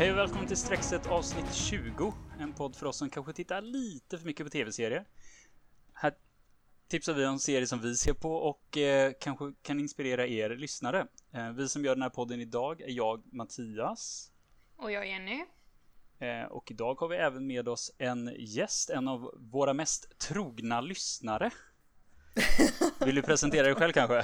Hej 0.00 0.10
och 0.10 0.18
välkommen 0.18 0.46
till 0.46 0.56
Streckset 0.56 1.06
avsnitt 1.06 1.54
20. 1.54 2.14
En 2.38 2.52
podd 2.52 2.76
för 2.76 2.86
oss 2.86 2.96
som 2.96 3.10
kanske 3.10 3.32
tittar 3.32 3.62
lite 3.62 4.18
för 4.18 4.26
mycket 4.26 4.46
på 4.46 4.50
tv-serier. 4.50 5.04
Här 5.94 6.14
tipsar 6.88 7.14
vi 7.14 7.26
om 7.26 7.38
serier 7.38 7.66
som 7.66 7.80
vi 7.80 7.94
ser 7.94 8.12
på 8.12 8.34
och 8.34 8.76
eh, 8.76 9.12
kanske 9.20 9.44
kan 9.62 9.80
inspirera 9.80 10.26
er 10.26 10.50
lyssnare. 10.50 11.06
Eh, 11.32 11.50
vi 11.50 11.68
som 11.68 11.84
gör 11.84 11.94
den 11.94 12.02
här 12.02 12.10
podden 12.10 12.40
idag 12.40 12.80
är 12.80 12.90
jag, 12.90 13.22
Mattias. 13.32 14.32
Och 14.76 14.92
jag 14.92 15.08
Jenny. 15.08 15.44
Eh, 16.18 16.44
och 16.44 16.70
idag 16.70 17.00
har 17.00 17.08
vi 17.08 17.16
även 17.16 17.46
med 17.46 17.68
oss 17.68 17.92
en 17.98 18.34
gäst, 18.38 18.90
en 18.90 19.08
av 19.08 19.34
våra 19.36 19.74
mest 19.74 20.18
trogna 20.18 20.80
lyssnare. 20.80 21.50
Vill 23.04 23.14
du 23.14 23.22
presentera 23.22 23.66
dig 23.66 23.74
själv 23.74 23.92
kanske? 23.92 24.22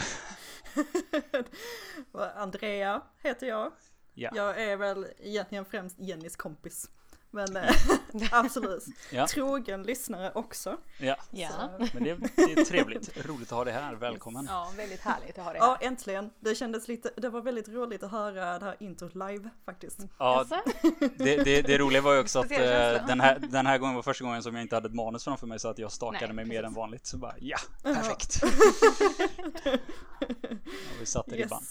Andrea 2.37 3.02
heter 3.23 3.47
jag. 3.47 3.73
Ja. 4.19 4.30
Jag 4.34 4.62
är 4.62 4.77
väl 4.77 5.06
egentligen 5.19 5.65
främst 5.65 5.98
Jennys 5.98 6.37
kompis. 6.37 6.91
Men 7.30 7.56
eh, 7.56 7.75
absolut. 8.33 8.84
Ja. 9.12 9.27
Trogen 9.27 9.83
lyssnare 9.83 10.33
också. 10.34 10.77
Ja, 10.98 11.16
Ja. 11.30 11.48
men 11.95 12.05
det, 12.05 12.15
det 12.37 12.42
är 12.42 12.65
trevligt. 12.65 13.27
Roligt 13.27 13.52
att 13.52 13.56
ha 13.59 13.65
dig 13.65 13.75
här. 13.75 13.95
Välkommen. 13.95 14.47
Ja, 14.51 14.73
väldigt 14.77 15.01
härligt 15.01 15.39
att 15.39 15.45
ha 15.45 15.52
det 15.52 15.59
Ja, 15.59 15.79
äntligen. 15.80 16.30
Det 16.41 16.55
kändes 16.55 16.89
lite, 16.89 17.11
det 17.16 17.29
var 17.29 17.41
väldigt 17.41 17.69
roligt 17.69 18.02
att 18.02 18.11
höra 18.11 18.59
det 18.59 18.65
här 18.65 18.77
introt 18.80 19.15
live 19.15 19.51
faktiskt. 19.65 19.98
Ja, 20.19 20.45
det, 21.17 21.37
det, 21.45 21.62
det 21.62 21.78
roliga 21.78 22.03
var 22.03 22.14
ju 22.14 22.20
också 22.20 22.39
att 22.41 22.51
eh, 22.51 22.59
den, 23.06 23.20
här, 23.20 23.39
den 23.39 23.67
här 23.67 23.78
gången 23.78 23.95
var 23.95 24.03
första 24.03 24.25
gången 24.25 24.42
som 24.42 24.55
jag 24.55 24.62
inte 24.62 24.75
hade 24.75 24.89
ett 24.89 24.95
manus 24.95 25.25
framför 25.25 25.47
mig 25.47 25.59
så 25.59 25.69
att 25.69 25.78
jag 25.78 25.92
stakade 25.92 26.27
Nej, 26.27 26.34
mig 26.34 26.45
mer 26.45 26.55
precis. 26.62 26.67
än 26.69 26.75
vanligt. 26.75 27.06
Så 27.06 27.19
bara 27.19 27.34
ja, 27.39 27.59
perfekt. 27.83 28.42
Och 30.64 31.00
vi 31.00 31.06
satte 31.06 31.37
ribban. 31.37 31.62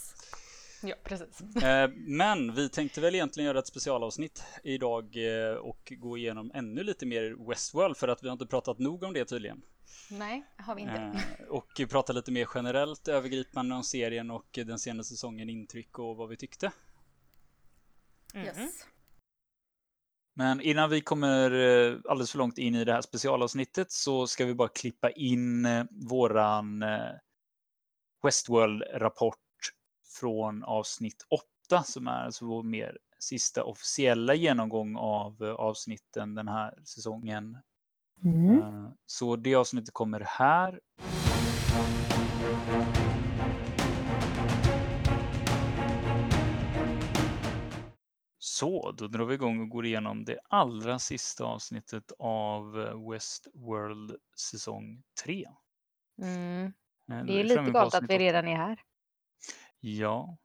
Ja, 0.82 0.94
precis. 1.04 1.40
Eh, 1.62 1.90
Men 1.96 2.54
vi 2.54 2.68
tänkte 2.68 3.00
väl 3.00 3.14
egentligen 3.14 3.46
göra 3.46 3.58
ett 3.58 3.66
specialavsnitt 3.66 4.44
idag 4.62 5.16
eh, 5.16 5.54
och 5.54 5.92
gå 5.98 6.18
igenom 6.18 6.50
ännu 6.54 6.82
lite 6.82 7.06
mer 7.06 7.48
Westworld 7.48 7.96
för 7.96 8.08
att 8.08 8.22
vi 8.22 8.28
har 8.28 8.32
inte 8.32 8.46
pratat 8.46 8.78
nog 8.78 9.02
om 9.02 9.12
det 9.12 9.24
tydligen. 9.24 9.62
Nej, 10.10 10.44
har 10.58 10.74
vi 10.74 10.82
inte. 10.82 10.94
Eh, 11.38 11.46
Och 11.48 11.80
prata 11.90 12.12
lite 12.12 12.32
mer 12.32 12.48
generellt 12.54 13.08
övergripande 13.08 13.74
om 13.74 13.82
serien 13.82 14.30
och 14.30 14.46
den 14.52 14.78
senaste 14.78 15.14
säsongen 15.14 15.50
intryck 15.50 15.98
och 15.98 16.16
vad 16.16 16.28
vi 16.28 16.36
tyckte. 16.36 16.72
Mm. 18.34 18.46
Yes. 18.46 18.86
Men 20.34 20.60
innan 20.60 20.90
vi 20.90 21.00
kommer 21.00 21.50
alldeles 22.08 22.30
för 22.30 22.38
långt 22.38 22.58
in 22.58 22.74
i 22.74 22.84
det 22.84 22.92
här 22.92 23.00
specialavsnittet 23.00 23.92
så 23.92 24.26
ska 24.26 24.44
vi 24.44 24.54
bara 24.54 24.68
klippa 24.68 25.10
in 25.10 25.66
våran 25.90 26.84
Westworld-rapport 28.22 29.45
från 30.20 30.64
avsnitt 30.64 31.26
8 31.68 31.82
som 31.82 32.06
är 32.06 32.24
alltså 32.24 32.46
vår 32.46 32.62
mer 32.62 32.98
sista 33.18 33.64
officiella 33.64 34.34
genomgång 34.34 34.96
av 34.96 35.42
eh, 35.42 35.50
avsnitten 35.50 36.34
den 36.34 36.48
här 36.48 36.78
säsongen. 36.84 37.58
Eh, 38.24 38.88
Så 39.06 39.36
det 39.36 39.54
avsnittet 39.54 39.94
kommer 39.94 40.20
här. 40.20 40.80
Så, 48.38 48.92
då 48.92 49.08
drar 49.08 49.24
vi 49.24 49.34
igång 49.34 49.60
och 49.60 49.68
går 49.68 49.86
igenom 49.86 50.24
det 50.24 50.38
allra 50.48 50.98
sista 50.98 51.44
avsnittet 51.44 52.12
av 52.18 52.80
eh, 52.80 53.10
Westworld 53.10 54.16
säsong 54.36 55.02
3. 55.24 55.46
Mm. 56.22 56.72
Det 57.06 57.40
är 57.40 57.44
lite 57.44 57.70
galet 57.70 57.94
att 57.94 58.10
vi 58.10 58.18
redan 58.18 58.48
är 58.48 58.56
här. 58.56 58.82
Ja. 59.86 60.38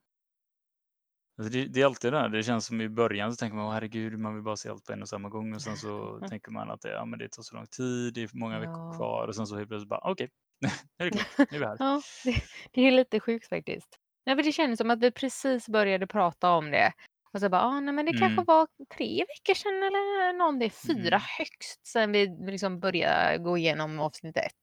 Alltså 1.37 1.53
Det, 1.53 1.65
det 1.65 1.81
är 1.81 1.85
alltid 1.85 2.13
det 2.13 2.17
där, 2.19 2.29
det 2.29 2.43
känns 2.43 2.65
som 2.65 2.81
i 2.81 2.89
början 2.89 3.31
så 3.31 3.35
tänker 3.37 3.55
man 3.57 3.65
"Åh, 3.65 3.71
herregud, 3.73 4.19
man 4.19 4.33
vill 4.33 4.43
bara 4.43 4.55
se 4.57 4.69
allt 4.69 4.85
på 4.85 4.93
en 4.93 5.01
och 5.01 5.09
samma 5.09 5.29
gång 5.29 5.53
och 5.55 5.61
sen 5.61 5.77
så 5.77 6.21
tänker 6.27 6.51
man 6.51 6.71
att 6.71 6.81
det, 6.81 6.89
ja, 6.93 7.05
men 7.05 7.19
det 7.19 7.29
tar 7.29 7.43
så 7.43 7.55
lång 7.55 7.67
tid, 7.67 8.13
det 8.13 8.21
är 8.23 8.29
många 8.33 8.59
veckor 8.59 8.83
Ja. 8.83 8.95
kvar 8.95 9.27
och 9.27 9.35
sen 9.35 9.47
så 9.47 9.55
helt 9.57 9.69
plötsligt 9.69 9.89
bara 9.89 9.99
okej, 10.11 10.29
nu 10.61 10.69
är 10.97 11.05
det 11.05 11.11
klart, 11.11 11.27
nu 11.49 11.57
är 11.57 11.59
vi 11.59 11.65
här. 11.65 11.79
Ja, 11.79 12.01
det, 12.25 12.35
det 12.71 12.81
är 12.81 12.91
lite 12.91 13.19
sjukt 13.19 13.49
faktiskt. 13.49 13.97
Nej, 14.25 14.35
men 14.35 14.45
det 14.45 14.51
känns 14.51 14.77
som 14.77 14.89
att 14.91 14.99
vi 15.03 15.11
precis 15.11 15.69
började 15.69 16.07
prata 16.07 16.51
om 16.51 16.71
det. 16.71 16.93
Och 17.33 17.39
så 17.39 17.49
bara, 17.49 17.61
ah, 17.61 17.79
nej, 17.79 17.93
men 17.93 18.05
det 18.05 18.13
kanske 18.13 18.41
Mm. 18.41 18.45
var 18.47 18.67
tre 18.97 19.25
veckor 19.27 19.53
sedan 19.53 19.73
eller 19.83 20.33
någon, 20.37 20.59
det 20.59 20.65
är 20.65 20.69
fyra 20.87 21.15
Mm. 21.15 21.21
högst 21.39 21.87
sedan 21.87 22.11
vi 22.11 22.27
liksom 22.51 22.79
började 22.79 23.37
gå 23.37 23.57
igenom 23.57 23.99
avsnitt 23.99 24.37
ett. 24.37 24.53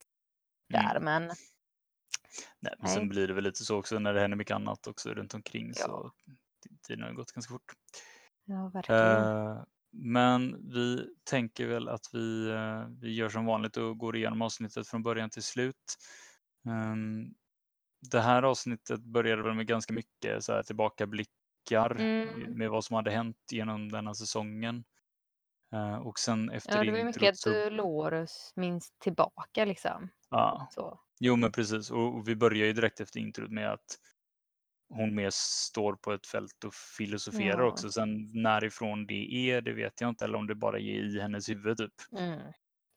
Mm. 0.73 0.91
Där, 0.93 0.99
men 0.99 1.31
Nej, 2.59 2.73
men 2.79 2.89
sen 2.89 2.99
Nej. 2.99 3.09
blir 3.09 3.27
det 3.27 3.33
väl 3.33 3.43
lite 3.43 3.63
så 3.65 3.77
också 3.77 3.99
när 3.99 4.13
det 4.13 4.19
händer 4.21 4.37
mycket 4.37 4.55
annat 4.55 4.87
också 4.87 5.13
runt 5.13 5.33
omkring 5.33 5.67
Ja. 5.75 5.85
så 5.85 6.11
tiden 6.87 7.03
har 7.03 7.11
gått 7.13 7.31
ganska 7.31 7.51
fort. 7.53 7.71
ja, 8.45 8.69
verkligen. 8.73 9.23
Eh, 9.23 9.63
men 9.91 10.69
vi 10.73 11.07
tänker 11.23 11.67
väl 11.67 11.87
att 11.89 12.05
vi, 12.13 12.49
eh, 12.49 12.85
vi 13.01 13.13
gör 13.15 13.29
som 13.29 13.45
vanligt 13.45 13.77
och 13.77 13.97
går 13.97 14.15
igenom 14.15 14.41
avsnittet 14.41 14.87
från 14.87 15.03
början 15.03 15.29
till 15.29 15.43
slut. 15.43 15.95
Ehm, 16.67 17.33
det 18.11 18.19
här 18.21 18.43
avsnittet 18.43 18.99
började 19.03 19.43
väl 19.43 19.53
med 19.55 19.67
ganska 19.67 19.93
mycket 19.93 20.43
så 20.43 20.53
här 20.53 20.63
tillbakablickar 20.63 21.95
Mm. 21.99 22.27
med 22.57 22.69
vad 22.69 22.85
som 22.85 22.95
hade 22.95 23.11
hänt 23.11 23.37
genom 23.51 23.91
denna 23.91 24.13
säsongen. 24.13 24.83
Eh, 25.73 25.95
och 25.95 26.19
sen 26.19 26.49
efter 26.49 26.77
Ja, 26.77 26.83
det 26.83 26.91
var 26.91 27.03
mycket 27.03 27.47
att. 27.47 27.53
Dolores 27.53 28.51
minns 28.55 28.91
tillbaka 28.99 29.65
liksom. 29.65 30.09
Ja, 30.29 30.67
Så. 30.71 30.99
jo 31.19 31.35
men 31.35 31.51
precis. 31.51 31.91
Och, 31.91 32.27
vi 32.27 32.35
börjar 32.35 32.65
ju 32.65 32.73
direkt 32.73 32.99
efter 32.99 33.19
introt 33.19 33.51
med 33.51 33.71
att 33.71 33.97
hon 34.89 35.15
mer 35.15 35.29
står 35.33 35.93
på 35.95 36.13
ett 36.13 36.27
fält 36.27 36.63
och 36.65 36.73
filosoferar 36.73 37.59
Ja. 37.59 37.65
också. 37.65 37.91
Sen 37.91 38.41
närifrån 38.41 39.05
det 39.07 39.33
är, 39.51 39.61
det 39.61 39.73
vet 39.73 40.01
jag 40.01 40.09
inte. 40.09 40.25
Eller 40.25 40.37
om 40.37 40.47
det 40.47 40.55
bara 40.55 40.79
är 40.79 41.15
i 41.15 41.21
hennes 41.21 41.49
huvud 41.49 41.77
typ. 41.77 41.93
Mm. 42.17 42.39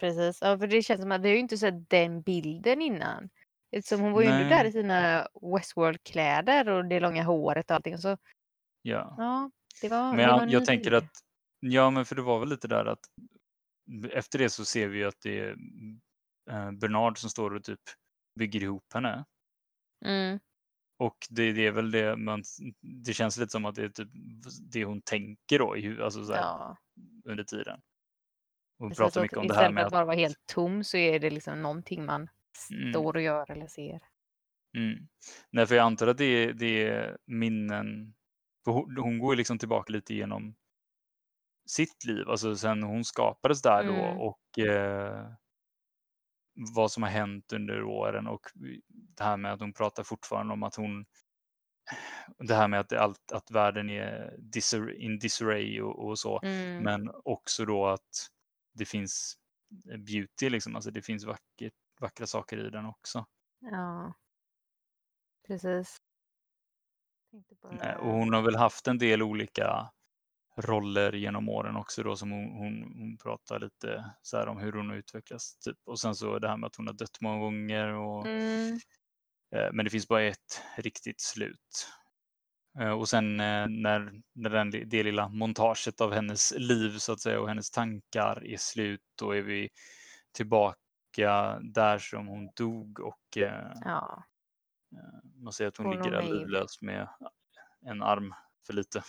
Precis, 0.00 0.38
ja, 0.41 0.59
för 0.59 0.66
det 0.66 0.82
känns 0.82 1.00
som 1.00 1.12
att 1.12 1.21
vi 1.21 1.28
har 1.28 1.34
ju 1.34 1.41
inte 1.41 1.59
sett 1.59 1.91
den 1.91 2.22
bilden 2.22 2.82
innan. 2.82 3.31
Eftersom 3.76 4.00
hon 4.00 4.12
var 4.12 4.22
ju 4.22 4.28
ändå 4.28 4.48
där 4.48 4.65
i 4.65 4.72
sina 4.72 5.28
Westworld-kläder 5.42 6.69
och 6.69 6.84
det 6.84 7.00
långa 7.00 7.22
håret 7.22 7.71
och 7.71 7.75
allting. 7.76 7.98
Så 7.98 8.09
Ja. 8.82 9.15
ja, 9.19 9.50
det 9.82 9.88
var, 9.88 10.09
Men 10.09 10.16
det 10.16 10.26
var 10.32 10.41
jag, 10.41 10.50
jag 10.50 10.65
tänker 10.66 10.92
att, 10.92 11.10
ja 11.60 11.91
men 11.91 12.04
för 12.04 12.15
det 12.15 12.22
var 12.22 12.38
väl 12.41 12.48
lite 12.48 12.69
där 12.69 12.84
att 12.84 13.00
efter 14.12 14.38
det 14.38 14.50
så 14.50 14.65
ser 14.65 14.88
vi 14.88 14.98
ju 14.98 15.04
att 15.04 15.21
det 15.22 15.56
Bernard 16.80 17.19
som 17.19 17.30
står 17.30 17.54
och 17.54 17.64
typ 17.64 17.80
bygger 18.38 18.62
ihop 18.62 18.92
henne. 18.94 19.25
Mm. 20.04 20.38
Och 20.98 21.16
det, 21.30 21.53
det 21.53 21.66
är 21.66 21.72
väl 21.72 21.91
det 21.91 22.16
man, 22.16 22.42
det 23.06 23.12
känns 23.12 23.38
lite 23.38 23.50
som 23.53 23.64
att 23.64 23.75
det 23.75 23.84
är 23.84 23.88
typ 23.88 24.08
det 24.72 24.84
hon 24.84 25.03
tänker 25.03 25.58
då 25.58 25.76
i 25.76 26.03
alltså 26.03 26.25
så 26.25 26.32
här, 26.32 26.41
Ja, 26.41 26.76
under 27.25 27.44
tiden. 27.44 27.80
Hon 28.78 28.88
precis, 28.91 28.98
pratar 28.98 29.20
att 29.20 29.25
mycket 29.25 29.38
om 29.38 29.47
det 29.48 29.54
istället 29.54 29.66
här 29.66 29.72
med 29.72 29.80
för 29.80 29.86
att 29.86 29.86
att, 29.86 29.92
bara 29.92 30.04
vara 30.04 30.16
helt 30.16 30.47
tom 30.47 30.84
så 30.84 30.97
är 30.97 31.20
det 31.20 31.30
liksom 31.30 31.62
någonting 31.62 32.04
man 32.04 32.28
Mm. 32.72 32.92
står 32.92 33.16
och 33.16 33.22
gör 33.22 33.50
eller 33.50 33.66
ser. 33.66 34.00
mm. 34.76 35.09
Nej 35.50 35.66
för 35.66 35.74
jag 35.74 35.84
antar 35.84 36.06
att 36.06 36.19
det 36.19 36.24
är, 36.24 36.53
det 36.53 36.86
är 36.88 37.19
minnen, 37.26 38.14
hon, 38.64 38.97
hon 38.97 39.19
går 39.19 39.34
ju 39.34 39.36
liksom 39.36 39.59
tillbaka 39.59 39.92
lite 39.92 40.14
genom 40.14 40.54
sitt 41.70 42.04
liv, 42.04 42.28
alltså 42.28 42.56
sen 42.56 42.82
hon 42.82 43.04
skapades 43.04 43.62
där 43.62 43.84
då 43.84 43.92
Mm. 43.94 44.19
och 44.19 44.59
eh, 44.59 45.32
vad 46.54 46.92
som 46.92 47.02
har 47.02 47.10
hänt 47.10 47.52
under 47.52 47.82
åren 47.82 48.26
och 48.26 48.40
det 48.88 49.24
här 49.24 49.36
med 49.36 49.52
att 49.52 49.60
hon 49.60 49.72
pratar 49.72 50.02
fortfarande 50.02 50.52
om 50.52 50.62
att 50.62 50.74
hon 50.74 51.04
det 52.38 52.54
här 52.54 52.68
med 52.68 52.80
att, 52.80 52.92
allt, 52.92 53.32
att 53.32 53.50
världen 53.50 53.90
är 53.90 55.00
in 55.00 55.18
disarray 55.18 55.80
och, 55.80 56.06
och 56.08 56.18
så. 56.18 56.41
Mm. 56.42 56.82
Men 56.82 57.10
också 57.24 57.64
då 57.64 57.86
att 57.86 58.28
det 58.74 58.84
finns 58.84 59.34
beauty, 59.98 60.50
liksom. 60.50 60.77
alltså 60.77 60.91
det 60.91 61.03
finns 61.03 61.24
vackert, 61.24 61.74
vackra 62.00 62.27
saker 62.27 62.66
i 62.66 62.71
den 62.71 62.86
också. 62.86 63.27
Ja, 63.60 64.15
precis. 65.47 66.03
Det 67.32 67.82
Eh, 67.82 67.97
Och 67.97 68.12
hon 68.12 68.32
har 68.32 68.42
väl 68.42 68.56
haft 68.56 68.88
en 68.88 68.98
del 68.98 69.22
olika 69.22 69.91
roller 70.57 71.13
genom 71.13 71.49
åren 71.49 71.77
också 71.77 72.03
då 72.03 72.16
som 72.16 72.31
hon, 72.31 72.51
hon, 72.51 72.83
hon 72.99 73.19
pratar 73.22 73.60
lite 73.60 74.15
så 74.22 74.37
här 74.37 74.49
om 74.49 74.59
hur 74.59 74.72
hon 74.72 74.89
har 74.91 74.97
utvecklats. 74.97 75.59
Typ. 75.59 75.77
Och 75.84 76.01
sen 76.01 76.15
så 76.15 76.39
det 76.39 76.49
här 76.49 76.57
med 76.57 76.66
att 76.66 76.77
hon 76.77 76.87
har 76.87 76.95
dött 76.95 77.21
många 77.21 77.39
gånger. 77.39 77.89
Och, 77.89 78.27
Mm. 78.27 78.75
eh, 79.57 79.72
men 79.72 79.84
det 79.84 79.91
finns 79.91 80.09
bara 80.09 80.22
ett 80.22 80.63
riktigt 80.77 81.21
slut. 81.21 81.89
Eh, 82.81 82.91
och 82.91 83.09
sen 83.09 83.41
eh, 83.41 83.66
när, 83.69 84.13
när 84.34 84.51
den, 84.51 84.71
det 84.71 85.03
lilla 85.03 85.28
montaget 85.28 86.01
av 86.01 86.13
hennes 86.13 86.53
liv 86.57 86.99
så 86.99 87.13
att 87.13 87.21
säga 87.21 87.41
och 87.41 87.49
hennes 87.49 87.71
tankar 87.71 88.47
är 88.47 88.57
slut 88.57 89.01
då 89.19 89.31
är 89.33 89.43
vi 89.43 89.69
tillbaka 90.33 91.59
där 91.63 91.99
som 91.99 92.27
hon 92.27 92.51
dog 92.57 93.01
och 93.01 93.37
eh, 93.37 93.72
Ja, 93.84 94.25
man 95.34 95.53
ser 95.53 95.66
att 95.66 95.77
hon 95.77 95.87
Hon 95.87 95.97
ligger 95.97 96.10
där 96.10 96.22
livlös 96.22 96.83
med 96.83 97.09
en 97.87 98.03
arm 98.03 98.34
för 98.66 98.72
lite. 98.72 99.03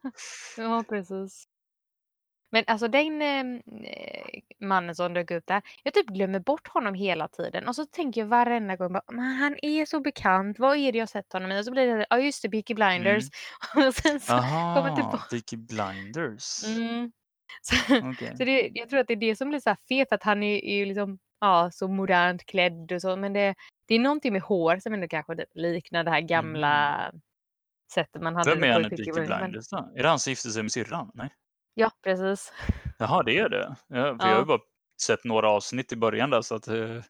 ja 0.56 0.84
precis. 0.88 1.48
Men 2.54 2.64
alltså 2.66 2.88
den 2.88 3.22
eh, 3.22 3.54
mannen 4.60 4.94
som 4.94 5.14
dök 5.14 5.30
upp 5.30 5.46
där. 5.46 5.62
Jag 5.82 5.94
typ 5.94 6.06
glömmer 6.06 6.40
bort 6.40 6.68
honom 6.68 6.94
hela 6.94 7.28
tiden 7.28 7.68
och 7.68 7.76
så 7.76 7.86
tänker 7.86 8.20
jag 8.20 8.28
varenda 8.28 8.76
gång 8.76 8.92
bara, 8.92 9.22
han 9.22 9.56
är 9.62 9.86
så 9.86 10.00
bekant, 10.00 10.58
vad 10.58 10.76
är 10.76 10.92
det 10.92 10.98
jag 10.98 11.08
sett 11.08 11.32
honom 11.32 11.52
i? 11.52 11.60
Och 11.60 11.64
så 11.64 11.70
blir 11.70 11.86
det, 11.86 12.06
ja 12.10 12.18
just 12.18 12.42
det, 12.42 12.50
Peaky 12.50 12.74
Blinders. 12.74 13.24
Mm. 13.74 13.88
Och 13.88 13.94
sen 13.94 14.20
så 14.20 14.32
kommer 14.32 14.88
Aha, 14.88 14.96
tillbaka. 14.96 15.24
Peaky 15.30 15.56
Blinders. 15.56 16.64
Mm. 16.64 17.12
Så, 17.62 17.76
Okej. 18.10 18.36
så 18.36 18.44
det, 18.44 18.70
jag 18.74 18.88
tror 18.88 19.00
att 19.00 19.06
det 19.06 19.14
är 19.14 19.16
det 19.16 19.36
som 19.36 19.48
blir 19.48 19.60
så 19.60 19.70
här 19.70 19.78
fet, 19.88 20.12
att 20.12 20.22
han 20.22 20.42
är, 20.42 20.76
ju 20.76 20.84
liksom 20.84 21.18
ja, 21.40 21.70
så 21.72 21.88
modernt 21.88 22.46
klädd 22.46 22.92
och 22.92 23.00
så, 23.00 23.16
men 23.16 23.32
det, 23.32 23.54
det 23.88 23.94
är 23.94 23.98
någonting 23.98 24.32
med 24.32 24.42
hår 24.42 24.78
som 24.78 24.94
ändå 24.94 25.08
kanske 25.08 25.36
typ 25.36 25.48
liknar 25.54 26.04
det 26.04 26.10
här 26.10 26.20
gamla 26.20 27.12
sättet 27.94 28.22
man 28.22 28.36
hade. 28.36 28.50
Vem 28.54 28.64
är 28.64 28.72
han 28.72 28.84
i 28.84 28.88
Peaky 28.88 29.12
Blinders? 29.12 29.72
Är 29.72 30.02
det 30.02 30.08
han 30.08 30.18
som 30.18 30.30
gifte 30.30 30.50
sig 30.50 30.62
med 30.62 30.72
syrran? 30.72 31.10
Nej. 31.14 31.34
Ja, 31.74 31.90
precis. 32.02 32.52
Jaha, 32.98 33.22
det 33.22 33.38
är 33.38 33.48
det? 33.48 33.76
Ja, 33.88 33.94
för 33.96 33.96
Jag 33.96 34.14
har 34.18 34.30
Ja. 34.30 34.38
ju 34.38 34.44
bara 34.44 34.60
sett 35.02 35.24
några 35.24 35.48
avsnitt 35.50 35.92
i 35.92 35.96
början 35.96 36.30
där 36.30 36.42
så 36.42 36.54
att... 36.54 36.68
eh, 36.68 37.02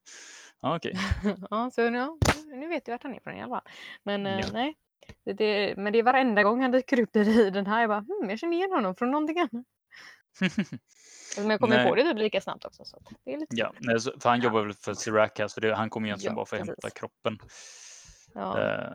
Ja, 0.60 0.76
okej. 0.76 0.94
ja, 1.50 1.70
så 1.74 1.90
nu, 1.90 2.08
nu 2.46 2.68
vet 2.68 2.84
du 2.84 2.92
vart 2.92 3.02
han 3.02 3.14
är 3.14 3.20
från 3.20 3.34
i 3.36 3.42
alla 3.42 3.54
fall. 3.56 3.72
Men 4.02 4.26
eh, 4.26 4.40
Ja. 4.40 4.46
nej. 4.52 4.74
Det, 5.24 5.32
det, 5.32 5.74
men 5.76 5.92
det 5.92 5.98
är 5.98 6.02
varenda 6.02 6.42
gång 6.42 6.62
han 6.62 6.70
dyker 6.70 7.00
upp 7.00 7.16
i 7.16 7.50
den 7.50 7.66
här, 7.66 7.80
jag 7.80 7.90
bara, 7.90 8.00
hmm, 8.00 8.30
jag 8.30 8.38
känner 8.38 8.56
igen 8.56 8.70
honom 8.72 8.94
från 8.96 9.10
någonting 9.10 9.38
annat. 9.38 9.66
Men 11.38 11.50
jag 11.50 11.60
kommer 11.60 11.76
Nej. 11.76 11.88
på 11.88 11.94
det 11.94 12.02
typ 12.02 12.18
lika 12.18 12.40
snabbt 12.40 12.64
också. 12.64 12.84
Så 12.84 12.98
det 13.24 13.32
är 13.34 13.38
lite 13.38 13.56
Ja, 13.56 13.72
nej, 13.80 14.00
så- 14.00 14.20
för 14.20 14.28
han 14.28 14.38
Ja. 14.38 14.44
jobbar 14.44 14.62
väl 14.62 14.72
för 14.74 14.94
Siracas, 14.94 15.54
för 15.54 15.60
det, 15.60 15.74
han 15.74 15.90
kommer 15.90 16.08
egentligen 16.08 16.32
Ja, 16.32 16.36
bara 16.36 16.46
för 16.46 16.56
att 16.56 16.60
hämta 16.66 16.80
precis. 16.82 16.98
kroppen. 17.00 17.38
ja. 18.34 18.60
Eh, 18.60 18.92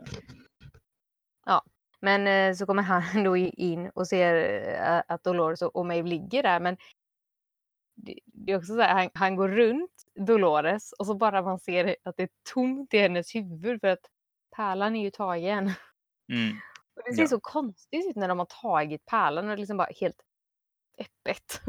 Men 2.02 2.28
eh, 2.28 2.56
så 2.56 2.66
kommer 2.66 2.84
han 2.84 3.24
då 3.24 3.38
in 3.38 3.90
och 3.90 4.08
ser 4.08 4.36
eh, 4.82 5.02
att 5.08 5.24
Dolores 5.24 5.62
och 5.62 5.86
Maeve 5.86 6.08
ligger 6.10 6.44
där. 6.44 6.60
Men 6.60 6.78
det, 7.96 8.20
är 8.48 8.58
också 8.58 8.74
så 8.74 8.82
här, 8.82 8.94
han, 8.94 9.10
han 9.14 9.36
går 9.36 9.50
runt 9.50 10.04
Dolores 10.16 10.92
och 10.92 11.06
så 11.06 11.16
bara 11.16 11.42
man 11.42 11.60
ser 11.60 11.96
att 12.04 12.18
det 12.18 12.24
är 12.24 12.30
tomt 12.54 12.94
i 12.94 12.98
hennes 12.98 13.36
huvud 13.36 13.82
för 13.82 13.88
att 13.88 14.06
pärlan 14.56 14.96
är 14.96 15.02
ju 15.04 15.12
tagen. 15.12 15.72
mm, 16.32 16.58
Och 16.96 17.02
det 17.06 17.14
ser 17.14 17.22
Ja. 17.22 17.28
så 17.28 17.40
konstigt 17.40 18.10
ut 18.10 18.16
när 18.16 18.28
de 18.28 18.40
har 18.40 18.46
tagit 18.62 19.06
pärlan 19.06 19.50
och 19.50 19.58
liksom 19.60 19.78
bara 19.78 19.90
helt 20.02 20.22
öppet. 20.98 21.62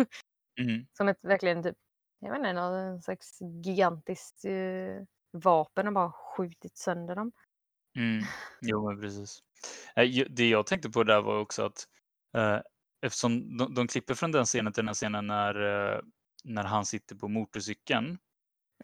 mm, 0.60 0.86
Som 0.92 1.08
ett 1.08 1.18
verkligen 1.22 1.62
typ, 1.62 1.76
jag 2.18 2.30
vet 2.30 2.38
inte, 2.38 2.52
någon 2.52 3.02
slags 3.02 3.38
gigantiskt 3.64 4.44
eh, 4.44 5.04
vapen 5.30 5.86
och 5.86 5.92
bara 5.92 6.12
skjutit 6.12 6.76
sönder 6.76 7.16
dem. 7.16 7.32
Mm. 7.96 8.24
Jo, 8.60 8.88
men 8.90 9.00
precis. 9.00 9.38
Eh, 9.96 10.24
Det 10.30 10.48
jag 10.48 10.66
tänkte 10.66 10.90
på 10.90 11.04
där 11.04 11.22
var 11.22 11.38
också 11.40 11.62
att 11.64 11.84
eh, 12.36 12.58
eftersom 13.06 13.56
de, 13.56 13.74
de 13.74 13.86
klipper 13.88 14.14
från 14.14 14.32
den 14.32 14.44
scenen 14.44 14.72
till 14.72 14.80
den 14.82 14.88
här 14.88 14.94
scenen 14.94 15.26
när, 15.26 15.54
eh, 15.94 16.00
när 16.44 16.64
han 16.64 16.86
sitter 16.86 17.16
på 17.16 17.28
motorcykeln. 17.28 18.18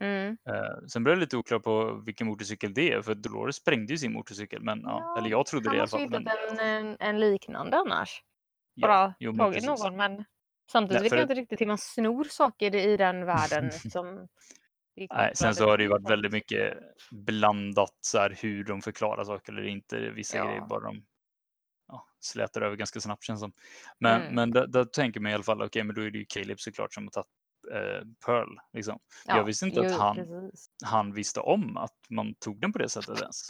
Mm. 0.01 0.37
Eh, 0.49 0.87
sen 0.89 1.05
blev 1.05 1.13
jag 1.15 1.21
lite 1.21 1.37
oklar 1.37 1.59
på 1.59 2.03
vilken 2.07 2.27
motorcykel 2.27 2.75
det 2.75 2.93
är, 2.93 3.03
för 3.03 3.15
Dolores 3.15 3.57
sprängde 3.57 3.93
ju 3.93 3.99
sin 3.99 4.13
motorcykel. 4.13 4.63
Men, 4.63 4.81
ja, 4.81 5.01
Ja, 5.01 5.19
eller 5.19 5.31
jag 5.31 5.47
trodde 5.47 5.69
Han 5.69 5.73
det 5.73 5.77
i 5.77 5.81
alla 5.81 5.85
måste 5.85 5.99
ju 5.99 6.09
fall. 6.11 6.21
hittat 6.21 6.61
en, 6.61 6.97
en, 7.01 7.21
liknande 7.21 7.77
annars. 7.77 8.23
ja, 8.75 8.89
Bara 8.89 9.15
jo, 9.19 9.33
men 9.33 9.39
tagit 9.39 9.55
precis. 9.67 9.85
någon 9.85 9.97
men 9.97 10.25
samtidigt 10.73 11.03
vet 11.05 11.13
jag 11.13 11.23
inte 11.23 11.35
riktigt 11.35 11.61
hur 11.61 11.67
man 11.67 11.79
snor 11.79 12.25
saker 12.25 12.75
i 12.75 12.97
den 12.97 13.27
världen. 13.27 13.71
som 13.91 14.17
det 14.17 14.29
Nej, 14.97 15.33
sen 15.37 15.55
så 15.55 15.65
har 15.69 15.77
det 15.79 15.83
ju 15.83 15.89
varit 15.91 16.11
väldigt 16.11 16.33
mycket 16.33 16.79
blandat 17.11 17.95
så 18.01 18.19
här, 18.19 18.37
hur 18.43 18.65
de 18.65 18.83
förklarar 18.83 19.25
saker 19.25 19.53
eller 19.53 19.63
inte. 19.67 20.11
Vissa 20.11 20.37
Ja. 20.37 20.45
grejer 20.47 20.61
bara 20.61 20.81
de 20.81 21.03
ja, 21.89 22.07
slätar 22.21 22.63
över 22.63 22.77
ganska 22.77 23.01
snabbt 23.01 23.25
känns 23.25 23.41
som. 23.41 23.53
Men, 23.99 24.21
Mm. 24.21 24.35
men 24.35 24.51
där, 24.51 24.67
där 24.67 24.85
tänker 24.85 25.21
man 25.21 25.31
i 25.33 25.35
alla 25.35 25.43
fall, 25.45 25.63
okej, 25.63 25.85
men 25.85 25.95
då 25.95 26.03
är 26.03 26.11
det 26.11 26.19
ju 26.19 26.25
Caleb 26.29 26.61
såklart 26.61 26.95
som 26.95 27.05
har 27.05 27.11
tagit 27.11 27.27
eh, 27.73 28.07
Pearl. 28.27 28.49
Liksom. 28.73 28.99
Ja, 29.27 29.37
jag 29.37 29.45
visste 29.45 29.67
inte 29.67 29.81
att 29.81 29.91
jo, 29.93 29.99
han- 29.99 30.17
precis. 30.17 30.71
Han 30.85 31.13
visste 31.13 31.41
om 31.41 31.77
att 31.77 31.95
man 32.11 32.35
tog 32.35 32.61
den 32.61 32.73
på 32.73 32.79
det 32.79 32.89
sättet 32.89 33.21
ens. 33.21 33.49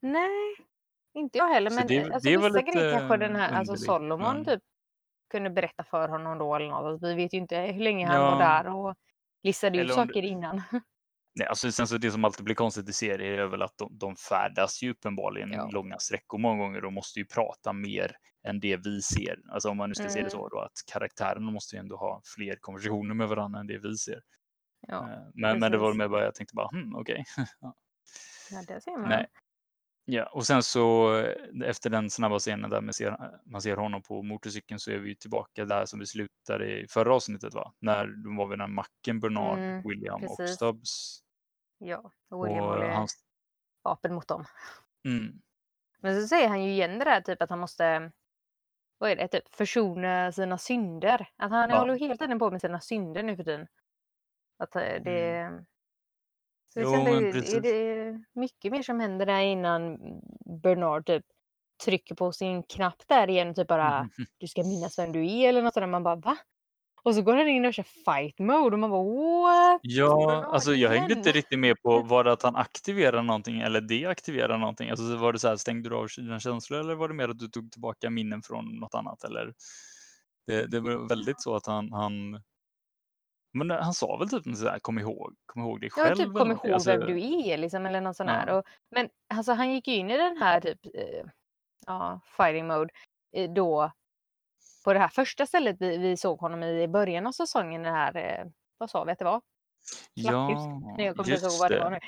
Nej, 0.00 0.54
inte 1.14 1.38
jag 1.38 1.48
heller. 1.48 1.70
Så 1.70 1.76
Men 1.76 1.86
det- 1.86 1.96
eh, 1.96 2.04
alltså, 2.14 2.28
det 2.30 2.36
var 2.36 2.48
vissa 2.50 2.58
lite 2.58 2.70
grejer 2.78 2.98
kanske 2.98 3.16
den 3.16 3.36
här, 3.36 3.52
alltså 3.52 3.76
Solomon 3.76 4.18
men- 4.36 4.44
typ 4.44 4.62
kunde 5.30 5.50
berätta 5.50 5.84
för 5.84 6.08
honom 6.08 6.38
då 6.38 6.54
eller 6.54 6.66
något. 6.68 6.84
Alltså, 6.84 7.06
vi 7.06 7.14
vet 7.14 7.34
ju 7.34 7.38
inte 7.38 7.56
hur 7.58 7.80
länge 7.84 8.06
han 8.06 8.20
var 8.20 8.30
Ja. 8.42 8.62
där 8.62 8.74
och 8.74 8.94
listade 9.44 9.78
ut 9.78 9.94
saker 9.94 10.22
innan. 10.22 10.62
Nej, 11.38 11.48
alltså 11.48 11.72
sen 11.72 11.86
så 11.88 11.98
det 11.98 12.10
som 12.10 12.24
alltid 12.24 12.44
blir 12.44 12.54
konstigt 12.54 12.88
i 12.88 12.92
serier 12.92 13.38
är 13.38 13.46
väl 13.46 13.62
att 13.62 13.78
de, 13.78 13.98
de 13.98 14.16
färdas 14.16 14.82
ju 14.82 14.90
uppenbarligen 14.90 15.52
Ja. 15.52 15.70
långa 15.70 15.98
sträckor 15.98 16.38
många 16.38 16.62
gånger 16.62 16.84
och 16.84 16.92
måste 16.92 17.18
ju 17.18 17.26
prata 17.26 17.72
mer 17.72 18.16
än 18.48 18.60
det 18.60 18.76
vi 18.76 19.02
ser. 19.02 19.36
Alltså 19.50 19.68
om 19.70 19.76
man 19.76 19.88
nu 19.88 19.94
ska 19.94 20.08
se 20.08 20.22
det 20.22 20.30
så 20.30 20.38
Mm. 20.38 20.48
då 20.50 20.60
att 20.60 20.72
karaktärerna 20.92 21.50
måste 21.50 21.76
ju 21.76 21.80
ändå 21.80 21.96
ha 21.96 22.22
fler 22.36 22.56
konversationer 22.60 23.14
med 23.14 23.28
varandra 23.28 23.60
än 23.60 23.66
det 23.66 23.78
vi 23.78 23.96
ser. 23.96 24.20
Ja, 24.86 25.10
Eh, 25.10 25.22
men, 25.34 25.58
men 25.58 25.72
det 25.72 25.78
var 25.78 25.94
med 25.94 26.10
bara, 26.10 26.24
jag 26.24 26.34
tänkte 26.34 26.54
bara, 26.54 26.68
hmm, 26.68 26.94
okej. 26.96 27.24
ja 28.50 28.62
det 28.68 28.80
ser 28.80 28.98
man. 28.98 29.08
Nej. 29.08 29.26
Ja, 30.06 30.26
och 30.26 30.46
sen 30.46 30.62
så 30.62 31.16
eh, 31.18 31.68
efter 31.68 31.90
den 31.90 32.10
snabba 32.10 32.38
scenen 32.38 32.70
där 32.70 32.80
man 32.80 32.94
ser, 32.94 33.16
man 33.44 33.62
ser 33.62 33.76
honom 33.76 34.02
på 34.02 34.22
motorcykeln 34.22 34.78
så 34.80 34.90
är 34.90 34.98
vi 34.98 35.08
ju 35.08 35.14
tillbaka 35.14 35.64
där 35.64 35.86
som 35.86 35.98
vi 36.00 36.06
slutade 36.06 36.80
i 36.80 36.86
förra 36.88 37.14
avsnittet 37.14 37.54
va? 37.54 37.72
När 37.80 38.06
de 38.06 38.36
var 38.36 38.46
vid 38.46 38.58
den 38.58 38.60
här 38.68 38.74
macken, 38.74 39.20
Bernard, 39.20 39.58
Mm, 39.58 39.82
William 39.88 40.24
och 40.24 40.36
precis. 40.36 40.56
Stubbs. 40.56 41.20
Ja, 41.78 42.10
och 42.30 42.46
William 42.46 42.64
Och 42.64 42.92
hans, 42.92 43.24
vapen 43.84 44.14
mot 44.14 44.28
dem. 44.28 44.44
mm, 45.08 45.42
Men 46.00 46.20
så 46.22 46.28
säger 46.28 46.48
han 46.48 46.64
ju 46.64 46.70
igen 46.70 46.98
det 46.98 47.04
där 47.04 47.20
typ 47.20 47.42
att 47.42 47.50
han 47.50 47.58
måste 47.58 48.12
vad 48.98 49.10
är 49.10 49.16
det, 49.16 49.28
typ 49.28 49.54
försona 49.54 50.32
sina 50.32 50.58
synder. 50.58 51.28
Att 51.36 51.50
han 51.50 51.70
Ja. 51.70 51.78
håller 51.78 51.94
hela 51.94 52.16
tiden 52.16 52.38
på 52.38 52.50
med 52.50 52.60
sina 52.60 52.80
synder 52.80 53.22
nu 53.22 53.36
för 53.36 53.44
tiden. 53.44 53.66
Att 54.58 54.76
eh, 54.76 54.82
det... 55.04 55.50
Så 56.74 56.80
Mm. 56.80 56.92
Jo, 56.92 57.04
kände, 57.04 57.10
men 57.20 57.26
är 57.28 57.32
precis. 57.32 57.62
det 57.62 58.22
mycket 58.40 58.72
mer 58.72 58.82
som 58.82 59.00
händer 59.00 59.26
där 59.26 59.40
innan 59.40 59.98
Bernard 60.62 61.06
typ 61.06 61.24
trycker 61.84 62.14
på 62.14 62.32
sin 62.32 62.62
knapp 62.62 63.02
där 63.08 63.30
igen 63.30 63.48
och 63.48 63.56
typ 63.56 63.68
bara 63.68 64.08
du 64.38 64.46
ska 64.48 64.62
minnas 64.62 64.98
vem 64.98 65.12
du 65.12 65.26
är 65.26 65.48
eller 65.48 65.62
något 65.62 65.74
sådär. 65.74 65.86
Man 65.86 66.02
bara 66.02 66.16
va? 66.16 66.36
Och 67.02 67.14
så 67.14 67.22
går 67.22 67.36
han 67.36 67.48
in 67.48 67.64
och 67.64 67.74
kör 67.74 67.82
fight 67.82 68.38
mode 68.38 68.74
och 68.76 68.78
man 68.78 68.90
bara 68.90 69.04
what? 69.04 69.80
Ja, 69.82 70.44
alltså 70.44 70.74
jag 70.74 70.90
hängde 70.90 71.14
inte 71.14 71.32
riktigt 71.32 71.58
med 71.58 71.82
på 71.82 72.00
var 72.02 72.24
det 72.24 72.32
att 72.32 72.42
han 72.42 72.56
aktiverar 72.56 73.22
någonting 73.22 73.60
eller 73.60 73.80
deaktiverar 73.80 74.58
någonting. 74.58 74.90
Alltså 74.90 75.08
så 75.08 75.16
var 75.16 75.32
det 75.32 75.38
så 75.38 75.48
här, 75.48 75.56
stängde 75.56 75.88
du 75.88 75.96
av 75.96 76.08
dina 76.16 76.40
känslor 76.40 76.80
eller 76.80 76.94
var 76.94 77.08
det 77.08 77.14
mer 77.14 77.28
att 77.28 77.38
du 77.38 77.48
tog 77.48 77.72
tillbaka 77.72 78.10
minnen 78.10 78.42
från 78.42 78.64
något 78.64 78.94
annat? 78.94 79.24
Eller 79.24 79.54
det, 80.46 80.66
det 80.66 80.80
var 80.80 81.08
väldigt 81.08 81.42
så 81.42 81.56
att 81.56 81.66
han, 81.66 81.92
han 81.92 82.40
men 83.54 83.70
han 83.70 83.94
sa 83.94 84.16
väl 84.16 84.28
typ 84.28 84.56
så 84.56 84.68
här, 84.68 84.78
kom 84.78 84.98
ihåg, 84.98 85.34
kom 85.46 85.62
ihåg 85.62 85.80
dig 85.80 85.90
Ja, 85.96 86.02
själv. 86.02 86.16
typ 86.16 86.26
eller 86.26 86.38
kom 86.38 86.50
ihåg 86.50 86.70
Alltså, 86.70 86.90
vem 86.90 87.00
du 87.00 87.20
är 87.50 87.58
liksom 87.58 87.86
eller 87.86 88.00
något 88.00 88.16
sånt 88.16 88.30
Ja. 88.30 88.34
här. 88.36 88.58
Och, 88.58 88.64
men 88.90 89.08
alltså 89.34 89.52
han 89.52 89.72
gick 89.72 89.88
ju 89.88 89.94
in 89.94 90.10
i 90.10 90.16
den 90.16 90.36
här 90.36 90.60
typ 90.60 90.86
eh, 90.86 91.24
ja, 91.86 92.20
fighting 92.36 92.66
mode 92.66 92.90
eh, 93.36 93.50
då 93.52 93.92
på 94.84 94.92
det 94.92 94.98
här 94.98 95.08
första 95.08 95.46
stället 95.46 95.76
vi, 95.80 95.96
vi 95.98 96.16
såg 96.16 96.38
honom 96.40 96.62
i 96.62 96.82
i 96.82 96.88
början 96.88 97.26
av 97.26 97.32
säsongen, 97.32 97.82
det 97.82 97.90
här, 97.90 98.16
eh, 98.16 98.46
vad 98.78 98.90
sa 98.90 99.04
vi 99.04 99.12
att 99.12 99.18
det 99.18 99.24
var? 99.24 99.40
Ja. 100.14 100.48
Nej, 100.96 101.06
jag 101.06 101.16
kommer 101.16 101.32
inte 101.32 101.46
ihåg 101.46 101.58
vad 101.60 101.70
det 101.70 101.80
var 101.80 101.90
nu. 101.90 101.98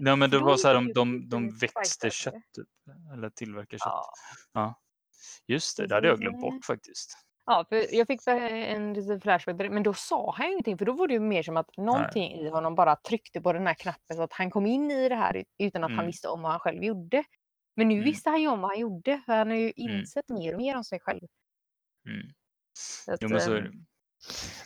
Ja, 0.00 0.16
men 0.16 0.30
det 0.30 0.38
var 0.38 0.56
så 0.56 0.68
här, 0.68 0.74
de, 0.74 0.92
de, 0.92 1.28
de 1.28 1.44
lite 1.44 1.66
växte 1.66 2.10
kött 2.10 2.34
typ, 2.34 2.68
eller 3.12 3.30
tillverkade 3.30 3.78
kött. 3.78 3.92
Ja. 3.92 4.12
Ja. 4.52 4.74
Just 5.46 5.76
det, 5.76 5.86
det 5.86 5.94
hade 5.94 6.08
jag 6.08 6.18
glömt 6.20 6.36
Precis. 6.36 6.54
bort 6.56 6.64
faktiskt. 6.64 7.27
Ja, 7.50 7.64
för 7.68 7.94
jag 7.94 8.06
fick 8.06 8.20
en 8.26 8.92
liten 8.94 9.20
flashback 9.20 9.58
det, 9.58 9.70
men 9.70 9.82
då 9.82 9.94
sa 9.94 10.34
han 10.36 10.46
ju 10.46 10.52
ingenting 10.52 10.78
för 10.78 10.84
då 10.84 10.92
var 10.92 11.06
det 11.08 11.14
ju 11.14 11.20
mer 11.20 11.42
som 11.42 11.56
att 11.56 11.76
någonting 11.76 12.32
i 12.40 12.48
honom 12.48 12.74
bara 12.74 12.96
tryckte 12.96 13.40
på 13.40 13.52
den 13.52 13.66
här 13.66 13.74
knappen 13.74 14.16
så 14.16 14.22
att 14.22 14.32
han 14.32 14.50
kom 14.50 14.66
in 14.66 14.90
i 14.90 15.08
det 15.08 15.14
här 15.14 15.36
ut- 15.36 15.46
utan 15.58 15.84
att 15.84 15.90
han 15.90 15.98
Mm. 15.98 16.06
visste 16.06 16.28
om 16.28 16.42
vad 16.42 16.50
han 16.50 16.60
själv 16.60 16.84
gjorde. 16.84 17.24
Men 17.76 17.88
nu 17.88 17.94
Mm. 17.94 18.04
visste 18.04 18.30
han 18.30 18.40
ju 18.40 18.48
om 18.48 18.60
vad 18.60 18.70
han 18.70 18.78
gjorde 18.80 19.20
för 19.26 19.32
han 19.32 19.48
har 19.50 19.56
ju 19.56 19.72
insett 19.76 20.28
mer 20.28 20.54
och 20.54 20.60
mer 20.60 20.76
om 20.76 20.84
sig 20.84 21.00
själv. 21.00 21.20
Mm. 22.08 22.26
Så 23.04 23.12
att, 23.12 23.22
Jo, 23.22 23.28
men 23.28 23.40
så 23.40 23.52
är 23.52 23.56
ehm, 23.58 23.64
det. 23.64 23.72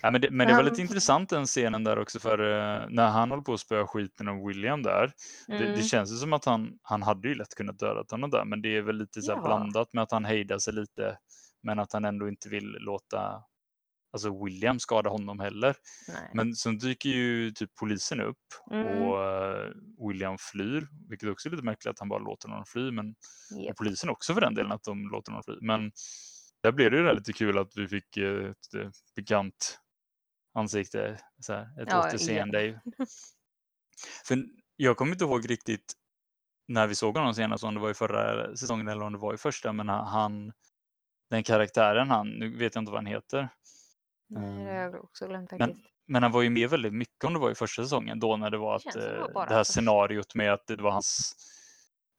Ja, 0.02 0.10
men 0.10 0.20
det, 0.20 0.30
men 0.30 0.46
det 0.46 0.52
var 0.52 0.62
han- 0.62 0.70
lite 0.70 0.80
intressant 0.82 1.30
den 1.30 1.46
scenen 1.46 1.84
där 1.84 1.98
också 1.98 2.20
för 2.20 2.38
eh, 2.38 2.86
när 2.88 3.08
han 3.08 3.30
håller 3.30 3.42
på 3.42 3.52
att 3.52 3.60
spöa 3.60 3.86
skiten 3.86 4.28
av 4.28 4.46
William 4.46 4.82
där. 4.82 5.12
Det, 5.46 5.56
mm, 5.56 5.72
det 5.76 5.82
känns 5.82 6.12
ju 6.12 6.16
som 6.16 6.32
att 6.32 6.44
han, 6.44 6.78
han 6.82 7.02
hade 7.02 7.28
ju 7.28 7.34
lätt 7.34 7.54
kunnat 7.54 7.78
döda 7.78 8.04
honom 8.10 8.30
där 8.30 8.44
men 8.44 8.62
det 8.62 8.76
är 8.76 8.82
väl 8.82 8.96
lite 8.96 9.22
så 9.22 9.32
Ja. 9.32 9.42
blandat 9.42 9.92
med 9.92 10.02
att 10.02 10.10
han 10.12 10.24
hejdar 10.24 10.58
sig 10.58 10.74
lite 10.74 11.18
men 11.62 11.78
att 11.78 11.92
han 11.92 12.04
ändå 12.04 12.28
inte 12.28 12.48
vill 12.48 12.66
låta 12.80 13.44
alltså 14.12 14.44
William 14.44 14.78
skada 14.80 15.10
honom 15.10 15.40
heller. 15.40 15.76
nej. 16.08 16.30
Men 16.34 16.54
sen 16.54 16.78
dyker 16.78 17.08
ju 17.10 17.50
typ 17.50 17.70
polisen 17.74 18.20
upp 18.20 18.38
Mm. 18.70 18.86
och 18.86 19.24
eh, 19.24 19.70
William 20.08 20.36
flyr, 20.38 20.88
vilket 21.08 21.28
också 21.28 21.48
är 21.48 21.50
lite 21.50 21.64
märkligt 21.64 21.90
att 21.90 21.98
han 21.98 22.08
bara 22.08 22.18
låter 22.18 22.48
honom 22.48 22.64
fly 22.66 22.90
men 22.90 23.14
och 23.68 23.76
polisen 23.76 24.10
också 24.10 24.34
för 24.34 24.40
den 24.40 24.54
delen 24.54 24.72
att 24.72 24.82
de 24.84 25.08
låter 25.08 25.32
honom 25.32 25.42
fly. 25.42 25.54
Men 25.60 25.92
där 26.62 26.72
blev 26.72 26.90
det 26.90 26.96
ju 26.96 27.12
lite 27.14 27.32
kul 27.32 27.58
att 27.58 27.76
vi 27.76 27.88
fick 27.88 28.16
eh, 28.16 28.50
ett 28.50 28.74
eh, 28.76 28.90
bekant 29.16 29.78
ansikte, 30.54 31.18
så 31.40 31.52
här, 31.52 31.82
ett 31.82 31.88
Ja, 31.90 32.08
återseende. 32.08 32.80
För 34.26 34.44
jag 34.76 34.96
kommer 34.96 35.12
inte 35.12 35.24
ihåg 35.24 35.50
riktigt 35.50 35.94
när 36.68 36.86
vi 36.86 36.94
såg 36.94 37.16
honom 37.16 37.34
senast, 37.34 37.64
om 37.64 37.74
det 37.74 37.80
var 37.80 37.90
i 37.90 37.94
förra 37.94 38.56
säsongen 38.56 38.88
eller 38.88 39.02
om 39.02 39.12
det 39.12 39.18
var 39.18 39.34
i 39.34 39.36
första, 39.36 39.72
men 39.72 39.88
han, 39.88 40.52
den 41.32 41.42
karaktären 41.42 42.10
han, 42.10 42.28
nu 42.28 42.56
vet 42.56 42.74
jag 42.74 42.82
inte 42.82 42.92
vad 42.92 42.98
han 42.98 43.06
heter, 43.06 43.48
Nej, 44.28 44.64
det 44.64 44.70
har 44.70 44.78
jag 44.78 45.04
också 45.04 45.26
glömt 45.26 45.50
Men, 45.50 45.58
faktiskt. 45.58 45.86
men 46.06 46.22
han 46.22 46.32
var 46.32 46.42
ju 46.42 46.50
med 46.50 46.70
väldigt 46.70 46.94
mycket 46.94 47.24
om 47.24 47.32
det 47.34 47.38
var 47.38 47.50
i 47.50 47.54
första 47.54 47.82
säsongen 47.82 48.20
då 48.20 48.36
när 48.36 48.50
det 48.50 48.58
var 48.58 48.76
att, 48.76 48.82
det 48.94 49.18
var 49.18 49.28
eh, 49.28 49.32
bara 49.34 49.46
det 49.46 49.54
här 49.54 49.64
scenariot 49.64 50.34
med 50.34 50.52
att 50.52 50.66
det 50.66 50.76
var 50.82 50.90
hans 50.90 51.34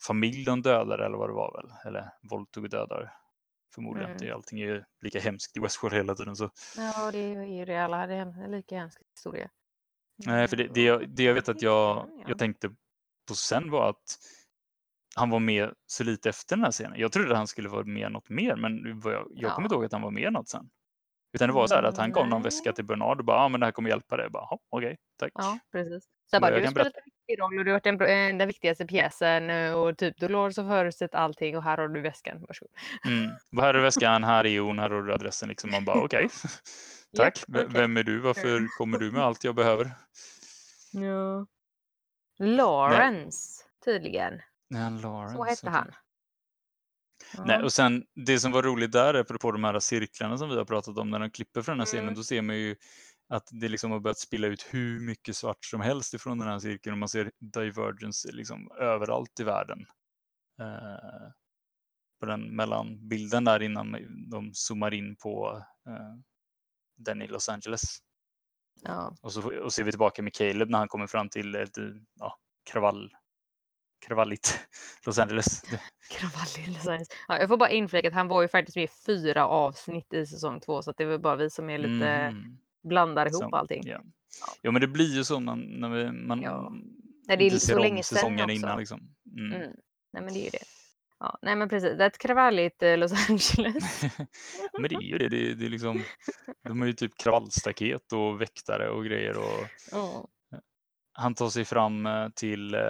familj 0.07 0.45
de 0.45 0.61
dödade 0.61 1.05
eller 1.05 1.17
vad 1.17 1.29
det 1.29 1.33
var 1.33 1.61
väl, 1.61 1.71
eller 1.85 2.09
våldtog 2.29 2.63
och 2.63 2.69
dödar. 2.69 3.13
Förmodligen, 3.75 4.09
Mm. 4.09 4.21
det, 4.21 4.31
allting 4.31 4.59
är 4.61 4.65
ju 4.65 4.83
lika 5.01 5.19
hemskt 5.19 5.57
i 5.57 5.59
Westworld 5.59 5.95
hela 5.95 6.15
tiden. 6.15 6.35
Så. 6.35 6.49
Ja, 6.77 7.11
det 7.11 7.17
är 7.19 7.43
ju 7.43 7.65
det 7.65 7.77
alla. 7.77 8.07
Det 8.07 8.13
är 8.13 8.19
en 8.19 8.51
lika 8.51 8.77
hemsk 8.77 9.01
historia. 9.15 9.49
Nej, 10.25 10.47
för 10.47 10.57
det, 10.57 10.67
det, 10.67 10.83
jag, 10.83 11.09
det 11.09 11.23
jag 11.23 11.33
vet 11.33 11.49
att 11.49 11.61
jag, 11.61 12.09
jag 12.27 12.37
tänkte 12.39 12.69
på 13.27 13.35
sen 13.35 13.71
var 13.71 13.89
att 13.89 14.17
han 15.15 15.29
var 15.29 15.39
med 15.39 15.73
så 15.85 16.03
lite 16.03 16.29
efter 16.29 16.55
den 16.55 16.63
här 16.65 16.71
scenen. 16.71 16.99
Jag 16.99 17.11
trodde 17.11 17.35
han 17.35 17.47
skulle 17.47 17.69
vara 17.69 17.83
med 17.83 18.11
något 18.11 18.29
mer, 18.29 18.55
men 18.55 19.01
jag, 19.05 19.27
jag 19.31 19.51
kommer 19.53 19.65
inte 19.65 19.75
ihåg 19.75 19.85
att 19.85 19.91
han 19.91 20.01
var 20.01 20.11
med 20.11 20.33
något 20.33 20.49
sen. 20.49 20.69
Utan 21.35 21.47
det 21.49 21.53
var 21.53 21.67
så 21.67 21.75
här 21.75 21.83
att 21.83 21.97
han 21.97 22.11
gav 22.11 22.27
någon 22.27 22.41
väska 22.43 22.73
till 22.73 22.85
Bernard 22.85 23.19
och 23.19 23.25
bara, 23.25 23.37
ja 23.37 23.47
men 23.47 23.59
det 23.59 23.65
här 23.65 23.71
kommer 23.71 23.89
hjälpa 23.89 24.17
dig. 24.17 24.25
Jag 24.25 24.31
Bara, 24.31 24.47
"Ja, 24.49 24.59
Okej, 24.69 24.97
tack. 25.19 25.31
Ja, 25.35 25.59
precis. 25.71 26.03
Så 26.03 26.09
jag 26.35 26.41
bara, 26.41 26.51
jag 26.51 26.61
du 26.61 26.65
har 26.65 26.71
spelat 26.71 26.95
en 26.95 27.01
viktig 27.05 27.41
roll 27.41 27.59
och 27.59 27.65
du 27.65 27.71
har 27.71 27.75
varit 27.75 27.83
den, 27.83 28.01
eh, 28.01 28.37
den 28.37 28.47
viktigaste 28.47 28.85
pjäsen 28.85 29.49
eh, 29.49 29.73
och 29.73 29.97
typ 29.97 30.17
Dolores 30.17 30.57
har 30.57 30.63
förutsett 30.63 31.15
allting 31.15 31.57
och 31.57 31.63
här 31.63 31.77
har 31.77 31.87
du 31.87 32.01
väskan. 32.01 32.41
Varsågod. 32.47 32.71
Mm. 33.05 33.31
Vad 33.51 33.65
här 33.65 33.73
är 33.73 33.79
väskan, 33.81 34.23
här 34.23 34.45
är 34.45 34.59
hon, 34.59 34.79
här 34.79 34.89
har 34.89 35.01
du 35.01 35.13
adressen. 35.13 35.49
Liksom. 35.49 35.71
Man 35.71 35.85
bara 35.85 36.01
okej, 36.03 36.29
tack. 37.17 37.37
Japp, 37.39 37.49
V- 37.49 37.59
okej. 37.67 37.81
Vem 37.81 37.97
är 37.97 38.03
du? 38.03 38.19
Varför 38.19 38.67
kommer 38.77 38.97
du 38.99 39.11
med 39.11 39.21
allt 39.23 39.43
jag 39.43 39.55
behöver? 39.55 39.91
Ja. 40.91 41.45
Lawrence, 42.39 43.63
tydligen. 43.85 44.41
Nej, 44.73 45.01
Lawrence. 45.01 45.35
Så 45.35 45.43
hette 45.43 45.69
han. 45.69 45.87
Nej, 47.37 47.57
Ja. 47.59 47.63
och 47.63 47.73
sen 47.73 48.05
det 48.25 48.39
som 48.39 48.51
var 48.51 48.63
roligt 48.63 48.91
där, 48.91 49.13
apropå 49.13 49.51
de 49.51 49.63
här 49.63 49.79
cirklarna 49.79 50.37
som 50.37 50.49
vi 50.49 50.55
har 50.55 50.65
pratat 50.65 50.97
om, 50.97 51.09
när 51.09 51.19
de 51.19 51.31
klipper 51.31 51.61
från 51.61 51.73
den 51.73 51.79
här 51.79 51.85
scenen, 51.85 52.03
Mm. 52.03 52.15
då 52.15 52.23
ser 52.23 52.41
man 52.41 52.55
ju 52.55 52.75
att 53.29 53.47
det 53.51 53.69
liksom 53.69 53.91
har 53.91 53.99
börjat 53.99 54.17
spilla 54.19 54.47
ut 54.47 54.67
hur 54.71 54.99
mycket 54.99 55.35
svart 55.35 55.65
som 55.65 55.81
helst 55.81 56.13
ifrån 56.13 56.39
den 56.39 56.47
här 56.47 56.59
cirkeln 56.59 56.93
och 56.93 56.97
man 56.97 57.09
ser 57.09 57.31
divergence 57.39 58.31
liksom 58.31 58.71
överallt 58.71 59.39
i 59.39 59.43
världen. 59.43 59.79
Eh, 60.61 61.31
på 62.19 62.25
den 62.25 62.55
mellanbilden 62.55 63.43
där 63.43 63.61
innan 63.61 63.91
de 64.31 64.51
zoomar 64.53 64.93
in 64.93 65.15
på 65.15 65.63
eh, 65.87 66.15
den 66.97 67.21
i 67.21 67.27
Los 67.27 67.49
Angeles. 67.49 67.81
Ja. 68.81 69.15
Och 69.21 69.33
så 69.33 69.63
och 69.63 69.73
ser 69.73 69.83
vi 69.83 69.91
tillbaka 69.91 70.21
med 70.21 70.33
Caleb 70.33 70.69
när 70.69 70.77
han 70.77 70.87
kommer 70.87 71.07
fram 71.07 71.29
till 71.29 71.55
ett 71.55 71.77
ja, 72.19 72.37
kravall, 72.71 73.11
kravalligt 74.07 74.59
Los 75.05 75.19
Angeles. 75.19 75.61
Kravallig 76.11 76.67
Los 76.67 76.87
Angeles. 76.87 77.07
Ja, 77.27 77.39
jag 77.39 77.47
får 77.49 77.57
bara 77.57 77.69
inflika 77.69 78.07
att 78.07 78.13
han 78.13 78.27
var 78.27 78.41
ju 78.41 78.47
faktiskt 78.47 78.75
med 78.75 78.83
i 78.83 78.89
fyra 79.05 79.47
avsnitt 79.47 80.13
i 80.13 80.25
säsong 80.25 80.59
två 80.59 80.81
så 80.81 80.89
att 80.91 80.97
det 80.97 81.03
är 81.03 81.07
väl 81.07 81.19
bara 81.19 81.35
vi 81.35 81.49
som 81.49 81.69
är 81.69 81.77
lite 81.77 82.31
Mhm. 82.31 82.57
blandar 82.83 83.25
ihop 83.25 83.41
Som- 83.41 83.53
allting. 83.53 83.81
Ja. 83.85 84.01
ja, 84.61 84.71
men 84.71 84.81
det 84.81 84.87
blir 84.87 85.15
ju 85.15 85.23
så 85.23 85.39
när, 85.39 85.55
när 85.55 85.89
vi, 85.89 86.11
man 86.11 86.41
Ja. 86.41 86.71
Nej, 87.27 87.37
det 87.37 87.45
är 87.47 87.49
så 87.49 87.79
länge 87.79 88.03
sedan 88.03 88.33
också. 88.33 88.49
innan. 88.51 88.79
Liksom. 88.79 89.01
Mm. 89.37 89.53
Mm. 89.61 89.71
Nej 90.13 90.23
men 90.23 90.33
det 90.33 90.39
är 90.39 90.43
ju 90.43 90.49
det. 90.49 90.63
Ja, 91.19 91.39
nej 91.41 91.55
men 91.55 91.69
precis, 91.69 91.97
det 91.97 92.03
är 92.03 92.07
ett 92.07 92.17
kravalligt 92.17 92.83
eh, 92.83 92.97
Los 92.97 93.29
Angeles. 93.29 94.01
men 94.79 94.89
det 94.89 94.95
är 94.95 95.01
ju 95.01 95.17
det. 95.17 95.29
det, 95.29 95.49
är- 95.51 95.55
det 95.55 95.65
är 95.65 95.69
liksom, 95.69 96.03
de 96.63 96.79
har 96.79 96.87
ju 96.87 96.93
typ 96.93 97.17
kravallstaket 97.17 98.13
och 98.13 98.41
väktare 98.41 98.89
och 98.89 99.05
grejer. 99.05 99.37
Och 99.37 99.67
Ja. 99.91 100.27
han 101.13 101.35
tar 101.35 101.49
sig 101.49 101.65
fram 101.65 102.05
eh, 102.05 102.29
till... 102.29 102.73
Eh, 102.73 102.81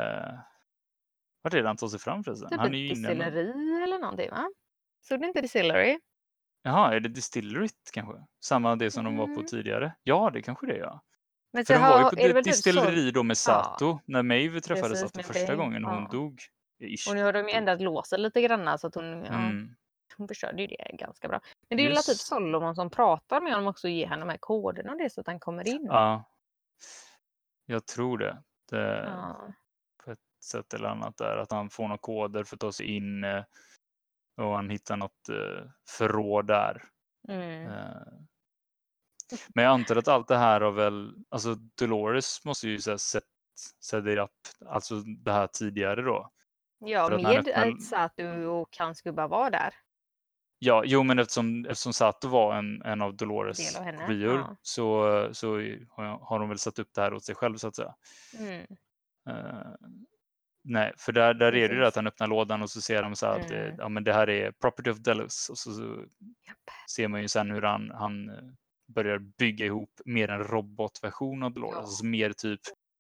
vart 1.43 1.53
är 1.53 1.61
det 1.61 1.67
han 1.69 1.77
tar 1.77 1.87
sig 1.87 1.99
fram 1.99 2.23
förresten? 2.23 2.49
Typ 2.49 2.59
han 2.59 2.73
är 2.73 2.77
ju 2.77 2.91
ett 2.91 2.97
inne 2.97 3.07
distilleri 3.09 3.83
eller 3.83 3.99
någonting 3.99 4.29
va? 4.29 4.49
Såg 5.01 5.19
du 5.21 5.27
inte 5.27 5.41
Distillery? 5.41 5.99
Jaha, 6.61 6.95
är 6.95 6.99
det 6.99 7.09
Distilleryt 7.09 7.89
kanske? 7.93 8.13
Samma 8.43 8.75
det 8.75 8.91
som 8.91 9.05
de 9.05 9.17
var 9.17 9.25
på 9.25 9.31
Mm. 9.33 9.45
tidigare? 9.45 9.93
Ja, 10.03 10.29
det 10.33 10.41
kanske 10.41 10.65
det 10.67 10.73
är. 10.73 10.79
Ja. 10.79 11.01
Men 11.53 11.65
För 11.65 11.73
de 11.73 11.81
var 11.81 11.97
ju 11.97 12.03
på 12.03 12.09
ett 12.09 12.35
typ 12.35 12.43
distilleri 12.43 13.11
då 13.11 13.23
med 13.23 13.37
Sato 13.37 13.99
när 14.05 14.23
Maeve 14.23 14.61
träffade 14.61 14.89
Precis, 14.89 15.11
Sato 15.11 15.23
första 15.33 15.55
gången 15.55 15.85
och 15.85 15.91
hon 15.91 16.03
ja. 16.03 16.09
dog. 16.11 16.41
Ish. 16.79 17.09
Och 17.09 17.15
nu 17.15 17.23
har 17.23 17.33
de 17.33 17.47
ju 17.47 17.53
ändrat 17.53 17.81
låsen 17.81 18.21
lite 18.21 18.41
grann 18.41 18.79
så 18.79 18.87
att 18.87 18.95
hon, 18.95 19.05
ja, 19.05 19.33
Mm. 19.33 19.75
hon 20.17 20.27
förstörde 20.27 20.61
ju 20.61 20.67
det 20.67 20.91
ganska 20.93 21.27
bra. 21.27 21.41
Men 21.69 21.77
det 21.77 21.83
är 21.85 21.89
ju 21.89 21.95
typ 21.95 22.17
Solomon 22.17 22.75
som 22.75 22.89
pratar 22.89 23.41
med 23.41 23.53
honom 23.53 23.67
också 23.67 23.87
och 23.87 23.91
ger 23.91 24.07
honom 24.07 24.27
de 24.27 24.31
här 24.31 24.37
koderna 24.37 24.91
och 24.91 24.97
det 24.97 25.09
så 25.13 25.21
att 25.21 25.27
han 25.27 25.39
kommer 25.39 25.67
in. 25.67 25.85
Ja, 25.85 26.23
jag 27.65 27.85
tror 27.85 28.17
det. 28.17 28.43
det 28.69 29.03
Ja. 29.07 29.53
Sätt 30.43 30.73
eller 30.73 30.87
annat 30.89 31.17
där. 31.17 31.37
Att 31.37 31.51
han 31.51 31.69
får 31.69 31.83
några 31.83 31.97
koder 31.97 32.43
för 32.43 32.55
att 32.55 32.59
ta 32.59 32.71
sig 32.71 32.85
in 32.95 33.23
eh, 33.23 33.43
och 34.37 34.55
han 34.55 34.69
hittar 34.69 34.97
något 34.97 35.29
eh, 35.29 35.69
förråd 35.89 36.47
där. 36.47 36.83
Mm. 37.29 37.67
Eh, 37.67 38.07
Men 39.55 39.63
jag 39.63 39.73
antar 39.73 39.95
att 39.95 40.07
allt 40.07 40.27
det 40.27 40.37
här 40.37 40.61
har 40.61 40.71
väl, 40.71 41.13
alltså 41.29 41.55
Dolores 41.55 42.45
måste 42.45 42.67
ju 42.67 42.79
här 42.85 42.97
sett, 42.97 43.23
set 43.79 44.05
it 44.05 44.19
up, 44.19 44.31
alltså 44.65 44.95
det 44.95 45.31
här 45.31 45.47
tidigare 45.47 46.01
då. 46.01 46.31
Ja, 46.79 47.09
för 47.09 47.17
med 47.17 47.49
att 47.49 47.83
Satu 47.83 48.45
och 48.45 48.77
hans 48.77 49.01
gubbar 49.01 49.27
var 49.27 49.49
där. 49.49 49.73
Ja, 50.59 50.83
jo 50.85 51.03
men 51.03 51.19
eftersom, 51.19 51.65
eftersom 51.65 51.93
Sato 51.93 52.27
var 52.27 52.55
en, 52.55 52.81
en 52.81 53.01
av 53.01 53.15
Dolores 53.15 53.75
av 53.75 53.83
henne, 53.83 54.01
kopior 54.01 54.35
ja. 54.35 54.55
så, 54.61 55.29
så 55.31 55.55
har 55.89 56.25
har 56.25 56.39
de 56.39 56.49
väl 56.49 56.59
satt 56.59 56.79
upp 56.79 56.89
det 56.93 57.01
här 57.01 57.13
åt 57.13 57.23
sig 57.23 57.35
själv 57.35 57.57
så 57.57 57.67
att 57.67 57.75
säga. 57.75 57.95
Mm. 58.39 58.67
Nej, 60.63 60.93
för 60.97 61.11
där, 61.11 61.33
där 61.33 61.47
är 61.47 61.67
det 61.69 61.73
ju 61.75 61.79
det 61.81 61.87
att 61.87 61.95
han 61.95 62.07
öppnar 62.07 62.27
lådan 62.27 62.61
och 62.61 62.69
så 62.69 62.81
ser 62.81 63.03
de 63.03 63.15
så 63.15 63.25
här 63.25 63.39
att 63.39 63.47
det, 63.47 63.63
Mm. 63.65 63.75
ja, 63.79 63.89
men 63.89 64.03
det 64.03 64.13
här 64.13 64.29
är 64.29 64.51
property 64.51 64.89
of 64.89 64.97
Delos 64.97 65.49
och 65.49 65.57
så, 65.57 65.71
så 65.73 65.81
Japp. 66.47 66.57
ser 66.95 67.07
man 67.07 67.21
ju 67.21 67.27
sen 67.27 67.51
hur 67.51 67.61
han, 67.61 67.91
han 67.91 68.29
eh, 68.29 68.35
börjar 68.87 69.17
bygga 69.17 69.65
ihop 69.65 69.89
mer 70.05 70.27
en 70.27 70.43
robotversion 70.43 71.43
av 71.43 71.53
Dolores, 71.53 71.73
Ja. 71.75 71.79
alltså 71.79 72.05
mer 72.05 72.33
typ 72.33 72.59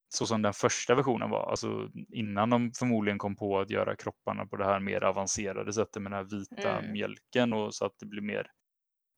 så 0.09 0.25
som 0.25 0.41
den 0.41 0.53
första 0.53 0.95
versionen 0.95 1.29
var, 1.29 1.49
alltså 1.51 1.89
innan 2.09 2.49
de 2.49 2.71
förmodligen 2.79 3.17
kom 3.17 3.35
på 3.35 3.59
att 3.59 3.69
göra 3.69 3.95
kropparna 3.95 4.45
på 4.45 4.55
det 4.55 4.65
här 4.65 4.79
mer 4.79 5.03
avancerade 5.03 5.73
sättet 5.73 6.01
med 6.01 6.11
den 6.11 6.17
här 6.17 6.23
vita 6.39 6.77
Mm. 6.79 6.91
mjölken 6.91 7.53
och 7.53 7.75
så 7.75 7.85
att 7.85 7.93
det 7.99 8.05
blir 8.05 8.21
mer 8.21 8.47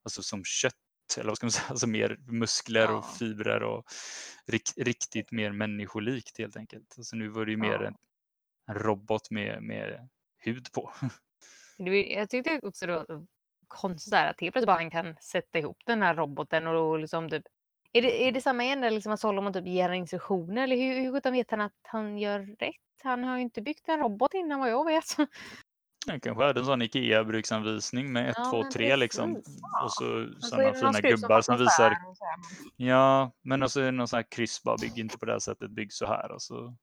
alltså 0.04 0.22
som 0.22 0.44
kött 0.44 0.72
eller 1.18 1.28
vad 1.28 1.36
ska 1.36 1.46
man 1.46 1.50
säga, 1.50 1.66
alltså 1.70 1.86
mer 1.86 2.16
muskler 2.26 2.80
Ja. 2.82 2.96
och 2.98 3.06
fibrer 3.18 3.62
och 3.62 3.84
rik, 4.46 4.62
riktigt 4.76 5.32
mer 5.32 5.52
människolikt 5.52 6.38
helt 6.38 6.56
enkelt. 6.56 6.94
Alltså 6.98 7.16
nu 7.16 7.28
var 7.28 7.44
det 7.44 7.50
ju 7.50 7.56
mer 7.56 7.80
Ja. 7.82 7.92
En, 8.66 8.74
robot 8.74 9.30
med, 9.30 9.62
med 9.62 10.08
hud 10.38 10.72
på. 10.72 10.92
Jag 12.08 12.30
tyckte 12.30 12.60
också 12.62 12.86
det 12.86 12.92
var 12.92 13.26
konstigt 13.68 14.14
att 14.14 14.40
helt 14.40 14.52
plötsligt 14.52 14.66
bara 14.66 14.76
han 14.76 14.90
kan 14.90 15.16
sätta 15.20 15.58
ihop 15.58 15.78
den 15.86 16.02
här 16.02 16.14
roboten 16.14 16.66
och 16.66 16.98
liksom 16.98 17.30
typ 17.30 17.44
är 17.92 18.02
det, 18.02 18.28
är 18.28 18.32
det 18.32 18.40
samma 18.40 18.64
igen 18.64 18.80
där 18.80 18.90
liksom 18.90 19.12
att 19.12 19.20
Solomon 19.20 19.52
typ 19.52 19.66
ger 19.66 19.90
instruktioner 19.90 20.62
eller 20.62 20.76
hur, 20.76 21.00
hur 21.00 21.12
sjutton 21.12 21.32
vet 21.32 21.50
han 21.50 21.60
att 21.60 21.72
han 21.82 22.18
gör 22.18 22.40
rätt? 22.40 22.74
Han 23.02 23.24
har 23.24 23.36
ju 23.36 23.42
inte 23.42 23.62
byggt 23.62 23.88
en 23.88 23.98
robot 23.98 24.34
innan 24.34 24.60
vad 24.60 24.70
jag 24.70 24.86
vet. 24.86 25.04
Jag 26.06 26.22
kanske 26.22 26.44
hade 26.44 26.60
en 26.60 26.66
sån 26.66 26.82
IKEA-bruksanvisning 26.82 28.12
med 28.12 28.30
1, 28.30 28.34
Ja, 28.38 28.50
2, 28.50 28.62
men 28.62 28.72
3 28.72 28.96
liksom. 28.96 29.42
ja. 29.72 29.84
Och 29.84 29.92
så 29.92 30.28
sådana 30.40 30.64
någon 30.64 30.94
fina 30.94 31.00
gubbar 31.00 31.40
som 31.40 31.58
fattas 31.58 31.80
visar. 31.80 31.96
Ja, 32.76 33.32
men 33.42 33.62
också 33.62 33.80
det 33.80 33.90
någon 33.90 34.08
sån 34.08 34.16
här 34.16 34.26
kryss 34.30 34.62
bara, 34.62 34.76
bygg 34.76 34.98
inte 34.98 35.18
på 35.18 35.26
det 35.26 35.32
här 35.32 35.38
sättet, 35.38 35.70
bygg 35.70 35.92
så 35.92 36.06
här. 36.06 36.30
Och 36.32 36.42
så 36.42 36.76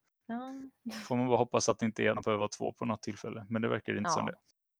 får 1.07 1.15
man 1.15 1.27
bara 1.27 1.37
hoppas 1.37 1.69
att 1.69 1.79
det 1.79 1.85
inte 1.85 2.03
är 2.03 2.15
behöver 2.15 2.37
vara 2.39 2.49
två 2.49 2.73
på 2.73 2.85
något 2.85 3.01
tillfälle. 3.01 3.45
Men 3.49 3.61
det 3.61 3.67
verkar 3.67 3.97
inte 3.97 4.09
som 4.09 4.27
Ja. 4.27 4.31
det. 4.31 4.37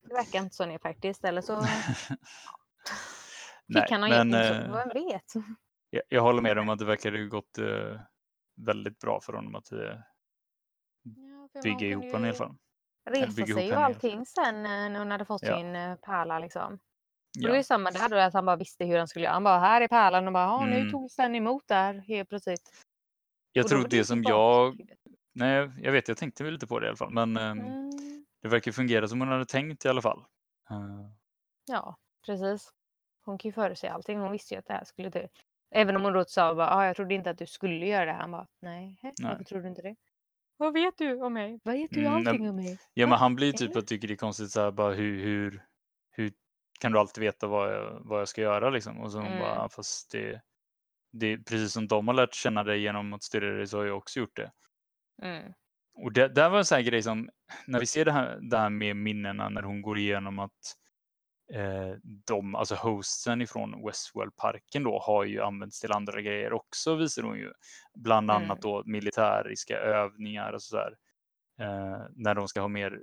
det 0.08 0.14
verkar 0.14 0.40
inte 0.40 0.56
så 0.56 0.66
nu 0.66 0.80
faktiskt. 0.80 1.26
Eller 1.26 1.42
så 1.42 1.62
fick 3.74 3.92
han 3.92 4.02
någon 4.02 4.10
men 4.10 4.30
men, 4.30 4.66
eh, 4.68 4.74
Vem 4.76 4.90
vet? 4.90 5.34
jag, 5.90 6.04
jag 6.10 6.22
håller 6.22 6.42
med 6.42 6.58
om 6.58 6.70
att 6.70 6.80
det 6.80 6.86
verkar 6.86 7.12
ha 7.12 7.18
gått 7.26 7.58
eh, 7.58 8.00
väldigt 8.56 9.00
bra 9.00 9.20
för 9.22 9.34
honom 9.34 9.56
att 9.56 9.72
eh, 9.72 9.80
Ja, 11.54 11.62
bygga 11.64 11.88
ihop 11.88 12.06
honom 12.06 12.26
i 12.26 12.28
alla 12.28 12.38
fall. 12.38 12.56
Resa 13.10 13.46
sig 13.46 13.72
och 13.72 13.78
allting 13.84 14.26
sen 14.26 14.64
när 14.64 15.00
hon 15.00 15.12
hade 15.12 15.26
fått 15.26 15.42
Ja. 15.44 15.58
sin 15.58 15.74
pärla 16.06 16.40
liksom. 16.40 16.74
Och 16.74 16.80
det 17.42 17.48
var 17.48 17.56
Ja. 17.56 17.58
ju 17.58 17.64
samma 17.64 17.92
där 17.92 18.10
då, 18.10 18.18
att 18.18 18.34
han 18.34 18.46
bara 18.46 18.56
visste 18.56 18.86
hur 18.86 18.98
han 18.98 19.08
skulle 19.08 19.26
göra. 19.26 19.34
Han 19.34 19.44
bara, 19.44 19.60
här 19.60 19.82
är 19.82 19.88
pärlan 19.88 20.28
och 20.28 20.34
bara, 20.34 20.44
ja 20.46 20.66
nu 20.66 20.78
Mm. 20.80 20.92
togs 20.92 21.16
den 21.16 21.36
emot 21.36 21.68
där 21.68 21.94
helt 21.94 22.30
plötsligt. 22.30 22.72
Jag 23.52 23.68
tror 23.68 23.88
det 23.88 23.96
ju 23.96 24.04
som 24.04 24.24
jag, 24.24 24.82
nej 25.34 25.72
jag 25.82 25.92
vet 25.92 26.08
jag 26.08 26.18
tänkte 26.18 26.44
väl 26.44 26.54
lite 26.54 26.68
på 26.68 26.80
det 26.80 26.86
i 26.86 26.90
alla 26.90 26.98
fall. 26.98 27.14
Men 27.14 27.38
ehm, 27.38 27.60
Mm, 27.60 28.26
det 28.42 28.48
verkar 28.48 28.72
fungera 28.72 29.08
som 29.08 29.20
hon 29.22 29.30
hade 29.30 29.46
tänkt 29.46 29.86
i 29.86 29.90
alla 29.90 30.02
fall. 30.02 30.26
Eh, 30.70 31.10
ja, 31.66 31.98
precis. 32.26 32.70
Hon 33.26 33.38
kan 33.38 33.50
ju 33.50 33.54
förutse 33.54 33.88
allting. 33.88 34.20
Hon 34.20 34.32
visste 34.32 34.54
ju 34.54 34.60
att 34.60 34.66
det 34.66 34.74
här 34.74 34.84
skulle 34.84 35.10
dö. 35.10 35.28
Även 35.72 35.96
om 35.96 36.02
hon 36.04 36.14
då 36.14 36.26
sa 36.26 36.56
bara, 36.56 36.70
ah, 36.70 36.86
jag 36.86 36.96
trodde 36.96 37.14
inte 37.16 37.30
att 37.30 37.38
du 37.38 37.46
skulle 37.46 37.86
göra 37.86 38.06
det. 38.06 38.12
Han 38.14 38.32
bara, 38.32 38.48
nej, 38.62 39.00
varför 39.24 39.44
tror 39.44 39.62
du 39.62 39.70
inte 39.70 39.82
det? 39.82 39.96
Vad 40.58 40.74
vet 40.74 40.98
du 40.98 41.22
om 41.22 41.34
mig? 41.34 41.60
Vad 41.64 41.76
vet 41.76 41.92
du 41.92 42.00
Mm, 42.08 42.28
allting 42.28 42.50
om 42.50 42.56
mig? 42.56 42.78
Ja, 42.94 43.08
men 43.08 43.18
han 43.20 43.36
blir 43.36 43.54
typ 43.54 43.72
Eller? 43.72 43.80
att 43.82 43.88
tycker 43.88 44.08
det 44.08 44.14
är 44.14 44.16
konstigt 44.18 44.52
så 44.52 44.62
här, 44.62 44.72
bara 44.72 44.94
hur, 44.94 45.24
hur, 45.24 45.64
hur 46.12 46.34
kan 46.80 46.92
du 46.92 47.00
alltid 47.00 47.24
veta 47.24 47.48
vad 47.48 47.74
jag, 47.74 48.00
vad 48.06 48.22
jag 48.22 48.28
ska 48.28 48.42
göra 48.42 48.70
liksom? 48.70 49.00
Och 49.02 49.12
så 49.12 49.18
hon 49.18 49.28
Mm. 49.28 49.40
bara, 49.40 49.70
fast 49.70 50.12
det, 50.12 50.42
det 51.12 51.28
är 51.34 51.38
precis 51.38 51.74
som 51.74 51.88
de 51.88 52.08
har 52.08 52.16
lärt 52.16 52.34
känna 52.34 52.64
dig 52.64 52.82
genom 52.82 53.14
att 53.14 53.24
studera 53.24 53.58
dig 53.58 53.68
så 53.68 53.78
har 53.78 53.86
jag 53.86 53.98
också 53.98 54.20
gjort 54.20 54.36
det. 54.36 54.52
Mm. 55.24 55.54
Och 55.96 56.14
det, 56.14 56.28
där 56.28 56.50
var 56.50 56.58
en 56.58 56.66
sån 56.66 56.76
här 56.76 56.84
grej 56.84 57.04
som, 57.04 57.30
när 57.68 57.80
vi 57.80 57.86
ser 57.86 58.06
det 58.06 58.12
här, 58.12 58.40
det 58.42 58.58
här 58.58 58.70
med 58.70 58.96
minnena 58.96 59.50
när 59.50 59.62
hon 59.62 59.82
går 59.82 59.98
igenom 59.98 60.40
att 60.40 60.76
eh, 61.54 61.92
de, 62.04 62.56
alltså 62.56 62.76
hostsen 62.76 63.42
ifrån 63.42 63.86
Westworld-parken 63.86 64.84
då 64.84 65.00
har 65.00 65.24
ju 65.24 65.42
använts 65.42 65.80
till 65.80 65.92
andra 65.92 66.22
grejer 66.22 66.54
också 66.54 66.96
visar 66.96 67.24
hon 67.24 67.38
ju. 67.38 67.52
Bland 67.96 68.32
Mm. 68.32 68.44
annat 68.44 68.62
då 68.62 68.84
militäriska 68.86 69.78
övningar 69.78 70.54
och 70.54 70.64
sådär. 70.64 70.98
Eh, 71.60 72.02
när 72.16 72.36
de 72.36 72.48
ska 72.48 72.62
ha 72.62 72.68
mer 72.68 73.00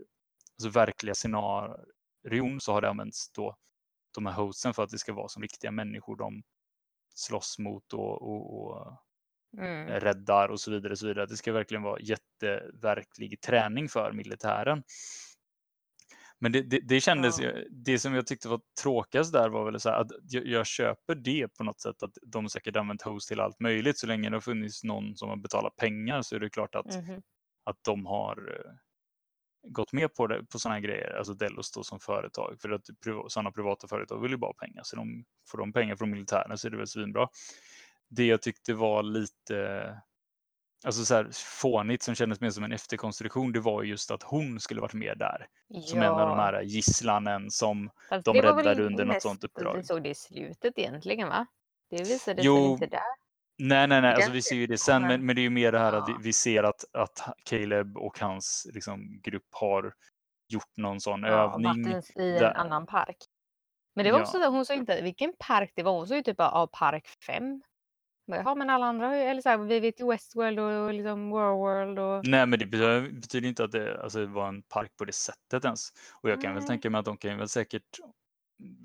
alltså 0.58 0.78
verkliga 0.78 1.14
scenarion 1.14 2.60
så 2.60 2.72
har 2.72 2.80
det 2.80 2.88
använts 2.90 3.32
då 3.32 3.56
de 4.14 4.26
här 4.26 4.32
hostsen 4.32 4.74
för 4.74 4.82
att 4.82 4.90
det 4.90 4.98
ska 4.98 5.12
vara 5.12 5.28
som 5.28 5.42
riktiga 5.42 5.70
människor 5.70 6.16
de 6.16 6.42
slåss 7.14 7.58
mot 7.58 7.92
och, 7.92 8.22
och, 8.22 8.60
och 8.60 8.92
Mm. 9.58 9.86
räddar 10.00 10.48
och 10.48 10.60
så 10.60 10.70
vidare. 10.70 10.92
Och 10.92 10.98
så 10.98 11.06
vidare. 11.06 11.26
Det 11.26 11.36
ska 11.36 11.52
verkligen 11.52 11.82
vara 11.82 12.00
jätteverklig 12.00 13.40
träning 13.40 13.88
för 13.88 14.12
militären. 14.12 14.82
Men 16.38 16.52
det, 16.52 16.62
det, 16.62 16.80
det 16.80 17.00
kändes, 17.00 17.40
Ja. 17.40 17.52
det 17.70 17.98
som 17.98 18.14
jag 18.14 18.26
tyckte 18.26 18.48
var 18.48 18.60
tråkigast 18.82 19.32
där 19.32 19.48
var 19.48 19.64
väl 19.64 19.80
så 19.80 19.90
här 19.90 20.00
att 20.00 20.10
jag, 20.28 20.46
jag 20.46 20.66
köper 20.66 21.14
det 21.14 21.48
på 21.58 21.64
något 21.64 21.80
sätt 21.80 22.02
att 22.02 22.18
de 22.22 22.48
säkert 22.48 22.76
använt 22.76 23.02
host 23.02 23.28
till 23.28 23.40
allt 23.40 23.60
möjligt. 23.60 23.98
Så 23.98 24.06
länge 24.06 24.30
det 24.30 24.36
har 24.36 24.40
funnits 24.40 24.84
någon 24.84 25.16
som 25.16 25.28
har 25.28 25.36
betalat 25.36 25.76
pengar 25.76 26.22
så 26.22 26.36
är 26.36 26.40
det 26.40 26.50
klart 26.50 26.74
att, 26.74 26.94
Mhm. 26.96 27.22
att 27.64 27.78
de 27.84 28.06
har 28.06 28.36
eh, 28.54 28.72
gått 29.72 29.92
med 29.92 30.14
på, 30.14 30.26
det, 30.26 30.46
på 30.46 30.58
sådana 30.58 30.74
här 30.74 30.82
grejer, 30.82 31.16
alltså 31.18 31.34
Delos 31.34 31.72
då 31.72 31.82
som 31.84 32.00
företag. 32.00 32.56
För 32.60 32.70
att 32.70 32.82
sådana 33.28 33.52
privata 33.52 33.88
företag 33.88 34.20
vill 34.22 34.30
ju 34.30 34.36
bara 34.36 34.48
ha 34.48 34.54
pengar, 34.66 34.82
så 34.84 34.96
de, 34.96 35.24
får 35.50 35.58
de 35.58 35.72
pengar 35.72 35.96
från 35.96 36.10
militären 36.10 36.58
så 36.58 36.66
är 36.66 36.70
det 36.70 36.76
väl 36.76 36.86
svinbra. 36.86 37.28
Det 38.10 38.26
jag 38.26 38.42
tyckte 38.42 38.74
var 38.74 39.02
lite 39.02 39.96
alltså 40.84 41.04
så 41.04 41.14
här, 41.14 41.30
fånigt 41.60 42.02
som 42.02 42.14
kändes 42.14 42.40
mer 42.40 42.50
som 42.50 42.64
en 42.64 42.72
efterkonstruktion, 42.72 43.52
det 43.52 43.60
var 43.60 43.82
just 43.82 44.10
att 44.10 44.22
hon 44.22 44.60
skulle 44.60 44.80
varit 44.80 44.94
med 44.94 45.18
där. 45.18 45.46
Som 45.84 45.98
en 46.02 46.08
av 46.08 46.28
de 46.28 46.38
här 46.38 46.62
gisslanen 46.62 47.50
som 47.50 47.90
Fast 48.08 48.24
de 48.24 48.36
det 48.36 48.42
räddade 48.42 48.84
under 48.86 49.04
något 49.04 49.22
sånt 49.22 49.44
uppdrag. 49.44 49.76
Vi 49.76 49.82
såg 49.82 50.02
det 50.02 50.08
i 50.08 50.14
slutet 50.14 50.78
egentligen 50.78 51.28
va? 51.28 51.46
Det 51.90 51.96
visade 51.96 52.18
sig 52.42 52.46
Jo, 52.46 52.72
inte 52.72 52.86
där. 52.86 53.00
Nej, 53.58 53.86
nej, 53.88 54.00
nej, 54.00 54.14
alltså 54.14 54.30
vi 54.30 54.42
ser 54.42 54.56
ju 54.56 54.66
det 54.66 54.78
sen, 54.78 55.02
men- 55.02 55.26
men, 55.26 55.36
det 55.36 55.40
är 55.40 55.42
ju 55.42 55.50
mer 55.50 55.72
det 55.72 55.78
här 55.78 55.92
att 55.92 56.08
vi, 56.08 56.12
Ja. 56.12 56.18
vi 56.22 56.32
ser 56.32 56.62
att, 56.62 56.84
att 56.92 57.36
Caleb 57.44 57.96
och 57.96 58.18
hans 58.20 58.66
liksom, 58.74 59.20
grupp 59.22 59.48
har 59.50 59.94
gjort 60.48 60.76
någon 60.76 61.00
sån 61.00 61.22
Ja, 61.22 61.28
övning. 61.54 61.86
i 61.86 61.92
en 61.92 62.02
där. 62.38 62.54
annan 62.56 62.86
park. 62.86 63.16
Men 63.94 64.04
det 64.04 64.12
var 64.12 64.18
Ja. 64.18 64.22
också, 64.24 64.38
så- 64.40 64.48
hon 64.50 64.66
sa 64.66 64.74
inte 64.74 65.02
vilken 65.02 65.32
park 65.38 65.72
det 65.74 65.82
var, 65.82 65.92
hon 65.92 66.08
sa 66.08 66.14
ju 66.14 66.22
typ 66.22 66.38
ja, 66.38 66.68
park 66.72 67.08
5. 67.26 67.62
Ja 68.36 68.54
men 68.54 68.70
alla 68.70 68.86
andra 68.86 69.06
har 69.06 69.14
ju, 69.14 69.20
eller 69.20 69.42
så 69.42 69.48
här, 69.48 69.58
vi 69.58 69.80
vet 69.80 70.00
ju 70.00 70.06
Westworld 70.06 70.58
och 70.58 70.94
liksom 70.94 71.30
World 71.30 71.98
och 71.98 72.26
Nej, 72.26 72.46
men 72.46 72.58
det 72.58 72.66
betyder, 72.66 73.10
betyder 73.10 73.48
inte 73.48 73.64
att 73.64 73.72
det 73.72 74.02
alltså, 74.02 74.26
var 74.26 74.48
en 74.48 74.62
park 74.62 74.96
på 74.96 75.04
det 75.04 75.12
sättet 75.12 75.64
ens. 75.64 75.88
Och 76.12 76.30
jag 76.30 76.40
kan 76.40 76.54
väl 76.54 76.60
Nej. 76.62 76.68
tänka 76.68 76.90
mig 76.90 76.98
att 76.98 77.04
de 77.04 77.16
kan 77.16 77.38
väl 77.38 77.48
säkert 77.48 78.00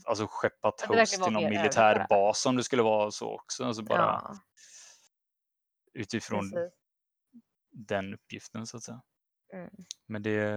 alltså, 0.06 0.28
skeppat 0.30 0.82
host 0.82 1.24
till 1.24 1.34
någon 1.34 1.50
militär 1.50 2.06
bas 2.10 2.46
om 2.46 2.56
det 2.56 2.64
skulle 2.64 2.84
vara 2.84 3.12
så 3.12 3.36
också. 3.36 3.64
Alltså 3.66 3.84
bara 3.84 4.00
ja, 4.00 4.38
utifrån 5.94 6.52
precis. 6.52 6.74
den 7.72 8.14
uppgiften 8.14 8.68
så 8.68 8.78
att 8.78 8.84
säga. 8.84 9.02
Mm. 9.54 9.70
Men 10.08 10.24
det, 10.24 10.52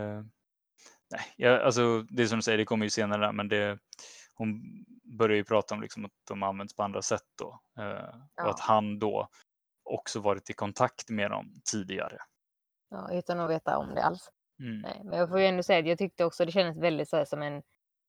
nej, 1.10 1.34
jag, 1.36 1.62
alltså, 1.62 2.02
det 2.02 2.22
är 2.22 2.26
som 2.26 2.38
du 2.38 2.42
säger, 2.42 2.58
det 2.58 2.64
kommer 2.64 2.86
ju 2.86 2.90
senare 2.90 3.26
där, 3.26 3.32
men 3.32 3.48
det, 3.48 3.78
hon 4.34 4.62
börjar 5.08 5.36
ju 5.36 5.44
prata 5.44 5.74
om 5.74 5.80
liksom 5.80 6.04
att 6.04 6.10
de 6.28 6.42
används 6.42 6.74
på 6.76 6.82
andra 6.82 7.02
sätt 7.02 7.22
då. 7.38 7.60
Eh, 7.82 8.14
Och 8.44 8.50
att 8.50 8.58
Ja. 8.58 8.64
han 8.64 8.98
då 8.98 9.28
också 9.84 10.20
varit 10.20 10.50
i 10.50 10.52
kontakt 10.52 11.10
med 11.10 11.30
dem 11.30 11.54
tidigare. 11.72 12.18
Ja, 12.90 13.12
utan 13.12 13.40
att 13.40 13.50
veta 13.50 13.78
om 13.78 13.94
det 13.94 14.02
alls. 14.04 14.28
Mm. 14.60 14.80
Nej, 14.80 15.00
men 15.04 15.18
jag 15.18 15.28
får 15.28 15.40
ju 15.40 15.46
ändå 15.46 15.62
säga 15.62 15.78
att 15.80 15.86
jag 15.86 15.98
tyckte 15.98 16.24
också 16.24 16.44
det 16.44 16.52
kändes 16.52 16.76
väldigt 16.82 17.08
så 17.08 17.16
här, 17.16 17.24
som 17.24 17.42
en 17.42 17.62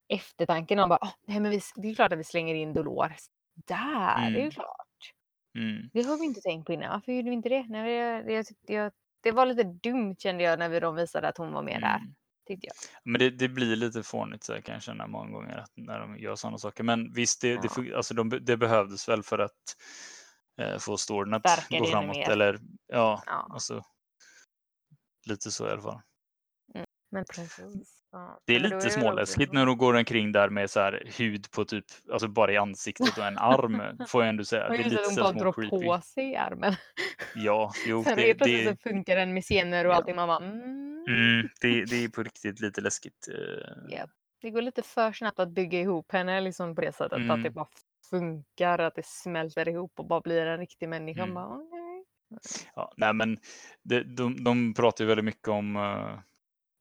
eftertanke. 0.08 0.76
Någon 0.76 0.88
bara, 0.88 0.98
"Ah, 1.02 1.12
nej, 1.26 1.40
men 1.40 1.50
vi, 1.50 1.60
det 1.76 1.88
är 1.88 1.94
klart 1.94 2.12
att 2.12 2.18
vi 2.18 2.24
slänger 2.24 2.54
in 2.54 2.72
Dolores. 2.72 3.26
Där, 3.66 4.16
det 4.20 4.26
är 4.26 4.30
ju 4.30 4.38
Mm. 4.38 4.50
klart. 4.50 4.86
Mm. 5.58 5.90
Det 5.92 6.02
har 6.02 6.16
vi 6.18 6.24
inte 6.24 6.40
tänkt 6.40 6.66
på 6.66 6.72
innan. 6.72 6.90
Varför 6.90 7.12
gjorde 7.12 7.28
vi 7.30 7.34
inte 7.36 7.48
det? 7.48 7.66
Nej, 7.68 7.92
jag, 7.94 8.30
jag, 8.30 8.46
jag, 8.66 8.92
det 9.22 9.32
var 9.32 9.46
lite 9.46 9.62
dumt 9.64 10.16
kände 10.18 10.44
jag 10.44 10.58
när 10.58 10.68
vi, 10.68 10.80
de 10.80 10.94
visade 10.94 11.28
att 11.28 11.38
hon 11.38 11.52
var 11.52 11.62
med 11.62 11.80
där. 11.80 12.00
Tyckte 12.50 12.66
jag. 12.66 12.74
Men 13.04 13.18
det, 13.18 13.30
det 13.30 13.48
blir 13.48 13.76
lite 13.76 14.02
fånigt 14.02 14.44
så 14.44 14.52
här, 14.52 14.60
kan 14.60 14.74
jag 14.74 14.82
känna 14.82 15.06
många 15.06 15.30
gånger 15.30 15.56
att 15.58 15.72
när 15.76 16.00
de 16.00 16.18
gör 16.18 16.36
sådana 16.36 16.58
saker. 16.58 16.84
Men 16.84 17.12
visst, 17.12 17.40
det, 17.40 17.48
det, 17.48 17.60
Ja. 17.62 17.68
fun- 17.68 17.96
alltså, 17.96 18.14
de, 18.14 18.28
det 18.42 18.56
behövdes 18.56 19.08
väl 19.08 19.22
för 19.22 19.38
att 19.38 19.76
eh, 20.60 20.78
få 20.78 20.96
storyn 20.96 21.34
att 21.34 21.42
gå 21.70 21.84
det 21.84 21.90
framåt. 21.90 22.16
Eller 22.16 22.58
ja, 22.86 23.22
Ja, 23.26 23.46
alltså 23.50 23.84
lite 25.26 25.50
så 25.50 25.68
i 25.68 25.70
alla 25.70 25.82
fall. 25.82 26.00
Men 27.10 27.24
precis. 27.34 27.96
Ja. 28.12 28.40
Det 28.44 28.56
är 28.56 28.60
Men 28.60 28.70
lite 28.70 28.84
det 28.86 28.90
småläskigt 28.90 29.52
när 29.52 29.66
de 29.66 29.78
går 29.78 29.94
omkring 29.96 30.32
där 30.32 30.48
med 30.48 30.70
så 30.70 30.80
här 30.80 31.02
hud 31.18 31.50
på 31.50 31.64
typ, 31.64 31.84
alltså 32.12 32.28
bara 32.28 32.52
i 32.52 32.56
ansiktet 32.56 33.18
och 33.18 33.24
en 33.26 33.38
arm 33.38 33.82
får 34.08 34.22
jag 34.22 34.28
ändå 34.28 34.44
säga. 34.44 34.68
Det 34.68 34.74
är 34.76 34.84
lite 34.84 35.02
hon 35.04 35.14
så 35.14 35.22
bara 35.22 35.32
drar 35.32 35.52
creepy. 35.52 35.70
på 35.86 36.00
sig 36.00 36.36
armen. 36.36 36.74
Ja, 37.34 37.72
jo, 37.86 38.04
Sen 38.04 38.16
det, 38.16 38.32
det, 38.32 38.64
så 38.70 38.76
funkar 38.90 39.16
den 39.16 39.34
med 39.34 39.42
scener 39.44 39.84
och 39.86 39.92
Ja. 39.92 39.96
allting. 39.96 40.16
Man 40.16 40.28
bara, 40.28 40.44
mm. 40.44 41.04
mm, 41.08 41.48
det, 41.60 41.84
det 41.84 42.04
är 42.04 42.08
på 42.08 42.22
riktigt 42.22 42.60
lite 42.60 42.80
läskigt. 42.80 43.28
eh, 43.28 43.72
Ja. 43.88 44.06
Det 44.42 44.50
går 44.50 44.62
lite 44.62 44.82
för 44.82 45.12
snabbt 45.12 45.38
att 45.38 45.50
bygga 45.50 45.80
ihop 45.80 46.12
henne 46.12 46.40
liksom 46.40 46.74
på 46.74 46.80
det 46.80 46.92
sättet. 46.92 47.12
Att 47.12 47.18
det 47.26 47.32
Mm. 47.32 47.52
bara 47.52 47.68
funkar, 48.10 48.78
att 48.78 48.94
det 48.94 49.06
smälter 49.06 49.68
ihop 49.68 49.92
och 49.96 50.06
bara 50.06 50.20
blir 50.20 50.46
en 50.46 50.58
riktig 50.58 50.88
människa. 50.88 51.22
Mm. 51.22 51.34
Bara, 51.34 51.46
okej. 51.46 52.04
Ja, 52.74 52.92
nej, 52.96 53.12
men 53.14 53.38
det, 53.82 54.02
de, 54.16 54.44
de 54.44 54.74
pratar 54.74 55.04
ju 55.04 55.08
väldigt 55.08 55.24
mycket 55.24 55.48
om 55.48 55.76
eh, 55.76 56.18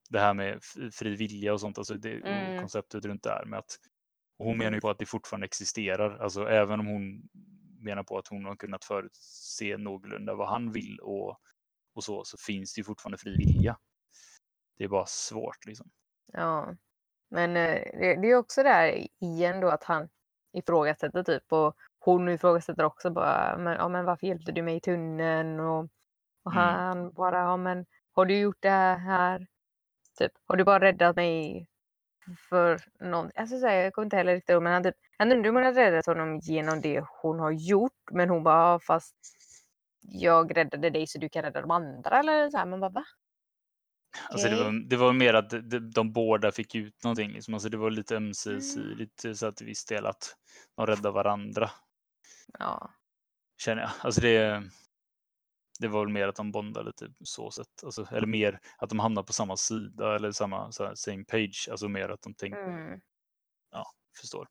det 0.10 0.20
här 0.20 0.34
med 0.34 0.60
fri 0.94 1.16
vilja 1.16 1.54
och 1.54 1.60
sånt, 1.62 1.78
alltså 1.78 1.94
det, 1.94 2.14
Mm. 2.14 2.54
och 2.56 2.60
konceptet 2.60 3.06
runt 3.06 3.24
det 3.24 3.30
här 3.30 3.46
med 3.46 3.60
att 3.60 3.78
hon 4.38 4.58
menar 4.58 4.72
ju 4.74 4.82
på 4.82 4.90
att 4.90 5.00
det 5.00 5.06
fortfarande 5.06 5.46
existerar, 5.46 6.18
alltså 6.18 6.48
även 6.50 6.80
om 6.80 6.88
hon 6.88 7.30
menar 7.82 8.04
på 8.04 8.18
att 8.18 8.28
hon 8.28 8.46
har 8.46 8.56
kunnat 8.56 8.84
förutse 8.86 9.78
någorlunda 9.78 10.36
vad 10.36 10.50
han 10.50 10.72
vill 10.72 11.00
och, 11.02 11.38
och 11.96 12.04
så, 12.04 12.24
så 12.26 12.38
finns 12.38 12.74
det 12.74 12.80
ju 12.80 12.84
fortfarande 12.84 13.18
fri 13.18 13.38
vilja. 13.38 13.78
Det 14.78 14.84
är 14.84 14.88
bara 14.88 15.06
svårt 15.06 15.66
liksom. 15.66 15.90
Ja. 16.34 16.76
Men 17.30 17.58
eh, 17.58 17.82
det, 18.00 18.16
det 18.22 18.28
är 18.32 18.36
också 18.36 18.64
där 18.64 19.08
igen 19.20 19.60
då 19.62 19.70
att 19.70 19.84
han 19.84 20.10
ifrågasätter 20.54 21.24
typ 21.24 21.54
och 21.54 21.76
hon 22.00 22.30
ifrågasätter 22.30 22.84
också 22.84 23.10
bara, 23.12 23.58
men, 23.58 23.74
ja, 23.74 23.88
men 23.90 24.06
varför 24.06 24.28
hjälpte 24.28 24.52
du 24.52 24.62
mig 24.62 24.76
i 24.76 24.82
tunneln? 24.82 25.60
Och, 25.60 25.80
och 26.44 26.52
Mm. 26.52 26.64
han 26.64 27.12
bara, 27.12 27.38
ja 27.40 27.58
men 27.58 27.86
har 28.12 28.26
du 28.26 28.38
gjort 28.40 28.62
det 28.62 28.70
här? 28.70 29.48
Typ, 30.20 30.32
har 30.48 30.56
du 30.56 30.64
bara 30.64 30.80
räddat 30.80 31.16
mig 31.16 31.68
för 32.50 32.80
någon? 33.00 33.32
Alltså, 33.36 33.60
så 33.60 33.68
här, 33.68 33.76
jag 33.76 33.94
kommer 33.94 34.06
inte 34.06 34.18
heller 34.18 34.34
riktigt 34.34 34.50
ihåg, 34.50 34.64
men 34.64 34.74
han, 34.74 34.84
typ, 34.84 34.96
han 35.18 35.32
undrar 35.32 35.50
om 35.50 35.56
hon 35.56 35.66
har 35.66 35.74
räddat 35.74 36.06
honom 36.06 36.40
genom 36.40 36.82
det 36.82 37.04
hon 37.22 37.40
har 37.40 37.52
gjort. 37.52 38.12
Men 38.12 38.30
hon 38.30 38.44
bara, 38.44 38.72
ja, 38.72 38.80
fast 38.80 39.16
jag 40.02 40.58
räddade 40.58 40.90
dig 40.90 41.08
så 41.08 41.20
du 41.20 41.30
kan 41.30 41.44
rädda 41.44 41.62
de 41.62 41.72
andra. 41.72 42.20
Eller 42.20 42.50
så 42.50 42.58
här, 42.58 42.66
man 42.66 42.80
bara, 42.80 42.90
va? 42.90 43.06
Alltså 44.30 44.50
det, 44.50 44.64
var, 44.64 44.90
det 44.90 44.98
var 44.98 45.14
mer 45.14 45.34
att 45.34 45.50
de, 45.50 45.92
de, 45.92 46.14
båda 46.14 46.52
fick 46.52 46.76
ut 46.76 47.04
någonting, 47.04 47.32
liksom. 47.32 47.54
alltså 47.54 47.70
det 47.70 47.78
var 47.78 47.92
lite 47.92 48.16
ömsesidigt 48.16 49.26
så 49.38 49.48
att 49.48 49.56
till 49.56 49.66
viss 49.66 49.86
del 49.86 50.06
att 50.06 50.36
de 50.76 50.86
räddade 50.86 51.12
varandra. 51.12 51.70
Ja. 52.60 52.94
känner 53.58 53.82
jag. 53.82 53.92
Alltså 54.02 54.22
det, 54.22 54.64
det 55.80 55.88
var 55.88 56.06
väl 56.06 56.14
mer 56.14 56.28
att 56.28 56.36
de 56.36 56.52
bondade 56.52 56.86
lite 56.88 57.14
så 57.24 57.52
sätt. 57.52 57.84
Alltså, 57.84 58.08
eller 58.12 58.28
mer 58.28 58.60
att 58.78 58.90
de 58.90 59.00
hamnar 59.00 59.24
på 59.24 59.34
samma 59.34 59.58
sida 59.58 60.16
eller 60.16 60.32
samma 60.32 60.72
så 60.72 60.86
här, 60.86 60.96
same 60.96 61.24
page. 61.26 61.68
Alltså 61.72 61.88
mer 61.88 62.10
att 62.10 62.22
de 62.22 62.34
tänkte, 62.34 62.62
Mm. 62.62 63.00
förstår. 64.22 64.48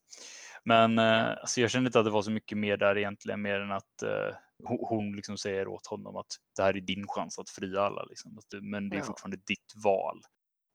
Men 0.65 0.99
eh, 0.99 1.29
alltså 1.31 1.61
jag 1.61 1.71
kände 1.71 1.89
inte 1.89 1.99
att 1.99 2.05
det 2.05 2.11
var 2.11 2.23
så 2.23 2.31
mycket 2.31 2.59
mer 2.59 2.77
där 2.77 2.99
egentligen, 2.99 3.43
mer 3.43 3.61
än 3.61 3.73
att 3.73 4.03
eh, 4.03 4.37
hon, 4.65 4.79
hon 4.89 5.13
liksom 5.17 5.39
säger 5.39 5.69
åt 5.69 5.87
honom 5.87 6.17
att 6.17 6.27
det 6.57 6.63
här 6.63 6.77
är 6.77 6.81
din 6.81 7.07
chans 7.09 7.39
att 7.39 7.51
fria 7.51 7.81
alla. 7.81 8.03
Liksom. 8.05 8.39
Att 8.39 8.45
det, 8.51 8.61
men 8.63 8.89
det 8.91 8.97
är 8.97 8.99
Ja. 8.99 9.05
fortfarande 9.05 9.37
ditt 9.37 9.73
val. 9.85 10.23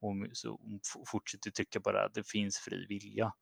Hon- 0.01 0.29
så 0.33 0.49
hon 0.49 0.79
fortsätter 1.07 1.51
trycka 1.51 1.81
på 1.81 1.91
det 1.91 1.97
här, 1.99 2.05
att 2.05 2.13
det 2.13 2.27
finns 2.27 2.57
fri 2.57 2.85
vilja. 2.89 3.33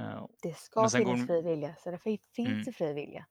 Eh, 0.00 0.26
Det 0.42 0.56
ska 0.58 0.88
finnas 0.88 0.92
de- 1.20 1.26
fri 1.26 1.42
vilja, 1.42 1.76
så 1.78 1.90
därför 1.90 2.18
finns 2.34 2.48
Mm. 2.48 2.62
det 2.64 2.72
fri 2.72 2.92
vilja. 2.92 3.26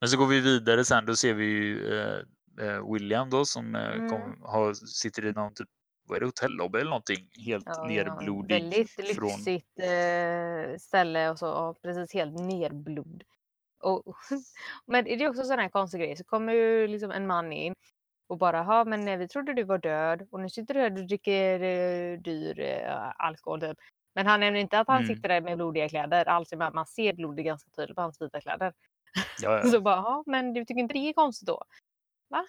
Men 0.00 0.08
så 0.08 0.16
går 0.18 0.26
vi 0.26 0.40
vidare 0.40 0.84
sen, 0.84 1.06
då 1.06 1.16
ser 1.16 1.34
vi 1.34 1.44
ju 1.44 1.98
eh, 1.98 2.18
eh, 2.60 2.92
William 2.92 3.30
då 3.30 3.44
som 3.44 3.74
eh, 3.74 3.92
Mm. 3.92 4.08
kom, 4.08 4.42
har, 4.42 4.74
sitter 4.74 5.24
i 5.26 5.32
någon 5.32 5.54
typ, 5.54 5.68
vad 6.08 6.16
är 6.16 6.20
det, 6.20 6.26
hotellobby 6.26 6.78
eller 6.78 6.90
någonting, 6.90 7.28
helt 7.46 7.64
Ja, 7.66 7.84
nerblodig. 7.88 8.54
Väldigt 8.54 8.90
från- 8.90 9.26
lyxigt 9.28 9.78
eh, 9.78 10.78
ställe 10.78 11.30
och 11.30 11.38
så, 11.38 11.46
ja, 11.46 11.74
precis 11.82 12.14
helt 12.14 12.40
nerblod. 12.40 13.22
Och, 13.82 14.02
men 14.86 15.04
det 15.04 15.14
är 15.14 15.28
också 15.28 15.42
sån 15.44 15.58
här 15.58 15.68
konstig 15.68 16.00
grej, 16.00 16.16
så 16.16 16.24
kommer 16.24 16.52
ju 16.52 16.86
liksom 16.86 17.10
en 17.10 17.26
man 17.26 17.52
in 17.52 17.74
och 18.28 18.38
bara, 18.38 18.56
ja 18.58 18.84
men 18.84 19.04
nej, 19.04 19.16
vi 19.16 19.28
trodde 19.28 19.54
du 19.54 19.62
var 19.64 19.78
död 19.78 20.28
och 20.30 20.40
nu 20.40 20.50
sitter 20.50 20.74
du 20.74 20.80
här 20.80 20.90
och 21.00 21.06
dricker 21.06 21.60
eh, 21.60 22.18
dyr 22.20 22.60
eh, 22.60 23.12
alkohol 23.16 23.60
typ. 23.60 23.78
Men 24.14 24.26
han 24.26 24.40
nämner 24.40 24.60
inte 24.60 24.78
att 24.78 24.88
han 24.88 25.02
Mm. 25.04 25.16
sitter 25.16 25.28
där 25.28 25.40
med 25.40 25.56
blodiga 25.56 25.88
kläder, 25.88 26.24
alltså 26.28 26.56
man 26.56 26.74
man 26.74 26.86
ser 26.86 27.12
blodet 27.12 27.44
ganska 27.44 27.70
tydligt 27.70 27.96
på 27.96 28.02
hans 28.02 28.20
vita 28.22 28.40
kläder. 28.40 28.72
Ja, 29.42 29.56
ja. 29.58 29.62
Så 29.64 29.80
bara, 29.80 29.96
ja 29.96 30.22
men 30.26 30.52
du 30.52 30.64
tycker 30.64 30.80
inte 30.80 30.94
det 30.94 30.98
är 31.08 31.12
konstigt 31.12 31.46
då? 31.46 31.62
Va? 32.28 32.46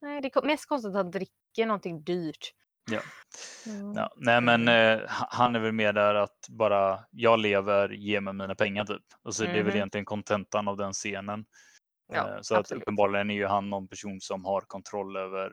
Nej, 0.00 0.20
det 0.20 0.36
är 0.36 0.42
mest 0.46 0.66
konstigt 0.68 0.88
att 0.88 0.94
han 0.96 1.10
dricker 1.10 1.66
någonting 1.66 2.02
dyrt. 2.02 2.54
Ja. 2.90 3.00
Mm. 3.66 3.92
Ja, 3.92 4.12
nej 4.16 4.40
men 4.40 4.68
eh, 4.68 4.98
ha- 5.08 5.28
han 5.30 5.56
är 5.56 5.60
väl 5.60 5.72
mer 5.72 5.92
där 5.92 6.14
att 6.14 6.46
bara 6.48 7.04
jag 7.10 7.38
lever, 7.38 7.88
ge 7.88 8.20
mig 8.20 8.34
mina 8.34 8.54
pengar 8.54 8.84
typ. 8.84 9.02
Och 9.22 9.34
så 9.34 9.42
det 9.44 9.50
är 9.50 9.54
väl 9.54 9.64
Mhm. 9.66 9.76
egentligen 9.76 10.04
kontentan 10.04 10.68
av 10.68 10.76
den 10.76 10.92
scenen. 10.92 11.46
Ja, 12.12 12.28
Eh, 12.34 12.40
så 12.40 12.54
att 12.56 12.72
uppenbarligen 12.72 13.30
är 13.30 13.34
ju 13.34 13.46
han 13.46 13.70
någon 13.70 13.88
person 13.88 14.20
som 14.20 14.44
har 14.44 14.60
kontroll 14.60 15.16
över 15.16 15.52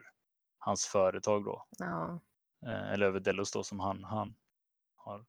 hans 0.58 0.86
företag 0.86 1.44
då. 1.44 1.64
Ja. 1.78 2.20
Eh, 2.66 2.92
eller 2.92 3.06
över 3.06 3.20
Delos 3.20 3.52
då 3.52 3.62
som 3.64 3.80
han, 3.80 4.04
han 4.04 4.34
har 4.96 5.24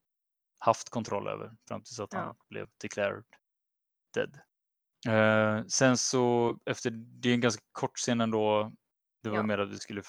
haft 0.60 0.90
kontroll 0.90 1.28
över 1.28 1.52
fram 1.68 1.82
tills 1.84 2.00
att 2.00 2.14
han 2.14 2.36
blev 2.50 2.68
declared 2.82 3.24
dead. 4.14 4.40
Eh, 5.08 5.65
sen 5.65 5.98
så 5.98 6.58
efter, 6.65 6.89
det 6.91 7.30
är 7.30 7.34
en 7.34 7.41
ganska 7.41 7.63
kort 7.72 7.98
scen 7.98 8.22
ändå. 8.22 8.72
Det 9.24 9.30
var 9.30 9.38
Ja. 9.38 9.43
mer 9.43 9.58
att 9.58 9.70
vi 9.70 9.78
skulle 9.80 10.02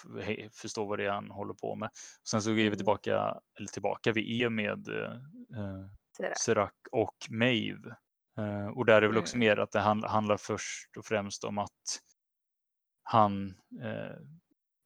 förstå 0.53 0.85
vad 0.85 0.99
det 0.99 1.05
är 1.07 1.11
han 1.11 1.31
håller 1.31 1.55
på 1.55 1.75
med. 1.75 1.91
Sen 2.29 2.43
så 2.43 2.51
är 2.51 2.55
vi 2.55 2.67
Mm. 2.67 2.77
tillbaka, 2.77 3.41
eller 3.59 3.69
tillbaka, 3.69 4.13
vi 4.13 4.43
är 4.43 4.49
med 4.51 4.89
eh, 4.89 5.13
eh. 5.61 6.33
Serac 6.45 6.71
och 6.93 7.17
Maeve. 7.31 7.97
Eh, 8.39 8.67
och 8.67 8.87
där 8.87 8.95
är 8.97 9.01
det 9.01 9.09
väl 9.09 9.19
också 9.19 9.37
Mm. 9.37 9.49
mer 9.49 9.57
att 9.57 9.73
det 9.73 9.81
hand- 9.81 10.05
handlar 10.05 10.37
först 10.37 10.97
och 10.97 11.05
främst 11.05 11.45
om 11.45 11.59
att 11.59 12.01
han 13.03 13.49
eh, 13.83 14.17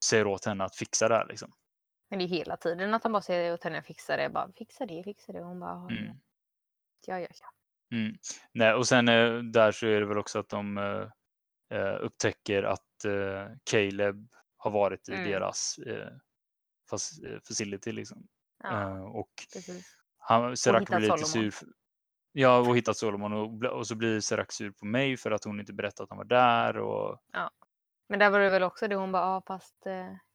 säger 0.04 0.26
åt 0.26 0.44
henne 0.44 0.64
att 0.64 0.76
fixa 0.76 1.08
det 1.08 1.14
här. 1.14 1.26
Liksom. 1.26 1.52
Men 2.10 2.18
det 2.18 2.24
är 2.24 2.28
hela 2.28 2.56
tiden 2.56 2.94
att 2.94 3.02
han 3.02 3.12
bara 3.12 3.22
säger 3.22 3.52
åt 3.54 3.64
henne 3.64 3.78
att 3.78 3.86
fixa 3.86 4.16
det. 4.16 4.28
Bara, 4.28 4.52
fixa 4.52 4.86
det, 4.86 5.02
fixa 5.04 5.32
det. 5.32 5.40
Och 5.40 5.46
hon 5.46 5.60
bara, 5.60 5.88
Mm. 5.90 6.16
ja, 7.06 7.20
ja, 7.20 7.28
ja. 7.40 7.46
Mm. 7.92 8.16
Nej, 8.52 8.74
och 8.74 8.86
sen 8.88 9.08
eh, 9.08 9.38
där 9.38 9.72
så 9.72 9.86
är 9.86 10.00
det 10.00 10.06
väl 10.06 10.18
också 10.18 10.38
att 10.38 10.48
de 10.48 10.78
eh, 10.78 11.78
eh, 11.78 11.96
upptäcker 12.00 12.62
att 12.62 12.86
Caleb 13.70 14.28
har 14.56 14.70
varit 14.70 15.08
i 15.08 15.12
Mm. 15.12 15.30
deras 15.30 15.76
facility. 17.48 17.92
Liksom. 17.92 18.26
ja 18.62 19.00
och 19.00 19.30
precis. 19.52 19.96
han, 20.18 20.50
hittat 20.50 20.86
blir 20.86 20.98
lite 21.00 21.18
Solomon. 21.18 21.52
sur. 21.52 21.68
Ja, 22.32 22.58
och 22.58 22.76
hittat 22.76 22.96
Solomon 22.96 23.32
och, 23.32 23.64
och 23.64 23.86
så 23.86 23.94
blir 23.94 24.20
Serac 24.20 24.52
sur 24.52 24.70
på 24.70 24.86
mig 24.86 25.16
för 25.16 25.30
att 25.30 25.44
hon 25.44 25.60
inte 25.60 25.72
berättat 25.72 26.00
att 26.00 26.08
han 26.08 26.18
var 26.18 26.24
där. 26.24 26.78
Och, 26.78 27.18
Men 28.08 28.18
där 28.18 28.30
var 28.30 28.40
det 28.40 28.50
väl 28.50 28.62
också 28.62 28.88
det 28.88 28.94
hon 28.96 29.12
bara, 29.12 29.22
ja 29.22 29.42
fast 29.46 29.76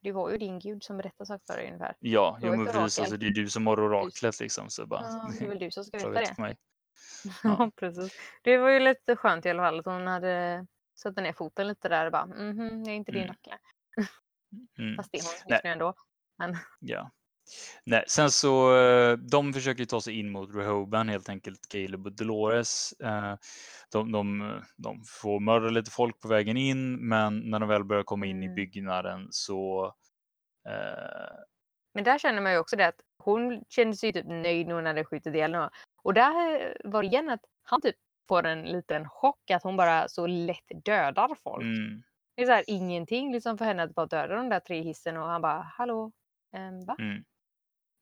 det 0.01 0.11
var 0.11 0.29
ju 0.31 0.37
din 0.37 0.59
gud 0.59 0.83
som 0.83 0.97
berättade 0.97 1.25
saker 1.25 1.43
för 1.47 1.57
dig 1.57 1.67
ungefär. 1.67 1.95
ja, 1.99 2.39
jo, 2.41 2.55
men 2.55 2.65
precis, 2.65 2.99
alltså, 2.99 3.17
det 3.17 3.25
är 3.27 3.31
du 3.31 3.49
som 3.49 3.67
har 3.67 3.79
oraklet 3.79 4.39
liksom. 4.39 4.69
Så 4.69 4.85
bara, 4.85 5.01
Ja, 5.01 5.29
det 5.39 5.45
är 5.45 5.49
väl 5.49 5.59
du 5.59 5.71
som 5.71 5.83
ska 5.83 5.97
veta 6.09 6.11
det. 6.21 6.37
mig. 6.37 6.57
Ja, 7.43 7.71
precis. 7.75 8.13
Det 8.43 8.57
var 8.57 8.69
ju 8.69 8.79
lite 8.79 9.15
skönt 9.15 9.45
i 9.45 9.49
alla 9.49 9.63
fall 9.63 9.79
att 9.79 9.85
hon 9.85 10.07
hade 10.07 10.67
satt 10.95 11.15
ner 11.15 11.33
foten 11.33 11.67
lite 11.67 11.89
där 11.89 12.05
och 12.05 12.11
bara, 12.11 12.25
mhm, 12.25 12.83
jag 12.83 12.87
är 12.93 12.95
inte 12.95 13.11
din 13.11 13.23
Mm. 13.23 14.07
Mm. 14.79 14.95
Fast 14.95 15.11
det 15.11 15.17
är 15.17 15.23
hon 15.23 15.51
just 15.51 15.63
nu 15.63 15.69
ändå. 15.69 15.93
Ja. 16.79 17.11
Nej, 17.83 18.03
sen 18.07 18.31
så 18.31 18.77
eh, 18.77 19.17
de 19.17 19.53
försöker 19.53 19.85
ta 19.85 20.01
sig 20.01 20.19
in 20.19 20.31
mot 20.31 20.55
Rehoban 20.55 21.09
helt 21.09 21.29
enkelt, 21.29 21.59
Caleb 21.69 22.05
och 22.05 22.11
Dolores. 22.15 22.93
Eh, 22.93 23.35
De, 23.91 24.11
de, 24.11 24.61
de 24.77 25.03
får 25.21 25.39
mörda 25.39 25.69
lite 25.69 25.91
folk 25.91 26.19
på 26.19 26.27
vägen 26.27 26.57
in, 26.57 27.07
men 27.07 27.39
när 27.39 27.59
de 27.59 27.69
väl 27.69 27.83
börjar 27.83 28.03
komma 28.03 28.25
in 28.25 28.43
i 28.43 28.45
Mm. 28.45 28.55
byggnaden 28.55 29.27
så 29.31 29.85
eh, 30.69 31.37
Men 31.93 32.03
där 32.03 32.17
känner 32.19 32.41
man 32.41 32.51
ju 32.51 32.57
också 32.57 32.75
det 32.75 32.87
att 32.87 33.01
hon 33.17 33.63
kände 33.69 33.97
sig 33.97 34.13
typ 34.13 34.25
nöjd 34.27 34.67
när 34.67 34.75
hon 34.75 34.85
hade 34.85 35.05
skjutit 35.05 35.35
ihjäl 35.35 35.51
några. 35.51 35.69
Och 36.07 36.13
där 36.13 36.77
var 36.83 37.01
det 37.03 37.07
igen 37.07 37.29
att 37.29 37.41
han 37.63 37.81
typ 37.81 37.95
får 38.27 38.45
en 38.45 38.61
liten 38.61 39.09
chock 39.09 39.51
att 39.51 39.63
hon 39.63 39.77
bara 39.77 40.07
så 40.07 40.27
lätt 40.27 40.85
dödar 40.85 41.35
folk. 41.43 41.63
mm, 41.63 42.03
Det 42.35 42.41
är 42.41 42.45
så 42.45 42.51
här 42.51 42.63
ingenting 42.67 43.33
liksom 43.33 43.57
för 43.57 43.65
henne 43.65 43.83
att 43.83 43.95
bara 43.95 44.05
döda 44.05 44.35
de 44.35 44.49
där 44.49 44.59
tre 44.59 44.81
hissen 44.81 45.17
och 45.17 45.27
han 45.27 45.41
bara 45.41 45.61
hallå, 45.61 46.11
um, 46.57 46.85
va? 46.85 46.95
mm. 46.99 47.23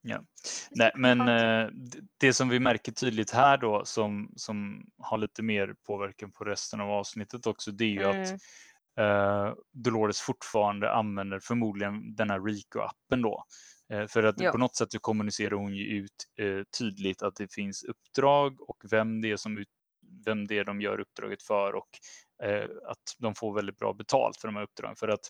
Ja. 0.02 0.24
Nej, 0.72 0.92
men 0.96 1.20
eh, 1.22 1.70
det 2.18 2.34
som 2.34 2.50
vi 2.50 2.60
märker 2.60 2.92
tydligt 2.92 3.32
här 3.32 3.58
då 3.58 3.86
som, 3.86 4.34
som 4.36 4.86
har 4.98 5.18
lite 5.18 5.44
mer 5.44 5.76
påverkan 5.88 6.32
på 6.32 6.44
resten 6.44 6.82
av 6.82 6.90
avsnittet 6.90 7.48
också, 7.48 7.72
det 7.72 7.86
är 7.86 7.90
ju 7.90 8.04
att 8.04 8.16
Mm. 8.98 9.48
eh, 9.48 9.54
Dolores 9.72 10.22
fortfarande 10.22 10.94
använder 10.94 11.40
förmodligen 11.40 12.16
den 12.16 12.30
här 12.30 12.40
Rico-appen 12.40 13.22
då. 13.24 13.44
Eh, 13.94 14.08
för 14.08 14.24
att 14.24 14.40
Ja. 14.40 14.52
på 14.52 14.58
något 14.58 14.76
sätt 14.76 14.92
så 14.92 15.00
kommunicerar 15.00 15.56
hon 15.56 15.76
ju 15.76 15.84
ut 15.84 16.12
eh, 16.40 16.64
tydligt 16.80 17.22
att 17.22 17.36
det 17.36 17.54
finns 17.54 17.84
uppdrag 17.84 18.70
och 18.70 18.78
vem 18.92 19.22
det 19.22 19.32
är 19.32 19.38
som 19.38 19.58
ut, 19.58 19.68
vem 20.26 20.48
det 20.48 20.58
är 20.58 20.64
de 20.64 20.82
gör 20.82 21.00
uppdraget 21.00 21.44
för 21.44 21.76
och 21.76 21.90
eh, 22.44 22.70
att 22.88 23.16
de 23.20 23.36
får 23.36 23.56
väldigt 23.56 23.78
bra 23.78 23.94
betalt 23.94 24.38
för 24.38 24.48
de 24.48 24.56
här 24.56 24.64
uppdragen. 24.64 24.96
För 24.96 25.08
att 25.08 25.30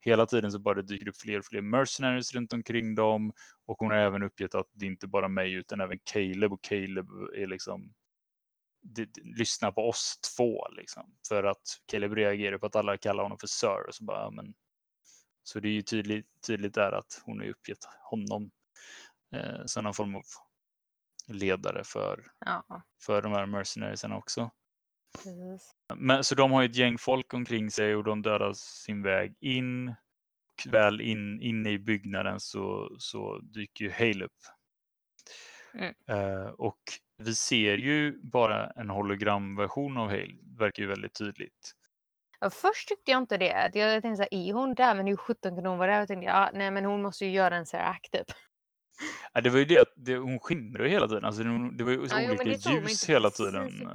hela 0.00 0.26
tiden 0.26 0.52
så 0.52 0.58
bara 0.58 0.82
dyker 0.82 1.08
upp 1.08 1.16
fler 1.16 1.38
och 1.38 1.44
fler 1.44 1.60
mercenaries 1.60 2.34
runt 2.34 2.52
omkring 2.52 2.94
dem 2.94 3.32
och 3.66 3.78
hon 3.78 3.90
har 3.90 3.98
även 3.98 4.22
uppgett 4.22 4.54
att 4.54 4.70
det 4.72 4.86
inte 4.86 5.06
bara 5.06 5.28
mig 5.28 5.52
utan 5.52 5.80
även 5.80 5.98
Caleb 6.04 6.52
och 6.52 6.62
Caleb 6.62 7.06
är 7.36 7.46
liksom 7.46 7.92
lyssna 9.38 9.72
på 9.72 9.88
oss 9.88 10.18
två 10.36 10.68
liksom. 10.68 11.14
För 11.28 11.44
att 11.44 11.62
Caleb 11.86 12.12
reagerar 12.12 12.58
på 12.58 12.66
att 12.66 12.76
alla 12.76 12.96
kallar 12.98 13.22
honom 13.22 13.38
för 13.38 13.46
Sir. 13.46 13.86
Och 13.88 13.94
så, 13.94 14.04
bara, 14.04 14.30
men, 14.30 14.54
så 15.48 15.60
det 15.60 15.68
är 15.68 15.72
ju 15.72 15.82
tydligt, 15.82 16.26
tydligt 16.46 16.74
där 16.74 16.92
att 16.92 17.22
hon 17.24 17.38
har 17.38 17.46
uppgett 17.46 17.84
honom 18.02 18.50
eh, 19.32 19.64
som 19.66 19.84
någon 19.84 19.94
form 19.94 20.14
av 20.16 20.22
ledare 21.28 21.84
för, 21.84 22.24
Ja, 22.38 22.82
för 23.02 23.22
de 23.22 23.32
här 23.32 23.46
mercenariesarna 23.46 24.16
också. 24.16 24.50
precis. 25.12 25.74
Men, 25.94 26.24
så 26.24 26.34
de 26.34 26.52
har 26.52 26.62
ju 26.62 26.68
ett 26.68 26.76
gäng 26.76 26.98
folk 26.98 27.34
omkring 27.34 27.70
sig 27.70 27.96
och 27.96 28.04
de 28.04 28.22
dödar 28.22 28.52
sin 28.52 29.02
väg 29.02 29.34
in. 29.40 29.88
Och 29.88 30.72
väl 30.72 31.00
in, 31.00 31.42
inne 31.42 31.70
i 31.70 31.78
byggnaden 31.78 32.40
så, 32.40 32.96
så 32.98 33.38
dyker 33.38 33.84
ju 33.84 33.90
Hale 33.90 34.24
upp. 34.24 34.42
Mm. 35.74 35.94
Eh, 36.08 36.46
och 36.46 36.80
vi 37.18 37.34
ser 37.34 37.78
ju 37.78 38.18
bara 38.22 38.70
en 38.70 38.90
hologramversion 38.90 39.96
av 39.96 40.08
Hale, 40.08 40.36
verkar 40.58 40.82
ju 40.82 40.88
väldigt 40.88 41.14
tydligt. 41.14 41.75
Ja, 42.40 42.50
först 42.50 42.88
tyckte 42.88 43.10
jag 43.10 43.18
inte 43.22 43.36
det. 43.38 43.70
Jag 43.74 44.02
tänkte 44.02 44.16
så 44.16 44.22
här, 44.22 44.34
är 44.48 44.52
hon 44.52 44.74
där? 44.74 44.94
Men 44.94 45.06
hur 45.06 45.16
sjutton 45.16 45.54
kunde 45.54 45.68
hon 45.70 45.78
vara 45.78 45.90
där? 45.92 45.98
Jag 45.98 46.08
tänkte, 46.08 46.26
ja, 46.26 46.50
nej 46.54 46.70
men 46.70 46.84
hon 46.84 47.02
måste 47.02 47.24
ju 47.26 47.30
göra 47.30 47.56
en 47.56 47.66
Serac 47.66 48.00
typ. 48.12 48.26
Ja, 49.32 49.40
det 49.40 49.50
var 49.50 49.58
ju 49.58 49.64
det 49.64 49.78
att 49.78 49.92
det, 49.96 50.16
hon 50.16 50.38
skimrar 50.38 50.84
ju 50.84 50.90
hela 50.90 51.08
tiden. 51.08 51.24
Alltså, 51.24 51.42
det, 51.42 51.84
var 51.84 51.92
ju 51.92 52.08
så 52.08 52.16
Ja, 52.16 52.20
jo, 52.22 52.28
olika 52.40 52.70
man 52.70 52.76
ljus 52.82 53.08
hela 53.08 53.30
tiden. 53.30 53.88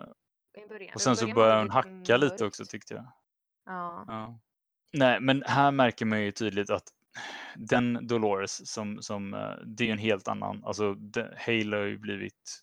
början. 0.70 0.94
Och 0.96 1.02
sen 1.02 1.16
så 1.16 1.28
började 1.28 1.60
hon 1.60 1.70
hacka 1.70 2.18
lite 2.18 2.46
också 2.46 2.66
tyckte 2.66 2.94
jag. 2.94 3.06
Ja. 3.66 4.06
Ja. 4.08 4.40
Nej, 4.94 5.20
men 5.20 5.44
här 5.46 5.72
märker 5.72 6.06
man 6.06 6.22
ju 6.22 6.32
tydligt 6.32 6.70
att 6.70 6.84
den 7.56 8.08
Dolores 8.08 8.72
som, 8.72 9.02
som 9.02 9.34
eh, 9.34 9.50
det 9.66 9.88
är 9.88 9.92
en 9.92 9.98
helt 9.98 10.28
annan, 10.28 10.64
alltså 10.66 10.84
Halo 11.46 11.78
har 11.78 11.86
ju 11.86 11.98
blivit 11.98 12.62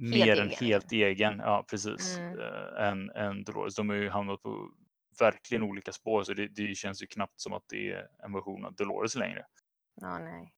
mer 0.00 0.40
än 0.40 0.46
egen. 0.48 0.66
helt 0.66 0.92
egen, 0.92 1.38
ja 1.38 1.64
precis, 1.70 2.18
Mm. 2.18 2.38
eh, 2.40 2.88
än, 2.88 3.10
än 3.10 3.44
Dolores. 3.44 3.74
De 3.74 3.88
har 3.88 3.96
ju 3.96 4.08
hamnat 4.10 4.42
på 4.42 4.70
verkligen 5.18 5.62
olika 5.62 5.92
spår 5.92 6.22
så 6.24 6.34
det, 6.34 6.46
det 6.46 6.74
känns 6.74 7.02
ju 7.02 7.06
knappt 7.06 7.40
som 7.40 7.52
att 7.52 7.64
det 7.68 7.92
är 7.92 8.08
en 8.24 8.32
version 8.32 8.64
av 8.64 8.74
Dolores 8.74 9.14
längre. 9.14 9.44
ja, 10.00 10.18
nej. 10.18 10.52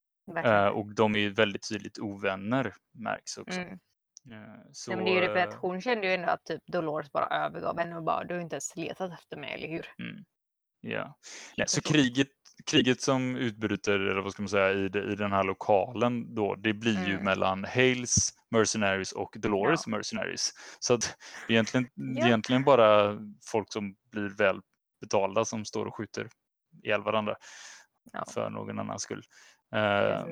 Eh, 0.44 0.66
och 0.66 0.94
de 0.94 1.14
är 1.14 1.18
ju 1.18 1.32
väldigt 1.32 1.68
tydligt 1.68 1.98
ovänner 1.98 2.74
märks 2.92 3.38
också. 3.38 3.60
Mm. 3.60 3.78
Eh, 4.30 4.60
så, 4.72 4.90
Nej, 4.90 4.96
men 4.96 5.04
det 5.04 5.10
är 5.10 5.14
ju 5.14 5.20
det 5.20 5.32
för 5.32 5.48
att 5.48 5.54
eh, 5.54 5.60
hon 5.60 5.80
kände 5.80 6.06
ju 6.06 6.14
ändå 6.14 6.28
att 6.28 6.44
typ 6.44 6.62
Dolores 6.66 7.12
bara 7.12 7.26
övergav 7.26 7.78
henne 7.78 7.96
och 7.96 8.02
bara 8.02 8.24
du 8.24 8.34
har 8.34 8.40
inte 8.40 8.54
ens 8.54 8.76
letat 8.76 9.12
efter 9.12 9.36
mig, 9.36 9.54
eller 9.54 9.68
hur? 9.68 9.86
Mm. 9.98 10.24
Ja. 10.80 11.18
Nej, 11.56 11.68
så 11.68 11.82
kriget, 11.82 12.28
kriget 12.66 13.00
som 13.00 13.36
utbryter, 13.36 13.92
eller 13.92 14.20
vad 14.22 14.32
ska 14.32 14.42
man 14.42 14.48
säga, 14.48 14.72
i, 14.72 14.84
i 15.12 15.14
den 15.16 15.32
här 15.32 15.44
lokalen 15.44 16.34
då, 16.34 16.54
det 16.54 16.72
blir 16.72 17.06
ju 17.06 17.12
Mm. 17.12 17.24
mellan 17.24 17.64
Hales 17.64 18.28
Mercenaries 18.50 19.12
och 19.12 19.36
Dolores 19.38 19.86
Mercenaries. 19.86 20.52
Så 20.78 20.94
att 20.94 21.00
det 21.46 21.52
är 21.52 21.54
egentligen, 21.54 21.88
Ja. 21.94 22.26
egentligen 22.26 22.64
bara 22.64 23.18
folk 23.46 23.72
som 23.72 23.94
blir 24.10 24.28
väl 24.38 24.60
betalda 25.00 25.44
som 25.44 25.64
står 25.64 25.86
och 25.86 25.96
skjuter 25.96 26.28
ihjäl 26.84 27.02
varandra 27.02 27.36
Ja. 28.12 28.24
för 28.34 28.50
någon 28.50 28.78
annans 28.78 29.02
skull. 29.02 29.22
Eh, 29.74 30.24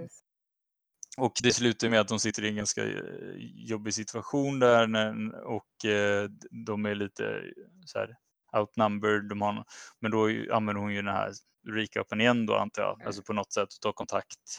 och 1.19 1.33
det 1.43 1.53
slutar 1.53 1.89
med 1.89 2.01
att 2.01 2.09
de 2.09 2.19
sitter 2.19 2.45
i 2.45 2.49
en 2.49 2.57
ganska 2.57 2.85
eh, 2.85 3.35
jobbig 3.71 3.95
situation 3.95 4.59
där 4.59 4.87
när, 4.87 5.35
och 5.45 5.85
eh, 5.91 6.29
de 6.67 6.87
är 6.87 6.95
lite 6.95 7.43
så 7.87 7.99
här 7.99 8.17
outnumbered. 8.57 9.29
De 9.29 9.43
har, 9.43 9.65
men 10.01 10.11
då 10.11 10.31
ju- 10.31 10.53
använder 10.53 10.83
hon 10.83 10.95
ju 10.95 11.03
den 11.03 11.15
här 11.15 11.33
recapen 11.69 12.21
igen 12.21 12.47
då 12.47 12.57
antar 12.57 12.83
jag, 12.83 12.95
Mm. 12.95 13.07
alltså 13.07 13.23
på 13.23 13.33
något 13.33 13.53
sätt 13.53 13.69
och 13.75 13.81
tar 13.81 13.93
kontakt. 13.93 14.59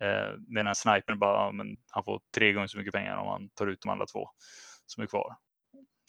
Eh, 0.00 0.38
med 0.38 0.56
den 0.56 0.66
här 0.66 0.74
snipern 0.74 1.18
bara, 1.18 1.44
ja, 1.44 1.52
men 1.52 1.76
han 1.90 2.04
får 2.04 2.20
tre 2.34 2.52
gånger 2.52 2.66
så 2.66 2.78
mycket 2.78 2.92
pengar 2.94 3.16
om 3.16 3.26
han 3.28 3.48
tar 3.48 3.66
ut 3.66 3.80
de 3.80 3.88
andra 3.88 4.06
två 4.06 4.28
som 4.86 5.02
är 5.02 5.06
kvar. 5.06 5.36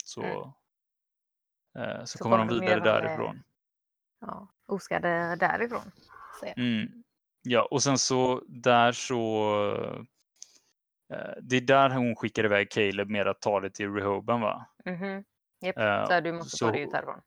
Så, 0.04 0.22
Mm. 0.22 0.40
eh, 1.78 2.00
så, 2.00 2.06
Så 2.06 2.18
kommer 2.18 2.38
de 2.38 2.48
vidare 2.48 2.80
därifrån. 2.80 3.42
Ja. 4.20 4.48
Oskadade 4.66 5.36
därifrån. 5.36 5.92
Mm. 6.56 7.02
Ja, 7.42 7.68
och 7.70 7.82
sen 7.82 7.98
så 7.98 8.42
där 8.48 8.92
så 8.92 9.52
eh, 11.12 11.32
det 11.42 11.56
är 11.56 11.60
där 11.60 11.90
hon 11.90 12.16
skickar 12.16 12.44
iväg 12.44 12.70
Caleb 12.70 13.10
med 13.10 13.26
att 13.28 13.40
ta 13.40 13.60
det 13.60 13.70
till 13.70 13.92
Rehoban 13.94 14.40
va? 14.40 14.66
Mhm. 14.84 15.24
Japp, 15.60 15.78
Eh, 15.78 16.06
så 16.08 16.20
du 16.20 16.32
måste 16.32 16.56
så- 16.56 16.66
ta 16.66 16.72
dig 16.72 16.82
ut 16.82 16.92
härifrån. 16.92 17.20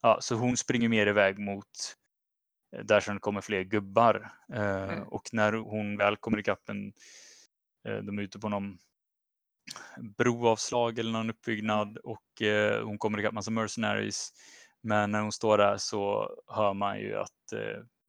Ja, 0.00 0.18
så 0.20 0.34
hon 0.34 0.56
springer 0.56 0.88
mer 0.88 1.06
iväg 1.06 1.38
mot 1.38 1.96
där 2.82 3.00
sen 3.00 3.20
kommer 3.20 3.40
fler 3.40 3.62
gubbar. 3.62 4.32
Eh, 4.52 4.74
Mm. 4.84 5.08
Och 5.08 5.28
när 5.32 5.52
hon 5.52 5.96
väl 5.96 6.16
kommer 6.16 6.38
ikapp 6.38 6.68
en, 6.68 6.92
eh, 7.88 7.96
de 7.96 8.18
är 8.18 8.22
ute 8.22 8.38
på 8.38 8.48
någon 8.48 8.78
broavslag 10.18 10.98
eller 10.98 11.12
någon 11.12 11.30
uppbyggnad 11.30 11.98
och 11.98 12.42
eh, 12.42 12.84
hon 12.84 12.98
kommer 12.98 13.18
ikapp 13.20 13.34
massa 13.34 13.50
mercenaries. 13.50 14.32
Men 14.82 15.10
när 15.10 15.20
hon 15.20 15.32
står 15.32 15.58
där 15.58 15.76
så 15.76 16.30
hör 16.46 16.74
man 16.74 17.00
ju 17.00 17.16
att 17.16 17.52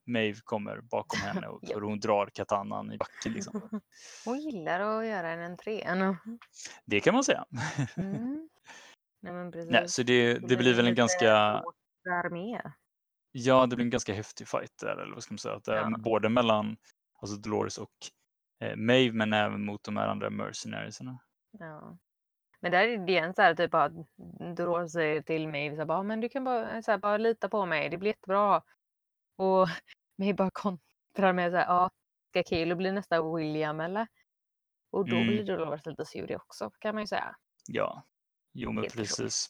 Maeve 0.07 0.39
kommer 0.43 0.81
bakom 0.81 1.19
henne 1.27 1.47
och 1.47 1.67
för 1.67 1.81
hon 1.81 1.99
drar 1.99 2.29
katanan 2.33 2.91
i 2.91 2.97
backen. 2.97 3.33
Liksom. 3.33 3.61
Hon 4.25 4.39
gillar 4.39 4.79
att 4.79 5.05
göra 5.05 5.29
en 5.29 5.51
entré. 5.51 5.83
Det 6.85 6.99
kan 6.99 7.13
man 7.13 7.23
säga. 7.23 7.45
Mm. 7.97 8.49
Nej. 9.21 9.65
Nej, 9.65 9.89
så 9.89 10.03
det, 10.03 10.33
det 10.33 10.57
blir 10.57 10.73
väl 10.73 10.87
en 10.87 10.95
ganska, 10.95 11.63
med. 12.31 12.71
Ja 13.37 13.65
det 13.65 13.75
blir 13.75 13.85
en 13.85 13.89
ganska 13.89 14.13
häftig 14.13 14.47
fight 14.47 14.77
där, 14.77 14.97
eller 14.97 15.13
vad 15.13 15.23
ska 15.23 15.33
man 15.33 15.37
säga, 15.39 15.55
att 15.55 15.63
det 15.63 15.77
är 15.77 15.81
Ja. 15.91 15.97
både 15.97 16.29
mellan 16.29 16.77
alltså 17.21 17.37
Dolores 17.37 17.77
och 17.77 17.91
eh, 18.59 18.75
Maeve 18.75 19.13
men 19.13 19.33
även 19.33 19.65
mot 19.65 19.83
de 19.83 19.97
här 19.97 20.07
andra 20.07 20.29
mercenariesarna. 20.29 21.19
Ja. 21.51 21.97
Men 22.59 22.71
där 22.71 22.87
är 22.87 22.97
det 22.97 23.11
igen 23.11 23.33
så 23.33 23.41
här 23.41 23.55
typ 23.55 23.73
att 23.73 23.91
Dolores 24.57 24.91
säger 24.91 25.21
till 25.21 25.47
mig 25.47 25.69
så 25.69 25.75
här, 25.77 25.85
bara, 25.85 26.03
men 26.03 26.21
du 26.21 26.29
kan 26.29 26.43
bara, 26.43 26.81
så 26.81 26.91
här, 26.91 26.97
bara 26.97 27.17
lita 27.17 27.49
på 27.49 27.65
mig, 27.65 27.89
det 27.89 27.97
blir 27.97 28.09
jättebra. 28.11 28.63
Och 29.37 29.67
mig 30.17 30.33
bara 30.33 30.49
kontrar 30.53 31.33
med 31.33 31.51
så 31.51 31.57
här, 31.57 31.65
ja, 31.65 31.89
ska 32.29 32.43
Caleb 32.43 32.77
bli 32.77 32.91
nästa 32.91 33.35
William 33.35 33.79
eller? 33.79 34.07
Och 34.91 35.09
då 35.09 35.15
Mm. 35.15 35.27
blir 35.27 35.43
Dolores 35.43 35.85
lite 35.85 36.05
sur 36.05 36.35
också 36.35 36.71
kan 36.79 36.95
man 36.95 37.03
ju 37.03 37.07
säga. 37.07 37.35
Ja, 37.67 38.03
jo 38.53 38.71
men 38.71 38.83
Helt 38.83 38.95
precis. 38.95 39.49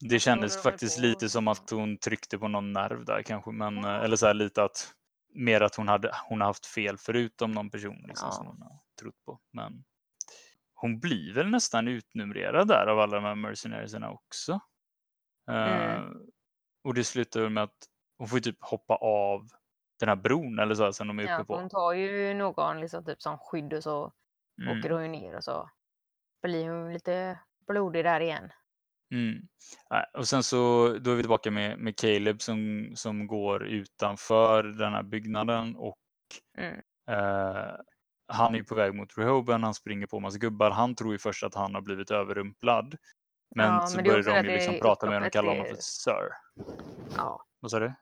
Det 0.00 0.20
kändes 0.20 0.62
faktiskt 0.62 0.98
lite 0.98 1.28
som 1.28 1.48
att 1.48 1.70
hon 1.70 1.98
tryckte 1.98 2.38
på 2.38 2.48
någon 2.48 2.72
nerv 2.72 3.04
där 3.04 3.22
kanske, 3.22 3.50
men 3.50 3.84
eller 3.84 4.16
så 4.16 4.26
här 4.26 4.34
lite 4.34 4.62
att 4.64 4.92
mer 5.34 5.60
att 5.60 5.74
hon 5.74 5.88
hade 5.88 6.10
hon 6.28 6.40
haft 6.40 6.66
fel 6.66 6.98
förutom 6.98 7.52
någon 7.52 7.70
person 7.70 8.04
liksom, 8.08 8.28
Ja. 8.28 8.32
som 8.32 8.46
hon 8.46 8.62
har 8.62 8.78
trott 9.00 9.24
på. 9.26 9.40
Men 9.52 9.84
hon 10.74 11.00
blir 11.00 11.34
väl 11.34 11.48
nästan 11.50 11.88
utnumrerad 11.88 12.68
där 12.68 12.86
av 12.86 13.00
alla 13.00 13.16
de 13.16 13.24
här 13.24 13.34
mercenariesarna 13.34 14.10
också. 14.10 14.60
Eh, 15.50 15.94
Mm. 15.96 16.12
och 16.84 16.94
det 16.94 17.04
slutar 17.04 17.48
med 17.48 17.64
att 17.64 17.76
hon 18.18 18.28
får 18.28 18.38
typ 18.40 18.56
hoppa 18.60 18.94
av 18.96 19.48
den 20.00 20.08
här 20.08 20.16
bron 20.16 20.58
eller 20.58 20.74
så 20.74 20.84
här, 20.84 20.92
som 20.92 21.08
de 21.08 21.18
är 21.18 21.22
uppe 21.22 21.32
Ja, 21.32 21.44
på. 21.44 21.56
hon 21.56 21.68
tar 21.68 21.92
ju 21.92 22.34
någon 22.34 22.80
liksom 22.80 23.04
typ 23.04 23.22
som 23.22 23.38
skydd 23.38 23.72
och 23.72 23.82
så 23.82 24.12
Mm. 24.62 24.78
åker 24.78 24.90
hon 24.90 25.02
ju 25.02 25.08
ner 25.08 25.36
och 25.36 25.44
så 25.44 25.70
blir 26.42 26.68
hon 26.70 26.92
lite 26.92 27.38
blodig 27.66 28.04
där 28.04 28.20
igen. 28.20 28.52
Mm. 29.14 29.40
Nej, 29.90 30.04
Och 30.14 30.28
sen 30.28 30.42
så 30.42 30.88
då 31.00 31.10
är 31.10 31.14
vi 31.14 31.22
tillbaka 31.22 31.50
med, 31.50 31.78
med 31.78 31.96
Caleb 31.96 32.42
som, 32.42 32.90
som 32.94 33.26
går 33.26 33.66
utanför 33.66 34.62
den 34.62 34.92
här 34.92 35.02
byggnaden 35.02 35.76
och 35.76 35.96
Mm. 36.58 36.74
eh, 37.10 37.74
han 38.32 38.54
är 38.54 38.62
på 38.62 38.74
väg 38.74 38.94
mot 38.94 39.18
Rehoben, 39.18 39.62
han 39.62 39.74
springer 39.74 40.06
på 40.06 40.20
massa 40.20 40.38
gubbar. 40.38 40.70
Han 40.70 40.94
tror 40.94 41.12
ju 41.12 41.18
först 41.18 41.44
att 41.44 41.54
han 41.54 41.74
har 41.74 41.82
blivit 41.82 42.10
överrumplad. 42.10 42.96
Men 43.54 43.66
Ja, 43.74 43.86
så 43.86 43.96
men 43.96 44.04
börjar 44.04 44.42
de 44.42 44.48
ju 44.48 44.54
liksom 44.56 44.78
prata 44.80 45.06
med 45.06 45.14
honom 45.14 45.26
och 45.26 45.32
kalla 45.32 45.50
honom 45.50 45.66
för 45.66 45.76
Sir. 45.80 46.28
Ja. 47.16 47.44
Vad 47.60 47.70
sa 47.70 47.78
du? 47.78 47.92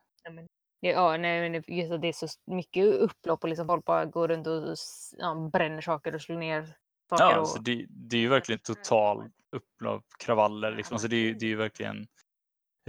Ja, 0.81 1.17
nej, 1.17 1.40
men 1.51 1.53
det- 1.53 1.75
just 1.75 1.93
att 1.93 2.01
det 2.03 2.09
är 2.09 2.12
så 2.12 2.27
mycket 2.47 2.87
upplopp 2.95 3.43
och 3.43 3.49
liksom 3.49 3.67
folk 3.67 3.85
bara 3.85 4.05
går 4.05 4.29
runt 4.29 4.47
och 4.47 4.77
ja, 5.19 5.51
bränner 5.53 5.81
saker 5.81 6.14
och 6.14 6.23
slår 6.23 6.37
ner 6.38 6.62
saker. 7.09 7.25
Ja, 7.25 7.31
och, 7.33 7.38
alltså 7.38 7.62
det, 7.62 7.87
det 7.88 8.17
är 8.17 8.21
ju 8.21 8.29
verkligen 8.29 8.59
total 8.59 9.31
upplopp, 9.55 10.05
kravaller 10.19 10.73
liksom. 10.77 10.95
Alltså 10.95 11.09
det, 11.09 11.17
är- 11.17 11.35
det 11.35 11.47
är 11.47 11.49
ju 11.49 11.57
verkligen 11.57 12.07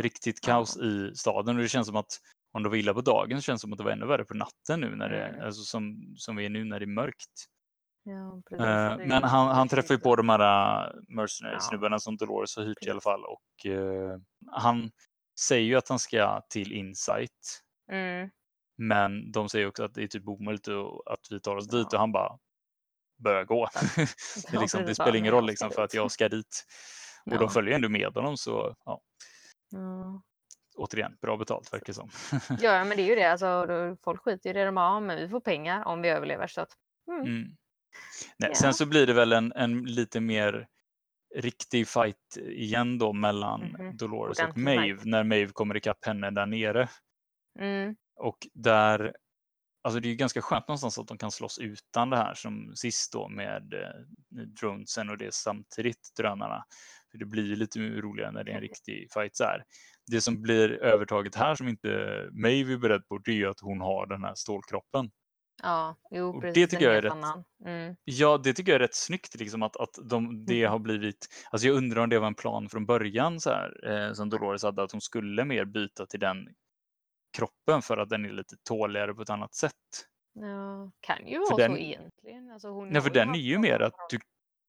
riktigt 0.02 0.40
Ja. 0.48 0.54
kaos 0.54 0.78
i 0.78 1.12
staden 1.16 1.56
och 1.56 1.62
det 1.62 1.70
känns 1.70 1.88
som 1.88 1.96
att 1.96 2.20
om 2.54 2.64
det 2.64 2.70
var 2.70 2.76
illa 2.76 2.94
på 2.94 3.02
dagen 3.02 3.38
så 3.42 3.46
känns 3.46 3.62
det 3.62 3.66
som 3.66 3.72
att 3.74 3.78
det 3.78 3.84
var 3.84 3.92
ännu 3.92 4.06
värre 4.06 4.26
på 4.26 4.34
natten 4.34 4.80
nu 4.82 4.96
när 4.96 5.10
det, 5.10 5.26
Mm. 5.28 5.46
alltså 5.46 5.62
som, 5.64 6.14
som 6.18 6.36
vi 6.36 6.46
är 6.46 6.50
nu 6.50 6.64
när 6.64 6.80
det 6.80 6.86
är 6.86 6.88
mörkt. 6.88 7.46
ja, 8.04 8.42
precis. 8.50 8.66
Eh, 8.66 8.68
är 8.92 8.98
Men 9.06 9.24
han, 9.24 9.56
han 9.56 9.68
träffar 9.68 9.94
ju 9.94 10.00
på 10.00 10.16
de 10.16 10.30
här 10.30 10.40
Ja. 10.40 10.94
mercenary-snubbarna 11.08 12.00
som 12.00 12.18
Dolores 12.18 12.56
har 12.58 12.64
hyrt 12.64 12.84
i 12.86 12.90
alla 12.90 13.02
fall 13.02 13.22
och 13.26 13.66
eh, 13.72 14.18
han 14.52 14.92
säger 15.40 15.66
ju 15.66 15.76
att 15.76 15.90
han 15.90 16.00
ska 16.00 16.42
till 16.50 16.72
Insight 16.72 17.62
Mm, 17.92 18.30
men 18.78 19.32
de 19.32 19.50
säger 19.50 19.68
också 19.68 19.84
att 19.84 19.94
det 19.94 20.04
är 20.04 20.08
typ 20.08 20.28
omöjligt 20.28 20.68
att- 21.06 21.28
vi 21.30 21.40
tar 21.42 21.56
oss 21.56 21.68
dit 21.68 21.88
Ja. 21.92 21.98
och 21.98 22.00
han 22.00 22.12
bara 22.12 22.38
börjar 23.18 23.44
gå. 23.44 23.68
det, 24.52 24.60
liksom, 24.60 24.86
det 24.86 24.96
spelar 24.96 25.16
ingen 25.16 25.32
roll 25.32 25.46
liksom 25.46 25.72
för 25.72 25.82
att 25.84 25.94
jag 25.94 26.12
ska 26.12 26.30
dit. 26.30 26.66
Och 27.26 27.34
Ja. 27.34 27.38
de 27.40 27.50
följer 27.50 27.76
ändå 27.76 27.90
med 27.90 28.14
honom 28.14 28.38
så 28.38 28.76
ja, 28.86 29.02
ja. 29.72 30.22
återigen, 30.78 31.18
bra 31.22 31.38
betalt 31.38 31.74
verkar 31.74 31.86
det 31.86 31.94
som. 31.94 32.10
ja, 32.60 32.84
men 32.86 32.98
det 32.98 33.04
är 33.04 33.08
ju 33.08 33.16
det. 33.16 33.32
Alltså, 33.32 33.68
folk 34.04 34.22
skiter 34.22 34.50
i 34.50 34.54
det. 34.54 34.66
De 34.66 34.78
ja, 34.78 35.00
men 35.00 35.18
vi 35.18 35.30
får 35.30 35.40
pengar 35.40 35.84
om 35.86 36.02
vi 36.02 36.10
överlever. 36.10 36.48
Så 36.48 36.62
att, 36.62 36.70
mm. 37.08 37.22
Mm. 37.22 37.56
Nej, 38.38 38.50
Ja. 38.50 38.56
Sen 38.56 38.74
så 38.74 38.86
blir 38.86 39.08
det 39.08 39.14
väl 39.14 39.34
en, 39.34 39.52
en 39.56 39.84
lite 39.84 40.20
mer 40.20 40.68
riktig 41.36 41.88
fight 41.88 42.38
igen 42.38 42.98
då 42.98 43.14
mellan 43.14 43.62
Mhm. 43.62 43.98
Dolores 43.98 44.40
och 44.40 44.54
fight. 44.54 45.06
när 45.06 45.24
Maeve 45.24 45.52
kommer 45.54 45.78
ikapp 45.78 46.06
henne 46.06 46.32
där 46.32 46.46
nere. 46.46 46.90
Mm. 47.60 47.96
Och 48.16 48.38
där, 48.54 49.16
alltså 49.86 50.00
det 50.00 50.08
är 50.08 50.10
ju 50.10 50.16
ganska 50.16 50.42
skönt 50.42 50.68
någonstans 50.68 50.98
att 51.00 51.08
de 51.08 51.18
kan 51.18 51.32
slåss 51.32 51.60
utan 51.60 52.10
det 52.10 52.18
här 52.18 52.34
som 52.34 52.72
sist 52.76 53.14
då 53.14 53.28
med 53.30 53.74
eh, 53.74 54.42
dronesen 54.60 55.10
och 55.10 55.18
det 55.18 55.34
samtidigt 55.34 56.12
drönarna. 56.18 56.64
För 57.12 57.18
det 57.18 57.26
blir 57.26 57.56
lite 57.56 57.80
roligare 57.80 58.32
när 58.32 58.44
det 58.44 58.52
är 58.52 58.56
en 58.56 58.62
riktig 58.62 59.08
fight 59.14 59.36
så 59.36 59.44
här. 59.44 59.64
Det 60.12 60.22
som 60.22 60.42
blir 60.42 60.72
övertaget 60.84 61.36
här 61.36 61.56
som 61.56 61.68
inte 61.68 61.88
Maeve 62.32 62.74
är 62.74 62.78
beredd 62.78 63.08
på 63.08 63.18
det 63.18 63.42
är 63.42 63.48
att 63.48 63.60
hon 63.60 63.82
har 63.82 64.08
den 64.08 64.24
här 64.24 64.34
stålkroppen. 64.36 65.12
Ja, 65.64 65.96
jo, 66.12 66.30
Och 66.30 66.42
det 66.42 66.48
precis. 66.48 66.70
tycker 66.70 66.86
jag 66.86 66.98
är 66.98 67.02
rätt-. 67.02 67.46
Mm. 67.66 67.96
Ja, 68.04 68.38
det 68.44 68.54
tycker 68.54 68.72
jag 68.72 68.76
är 68.76 68.80
rätt 68.80 68.96
snyggt 68.96 69.36
liksom 69.40 69.64
att, 69.64 69.76
att 69.78 69.90
de, 70.10 70.46
det 70.46 70.62
Mhm. 70.64 70.72
har 70.72 70.80
blivit, 70.80 71.28
alltså 71.52 71.68
jag 71.68 71.76
undrar 71.78 72.02
om 72.04 72.10
det 72.10 72.20
var 72.20 72.28
en 72.28 72.36
plan 72.36 72.70
från 72.70 72.86
början 72.86 73.40
så 73.40 73.50
här, 73.50 73.88
eh, 74.08 74.14
som 74.14 74.30
Dolores 74.30 74.64
hade, 74.64 74.84
att 74.84 74.92
hon 74.92 75.02
skulle 75.02 75.46
mer 75.46 75.66
byta 75.66 76.06
till 76.06 76.20
den 76.20 76.38
kroppen 77.36 77.82
för 77.82 77.98
att 77.98 78.10
den 78.10 78.26
är 78.26 78.30
lite 78.30 78.56
tåligare 78.64 79.14
på 79.14 79.22
ett 79.22 79.30
annat 79.30 79.54
sätt. 79.56 79.74
Ja, 80.34 80.92
kan 81.00 81.28
ju 81.28 81.34
För 81.34 81.40
vara 81.40 81.50
så 81.50 81.58
den- 81.58 81.78
egentligen. 81.78 82.52
Alltså, 82.52 82.68
hon 82.70 82.90
Nej, 82.90 83.02
för 83.02 83.10
den 83.10 83.30
är 83.36 83.40
ju 83.40 83.60
mer 83.60 83.80
att 83.82 83.94
du, 84.10 84.20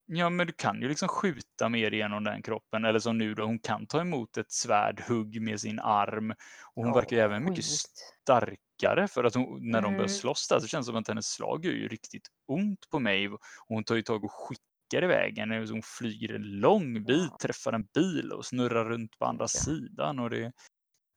ja 0.06 0.30
men 0.30 0.46
du 0.46 0.52
kan 0.52 0.82
ju 0.82 0.88
liksom 0.88 1.08
skjuta 1.08 1.68
mer 1.68 1.90
genom 1.90 2.24
den 2.24 2.42
kroppen 2.42 2.84
eller 2.84 2.98
som 2.98 3.18
nu 3.18 3.34
då, 3.34 3.44
hon 3.44 3.58
kan 3.58 3.86
ta 3.86 4.00
emot 4.00 4.36
ett 4.36 4.52
svärdhugg 4.52 5.42
med 5.42 5.60
sin 5.60 5.78
arm 5.80 6.30
och 6.74 6.82
hon 6.82 6.86
Ja, 6.88 6.94
verkar 6.94 7.16
ju 7.16 7.22
även 7.22 7.44
mycket 7.44 7.64
starkare 7.64 9.08
för 9.08 9.24
att 9.24 9.34
hon, 9.34 9.70
när 9.70 9.82
de 9.82 9.88
börjar 9.92 9.98
Mm. 9.98 10.08
slåss 10.08 10.48
där 10.48 10.60
så 10.60 10.66
känns 10.66 10.86
det 10.86 10.90
som 10.92 11.00
att 11.00 11.08
hennes 11.08 11.26
slag 11.26 11.64
gör 11.64 11.72
ju 11.72 11.88
riktigt 11.88 12.28
ont 12.48 12.90
på 12.90 12.98
mig 12.98 13.28
och 13.28 13.40
hon 13.68 13.84
tar 13.84 13.94
ju 13.94 14.02
tag 14.02 14.24
och 14.24 14.32
skickar 14.32 15.04
iväg 15.04 15.38
henne. 15.38 15.66
så 15.66 15.72
Hon 15.72 15.82
flyger 15.82 16.34
en 16.34 16.42
lång 16.60 17.04
bit, 17.04 17.28
Ja. 17.30 17.36
träffar 17.42 17.72
en 17.72 17.84
bil 17.94 18.32
och 18.32 18.44
snurrar 18.46 18.84
runt 18.84 19.18
på 19.18 19.24
andra 19.24 19.42
Ja. 19.44 19.48
sidan. 19.48 20.18
Och 20.18 20.30
det, 20.30 20.52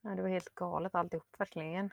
Ja, 0.02 0.10
det 0.10 0.22
var 0.22 0.28
helt 0.28 0.54
galet 0.54 0.94
alltihop 0.94 1.34
verkligen. 1.38 1.90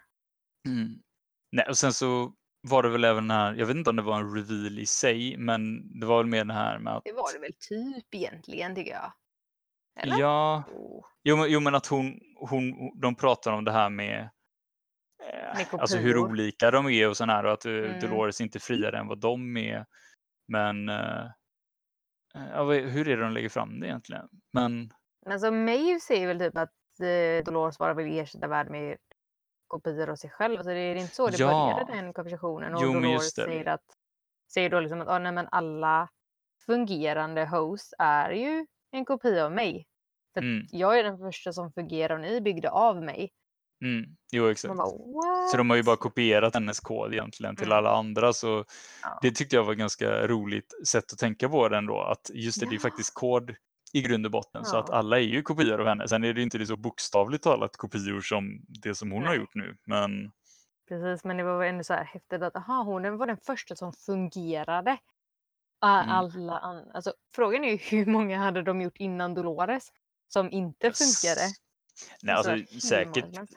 mm. 0.67 1.03
Nej, 1.51 1.65
och 1.69 1.77
sen 1.77 1.93
så 1.93 2.33
var 2.61 2.83
det 2.83 2.89
väl 2.89 3.03
även 3.03 3.27
den 3.27 3.37
här, 3.37 3.53
jag 3.53 3.65
vet 3.65 3.75
inte 3.75 3.89
om 3.89 3.95
det 3.95 4.01
var 4.01 4.19
en 4.19 4.35
reveal 4.35 4.79
i 4.79 4.85
sig, 4.85 5.37
men 5.37 5.91
det 5.99 6.05
var 6.05 6.17
väl 6.17 6.25
mer 6.25 6.45
det 6.45 6.53
här 6.53 6.79
med 6.79 6.93
att 6.95 7.03
Det 7.05 7.13
var 7.13 7.33
det 7.33 7.39
väl 7.39 7.53
typ 7.59 8.15
egentligen 8.15 8.75
tycker 8.75 8.91
jag. 8.91 9.13
Eller? 9.99 10.17
Ja, 10.19 10.63
Oh. 10.71 11.05
jo, 11.23 11.37
men, 11.37 11.51
jo, 11.51 11.59
men 11.59 11.75
att 11.75 11.87
hon, 11.87 12.19
hon, 12.35 12.91
de 13.01 13.15
pratar 13.15 13.51
om 13.51 13.63
det 13.65 13.71
här 13.71 13.89
med 13.89 14.29
eh, 15.23 15.73
alltså 15.73 15.97
hur 15.97 16.17
olika 16.17 16.71
de 16.71 16.87
är 16.89 17.09
och 17.09 17.17
sån 17.17 17.29
här 17.29 17.45
och 17.45 17.51
att 17.53 17.65
eh, 17.65 17.71
Mm. 17.73 17.99
Dolores 17.99 18.41
inte 18.41 18.57
är 18.57 18.59
friare 18.59 18.97
än 18.99 19.07
vad 19.07 19.19
de 19.19 19.57
är. 19.57 19.85
Men 20.47 20.89
eh, 20.89 21.25
ja, 22.33 22.63
vad- 22.63 22.75
hur 22.77 23.07
är 23.07 23.17
det 23.17 23.23
de 23.23 23.31
lägger 23.33 23.49
fram 23.49 23.79
det 23.79 23.87
egentligen? 23.87 24.29
Men 24.53 24.93
Alltså 25.25 25.51
Maeve 25.51 25.99
säger 25.99 26.27
väl 26.27 26.39
typ 26.39 26.57
att 26.57 26.73
eh, 27.01 27.43
Dolores 27.43 27.77
bara 27.77 27.93
vill 27.93 28.19
ersätta 28.19 28.47
världen 28.47 28.71
med 28.71 28.97
kopior 29.67 30.09
av 30.09 30.15
sig 30.15 30.29
själv. 30.29 30.55
Alltså 30.57 30.69
det 30.69 30.79
är 30.79 30.95
inte 30.95 31.15
så 31.15 31.27
det 31.29 31.39
Ja. 31.39 31.47
började 31.47 32.01
den 32.01 32.13
konversationen. 32.13 32.73
Och 32.75 32.81
Jo, 32.83 32.93
Dolores 32.93 33.33
det. 33.33 33.43
säger 33.43 33.65
att 33.67 33.81
säger 34.53 34.69
då 34.69 34.79
liksom 34.79 35.01
att 35.01 35.07
ah, 35.07 35.19
nej, 35.19 35.31
men 35.31 35.47
alla 35.51 36.09
fungerande 36.65 37.45
hosts 37.45 37.93
är 37.99 38.31
ju 38.31 38.65
en 38.91 39.05
kopia 39.05 39.45
av 39.45 39.51
mig. 39.51 39.85
För 40.33 40.41
mm, 40.41 40.65
jag 40.71 40.99
är 40.99 41.03
den 41.03 41.17
första 41.17 41.53
som 41.53 41.71
fungerar 41.71 42.15
och 42.15 42.21
ni 42.21 42.37
är 42.37 42.41
byggda 42.41 42.69
av 42.69 43.03
mig. 43.03 43.29
mm, 43.83 44.05
jo 44.31 44.47
exakt. 44.49 44.75
Bara? 44.77 45.47
Så 45.51 45.57
de 45.57 45.69
har 45.69 45.77
ju 45.77 45.83
bara 45.83 45.95
kopierat 45.95 46.53
hennes 46.53 46.79
kod 46.79 47.13
egentligen 47.13 47.55
till 47.55 47.65
Mm. 47.67 47.77
alla 47.77 47.89
andra. 47.91 48.33
Så 48.33 48.65
Ja. 49.03 49.19
det 49.21 49.31
tyckte 49.31 49.55
jag 49.55 49.63
var 49.63 49.73
ganska 49.73 50.27
roligt 50.27 50.87
sätt 50.87 51.13
att 51.13 51.19
tänka 51.19 51.49
på 51.49 51.69
den 51.69 51.85
då. 51.85 52.01
Att 52.01 52.29
just 52.33 52.59
det, 52.59 52.65
det 52.65 52.71
är 52.75 52.77
Ja. 52.77 52.79
faktiskt 52.89 53.13
kod 53.13 53.55
i 53.93 54.01
grund 54.01 54.25
och 54.25 54.31
botten. 54.31 54.65
Så 54.65 54.75
Ja. 54.75 54.79
att 54.79 54.89
alla 54.89 55.17
är 55.17 55.21
ju 55.23 55.41
kopior 55.41 55.81
av 55.81 55.87
henne. 55.87 56.07
Sen 56.07 56.23
är 56.23 56.33
det 56.33 56.41
inte 56.41 56.57
det 56.57 56.65
så 56.65 56.77
bokstavligt 56.77 57.43
talat 57.43 57.77
kopior 57.77 58.21
som 58.21 58.65
det 58.67 58.95
som 58.95 59.11
hon 59.11 59.21
har 59.23 59.29
Nej. 59.29 59.39
gjort 59.39 59.55
nu. 59.55 59.77
Men 59.85 60.31
Precis, 60.87 61.23
men 61.23 61.37
det 61.37 61.43
var 61.43 61.63
ändå 61.63 61.83
så 61.83 61.93
här 61.93 62.03
häftigt 62.03 62.41
att 62.41 62.55
aha, 62.55 62.83
hon 62.83 63.17
var 63.17 63.27
den 63.27 63.37
första 63.37 63.75
som 63.75 63.93
fungerade. 63.93 64.89
Mm. 64.91 66.09
Alla 66.09 66.57
an- 66.59 66.91
alltså, 66.93 67.13
frågan 67.35 67.63
är 67.63 67.71
ju 67.71 67.77
hur 67.77 68.05
många 68.05 68.39
hade 68.39 68.61
de 68.61 68.81
gjort 68.81 68.97
innan 68.97 69.33
Dolores 69.33 69.91
som 70.27 70.51
inte 70.51 70.91
funkade? 70.91 71.47
Nej, 72.23 72.35
Alltså, 72.35 72.51
alltså 72.51 72.79
säkert, 72.79 73.25
många? 73.25 73.47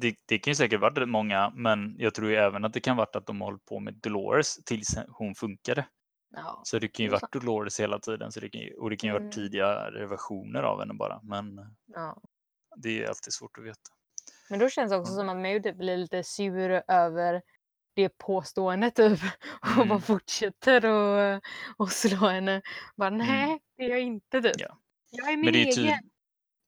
det, 0.00 0.16
det 0.26 0.38
kan 0.38 0.50
ju 0.50 0.54
säkert 0.54 0.80
varit 0.80 1.08
många, 1.08 1.52
men 1.54 1.94
jag 1.98 2.14
tror 2.14 2.30
ju 2.30 2.36
även 2.36 2.64
att 2.64 2.72
det 2.72 2.80
kan 2.80 2.96
varit 2.96 3.16
att 3.16 3.26
de 3.26 3.40
har 3.40 3.48
hållit 3.48 3.64
på 3.64 3.80
med 3.80 3.94
Dolores 3.94 4.64
tills 4.64 4.96
hon 5.08 5.34
funkade. 5.34 5.86
Ja. 6.32 6.60
Så 6.64 6.78
det 6.78 6.88
kan 6.88 7.04
ju 7.04 7.10
varit 7.10 7.32
Dolores 7.32 7.80
hela 7.80 7.98
tiden 7.98 8.32
så 8.32 8.40
det 8.40 8.48
kan 8.48 8.60
ju, 8.60 8.74
och 8.74 8.90
det 8.90 8.96
kan 8.96 9.10
ju 9.10 9.16
Mm. 9.16 9.24
varit 9.24 9.34
tidigare 9.34 10.06
versioner 10.06 10.62
av 10.62 10.80
henne 10.80 10.94
bara. 10.94 11.20
Men 11.22 11.60
ja. 11.94 12.22
det 12.76 13.04
är 13.04 13.08
alltid 13.08 13.32
svårt 13.32 13.58
att 13.58 13.64
veta. 13.64 13.90
Men 14.50 14.58
då 14.58 14.68
känns 14.68 14.90
det 14.92 14.96
också 14.98 15.12
Ja. 15.12 15.16
som 15.16 15.28
att 15.28 15.36
Maud 15.36 15.62
typ 15.62 15.76
blir 15.76 15.96
lite 15.96 16.22
sur 16.24 16.82
över 16.88 17.42
det 17.94 18.08
påståendet 18.18 18.94
typ. 18.94 19.18
Och 19.62 19.68
Mm. 19.76 19.88
bara 19.88 20.00
fortsätter 20.00 20.84
och, 20.86 21.42
och 21.76 21.92
slå 21.92 22.16
henne. 22.28 22.62
Bara 22.96 23.10
nej, 23.10 23.60
det 23.76 23.82
är 23.84 23.88
jag 23.90 24.00
inte 24.00 24.42
typ. 24.42 24.52
Ja. 24.58 24.78
Jag 25.10 25.28
är 25.32 25.36
min 25.36 25.44
Men 25.44 25.52
det 25.52 25.62
är, 25.62 25.78
egen. 25.78 25.98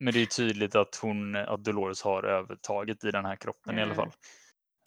men 0.01 0.13
det 0.15 0.23
är 0.23 0.27
tydligt 0.27 0.75
att, 0.75 0.97
hon, 0.97 1.37
att 1.37 1.65
Dolores 1.65 2.03
har 2.03 2.23
övertaget 2.23 3.05
i 3.05 3.11
den 3.11 3.25
här 3.25 3.37
kroppen 3.37 3.79
i 3.79 3.83
alla 3.83 3.93
Mm. 3.93 3.97
fall. 3.97 4.11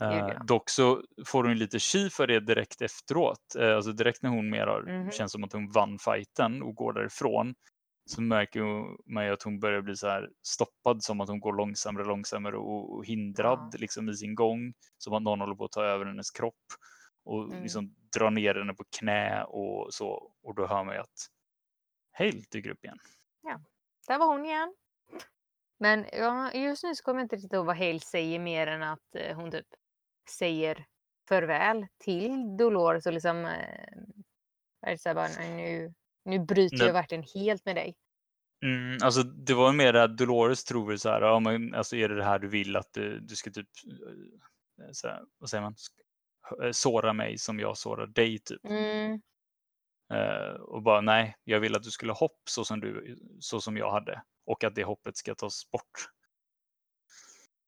Eh, 0.02 0.18
ja. 0.18 0.44
dock 0.44 0.70
så 0.70 1.04
får 1.26 1.44
hon 1.44 1.58
lite 1.58 1.80
tji 1.80 2.10
för 2.10 2.28
det 2.28 2.40
direkt 2.40 2.82
efteråt. 2.82 3.56
Eh, 3.60 3.76
alltså 3.76 3.92
direkt 3.92 4.22
när 4.22 4.30
hon 4.30 4.50
mer 4.50 4.68
har, 4.68 4.82
Mhm. 4.82 5.12
känns 5.12 5.32
som 5.32 5.44
att 5.44 5.54
hon 5.54 5.72
vann 5.72 6.00
fighten 6.00 6.62
och 6.64 6.76
går 6.76 6.94
därifrån 6.94 7.56
så 8.10 8.22
märker 8.22 8.62
man 9.14 9.26
ju 9.26 9.32
att 9.34 9.44
hon 9.44 9.60
börjar 9.60 9.82
bli 9.82 9.96
så 9.96 10.08
här 10.08 10.30
stoppad 10.48 11.04
som 11.04 11.22
att 11.22 11.30
hon 11.30 11.40
går 11.40 11.54
långsammare 11.54 12.04
och 12.04 12.10
långsammare 12.10 12.58
och, 12.58 13.06
hindrad 13.06 13.76
liksom 13.80 14.10
i 14.10 14.14
sin 14.16 14.36
gång. 14.36 14.74
Som 14.98 15.14
att 15.14 15.22
någon 15.24 15.40
håller 15.42 15.56
på 15.56 15.66
att 15.66 15.72
ta 15.72 15.84
över 15.84 16.06
hennes 16.06 16.32
kropp 16.32 16.66
och 17.26 17.44
Mm. 17.44 17.64
liksom 17.64 17.96
drar 18.18 18.30
ner 18.32 18.56
henne 18.56 18.74
på 18.74 18.84
knä 19.00 19.44
och 19.44 19.94
så. 19.94 20.32
Och 20.44 20.56
då 20.56 20.68
hör 20.68 20.84
man 20.84 20.94
ju 20.96 21.02
att 21.02 21.28
Hale 22.12 22.42
dyker 22.52 22.70
upp 22.70 22.84
igen. 22.84 22.98
Där 24.08 24.20
var 24.20 24.28
hon 24.28 24.46
igen. 24.46 24.76
Men 25.80 26.06
ja, 26.14 26.52
just 26.54 26.84
nu 26.84 26.96
så 26.96 27.04
kommer 27.04 27.20
jag 27.20 27.26
inte 27.26 27.36
riktigt 27.36 27.54
ihåg 27.54 27.66
vad 27.66 27.78
Hale 27.78 28.00
säger 28.00 28.40
mer 28.40 28.68
än 28.68 28.84
att 28.84 29.16
eh, 29.16 29.36
hon 29.36 29.52
typ 29.52 29.66
säger 30.30 30.86
farväl 31.30 31.88
till 31.98 32.58
Dolores 32.58 33.06
och 33.06 33.13
liksom 33.13 33.46
eh, 33.46 33.98
är 34.82 34.92
det 34.92 34.98
så 34.98 35.13
bara, 35.13 35.28
"Nej, 35.28 35.56
nu, 35.56 35.94
nu 36.26 36.46
bryter 36.46 36.86
jag 36.86 36.94
verkligen 36.94 37.24
helt 37.34 37.66
med 37.66 37.76
dig. 37.76 37.96
Mm, 38.66 38.98
alltså 39.04 39.24
det 39.24 39.54
var 39.54 39.74
mer 39.74 39.94
att 39.94 40.18
Dolores 40.18 40.63
tror 40.63 40.96
så 40.96 41.10
här, 41.10 41.22
ja, 41.22 41.40
men, 41.40 41.74
alltså 41.74 41.96
är 41.96 42.10
det 42.10 42.16
det 42.16 42.24
här 42.24 42.40
du 42.40 42.48
vill 42.48 42.76
att 42.76 42.94
du, 42.94 43.20
du 43.20 43.36
ska 43.36 43.52
typ, 43.52 43.70
eh, 44.82 44.90
så 44.92 45.08
här, 45.08 45.24
vad 45.38 45.50
säger 45.50 45.62
man, 45.62 45.76
eh, 46.63 46.72
såra 46.72 47.13
mig 47.13 47.38
som 47.38 47.60
jag 47.60 47.78
sårar 47.78 48.08
dig 48.08 48.40
typ. 48.40 48.66
Mm, 48.66 49.22
Eh, 50.13 50.52
och 50.62 50.82
bara 50.82 51.02
nej, 51.02 51.36
jag 51.44 51.60
vill 51.60 51.76
att 51.76 51.84
du 51.84 51.92
skulle 51.92 52.12
ha 52.12 52.20
hopp 52.20 52.42
så 52.50 52.66
som, 52.66 52.80
du, 52.80 53.18
så 53.40 53.62
som 53.62 53.78
jag 53.78 53.92
hade 53.92 54.22
och 54.46 54.63
att 54.63 54.76
det 54.76 54.84
hoppet 54.84 55.18
ska 55.18 55.36
tas 55.36 55.72
bort. 55.72 56.10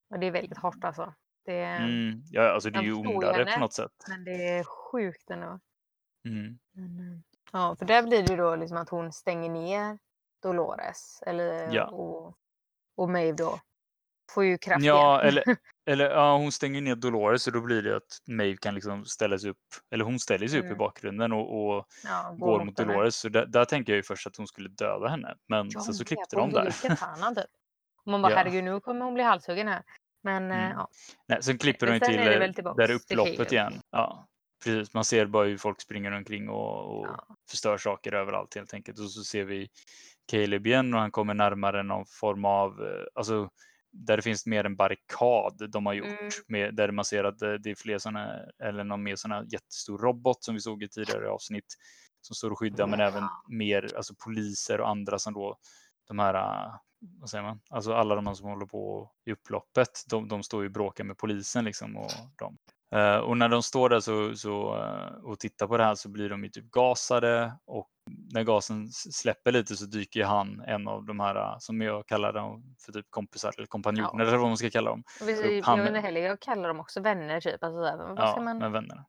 och 0.10 0.20
det 0.20 0.28
är 0.28 0.32
väldigt 0.32 0.58
hårt 0.58 0.84
alltså. 0.84 1.14
Det, 1.50 1.64
Mm, 1.64 2.24
ja, 2.32 2.50
alltså 2.50 2.70
det 2.70 2.80
är 2.80 2.84
ju 2.84 2.94
ondare 2.94 3.46
på 3.54 3.60
något 3.60 3.74
sätt. 3.74 3.92
Men 4.08 4.24
det 4.24 4.48
är 4.48 4.64
sjukt 4.64 5.30
ändå. 5.30 5.60
Mm. 6.26 6.60
Men, 6.74 7.00
eh, 7.14 7.20
ja, 7.52 7.76
för 7.80 7.86
där 7.86 8.04
blir 8.04 8.24
det 8.24 8.32
ju 8.32 8.38
då 8.38 8.56
liksom 8.56 8.78
att 8.78 8.90
hon 8.90 9.12
stänger 9.14 9.50
ner 9.50 10.00
Dolores. 10.44 11.22
Eller, 11.26 11.74
Ja. 11.74 11.86
och, 11.88 12.36
och 12.98 13.10
Maeve 13.10 13.32
då 13.38 13.60
får 14.32 14.46
ju 14.46 14.58
kraft 14.58 14.84
Ja, 14.86 15.22
igen. 15.22 15.28
eller, 15.28 15.44
eller 15.86 16.10
ja, 16.10 16.38
hon 16.38 16.52
stänger 16.52 16.82
ner 16.82 16.96
Dolores 16.96 17.48
och 17.48 17.54
då 17.54 17.62
blir 17.62 17.82
det 17.82 17.96
att 17.96 18.18
Maeve 18.28 18.58
kan 18.58 18.76
liksom 18.76 19.06
ställa 19.06 19.38
sig 19.40 19.50
upp, 19.50 19.58
eller 19.92 20.06
hon 20.06 20.20
ställer 20.20 20.48
sig 20.48 20.60
upp 20.60 20.66
i 20.66 20.68
Mm. 20.68 20.78
bakgrunden 20.78 21.32
och, 21.34 21.66
och 21.78 21.86
ja, 22.04 22.36
går 22.40 22.66
mot 22.66 22.80
henne. 22.80 22.94
Dolores. 22.94 23.16
Så 23.16 23.30
där, 23.30 23.46
där 23.46 23.66
tänker 23.66 23.94
jag 23.94 23.98
ju 23.98 24.04
först 24.04 24.28
att 24.28 24.36
hon 24.38 24.48
skulle 24.48 24.70
döda 24.70 25.08
henne. 25.08 25.36
Men 25.48 25.70
Ja, 25.70 25.82
sen 25.82 25.94
så 25.94 26.06
klippte 26.06 26.36
de 26.36 26.50
där. 26.52 26.68
Och 28.06 28.08
man 28.12 28.22
bara 28.22 28.32
Ja. 28.32 28.38
herregud 28.38 28.64
nu 28.64 28.80
kommer 28.80 29.06
hon 29.06 29.14
bli 29.14 29.24
halshuggen 29.24 29.68
här. 29.68 29.84
Men 30.24 30.52
eh, 30.52 30.58
Mm. 30.66 30.72
ja. 30.78 30.90
Nej, 31.28 31.44
sen 31.44 31.58
klipper 31.58 31.88
de 31.88 32.00
till 32.00 32.20
eh, 32.20 32.26
där 32.26 32.88
till 32.88 32.96
upploppet 33.20 33.52
igen. 33.52 33.82
Ja, 33.92 34.28
precis. 34.64 34.94
Man 34.94 35.06
ser 35.06 35.26
bara 35.26 35.46
hur 35.46 35.58
folk 35.58 35.82
springer 35.82 36.12
omkring 36.12 36.50
och, 36.50 37.00
och 37.00 37.08
Ja. 37.08 37.26
förstör 37.50 37.78
saker 37.78 38.14
överallt 38.14 38.56
helt 38.56 38.74
enkelt. 38.74 39.00
Och 39.00 39.12
så 39.12 39.24
ser 39.24 39.44
vi 39.44 39.70
Caleb 40.32 40.68
igen 40.68 40.94
och 40.94 41.00
han 41.00 41.12
kommer 41.12 41.34
närmare 41.34 41.84
någon 41.84 42.06
form 42.06 42.46
av, 42.46 42.82
eh, 42.82 43.06
alltså 43.16 43.50
där 43.92 44.16
det 44.18 44.22
finns 44.24 44.46
mer 44.46 44.64
en 44.64 44.76
barrikad 44.76 45.70
de 45.72 45.86
har 45.86 45.94
gjort. 45.94 46.08
Mm. 46.08 46.30
Med, 46.48 46.76
där 46.76 46.92
man 46.92 47.06
ser 47.06 47.24
att 47.24 47.40
det, 47.40 47.58
det 47.58 47.72
är 47.72 47.76
fler 47.76 47.98
sådana, 47.98 48.40
eller 48.64 48.84
någon 48.84 49.04
mer 49.04 49.16
sådana 49.16 49.46
jättestor 49.50 49.98
robot 49.98 50.44
som 50.44 50.56
vi 50.56 50.62
såg 50.62 50.84
i 50.84 50.90
tidigare 50.90 51.30
avsnitt 51.30 51.66
som 52.22 52.36
står 52.36 52.52
och 52.52 52.60
skyddar, 52.60 52.88
men 52.88 53.00
även 53.00 53.24
mer 53.48 53.96
alltså 53.96 54.14
poliser 54.26 54.82
och 54.82 54.90
andra 54.90 55.20
som 55.20 55.34
då, 55.34 55.58
de 56.08 56.20
här, 56.20 56.34
eh, 56.34 56.74
vad 57.02 57.30
säger 57.30 57.44
man, 57.44 57.60
alltså 57.70 57.94
alla 57.94 58.16
de 58.16 58.36
som 58.36 58.50
håller 58.50 58.66
på 58.66 59.12
i 59.26 59.32
upploppet, 59.32 59.90
de, 60.10 60.28
de 60.28 60.44
står 60.44 60.62
ju 60.62 60.68
och 60.68 60.74
bråkar 60.74 61.04
med 61.04 61.18
polisen 61.18 61.66
liksom 61.66 61.98
och 61.98 62.12
dem. 62.40 62.58
Eh, 62.96 63.18
och 63.18 63.38
när 63.38 63.50
de 63.50 63.64
står 63.64 63.90
där 63.90 64.00
så, 64.00 64.36
så, 64.36 64.78
eh, 64.78 65.24
och 65.24 65.40
tittar 65.40 65.68
på 65.68 65.78
det 65.78 65.84
här 65.84 65.96
så 65.96 66.10
blir 66.10 66.30
de 66.30 66.44
ju 66.44 66.50
typ 66.50 66.72
gasade 66.72 67.54
och 67.66 67.90
när 68.34 68.44
gasen 68.44 68.88
släpper 68.92 69.52
lite 69.52 69.76
så 69.76 69.86
dyker 69.86 70.24
han, 70.24 70.62
en 70.68 70.88
av 70.88 71.06
de 71.06 71.20
här 71.20 71.36
eh, 71.36 71.56
som 71.60 71.82
jag 71.82 72.08
kallar 72.08 72.34
dem 72.34 72.76
för 72.86 72.92
typ 72.92 73.06
kompisar 73.10 73.52
eller 73.58 73.68
kompanjoner 73.68 74.24
Ja. 74.24 74.28
eller 74.28 74.38
vad 74.38 74.48
man 74.48 74.58
ska 74.58 74.70
kalla 74.70 74.90
dem. 74.90 75.04
Och 75.22 75.28
vi, 75.30 75.34
upp 75.34 75.66
jag 75.68 75.78
vet 75.78 75.88
inte 75.88 76.00
heller, 76.00 76.22
jag 76.22 76.40
kallar 76.40 76.68
dem 76.68 76.80
också 76.80 77.02
vänner 77.02 77.42
typ. 77.42 77.64
Alltså, 77.64 77.80
vad 77.80 78.20
Ja, 78.20 78.42
man... 78.42 78.58
med 78.58 78.72
vännerna. 78.72 79.06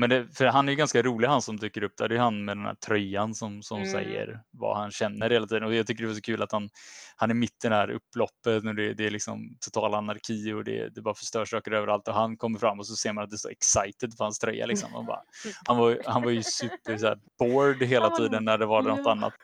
Men 0.00 0.10
det, 0.10 0.26
för 0.36 0.46
han 0.46 0.68
är 0.68 0.72
ju 0.72 0.76
ganska 0.76 1.02
rolig 1.02 1.28
han 1.28 1.42
som 1.42 1.56
dyker 1.56 1.82
upp 1.82 1.96
där. 1.96 2.08
Det 2.08 2.14
är 2.14 2.18
han 2.18 2.44
med 2.44 2.56
den 2.56 2.66
här 2.66 2.74
tröjan 2.74 3.34
som, 3.34 3.62
som 3.62 3.78
Mm. 3.78 3.92
säger 3.92 4.40
vad 4.50 4.76
han 4.76 4.90
känner 4.90 5.30
hela 5.30 5.46
tiden. 5.46 5.64
Och 5.64 5.74
jag 5.74 5.86
tycker 5.86 6.02
det 6.02 6.08
var 6.08 6.14
så 6.14 6.20
kul 6.20 6.42
att 6.42 6.52
han, 6.52 6.70
han 7.16 7.30
är 7.30 7.34
mitt 7.34 7.64
i 7.64 7.68
det 7.68 7.74
här 7.74 7.90
upploppet 7.90 8.64
och 8.64 8.74
det, 8.74 8.94
det 8.94 9.06
är 9.06 9.10
liksom 9.10 9.56
total 9.60 9.94
anarki 9.94 10.52
och 10.52 10.64
det, 10.64 10.88
det 10.94 11.02
bara 11.02 11.14
förstörs 11.14 11.50
saker 11.50 11.70
överallt 11.72 12.08
och 12.08 12.14
han 12.14 12.36
kommer 12.36 12.58
fram 12.58 12.78
och 12.78 12.86
så 12.86 12.96
ser 12.96 13.12
man 13.12 13.24
att 13.24 13.30
det 13.30 13.38
står 13.38 13.50
excited 13.50 14.16
på 14.18 14.24
hans 14.24 14.38
tröja. 14.38 14.66
Liksom. 14.66 14.94
Han, 14.94 15.06
bara, 15.06 15.22
han, 15.66 15.76
var, 15.76 15.98
han 16.06 16.22
var 16.22 16.30
ju 16.30 16.42
super 16.42 16.98
så 16.98 17.06
här, 17.06 17.18
bored 17.38 17.82
hela 17.88 18.10
tiden 18.10 18.44
när 18.44 18.58
det 18.58 18.66
var 18.66 18.82
något 18.82 19.06
annat 19.06 19.34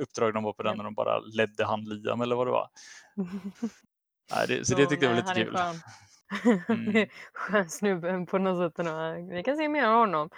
uppdrag 0.00 0.34
de 0.34 0.44
var 0.44 0.52
på 0.52 0.62
den 0.62 0.76
när 0.76 0.84
de 0.84 0.94
bara 0.94 1.18
ledde 1.18 1.64
han 1.64 1.84
Liam 1.84 2.20
eller 2.20 2.36
vad 2.36 2.46
det 2.46 2.50
var. 2.50 2.68
Nej, 4.34 4.46
det, 4.48 4.66
så 4.66 4.74
det 4.74 4.86
tyckte 4.86 5.06
jag 5.06 5.14
var 5.14 5.22
lite 5.22 5.34
kul. 5.44 5.56
Mm. 6.68 7.08
skön 7.32 7.68
snubbe 7.68 8.26
på 8.26 8.38
något 8.38 8.76
sätt. 8.76 8.86
Vi 9.30 9.42
kan 9.42 9.56
se 9.56 9.68
mer 9.68 9.84
av 9.84 9.98
honom. 9.98 10.30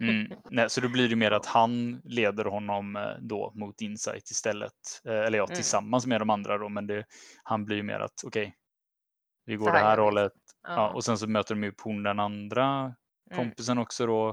Mm. 0.00 0.32
Nej, 0.50 0.70
så 0.70 0.80
då 0.80 0.88
blir 0.88 1.08
det 1.08 1.16
mer 1.16 1.30
att 1.30 1.46
han 1.46 2.00
leder 2.04 2.44
honom 2.44 2.96
eh, 2.96 3.10
då 3.20 3.52
mot 3.54 3.80
Insight 3.80 4.30
istället. 4.30 4.72
Eh, 5.04 5.12
Eller 5.12 5.38
ja, 5.38 5.44
Mm. 5.44 5.54
tillsammans 5.54 6.06
med 6.06 6.20
de 6.20 6.30
andra 6.30 6.58
då, 6.58 6.68
men 6.68 6.86
det, 6.86 7.04
han 7.42 7.64
blir 7.64 7.76
ju 7.76 7.82
mer 7.82 8.00
att 8.00 8.24
okej, 8.26 8.54
vi 9.44 9.56
går 9.56 9.66
Så 9.66 9.72
det 9.72 9.78
här 9.78 9.98
hållet. 9.98 10.32
Ja. 10.62 10.74
Ja. 10.74 10.88
och 10.90 11.04
sen 11.04 11.18
så 11.18 11.26
möter 11.28 11.54
de 11.54 11.68
upp 11.68 11.80
hon 11.80 12.02
den 12.02 12.20
andra 12.20 12.94
Mm. 13.30 13.44
kompisen 13.44 13.78
också 13.78 14.06
då. 14.06 14.28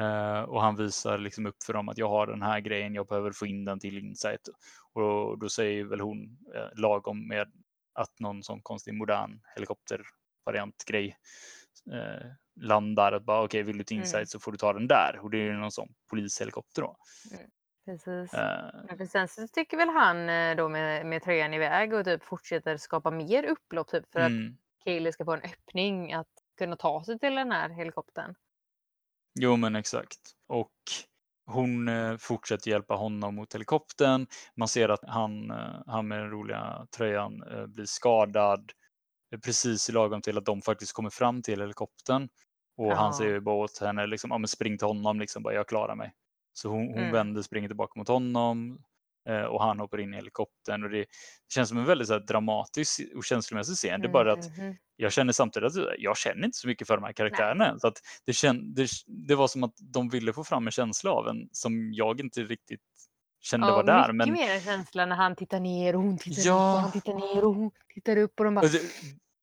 Eh, 0.00 0.40
och 0.40 0.62
han 0.62 0.76
visar 0.76 1.18
liksom 1.18 1.46
upp 1.46 1.62
för 1.66 1.72
dem 1.72 1.88
att 1.88 1.98
jag 1.98 2.08
har 2.08 2.26
den 2.26 2.42
här 2.42 2.60
grejen, 2.60 2.94
jag 2.94 3.06
behöver 3.06 3.32
få 3.32 3.46
in 3.46 3.64
den 3.64 3.80
till 3.80 3.98
Insight. 3.98 4.40
Och 4.92 5.38
då 5.38 5.48
säger 5.48 5.84
väl 5.84 6.00
hon 6.00 6.38
lagom 6.74 7.28
med 7.28 7.52
att 7.94 8.20
någon 8.20 8.42
sån 8.42 8.60
konstig 8.62 8.94
modern 8.94 9.40
helikoptervariant 10.48 10.84
grej 10.84 11.16
eh, 11.92 12.30
landar. 12.60 13.12
Att 13.12 13.24
bara 13.24 13.44
okej, 13.44 13.62
vill 13.62 13.78
du 13.78 13.84
till 13.84 13.96
Mm. 13.96 14.02
Insight 14.02 14.30
så 14.30 14.40
får 14.40 14.52
du 14.52 14.58
ta 14.58 14.72
den 14.72 14.88
där. 14.88 15.18
Och 15.22 15.30
det 15.30 15.38
är 15.38 15.44
ju 15.44 15.52
någon 15.52 15.72
sån 15.72 15.88
polishelikopter 16.10 16.82
då. 16.82 16.96
Precis. 17.84 18.34
Eh, 18.34 18.70
Men 18.88 18.98
för 18.98 19.06
sen 19.06 19.28
så 19.28 19.48
tycker 19.48 19.76
väl 19.76 19.88
han 19.88 20.28
eh, 20.28 20.56
då 20.56 20.68
med, 20.68 21.06
med 21.06 21.22
tröjan 21.22 21.54
iväg 21.54 21.94
och 21.94 22.04
typ 22.04 22.24
fortsätter 22.24 22.76
skapa 22.76 23.10
mer 23.10 23.44
upplopp 23.44 23.88
typ 23.88 24.12
för 24.12 24.20
att 24.20 24.30
mm. 24.30 24.56
Kaeli 24.84 25.12
ska 25.12 25.24
få 25.24 25.32
en 25.32 25.42
öppning 25.42 26.12
att 26.12 26.28
kunna 26.58 26.76
ta 26.76 27.04
sig 27.04 27.18
till 27.18 27.34
den 27.34 27.52
här 27.52 27.68
helikoptern. 27.68 28.34
Jo, 29.40 29.56
men 29.56 29.76
exakt. 29.76 30.18
Och 30.48 30.72
hon 31.46 31.88
eh, 31.88 32.16
fortsätter 32.16 32.70
hjälpa 32.70 32.94
honom 32.94 33.34
mot 33.34 33.54
helikoptern. 33.54 34.26
Man 34.56 34.68
ser 34.68 34.88
att 34.88 35.04
han, 35.06 35.50
eh, 35.50 35.82
han 35.86 36.08
med 36.08 36.18
den 36.18 36.30
roliga 36.30 36.86
tröjan 36.96 37.42
eh, 37.42 37.66
blir 37.66 37.84
skadad 37.86 38.60
eh, 38.60 38.74
precis 39.44 39.88
i 39.88 39.92
lagom 39.92 40.22
till 40.22 40.38
att 40.38 40.46
de 40.46 40.62
faktiskt 40.62 40.92
kommer 40.92 41.10
fram 41.10 41.42
till 41.42 41.60
helikoptern. 41.60 42.28
Och 42.76 42.96
han 42.96 43.06
Ja. 43.06 43.12
säger 43.12 43.30
ju 43.32 43.40
bara 43.40 43.54
åt 43.56 43.78
henne, 43.78 44.06
liksom, 44.06 44.30
ja, 44.30 44.38
men 44.38 44.48
spring 44.48 44.78
till 44.78 44.86
honom, 44.86 45.20
liksom, 45.20 45.42
bara, 45.42 45.54
jag 45.54 45.68
klarar 45.68 45.94
mig. 45.94 46.12
Så 46.52 46.68
hon, 46.68 46.88
hon 46.88 46.98
Mm. 46.98 47.10
vänder, 47.10 47.42
springer 47.42 47.68
tillbaka 47.68 47.98
mot 48.00 48.08
honom 48.08 48.78
eh, 49.28 49.42
och 49.42 49.62
han 49.62 49.78
hoppar 49.80 50.00
in 50.00 50.12
i 50.14 50.16
helikoptern. 50.16 50.84
Och 50.84 50.90
det 50.90 51.06
känns 51.54 51.68
som 51.68 51.78
en 51.78 51.84
väldigt 51.84 52.06
så 52.08 52.12
här, 52.14 52.20
dramatisk 52.20 53.00
och 53.16 53.24
känslomässig 53.24 53.76
scen. 53.76 54.00
Det 54.00 54.06
är 54.06 54.10
bara 54.10 54.32
att 54.32 54.44
Mhm. 54.58 54.76
jag 54.96 55.12
känner 55.12 55.32
samtidigt 55.32 55.76
att 55.76 55.84
jag 55.98 56.16
känner 56.16 56.44
inte 56.44 56.58
så 56.58 56.68
mycket 56.68 56.86
för 56.86 56.94
de 56.96 57.04
här 57.04 57.12
karaktärerna. 57.12 57.78
Så 57.78 57.86
att 57.88 57.98
det, 58.26 58.32
känn, 58.32 58.74
det, 58.74 58.88
det 59.28 59.34
var 59.34 59.48
som 59.48 59.64
att 59.64 59.74
de 59.94 60.08
ville 60.08 60.32
få 60.32 60.44
fram 60.44 60.66
en 60.66 60.70
känsla 60.72 61.10
av 61.10 61.28
en 61.28 61.48
som 61.52 61.92
jag 61.92 62.20
inte 62.20 62.40
riktigt 62.42 62.80
kände 63.40 63.66
Ja, 63.66 63.72
var 63.76 63.84
där. 63.84 64.12
mycket 64.12 64.32
Men 64.32 64.32
mer 64.46 64.60
känsla 64.60 65.06
när 65.06 65.16
han 65.16 65.36
tittar 65.36 65.60
ner 65.60 65.96
och 65.96 66.02
hon 66.02 66.18
tittar 66.18 66.40
upp 66.40 66.46
Ja. 66.46 66.74
och 66.74 66.80
han 66.80 66.92
tittar 66.92 67.14
ner 67.34 67.44
och 67.44 67.54
hon 67.54 67.70
tittar 67.94 68.16
upp 68.16 68.38
och 68.38 68.44
de 68.44 68.54
bara 68.54 68.66
det, 68.66 68.80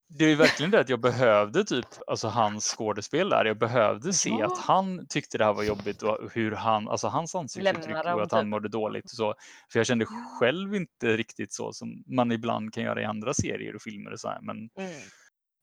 det 0.09 0.25
är 0.25 0.35
verkligen 0.35 0.71
det 0.71 0.79
att 0.79 0.89
jag 0.89 0.99
behövde 1.01 1.63
typ 1.63 1.85
alltså 2.07 2.27
hans 2.27 2.65
skådespel 2.77 3.29
där. 3.29 3.45
Jag 3.45 3.57
behövde 3.57 4.13
se 4.13 4.29
Ja. 4.29 4.45
att 4.45 4.57
han 4.57 5.07
tyckte 5.09 5.37
det 5.37 5.45
här 5.45 5.53
var 5.53 5.63
jobbigt 5.63 6.01
och 6.01 6.17
hur 6.33 6.51
han, 6.51 6.87
alltså 6.89 7.07
hans 7.07 7.35
ansiktsuttryck 7.35 7.95
och 7.95 8.21
att 8.23 8.31
han 8.31 8.41
typ. 8.43 8.49
mådde 8.49 8.69
dåligt 8.69 9.03
och 9.05 9.09
så. 9.09 9.33
För 9.71 9.79
jag 9.79 9.85
kände 9.87 10.05
själv 10.39 10.75
inte 10.75 11.17
riktigt 11.17 11.53
så 11.53 11.73
som 11.73 12.03
man 12.07 12.31
ibland 12.31 12.73
kan 12.73 12.83
göra 12.83 13.01
i 13.01 13.05
andra 13.05 13.33
serier 13.33 13.75
och 13.75 13.81
filmer 13.81 14.11
och 14.13 14.19
så 14.19 14.27
här. 14.27 14.39
Men, 14.41 14.57
Mm. 14.57 14.91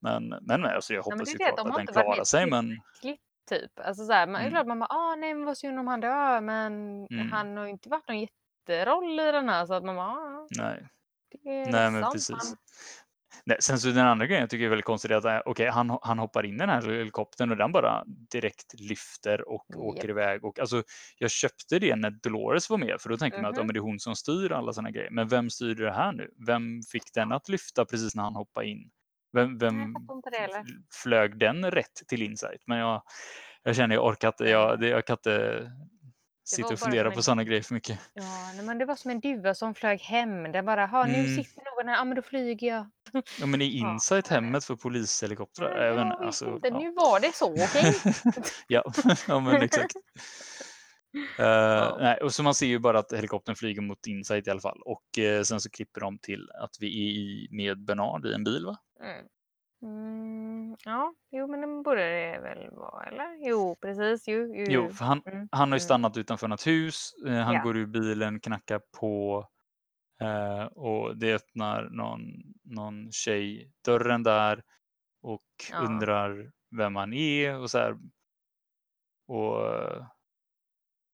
men, 0.02 0.38
men 0.46 0.64
alltså 0.64 0.94
jag 0.94 1.02
hoppas 1.02 1.34
ju 1.34 1.38
klart 1.38 1.58
att 1.58 1.76
den 1.76 1.86
klarar 1.86 2.24
sig 2.24 2.46
men 2.50 2.80
Typ. 3.50 3.70
Alltså 3.80 4.04
så 4.06 4.12
här, 4.12 4.26
man, 4.26 4.40
Mm. 4.40 4.52
klart 4.52 4.66
man 4.66 4.78
bara, 4.78 4.86
ah, 4.90 5.16
nej 5.16 5.34
men 5.34 5.44
vad 5.44 5.58
synd 5.58 5.78
om 5.78 5.86
han 5.86 6.00
dör, 6.00 6.40
men 6.40 6.72
Mm. 7.10 7.32
han 7.32 7.56
har 7.56 7.64
ju 7.64 7.70
inte 7.70 7.88
varit 7.88 8.08
någon 8.08 8.20
jätteroll 8.20 9.20
i 9.20 9.32
den 9.32 9.48
här 9.48 9.66
så 9.66 9.74
att 9.74 9.84
man 9.84 9.96
bara, 9.96 10.06
ah, 10.08 10.48
nej. 10.58 10.88
det 11.42 11.48
är 11.50 11.72
Nej, 11.72 11.90
men 11.90 12.04
precis. 12.12 12.54
Nej, 13.46 13.56
sen 13.60 13.78
så 13.78 13.88
den 13.88 14.06
andra 14.06 14.26
grejen 14.26 14.40
jag 14.40 14.50
tycker 14.50 14.64
är 14.64 14.68
väldigt 14.68 14.84
konstigt 14.84 15.10
är 15.10 15.14
att 15.14 15.24
eh, 15.24 15.38
okej, 15.46 15.68
han, 15.70 15.98
han 16.02 16.18
hoppar 16.18 16.46
in 16.46 16.54
i 16.54 16.58
den 16.58 16.68
här 16.68 16.82
helikoptern 16.82 17.50
och 17.50 17.56
den 17.56 17.72
bara 17.72 18.04
direkt 18.06 18.80
lyfter 18.80 19.48
och 19.48 19.66
åker 19.76 20.00
Japp. 20.08 20.10
iväg. 20.10 20.44
Och 20.44 20.58
alltså, 20.58 20.82
jag 21.18 21.30
köpte 21.30 21.78
det 21.78 21.96
när 21.96 22.10
Dolores 22.10 22.70
var 22.70 22.78
med 22.78 23.00
för 23.00 23.08
då 23.08 23.16
tänker 23.16 23.42
man 23.42 23.50
att 23.50 23.56
ja, 23.56 23.62
Mhm. 23.62 23.66
men 23.66 23.74
det 23.74 23.78
är 23.78 23.82
hon 23.82 24.00
som 24.00 24.16
styr 24.16 24.52
alla 24.52 24.72
sådana 24.72 24.90
grejer. 24.90 25.10
Men 25.10 25.28
vem 25.28 25.50
styrde 25.50 25.84
det 25.84 25.92
här 25.92 26.12
nu? 26.12 26.30
Vem 26.46 26.82
fick 26.92 27.12
den 27.14 27.32
att 27.32 27.48
lyfta 27.48 27.84
precis 27.84 28.14
när 28.14 28.22
han 28.22 28.34
hoppade 28.36 28.66
in? 28.66 28.90
Vem, 29.32 29.58
vem 29.58 29.94
flög 31.02 31.38
den 31.38 31.70
rätt 31.70 32.02
till 32.08 32.22
Insight? 32.22 32.62
Men 32.66 32.78
jag, 32.78 33.02
jag 33.62 33.76
känner 33.76 33.94
jag 33.94 34.04
orkar 34.06 34.28
inte, 34.28 34.44
jag, 34.44 34.84
jag 34.84 35.06
kan 35.06 35.14
inte 35.14 35.70
sitta 36.44 36.72
och 36.72 36.78
fundera 36.78 37.10
på 37.10 37.16
en- 37.16 37.22
sådana 37.22 37.44
grejer 37.44 37.62
för 37.62 37.74
mycket. 37.74 37.98
Ja, 38.14 38.62
men 38.62 38.78
det 38.78 38.84
var 38.84 38.96
som 38.96 39.10
en 39.10 39.20
duva 39.20 39.54
som 39.54 39.74
flög 39.74 40.00
hem. 40.00 40.52
Det 40.52 40.62
bara, 40.62 40.86
ha 40.86 41.06
nu 41.06 41.14
Mm. 41.14 41.36
sitter 41.44 41.62
någon 41.64 41.88
här, 41.88 41.96
ja 41.96 42.04
men 42.04 42.16
då 42.16 42.22
flyger 42.22 42.68
jag. 42.68 42.86
Ja, 43.40 43.46
men 43.46 43.62
i 43.62 43.64
Ja. 43.80 43.92
Insight 43.92 44.28
hemmet 44.28 44.64
för 44.64 44.76
polishelikoptrar. 44.76 45.90
Inte, 45.92 46.04
vet 46.04 46.20
alltså, 46.26 46.54
inte, 46.54 46.68
ja. 46.68 46.78
nu 46.78 46.92
var 46.92 47.20
det 47.20 47.34
så, 47.34 47.52
okej? 47.52 47.94
ja, 48.66 48.92
ja, 49.28 49.40
men 49.40 49.62
exakt. 49.62 49.92
Eh, 51.38 51.96
nej, 52.00 52.18
och 52.22 52.32
så 52.32 52.42
man 52.42 52.54
ser 52.54 52.66
ju 52.66 52.78
bara 52.78 52.98
att 52.98 53.12
helikoptern 53.12 53.56
flyger 53.56 53.82
mot 53.82 54.06
Insight 54.06 54.46
i 54.46 54.50
alla 54.50 54.60
fall. 54.60 54.82
Och 54.84 55.18
eh, 55.18 55.42
sen 55.42 55.60
så 55.60 55.70
klipper 55.70 56.00
de 56.00 56.18
till 56.18 56.50
att 56.50 56.70
vi 56.80 56.86
är 56.86 57.10
i, 57.20 57.48
med 57.50 57.84
Bernard 57.84 58.26
i 58.26 58.34
en 58.34 58.44
bil 58.44 58.66
va? 58.66 58.76
Mm. 59.00 59.26
Mm, 59.82 60.76
ja, 60.84 61.14
jo 61.30 61.46
men 61.46 61.60
det 61.60 61.82
borde 61.82 62.00
det 62.00 62.40
väl 62.40 62.70
vara, 62.70 63.04
eller? 63.04 63.48
Jo, 63.48 63.76
precis. 63.80 64.28
Jo, 64.28 64.54
jo, 64.54 64.66
Jo, 64.68 64.88
för 64.88 65.04
han, 65.04 65.22
Mm, 65.26 65.48
han 65.52 65.60
har 65.72 65.78
ju 65.78 65.80
mm. 65.80 65.86
stannat 65.86 66.16
utanför 66.16 66.48
något 66.48 66.66
hus. 66.66 67.10
Eh, 67.26 67.34
han 67.34 67.54
Ja. 67.54 67.62
går 67.62 67.76
ur 67.76 67.86
bilen, 67.86 68.40
knackar 68.40 68.80
på 69.00 69.46
och 70.72 71.16
det 71.16 71.34
öppnar 71.34 71.88
någon, 71.90 72.20
någon 72.64 73.12
tjej 73.12 73.72
dörren 73.84 74.22
där 74.22 74.62
och 75.22 75.42
Ja. 75.70 75.78
undrar 75.78 76.50
vem 76.76 76.96
han 76.96 77.12
är 77.12 77.58
och 77.58 77.70
så 77.70 77.78
här. 77.78 77.96
Och 79.28 79.56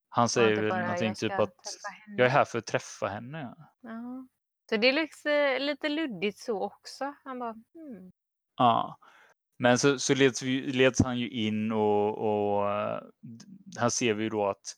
han 0.09 0.29
säger 0.29 0.61
väl 0.61 0.81
någonting 0.81 1.07
"Jag 1.07 1.17
typ 1.17 1.31
att 1.39 1.49
träffa 1.63 1.89
henne." 2.05 2.17
jag 2.17 2.25
är 2.25 2.29
här 2.31 2.45
för 2.45 2.57
att 2.59 2.65
träffa 2.65 3.07
henne. 3.07 3.55
Ja. 3.81 4.27
Så 4.69 4.77
det 4.77 4.89
är 4.89 4.93
liksom 4.93 5.57
lite 5.59 5.89
luddigt 5.89 6.39
så 6.39 6.63
också. 6.63 7.13
Han 7.23 7.39
bara, 7.39 7.51
hmm. 7.53 8.11
Ja. 8.57 8.97
Men 9.59 9.79
så, 9.79 9.99
så 9.99 10.15
leds, 10.15 10.41
leds 10.65 11.03
han 11.03 11.17
ju 11.19 11.29
in 11.29 11.71
och, 11.71 12.17
och 12.17 12.71
eh, 12.71 13.01
här 13.79 13.89
ser 13.89 14.13
vi 14.13 14.23
ju 14.23 14.29
då 14.29 14.45
att 14.47 14.75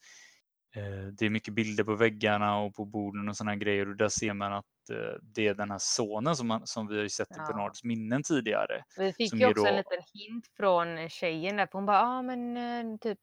eh, 0.76 1.08
det 1.18 1.26
är 1.26 1.30
mycket 1.30 1.54
bilder 1.54 1.84
på 1.84 1.96
väggarna 1.96 2.58
och 2.58 2.76
på 2.76 2.86
borden 2.86 3.30
och 3.30 3.38
sådana 3.38 3.56
grejer 3.56 3.90
och 3.90 3.96
där 3.96 4.10
ser 4.10 4.34
man 4.34 4.54
att 4.54 4.66
eh, 4.92 5.20
det 5.22 5.48
är 5.48 5.54
den 5.54 5.72
här 5.72 5.78
sonen 5.82 6.36
som, 6.36 6.48
man, 6.48 6.68
som 6.68 6.88
vi 6.88 7.02
har 7.02 7.08
sett 7.08 7.32
i 7.32 7.34
Ja. 7.38 7.48
Bernards 7.48 7.84
minnen 7.84 8.24
tidigare. 8.24 8.84
Vi 8.98 9.14
fick 9.14 9.34
ju 9.34 9.46
också 9.46 9.66
en 9.66 9.74
då- 9.74 9.78
liten 9.78 10.04
hint 10.14 10.46
från 10.58 11.10
tjejen 11.10 11.56
där, 11.58 11.70
hon 11.72 11.86
bara, 11.86 11.98
ja 11.98 12.04
ah, 12.04 12.22
men 12.22 12.58
eh, 12.58 12.98
typ, 12.98 13.20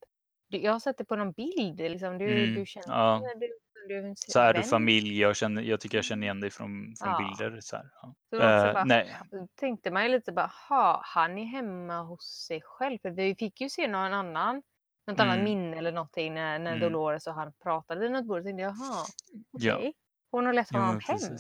du- 0.49 0.59
jag 0.59 0.73
har 0.73 0.79
sett 0.81 0.99
det 0.99 1.05
på 1.05 1.17
någon 1.17 1.33
bild, 1.33 1.79
liksom. 1.79 2.19
du, 2.19 2.45
Mm, 2.45 2.55
du 2.55 2.67
känner 2.67 2.87
ja. 2.89 3.23
du, 3.41 3.49
du, 3.89 3.99
en 4.09 4.17
Så 4.17 4.41
är 4.41 4.53
du 4.55 4.61
vän." 4.61 4.69
familj, 4.69 5.19
jag, 5.21 5.37
känner, 5.37 5.63
jag 5.63 5.81
tycker 5.81 5.99
jag 5.99 6.05
känner 6.05 6.23
igen 6.27 6.41
dig 6.41 6.51
från, 6.51 6.95
från 6.99 7.09
Ja. 7.09 7.19
bilder. 7.39 7.61
Så 7.61 7.77
här, 7.77 7.91
ja. 8.03 8.15
Så 8.31 8.37
Eh, 8.43 8.73
bara, 8.73 8.85
nej, 8.85 9.17
tänkte 9.55 9.91
man 9.91 10.03
ju 10.03 10.09
lite 10.09 10.33
bara, 10.33 10.51
ha, 10.69 11.01
han 11.05 11.39
är 11.39 11.45
hemma 11.45 12.03
hos 12.03 12.45
sig 12.47 12.61
själv. 12.65 12.99
För 12.99 13.11
vi 13.11 13.35
fick 13.35 13.61
ju 13.61 13.69
se 13.71 13.89
någon 13.89 14.13
annan, 14.15 14.63
något 15.07 15.21
annat 15.21 15.35
Mm. 15.39 15.45
minne 15.45 15.77
eller 15.77 15.93
någonting 15.93 16.35
när, 16.35 16.59
när 16.59 16.77
Mm. 16.77 16.81
Dolores 16.93 17.27
och 17.27 17.35
han 17.35 17.53
pratade 17.63 18.01
vid 18.01 18.11
något 18.11 18.27
bord. 18.27 18.43
Tänkte, 18.45 18.63
jaha, 18.63 19.05
Ja. 19.51 19.77
okej. 19.77 19.95
Hon 20.31 20.47
har 20.47 20.53
lett 20.53 20.71
honom 20.73 20.89
men 20.89 21.01
hem. 21.01 21.37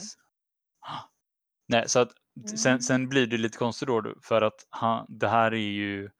Nej, 1.68 1.88
så 1.88 1.98
att 1.98 2.12
sen, 2.58 2.70
Mm. 2.72 2.80
sen 2.80 3.08
blir 3.08 3.26
det 3.26 3.38
lite 3.38 3.58
konstigt 3.58 3.88
då 3.88 4.00
du, 4.00 4.18
för 4.22 4.42
att 4.42 4.66
han, 4.70 5.06
det 5.08 5.28
här 5.28 5.52
är 5.52 5.56
ju 5.56 6.10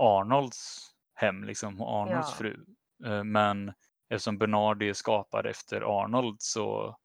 Arnolds 0.00 0.90
hem, 1.14 1.44
liksom, 1.44 1.80
och 1.80 1.88
Arnolds 2.02 2.28
Ja. 2.30 2.36
fru. 2.36 2.64
Eh, 3.06 3.24
Men 3.24 3.72
eftersom 4.10 4.38
Bernard 4.38 4.82
är 4.82 4.92
skapad 4.92 5.46
efter 5.46 6.00
Arnold 6.02 6.36
så, 6.42 6.96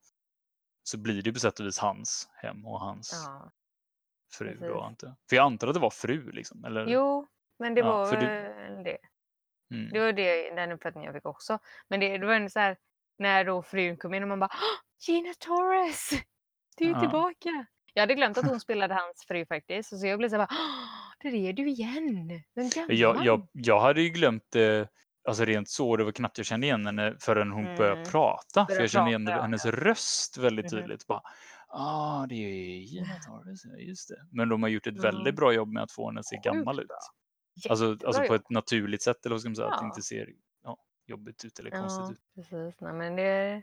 så 0.82 0.98
blir 0.98 1.22
det 1.22 1.32
på 1.32 1.38
sätt 1.38 1.60
och 1.60 1.66
vis 1.66 1.78
hans 1.78 2.28
hem 2.34 2.66
och 2.66 2.80
hans 2.80 3.24
Ja. 3.26 3.50
fru. 4.38 4.46
precis. 4.46 4.60
Då, 4.60 4.94
jag. 5.02 5.14
För 5.28 5.36
jag 5.36 5.46
antar 5.46 5.68
att 5.68 5.74
det 5.74 5.80
var 5.80 5.90
fru, 5.90 6.30
liksom, 6.32 6.64
eller? 6.64 6.86
Jo, 6.86 7.26
men 7.58 7.74
det 7.74 7.80
Ja, 7.80 7.86
var 7.92 8.10
väl 8.10 8.24
det- 8.24 8.82
det. 8.84 8.98
Mm. 9.74 9.90
Det 9.92 10.00
var 10.00 10.12
det, 10.12 10.50
den 10.54 10.72
uppfattningen 10.72 11.06
jag 11.06 11.14
fick 11.14 11.26
också. 11.26 11.58
Men 11.88 12.00
det, 12.00 12.18
det 12.18 12.26
var 12.26 12.34
ändå 12.34 12.48
så 12.48 12.60
här, 12.60 12.76
när 13.18 13.44
då 13.44 13.62
frun 13.62 13.96
kom 13.96 14.14
in 14.14 14.22
och 14.22 14.28
man 14.28 14.40
bara 14.40 14.50
"Åh, 14.52 15.06
Gina 15.08 15.34
Torres! 15.38 16.10
Du 16.76 16.84
är 16.84 16.90
Ja. 16.90 17.00
tillbaka! 17.00 17.66
Jag 17.94 18.02
hade 18.02 18.14
glömt 18.14 18.38
att 18.38 18.48
hon 18.48 18.60
spelade 18.60 18.94
hans 18.94 19.24
fru 19.28 19.46
faktiskt. 19.46 20.00
Så 20.00 20.06
jag 20.06 20.18
blev 20.18 20.28
så 20.28 20.36
här 20.36 20.46
bara, 20.46 20.56
"Åh, 21.24 21.30
det 21.32 21.36
är 21.48 21.52
du 21.52 21.68
igen! 21.68 22.42
Jag, 22.88 23.24
jag, 23.24 23.48
jag 23.52 23.80
hade 23.80 24.02
ju 24.02 24.08
glömt 24.08 24.44
det, 24.52 24.88
alltså 25.28 25.44
rent 25.44 25.68
så, 25.68 25.96
det 25.96 26.04
var 26.04 26.12
knappt 26.12 26.38
jag 26.38 26.46
kände 26.46 26.66
igen 26.66 26.86
henne 26.86 27.16
förrän 27.20 27.50
hon 27.52 27.64
började 27.64 28.00
Mm. 28.00 28.10
prata. 28.10 28.60
För 28.60 28.66
Började 28.66 28.82
jag 28.82 28.90
kände 28.90 29.10
igen 29.10 29.26
prata, 29.26 29.36
ja, 29.38 29.42
hennes 29.42 29.64
röst 29.66 30.38
väldigt 30.38 30.72
Mhm. 30.72 30.80
tydligt. 30.80 31.06
Bara, 31.06 31.22
ah, 31.68 32.26
det 32.26 32.34
är 32.34 32.78
Gina 32.80 33.06
ja, 33.26 33.78
just 33.78 34.08
det. 34.08 34.26
Men 34.32 34.48
de 34.48 34.62
har 34.62 34.70
gjort 34.70 34.86
ett 34.86 34.94
Ja. 34.96 35.02
väldigt 35.02 35.36
bra 35.36 35.52
jobb 35.52 35.68
med 35.72 35.82
att 35.82 35.92
få 35.92 36.06
henne 36.08 36.20
att 36.20 36.26
se 36.26 36.40
gammal 36.44 36.80
ut. 36.80 36.86
Alltså, 37.70 37.96
alltså 38.06 38.22
på 38.22 38.34
ett 38.34 38.50
naturligt 38.50 39.02
sätt, 39.02 39.26
eller 39.26 39.34
vad 39.34 39.40
ska 39.40 39.48
man 39.50 39.56
säga, 39.56 39.68
att 39.68 39.78
det 39.78 39.84
Ja. 39.84 39.86
inte 39.86 40.02
ser 40.02 40.28
ja, 40.64 40.76
jobbigt 41.06 41.44
ut 41.44 41.58
eller 41.58 41.70
konstigt 41.70 42.06
Ja, 42.06 42.12
ut. 42.12 42.20
precis. 42.50 42.80
Nej, 42.80 42.92
men 42.92 43.16
det, 43.16 43.62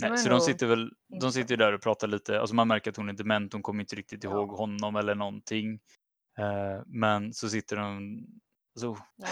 det 0.00 0.08
Nej, 0.08 0.18
så 0.18 0.28
de 0.28 0.40
sitter 0.40 0.66
väl, 0.66 0.90
de 1.20 1.32
sitter 1.32 1.56
där 1.56 1.72
och 1.72 1.82
pratar 1.82 2.08
lite, 2.08 2.40
alltså 2.40 2.54
man 2.54 2.68
märker 2.68 2.90
att 2.90 2.96
hon 2.96 3.08
är 3.08 3.12
dement, 3.12 3.52
hon 3.52 3.62
kommer 3.62 3.80
inte 3.80 3.96
riktigt 3.96 4.24
Ja. 4.24 4.30
ihåg 4.30 4.48
honom 4.50 4.96
eller 4.96 5.14
någonting. 5.14 5.80
Eh, 6.38 6.82
men 6.86 7.32
så 7.32 7.48
sitter 7.48 7.76
de, 7.76 8.24
alltså, 8.76 9.04
Ja, 9.16 9.26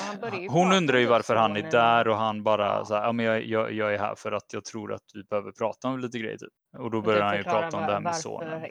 hon 0.49 0.73
undrar 0.73 0.99
ju 0.99 1.07
varför 1.07 1.37
han 1.37 1.57
är 1.57 1.63
där 1.71 2.09
och- 2.09 2.17
han 2.17 2.43
bara 2.43 2.85
så 2.85 2.95
här, 2.95 3.03
ja 3.05 3.13
men 3.13 3.27
jag, 3.27 3.45
jag, 3.45 3.73
jag 3.73 3.95
är 3.95 3.99
här 3.99 4.15
för 4.15 4.33
att 4.33 4.53
jag 4.53 4.65
tror 4.65 4.93
att 4.93 5.03
vi 5.15 5.25
behöver 5.25 5.53
prata 5.53 5.89
om 5.89 5.99
lite 5.99 6.19
grejer 6.19 6.37
typ. 6.39 6.49
Och 6.79 6.91
då 6.91 7.01
börjar 7.03 7.23
han 7.23 7.37
ju 7.37 7.43
prata 7.45 7.77
om 7.77 7.83
det 7.87 7.93
här 7.93 8.01
med 8.01 8.13
sonen. 8.17 8.71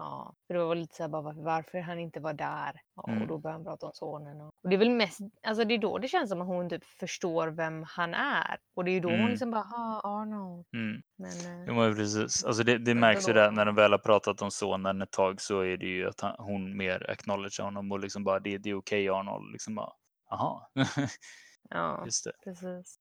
Ja, 0.00 0.34
för 0.46 0.54
det 0.54 0.64
var 0.64 0.74
lite 0.74 0.94
så 0.96 1.02
här 1.02 1.08
bara 1.08 1.32
varför, 1.32 1.78
han 1.80 1.98
inte 1.98 2.20
var 2.20 2.32
där. 2.32 2.80
Ja, 2.96 3.04
Mm. 3.08 3.22
Och 3.22 3.28
då 3.28 3.38
började 3.38 3.58
han 3.58 3.64
prata 3.64 3.86
om 3.86 3.92
sonen. 3.94 4.40
Och, 4.40 4.46
och 4.62 4.68
det 4.68 4.76
är 4.76 4.78
väl 4.78 4.90
mest, 4.90 5.20
alltså 5.42 5.64
det 5.64 5.74
är 5.74 5.78
då 5.78 5.98
det 5.98 6.08
känns 6.08 6.30
som 6.30 6.40
att 6.40 6.46
hon 6.46 6.68
typ 6.70 6.84
förstår 6.84 7.48
vem 7.48 7.82
han 7.82 8.14
är. 8.14 8.58
Och 8.74 8.84
det 8.84 8.90
är 8.90 8.92
ju 8.92 9.00
då 9.00 9.08
hon 9.08 9.18
Mm. 9.18 9.30
liksom 9.30 9.50
bara, 9.50 9.62
ah 9.62 10.00
Arnold. 10.20 10.66
Mm. 10.72 11.02
Men, 11.16 11.68
eh, 11.68 11.74
men 11.74 11.94
precis. 11.94 12.44
Alltså 12.44 12.62
det, 12.62 12.78
det 12.78 12.94
märks 12.94 13.28
ju 13.28 13.32
där 13.32 13.50
när 13.50 13.64
de 13.64 13.74
väl 13.74 13.90
har 13.92 13.98
pratat 13.98 14.42
om 14.42 14.50
sonen 14.50 15.02
ett 15.02 15.10
tag 15.10 15.40
så 15.40 15.60
är 15.60 15.76
det 15.76 15.86
ju 15.86 16.08
att 16.08 16.20
han, 16.20 16.34
hon 16.38 16.76
mer 16.76 17.10
acknowledge 17.10 17.62
honom 17.62 17.92
och 17.92 17.98
liksom 17.98 18.24
bara 18.24 18.40
det, 18.40 18.58
det 18.58 18.70
är 18.70 18.74
okej 18.78 19.08
Arnold. 19.08 19.52
Liksom 19.52 19.74
bara, 19.74 19.92
aha, 20.30 20.70
ja, 21.70 22.02
just 22.04 22.24
det. 22.24 22.32
precis. 22.44 22.98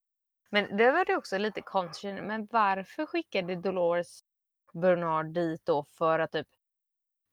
Men 0.51 0.77
det 0.77 0.91
var 0.91 1.05
det 1.05 1.15
också 1.15 1.37
lite 1.37 1.61
konstigt. 1.61 2.15
Men 2.23 2.47
varför 2.51 3.05
skickade 3.05 3.55
Dolores 3.55 4.19
Bernard 4.73 5.25
dit 5.33 5.65
då 5.65 5.83
för 5.83 6.19
att 6.19 6.31
typ 6.31 6.47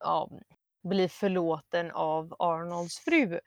ja, 0.00 0.30
bli 0.88 1.08
förlåten 1.08 1.90
av 1.90 2.34
Arnolds 2.38 2.98
fru? 2.98 3.40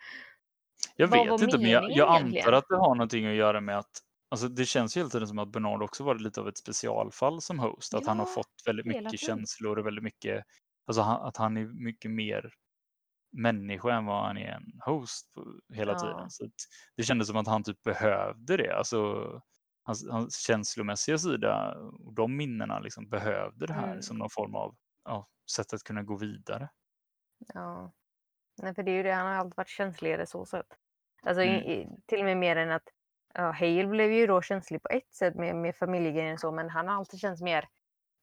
Jag 0.95 1.07
Vad 1.07 1.27
vet 1.27 1.41
inte, 1.41 1.57
men 1.57 1.71
jag, 1.71 1.91
jag 1.91 2.09
antar 2.15 2.51
att 2.53 2.65
det 2.69 2.75
har 2.77 2.95
någonting 2.95 3.25
att 3.27 3.33
göra 3.35 3.61
med 3.61 3.77
att 3.77 3.91
Alltså 4.29 4.47
det 4.47 4.65
känns 4.65 4.97
ju 4.97 4.99
hela 4.99 5.09
tiden 5.09 5.27
som 5.27 5.39
att 5.39 5.51
Bernard 5.51 5.83
också 5.83 6.03
varit 6.03 6.21
lite 6.21 6.41
av 6.41 6.47
ett 6.47 6.57
specialfall 6.57 7.41
som 7.41 7.59
host. 7.59 7.93
Att 7.93 8.07
han 8.07 8.19
har 8.19 8.25
Ja, 8.25 8.31
fått 8.35 8.53
väldigt 8.65 8.85
mycket 8.85 9.19
känslor 9.19 9.79
och 9.79 9.85
väldigt 9.85 10.03
mycket, 10.03 10.43
alltså 10.87 11.01
han, 11.01 11.21
att 11.27 11.37
han 11.37 11.57
är 11.57 11.65
mycket 11.65 12.11
mer 12.11 12.53
människa 13.31 13.93
än 13.93 14.05
vad 14.05 14.25
han 14.25 14.37
är 14.37 14.51
en 14.51 14.63
host 14.85 15.27
hela 15.73 15.91
Ja. 15.93 15.99
tiden. 15.99 16.29
Så 16.29 16.45
det 16.97 17.03
kändes 17.03 17.27
som 17.27 17.37
att 17.37 17.47
han 17.47 17.63
typ 17.63 17.83
behövde 17.83 18.57
det. 18.57 18.77
Alltså 18.77 19.31
hans, 19.83 20.09
hans 20.09 20.37
känslomässiga 20.47 21.17
sida 21.17 21.75
och 22.05 22.13
de 22.13 22.37
minnena 22.37 22.79
liksom 22.79 23.09
behövde 23.09 23.67
det 23.67 23.73
här 23.73 23.87
Mm. 23.91 24.01
som 24.01 24.17
någon 24.17 24.29
form 24.29 24.55
av 24.55 24.75
ja, 25.07 25.27
sätt 25.51 25.73
att 25.73 25.83
kunna 25.83 26.03
gå 26.03 26.15
vidare. 26.15 26.69
Ja. 27.53 27.93
Nej, 28.61 28.75
för 28.75 28.83
det 28.83 28.91
är 28.91 28.95
ju 28.95 29.03
det, 29.03 29.11
han 29.13 29.27
har 29.27 29.33
alltid 29.33 29.57
varit 29.57 29.69
känsligare 29.69 30.25
så 30.25 30.45
sätt. 30.45 30.67
Alltså 31.21 31.41
Mm. 31.43 31.55
i, 31.55 31.87
till 32.05 32.19
och 32.19 32.25
med 32.25 32.37
mer 32.37 32.55
än 32.55 32.71
att 32.71 32.89
ja, 33.33 33.51
Hale 33.51 33.87
blev 33.87 34.11
ju 34.11 34.27
då 34.27 34.41
känslig 34.41 34.83
på 34.83 34.89
ett 34.89 35.13
sätt 35.13 35.35
med, 35.35 35.55
med 35.55 35.75
familjegrejen 35.75 36.33
och 36.33 36.39
så, 36.39 36.51
men 36.51 36.69
han 36.69 36.87
har 36.87 36.95
alltid 36.95 37.19
känts 37.19 37.41
mer 37.41 37.67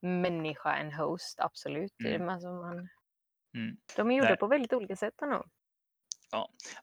människa 0.03 0.75
än 0.77 0.93
host, 0.93 1.41
absolut. 1.41 1.95
Mm. 2.05 2.29
Alltså 2.29 2.49
man, 2.53 2.89
Mm. 3.55 3.77
De 3.97 4.11
är 4.11 4.15
gjorda 4.17 4.29
Nej. 4.29 4.39
på 4.39 4.47
väldigt 4.47 4.73
olika 4.73 4.97
sätt 4.97 5.23
ändå. 5.23 5.45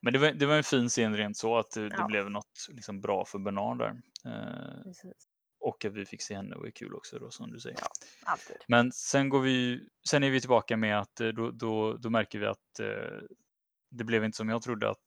Men 0.02 0.14
det 0.14 0.20
var, 0.20 0.32
det 0.32 0.46
var 0.46 0.56
en 0.58 0.64
fin 0.64 0.90
scen 0.90 1.18
rent 1.18 1.38
så 1.38 1.58
att 1.58 1.72
det, 1.72 1.90
det 1.90 1.96
Ja. 1.98 2.08
blev 2.08 2.30
något 2.30 2.68
liksom 2.70 3.02
bra 3.02 3.26
för 3.26 3.40
Bernard 3.40 3.78
där. 3.78 4.02
Eh. 4.26 4.92
Och 5.62 5.86
att 5.86 5.94
vi 5.94 6.06
fick 6.06 6.22
se 6.22 6.36
henne 6.36 6.56
var 6.56 6.66
ju 6.66 6.72
kul 6.72 6.94
också 6.96 7.20
då 7.20 7.30
som 7.32 7.52
du 7.52 7.60
säger. 7.60 7.78
Ja. 8.26 8.38
Men 8.68 8.92
sen 8.92 9.30
går 9.30 9.40
vi, 9.42 9.88
sen 10.10 10.24
är 10.24 10.30
vi 10.30 10.40
tillbaka 10.42 10.78
med 10.78 11.00
att 11.00 11.22
eh, 11.22 11.28
då, 11.28 11.52
då, 11.52 11.94
då 11.98 12.10
märker 12.10 12.40
vi 12.40 12.46
att 12.46 12.80
eh, 12.80 13.20
det 13.92 14.04
blev 14.04 14.24
inte 14.24 14.36
som 14.38 14.50
jag 14.50 14.62
trodde 14.62 14.90
att 14.90 15.06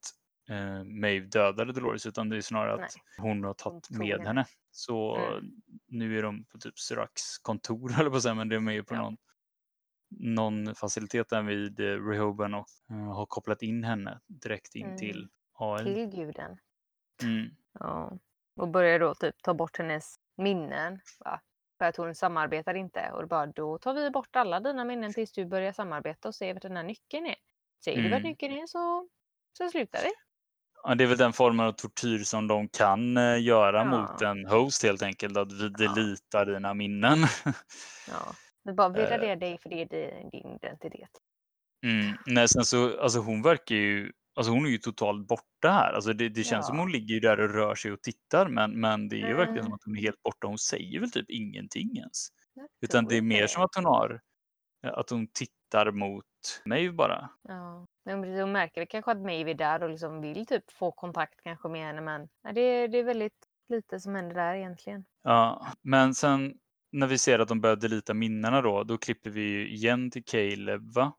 eh, 0.50 0.84
Maeve 0.84 1.26
dödade 1.26 1.72
Dolores 1.72 2.06
utan 2.06 2.28
det 2.28 2.36
är 2.36 2.40
snarare 2.40 2.76
Nej. 2.76 2.84
att 2.84 2.94
hon 3.18 3.44
har 3.44 3.54
tagit 3.54 3.84
tog 3.84 3.98
med 3.98 4.08
henne. 4.08 4.24
henne. 4.24 4.46
Så 4.70 5.16
Mm. 5.16 5.44
nu 5.88 6.18
är 6.18 6.22
de 6.22 6.44
på 6.44 6.58
typ 6.58 6.78
Siracs 6.78 7.38
kontor 7.38 7.92
eller 8.00 8.10
på 8.10 8.16
att 8.16 8.22
säga, 8.22 8.34
men 8.34 8.48
de 8.48 8.68
är 8.68 8.72
ju 8.72 8.84
på 8.84 8.94
Ja. 8.94 9.02
någon, 9.02 9.16
någon 10.10 10.74
facilitet 10.74 11.28
där 11.28 11.42
vid 11.42 11.80
eh, 11.80 11.84
Rehoben 12.08 12.54
och 12.54 12.66
eh, 12.90 12.96
har 13.14 13.26
kopplat 13.26 13.62
in 13.62 13.84
henne 13.84 14.20
direkt 14.26 14.74
in 14.74 14.86
Mm. 14.86 14.96
till 14.98 15.28
AI. 15.58 15.84
Till 15.84 16.06
guden. 16.20 16.58
Mm. 17.22 17.50
Ja. 17.78 18.18
Och 18.56 18.68
börjar 18.68 18.98
då 18.98 19.14
typ 19.14 19.42
ta 19.42 19.54
bort 19.54 19.78
hennes 19.78 20.16
minnen. 20.36 21.00
Va? 21.24 21.40
För 21.78 21.84
att 21.84 21.96
hon 21.96 22.14
samarbetar 22.14 22.74
inte. 22.74 23.10
Och 23.12 23.28
bara 23.28 23.46
då 23.46 23.78
tar 23.78 23.94
vi 23.94 24.10
bort 24.10 24.36
alla 24.36 24.60
dina 24.60 24.84
minnen 24.84 25.12
tills 25.12 25.32
du 25.32 25.44
börjar 25.46 25.72
samarbeta 25.72 26.28
och 26.28 26.34
se 26.34 26.52
vart 26.52 26.62
den 26.62 26.76
här 26.76 26.82
nyckeln 26.84 27.26
är. 27.26 27.36
Säger 27.84 28.02
du 28.02 28.10
vart 28.10 28.18
Mm. 28.20 28.30
nyckeln 28.30 28.52
är 28.54 28.66
så, 28.66 29.08
så 29.58 29.68
slutar 29.70 30.02
vi. 30.02 30.10
Ja, 30.82 30.94
det 30.94 31.04
är 31.04 31.08
väl 31.08 31.18
den 31.18 31.32
formen 31.32 31.66
av 31.66 31.72
tortyr 31.72 32.18
som 32.18 32.48
de 32.48 32.68
kan 32.68 33.16
eh, 33.16 33.42
göra 33.42 33.78
Ja. 33.78 33.84
mot 33.84 34.22
en 34.22 34.46
host 34.46 34.82
helt 34.82 35.02
enkelt, 35.02 35.36
att 35.36 35.52
vi 35.52 35.64
Ja. 35.64 35.68
deletar 35.94 36.46
dina 36.46 36.74
minnen. 36.74 37.18
Ja. 38.08 38.34
Vi 38.64 38.72
bara 38.72 38.88
vi 38.88 39.00
Eh. 39.02 39.10
raderar 39.10 39.36
dig 39.36 39.58
för 39.58 39.68
det 39.70 39.82
är 39.82 39.86
din, 39.86 40.30
din 40.30 40.54
identitet. 40.56 41.10
Mm. 41.86 42.16
Nej, 42.26 42.48
sen 42.48 42.64
så, 42.64 43.00
alltså 43.00 43.18
hon 43.18 43.42
verkar 43.42 43.74
ju, 43.74 44.12
alltså 44.34 44.52
hon 44.52 44.66
är 44.66 44.70
ju 44.70 44.78
totalt 44.78 45.26
borta 45.28 45.68
här. 45.70 45.92
Alltså 45.92 46.12
det, 46.12 46.28
det 46.28 46.44
känns 46.44 46.66
som 46.66 46.76
Ja. 46.76 46.82
hon 46.82 46.92
ligger 46.92 47.20
där 47.20 47.40
och 47.40 47.50
rör 47.54 47.74
sig 47.74 47.92
och 47.92 48.02
tittar, 48.02 48.48
men, 48.48 48.80
men 48.80 49.08
det 49.08 49.16
är 49.22 49.28
ju 49.28 49.34
verkligen 49.34 49.62
som 49.62 49.66
Mm. 49.66 49.74
att 49.74 49.84
hon 49.84 49.96
är 49.96 50.00
helt 50.02 50.22
borta. 50.22 50.46
Hon 50.46 50.58
säger 50.58 51.00
väl 51.00 51.10
typ 51.10 51.30
ingenting 51.30 51.96
ens. 51.96 52.28
Utan 52.80 53.04
det 53.04 53.16
är 53.16 53.22
mer 53.22 53.42
det. 53.42 53.48
som 53.48 53.62
att 53.64 53.74
hon 53.74 53.84
har, 53.84 54.20
att 54.82 55.10
hon 55.10 55.26
tittar 55.26 55.90
mot 55.90 56.24
mig 56.64 56.92
bara. 56.92 57.28
Ja. 57.48 57.86
Men 58.04 58.40
hon 58.40 58.52
märker 58.52 58.80
väl 58.80 58.88
kanske 58.88 59.10
att 59.10 59.20
Maeve 59.22 59.50
är 59.50 59.54
där 59.54 59.82
och 59.82 59.90
liksom 59.90 60.20
vill 60.20 60.46
typ 60.46 60.70
få 60.70 60.92
kontakt 60.92 61.42
kanske 61.42 61.68
med 61.68 61.86
henne 61.86 62.00
men 62.00 62.28
ja, 62.42 62.52
det, 62.52 62.86
det 62.86 62.98
är 62.98 63.04
väldigt 63.04 63.32
lite 63.68 64.00
som 64.00 64.14
händer 64.14 64.34
där 64.34 64.54
egentligen. 64.54 65.04
Ja, 65.22 65.66
men 65.82 66.14
sen 66.14 66.54
när 66.92 67.06
vi 67.06 67.18
ser 67.18 67.38
att 67.38 67.48
de 67.48 67.60
börjar 67.60 67.76
delita 67.76 68.14
minnena 68.14 68.60
då, 68.62 68.84
då 68.84 68.98
klipper 68.98 69.30
vi 69.30 69.68
igen 69.74 70.10
till 70.10 70.24
Caleb 70.24 70.94
va? 70.94 71.12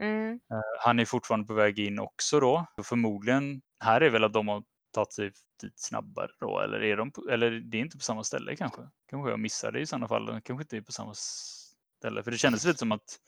Mm. 0.00 0.32
Eh, 0.32 0.60
Han 0.80 0.98
är 0.98 1.04
fortfarande 1.04 1.46
på 1.46 1.54
väg 1.54 1.78
in 1.78 1.98
också 1.98 2.40
då. 2.40 2.66
Förmodligen, 2.82 3.62
här 3.84 4.00
är 4.00 4.10
väl 4.10 4.24
att 4.24 4.32
de 4.32 4.48
har 4.48 4.64
tagit 4.92 5.12
sig 5.12 5.32
dit 5.62 5.80
snabbare 5.80 6.30
då, 6.40 6.60
eller 6.60 6.82
är 6.82 6.96
de 6.96 7.12
på, 7.12 7.28
eller 7.30 7.50
det 7.50 7.76
är 7.78 7.80
inte 7.80 7.96
på 7.98 8.02
samma 8.04 8.24
ställe 8.24 8.56
kanske? 8.56 8.82
Kanske 9.10 9.30
jag 9.30 9.40
missade 9.40 9.80
i 9.80 9.86
sådana 9.86 10.08
fall, 10.08 10.40
kanske 10.44 10.62
inte 10.62 10.76
är 10.76 10.80
på 10.80 10.92
samma 10.92 11.12
ställe. 11.14 12.22
För 12.22 12.30
det 12.30 12.38
kändes 12.38 12.64
lite 12.64 12.78
som 12.78 12.92
att 12.92 13.18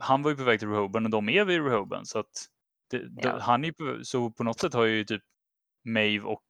han 0.00 0.22
var 0.22 0.30
ju 0.30 0.36
på 0.36 0.42
väg 0.44 0.58
till 0.58 0.68
Rehoben 0.68 1.04
och 1.04 1.10
de 1.10 1.28
är 1.28 1.44
vid 1.44 1.64
Rehoben 1.64 2.06
så 2.06 2.18
att 2.18 2.46
det, 2.90 2.98
de- 2.98 3.20
Ja. 3.22 3.38
han 3.40 3.64
är 3.64 3.72
på, 3.72 4.04
så 4.04 4.30
på 4.30 4.44
något 4.44 4.60
sätt 4.60 4.74
har 4.74 4.84
ju 4.84 5.04
typ 5.04 5.22
Maeve 5.84 6.24
och 6.24 6.44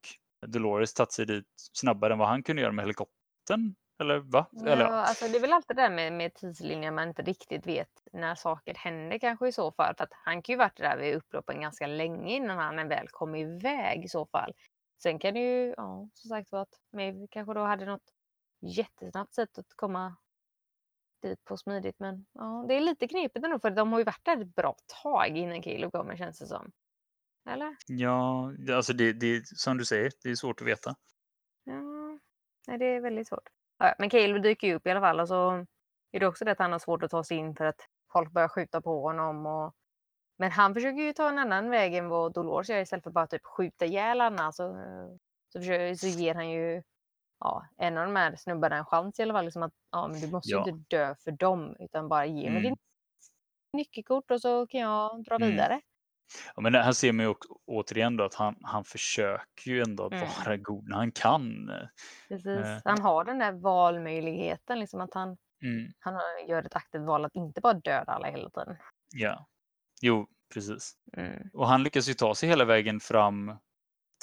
Dolores 0.47 0.95
tagit 0.95 1.12
sig 1.12 1.26
dit 1.26 1.47
snabbare 1.72 2.12
än 2.12 2.18
vad 2.18 2.28
han 2.28 2.43
kunde 2.43 2.62
göra 2.62 2.72
med 2.72 2.82
helikoptern. 2.82 3.74
Eller 3.99 4.18
va? 4.18 4.46
Eller, 4.66 4.84
Ja, 4.84 4.90
alltså 4.90 5.28
det 5.28 5.36
är 5.36 5.40
väl 5.40 5.53
alltid 5.53 5.76
det 5.76 5.82
där 5.82 5.90
med, 5.90 6.12
med 6.12 6.34
tidslinjen 6.34 6.94
man 6.94 7.09
inte 7.09 7.22
riktigt 7.22 7.66
vet 7.66 8.03
när 8.12 8.34
saker 8.34 8.74
händer 8.74 9.18
kanske 9.18 9.49
i 9.49 9.53
så 9.53 9.72
fall. 9.72 9.94
För 9.96 10.05
att 10.05 10.12
han 10.12 10.42
kan 10.42 10.53
ju 10.53 10.57
varit 10.57 10.76
där 10.76 10.99
vid 10.99 11.14
upploppen 11.14 11.61
ganska 11.61 11.86
länge 11.86 12.36
innan 12.36 12.59
han 12.59 12.88
väl 12.88 13.09
kom 13.11 13.34
iväg 13.34 14.05
i 14.05 14.09
så 14.09 14.26
fall. 14.26 14.53
Sen 15.03 15.18
kan 15.18 15.34
det 15.34 15.40
ju, 15.40 15.74
ja, 15.76 16.09
som 16.12 16.28
sagt 16.28 16.53
vara 16.53 16.62
att 16.62 16.80
Maeve 16.92 17.26
kanske 17.30 17.55
då 17.55 17.61
hade 17.61 17.86
något 17.86 18.12
jättesnabbt 18.61 19.34
sätt 19.34 19.59
att 19.59 19.74
komma 19.76 20.16
dit 21.22 21.44
på 21.44 21.57
smidigt. 21.57 21.96
Men 21.99 22.26
ja, 22.32 22.64
det 22.68 22.74
är 22.74 22.80
lite 22.80 23.09
knepigt 23.09 23.44
ändå 23.44 23.59
för 23.59 23.70
de 23.70 23.92
har 23.92 23.99
ju 23.99 24.05
varit 24.05 24.24
där 24.24 24.40
ett 24.40 24.55
bra 24.55 24.76
tag 25.03 25.36
innan 25.36 25.62
Caleb 25.62 25.92
kommer 25.92 26.16
känns 26.16 26.38
det 26.38 26.46
som. 26.46 26.72
Eller? 27.51 27.76
Ja, 27.86 28.53
alltså 28.72 28.92
det, 28.92 29.12
det 29.12 29.46
som 29.46 29.78
du 29.78 29.84
säger, 29.84 30.12
det 30.22 30.30
är 30.30 30.34
svårt 30.34 30.61
att 30.61 30.66
veta. 30.66 30.94
Ja, 31.64 32.18
nej, 32.66 32.78
det 32.78 32.86
är 32.86 33.01
väldigt 33.01 33.28
svårt. 33.28 33.49
Ja, 33.79 33.95
men 33.99 34.11
Caleb 34.11 34.43
dyker 34.43 34.66
ju 34.66 34.74
upp 34.74 34.87
i 34.87 34.91
alla 34.91 35.01
fall 35.01 35.20
och 35.20 35.29
så 35.29 35.66
är 36.12 36.20
det 36.20 36.26
också 36.26 36.45
det 36.45 36.53
att 36.53 36.59
han 36.59 36.72
har 36.72 36.79
svårt 36.79 37.03
att 37.03 37.11
ta 37.11 37.24
sig 37.24 37.37
in 37.37 37.55
för 37.57 37.64
att 37.64 37.81
folk 38.12 38.33
börjar 38.33 38.49
skjuta 38.49 38.81
på 38.81 39.03
honom. 39.03 39.47
Och... 39.47 39.74
Men 40.39 40.51
han 40.51 40.74
försöker 40.74 41.03
ju 41.03 41.12
ta 41.12 41.29
en 41.29 41.39
annan 41.39 41.70
väg 41.70 41.95
än 41.95 42.09
vad 42.09 42.33
Dolores 42.33 42.68
gör 42.68 42.81
istället 42.81 43.05
för 43.05 43.11
bara 43.11 43.26
typ 43.26 43.45
skjuta 43.45 43.85
ihjäl 43.87 44.20
Anna. 44.20 44.53
Så, 44.53 44.76
så, 45.53 45.59
försöker, 45.59 45.95
så 45.95 46.07
ger 46.07 46.35
han 46.35 46.51
ju 46.51 46.83
ja, 47.41 47.66
en 47.76 47.99
av 47.99 48.07
de 48.07 48.16
här 48.16 48.37
snubbarna 48.37 48.76
en 48.76 48.85
chans 48.85 49.18
i 49.18 49.22
alla 49.22 49.35
fall. 49.35 49.45
Liksom 49.45 49.62
att 49.62 49.72
ja, 49.93 50.09
men 50.09 50.20
du 50.20 50.31
måste 50.31 50.51
Ja. 50.51 50.68
inte 50.68 50.97
dö 50.97 51.14
för 51.14 51.31
dem 51.31 51.76
utan 51.79 52.09
bara 52.09 52.26
ge 52.26 52.51
mig 52.51 52.61
Mm. 52.61 52.62
din 52.62 52.76
nyckelkort 53.72 54.31
och 54.31 54.41
så 54.41 54.66
kan 54.66 54.81
jag 54.81 55.24
dra 55.24 55.35
Mm. 55.35 55.49
vidare. 55.51 55.81
Ja, 56.57 56.62
men 56.62 56.74
här 56.74 56.93
ser 56.93 57.12
man 57.12 57.24
ju 57.24 57.31
också, 57.31 57.49
återigen 57.66 58.16
då 58.16 58.24
att 58.24 58.35
han, 58.35 58.57
han 58.62 58.85
försöker 58.85 59.70
ju 59.70 59.83
ändå 59.83 60.07
Mm. 60.12 60.29
vara 60.45 60.57
god 60.57 60.89
när 60.89 60.97
han 60.97 61.12
kan. 61.12 61.70
Precis. 62.29 62.47
Eh. 62.66 62.79
Han 62.85 63.01
har 63.01 63.24
den 63.24 63.39
där 63.39 63.53
valmöjligheten, 63.53 64.81
liksom 64.81 65.01
att 65.01 65.14
han, 65.14 65.37
Mm, 65.62 65.93
han 65.99 66.14
har- 66.14 66.49
gör 66.49 66.62
ett 66.62 66.76
aktivt 66.76 67.03
val 67.03 67.24
att 67.24 67.35
inte 67.35 67.61
bara 67.61 67.72
döda 67.72 68.12
alla 68.12 68.26
hela 68.31 68.51
tiden. 68.51 68.76
ja, 69.14 69.47
jo, 70.03 70.26
precis. 70.55 70.95
Mm. 71.16 71.51
Och 71.53 71.68
han 71.68 71.83
lyckas 71.83 72.09
ju 72.09 72.14
ta 72.14 72.35
sig 72.35 72.49
hela 72.49 72.64
vägen 72.64 73.01
fram 73.01 73.57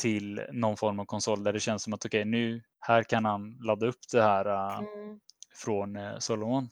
till 0.01 0.45
någon 0.51 0.78
form 0.78 0.99
av 0.99 1.06
konsol 1.06 1.43
där 1.43 1.53
det 1.53 1.60
känns 1.60 1.84
som 1.84 1.93
att 1.93 2.06
okej, 2.06 2.26
nu 2.26 2.64
här 2.80 3.03
kan 3.03 3.26
han 3.26 3.58
ladda 3.62 3.86
upp 3.86 3.99
det 4.12 4.22
här 4.22 4.45
Mm. 4.80 5.20
från 5.56 5.95
äh, 5.95 6.18
Solomon. 6.18 6.70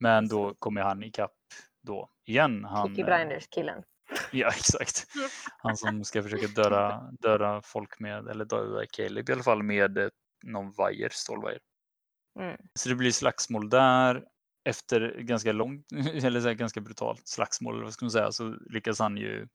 Men 0.00 0.28
då 0.28 0.54
kommer 0.54 0.80
han 0.80 1.02
ikapp 1.02 1.32
då 1.82 2.10
igen. 2.26 2.64
Han, 2.64 2.88
Peaky 2.88 3.00
äh, 3.02 3.06
Blinders-killen. 3.06 3.82
Ja, 4.32 4.48
exakt. 4.48 5.06
Han 5.58 5.76
som 5.76 6.04
ska 6.04 6.22
försöka 6.22 6.46
döda, 6.46 7.10
döda 7.20 7.62
folk 7.64 7.98
med, 8.00 8.28
eller 8.28 8.44
döda 8.44 8.86
Caleb 8.86 9.28
i 9.28 9.32
alla 9.32 9.42
fall 9.42 9.62
med 9.62 9.98
eh, 9.98 10.08
någon 10.44 10.72
vajer, 10.72 11.08
stålvajer. 11.12 11.60
Mm. 12.40 12.56
Så 12.74 12.88
det 12.88 12.94
blir 12.94 13.10
slagsmål 13.12 13.68
där. 13.70 14.24
Efter 14.64 15.20
ganska 15.20 15.52
långt, 15.52 15.86
eller 16.24 16.40
så 16.40 16.54
ganska 16.54 16.80
brutalt 16.80 17.28
slagsmål, 17.28 17.74
eller 17.74 17.84
vad 17.84 17.92
ska 17.92 18.04
man 18.04 18.10
säga, 18.10 18.32
så 18.32 18.56
lyckas 18.70 18.98
han 18.98 19.16
ju 19.16 19.48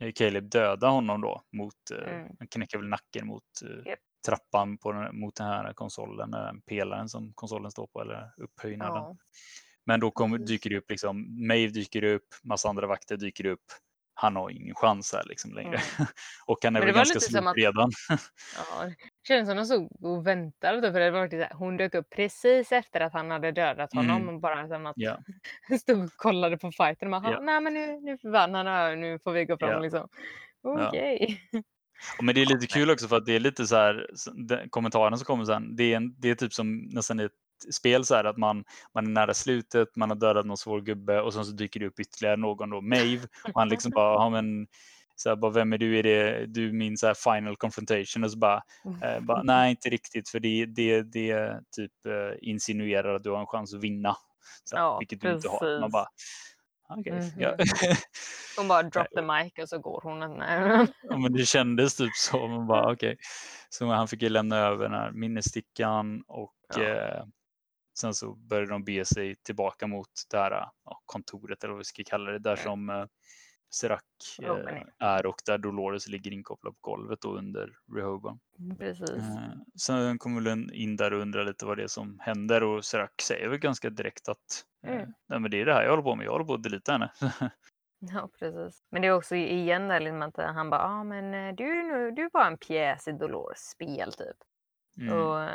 eh, 0.00 0.12
Caleb 0.12 0.50
döda 0.50 0.88
honom 0.88 1.20
då 1.20 1.42
mot, 1.52 1.74
eh, 1.92 2.14
Mm. 2.14 2.36
han 2.38 2.48
knäcker 2.48 2.78
väl 2.78 2.88
nacken 2.88 3.26
mot 3.26 3.44
eh, 3.64 3.86
Japp. 3.86 3.98
trappan 4.26 4.78
på 4.78 4.92
den, 4.92 5.20
mot 5.20 5.36
den 5.36 5.46
här 5.46 5.72
konsolen, 5.72 6.30
den 6.30 6.62
pelaren 6.62 7.08
som 7.08 7.32
konsolen 7.34 7.70
står 7.70 7.86
på, 7.86 8.00
eller 8.00 8.32
upphöjnaden. 8.36 9.02
Ja. 9.02 9.16
Men 9.86 10.00
då 10.00 10.10
Precis. 10.10 10.46
dyker 10.48 10.70
det 10.70 10.78
upp, 10.78 10.90
liksom, 10.90 11.46
Maeve 11.46 11.72
dyker 11.72 12.04
upp, 12.04 12.26
massa 12.42 12.68
andra 12.68 12.86
vakter 12.86 13.16
dyker 13.16 13.46
upp. 13.46 13.64
Han 14.20 14.36
har 14.36 14.50
ingen 14.50 14.74
chans 14.74 15.12
här 15.12 15.24
liksom 15.26 15.52
längre. 15.54 15.80
och 16.46 16.58
han 16.62 16.76
är 16.76 16.80
väl 16.80 16.94
ganska 16.94 17.20
slut 17.20 17.46
att- 17.46 17.56
redan. 17.56 17.90
Ja, 18.56 18.84
det 18.84 18.94
känns 19.28 19.48
som 19.48 19.56
de 19.56 19.66
stod 19.66 20.04
och 20.04 20.26
väntade. 20.26 20.92
För 20.92 21.00
det 21.00 21.10
var 21.10 21.28
så 21.28 21.36
här, 21.36 21.52
hon 21.54 21.76
dök 21.76 21.94
upp 21.94 22.10
precis 22.10 22.72
efter 22.72 23.00
att 23.00 23.12
han 23.12 23.30
hade 23.30 23.52
dödat 23.52 23.92
honom. 23.94 24.22
Mm. 24.22 24.34
Och 24.34 24.40
bara 24.40 24.68
som 24.68 24.86
att 24.86 24.94
Ja. 24.96 25.18
stod 25.80 26.04
och 26.04 26.10
kollade 26.16 26.58
på 26.58 26.72
fighten. 26.72 27.14
Och 27.14 27.22
bara, 27.22 27.32
Ja. 27.32 27.40
Nej 27.40 27.60
men 27.60 27.74
nu, 27.74 28.00
nu 28.00 28.18
försvann 28.18 28.54
han 28.54 29.00
nu 29.00 29.18
får 29.18 29.32
vi 29.32 29.44
gå 29.44 29.58
fram. 29.58 29.70
Ja. 29.70 29.78
Liksom. 29.78 30.08
Okej. 30.62 31.40
Ja, 31.52 31.62
Men 32.22 32.34
det 32.34 32.40
är 32.42 32.46
lite 32.54 32.66
kul 32.66 32.90
också 32.90 33.08
för 33.08 33.16
att 33.16 33.26
det 33.26 33.36
är 33.36 33.40
lite 33.40 33.66
så 33.66 33.76
här, 33.76 34.06
kommentaren 34.70 35.18
som 35.18 35.24
kommer 35.24 35.44
sen, 35.44 35.76
det 35.76 35.92
är, 35.92 35.96
en, 35.96 36.14
det 36.18 36.30
är 36.30 36.34
typ 36.34 36.52
som 36.52 36.88
nästan 36.92 37.20
ett 37.20 37.32
spel 37.74 38.04
så 38.04 38.14
här 38.14 38.24
att 38.24 38.36
man, 38.36 38.64
man 38.94 39.06
är 39.06 39.10
nära 39.10 39.34
slutet, 39.34 39.96
man 39.96 40.10
har 40.10 40.16
dödat 40.16 40.46
någon 40.46 40.56
svår 40.56 40.80
gubbe 40.80 41.20
och 41.20 41.34
sen 41.34 41.44
så 41.44 41.52
dyker 41.52 41.80
det 41.80 41.86
upp 41.86 42.00
ytterligare 42.00 42.36
någon 42.36 42.70
då, 42.70 42.80
Maeve, 42.80 43.26
och 43.44 43.60
han 43.60 43.68
liksom 43.68 43.90
bara, 43.94 44.14
ja 44.14 44.30
men, 44.30 44.66
så 45.16 45.28
här, 45.28 45.36
bara, 45.36 45.50
vem 45.50 45.72
är 45.72 45.78
du? 45.78 45.98
Är 45.98 46.02
det 46.02 46.46
du 46.46 46.72
min 46.72 46.96
så 46.98 47.06
här 47.06 47.14
final 47.14 47.56
confrontation? 47.56 48.24
Och 48.24 48.30
så 48.30 48.38
bara, 48.38 48.62
eh, 49.02 49.20
bara 49.20 49.42
nej 49.42 49.70
inte 49.70 49.88
riktigt 49.88 50.28
för 50.28 50.40
det, 50.40 50.66
det, 50.66 51.02
det 51.02 51.60
typ 51.76 52.06
eh, 52.06 52.38
insinuerar 52.48 53.14
att 53.14 53.22
du 53.24 53.30
har 53.30 53.40
en 53.40 53.46
chans 53.46 53.74
att 53.74 53.80
vinna. 53.80 54.16
Så, 54.64 54.76
Ja, 54.76 54.98
vilket 54.98 55.20
du 55.20 55.32
inte 55.32 55.48
har. 55.48 55.80
Man 55.80 55.90
precis. 55.90 55.92
bara, 55.92 56.08
okej. 56.88 57.12
Mhm. 57.12 57.30
ja. 57.38 57.56
Hon 58.56 58.68
bara 58.68 58.82
drop 58.82 59.06
the 59.16 59.22
mic 59.22 59.52
och 59.62 59.68
så 59.68 59.78
går 59.78 60.00
hon. 60.02 60.20
Ja, 61.02 61.16
men 61.18 61.32
det 61.32 61.46
kändes 61.46 61.96
typ 61.96 62.12
så. 62.16 62.48
Man 62.48 62.66
bara, 62.66 62.92
okej. 62.92 63.16
Så 63.68 63.86
han 63.86 64.08
fick 64.08 64.22
ju 64.22 64.28
lämna 64.28 64.56
över 64.58 64.84
den 64.84 64.94
här 64.94 65.10
minnesstickan 65.12 66.22
och 66.26 66.54
Ja. 66.76 66.82
eh, 66.82 67.24
sen 68.00 68.14
så 68.14 68.34
började 68.34 68.70
de 68.70 68.84
bege 68.84 69.04
sig 69.04 69.36
tillbaka 69.36 69.86
mot 69.86 70.08
det 70.30 70.36
här 70.38 70.50
ja, 70.84 71.02
kontoret 71.06 71.64
eller 71.64 71.72
vad 71.72 71.78
vi 71.78 71.84
ska 71.84 72.02
kalla 72.06 72.30
det, 72.30 72.38
där 72.38 72.56
som 72.56 72.90
eh, 72.90 73.04
Serac 73.74 74.00
eh, 74.42 74.82
är 74.98 75.26
och 75.26 75.36
där 75.46 75.58
Dolores 75.58 76.08
ligger 76.08 76.30
inkopplad 76.32 76.74
på 76.74 76.78
golvet 76.90 77.20
då 77.20 77.36
under 77.38 77.72
Rehoboam. 77.96 78.40
Mm, 78.58 78.76
Precis. 78.76 79.10
Eh, 79.10 79.52
Sen 79.80 80.18
kommer 80.18 80.40
väl 80.40 80.74
in 80.74 80.96
där 80.96 81.12
och 81.12 81.20
undrar 81.20 81.44
lite 81.44 81.66
vad 81.66 81.76
det 81.76 81.82
är 81.82 81.86
som 81.88 82.18
händer 82.20 82.62
och 82.62 82.84
Serac 82.84 83.10
säger 83.22 83.48
väl 83.48 83.58
ganska 83.58 83.90
direkt 83.90 84.28
att 84.28 84.64
eh, 84.86 84.94
Mm. 84.94 85.12
nej 85.28 85.40
men 85.40 85.50
det 85.50 85.60
är 85.60 85.64
det 85.66 85.74
här 85.74 85.82
jag 85.82 85.90
håller 85.90 86.02
på 86.02 86.14
med, 86.16 86.26
jag 86.26 86.32
håller 86.32 86.44
på 86.44 86.54
att 86.54 86.62
delita 86.62 86.92
henne. 86.92 87.12
Ja, 88.12 88.30
precis. 88.38 88.82
Men 88.90 89.02
det 89.02 89.08
är 89.08 89.12
också 89.12 89.34
igen 89.36 89.88
där 89.88 90.00
liksom 90.00 90.22
att 90.22 90.36
han 90.36 90.70
bara, 90.70 90.80
ja 90.80 90.86
ah, 90.88 91.04
men 91.04 91.34
eh, 91.34 91.54
du, 91.54 91.64
är 91.70 91.82
nu- 91.82 92.10
du 92.10 92.28
bara 92.32 92.46
en 92.46 92.58
pjäs 92.58 93.08
i 93.08 93.12
Dolores 93.12 93.58
spel 93.70 94.12
typ. 94.12 94.36
Mm. 95.00 95.18
Och, 95.18 95.42
eh, 95.42 95.50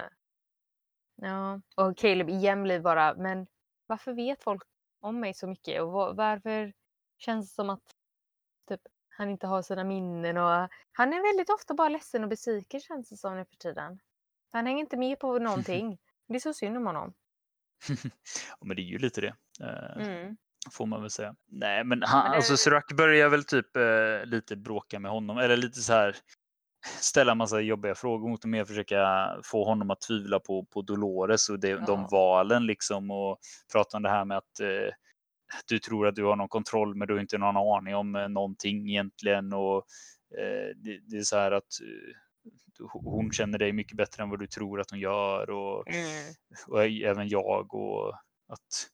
ja, 1.16 1.62
och 1.76 1.98
Caleb 1.98 2.30
igen 2.30 2.64
blir 2.64 2.80
bara, 2.80 3.14
men 3.16 3.48
varför 3.88 4.14
vet 4.14 4.44
folk 4.44 4.62
om 5.00 5.20
mig 5.20 5.34
så 5.34 5.48
mycket 5.48 5.82
och 5.82 5.92
va- 5.92 6.14
varför 6.14 6.74
känns 7.18 7.50
det 7.50 7.56
som 7.56 7.70
att 7.70 7.82
typ, 8.70 8.82
han 9.10 9.30
inte 9.30 9.48
har 9.48 9.62
sina 9.62 9.84
minnen 9.84 10.38
och 10.38 10.70
han 10.92 11.14
är 11.14 11.22
väldigt 11.34 11.50
ofta 11.50 11.74
bara 11.74 11.90
ledsen 11.90 12.24
och 12.24 12.30
besviken 12.30 12.80
känns 12.80 13.10
det 13.10 13.18
som 13.18 13.36
nu 13.38 13.46
för 13.46 13.56
tiden. 13.56 14.00
Han 14.52 14.66
hänger 14.66 14.80
inte 14.80 14.98
med 14.98 15.20
på 15.20 15.40
någonting. 15.40 15.98
Det 16.28 16.36
är 16.36 16.40
så 16.40 16.54
synd 16.54 16.78
om 16.78 16.86
honom. 16.86 17.14
ja, 18.60 18.66
men 18.66 18.76
det 18.76 18.82
är 18.82 18.86
ju 18.92 18.98
lite 18.98 19.22
det. 19.22 19.36
eh, 19.62 20.02
Mm. 20.08 20.38
Får 20.72 20.86
man 20.86 21.02
väl 21.02 21.10
säga. 21.10 21.36
Nej, 21.46 21.84
men 21.84 22.04
han, 22.04 22.24
Men 22.24 22.32
det- 22.32 22.36
alltså 22.38 22.58
Serac 22.58 22.86
börjar 22.98 23.30
väl 23.30 23.44
typ 23.44 23.76
eh, 23.76 24.26
lite 24.26 24.56
bråka 24.56 25.00
med 25.00 25.12
honom, 25.12 25.38
eller 25.38 25.58
lite 25.58 25.80
så 25.82 25.94
här 25.94 26.16
ställa 26.86 27.32
en 27.32 27.38
massa 27.38 27.60
jobbiga 27.60 27.96
frågor 27.96 28.30
mot 28.30 28.44
honom 28.44 28.62
och 28.62 28.68
försöka 28.68 29.30
få 29.44 29.64
honom 29.66 29.92
att 29.92 30.02
tvivla 30.02 30.40
på, 30.40 30.66
på 30.66 30.82
Dolores 30.82 31.50
och 31.50 31.60
det, 31.60 31.74
de 31.74 32.02
Ja. 32.02 32.08
valen 32.12 32.66
liksom 32.66 33.12
och 33.12 33.38
prata 33.74 33.98
om 33.98 34.04
det 34.04 34.10
här 34.10 34.26
med 34.26 34.38
att 34.38 34.60
eh, 34.60 34.94
du 35.68 35.80
tror 35.80 36.08
att 36.08 36.16
du 36.16 36.24
har 36.24 36.36
någon 36.36 36.48
kontroll 36.50 36.96
men 36.96 37.08
du 37.08 37.14
har 37.14 37.22
inte 37.22 37.38
någon 37.38 37.58
aning 37.78 37.96
om 37.96 38.16
eh, 38.16 38.30
någonting 38.30 38.90
egentligen 38.90 39.54
och 39.54 39.78
eh, 40.40 40.76
det, 40.76 41.00
det 41.08 41.18
är 41.18 41.24
så 41.24 41.38
här 41.38 41.52
att 41.52 41.64
eh, 41.82 42.86
hon 42.92 43.32
känner 43.32 43.58
dig 43.58 43.74
mycket 43.74 43.98
bättre 43.98 44.24
än 44.24 44.30
vad 44.30 44.40
du 44.40 44.48
tror 44.48 44.82
att 44.82 44.90
hon 44.92 45.00
gör 45.00 45.50
och 45.50 45.88
Mm. 45.88 46.34
och 46.68 46.84
även 46.86 47.28
jag 47.28 47.74
och 47.74 48.10
att 48.48 48.90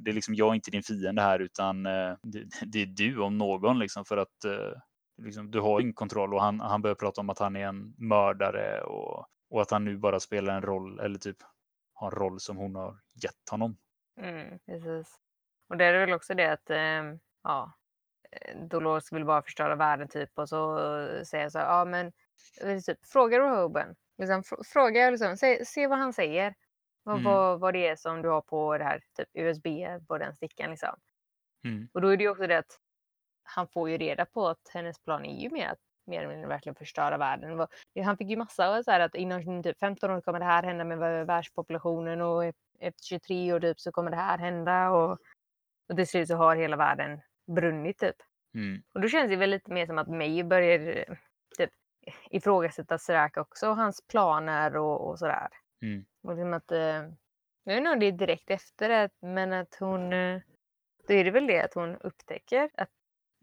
det 0.00 0.10
är 0.10 0.14
liksom 0.14 0.34
jag 0.34 0.50
är 0.50 0.54
inte 0.54 0.70
din 0.70 0.82
fiende 0.82 1.22
här 1.22 1.38
utan 1.38 1.86
eh, 1.86 2.14
det, 2.22 2.44
det 2.66 2.82
är 2.82 2.86
du 2.86 3.20
om 3.20 3.38
någon 3.38 3.78
liksom 3.78 4.04
för 4.04 4.16
att 4.16 4.44
eh, 4.44 4.80
liksom, 5.16 5.50
du 5.50 5.60
har 5.60 5.80
ingen 5.80 5.94
kontroll 5.94 6.34
och 6.34 6.42
han, 6.42 6.60
han 6.60 6.82
börjar 6.82 6.94
prata 6.94 7.20
om 7.20 7.30
att 7.30 7.38
han 7.38 7.56
är 7.56 7.66
en 7.66 7.94
mördare 7.98 8.80
och, 8.82 9.26
och 9.50 9.62
att 9.62 9.70
han 9.70 9.84
nu 9.84 9.96
bara 9.96 10.20
spelar 10.20 10.54
en 10.56 10.62
roll 10.62 11.00
eller 11.00 11.18
typ 11.18 11.36
har 11.94 12.10
en 12.12 12.18
roll 12.18 12.40
som 12.40 12.56
hon 12.56 12.74
har 12.74 12.96
gett 13.22 13.48
honom. 13.50 13.76
Mm, 14.20 14.58
precis. 14.66 15.16
Och 15.68 15.76
det 15.76 15.84
är 15.84 15.98
väl 15.98 16.12
också 16.12 16.34
det 16.34 16.52
att 16.52 16.70
ehm, 16.70 17.18
ja, 17.42 17.72
eh, 18.30 18.60
Dolores 18.66 19.12
vill 19.12 19.24
bara 19.24 19.42
förstöra 19.42 19.74
världen 19.74 20.08
typ 20.08 20.38
och 20.38 20.48
så 20.48 20.78
säger 21.24 21.48
så 21.48 21.58
här, 21.58 21.66
ja 21.66 21.84
men 21.84 22.12
eh, 22.62 22.80
typ, 22.80 23.06
fråga 23.06 23.38
Rehoboam. 23.40 23.94
Liksom, 24.18 24.42
fr- 24.42 24.64
fråga, 24.64 25.10
liksom, 25.10 25.36
se, 25.36 25.64
se 25.64 25.86
vad 25.86 25.98
han 25.98 26.12
säger. 26.12 26.54
Vad, 27.02 27.14
Mm. 27.14 27.24
vad, 27.24 27.60
vad 27.60 27.74
det 27.74 27.86
är 27.86 27.96
som 27.96 28.22
du 28.22 28.28
har 28.28 28.40
på 28.40 28.78
det 28.78 28.84
här 28.84 29.00
typ 29.16 29.28
USB 29.34 29.66
på 30.08 30.18
den 30.18 30.34
stickan 30.34 30.70
liksom. 30.70 30.96
Mm. 31.64 31.88
Och 31.92 32.00
då 32.00 32.08
är 32.08 32.16
det 32.16 32.22
ju 32.24 32.30
också 32.30 32.46
det 32.46 32.58
att 32.58 32.78
han 33.46 33.68
får 33.68 33.90
ju 33.90 33.96
reda 33.98 34.24
på 34.26 34.48
att 34.48 34.70
hennes 34.74 34.98
plan 34.98 35.24
är 35.24 35.40
ju 35.42 35.50
mer 35.50 35.68
att 35.68 35.78
mer 36.06 36.18
eller 36.18 36.28
mindre 36.28 36.48
verkligen 36.48 36.76
förstöra 36.76 37.16
världen. 37.16 37.66
Han 38.04 38.16
fick 38.16 38.30
ju 38.30 38.36
massa 38.36 38.82
så 38.82 38.90
här 38.90 39.00
att 39.00 39.14
inom 39.14 39.62
typ 39.62 39.78
15 39.78 40.10
år 40.10 40.20
kommer 40.20 40.38
det 40.38 40.44
här 40.44 40.62
hända 40.62 40.84
med 40.84 40.98
vär- 40.98 41.24
världspopulationen 41.24 42.20
och 42.20 42.44
efter 42.78 43.04
23 43.04 43.52
år 43.52 43.60
typ 43.60 43.80
så 43.80 43.92
kommer 43.92 44.10
det 44.10 44.16
här 44.16 44.38
hända 44.38 44.90
och, 44.90 45.18
och 45.88 45.96
till 45.96 46.06
slut 46.06 46.28
så 46.28 46.36
har 46.36 46.56
hela 46.56 46.76
världen 46.76 47.20
brunnit 47.46 47.98
typ. 47.98 48.16
Mm. 48.54 48.82
Och 48.94 49.00
då 49.00 49.08
känns 49.08 49.30
det 49.30 49.36
väl 49.36 49.50
lite 49.50 49.72
mer 49.72 49.86
som 49.86 49.98
att 49.98 50.08
May 50.08 50.42
börjar 50.42 50.78
eh, 50.78 51.16
typ 51.58 51.70
ifrågasätta 52.30 52.98
Serac 52.98 53.36
också 53.36 53.68
och 53.68 53.76
hans 53.76 54.06
planer 54.06 54.76
och, 54.76 55.08
och 55.08 55.18
sådär. 55.18 55.48
Mm. 55.82 56.04
Och 56.22 56.30
liksom 56.30 56.54
att, 56.54 56.72
eh, 56.72 56.78
jag 57.64 57.74
vet 57.74 57.76
inte 57.76 57.90
om 57.90 58.00
det 58.00 58.06
är 58.06 58.12
direkt 58.12 58.50
efter 58.50 58.88
det, 58.88 59.10
men 59.20 59.52
att 59.52 59.76
hon, 59.80 60.12
eh, 60.12 60.40
då 61.08 61.14
är 61.14 61.24
det 61.24 61.30
väl 61.30 61.46
det 61.46 61.60
att 61.60 61.74
hon 61.74 61.96
upptäcker 61.96 62.70
att 62.74 62.90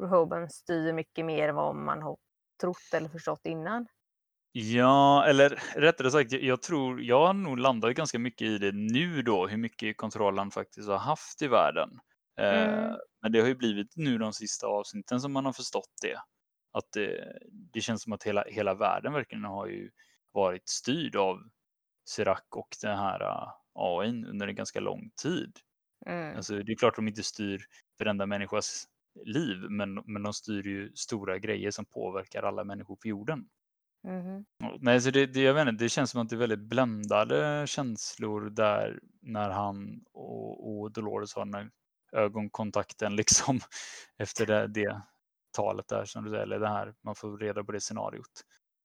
Rehoboam 0.04 0.50
styr 0.50 0.94
mycket 0.94 1.26
mer 1.26 1.50
än 1.50 1.56
vad 1.56 1.76
man 1.76 2.02
har 2.02 2.18
trott 2.62 2.94
eller 2.94 3.10
förstått 3.10 3.42
innan. 3.44 3.88
Ja, 4.52 5.26
eller 5.26 5.50
rättare 5.76 6.12
sagt, 6.12 6.32
jag- 6.32 6.62
tror 6.62 7.02
jag 7.02 7.26
har 7.28 7.34
nog 7.34 7.60
landat 7.60 7.96
ganska 7.96 8.20
mycket 8.20 8.48
i 8.48 8.58
det 8.58 8.72
nu 8.72 9.22
då, 9.22 9.48
hur 9.48 9.58
mycket 9.58 9.98
kontroll 9.98 10.38
han 10.38 10.52
faktiskt 10.52 10.88
har 10.90 10.98
haft 10.98 11.42
i 11.42 11.48
världen. 11.48 11.90
Eh, 12.40 12.74
Mm. 12.74 12.96
Men 13.22 13.32
det 13.32 13.40
har 13.42 13.48
ju 13.48 13.56
blivit 13.56 13.94
nu 13.96 14.18
de 14.18 14.34
sista 14.34 14.68
avsnitten 14.68 15.20
som 15.22 15.34
man 15.34 15.46
har 15.46 15.54
förstått 15.54 15.92
det. 16.02 16.16
Att 16.72 16.92
det, 16.94 17.34
det 17.74 17.82
känns 17.82 18.04
som 18.04 18.14
att 18.14 18.24
hela, 18.24 18.44
hela 18.48 18.74
världen 18.76 19.14
verkligen 19.14 19.44
har 19.44 19.68
ju 19.68 19.92
varit 20.32 20.70
styrd 20.70 21.16
av 21.16 21.40
Serac 22.10 22.42
och 22.56 22.68
den 22.82 22.98
här 22.98 23.22
uh, 23.24 23.50
AI 23.74 24.08
under 24.10 24.48
en 24.48 24.56
ganska 24.56 24.80
lång 24.80 25.12
tid. 25.24 25.52
Mm. 26.06 26.36
Alltså, 26.38 26.54
det 26.64 26.72
är 26.72 26.76
klart 26.76 26.96
de 26.96 27.08
inte 27.08 27.24
styr 27.24 27.66
varenda 28.00 28.26
människas 28.26 28.86
liv, 29.26 29.58
men, 29.70 29.94
men 30.06 30.24
de 30.24 30.34
styr 30.34 30.68
ju 30.68 30.92
stora 30.96 31.40
grejer 31.40 31.72
som 31.72 31.86
påverkar 31.86 32.44
alla 32.44 32.64
människor 32.64 32.96
på 32.96 33.08
jorden. 33.08 33.50
Ja, 34.58 34.78
Nej, 34.80 35.02
så 35.02 35.12
det, 35.12 35.26
det, 35.26 35.42
jag 35.42 35.54
vet 35.54 35.68
inte, 35.68 35.84
det 35.84 35.90
känns 35.90 36.12
som 36.12 36.22
att 36.22 36.30
det 36.30 36.36
är 36.36 36.38
väldigt 36.38 36.70
bländade 36.70 37.68
känslor 37.68 38.50
där 38.50 39.00
när 39.22 39.50
han 39.50 40.04
och, 40.14 40.82
och 40.82 40.92
Dolores 40.92 41.36
har 41.36 41.46
den 41.46 41.54
här 41.54 41.70
ögonkontakten 42.12 43.16
liksom 43.16 43.60
efter 44.18 44.46
det, 44.46 44.68
det 44.68 45.02
talet 45.52 45.88
där 45.88 46.06
som 46.06 46.24
du 46.24 46.30
säger, 46.30 46.44
eller 46.44 46.60
det 46.60 46.68
här, 46.68 46.94
man 47.02 47.16
får 47.16 47.38
reda 47.38 47.64
på 47.64 47.72
det 47.72 47.80
scenariot. 47.80 48.44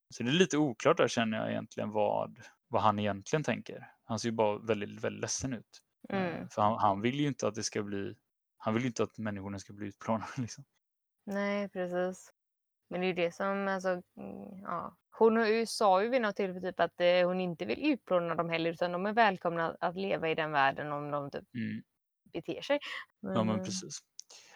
Så 0.09 0.23
det 0.23 0.29
är 0.29 0.33
lite 0.33 0.57
oklart 0.57 0.97
där 0.97 1.07
känner 1.07 1.37
jag 1.37 1.51
egentligen 1.51 1.91
vad, 1.91 2.39
vad 2.67 2.81
han 2.81 2.99
egentligen 2.99 3.43
tänker. 3.43 3.87
Han 4.03 4.19
ser 4.19 4.29
ju 4.29 4.35
bara 4.35 4.57
väldigt, 4.57 5.03
väldigt 5.03 5.21
ledsen 5.21 5.53
ut. 5.53 5.81
Mm. 6.09 6.49
För 6.49 6.61
han, 6.61 6.77
han 6.79 7.01
vill 7.01 7.19
ju 7.19 7.27
inte 7.27 7.47
att 7.47 7.55
det 7.55 7.63
ska 7.63 7.83
bli, 7.83 8.15
han 8.59 8.73
vill 8.73 8.83
ju 8.83 8.87
inte 8.87 9.03
att 9.03 9.17
människorna 9.17 9.59
ska 9.59 9.73
bli 9.73 9.87
utplånade 9.87 10.31
liksom. 10.37 10.63
Nej, 11.25 11.69
precis. 11.69 12.31
Men 12.89 13.01
det 13.01 13.05
är 13.05 13.07
ju 13.07 13.13
det 13.13 13.31
som, 13.35 13.67
alltså, 13.67 13.89
mm, 13.89 14.61
ja. 14.63 14.95
Hon 15.11 15.67
sa 15.67 16.03
ju 16.03 16.09
vid 16.09 16.21
något 16.21 16.35
tillfälle 16.35 16.71
typ 16.71 16.79
att 16.79 17.01
eh, 17.01 17.27
hon 17.27 17.39
inte 17.41 17.65
vill 17.65 17.91
utplåna 17.91 18.35
dem 18.35 18.49
heller 18.49 18.69
utan 18.73 18.91
de 18.91 19.05
är 19.05 19.13
välkomna 19.13 19.77
att 19.79 19.95
leva 19.95 20.29
i 20.29 20.35
den 20.35 20.51
världen 20.51 20.91
om 20.91 21.11
de 21.11 21.31
typ 21.31 21.43
Mm. 21.53 21.81
beter 22.33 22.61
sig. 22.61 22.79
Ja, 23.21 23.43
men 23.43 23.59
eh, 23.59 23.63
precis. 23.65 23.99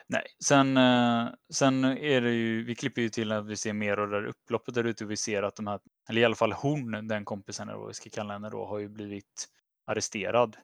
Nej, 0.08 0.24
sen, 0.46 0.78
eh, 0.78 1.30
sen 1.54 1.84
är 1.84 2.22
det 2.22 2.32
ju, 2.32 2.64
vi 2.64 2.76
klipper 2.76 3.02
ju 3.02 3.10
till 3.10 3.32
att 3.32 3.48
vi 3.48 3.56
ser 3.56 3.74
mer 3.74 3.98
av 3.98 4.10
det 4.10 4.22
där 4.22 4.28
upploppet 4.28 4.74
där 4.74 4.84
ute 4.84 5.04
och 5.04 5.12
vi 5.12 5.18
ser 5.18 5.44
att 5.44 5.56
de 5.56 5.68
här, 5.68 5.80
eller 6.10 6.22
i 6.22 6.26
alla 6.26 6.36
fall 6.36 6.52
hon, 6.54 7.08
den 7.08 7.26
kompisen 7.26 7.70
eller 7.70 7.80
vad 7.80 7.88
vi 7.88 7.94
ska 7.94 8.10
kalla 8.10 8.34
henne 8.34 8.50
då, 8.50 8.66
har 8.66 8.80
ju 8.80 8.90
blivit 8.90 9.48
arresterad 9.86 10.58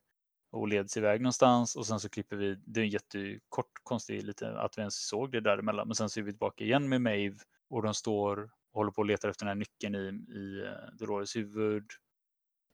och 0.52 0.68
leds 0.68 0.98
iväg 0.98 1.22
någonstans 1.22 1.76
och 1.76 1.86
sen 1.86 2.00
så 2.00 2.10
klipper 2.10 2.36
vi, 2.36 2.56
det 2.66 2.80
är 2.80 2.84
en 2.84 2.90
jättekort 2.90 3.72
konstig 3.84 4.24
lite 4.24 4.60
att 4.60 4.78
vi 4.78 4.82
ens 4.82 5.08
såg 5.08 5.32
det 5.32 5.42
däremellan, 5.42 5.88
men 5.88 5.96
sen 5.96 6.10
så 6.10 6.20
är 6.20 6.24
vi 6.24 6.32
tillbaka 6.32 6.64
igen 6.64 6.90
med 6.90 7.02
Maeve 7.02 7.38
och 7.70 7.84
de 7.84 7.94
står 7.94 8.44
och 8.44 8.50
håller 8.74 8.92
på 8.92 9.02
och 9.02 9.06
letar 9.06 9.30
efter 9.30 9.46
den 9.46 9.50
här 9.50 9.56
nyckeln 9.56 9.96
i, 9.96 10.34
i 10.40 10.66
eh, 10.66 10.96
Dolores 10.98 11.36
huvud 11.36 11.84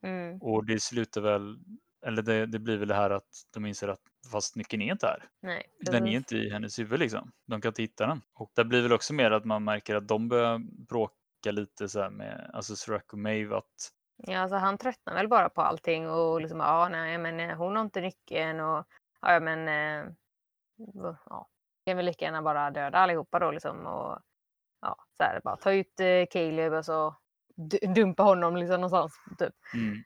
Mm, 0.06 0.42
och 0.42 0.66
det 0.66 0.80
slutar 0.80 1.22
väl, 1.22 1.58
eller 2.06 2.22
det, 2.22 2.46
det 2.46 2.60
blir 2.60 2.78
väl 2.78 2.88
det 2.88 2.96
här 2.96 3.10
att 3.10 3.30
de 3.54 3.66
inser 3.66 3.88
att 3.88 4.02
fast 4.32 4.56
nyckeln 4.56 4.82
är 4.82 4.92
inte 4.92 5.08
här. 5.08 5.24
nej, 5.42 5.66
Den 5.80 6.08
är 6.08 6.12
inte 6.12 6.38
i 6.38 6.50
hennes 6.50 6.80
huvud 6.80 7.00
liksom. 7.00 7.32
De 7.48 7.62
kan 7.62 7.70
inte 7.70 7.82
hitta 7.82 8.08
den. 8.08 8.22
Och 8.34 8.52
det 8.56 8.66
blir 8.66 8.82
väl 8.82 8.94
också 8.94 9.14
mer 9.14 9.32
att 9.32 9.46
man 9.46 9.64
märker 9.64 9.96
att 9.96 10.08
de 10.08 10.28
börjar 10.28 10.60
bråka 10.88 11.52
lite 11.52 11.90
så 11.90 12.02
här 12.02 12.10
med, 12.10 12.52
alltså 12.54 12.76
Serac 12.76 13.04
och 13.12 13.20
Maeve 13.20 13.58
att 13.58 13.92
Ja, 14.18 14.40
alltså 14.40 14.56
han 14.56 14.78
tröttnar 14.78 15.14
väl 15.14 15.28
bara 15.28 15.50
på 15.50 15.62
allting 15.62 16.10
och 16.10 16.42
liksom, 16.42 16.60
ja, 16.60 16.90
nej, 16.92 17.18
men 17.18 17.40
eh, 17.40 17.58
hon 17.58 17.76
har 17.76 17.84
inte 17.84 18.02
nyckeln 18.02 18.60
och 18.60 18.86
ja, 19.22 19.40
men 19.40 19.68
eh, 19.68 20.12
ja, 21.26 21.48
kan 21.86 21.98
väl 21.98 22.06
lika 22.06 22.26
gärna 22.26 22.42
bara 22.42 22.72
döda 22.72 22.98
allihopa 22.98 23.40
då 23.40 23.52
liksom 23.52 23.86
och 23.86 24.20
ja, 24.82 24.96
så 25.18 25.24
här, 25.24 25.42
bara 25.44 25.58
ta 25.58 25.72
ut 25.72 26.00
eh, 26.00 26.26
Caleb 26.32 26.74
och 26.74 26.86
så 26.86 27.16
dumpa 27.96 28.24
honom 28.24 28.58
liksom 28.58 28.82
någonstans 28.82 29.14
typ. 29.40 29.54
mm, 29.74 30.04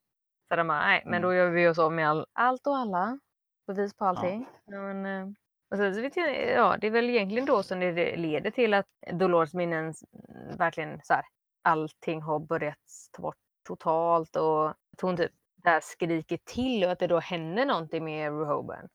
Så 0.50 0.56
de 0.56 0.68
bara, 0.68 0.80
nej, 0.80 1.02
men 1.06 1.14
Mm. 1.14 1.22
då 1.22 1.34
gör 1.34 1.50
vi 1.50 1.68
oss 1.68 1.80
av 1.80 1.92
med 1.94 2.10
all, 2.10 2.26
allt 2.34 2.68
och 2.68 2.78
alla. 2.78 3.20
Bevis 3.68 3.94
på 3.94 4.06
allting. 4.06 4.46
Ja. 4.66 4.94
men, 4.94 5.36
och 5.72 5.78
sen, 5.78 5.96
så 5.96 6.02
vet 6.02 6.18
jag, 6.18 6.52
ja, 6.52 6.78
det 6.82 6.88
är 6.88 6.92
väl 6.92 7.10
egentligen 7.10 7.46
då 7.46 7.64
som 7.64 7.80
det 7.80 8.16
leder 8.16 8.52
till 8.52 8.74
att 8.74 8.88
Dolores 9.14 9.54
minnen 9.54 9.94
mm, 10.30 10.58
verkligen 10.58 11.00
så 11.04 11.14
här, 11.14 11.24
allting 11.64 12.22
har 12.22 12.40
börjat 12.40 12.78
ta 13.12 13.22
bort 13.22 13.36
totalt 13.76 14.36
och 14.36 14.70
att 14.70 15.02
hon 15.02 15.18
typ 15.18 15.32
där 15.64 15.80
skriker 15.84 16.38
till 16.46 16.84
och 16.84 16.92
att 16.92 17.00
det 17.00 17.08
då 17.08 17.20
händer 17.20 17.66
någonting 17.66 18.04
med 18.04 18.40
Rehoboam. 18.40 18.88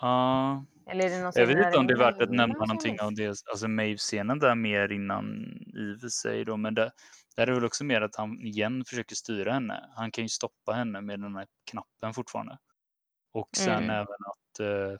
ja, 0.00 0.64
Eller 0.90 1.04
är 1.04 1.10
det 1.10 1.22
någon 1.22 1.32
jag 1.34 1.46
vet 1.46 1.66
inte 1.66 1.78
om 1.78 1.86
det 1.86 1.94
är 1.94 1.98
värt 1.98 2.22
att 2.22 2.30
nämna 2.30 2.58
någonting 2.58 3.00
av 3.00 3.14
det, 3.14 3.28
alltså 3.28 3.68
Maeve-scenen 3.68 4.38
där 4.38 4.54
mer 4.54 4.92
innan 4.92 5.24
för 6.00 6.08
sig 6.08 6.44
då, 6.44 6.56
men 6.56 6.74
det, 6.74 6.92
där 7.36 7.42
är 7.42 7.46
det 7.46 7.54
väl 7.54 7.64
också 7.64 7.84
mer 7.84 8.00
att 8.00 8.16
han 8.16 8.40
igen 8.40 8.84
försöker 8.84 9.14
styra 9.14 9.52
henne. 9.52 9.90
Han 9.96 10.10
kan 10.10 10.24
ju 10.24 10.28
stoppa 10.28 10.72
henne 10.72 11.00
med 11.00 11.20
den 11.20 11.36
här 11.36 11.46
knappen 11.70 12.14
fortfarande. 12.14 12.58
Och 13.32 13.48
sen 13.56 13.72
Mm. 13.84 13.90
även 13.90 14.06
att 14.26 14.60
eh, 14.60 14.98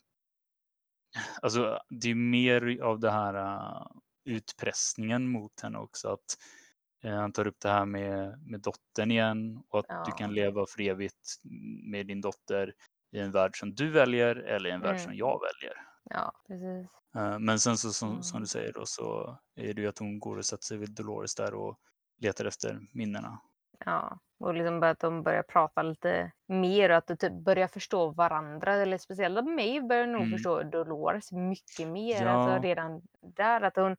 Alltså, 1.42 1.78
det 1.88 2.10
är 2.10 2.14
mer 2.14 2.82
av 2.82 3.00
det 3.00 3.10
här 3.10 3.34
uh, 3.34 3.86
utpressningen 4.24 5.28
mot 5.28 5.60
henne 5.62 5.78
också. 5.78 6.08
Att 6.08 6.18
uh, 6.18 6.67
han 7.02 7.32
tar 7.32 7.46
upp 7.46 7.60
det 7.60 7.68
här 7.68 7.84
med, 7.84 8.42
med 8.46 8.60
dottern 8.60 9.10
igen 9.10 9.62
och 9.68 9.78
att 9.78 9.86
Ja. 9.88 10.02
du 10.06 10.12
kan 10.12 10.34
leva 10.34 10.66
för 10.66 10.80
evigt 10.82 11.40
med 11.90 12.06
din 12.06 12.20
dotter 12.20 12.72
i 13.12 13.18
en 13.20 13.32
värld 13.32 13.58
som 13.60 13.74
du 13.74 13.90
väljer 13.90 14.36
eller 14.36 14.70
i 14.70 14.72
en 14.72 14.80
värld 14.80 14.90
Mm. 14.90 15.02
som 15.04 15.14
jag 15.14 15.40
väljer. 15.40 15.76
Ja, 16.10 16.32
precis. 16.46 16.86
Eh, 17.16 17.38
Men 17.38 17.58
sen 17.60 17.76
så 17.76 17.90
som, 17.92 18.22
som 18.22 18.36
Mm. 18.36 18.42
du 18.42 18.46
säger 18.46 18.72
då 18.72 18.82
så 18.86 19.38
är 19.56 19.74
det 19.74 19.80
ju 19.82 19.88
att 19.88 19.98
hon 19.98 20.20
går 20.20 20.36
och 20.38 20.44
sätter 20.44 20.64
sig 20.64 20.76
vid 20.78 20.90
Dolores 20.90 21.34
där 21.34 21.54
och 21.54 21.78
letar 22.20 22.44
efter 22.44 22.80
minnena. 22.92 23.40
Ja, 23.84 24.18
och 24.40 24.54
liksom 24.54 24.80
bara 24.80 24.90
att 24.90 25.00
de 25.00 25.22
börjar 25.22 25.42
prata 25.42 25.82
lite 25.82 26.32
mer 26.48 26.90
och 26.90 26.96
att 26.96 27.06
de 27.06 27.16
typ 27.16 27.32
börjar 27.32 27.68
förstå 27.68 28.10
varandra. 28.10 28.74
Eller 28.74 28.98
speciellt 28.98 29.44
mig 29.44 29.80
börjar 29.80 30.06
nog 30.06 30.20
Mm. 30.22 30.30
förstå 30.32 30.62
Dolores 30.62 31.32
mycket 31.32 31.88
mer. 31.88 32.22
Ja. 32.22 32.30
Alltså 32.30 32.62
redan 32.62 33.02
där 33.20 33.60
att 33.60 33.76
hon 33.76 33.96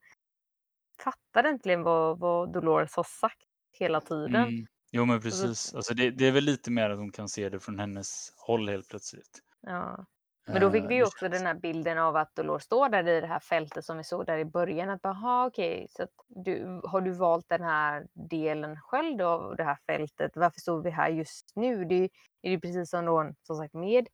fattar 1.04 1.44
äntligen 1.44 1.82
vad, 1.82 2.18
vad 2.18 2.52
Dolores 2.52 2.96
har 2.96 3.04
sagt 3.04 3.46
hela 3.78 4.00
tiden. 4.00 4.34
Mm. 4.34 4.66
Jo 4.92 5.04
men 5.04 5.18
så- 5.20 5.22
precis. 5.22 5.74
Alltså 5.74 5.94
det, 5.94 6.10
det 6.10 6.26
är 6.26 6.32
väl 6.32 6.44
lite 6.44 6.70
mer 6.70 6.90
att 6.90 6.98
hon 6.98 7.12
kan 7.12 7.28
se 7.28 7.48
det 7.48 7.60
från 7.60 7.78
hennes 7.78 8.32
håll 8.46 8.68
helt 8.68 8.88
plötsligt. 8.88 9.38
Ja. 9.60 10.04
Men 10.46 10.60
då 10.60 10.70
fick 10.70 10.82
Eh, 10.82 10.88
vi 10.88 10.94
ju 10.94 11.02
också 11.02 11.28
den 11.28 11.46
här 11.46 11.54
bilden 11.54 11.98
av 11.98 12.16
att 12.16 12.34
Dolores 12.34 12.62
står 12.64 12.88
där 12.88 13.08
i 13.08 13.20
det 13.20 13.26
här 13.26 13.40
fältet 13.40 13.84
som 13.84 13.96
vi 13.98 14.04
såg 14.04 14.26
där 14.26 14.38
i 14.38 14.44
början. 14.44 14.90
Att 14.90 15.02
bara, 15.02 15.12
"Aha, 15.12 15.46
okej, 15.46 15.86
så 15.90 16.02
att 16.02 16.10
du, 16.28 16.80
har 16.84 17.00
du 17.00 17.10
valt 17.12 17.48
den 17.48 17.62
här 17.62 18.06
delen 18.30 18.76
själv 18.80 19.16
då 19.16 19.26
av 19.26 19.56
det 19.56 19.64
här 19.64 19.78
fältet? 19.86 20.32
Varför 20.34 20.60
står 20.60 20.82
vi 20.82 20.90
här 20.90 21.08
just 21.08 21.52
nu? 21.56 21.84
Det 21.84 22.08
är 22.42 22.50
ju 22.50 22.60
precis 22.60 22.90
som 22.90 23.04
då, 23.04 23.32
som 23.42 23.56
sagt 23.56 23.74
med 23.74 24.08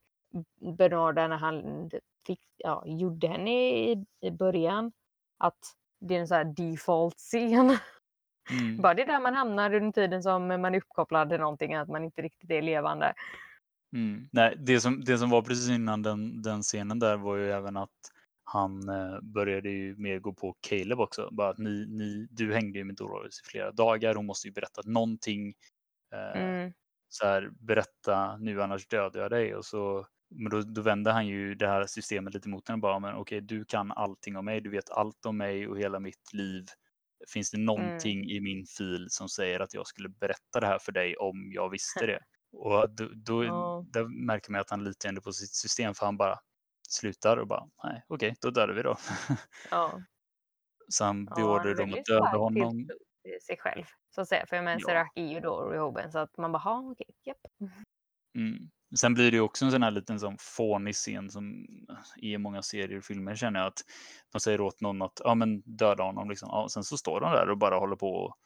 Bernard 0.77 1.15
där 1.15 1.27
när 1.27 1.37
han 1.37 1.89
fick, 2.27 2.41
ja, 2.57 2.83
gjorde 2.85 3.27
henne 3.27 3.69
i, 3.69 4.05
i 4.21 4.31
början. 4.31 4.91
Att 5.37 5.59
det 5.99 6.15
är 6.15 6.19
en 6.19 6.27
sån 6.27 6.37
här 6.37 6.53
default-scen. 6.57 7.77
Mm. 8.51 8.81
Bara 8.81 8.93
det 8.93 9.01
är 9.01 9.07
där 9.07 9.19
man 9.19 9.33
hamnar 9.35 9.73
under 9.73 9.91
tiden 9.91 10.23
som 10.23 10.47
man 10.47 10.65
är 10.65 10.77
uppkopplad 10.77 11.29
till 11.29 11.39
någonting, 11.39 11.73
att 11.73 11.89
man 11.89 12.03
inte 12.03 12.21
riktigt 12.21 12.51
är 12.51 12.61
levande. 12.61 13.13
Mm. 13.93 14.27
Nej, 14.31 14.55
det 14.57 14.79
som, 14.79 15.03
det 15.03 15.17
som 15.17 15.29
var 15.29 15.41
precis 15.41 15.69
innan 15.69 16.01
den, 16.01 16.41
den 16.41 16.61
scenen 16.61 16.99
där 16.99 17.17
var 17.17 17.35
ju 17.35 17.51
även 17.51 17.77
att 17.77 17.89
han 18.43 18.89
eh, 18.89 19.19
började 19.21 19.69
ju 19.69 19.95
mer 19.97 20.19
gå 20.19 20.33
på 20.33 20.55
Caleb 20.69 20.99
också. 20.99 21.29
Bara 21.31 21.49
att 21.49 21.57
ni, 21.57 21.85
ni, 21.89 22.27
du 22.31 22.53
hängde 22.53 22.79
ju 22.79 22.83
med 22.85 22.95
Dolores 22.95 23.41
i 23.41 23.43
flera 23.45 23.71
dagar. 23.71 24.15
Hon 24.15 24.25
måste 24.25 24.47
ju 24.47 24.53
berätta 24.53 24.81
någonting. 24.85 25.53
Eh, 26.13 26.41
Mm. 26.41 26.73
så 27.09 27.25
här, 27.25 27.49
berätta 27.59 28.37
nu 28.37 28.61
annars 28.61 28.87
dödar 28.87 29.21
jag 29.21 29.31
dig. 29.31 29.55
Och 29.55 29.65
så, 29.65 30.07
men 30.29 30.49
då, 30.51 30.61
då 30.61 30.81
vände 30.81 31.11
han 31.11 31.27
ju 31.27 31.55
det 31.55 31.67
här 31.67 31.85
systemet 31.85 32.33
lite 32.33 32.49
mot 32.49 32.67
henne. 32.67 32.81
Bara, 32.81 32.99
men 32.99 33.15
okej, 33.15 33.41
du 33.41 33.65
kan 33.65 33.91
allting 33.91 34.37
om 34.37 34.45
mig. 34.45 34.61
Du 34.61 34.69
vet 34.69 34.89
allt 34.89 35.25
om 35.25 35.37
mig 35.37 35.67
och 35.67 35.79
hela 35.79 35.99
mitt 35.99 36.33
liv. 36.33 36.65
Finns 37.33 37.51
det 37.51 37.57
någonting 37.57 38.29
i 38.29 38.39
min 38.39 38.65
fil 38.77 39.07
som 39.09 39.29
säger 39.29 39.59
att 39.59 39.73
jag 39.73 39.87
skulle 39.87 40.09
berätta 40.09 40.59
det 40.59 40.67
här 40.67 40.79
för 40.79 40.91
dig 40.91 41.15
om 41.17 41.51
jag 41.53 41.69
visste 41.69 42.05
det? 42.05 42.19
Och 42.51 42.89
då, 42.95 43.09
då 43.15 43.43
Ja. 43.43 43.85
där 43.89 44.25
märker 44.25 44.51
man 44.51 44.61
att 44.61 44.69
han 44.69 44.83
litar 44.83 45.09
ändå 45.09 45.21
på 45.21 45.31
sitt 45.31 45.53
system 45.55 45.93
för 45.93 46.05
han 46.05 46.17
bara 46.17 46.39
slutar 46.89 47.37
och 47.37 47.47
bara 47.47 47.63
nej 47.83 48.03
okej 48.07 48.35
då 48.41 48.49
dödar 48.49 48.73
vi 48.73 48.81
då. 48.81 48.95
Ja. 49.71 50.01
så 50.89 51.03
han 51.05 51.25
beordrar 51.25 51.65
är 51.65 51.75
dem 51.75 51.93
att 51.93 52.05
döda 52.05 52.37
honom. 52.37 52.87
sig 53.47 53.57
själv. 53.59 53.83
Så 54.09 54.21
att 54.21 54.27
säga. 54.27 54.45
För 54.45 54.55
jag 54.55 54.65
menar, 54.65 54.79
Ja. 54.81 54.85
Serac 54.87 55.07
är 55.15 55.27
ju 55.33 55.39
då 55.39 55.69
Rehoben 55.69 56.11
så 56.11 56.19
att 56.19 56.37
man 56.37 56.51
bara, 56.51 56.79
okej, 56.79 57.07
japp. 57.23 57.37
Mm. 58.35 58.69
Sen 58.95 59.13
blir 59.13 59.31
det 59.31 59.37
ju 59.37 59.41
också 59.41 59.65
en 59.65 59.71
sån 59.71 59.83
här 59.83 59.91
liten 59.91 60.19
sån 60.19 60.37
fånig 60.39 60.95
scen 60.95 61.29
som 61.29 61.65
i 62.17 62.37
många 62.37 62.61
serier 62.61 62.97
och 62.97 63.03
filmer 63.03 63.35
känner 63.35 63.59
jag 63.59 63.67
att 63.67 63.81
de 64.31 64.39
säger 64.39 64.61
åt 64.61 64.81
någon 64.81 65.01
att 65.01 65.21
ja 65.23 65.35
men 65.35 65.61
döda 65.61 66.03
honom 66.03 66.29
liksom. 66.29 66.49
Ja, 66.51 66.67
sen 66.69 66.83
så 66.83 66.97
står 66.97 67.21
de 67.21 67.31
där 67.31 67.49
och 67.49 67.57
bara 67.57 67.79
håller 67.79 67.95
på 67.95 68.11
och 68.13 68.37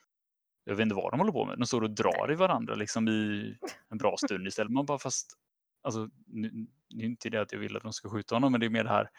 jag 0.64 0.76
vet 0.76 0.84
inte 0.84 0.96
vad 0.96 1.14
de 1.14 1.20
håller 1.20 1.32
på 1.32 1.46
med. 1.46 1.60
De 1.60 1.66
står 1.66 1.82
och 1.82 1.92
drar 1.92 2.32
i 2.32 2.36
varandra 2.36 2.76
liksom 2.76 3.08
i 3.08 3.56
en 3.90 3.98
bra 3.98 4.16
stund 4.18 4.48
istället. 4.48 4.72
Man 4.72 4.86
bara 4.86 5.00
fast 5.00 5.34
alltså 5.84 6.10
nu, 6.28 6.68
nu 6.90 7.04
är 7.04 7.08
inte 7.08 7.30
det 7.30 7.42
att 7.42 7.52
jag 7.52 7.60
vill 7.60 7.78
att 7.78 7.84
de 7.84 7.94
ska 7.94 8.10
skjuta 8.10 8.36
honom 8.36 8.52
men 8.52 8.60
det 8.62 8.68
är 8.68 8.70
mer 8.70 8.84
det 8.84 8.90
här 8.90 9.10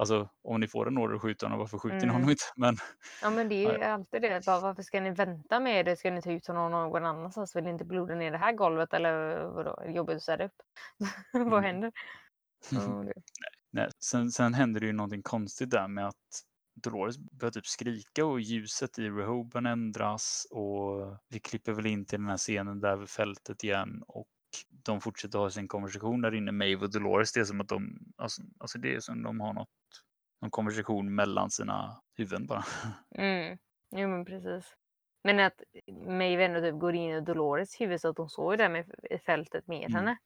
alltså 0.00 0.28
om 0.42 0.60
ni 0.60 0.68
får 0.68 0.88
en 0.88 0.98
order 0.98 1.14
att 1.16 1.22
skjuta 1.22 1.46
honom 1.46 1.58
varför 1.58 1.78
skjuter 1.78 1.96
ni 1.96 2.02
Mm. 2.02 2.14
honom 2.14 2.30
inte? 2.30 2.42
Men 2.56 2.76
Ja 3.22 3.30
men 3.30 3.48
det 3.48 3.54
är 3.66 3.78
ju 3.78 3.84
alltid 3.84 4.22
det. 4.22 4.46
Bara, 4.46 4.60
varför 4.60 4.82
ska 4.82 5.00
ni 5.00 5.10
vänta 5.10 5.60
med 5.60 5.86
det? 5.86 5.96
Ska 5.96 6.10
ni 6.10 6.22
ta 6.22 6.30
ut 6.32 6.46
honom 6.46 6.70
någon 6.72 7.04
annanstans? 7.04 7.56
Vill 7.56 7.64
ni 7.64 7.70
inte 7.70 7.84
bloda 7.84 8.14
ner 8.14 8.30
det 8.30 8.38
här 8.38 8.52
golvet 8.52 8.94
eller 8.94 9.44
vadå? 9.44 9.76
Är 9.82 9.86
det 9.86 9.92
jobbigt 9.92 10.16
att 10.16 10.22
städa 10.22 10.44
upp? 10.44 10.62
vad 11.32 11.42
Mm. 11.46 11.64
händer? 11.64 11.92
Ja, 12.70 13.02
det. 13.04 13.12
Nej, 13.72 13.88
sen, 13.98 14.30
sen 14.30 14.54
händer 14.54 14.80
det 14.80 14.86
ju 14.86 14.92
någonting 14.92 15.22
konstigt 15.22 15.70
där 15.70 15.88
med 15.88 16.06
att 16.08 16.16
Dolores 16.82 17.18
börjar 17.18 17.52
typ 17.52 17.66
skrika 17.66 18.24
och 18.26 18.40
ljuset 18.40 18.98
i 18.98 19.10
Rehoben 19.10 19.66
ändras 19.66 20.46
och 20.50 21.16
vi 21.28 21.40
klipper 21.40 21.72
väl 21.72 21.86
in 21.86 22.06
till 22.06 22.18
den 22.20 22.28
här 22.28 22.36
scenen 22.36 22.80
där 22.80 22.96
vid 22.96 23.08
fältet 23.08 23.64
igen 23.64 24.02
och 24.06 24.26
de 24.84 25.00
fortsätter 25.00 25.38
ha 25.38 25.50
sin 25.50 25.68
konversation 25.68 26.20
där 26.20 26.34
inne, 26.34 26.52
Maeve 26.52 26.84
och 26.84 26.90
Dolores. 26.92 27.32
Det 27.32 27.40
är 27.40 27.44
som 27.44 27.60
att 27.60 27.68
de, 27.68 27.98
alltså, 28.16 28.42
alltså 28.58 28.78
det 28.78 28.94
är 28.94 29.00
som 29.00 29.22
de 29.22 29.40
har 29.40 29.52
något, 29.52 29.68
någon 30.40 30.50
konversation 30.50 31.14
mellan 31.14 31.50
sina 31.50 32.02
huvuden 32.16 32.46
bara. 32.46 32.64
Mm. 33.14 33.58
Jo 33.96 34.08
men 34.08 34.24
precis. 34.24 34.76
Men 35.24 35.40
att 35.40 35.62
Maeve 36.06 36.44
ändå 36.44 36.60
typ 36.60 36.80
går 36.80 36.94
in 36.94 37.10
i 37.10 37.20
Dolores 37.20 37.80
huvud 37.80 38.00
så 38.00 38.08
att 38.08 38.18
hon 38.18 38.30
såg 38.30 38.58
där 38.58 38.68
med, 38.68 38.94
i 39.10 39.18
fältet 39.18 39.66
med 39.66 39.80
Mm. 39.90 39.94
henne. 39.94 40.18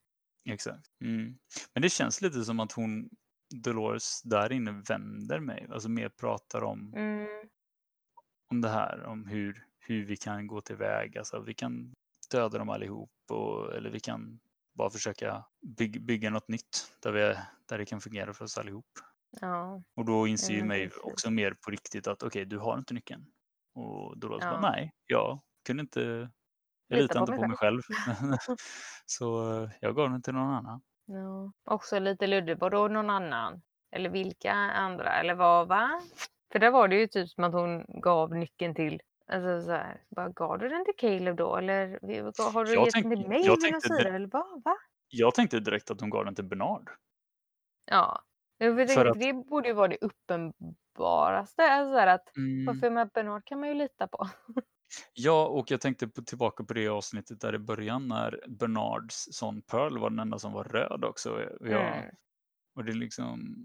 Exakt. 0.49 0.85
Mm. 1.01 1.37
Men 1.73 1.81
det 1.81 1.89
känns 1.89 2.21
lite 2.21 2.43
som 2.43 2.59
att 2.59 2.71
hon, 2.71 3.09
Dolores 3.63 4.21
där 4.23 4.51
inne 4.51 4.71
vänder 4.89 5.39
mig, 5.39 5.67
alltså 5.71 5.89
mer 5.89 6.09
pratar 6.09 6.63
om 6.63 6.93
Mm. 6.95 7.27
om 8.51 8.61
det 8.61 8.69
här, 8.69 9.03
om 9.03 9.27
hur, 9.27 9.65
hur 9.79 10.05
vi 10.05 10.17
kan 10.17 10.47
gå 10.47 10.61
tillväga. 10.61 11.19
Alltså, 11.19 11.39
vi 11.39 11.53
kan 11.53 11.93
döda 12.31 12.57
dem 12.57 12.69
allihop 12.69 13.11
och, 13.29 13.75
eller 13.75 13.89
vi 13.89 13.99
kan 13.99 14.39
bara 14.73 14.89
försöka 14.89 15.45
bygga, 15.77 15.99
bygga 16.01 16.29
något 16.29 16.47
nytt 16.47 16.95
där, 17.01 17.11
vi, 17.11 17.19
där 17.69 17.77
det 17.77 17.85
kan 17.85 18.01
fungera 18.01 18.33
för 18.33 18.45
oss 18.45 18.57
allihop. 18.57 18.85
Ja. 19.41 19.83
Och 19.95 20.05
då 20.05 20.27
inser 20.27 20.53
ju 20.53 20.59
men 20.59 20.67
mig 20.67 20.91
också 21.03 21.31
mer 21.31 21.51
på 21.65 21.71
riktigt 21.71 22.07
att 22.07 22.23
okej, 22.23 22.45
du 22.45 22.57
har 22.59 22.77
inte 22.77 22.93
nyckeln. 22.93 23.25
Och 23.75 24.17
då 24.17 24.37
Ja. 24.41 24.51
bara 24.51 24.71
nej, 24.71 24.93
jag 25.07 25.39
kunde 25.65 25.81
inte, 25.81 26.01
jag 26.87 26.97
Lita 26.97 27.01
litar 27.01 27.19
inte 27.19 27.31
på 27.43 27.47
mig 27.47 27.57
själv. 27.57 27.81
Så 29.05 29.53
eh, 29.63 29.69
jag 29.81 29.95
gav 29.95 30.09
den 30.09 30.21
till 30.21 30.33
någon 30.33 30.53
annan. 30.53 30.81
ja. 31.05 31.51
Också 31.73 31.99
lite 31.99 32.27
luddigt. 32.27 32.61
Vadå 32.61 32.87
någon 32.87 33.09
annan? 33.09 33.61
Eller 33.91 34.09
vilka 34.09 34.51
andra? 34.53 35.13
Eller 35.13 35.33
vad, 35.35 35.67
va? 35.67 36.01
För 36.51 36.59
där 36.59 36.71
var 36.71 36.87
det 36.87 36.95
ju 36.95 37.07
typ 37.07 37.29
som 37.29 37.43
att 37.43 37.53
hon 37.53 37.85
gav 38.01 38.35
nyckeln 38.35 38.75
till 38.75 39.01
Alltså 39.27 39.61
så 39.61 39.71
här, 39.71 40.01
bara, 40.09 40.29
gav 40.29 40.59
du 40.59 40.69
den 40.69 40.85
till 40.85 40.93
Caleb 40.97 41.35
då? 41.37 41.55
Eller 41.57 41.87
har 42.53 42.65
du 42.65 42.73
Jag 42.73 42.85
gett 42.85 42.93
den 42.93 43.03
tänk- 43.03 43.15
till 43.15 43.27
mig? 43.29 43.45
jag 43.45 43.61
tänkte 43.61 43.81
sida? 43.89 44.09
Eller 44.15 44.27
vad? 44.27 44.63
Va? 44.63 44.77
Jag 45.09 45.33
tänkte 45.35 45.59
direkt 45.59 45.91
att 45.91 46.01
hon 46.01 46.09
gav 46.09 46.25
den 46.25 46.35
till 46.35 46.43
Bernard. 46.45 46.89
Ja. 47.85 48.21
Jag 48.57 48.71
vet, 48.71 48.93
För 48.93 49.05
att- 49.05 49.19
Det 49.19 49.33
borde 49.33 49.67
ju 49.67 49.73
vara 49.73 49.87
det 49.87 49.97
uppenbaraste. 50.01 51.63
Alltså 51.63 51.97
att, 51.99 52.37
Mm. 52.37 52.65
Varför 52.65 52.89
med 52.89 53.09
Bernard 53.09 53.45
kan 53.45 53.59
man 53.59 53.69
ju 53.69 53.75
lita 53.75 54.07
på. 54.07 54.29
Ja, 55.13 55.47
och 55.47 55.71
jag 55.71 55.81
tänkte 55.81 56.07
på, 56.07 56.21
tillbaka 56.21 56.63
på 56.63 56.73
det 56.73 56.87
avsnittet 56.87 57.41
där 57.41 57.55
i 57.55 57.59
början 57.59 58.07
när 58.07 58.39
Bernards 58.47 59.15
son 59.31 59.61
Pearl 59.61 59.97
var 59.99 60.09
den 60.09 60.19
enda 60.19 60.39
som 60.39 60.53
var 60.53 60.63
röd 60.63 61.03
också. 61.03 61.41
Jag, 61.61 61.97
Mm. 61.97 62.15
och 62.75 62.85
det 62.85 62.93
liksom 62.93 63.55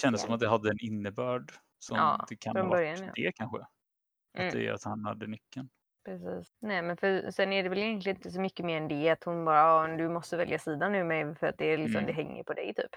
kändes 0.00 0.22
som 0.22 0.34
att 0.34 0.40
det 0.40 0.48
hade 0.48 0.70
en 0.70 0.78
innebörd 0.80 1.52
som 1.78 1.96
Ja, 1.96 2.26
det 2.28 2.36
kan 2.36 2.56
ha 2.56 2.62
varit 2.64 2.70
början, 2.70 2.98
ja. 3.06 3.12
det 3.14 3.32
kanske. 3.32 3.58
Att 3.58 3.68
Mm. 4.40 4.54
det 4.54 4.66
är 4.66 4.72
att 4.72 4.84
han 4.84 5.04
hade 5.04 5.26
nyckeln. 5.26 5.68
Precis. 6.04 6.52
Nej, 6.60 6.82
men 6.82 6.96
för, 6.96 7.30
sen 7.30 7.52
är 7.52 7.62
det 7.62 7.68
väl 7.68 7.78
egentligen 7.78 8.16
inte 8.16 8.30
så 8.30 8.40
mycket 8.40 8.66
mer 8.66 8.76
än 8.76 8.88
det 8.88 9.08
att 9.10 9.24
hon 9.24 9.44
bara, 9.44 9.96
du 9.96 10.08
måste 10.08 10.36
välja 10.36 10.58
sida 10.58 10.88
nu 10.88 11.04
med 11.04 11.38
för 11.38 11.46
att 11.46 11.58
det, 11.58 11.64
är 11.66 11.78
liksom, 11.78 11.96
Mm. 11.96 12.06
det 12.06 12.12
hänger 12.12 12.44
på 12.44 12.52
dig 12.52 12.74
typ. 12.74 12.90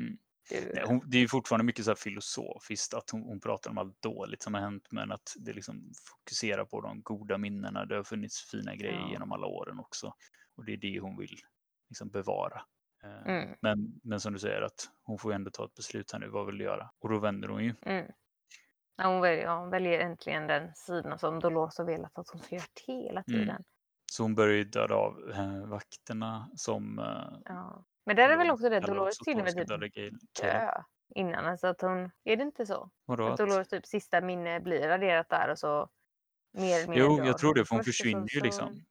Mm. 0.00 0.18
Det, 0.48 0.56
är- 0.58 0.74
Nej, 0.74 0.84
hon, 0.86 1.00
det 1.10 1.18
är 1.18 1.28
fortfarande 1.28 1.64
mycket 1.64 1.84
så 1.84 1.90
här 1.90 1.96
filosofiskt 1.96 2.94
att 2.94 3.10
hon, 3.10 3.22
hon 3.22 3.40
pratar 3.40 3.70
om 3.70 3.78
allt 3.78 4.02
dåligt 4.02 4.42
som 4.42 4.54
har 4.54 4.60
hänt 4.60 4.88
men 4.90 5.12
att 5.12 5.34
det 5.38 5.52
liksom 5.52 5.92
fokuserar 6.08 6.64
på 6.64 6.80
de 6.80 7.02
goda 7.02 7.38
minnena. 7.38 7.84
Det 7.86 7.96
har 7.96 8.04
funnits 8.04 8.50
fina 8.50 8.74
grejer 8.76 9.00
Ja. 9.00 9.10
genom 9.10 9.32
alla 9.32 9.46
åren 9.46 9.78
också. 9.78 10.14
Och 10.56 10.64
det 10.64 10.72
är 10.72 10.76
det 10.76 11.00
hon 11.00 11.16
vill 11.16 11.36
liksom 11.88 12.08
bevara. 12.10 12.62
Eh, 13.04 13.30
Mm. 13.32 13.56
Men, 13.62 14.00
men 14.02 14.20
som 14.20 14.32
du 14.32 14.38
säger 14.38 14.62
att 14.62 14.88
hon 15.02 15.18
får 15.18 15.32
ju 15.32 15.34
ändå 15.34 15.50
ta 15.50 15.64
ett 15.64 15.74
beslut 15.74 16.12
här 16.12 16.18
nu. 16.18 16.28
Vad 16.28 16.46
vill 16.46 16.58
du 16.58 16.64
göra? 16.64 16.90
Och 16.98 17.08
då 17.08 17.18
vänder 17.18 17.48
hon 17.48 17.64
ju. 17.64 17.74
Mm. 17.82 18.06
Ja, 18.96 19.06
hon, 19.12 19.20
väljer, 19.20 19.44
ja, 19.44 19.58
hon 19.60 19.70
väljer 19.70 20.00
äntligen 20.00 20.46
den 20.46 20.74
sidan 20.74 21.18
som 21.18 21.40
Dolores 21.40 21.78
har 21.78 21.84
velat 21.84 22.18
att 22.18 22.28
hon 22.30 22.42
ska 22.42 22.54
göra 22.54 22.64
hela 22.86 23.22
Mm. 23.28 23.40
tiden. 23.40 23.64
Så 24.12 24.22
hon 24.22 24.34
börjar 24.34 24.54
ju 24.56 24.64
döda 24.64 24.94
av 24.94 25.30
eh, 25.34 25.66
vakterna 25.66 26.50
som... 26.54 26.98
Eh, 26.98 27.38
Ja. 27.44 27.84
Men 28.06 28.16
där 28.16 28.28
är 28.28 28.36
väl 28.36 28.46
då 28.46 28.52
också 28.52 28.68
det, 28.68 28.80
kallar 28.80 28.94
Dolores 28.94 29.18
till 29.18 29.38
och 29.38 29.44
med 29.44 29.92
typ 29.94 30.12
dö 30.42 30.70
innan. 31.14 31.46
Alltså 31.46 31.66
att 31.66 31.80
hon, 31.80 32.10
är 32.24 32.36
det 32.36 32.42
inte 32.42 32.66
så? 32.66 32.90
Vadå? 33.04 33.26
Att 33.26 33.32
Att, 33.32 33.38
Dolores 33.38 33.68
typ 33.68 33.86
sista 33.86 34.20
minne 34.20 34.60
blir 34.60 34.88
raderat 34.88 35.28
där 35.28 35.50
och 35.50 35.58
så 35.58 35.88
mer 36.52 36.76
eller 36.76 36.88
mindre 36.88 37.04
jo, 37.04 37.24
jag 37.24 37.38
tror 37.38 37.54
det 37.54 37.64
för 37.64 37.70
hon 37.70 37.80
och 37.80 37.84
försvinner 37.86 38.34
ju 38.34 38.40
liksom. 38.40 38.84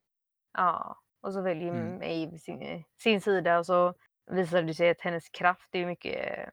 Ja, 0.57 0.97
och 1.21 1.33
så 1.33 1.41
väljer 1.41 1.73
Mm. 1.73 1.97
Maeve 1.97 2.37
sin, 2.39 2.83
sin 3.03 3.21
sida 3.21 3.59
och 3.59 3.65
så 3.65 3.93
visar 4.31 4.61
det 4.61 4.73
sig 4.73 4.89
att 4.89 5.01
hennes 5.01 5.29
kraft 5.29 5.69
är 5.71 5.85
mycket 5.85 6.49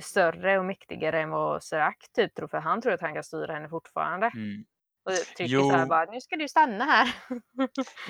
större 0.00 0.58
och 0.58 0.64
mäktigare 0.64 1.20
än 1.20 1.30
vad 1.30 1.62
Serac 1.62 1.96
typ 2.12 2.34
tror, 2.34 2.48
för 2.48 2.58
han 2.58 2.80
tror 2.82 2.92
att 2.92 3.00
han 3.00 3.14
kan 3.14 3.24
styra 3.24 3.54
henne 3.54 3.68
fortfarande. 3.68 4.30
Mm. 4.34 4.64
Och 5.04 5.12
tycker 5.36 5.44
Jo. 5.54 5.70
så 5.70 5.76
här 5.76 5.86
bara, 5.86 6.04
nu 6.04 6.20
ska 6.20 6.36
du 6.36 6.48
stanna 6.48 6.84
här. 6.84 7.14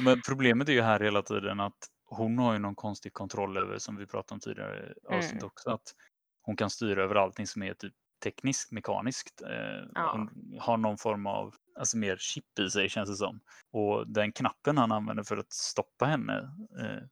Men 0.05 0.21
problemet 0.29 0.69
är 0.69 0.73
ju 0.73 0.83
här 0.83 1.01
hela 1.01 1.23
tiden 1.23 1.61
att 1.61 1.79
hon 2.17 2.39
har 2.39 2.53
ju 2.53 2.59
någon 2.59 2.75
konstig 2.75 3.13
kontroll 3.13 3.57
över, 3.57 3.79
som 3.79 3.97
vi 3.97 4.07
pratade 4.07 4.35
om 4.35 4.41
tidigare 4.41 4.95
avsnitt 5.09 5.33
Mm. 5.33 5.47
också, 5.47 5.71
att 5.71 5.95
hon 6.43 6.57
kan 6.57 6.71
styra 6.71 7.03
över 7.05 7.15
allting 7.15 7.47
som 7.47 7.63
är 7.63 7.75
typ 7.75 7.95
tekniskt, 8.25 8.73
mekaniskt. 8.73 9.43
Eh, 9.43 9.89
Ja. 9.95 10.13
Hon 10.13 10.31
har 10.61 10.77
någon 10.77 10.99
form 10.99 11.27
av, 11.27 11.55
alltså 11.79 11.97
mer 11.99 12.17
chip 12.17 12.59
i 12.59 12.71
sig 12.71 12.89
känns 12.89 13.11
det 13.11 13.17
som. 13.17 13.41
Och 13.73 14.09
den 14.09 14.33
knappen 14.33 14.79
han 14.79 14.93
använder 14.93 15.23
för 15.25 15.37
att 15.37 15.53
stoppa 15.53 16.05
henne 16.07 16.39
eh, 16.81 17.03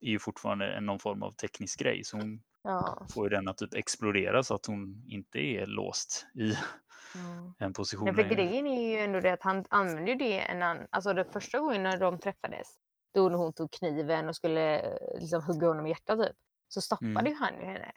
är 0.00 0.10
ju 0.10 0.18
fortfarande 0.18 0.80
någon 0.80 0.98
form 0.98 1.22
av 1.22 1.32
teknisk 1.32 1.80
grej. 1.80 2.04
Så 2.04 2.16
hon 2.16 2.42
Ja. 2.62 3.06
får 3.10 3.24
ju 3.24 3.30
den 3.36 3.48
att 3.48 3.56
typ 3.58 3.74
explodera 3.74 4.42
så 4.42 4.54
att 4.54 4.66
hon 4.66 5.04
inte 5.08 5.38
är 5.38 5.66
låst 5.66 6.26
i 6.34 6.56
Mm. 7.14 7.52
en 7.58 7.72
position 7.72 8.04
Men 8.04 8.14
för 8.14 8.22
grejen 8.22 8.66
är 8.66 8.90
ju 8.90 8.98
ändå 8.98 9.20
det 9.20 9.32
att 9.32 9.42
han 9.42 9.64
använde 9.70 10.10
ju 10.10 10.16
det 10.16 10.38
en 10.40 10.62
annan, 10.62 10.86
alltså 10.90 11.12
det 11.12 11.24
första 11.24 11.58
gången 11.58 11.82
när 11.82 11.96
de 11.98 12.18
träffades, 12.18 12.68
då 13.16 13.28
när 13.28 13.36
hon 13.38 13.52
tog 13.52 13.70
kniven 13.72 14.28
och 14.28 14.36
skulle 14.36 14.78
eh, 14.80 15.20
liksom 15.20 15.42
hugga 15.42 15.66
honom 15.68 15.86
i 15.86 15.88
hjärtat 15.90 16.18
typ, 16.26 16.36
så 16.68 16.80
stoppade 16.80 17.10
Mm. 17.10 17.26
ju 17.26 17.34
han 17.34 17.54
ju 17.54 17.64
henne. 17.64 17.92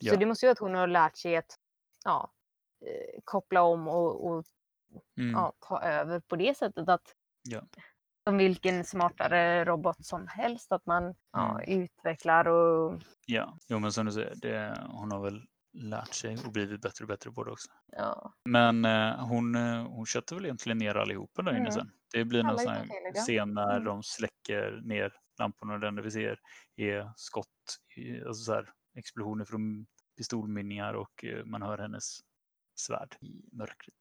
Ja. 0.00 0.12
Så 0.12 0.18
det 0.18 0.26
måste 0.26 0.46
ju 0.46 0.48
vara 0.48 0.52
att 0.52 0.58
hon 0.58 0.74
har 0.74 0.86
lärt 0.86 1.16
sig 1.16 1.36
att 1.36 1.58
ja, 2.04 2.32
eh, 2.86 3.20
koppla 3.24 3.62
om 3.62 3.88
och, 3.88 4.26
och 4.26 4.44
Mm. 5.18 5.30
ja, 5.32 5.52
ta 5.68 5.80
över 5.82 6.20
på 6.20 6.36
det 6.36 6.56
sättet 6.56 6.88
att 6.88 7.14
Ja. 7.42 7.62
som 8.24 8.36
vilken 8.38 8.84
smartare 8.84 9.64
robot 9.64 10.06
som 10.06 10.26
helst, 10.26 10.72
att 10.72 10.86
man 10.86 11.14
ja, 11.32 11.60
Mm. 11.62 11.82
utvecklar 11.82 12.48
och 12.48 13.00
Ja, 13.26 13.58
jo, 13.68 13.78
men 13.78 13.92
som 13.92 14.06
du 14.06 14.12
säger, 14.12 14.34
det, 14.36 14.78
hon 14.90 15.12
har 15.12 15.20
väl 15.20 15.42
lärt 15.72 16.14
sig 16.14 16.38
och 16.46 16.52
blivit 16.52 16.80
bättre 16.80 17.04
och 17.04 17.08
bättre 17.08 17.32
på 17.32 17.44
det 17.44 17.50
också. 17.50 17.68
ja, 17.86 18.32
Men 18.44 18.84
eh, 18.84 19.26
hon, 19.26 19.54
eh, 19.54 19.86
hon 19.88 20.06
köttar 20.06 20.36
väl 20.36 20.44
egentligen 20.44 20.78
ner 20.78 20.94
allihopa 20.94 21.42
där 21.42 21.50
inne 21.52 21.60
Mm. 21.60 21.72
sen. 21.72 21.90
Det 22.12 22.24
blir 22.24 22.42
någon 22.42 22.50
Alla 22.50 22.58
sån 22.58 22.72
här 22.72 22.78
Caleb, 22.86 23.12
ja. 23.14 23.20
scen 23.22 23.54
när 23.54 23.70
Mm. 23.72 23.84
de 23.84 24.02
släcker 24.02 24.80
ner 24.84 25.12
lamporna 25.38 25.74
och 25.74 25.80
det 25.80 25.88
enda 25.88 26.02
vi 26.02 26.10
ser 26.10 26.38
är 26.76 27.12
skott, 27.16 27.78
alltså 28.26 28.42
så 28.44 28.52
här, 28.54 28.72
explosioner 28.96 29.44
från 29.44 29.86
pistolmynningar 30.16 30.94
och 30.94 31.24
eh, 31.24 31.44
man 31.44 31.62
hör 31.62 31.78
hennes 31.78 32.18
svärd 32.74 33.16
i 33.20 33.42
mörkret. 33.52 33.94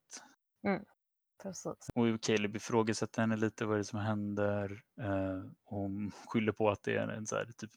precis. 1.43 1.65
Och 1.95 2.21
Caleb 2.21 2.55
ifrågasätter 2.55 3.21
henne 3.21 3.35
lite, 3.35 3.65
vad 3.65 3.73
är 3.73 3.77
det 3.77 3.83
som 3.85 3.99
händer? 3.99 4.81
Eh, 5.01 5.43
hon 5.63 6.11
skyller 6.27 6.51
på 6.51 6.69
att 6.69 6.83
det 6.83 6.95
är 6.97 7.07
en 7.07 7.25
så 7.27 7.35
här, 7.35 7.45
typ 7.57 7.71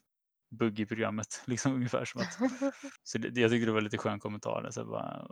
bugg 0.51 0.79
i 0.79 0.85
programmet, 0.85 1.43
liksom 1.45 1.73
ungefär 1.73 2.05
som 2.05 2.21
att 2.21 2.33
Så 3.03 3.17
det, 3.17 3.41
jag 3.41 3.51
tycker 3.51 3.65
det 3.65 3.71
var 3.71 3.81
lite 3.81 3.97
skön 3.97 4.19
kommentar. 4.19 4.67
Så 4.71 4.85
bara, 4.85 5.27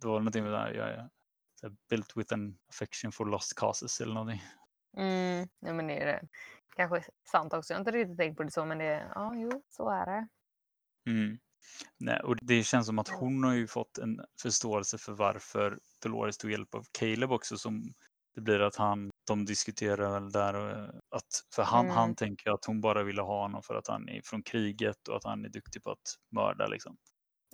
det 0.00 0.06
var 0.06 0.18
någonting 0.18 0.42
med 0.42 0.52
det 0.52 0.58
här, 0.58 0.72
jag 0.72 1.10
så 1.60 1.66
här, 1.66 1.76
built 1.90 2.16
with 2.16 2.34
an 2.34 2.58
affection 2.68 3.12
for 3.12 3.26
lost 3.26 3.54
causes 3.54 4.00
eller 4.00 4.14
någonting. 4.14 4.42
Mm, 4.96 5.48
ja, 5.60 5.72
men 5.72 5.86
det 5.86 6.02
är 6.02 6.06
det. 6.06 6.28
Kanske 6.76 7.10
sant 7.30 7.52
också. 7.52 7.72
Jag 7.72 7.78
har 7.78 7.80
inte 7.80 7.90
riktigt 7.90 8.18
tänkt 8.18 8.36
på 8.36 8.42
det 8.42 8.50
så, 8.50 8.64
men 8.64 8.78
det, 8.78 9.10
ja, 9.14 9.32
jo, 9.34 9.62
så 9.68 9.90
är 9.90 10.06
det. 10.06 10.28
Mm. 11.10 11.38
Nej, 11.98 12.20
och 12.20 12.36
det 12.42 12.62
känns 12.62 12.86
som 12.86 12.98
att 12.98 13.08
hon 13.08 13.44
har 13.44 13.54
ju 13.54 13.66
fått 13.66 13.98
en 13.98 14.20
förståelse 14.42 14.98
för 14.98 15.12
varför 15.12 15.78
Dolores 16.02 16.38
tog 16.38 16.50
hjälp 16.50 16.74
av 16.74 16.84
Caleb 16.98 17.32
också. 17.32 17.58
Som 17.58 17.92
det 18.34 18.40
blir 18.40 18.60
att 18.60 18.76
han, 18.76 19.10
de 19.26 19.44
diskuterar 19.44 20.12
väl 20.12 20.32
där 20.32 20.70
eh, 20.70 20.88
att, 21.10 21.44
för 21.54 21.62
han, 21.62 21.84
Mm. 21.84 21.96
han 21.96 22.14
tänker 22.14 22.50
att 22.50 22.64
hon 22.64 22.80
bara 22.80 23.02
ville 23.02 23.22
ha 23.22 23.42
honom 23.42 23.62
för 23.62 23.74
att 23.74 23.88
han 23.88 24.08
är 24.08 24.20
från 24.24 24.42
kriget 24.42 25.08
och 25.08 25.16
att 25.16 25.24
han 25.24 25.44
är 25.44 25.48
duktig 25.48 25.82
på 25.82 25.90
att 25.90 26.16
mörda 26.34 26.66
liksom. 26.66 26.96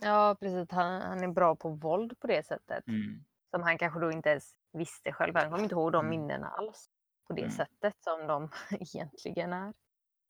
Ja, 0.03 0.37
precis. 0.41 0.71
Han, 0.71 1.03
han 1.03 1.23
är 1.25 1.29
bra 1.29 1.57
på 1.57 1.69
våld 1.71 2.19
på 2.21 2.27
det 2.27 2.47
sättet. 2.47 2.89
Mm. 2.89 3.25
Som 3.51 3.63
han 3.63 3.79
kanske 3.79 4.01
då 4.01 4.13
inte 4.13 4.29
ens 4.31 4.51
visste 4.73 5.13
själv. 5.13 5.35
Han 5.37 5.51
kommer 5.51 5.63
inte 5.63 5.75
ihåg 5.75 5.93
de 5.93 6.07
Mm. 6.07 6.11
minnena 6.21 6.47
alls. 6.49 6.87
På 7.29 7.35
det 7.35 7.43
Mm. 7.43 7.53
sättet 7.53 7.95
som 8.05 8.27
de 8.27 8.51
egentligen 8.81 9.53
är. 9.53 9.73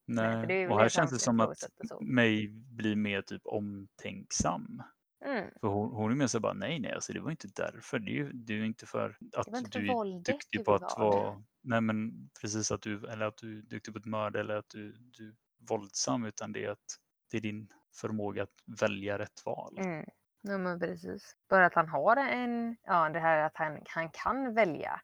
Nej, 0.07 0.53
ju 0.53 0.69
och 0.69 0.79
här 0.81 0.89
känns 0.89 1.11
det 1.11 1.19
som 1.19 1.41
att 1.41 1.57
mig 2.01 2.49
blir 2.49 2.97
mer 2.97 3.23
typ 3.23 3.43
omtänksam. 3.45 4.83
Mm. 5.25 5.51
För 5.61 5.69
hon, 5.69 5.91
hon 5.95 6.11
är 6.13 6.17
mer 6.17 6.27
så 6.27 6.41
bara, 6.41 6.53
nej 6.53 6.81
nej, 6.81 6.93
alltså 6.93 7.13
det 7.13 7.21
var 7.21 7.31
inte 7.31 7.49
därför. 7.57 7.99
Det 7.99 8.11
är 8.11 8.15
ju 8.15 8.33
det 8.33 8.53
är 8.53 8.57
ju 8.57 8.67
inte 8.67 8.87
för 8.87 9.17
att 9.37 9.47
inte 9.49 9.71
för 9.71 9.81
du 9.81 9.91
är 9.91 10.25
duktig 10.25 10.61
du 10.61 10.65
på 10.65 10.75
att 10.75 10.99
vara, 10.99 11.43
nej 11.63 11.81
men 11.81 12.29
precis 12.41 12.71
att 12.73 12.83
du, 12.83 13.07
eller 13.07 13.27
att 13.27 13.37
du 13.37 13.59
är 13.59 13.63
duktig 13.63 13.95
på 13.95 13.99
ett 13.99 14.07
mörd 14.07 14.37
eller 14.37 14.55
att 14.57 14.69
du, 14.69 14.93
du 14.93 15.29
är 15.29 15.35
våldsam, 15.69 16.25
utan 16.25 16.53
det 16.53 16.65
är 16.65 16.71
att 16.71 16.99
det 17.31 17.37
är 17.37 17.41
din 17.41 17.69
förmåga 18.01 18.43
att 18.43 18.81
välja 18.81 19.19
rätt 19.19 19.47
val. 19.47 19.79
Mm. 19.79 20.05
Ja, 20.43 20.59
men 20.59 20.81
precis. 20.81 21.37
Bara 21.49 21.67
att 21.67 21.75
han 21.75 21.89
har 21.89 22.17
en, 22.17 22.77
ja 22.83 23.09
det 23.09 23.21
här 23.21 23.39
att 23.39 23.57
han, 23.57 23.79
han 23.89 24.11
kan 24.11 24.55
välja. 24.55 25.01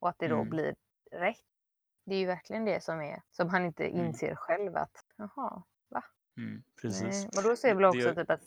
Och 0.00 0.08
att 0.08 0.18
det 0.18 0.28
då 0.28 0.36
Mm. 0.36 0.50
blir 0.50 0.74
rätt. 1.12 1.36
Det 2.06 2.14
är 2.14 2.18
ju 2.18 2.26
verkligen 2.26 2.64
det 2.64 2.82
som 2.84 3.00
är, 3.00 3.22
som 3.30 3.48
han 3.48 3.64
inte 3.64 3.84
Mm. 3.88 4.06
inser 4.06 4.34
själv 4.34 4.76
att, 4.76 5.04
jaha, 5.16 5.62
Mm, 6.36 6.62
precis. 6.82 7.02
nej. 7.02 7.28
Men 7.34 7.44
då 7.44 7.56
ser 7.56 7.74
väl 7.74 7.84
också 7.84 8.00
Det- 8.00 8.14
typ 8.14 8.30
att 8.30 8.44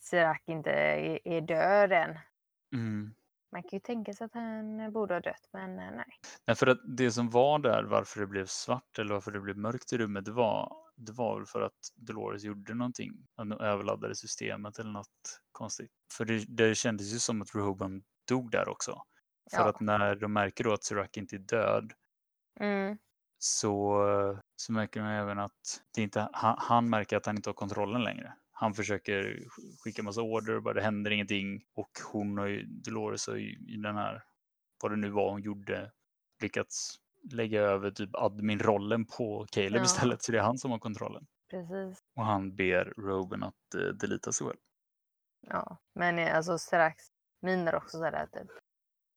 Sirac 0.00 0.38
inte 0.46 0.70
är, 0.70 1.28
är 1.28 1.40
död 1.40 1.92
än. 1.92 2.18
Mm. 2.72 3.14
Man 3.52 3.62
kan 3.62 3.70
ju 3.72 3.80
tänka 3.80 4.12
sig 4.12 4.24
att 4.24 4.34
han 4.34 4.92
borde 4.92 5.14
ha 5.14 5.20
dött, 5.20 5.48
men 5.52 5.70
eh, 5.78 5.90
nej. 5.96 6.06
Nej, 6.46 6.56
för 6.56 6.66
att 6.66 6.78
det 6.96 7.10
som 7.12 7.30
var 7.30 7.58
där, 7.58 7.82
varför 7.84 8.20
det 8.20 8.26
blev 8.26 8.46
svart 8.46 8.98
eller 8.98 9.14
varför 9.14 9.30
det 9.30 9.40
blev 9.40 9.56
mörkt 9.56 9.92
i 9.92 9.98
rummet, 9.98 10.24
det 10.24 10.32
var, 10.32 10.72
det 10.96 11.12
var 11.12 11.36
väl 11.36 11.46
för 11.46 11.60
att 11.60 11.92
Dolores 11.94 12.42
gjorde 12.44 12.74
någonting. 12.74 13.12
De 13.36 13.52
överladdade 13.52 14.14
systemet 14.14 14.78
eller 14.78 14.90
något 14.90 15.40
konstigt. 15.52 15.90
För 16.12 16.24
det, 16.24 16.44
det 16.48 16.74
kändes 16.74 17.14
ju 17.14 17.18
som 17.18 17.42
att 17.42 17.54
Rehoboam 17.54 18.02
dog 18.28 18.50
där 18.50 18.68
också. 18.68 19.02
För 19.50 19.58
Ja. 19.58 19.68
att 19.68 19.80
när 19.80 20.14
de 20.14 20.32
märker 20.32 20.64
då 20.64 20.72
att 20.72 20.84
Sirac 20.84 21.08
inte 21.16 21.36
är 21.36 21.40
död 21.40 21.92
Mm. 22.60 22.98
Så, 23.38 24.38
så 24.56 24.72
märker 24.72 25.00
de 25.00 25.06
även 25.08 25.38
att 25.38 25.82
det 25.94 26.02
inte, 26.02 26.28
han, 26.32 26.56
han 26.58 26.90
märker 26.90 27.16
att 27.16 27.26
han 27.26 27.36
inte 27.36 27.48
har 27.48 27.54
kontrollen 27.54 28.04
längre. 28.04 28.34
Han 28.52 28.74
försöker 28.74 29.22
sk- 29.22 29.76
skicka 29.84 30.02
massa 30.02 30.22
order 30.22 30.56
och 30.56 30.62
bara 30.62 30.74
det 30.74 30.82
händer 30.82 31.10
ingenting. 31.10 31.62
Och 31.74 31.90
hon 32.12 32.48
ju, 32.48 32.62
Dolores 32.66 33.26
har 33.26 33.36
i 33.36 33.76
den 33.82 33.96
här, 33.96 34.22
vad 34.82 34.92
det 34.92 34.96
nu 34.96 35.10
var 35.10 35.30
hon 35.30 35.42
gjorde, 35.42 35.92
lyckats 36.42 36.96
lägga 37.32 37.60
över 37.60 37.90
typ 37.90 38.10
admin-rollen 38.14 39.04
på 39.06 39.46
Caleb 39.52 39.80
Ja. 39.80 39.84
istället. 39.84 40.22
Så 40.22 40.32
det 40.32 40.38
är 40.38 40.42
han 40.42 40.58
som 40.58 40.70
har 40.70 40.78
kontrollen. 40.78 41.26
Precis. 41.50 41.98
Och 42.16 42.24
han 42.24 42.56
ber 42.56 42.84
Roben 42.96 43.42
att 43.42 43.74
uh, 43.76 43.88
delita 43.88 44.32
sig 44.32 44.46
själv. 44.46 44.58
Ja, 45.40 45.76
men 45.94 46.18
eh, 46.18 46.36
alltså 46.36 46.58
strax 46.58 47.04
miner 47.42 47.74
också 47.74 47.98
sådär 47.98 48.26
typ, 48.32 48.50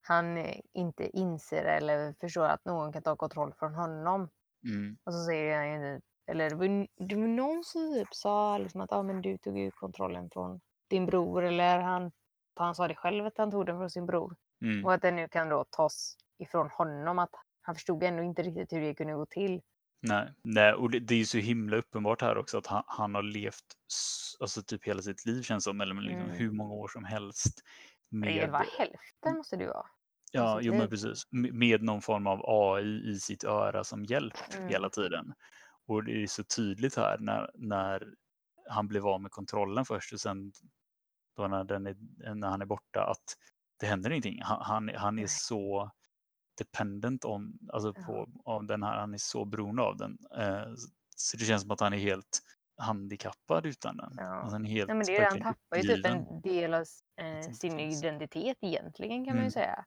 han 0.02 0.36
eh, 0.36 0.60
inte 0.72 1.18
inser 1.18 1.64
eller 1.64 2.14
förstår 2.20 2.44
att 2.44 2.64
någon 2.64 2.92
kan 2.92 3.02
ta 3.02 3.16
kontroll 3.16 3.54
från 3.58 3.74
honom. 3.74 4.28
Mm. 4.64 4.96
Och 5.04 5.14
så 5.14 5.24
säger 5.24 5.56
han 5.56 5.82
ju 5.82 6.00
eller 6.30 6.50
det 6.50 6.56
var, 6.56 6.86
det 7.08 7.14
var 7.14 7.26
någon 7.26 7.64
som 7.64 7.94
typ 7.94 8.14
sa 8.14 8.58
liksom 8.58 8.80
att 8.80 8.92
ah, 8.92 9.02
men 9.02 9.22
du 9.22 9.38
tog 9.38 9.58
ju 9.58 9.70
kontrollen 9.70 10.30
från 10.32 10.60
din 10.88 11.06
bror 11.06 11.44
eller 11.44 11.78
han, 11.78 12.12
han 12.54 12.74
sa 12.74 12.88
det 12.88 12.94
själv 12.94 13.26
att 13.26 13.38
han 13.38 13.50
tog 13.50 13.66
den 13.66 13.78
från 13.78 13.90
sin 13.90 14.06
bror. 14.06 14.36
Mm. 14.62 14.84
Och 14.84 14.94
att 14.94 15.02
den 15.02 15.16
nu 15.16 15.28
kan 15.28 15.48
då 15.48 15.64
tas 15.70 16.16
ifrån 16.38 16.70
honom 16.70 17.18
att 17.18 17.30
han 17.62 17.74
förstod 17.74 18.02
ändå 18.02 18.22
inte 18.22 18.42
riktigt 18.42 18.72
hur 18.72 18.80
det 18.80 18.94
kunde 18.94 19.12
gå 19.12 19.26
till. 19.26 19.60
Nej, 20.02 20.34
Nej 20.44 20.72
och 20.72 20.90
det, 20.90 21.00
det 21.00 21.14
är 21.14 21.18
ju 21.18 21.24
så 21.24 21.38
himla 21.38 21.76
uppenbart 21.76 22.22
här 22.22 22.38
också 22.38 22.58
att 22.58 22.66
han, 22.66 22.82
han 22.86 23.14
har 23.14 23.22
levt 23.22 23.64
alltså 24.40 24.62
typ 24.62 24.84
hela 24.84 25.02
sitt 25.02 25.26
liv 25.26 25.42
känns 25.42 25.64
som, 25.64 25.80
eller 25.80 25.94
liksom 25.94 26.22
Mm. 26.22 26.36
hur 26.36 26.50
många 26.50 26.74
år 26.74 26.88
som 26.88 27.04
helst. 27.04 27.62
Med... 28.10 28.42
Det 28.42 28.50
var 28.50 28.66
hälften 28.78 29.36
måste 29.36 29.56
ju 29.56 29.66
vara. 29.66 29.86
ja, 30.32 30.58
sitt 30.58 30.66
jo, 30.66 30.74
men 30.74 30.88
precis. 30.88 31.26
Med, 31.30 31.82
någon 31.82 32.02
form 32.02 32.26
av 32.26 32.40
AI 32.44 33.10
i 33.10 33.20
sitt 33.20 33.44
öra 33.44 33.84
som 33.84 34.04
hjälp 34.04 34.34
Mm. 34.56 34.68
hela 34.68 34.90
tiden. 34.90 35.34
Och 35.86 36.04
det 36.04 36.22
är 36.22 36.26
så 36.26 36.44
tydligt 36.44 36.96
här 36.96 37.18
när, 37.18 37.50
när 37.54 38.14
han 38.68 38.88
blev 38.88 39.06
av 39.06 39.20
med 39.20 39.30
kontrollen 39.30 39.84
först 39.84 40.12
och 40.12 40.20
sen 40.20 40.52
då 41.36 41.48
när, 41.48 41.64
den 41.64 41.86
är, 41.86 41.96
när 42.34 42.48
han 42.48 42.62
är 42.62 42.66
borta 42.66 43.04
att 43.04 43.36
det 43.80 43.86
händer 43.86 44.10
ingenting. 44.10 44.42
Han, 44.42 44.62
han, 44.62 44.90
han 44.96 45.18
är 45.18 45.26
så 45.26 45.90
dependent 46.58 47.24
on, 47.24 47.58
alltså 47.72 47.94
på, 47.94 48.28
av 48.44 48.66
den 48.66 48.82
här, 48.82 48.98
han 48.98 49.14
är 49.14 49.18
så 49.18 49.44
beroende 49.44 49.82
av 49.82 49.96
den. 49.96 50.18
Eh, 50.38 50.72
så 51.16 51.36
det 51.36 51.44
känns 51.44 51.62
som 51.62 51.70
att 51.70 51.80
han 51.80 51.92
är 51.92 51.98
helt 51.98 52.40
handikappad 52.80 53.66
utan 53.66 53.96
den. 53.96 54.12
Ja. 54.16 54.24
Alltså 54.24 54.56
är 54.56 54.64
helt 54.64 54.88
Nej, 54.88 54.96
men 54.96 55.06
det 55.06 55.16
är, 55.16 55.30
han 55.30 55.40
tappar 55.40 55.76
ju 55.76 55.82
typ 55.82 56.06
en 56.06 56.40
del 56.40 56.74
av 56.74 56.84
eh, 57.20 57.52
sin 57.52 57.80
identitet 57.80 58.58
egentligen 58.60 59.24
kan 59.24 59.32
man 59.34 59.36
Mm. 59.36 59.44
ju 59.44 59.50
säga. 59.50 59.84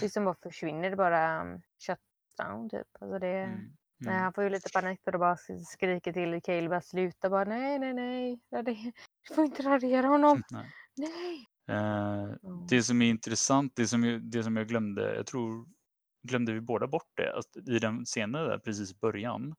Det 0.00 0.10
som 0.10 0.24
bara 0.24 0.36
försvinner, 0.42 0.90
det 0.90 0.96
bara 0.96 1.42
um, 1.42 1.60
shutdown 1.86 2.70
typ. 2.70 2.86
Alltså 3.00 3.18
det, 3.18 3.28
Mm. 3.42 3.58
nej, 3.98 4.12
Mm. 4.12 4.22
han 4.22 4.32
får 4.32 4.44
ju 4.44 4.50
lite 4.50 4.70
panik 4.72 5.00
och 5.06 5.20
bara 5.20 5.34
sk- 5.34 5.64
skriker 5.64 6.12
till 6.12 6.40
Caleb 6.42 6.72
att 6.72 6.84
sluta 6.84 7.30
bara 7.30 7.44
nej, 7.44 7.78
nej, 7.78 7.94
nej. 7.94 8.38
Du 9.28 9.34
får 9.34 9.44
inte 9.44 9.62
radera 9.62 10.06
honom. 10.06 10.42
Nej. 10.50 10.66
Nej. 10.96 11.46
Eh, 11.70 12.28
det 12.68 12.82
som 12.82 13.02
är 13.02 13.10
intressant, 13.10 13.72
det 13.76 13.86
som, 13.86 14.04
jag, 14.04 14.22
det 14.22 14.42
som 14.42 14.56
jag 14.56 14.68
glömde, 14.68 15.14
jag 15.16 15.26
tror 15.26 15.66
glömde 16.22 16.52
vi 16.52 16.60
båda 16.60 16.86
bort 16.86 17.10
det, 17.14 17.38
att 17.38 17.56
i 17.68 17.78
den 17.78 18.04
scenen 18.04 18.32
där 18.48 18.58
precis 18.58 18.92
i 18.92 18.94
början 19.00 19.54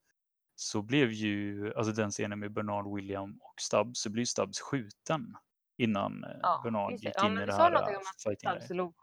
så 0.59 0.81
blev 0.81 1.11
ju, 1.11 1.73
alltså 1.75 1.93
den 1.93 2.11
scenen 2.11 2.39
med 2.39 2.51
Bernard, 2.53 2.95
William 2.95 3.37
och 3.41 3.55
Stubbs, 3.61 3.99
så 4.01 4.09
blir 4.09 4.25
Stubbs 4.25 4.59
skjuten. 4.59 5.35
innan 5.79 6.23
eh, 6.23 6.29
Ja, 6.41 6.61
Bernard 6.63 6.91
gick 6.91 7.11
Ja, 7.15 7.25
in 7.27 7.33
i 7.33 7.39
du 7.39 7.45
det 7.45 7.51
sa 7.51 7.63
här 7.63 7.71
eh, 7.73 7.77
om 7.77 7.81
att 7.95 8.23
fighting 8.23 8.49
Stubbs 8.49 8.69
låg, 8.69 8.93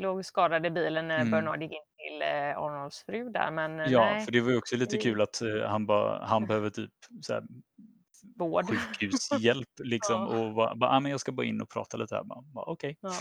låg 0.00 0.24
skadad 0.24 0.66
i 0.66 0.70
bilen 0.70 1.08
när 1.08 1.18
Mm. 1.20 1.30
Bernard 1.30 1.62
gick 1.62 1.72
in 1.72 1.78
till 1.96 2.22
eh, 2.22 2.58
Arnolds 2.58 3.04
fru 3.04 3.30
där, 3.30 3.50
men 3.50 3.80
eh, 3.80 3.86
Ja, 3.92 4.00
nej, 4.00 4.24
för 4.24 4.32
det 4.32 4.40
var 4.40 4.50
ju 4.50 4.58
också 4.58 4.76
lite 4.76 4.96
kul 4.96 5.20
att 5.20 5.42
eh, 5.42 5.68
han, 5.68 5.86
bara, 5.86 6.24
han 6.26 6.46
behöver 6.46 6.70
typ 6.70 6.90
så 7.22 7.32
här, 7.34 7.42
vård. 8.34 8.66
sjukhushjälp 8.68 9.68
liksom 9.84 10.14
Ja. 10.22 10.26
och 10.38 10.54
bara, 10.54 10.74
bara, 10.74 10.90
ah, 10.90 11.00
men 11.00 11.10
jag 11.10 11.20
ska 11.20 11.32
bara 11.32 11.46
in 11.46 11.60
och 11.60 11.68
prata 11.70 11.96
lite 11.96 12.14
här. 12.14 12.24
Bara, 12.24 12.64
Okej. 12.66 12.98
Ja. 13.00 13.12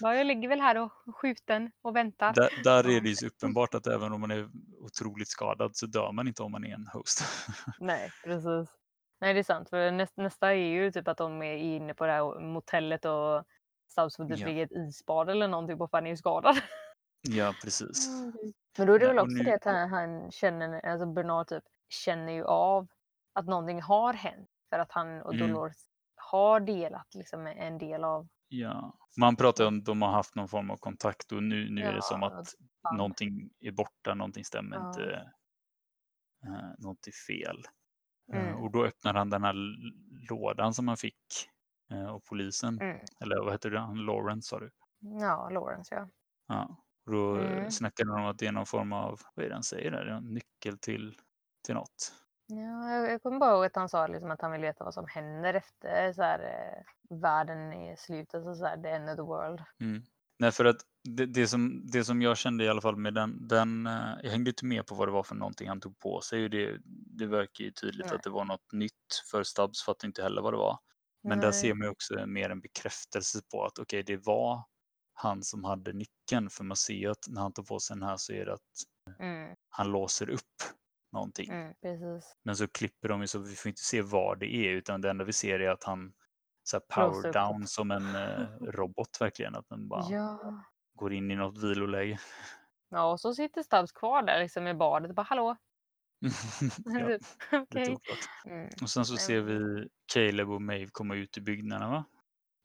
Bara, 0.00 0.16
jag 0.16 0.26
ligger 0.26 0.48
väl 0.48 0.60
här 0.60 0.76
och 0.78 0.92
skjuten 1.16 1.70
och 1.82 1.96
väntar. 1.96 2.32
Där, 2.34 2.48
där 2.64 2.84
är 2.88 2.92
Ja. 2.94 3.00
det 3.00 3.08
ju 3.22 3.26
uppenbart 3.28 3.74
att 3.74 3.86
även 3.86 4.12
om 4.12 4.20
man 4.20 4.30
är 4.30 4.48
otroligt 4.80 5.28
skadad 5.28 5.76
så 5.76 5.86
dör 5.86 6.12
man 6.12 6.28
inte 6.28 6.42
om 6.42 6.52
man 6.52 6.64
är 6.64 6.74
en 6.74 6.86
host. 6.92 7.22
Nej, 7.80 8.10
precis. 8.24 8.68
Nej, 9.20 9.34
det 9.34 9.40
är 9.40 9.44
sant. 9.44 9.68
För 9.70 9.90
näst, 9.90 10.16
nästa 10.16 10.48
är 10.54 10.68
ju 10.68 10.90
typ 10.92 11.08
att 11.08 11.18
de 11.18 11.42
är 11.42 11.56
inne 11.56 11.94
på 11.94 12.06
det 12.06 12.12
här 12.12 12.40
motellet 12.40 13.04
och 13.04 13.44
typ 13.96 14.40
Ja. 14.40 14.46
ligga 14.46 14.50
i 14.58 14.60
ett 14.60 14.72
isbad 14.72 15.28
eller 15.30 15.48
någonting 15.48 15.80
och 15.80 15.88
han 15.92 16.06
är 16.06 16.10
ju 16.10 16.16
skadad. 16.16 16.56
ja, 17.22 17.54
precis. 17.64 18.08
Men 18.78 18.86
då 18.86 18.92
är 18.94 18.98
det 18.98 19.06
Nej, 19.06 19.14
väl 19.14 19.18
också 19.24 19.36
nu- 19.36 19.44
det 19.44 19.54
att 19.54 19.64
han, 19.64 19.88
han 19.90 20.30
känner, 20.30 20.86
alltså 20.86 21.06
Bernard 21.06 21.48
typ 21.48 21.62
känner 21.88 22.32
ju 22.32 22.44
av 22.44 22.86
att 23.34 23.46
någonting 23.46 23.82
har 23.82 24.12
hänt 24.12 24.48
för 24.70 24.78
att 24.78 24.92
han 24.92 25.22
och 25.22 25.34
Mm. 25.34 25.48
Dolores 25.48 25.86
har 26.16 26.60
delat 26.60 27.14
liksom 27.14 27.46
en 27.46 27.78
del 27.78 28.04
av 28.04 28.28
Ja. 28.50 28.98
Man 29.20 29.36
pratar 29.36 29.66
om 29.66 29.78
att 29.78 29.84
de 29.84 30.02
har 30.02 30.08
haft 30.12 30.34
någon 30.34 30.48
form 30.48 30.70
av 30.70 30.76
kontakt 30.76 31.32
och 31.32 31.42
nu, 31.42 31.70
nu 31.70 31.82
är 31.82 31.90
det 31.90 31.96
Ja, 31.96 32.02
som 32.02 32.22
att 32.22 32.54
band. 32.82 32.96
någonting 32.96 33.50
är 33.60 33.72
borta, 33.72 34.14
någonting 34.14 34.44
stämmer 34.44 34.76
Ja. 34.76 34.88
inte. 34.88 35.32
Uh, 36.46 36.70
något 36.78 37.06
är 37.06 37.12
fel. 37.26 37.56
Eh, 38.32 38.48
Mm. 38.48 38.62
och 38.62 38.70
då 38.72 38.84
öppnar 38.84 39.14
han 39.14 39.30
den 39.30 39.44
här 39.44 39.54
lådan 40.30 40.74
som 40.74 40.88
han 40.88 40.96
fick 40.96 41.18
uh, 41.92 42.08
av 42.08 42.20
polisen. 42.20 42.80
Mm. 42.80 42.98
Eller 43.20 43.40
vad 43.44 43.52
heter 43.52 43.70
det? 43.70 43.78
Han 43.80 43.96
Lawrence 44.06 44.48
sa 44.48 44.60
du? 44.60 44.70
Ja, 45.00 45.48
Lawrence 45.50 45.94
ja. 45.94 46.08
Ja. 46.48 46.76
Och 47.06 47.12
då 47.12 47.34
Mm. 47.36 47.52
mm. 47.52 47.70
snackar 47.70 48.04
de 48.04 48.10
om 48.22 48.26
att 48.26 48.38
det 48.38 48.46
är 48.46 48.52
någon 48.52 48.66
form 48.66 48.92
av, 48.92 49.20
vad 49.34 49.44
är 49.44 49.48
det 49.48 49.54
han 49.54 49.62
säger 49.62 49.90
där? 49.90 50.04
Det 50.04 50.10
är 50.10 50.16
En 50.16 50.34
nyckel 50.34 50.78
till, 50.78 51.18
till 51.64 51.74
något. 51.74 52.12
Ja 52.48 53.06
jag, 53.08 53.22
kommer 53.22 53.38
bara 53.38 53.52
ihåg 53.52 53.64
att 53.64 53.76
han 53.76 53.88
sa 53.88 54.06
liksom 54.06 54.30
att 54.30 54.42
han 54.42 54.52
vill 54.52 54.60
veta 54.60 54.84
vad 54.84 54.94
som 54.94 55.06
händer 55.08 55.54
efter 55.54 56.12
så 56.12 56.22
här, 56.22 56.38
eh, 56.40 57.16
världen 57.18 57.72
är 57.72 57.96
slut, 57.96 58.34
alltså 58.34 58.54
så 58.54 58.64
här, 58.64 58.82
the 58.82 58.88
end 58.88 59.10
of 59.10 59.16
the 59.16 59.22
world. 59.22 59.62
Mm. 59.80 60.02
Nej, 60.38 60.52
för 60.52 60.64
att 60.64 60.76
det, 61.04 61.26
det, 61.26 61.46
som, 61.46 61.86
det 61.86 62.04
som 62.04 62.22
jag 62.22 62.36
kände 62.36 62.64
i 62.64 62.68
alla 62.68 62.80
fall 62.80 62.96
med 62.96 63.14
den, 63.14 63.48
den 63.48 63.86
eh, 63.86 64.14
jag 64.22 64.30
hängde 64.30 64.50
inte 64.50 64.64
med 64.64 64.86
på 64.86 64.94
vad 64.94 65.08
det 65.08 65.12
var 65.12 65.22
för 65.22 65.34
någonting 65.34 65.68
han 65.68 65.80
tog 65.80 65.98
på 65.98 66.20
sig. 66.20 66.48
Det, 66.48 66.78
det 67.18 67.26
verkar 67.26 67.64
ju 67.64 67.70
tydligt 67.70 68.06
Nej. 68.06 68.14
att 68.14 68.22
det 68.22 68.30
var 68.30 68.44
något 68.44 68.72
nytt 68.72 69.22
för 69.30 69.42
Stubbs, 69.42 69.82
fattar 69.82 70.08
inte 70.08 70.22
heller 70.22 70.42
vad 70.42 70.52
det 70.52 70.58
var. 70.58 70.78
Men 71.22 71.38
där 71.38 71.46
Nej. 71.46 71.60
ser 71.60 71.74
man 71.74 71.86
ju 71.86 71.90
också 71.90 72.26
mer 72.26 72.50
en 72.50 72.60
bekräftelse 72.60 73.40
på 73.52 73.64
att 73.64 73.78
okej, 73.78 74.02
det 74.02 74.26
var 74.26 74.64
han 75.12 75.42
som 75.42 75.64
hade 75.64 75.92
nyckeln. 75.92 76.50
För 76.50 76.64
man 76.64 76.76
ser 76.76 76.94
ju 76.94 77.10
att 77.10 77.28
när 77.28 77.40
han 77.40 77.52
tar 77.52 77.62
på 77.62 77.80
sig 77.80 77.96
den 77.96 78.08
här 78.08 78.16
så 78.16 78.32
är 78.32 78.46
det 78.46 78.54
att 78.54 78.60
Mm, 79.20 79.54
han 79.68 79.92
låser 79.92 80.30
upp 80.30 80.42
någonting. 81.12 81.50
mm. 81.50 81.74
Men 82.42 82.56
så 82.56 82.68
klipper 82.68 83.08
de 83.08 83.20
ju 83.20 83.26
så 83.26 83.38
vi 83.38 83.54
får 83.54 83.68
inte 83.68 83.82
se 83.82 84.02
vad 84.02 84.38
det 84.40 84.54
är 84.54 84.70
utan 84.70 85.00
det 85.00 85.10
enda 85.10 85.24
vi 85.24 85.32
ser 85.32 85.60
är 85.60 85.70
att 85.70 85.84
han 85.84 86.12
så 86.62 86.80
power 86.80 87.32
down 87.32 87.60
det. 87.60 87.66
som 87.66 87.90
en 87.90 88.14
eh, 88.14 88.46
robot 88.60 89.20
verkligen. 89.20 89.54
Att 89.54 89.68
den 89.68 89.88
bara 89.88 90.04
Ja. 90.10 90.62
går 90.94 91.12
in 91.12 91.30
i 91.30 91.36
något 91.36 91.62
viloläge. 91.64 92.18
ja, 92.88 93.10
och 93.12 93.20
så 93.20 93.34
sitter 93.34 93.62
Stubbs 93.62 93.92
kvar 93.92 94.22
där 94.22 94.40
liksom 94.40 94.66
i 94.66 94.74
badet 94.74 95.08
och 95.08 95.14
bara 95.14 95.22
hallå. 95.22 95.56
ja, 96.84 97.18
Typ, 97.70 97.88
oklart. 97.88 98.18
Mm. 98.46 98.68
Och 98.82 98.90
sen 98.90 99.04
så 99.04 99.16
ser 99.16 99.40
vi 99.40 99.88
Caleb 100.12 100.50
och 100.50 100.62
Maeve 100.62 100.90
komma 100.92 101.14
ut 101.14 101.38
ur 101.38 101.42
byggnaderna 101.42 101.90
va? 101.90 102.04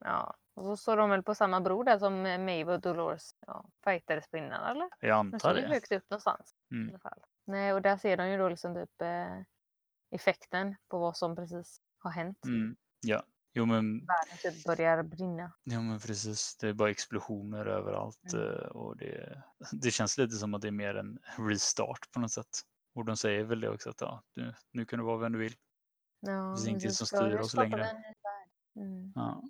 Ja, 0.05 0.35
och 0.55 0.63
så 0.63 0.77
står 0.77 0.97
de 0.97 1.09
väl 1.09 1.23
på 1.23 1.35
samma 1.35 1.61
bro 1.61 1.83
där 1.83 1.99
som 1.99 2.25
eh, 2.25 2.39
Maeve 2.39 2.73
och 2.73 2.81
Dolores 2.81 3.29
ja, 3.47 3.65
fightades 3.83 4.29
på 4.29 4.37
innan 4.37 4.63
eller? 4.71 4.89
Jag 4.99 5.09
De 5.09 5.13
antar 5.19 5.39
står 5.39 5.55
ju 5.55 5.61
det. 5.61 5.67
högt 5.73 5.91
upp 5.91 6.03
någonstans 6.09 6.55
i 6.71 6.75
Mm. 6.75 6.89
alla 6.89 6.99
fall. 6.99 7.19
Nej, 7.45 7.73
och 7.73 7.81
där 7.81 7.97
ser 7.97 8.17
de 8.17 8.29
ju 8.29 8.37
då 8.37 8.49
liksom 8.49 8.75
typ 8.75 9.01
eh, 9.01 9.41
effekten 10.11 10.75
på 10.87 10.99
vad 10.99 11.17
som 11.17 11.35
precis 11.35 11.81
har 11.97 12.11
hänt. 12.11 12.45
Mm. 12.45 12.75
Ja, 13.01 13.23
jo 13.53 13.65
men, 13.65 13.99
Världen 14.05 14.37
typ 14.41 14.63
börjar 14.65 15.03
brinna. 15.03 15.51
ja 15.63 15.81
men 15.81 15.99
precis. 15.99 16.57
Det 16.57 16.67
är 16.69 16.73
bara 16.73 16.89
explosioner 16.89 17.65
överallt 17.65 18.33
Mm. 18.33 18.45
eh, 18.45 18.65
och 18.67 18.97
det, 18.97 19.43
det 19.71 19.91
känns 19.91 20.17
lite 20.17 20.35
som 20.35 20.53
att 20.53 20.61
det 20.61 20.67
är 20.67 20.71
mer 20.71 20.95
en 20.95 21.19
restart 21.37 22.11
på 22.11 22.19
något 22.19 22.31
sätt. 22.31 22.61
Och 22.95 23.05
de 23.05 23.17
säger 23.17 23.43
väl 23.43 23.59
det 23.59 23.69
också 23.69 23.89
att 23.89 24.01
ja, 24.01 24.23
du, 24.33 24.53
nu 24.71 24.85
kan 24.85 24.99
du 24.99 25.05
vara 25.05 25.17
vem 25.17 25.31
du 25.31 25.39
vill. 25.39 25.55
Ja, 26.19 26.55
finns 26.55 26.67
ingenting 26.67 26.91
som 26.91 27.07
styr 27.07 27.21
nu 27.29 27.37
oss 27.39 27.53
längre. 27.53 28.03
Mm. 28.75 29.11
Ja. 29.15 29.43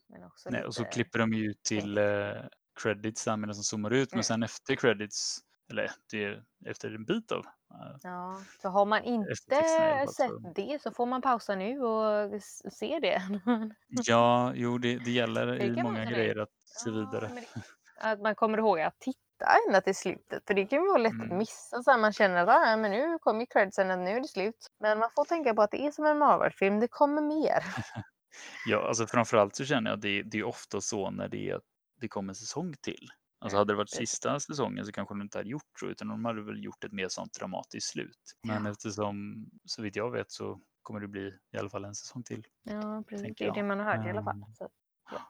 Nej, 0.50 0.66
och 0.66 0.76
så 0.76 0.84
klipper 0.86 1.20
de 1.20 1.34
ju 1.34 1.54
till 1.54 1.98
eh, 1.98 2.32
credits 2.84 3.26
där 3.26 3.38
medan 3.38 3.56
de 3.56 3.64
zoomar 3.64 3.92
ut. 3.92 4.12
Men 4.12 4.18
Mm. 4.18 4.24
sen 4.24 4.44
efter 4.44 4.76
credits, 4.76 5.38
eller 5.70 5.92
det 6.12 6.26
är 6.26 6.44
efter 6.66 6.96
en 6.96 7.06
bit 7.06 7.32
av. 7.32 7.46
Ja, 8.04 8.42
så 8.62 8.70
har 8.70 8.86
man 8.86 9.04
inte 9.04 9.36
sett 9.36 10.56
det 10.56 10.82
så 10.82 10.92
får 10.92 11.06
man 11.06 11.22
pausa 11.22 11.56
nu 11.56 11.80
och 11.82 12.42
se 12.74 13.00
det. 13.02 13.22
Ja, 13.88 14.52
jo 14.56 14.78
det, 14.78 14.98
det 14.98 15.12
gäller 15.12 15.46
Det 15.46 15.64
i 15.66 15.84
många 15.84 16.06
grejer 16.06 16.40
att 16.40 16.50
se 16.84 16.90
vidare. 16.92 17.28
det- 17.36 17.48
Att 18.02 18.22
man 18.22 18.36
kommer 18.36 18.58
ihåg 18.58 18.80
att 18.80 19.00
titta 19.00 19.46
ända 19.68 19.82
till 19.82 19.96
slutet. 19.96 20.44
För 20.48 20.54
det 20.54 20.66
kan 20.66 20.80
ju 20.82 20.88
vara 20.88 20.98
lätt 20.98 21.14
att 21.14 21.26
Mm. 21.26 21.38
missa. 21.38 21.84
Så 21.84 21.92
här, 21.92 21.98
man 21.98 22.14
känner 22.14 22.36
att 22.44 22.50
ah, 22.50 22.78
men 22.78 22.92
nu 22.92 23.18
kommer 23.20 23.46
credsen, 23.46 23.92
att 23.92 24.00
nu 24.00 24.10
är 24.10 24.22
det 24.22 24.28
slut. 24.28 24.68
Men 24.80 25.00
man 25.00 25.10
får 25.16 25.26
tänka 25.26 25.54
på 25.54 25.62
att 25.62 25.72
det 25.72 25.86
är 25.86 25.92
som 25.92 26.06
en 26.06 26.18
Marvel-film, 26.18 26.80
det 26.80 26.88
kommer 26.88 27.22
mer. 27.22 27.64
Ja, 28.68 28.88
alltså 28.88 29.08
framförallt 29.08 29.56
så 29.56 29.66
känner 29.66 29.90
jag 29.92 29.98
att 29.98 30.02
det, 30.02 30.24
det 30.24 30.38
är 30.40 30.44
ofta 30.44 30.82
så 30.82 31.12
när 31.12 31.28
det, 31.28 31.60
det 32.02 32.08
kommer 32.08 32.32
en 32.32 32.36
säsong 32.36 32.74
till. 32.82 33.08
Alltså 33.44 33.58
hade 33.58 33.74
det 33.74 33.78
varit 33.78 33.90
precis. 33.92 34.10
sista 34.10 34.40
säsongen 34.40 34.86
så 34.86 34.92
kanske 34.92 35.14
de 35.14 35.22
inte 35.22 35.38
hade 35.38 35.50
gjort 35.50 35.80
så, 35.80 35.86
utan 35.88 36.08
de 36.08 36.26
hade 36.26 36.42
väl 36.42 36.64
gjort 36.64 36.84
ett 36.84 36.92
mer 36.92 37.08
sånt 37.08 37.34
dramatiskt 37.34 37.88
slut. 37.88 38.18
Men 38.44 38.66
Ja. 38.66 38.72
eftersom, 38.72 39.46
så 39.66 39.82
vitt 39.82 39.96
jag 39.96 40.12
vet, 40.12 40.32
så 40.32 40.62
kommer 40.82 41.00
det 41.00 41.08
bli 41.08 41.34
i 41.54 41.58
alla 41.58 41.70
fall 41.70 41.86
en 41.86 41.96
säsong 41.96 42.24
till. 42.24 42.46
Ja, 42.64 43.04
precis. 43.08 43.34
Det 43.38 43.46
är 43.46 43.54
det 43.54 43.64
man 43.64 43.80
har 43.80 43.86
hört 43.98 44.08
i 44.08 44.10
alla 44.10 44.24
fall. 44.24 44.36
Ehm, 44.36 44.54
Så, 44.56 44.70
ja. 45.12 45.22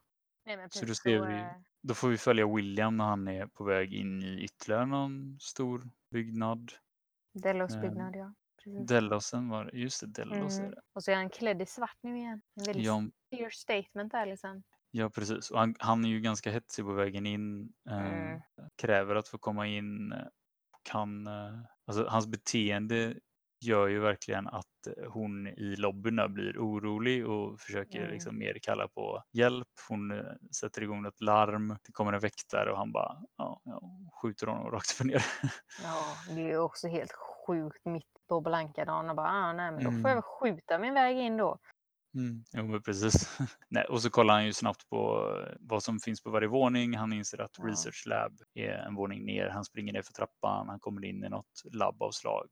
Nej, 0.46 0.58
men 0.58 0.70
Så 0.70 0.80
då 0.80 0.86
precis, 0.86 1.04
ser 1.04 1.20
så, 1.20 1.26
vi- 1.26 1.40
eh, 1.42 1.48
Då 1.82 1.94
får 1.94 2.08
vi 2.10 2.18
följa 2.18 2.56
William 2.56 2.98
när 2.98 3.06
han 3.06 3.28
är 3.28 3.48
på 3.48 3.64
väg 3.64 3.94
in 3.94 4.24
i 4.24 4.44
ytterligare 4.44 4.86
någon 4.86 5.38
stor 5.40 5.90
byggnad. 6.12 6.72
Delos 7.34 7.74
ehm, 7.74 7.82
byggnad, 7.82 8.16
ja. 8.16 8.34
Precis. 8.64 8.88
Delosen 8.88 9.50
var 9.50 9.70
just 9.74 10.02
det, 10.02 10.08
Delos 10.08 10.54
är 10.60 10.60
Mm. 10.60 10.72
det. 10.72 10.82
Och 10.94 11.04
så 11.04 11.12
är 11.12 11.16
han 11.16 11.30
klädd 11.30 11.62
i 11.62 11.66
svart 11.66 11.98
nu 12.02 12.18
igen. 12.18 12.42
En 12.56 12.64
väldigt 12.64 12.86
Ja, 12.86 13.50
statement 13.52 14.12
där 14.12 14.26
liksom. 14.26 14.64
Ja 14.94 15.10
precis. 15.10 15.52
Och 15.52 15.60
han, 15.60 15.76
han 15.80 16.06
är 16.06 16.10
ju 16.10 16.20
ganska 16.22 16.52
hetsig 16.52 16.86
på 16.86 16.94
vägen 16.94 17.26
in. 17.26 17.74
eh, 17.90 17.98
Mm. 17.98 18.42
Kräver 18.82 19.16
att 19.16 19.28
få 19.28 19.38
komma 19.38 19.68
in. 19.68 20.12
eh, 20.12 20.20
Kan, 20.84 21.28
eh, 21.28 21.60
alltså, 21.88 22.06
hans 22.10 22.28
beteende 22.28 23.16
gör 23.66 23.88
ju 23.88 24.00
verkligen 24.00 24.48
att 24.48 24.88
eh, 24.88 25.12
hon 25.12 25.48
i 25.48 25.76
lobbyn 25.76 26.16
där 26.16 26.28
blir 26.28 26.58
orolig 26.58 27.28
och 27.28 27.60
försöker 27.62 28.00
Mm. 28.00 28.12
liksom 28.12 28.38
mer 28.38 28.58
kalla 28.62 28.88
på 28.88 29.24
hjälp. 29.34 29.68
Hon 29.90 30.12
eh, 30.12 30.26
sätter 30.62 30.82
igång 30.84 31.06
ett 31.06 31.22
larm. 31.22 31.68
Det 31.70 31.92
kommer 31.94 32.14
en 32.14 32.20
väktare 32.20 32.72
och 32.72 32.78
han 32.78 32.92
bara 32.92 33.18
ja, 33.38 33.62
ja, 33.64 33.82
skjuter 34.22 34.48
honom 34.48 34.72
rakt 34.72 35.02
upp 35.02 35.08
ner. 35.08 35.26
Ja, 35.84 36.24
det 36.36 36.42
är 36.42 36.48
ju 36.48 36.58
också 36.60 36.88
helt 36.88 37.12
sjukt 37.48 37.86
mitt 37.86 38.06
på 38.30 38.42
blanka 38.42 38.86
dagen 38.86 39.10
och 39.10 39.16
bara, 39.16 39.28
ah, 39.30 39.54
nej 39.54 39.72
men 39.72 39.84
då 39.84 39.92
får 39.92 39.98
Mm. 40.00 40.10
jag 40.10 40.16
väl 40.16 40.22
skjuta 40.24 40.80
min 40.80 40.94
väg 40.94 41.18
in 41.18 41.38
då. 41.38 41.60
Mm, 42.16 42.44
jo, 42.54 42.68
men 42.68 42.82
precis. 42.82 43.38
Nej, 43.70 43.86
och 43.86 44.02
så 44.02 44.10
kollar 44.10 44.34
han 44.34 44.46
ju 44.46 44.54
snabbt 44.54 44.90
på 44.90 45.30
eh, 45.48 45.56
vad 45.60 45.84
som 45.84 46.00
finns 46.00 46.24
på 46.24 46.30
varje 46.30 46.48
våning. 46.48 46.96
Han 46.98 47.14
inser 47.14 47.42
att 47.42 47.56
Ja. 47.58 47.66
Research 47.66 48.04
Lab 48.08 48.38
är 48.54 48.70
en 48.72 48.96
våning 48.96 49.26
ner. 49.26 49.50
Han 49.50 49.66
springer 49.66 49.94
ner 49.94 50.02
för 50.02 50.14
trappan. 50.14 50.70
Han 50.70 50.80
kommer 50.80 51.06
in 51.06 51.24
i 51.24 51.30
något 51.30 51.62
labbavslag 51.74 52.48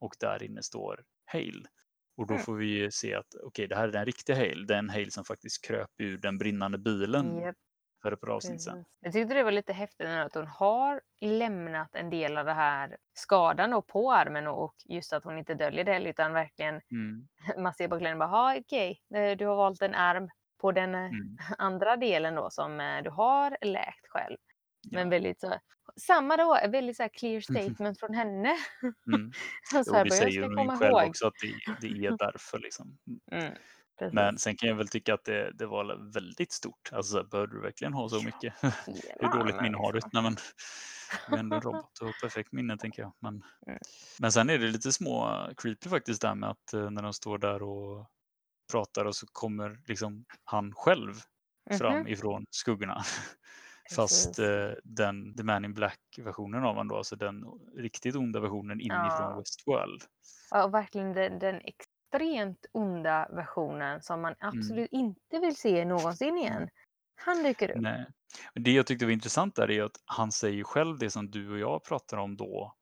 och 0.00 0.14
där 0.20 0.42
inne 0.42 0.62
står 0.62 1.00
Hale. 1.24 1.62
Och 2.16 2.26
då 2.26 2.34
Mm. 2.34 2.44
får 2.44 2.54
vi 2.56 2.66
ju 2.66 2.90
se 2.90 3.14
att 3.14 3.34
okej, 3.44 3.68
det 3.68 3.76
här 3.76 3.88
är 3.88 3.92
den 3.92 4.04
riktiga 4.06 4.36
Hale. 4.36 4.66
Den 4.66 4.90
Hale 4.90 5.10
som 5.10 5.24
faktiskt 5.24 5.64
kröp 5.64 5.90
ur 5.98 6.18
den 6.18 6.38
brinnande 6.38 6.78
bilen 6.78 7.38
Japp, 7.38 7.56
för 8.02 8.12
ett 8.12 8.20
par 8.20 8.28
avsnitt 8.28 8.62
sedan. 8.62 8.84
Jag 9.00 9.12
tyckte 9.12 9.34
det 9.34 9.42
var 9.42 9.52
lite 9.52 9.72
häftigt 9.72 10.06
att 10.06 10.34
hon 10.34 10.46
har 10.46 11.00
lämnat 11.20 11.94
en 11.94 12.10
del 12.10 12.38
av 12.38 12.44
det 12.44 12.52
här 12.52 12.96
skadan 13.14 13.82
på 13.82 14.12
armen 14.12 14.46
och 14.46 14.74
just 14.84 15.12
att 15.12 15.24
hon 15.24 15.38
inte 15.38 15.54
döljer 15.54 15.84
det 15.84 16.08
utan 16.10 16.32
verkligen 16.32 16.80
Mm, 16.90 17.28
man 17.62 17.74
ser 17.74 17.88
på 17.88 17.98
kläderna 17.98 18.18
bara, 18.18 18.28
"Ha, 18.28 18.56
okej, 18.58 19.02
eh, 19.14 19.36
du 19.36 19.46
har 19.46 19.56
valt 19.56 19.82
en 19.82 19.94
arm 19.94 20.28
på 20.60 20.72
den 20.72 20.94
eh, 20.94 21.00
mm, 21.00 21.36
andra 21.58 21.96
delen 21.96 22.34
då 22.34 22.50
som 22.50 22.80
eh, 22.80 23.02
du 23.02 23.10
har 23.10 23.56
läkt 23.60 24.06
själv. 24.08 24.36
Ja. 24.82 24.98
Men 24.98 25.10
väldigt 25.10 25.40
så, 25.40 25.54
samma 26.00 26.36
då, 26.36 26.58
väldigt 26.68 26.96
så 26.96 27.08
clear 27.08 27.40
statement 27.40 28.00
från 28.00 28.14
henne. 28.14 28.56
mm. 29.14 29.32
Så 29.84 29.84
Jo, 29.86 29.94
här, 29.94 30.04
det 30.04 30.10
bara, 30.10 30.16
säger 30.16 30.42
hon 30.42 30.62
ju 30.62 30.70
själv 30.70 30.98
ihåg. 30.98 31.08
också 31.08 31.26
att 31.26 31.34
det, 31.42 31.88
det 31.88 32.06
är 32.06 32.10
därför. 32.18 32.58
Liksom. 32.58 32.98
Mm, 33.32 33.52
precis. 33.98 34.14
Men 34.14 34.38
sen 34.38 34.56
kan 34.56 34.68
jag 34.68 34.76
väl 34.76 34.88
tycka 34.88 35.14
att 35.14 35.24
det, 35.24 35.52
det 35.58 35.66
var 35.66 36.12
väldigt 36.14 36.52
stort. 36.52 36.90
Alltså, 36.92 37.24
behövde 37.24 37.56
du 37.56 37.60
verkligen 37.62 37.92
ha 37.94 38.08
så 38.08 38.20
Ja, 38.20 38.22
mycket? 38.22 38.54
Hela 38.86 39.02
Hur 39.20 39.28
dåligt 39.28 39.60
minne 39.60 39.76
har 39.78 39.92
du? 39.92 40.00
Nej, 40.12 40.22
men, 40.22 40.36
du 41.26 41.36
är 41.36 41.40
ändå 41.40 41.56
en 41.56 41.62
robot 41.62 41.98
och 42.02 42.18
perfekt 42.22 42.52
minne 42.52 42.78
tänker 42.78 43.02
jag. 43.02 43.12
Men, 43.20 43.42
Mm. 43.66 43.78
men 44.20 44.32
sen 44.32 44.50
är 44.50 44.58
det 44.58 44.66
lite 44.68 44.92
små 44.92 45.48
creepy 45.56 45.88
faktiskt 45.90 46.22
där 46.22 46.34
med 46.34 46.50
att 46.50 46.72
eh, 46.74 46.90
när 46.90 47.02
de 47.02 47.12
står 47.12 47.38
där 47.38 47.62
och 47.62 48.06
pratar 48.72 49.04
och 49.04 49.16
så 49.16 49.26
kommer 49.32 49.80
liksom 49.86 50.24
han 50.44 50.72
själv 50.74 51.14
fram 51.78 51.96
Mhm. 51.98 52.06
ifrån 52.06 52.46
skuggorna. 52.50 53.02
Fast 53.96 54.38
eh, 54.38 54.70
den 54.84 55.36
The 55.36 55.42
Man 55.44 55.64
in 55.64 55.74
Black-versionen 55.74 56.62
av 56.64 56.68
honom 56.70 56.88
då, 56.88 56.96
alltså 56.96 57.16
den 57.16 57.44
riktigt 57.76 58.16
onda 58.16 58.40
versionen 58.40 58.80
inifrån 58.80 59.34
Ja. 59.34 59.38
Westworld. 59.38 60.02
Ja, 60.50 60.64
och 60.64 60.74
verkligen 60.74 61.12
den, 61.12 61.38
den 61.38 61.60
extremt 62.12 62.66
onda 62.72 63.28
versionen 63.32 64.02
som 64.02 64.20
man 64.20 64.34
absolut 64.38 64.92
inte 64.92 65.38
vill 65.40 65.56
se 65.56 65.84
någonsin 65.84 66.38
igen. 66.38 66.68
Han 67.16 67.42
dyker 67.42 67.70
upp. 67.70 67.80
Nej. 67.80 68.06
Det 68.54 68.70
jag 68.70 68.86
tyckte 68.86 69.04
var 69.04 69.12
intressant 69.12 69.54
där 69.54 69.70
är 69.70 69.82
att 69.82 70.00
han 70.04 70.32
säger 70.32 70.64
själv 70.64 70.98
det 70.98 71.10
som 71.10 71.30
du 71.30 71.50
och 71.52 71.58
jag 71.58 71.84
pratade 71.84 72.22
om 72.22 72.36
då 72.36 72.74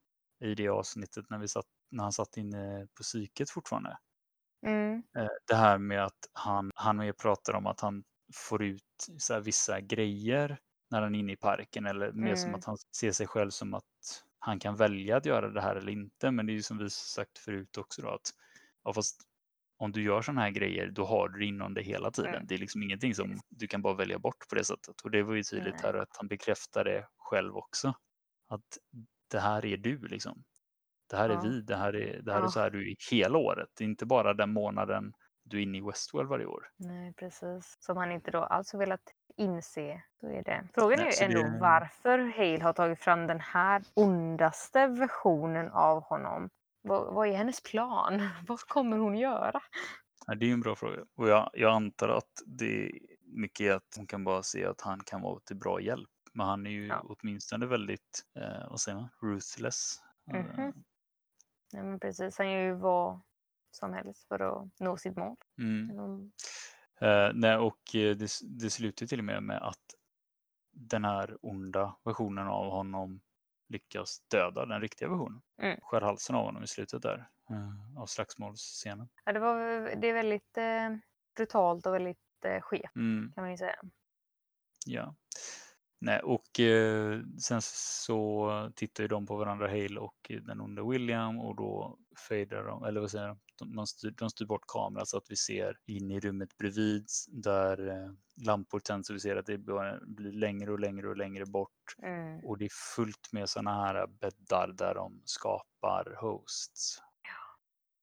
i 0.44 0.54
det 0.54 0.68
avsnittet 0.68 1.30
när, 1.30 1.38
vi 1.38 1.48
satt, 1.48 1.66
när 1.90 2.02
han 2.02 2.12
satt 2.12 2.36
inne 2.36 2.86
på 2.96 3.02
psyket 3.02 3.50
fortfarande. 3.50 3.98
Mm. 4.66 5.02
Eh, 5.18 5.28
Det 5.48 5.54
här 5.54 5.78
med 5.78 6.04
att 6.04 6.18
han, 6.32 6.70
han 6.74 6.96
mer 6.96 7.12
pratar 7.12 7.52
om 7.54 7.66
att 7.66 7.80
han 7.80 8.04
får 8.34 8.62
ut 8.62 9.06
så 9.18 9.40
vissa 9.40 9.80
grejer 9.80 10.58
när 10.90 11.02
han 11.02 11.14
är 11.14 11.18
inne 11.18 11.32
i 11.32 11.36
parken 11.36 11.86
eller 11.86 12.12
mer 12.12 12.34
som 12.34 12.48
Mm. 12.48 12.58
att 12.58 12.64
han 12.64 12.76
ser 12.96 13.12
sig 13.12 13.26
själv 13.26 13.50
som 13.50 13.74
att 13.74 14.22
han 14.38 14.58
kan 14.58 14.76
välja 14.76 15.16
att 15.16 15.26
göra 15.26 15.48
det 15.48 15.60
här 15.60 15.76
eller 15.76 15.92
inte. 15.92 16.30
Men 16.30 16.46
det 16.46 16.52
är 16.52 16.54
ju 16.54 16.62
som 16.62 16.78
vi 16.78 16.90
sagt 16.90 17.38
förut 17.38 17.78
också 17.78 18.02
då 18.02 18.08
att 18.08 18.30
ja, 18.86 18.92
fast 18.92 19.20
om 19.78 19.92
du 19.92 20.02
gör 20.02 20.22
sådana 20.22 20.40
här 20.40 20.50
grejer 20.50 20.86
då 20.90 21.04
har 21.04 21.28
du 21.28 21.38
det 21.38 21.44
inom 21.46 21.74
dig 21.74 21.84
hela 21.84 22.10
tiden. 22.10 22.34
Mm. 22.34 22.46
Det 22.46 22.54
är 22.54 22.58
liksom 22.58 22.82
ingenting 22.82 23.14
som 23.14 23.40
du 23.48 23.66
kan 23.66 23.82
bara 23.82 23.94
välja 23.94 24.18
bort 24.18 24.48
på 24.48 24.54
det 24.54 24.64
sättet. 24.64 25.00
Och 25.00 25.10
det 25.10 25.22
var 25.22 25.34
ju 25.34 25.42
tydligt 25.42 25.74
Nej. 25.74 25.82
här 25.82 25.94
att 25.94 26.16
han 26.16 26.28
bekräftar 26.28 26.84
det 26.84 27.06
själv 27.18 27.56
också. 27.56 27.94
Att 28.48 28.78
det 29.30 29.38
här 29.40 29.64
är 29.66 29.76
du 29.76 29.98
liksom. 29.98 30.44
Det 31.10 31.16
här 31.16 31.28
Ja. 31.30 31.38
är 31.38 31.42
vi, 31.42 31.60
det 31.60 31.76
här 31.76 31.96
är, 31.96 32.22
det 32.22 32.32
här 32.32 32.38
är 32.40 32.44
Ja. 32.44 32.48
så 32.48 32.60
här 32.60 32.70
du 32.70 32.90
är 32.90 32.94
hela 33.10 33.38
året. 33.38 33.68
Det 33.78 33.84
är 33.84 33.88
inte 33.88 34.06
bara 34.06 34.34
den 34.34 34.52
månaden 34.52 35.12
du 35.44 35.58
är 35.58 35.62
inne 35.62 35.78
i 35.78 35.80
Westworld 35.80 36.28
varje 36.28 36.46
år. 36.46 36.68
Nej, 36.76 37.14
precis. 37.14 37.76
Som 37.80 37.96
han 37.96 38.12
inte 38.12 38.30
då 38.30 38.38
alls 38.44 38.72
har 38.72 38.78
velat 38.78 39.00
inse. 39.36 40.02
Så 40.20 40.26
är 40.30 40.42
det. 40.44 40.68
Frågan 40.74 40.98
Nej, 40.98 41.08
är 41.20 41.28
ju 41.28 41.36
ändå 41.38 41.48
det- 41.48 41.58
varför 41.60 42.18
Hale 42.18 42.62
har 42.64 42.72
tagit 42.72 43.00
fram 43.00 43.26
den 43.26 43.40
här 43.40 43.82
ondaste 43.94 44.86
versionen 44.86 45.68
av 45.70 46.02
honom. 46.02 46.50
Vad, 46.88 47.14
vad 47.14 47.28
är 47.28 47.32
hennes 47.36 47.62
plan? 47.62 48.28
Vad 48.48 48.60
kommer 48.60 48.98
hon 48.98 49.18
göra? 49.18 49.60
Ja, 50.26 50.34
det 50.34 50.46
är 50.46 50.52
en 50.52 50.60
bra 50.60 50.76
fråga. 50.76 51.04
Och 51.16 51.28
jag, 51.28 51.50
jag 51.52 51.72
antar 51.72 52.08
att 52.08 52.42
det 52.46 52.86
är 52.86 52.92
mycket 53.22 53.66
är 53.66 53.72
att 53.74 53.94
hon 53.96 54.06
kan 54.06 54.24
bara 54.24 54.42
se 54.42 54.64
att 54.66 54.80
han 54.80 55.00
kan 55.00 55.20
vara 55.22 55.40
till 55.40 55.56
bra 55.56 55.80
hjälp. 55.80 56.10
Men 56.32 56.46
han 56.46 56.66
är 56.66 56.70
ju 56.70 56.86
Ja. 56.86 57.02
åtminstone 57.08 57.66
väldigt, 57.66 58.24
eh, 58.38 58.68
vad 58.70 58.80
säger 58.80 58.98
man, 58.98 59.08
ruthless. 59.22 59.96
Eh, 60.34 60.44
Mhm. 60.44 60.72
Nej, 61.72 61.82
men 61.82 62.00
precis. 62.00 62.38
Han 62.38 62.50
gör 62.50 62.60
ju 62.60 62.74
vad 62.74 63.20
som 63.70 63.92
helst 63.92 64.28
för 64.28 64.40
att 64.40 64.80
nå 64.80 64.96
sitt 64.96 65.16
mål. 65.16 65.36
Mm. 65.58 65.90
Mm. 65.90 66.32
Eh, 67.00 67.30
nej, 67.34 67.56
och 67.56 67.94
eh, 67.94 68.16
det, 68.16 68.30
det 68.42 68.70
slutar 68.70 69.06
till 69.06 69.18
och 69.18 69.24
med 69.24 69.42
med 69.42 69.62
att 69.62 69.84
den 70.72 71.04
här 71.04 71.38
onda 71.42 71.96
versionen 72.04 72.46
av 72.48 72.70
honom 72.70 73.20
lyckas 73.68 74.18
döda 74.30 74.66
den 74.66 74.80
riktiga 74.80 75.08
versionen. 75.08 75.42
Mm. 75.62 75.80
Skär 75.82 76.00
halsen 76.00 76.36
av 76.36 76.44
honom 76.44 76.62
i 76.62 76.66
slutet 76.66 77.02
där 77.02 77.28
eh, 77.50 78.00
av 78.02 78.06
slagsmålsscenen. 78.06 79.08
Ja, 79.24 79.32
det, 79.32 79.40
var, 79.40 79.58
det 79.96 80.08
är 80.08 80.14
väldigt 80.14 80.56
eh, 80.56 80.96
brutalt 81.36 81.86
och 81.86 81.94
väldigt 81.94 82.18
eh, 82.44 82.60
skevt 82.60 82.96
Mm. 82.96 83.32
kan 83.34 83.44
man 83.44 83.50
ju 83.50 83.56
säga. 83.56 83.76
Ja. 84.86 85.14
Nej, 86.00 86.20
och 86.20 86.60
eh, 86.60 87.20
sen 87.40 87.62
så 87.62 88.72
tittar 88.76 89.04
ju 89.04 89.08
de 89.08 89.26
på 89.26 89.36
varandra, 89.36 89.68
Hale 89.68 90.00
och 90.00 90.32
den 90.40 90.60
onde 90.60 90.82
William 90.82 91.40
och 91.40 91.56
då 91.56 91.98
fejdar 92.18 92.64
de, 92.64 92.84
eller 92.84 93.00
vad 93.00 93.10
säger 93.10 93.36
de, 93.58 93.76
de, 93.76 93.86
styr, 93.86 94.10
de 94.10 94.30
styr 94.30 94.46
bort 94.46 94.64
kameran 94.66 95.06
så 95.06 95.16
att 95.16 95.30
vi 95.30 95.36
ser 95.36 95.76
in 95.86 96.10
i 96.10 96.20
rummet 96.20 96.56
bredvid 96.58 97.06
där 97.28 97.88
eh, 97.88 98.10
lampor 98.46 98.80
tänds 98.80 99.10
och 99.10 99.16
vi 99.16 99.20
ser 99.20 99.36
att 99.36 99.46
det 99.46 99.58
blir 99.58 100.32
längre 100.32 100.72
och 100.72 100.80
längre 100.80 101.08
och 101.08 101.16
längre 101.16 101.46
bort 101.46 101.70
Mm. 102.02 102.44
och 102.44 102.58
det 102.58 102.64
är 102.64 102.94
fullt 102.96 103.32
med 103.32 103.48
sådana 103.48 103.84
här 103.84 104.06
bäddar 104.06 104.72
där 104.72 104.94
de 104.94 105.22
skapar 105.24 106.16
hosts. 106.20 106.98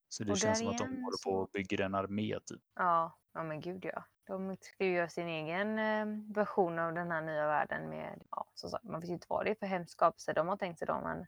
Så 0.09 0.24
det 0.24 0.32
Och 0.32 0.38
känns 0.38 0.59
som 0.59 0.68
att 0.68 0.78
de 0.78 0.84
håller 0.84 1.24
på 1.24 1.32
och 1.32 1.49
bygger 1.53 1.82
en 1.82 1.95
armé 1.95 2.39
typ. 2.45 2.61
Ja, 2.76 3.20
ja 3.34 3.43
men 3.43 3.61
gud 3.61 3.86
ja. 3.86 4.03
De 4.28 4.57
ska 4.61 4.86
ju 4.86 4.91
göra 4.91 5.09
sin 5.09 5.28
egen 5.28 5.80
eh, 5.80 6.34
version 6.36 6.80
av 6.80 6.93
den 6.93 7.11
här 7.11 7.22
nya 7.22 7.47
världen 7.47 7.89
med, 7.89 8.24
ja 8.32 8.51
som 8.53 8.70
sagt, 8.70 8.84
man 8.84 8.99
vet 9.01 9.09
ju 9.09 9.14
inte 9.14 9.28
vad 9.30 9.45
det 9.45 9.51
är 9.51 9.55
för 9.55 9.66
hemsk 9.66 9.91
skapelse 9.91 10.34
de 10.34 10.47
har 10.47 10.57
tänkt 10.57 10.80
sig 10.80 10.88
då. 10.88 11.01
Men, 11.03 11.26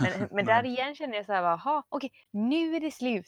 men, 0.00 0.28
men 0.30 0.44
där 0.46 0.64
igen 0.66 0.94
känner 0.94 1.16
jag 1.16 1.26
så 1.26 1.32
här, 1.32 1.42
jaha, 1.42 1.82
okej, 1.88 2.10
nu 2.30 2.76
är 2.76 2.80
det 2.80 2.90
slut. 2.90 3.26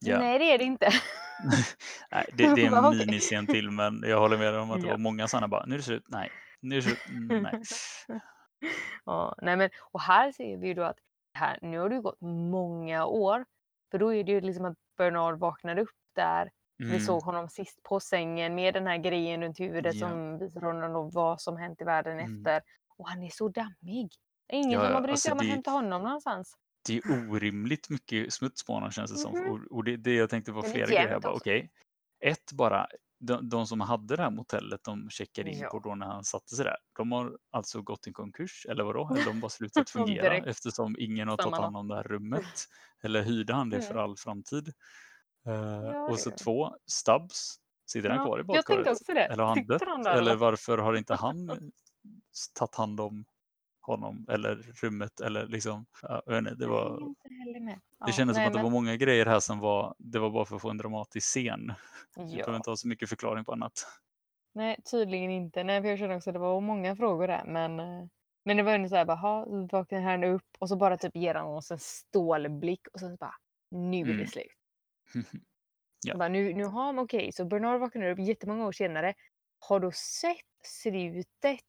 Ja. 0.00 0.18
Nej, 0.18 0.38
det 0.38 0.44
är 0.52 0.58
det 0.58 0.64
inte. 0.64 0.86
Nej, 2.10 2.26
det, 2.32 2.54
det 2.54 2.66
är 2.66 2.92
en 2.92 2.98
miniscen 2.98 3.46
till 3.46 3.70
men 3.70 4.02
jag 4.06 4.20
håller 4.20 4.38
med 4.38 4.54
om 4.54 4.70
att 4.70 4.80
det 4.80 4.86
Ja. 4.86 4.92
var 4.92 4.98
många 4.98 5.28
sådana 5.28 5.48
bara, 5.48 5.66
nu 5.66 5.74
är 5.74 5.78
det 5.78 5.84
slut, 5.84 6.04
nej, 6.08 6.30
nu 6.60 6.76
är 6.76 6.80
det 6.80 6.82
slut, 6.82 6.98
mm, 7.08 7.42
nej. 7.42 7.62
ja, 9.04 9.34
nej 9.42 9.56
men, 9.56 9.70
och 9.92 10.00
här 10.00 10.32
ser 10.32 10.56
vi 10.56 10.66
ju 10.66 10.74
då 10.74 10.82
att 10.82 10.98
här, 11.34 11.58
nu 11.62 11.78
har 11.78 11.88
det 11.88 11.94
ju 11.94 12.00
gått 12.02 12.20
många 12.20 13.06
år. 13.06 13.44
För 13.90 13.98
då 13.98 14.14
är 14.14 14.24
det 14.24 14.32
ju 14.32 14.40
liksom 14.40 14.64
att 14.64 14.76
Bernard 14.98 15.38
vaknade 15.38 15.82
upp 15.82 15.88
där. 16.14 16.50
Vi 16.78 16.84
Mm, 16.88 17.00
såg 17.00 17.22
honom 17.22 17.48
sist 17.48 17.82
på 17.82 18.00
sängen 18.00 18.54
med 18.54 18.74
den 18.74 18.86
här 18.86 18.96
grejen 18.96 19.42
runt 19.42 19.60
huvudet 19.60 19.94
Ja. 19.94 20.08
som 20.08 20.38
visar 20.38 20.60
honom 20.60 21.10
vad 21.10 21.40
som 21.40 21.56
hänt 21.56 21.80
i 21.80 21.84
världen 21.84 22.18
Mm. 22.18 22.36
efter. 22.38 22.62
Och 22.96 23.08
han 23.08 23.22
är 23.22 23.28
så 23.30 23.48
dammig. 23.48 24.10
Ingen 24.52 24.70
Ja, 24.70 24.78
som 24.80 24.88
ja, 24.88 24.94
har 24.94 25.00
brytt 25.00 25.10
alltså 25.10 25.22
sig 25.22 25.32
om 25.32 25.38
att 25.38 25.46
hämta 25.46 25.70
honom 25.70 26.02
någonstans. 26.02 26.54
Det 26.86 26.96
är 26.96 27.30
orimligt 27.30 27.88
mycket 27.90 28.32
smuts 28.32 28.64
på 28.64 28.72
honom 28.72 28.90
känns 28.90 29.10
det 29.12 29.18
som. 29.18 29.32
Mhm. 29.38 29.50
Och, 29.50 29.60
och 29.76 29.84
det, 29.84 29.96
det 29.96 30.14
jag 30.14 30.30
tänkte 30.30 30.52
Väldigt 30.52 30.72
flera 30.72 30.86
grejer. 30.86 31.26
Okej, 31.26 31.70
ett 32.24 32.52
bara, 32.52 32.86
de, 33.20 33.48
de 33.48 33.66
som 33.66 33.80
hade 33.80 34.16
det 34.16 34.22
här 34.22 34.30
motellet 34.30 34.84
de 34.84 35.10
checkade 35.10 35.50
in 35.50 35.58
Ja. 35.58 35.68
på 35.70 35.78
då 35.78 35.94
när 35.94 36.06
han 36.06 36.24
satte 36.24 36.54
sig 36.54 36.64
där. 36.64 36.76
De 36.96 37.12
har 37.12 37.38
alltså 37.50 37.82
gått 37.82 38.06
i 38.06 38.12
konkurs 38.12 38.66
eller 38.68 38.84
vadå? 38.84 39.10
Eller 39.14 39.24
de 39.24 39.40
bara 39.40 39.48
slutat 39.48 39.90
Ja, 39.94 40.00
fungera 40.00 40.36
eftersom 40.36 40.96
ingen 40.98 41.28
har 41.28 41.36
tagit 41.36 41.58
hand 41.58 41.76
om 41.76 41.88
det 41.88 41.94
här 41.96 42.02
rummet. 42.02 42.44
Eller 43.02 43.22
hyrde 43.22 43.54
han 43.54 43.70
det 43.70 43.82
för 43.82 43.90
Mm. 43.94 44.02
all 44.04 44.16
framtid? 44.16 44.68
Eh, 45.46 45.52
Ja, 45.54 46.08
och 46.08 46.18
så 46.20 46.30
det- 46.30 46.36
två, 46.36 46.76
Stubbs. 46.86 47.56
Sitter 47.86 48.08
han 48.08 48.18
Ja, 48.18 48.24
kvar 48.24 48.38
i 48.38 48.40
jag 48.40 48.46
badkaret? 48.46 48.66
tänkte 48.66 48.90
också 48.90 49.14
det. 49.14 49.24
Eller 49.24 49.42
har 49.42 49.48
han 49.48 49.56
Sitter 49.58 49.72
dött? 49.78 49.82
han 49.88 50.02
där 50.02 50.10
Eller 50.12 50.20
eller? 50.22 50.36
varför 50.36 50.78
har 50.78 50.94
inte 50.94 51.14
han 51.14 51.46
tagit 52.54 52.74
hand 52.74 53.00
om 53.00 53.24
honom 53.82 54.26
eller 54.28 54.54
rummet 54.82 55.20
eller 55.20 55.46
liksom, 55.46 55.86
ja, 56.02 56.22
jag 56.26 56.32
vet 56.32 56.38
inte, 56.38 56.54
det 56.54 56.64
Jag 56.64 56.70
var. 56.70 57.14
Ja, 57.98 58.06
det 58.06 58.12
kändes 58.12 58.36
som 58.36 58.40
nej, 58.40 58.46
att 58.46 58.52
det 58.52 58.56
men- 58.58 58.62
var 58.64 58.70
många 58.70 58.96
grejer 58.96 59.26
här 59.26 59.40
som 59.40 59.58
var, 59.58 59.94
det 59.98 60.18
var 60.18 60.30
bara 60.30 60.44
för 60.44 60.56
att 60.56 60.62
få 60.62 60.70
en 60.70 60.78
dramatisk 60.78 61.26
scen. 61.26 61.72
Vi 62.16 62.22
behöver 62.24 62.50
Ja. 62.52 62.56
inte 62.56 62.70
ha 62.70 62.76
så 62.76 62.88
mycket 62.88 63.08
förklaring 63.08 63.44
på 63.44 63.52
annat. 63.52 63.72
Nej, 64.54 64.76
tydligen 64.90 65.30
inte. 65.30 65.64
Nej, 65.64 65.82
för 65.82 65.88
jag 65.88 65.98
känner 65.98 66.16
också 66.16 66.30
att 66.30 66.34
det 66.34 66.40
var 66.40 66.60
många 66.60 66.96
frågor 66.96 67.26
där. 67.28 67.44
Men, 67.46 67.80
eh, 67.80 68.06
men 68.44 68.56
det 68.56 68.62
var 68.62 68.72
ändå 68.72 68.88
så 68.88 68.96
här, 68.96 69.04
bara, 69.04 69.16
"Ha, 69.16 69.44
så 69.44 69.66
vaknar 69.72 70.00
han 70.00 70.24
upp 70.24 70.46
och 70.58 70.68
så 70.68 70.76
bara 70.76 70.96
typ 70.96 71.16
ger 71.16 71.34
han 71.34 71.46
oss 71.46 71.70
en 71.70 71.78
stålblick 71.78 72.86
och 72.92 73.00
sen 73.00 73.16
bara, 73.16 73.34
nu 73.70 74.00
är 74.00 74.04
det 74.04 74.12
Mm. 74.12 74.26
slut. 74.26 74.46
Ja. 76.06 76.16
Bara, 76.16 76.28
nu, 76.28 76.54
nu 76.54 76.64
har 76.64 76.84
han, 76.84 76.98
okej, 76.98 77.32
så 77.32 77.44
Bernard 77.44 77.80
vaknar 77.80 78.10
upp 78.10 78.18
jättemånga 78.18 78.66
år 78.66 78.72
senare. 78.72 79.14
Har 79.58 79.80
då 79.80 79.90
sett 79.92 80.36
slutet. 80.66 81.60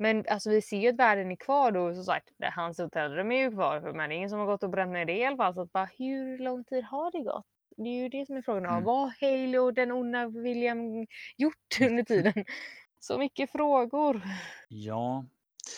Men 0.00 0.24
alltså 0.28 0.50
vi 0.50 0.62
ser 0.62 0.76
ju 0.76 0.88
att 0.88 0.96
världen 0.96 1.30
är 1.32 1.36
kvar 1.36 1.72
då. 1.72 1.94
Som 1.94 2.04
sagt, 2.04 2.28
det- 2.38 2.50
hans 2.56 2.78
hotellrum 2.78 3.32
är 3.32 3.36
ju 3.38 3.50
kvar. 3.50 3.80
Men 3.80 4.08
det 4.08 4.14
är 4.14 4.16
ingen 4.16 4.30
som 4.30 4.38
har 4.38 4.46
gått 4.46 4.62
och 4.62 4.70
bränt 4.70 4.92
ner 4.92 5.04
det 5.04 5.16
i 5.18 5.24
alla 5.24 5.36
fall. 5.36 5.54
Så 5.54 5.60
att 5.62 5.72
bara, 5.72 5.88
hur 5.98 6.38
lång 6.38 6.64
tid 6.64 6.84
har 6.84 7.10
det 7.12 7.20
gått? 7.22 7.46
Det 7.76 7.88
är 7.88 8.02
ju 8.02 8.08
det 8.08 8.26
som 8.26 8.36
är 8.36 8.42
frågan. 8.42 8.64
Mm. 8.64 8.84
Vad 8.84 9.12
har 9.20 9.58
och 9.58 9.74
den 9.74 9.92
onda 9.92 10.26
William 10.28 11.06
gjort 11.36 11.80
under 11.80 12.02
tiden? 12.02 12.32
Så 12.98 13.18
mycket 13.18 13.52
frågor. 13.52 14.22
Ja, 14.68 15.24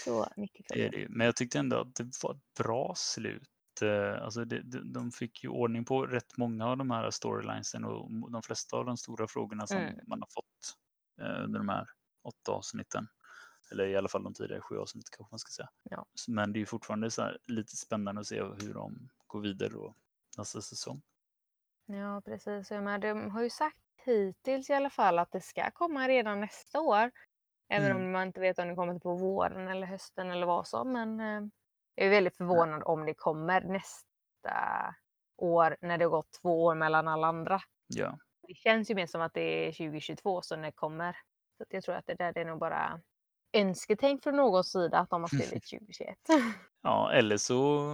Så 0.04 0.26
mycket 0.36 0.66
det 0.68 0.74
är 0.74 0.78
frågor. 0.78 0.90
det 0.90 0.96
ju. 1.02 1.08
Men 1.08 1.24
jag 1.24 1.36
tyckte 1.36 1.58
ändå 1.58 1.76
att 1.76 1.94
det 1.94 2.10
var 2.22 2.30
ett 2.34 2.54
bra 2.64 2.92
slut. 2.96 3.42
Eh, 3.82 4.22
Alltså 4.24 4.44
det, 4.44 4.62
de, 4.62 4.92
de 4.92 5.10
fick 5.12 5.44
ju 5.44 5.48
ordning 5.50 5.84
på 5.84 6.06
rätt 6.06 6.36
många 6.36 6.66
av 6.66 6.76
de 6.76 6.90
här 6.90 7.10
storylinesen 7.10 7.84
och 7.84 8.30
de 8.32 8.42
flesta 8.42 8.76
av 8.76 8.84
de 8.84 8.96
stora 8.96 9.28
frågorna 9.28 9.66
som 9.66 9.76
Mm. 9.78 9.94
man 10.06 10.20
har 10.20 10.28
fått 10.34 10.76
eh, 11.20 11.44
under 11.44 11.58
de 11.60 11.68
här 11.68 11.86
åtta 12.24 12.52
avsnitten. 12.52 13.06
Eller 13.70 13.86
i 13.86 13.96
alla 13.96 14.08
fall 14.08 14.22
de 14.24 14.34
tidigare 14.34 14.60
sju 14.60 14.78
avsnitten 14.78 15.08
kanske 15.16 15.32
man 15.32 15.38
ska 15.38 15.50
säga. 15.50 15.68
Ja. 15.82 16.06
Men 16.28 16.52
det 16.52 16.56
är 16.58 16.60
ju 16.60 16.66
fortfarande 16.66 17.10
så 17.10 17.22
här 17.22 17.38
lite 17.46 17.76
spännande 17.76 18.20
att 18.20 18.26
se 18.26 18.42
hur 18.42 18.74
de 18.74 19.08
går 19.26 19.40
vidare 19.40 19.68
då 19.68 19.94
nästa 20.38 20.60
säsong. 20.62 21.02
Ja, 21.86 22.22
precis. 22.24 22.70
Jag 22.70 22.82
menar, 22.84 22.98
de 22.98 23.30
har 23.30 23.42
ju 23.42 23.50
sagt 23.50 23.76
hittills 24.04 24.70
i 24.70 24.74
alla 24.74 24.90
fall 24.90 25.18
att 25.18 25.32
det 25.32 25.40
ska 25.40 25.70
komma 25.70 26.08
redan 26.08 26.40
nästa 26.40 26.80
år. 26.80 27.10
Även 27.68 27.90
Mm. 27.90 28.02
om 28.06 28.12
man 28.12 28.26
inte 28.26 28.40
vet 28.40 28.58
om 28.58 28.68
det 28.68 28.74
kommer 28.74 28.98
på 28.98 29.14
våren 29.16 29.68
eller 29.68 29.86
hösten 29.86 30.30
eller 30.30 30.46
vad 30.46 30.66
som. 30.68 30.92
Men 30.92 31.20
eh, 31.20 31.48
jag 31.94 32.06
är 32.06 32.10
väldigt 32.10 32.36
förvånad 32.36 32.82
om 32.84 33.06
det 33.06 33.14
kommer 33.14 33.60
nästa 33.60 34.94
år 35.36 35.76
när 35.80 35.98
det 35.98 36.04
har 36.04 36.10
gått 36.10 36.32
två 36.42 36.64
år 36.64 36.74
mellan 36.74 37.08
alla 37.08 37.26
andra. 37.26 37.60
Ja, 37.86 38.18
Det 38.48 38.54
känns 38.54 38.90
ju 38.90 38.94
mer 38.94 39.06
som 39.06 39.20
att 39.20 39.34
det 39.34 39.68
är 39.68 39.72
2022 39.72 40.42
som 40.42 40.62
det 40.62 40.72
kommer. 40.72 41.16
Så 41.58 41.64
jag 41.68 41.82
tror 41.84 41.94
att 41.94 42.06
det 42.06 42.14
där 42.14 42.38
är 42.38 42.44
nog 42.44 42.58
bara 42.58 43.00
önsketänk 43.52 44.22
från 44.22 44.36
någon 44.36 44.64
sida 44.64 44.98
att 44.98 45.10
de 45.10 45.20
har 45.22 45.28
skrivit 45.28 45.70
2021. 45.70 46.18
ja 46.82 47.12
eller 47.12 47.36
så, 47.36 47.88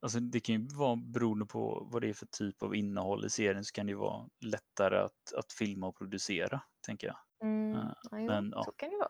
alltså 0.00 0.20
det 0.20 0.40
kan 0.40 0.54
ju 0.54 0.68
vara 0.76 0.96
beroende 0.96 1.46
på 1.46 1.88
vad 1.92 2.02
det 2.02 2.08
är 2.08 2.14
för 2.14 2.26
typ 2.26 2.62
av 2.62 2.74
innehåll 2.74 3.24
i 3.24 3.30
serien 3.30 3.64
så 3.64 3.72
kan 3.72 3.86
det 3.86 3.90
ju 3.90 3.96
vara 3.98 4.28
lättare 4.44 4.98
att, 4.98 5.32
att 5.36 5.52
filma 5.52 5.86
och 5.86 5.96
producera, 5.98 6.60
tänker 6.86 7.06
jag. 7.06 7.16
Mm. 7.42 7.72
Ja, 7.72 7.94
jo, 8.12 8.18
men, 8.26 8.52
ja. 8.54 8.64
Så 8.64 8.72
kan 8.72 8.90
det 8.90 8.96
vara. 8.96 9.08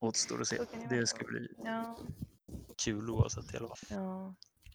Återstår 0.00 0.40
att 0.40 0.46
se. 0.48 0.56
Det. 0.88 0.96
Det 0.96 1.06
ska 1.06 1.26
bli 1.26 1.48
Ja. 1.64 1.96
kul 2.84 3.10
oavsett 3.10 3.54
i 3.54 3.56
alla 3.56 3.68
fall. 3.68 3.76
Ja. 3.90 4.34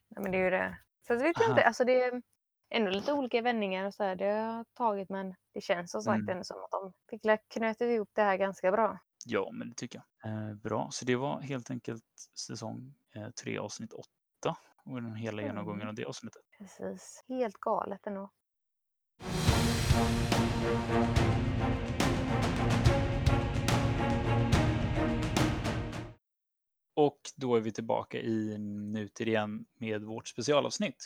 ja, 0.10 0.22
men 0.22 0.32
det 0.32 0.38
är 0.38 0.44
ju 0.44 0.50
det. 0.50 0.78
Så 1.08 1.14
jag 1.14 1.20
vet 1.20 1.38
Aha. 1.42 1.50
inte, 1.50 1.64
alltså 1.64 1.84
det 1.86 2.04
är 2.04 2.22
ändå 2.70 2.92
lite 2.92 3.14
olika 3.14 3.42
vändningar 3.42 3.86
och 3.86 3.94
så 3.94 4.04
här. 4.04 4.16
Det 4.16 4.32
har 4.32 4.66
tagit 4.74 5.10
men 5.10 5.36
det 5.54 5.62
känns 5.62 5.92
som 5.92 6.02
sagt 6.02 6.16
Mm. 6.16 6.30
ändå 6.30 6.44
som 6.44 6.58
att 6.64 6.72
de 6.72 6.94
fick 7.10 7.22
knutit 7.54 7.82
ihop 7.82 8.10
det 8.14 8.22
här 8.22 8.38
ganska 8.38 8.72
bra. 8.72 9.00
Ja, 9.28 9.50
men 9.54 9.70
det 9.70 9.76
tycker 9.76 10.02
jag. 10.22 10.32
Eh, 10.50 10.54
bra, 10.56 10.88
så 10.92 11.06
det 11.06 11.16
var 11.16 11.42
helt 11.42 11.72
enkelt 11.72 12.04
säsong 12.36 12.94
eh, 13.16 13.30
3 13.30 13.58
avsnitt 13.58 13.94
8 13.94 14.08
och 14.86 15.02
den 15.02 15.16
hela 15.16 15.42
Mm. 15.42 15.54
genomgången 15.56 15.88
av 15.88 15.94
det 15.96 16.06
avsnittet. 16.06 16.42
Precis. 16.58 17.24
Helt 17.28 17.58
galet 17.60 18.08
ändå. 18.08 18.30
Och 26.94 27.20
då 27.36 27.56
är 27.56 27.62
vi 27.62 27.72
tillbaka 27.72 28.20
i 28.20 28.58
nutid 28.58 29.28
igen 29.28 29.66
med 29.78 30.04
vårt 30.04 30.28
specialavsnitt. 30.28 31.06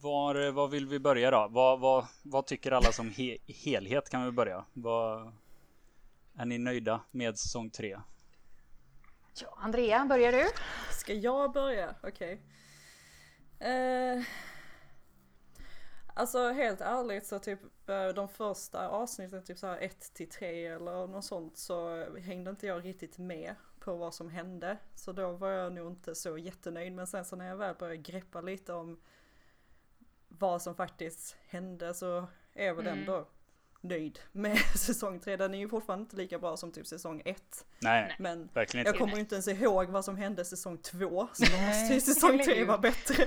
Var, 0.00 0.50
var 0.50 0.68
vill 0.68 0.86
vi 0.86 0.98
börja 0.98 1.30
då? 1.30 1.48
Vad, 1.50 1.80
vad, 1.80 2.06
vad 2.22 2.46
tycker 2.46 2.72
alla 2.72 2.92
som 2.92 3.10
he, 3.10 3.36
helhet 3.64 4.10
kan 4.10 4.24
vi 4.24 4.30
börja? 4.30 4.64
Vad, 4.72 5.32
är 6.38 6.44
ni 6.44 6.58
nöjda 6.58 7.00
med 7.10 7.38
säsong 7.38 7.70
3? 7.70 8.00
Ja, 9.42 9.58
Andrea, 9.60 10.06
börjar 10.06 10.32
du? 10.32 10.44
Ska 10.92 11.14
jag 11.14 11.52
börja? 11.52 11.94
Okej. 12.02 12.42
Eh, 13.58 14.22
alltså 16.14 16.48
helt 16.52 16.80
ärligt 16.80 17.26
så 17.26 17.38
typ 17.38 17.88
eh, 17.88 18.08
de 18.08 18.28
första 18.28 18.88
avsnitten, 18.88 19.44
typ 19.44 19.58
så 19.58 19.66
här 19.66 19.78
1 19.78 20.14
till 20.14 20.28
3 20.30 20.66
eller 20.66 21.06
något 21.06 21.24
sånt 21.24 21.56
så 21.58 22.04
hängde 22.18 22.50
inte 22.50 22.66
jag 22.66 22.84
riktigt 22.84 23.18
med 23.18 23.54
på 23.80 23.96
vad 23.96 24.14
som 24.14 24.30
hände. 24.30 24.78
Så 24.94 25.12
då 25.12 25.32
var 25.32 25.50
jag 25.50 25.72
nog 25.72 25.92
inte 25.92 26.14
så 26.14 26.38
jättenöjd. 26.38 26.92
Men 26.92 27.06
sen 27.06 27.24
så 27.24 27.36
när 27.36 27.48
jag 27.48 27.56
väl 27.56 27.74
började 27.74 27.96
greppa 27.96 28.40
lite 28.40 28.72
om 28.72 29.00
vad 30.28 30.62
som 30.62 30.74
faktiskt 30.74 31.36
hände 31.48 31.94
så 31.94 32.26
är 32.52 32.72
väl 32.72 32.86
Mm. 32.86 32.98
ändå 32.98 33.28
nöjd 33.80 34.18
med 34.32 34.58
säsong 34.76 35.20
3. 35.20 35.36
Den 35.36 35.54
är 35.54 35.58
ju 35.58 35.68
fortfarande 35.68 36.02
inte 36.02 36.16
lika 36.16 36.38
bra 36.38 36.56
som 36.56 36.72
typ 36.72 36.86
säsong 36.86 37.22
1. 37.24 37.36
Nej, 37.80 38.16
Men 38.18 38.48
verkligen 38.54 38.86
jag 38.86 38.90
inte. 38.94 38.98
kommer 38.98 39.14
ju 39.14 39.20
inte 39.20 39.34
ens 39.34 39.48
ihåg 39.48 39.88
vad 39.88 40.04
som 40.04 40.16
hände 40.16 40.44
säsong 40.44 40.78
två. 40.78 41.28
Så 41.32 41.44
då 41.44 41.50
måste 41.66 41.82
ju 41.82 41.88
Nej, 41.88 42.00
säsong 42.00 42.38
tre 42.44 42.64
vara 42.64 42.78
bättre. 42.78 43.26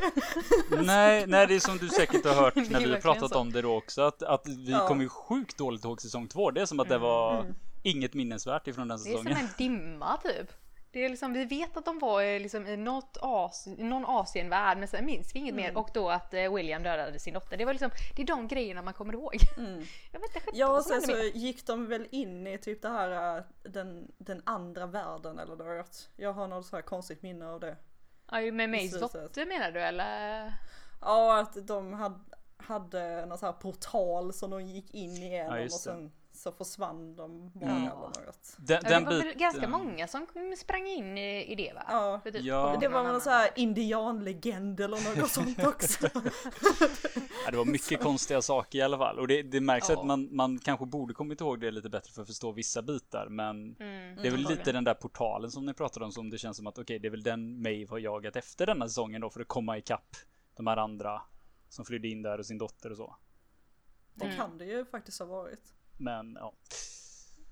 Nej, 0.83 1.27
nej, 1.27 1.47
det 1.47 1.55
är 1.55 1.59
som 1.59 1.77
du 1.77 1.89
säkert 1.89 2.25
har 2.25 2.33
hört 2.33 2.55
när 2.69 2.79
vi 2.79 2.91
har 2.91 2.99
pratat 3.01 3.29
så. 3.31 3.39
om 3.39 3.51
det 3.51 3.61
då 3.61 3.75
också. 3.77 4.01
Att, 4.01 4.23
att 4.23 4.47
vi 4.47 4.71
Ja. 4.71 4.87
kommer 4.87 5.03
ju 5.03 5.09
sjukt 5.09 5.57
dåligt 5.57 5.83
ihåg 5.85 6.01
säsong 6.01 6.27
2. 6.27 6.51
Det 6.51 6.61
är 6.61 6.65
som 6.65 6.79
att 6.79 6.89
det 6.89 6.97
var 6.97 7.39
Mm. 7.41 7.55
inget 7.83 8.13
minnesvärt 8.13 8.67
ifrån 8.67 8.87
den 8.87 9.03
Det 9.03 9.09
är 9.09 9.15
som 9.15 9.25
säsongen. 9.25 9.47
en 9.49 9.49
dimma 9.57 10.17
typ. 10.23 10.51
Det 10.91 11.05
är 11.05 11.09
liksom, 11.09 11.33
vi 11.33 11.45
vet 11.45 11.77
att 11.77 11.85
de 11.85 11.99
var 11.99 12.21
eh, 12.21 12.39
liksom 12.39 12.67
i 12.67 12.77
något 12.77 13.17
As, 13.21 13.67
någon 13.77 14.05
Asienvärld 14.07 14.77
men 14.77 14.87
sen 14.87 15.05
minns 15.05 15.35
vi 15.35 15.39
inget 15.39 15.53
Mm. 15.53 15.63
mer 15.65 15.77
och 15.77 15.89
då 15.93 16.09
att 16.09 16.33
eh, 16.33 16.53
William 16.55 16.83
dödade 16.83 17.19
sin 17.19 17.33
dotter. 17.33 17.57
Det 17.57 17.65
var 17.65 17.73
liksom, 17.73 17.91
det 18.15 18.21
är 18.21 18.25
de 18.25 18.47
grejerna 18.47 18.81
man 18.81 18.93
kommer 18.93 19.13
ihåg. 19.13 19.35
Mm. 19.57 19.83
Jag 20.11 20.19
vet 20.19 20.35
inte 20.35 20.49
Ja, 20.53 20.77
och 20.77 20.83
sen 20.83 21.01
så 21.01 21.11
mer. 21.15 21.23
gick 21.23 21.67
de 21.67 21.87
väl 21.87 22.07
in 22.11 22.47
i 22.47 22.57
typ 22.57 22.81
det 22.81 22.89
här, 22.89 23.37
äh, 23.37 23.43
den, 23.63 24.11
den 24.17 24.41
andra 24.45 24.85
världen 24.85 25.39
eller 25.39 25.55
något. 25.55 26.09
Jag 26.15 26.33
har 26.33 26.47
något 26.47 26.65
så 26.65 26.75
här 26.75 26.83
konstigt 26.83 27.21
minne 27.21 27.47
av 27.47 27.59
det. 27.59 27.75
Ja, 28.31 28.41
med 28.51 28.69
Mays 28.69 28.99
dotter 28.99 29.45
menar 29.45 29.71
du 29.71 29.81
eller? 29.81 30.53
Ja, 31.01 31.39
att 31.39 31.67
de 31.67 31.93
hade, 31.93 32.19
hade 32.57 33.25
någon 33.25 33.37
så 33.37 33.45
här 33.45 33.53
portal 33.53 34.33
som 34.33 34.49
de 34.49 34.61
gick 34.61 34.93
in 34.93 35.11
igenom 35.11 35.57
Ja, 35.57 35.63
och 35.63 35.71
sen 35.71 36.11
så 36.39 36.51
försvann 36.51 37.15
de 37.15 37.51
bara 37.53 37.69
Ja. 37.69 38.11
eller 38.15 38.25
något. 38.25 38.55
Den, 38.57 38.83
den 38.83 39.03
det 39.03 39.09
var 39.09 39.17
väl 39.17 39.21
biten- 39.21 39.39
ganska 39.39 39.67
många 39.67 40.07
som 40.07 40.27
sprang 40.57 40.87
in 40.87 41.17
i, 41.17 41.51
i 41.51 41.55
det 41.55 41.73
va? 41.75 41.83
Ja. 41.87 42.21
Typ 42.23 42.35
Ja. 42.43 42.77
Det 42.81 42.87
var 42.87 43.03
någon 43.03 43.21
så 43.21 43.29
här 43.29 43.49
indianlegend 43.55 44.79
eller 44.79 45.19
något 45.21 45.29
sånt 45.31 45.63
också. 45.67 46.09
Ja, 47.45 47.51
det 47.51 47.57
var 47.57 47.65
mycket 47.65 48.01
konstiga 48.01 48.41
saker 48.41 48.79
i 48.79 48.81
alla 48.81 48.97
fall. 48.97 49.19
Och 49.19 49.27
det, 49.27 49.41
det 49.43 49.61
märks 49.61 49.89
Ja. 49.89 49.99
att 49.99 50.05
man, 50.05 50.35
man 50.35 50.59
kanske 50.59 50.85
borde 50.85 51.13
kommit 51.13 51.41
ihåg 51.41 51.59
det 51.61 51.71
lite 51.71 51.89
bättre 51.89 52.11
för 52.13 52.21
att 52.21 52.27
förstå 52.27 52.51
vissa 52.51 52.81
bitar. 52.81 53.27
Men 53.29 53.75
Mm, 53.79 54.15
det 54.15 54.27
är 54.27 54.31
väl 54.31 54.41
lite 54.49 54.71
den 54.71 54.83
där 54.83 54.93
portalen 54.93 55.51
som 55.51 55.65
ni 55.65 55.73
pratade 55.73 56.05
om 56.05 56.11
som 56.11 56.29
det 56.29 56.37
känns 56.37 56.57
som 56.57 56.67
att 56.67 56.77
okej, 56.77 56.99
det 56.99 57.07
är 57.07 57.11
väl 57.11 57.23
den 57.23 57.61
Maeve 57.61 57.87
har 57.89 57.99
jagat 57.99 58.35
efter 58.35 58.65
denna 58.65 58.87
säsongen 58.87 59.21
då 59.21 59.29
för 59.29 59.41
att 59.41 59.47
komma 59.47 59.77
ikapp 59.77 60.15
de 60.55 60.67
här 60.67 60.77
andra 60.77 61.21
som 61.69 61.85
flydde 61.85 62.07
in 62.07 62.21
där 62.21 62.37
och 62.37 62.45
sin 62.45 62.57
dotter 62.57 62.91
och 62.91 62.97
så. 62.97 63.15
Det 64.13 64.25
Mm. 64.25 64.37
kan 64.37 64.57
det 64.57 64.65
ju 64.65 64.85
faktiskt 64.85 65.19
ha 65.19 65.25
varit. 65.25 65.73
Men 65.99 66.33
ja, 66.39 66.53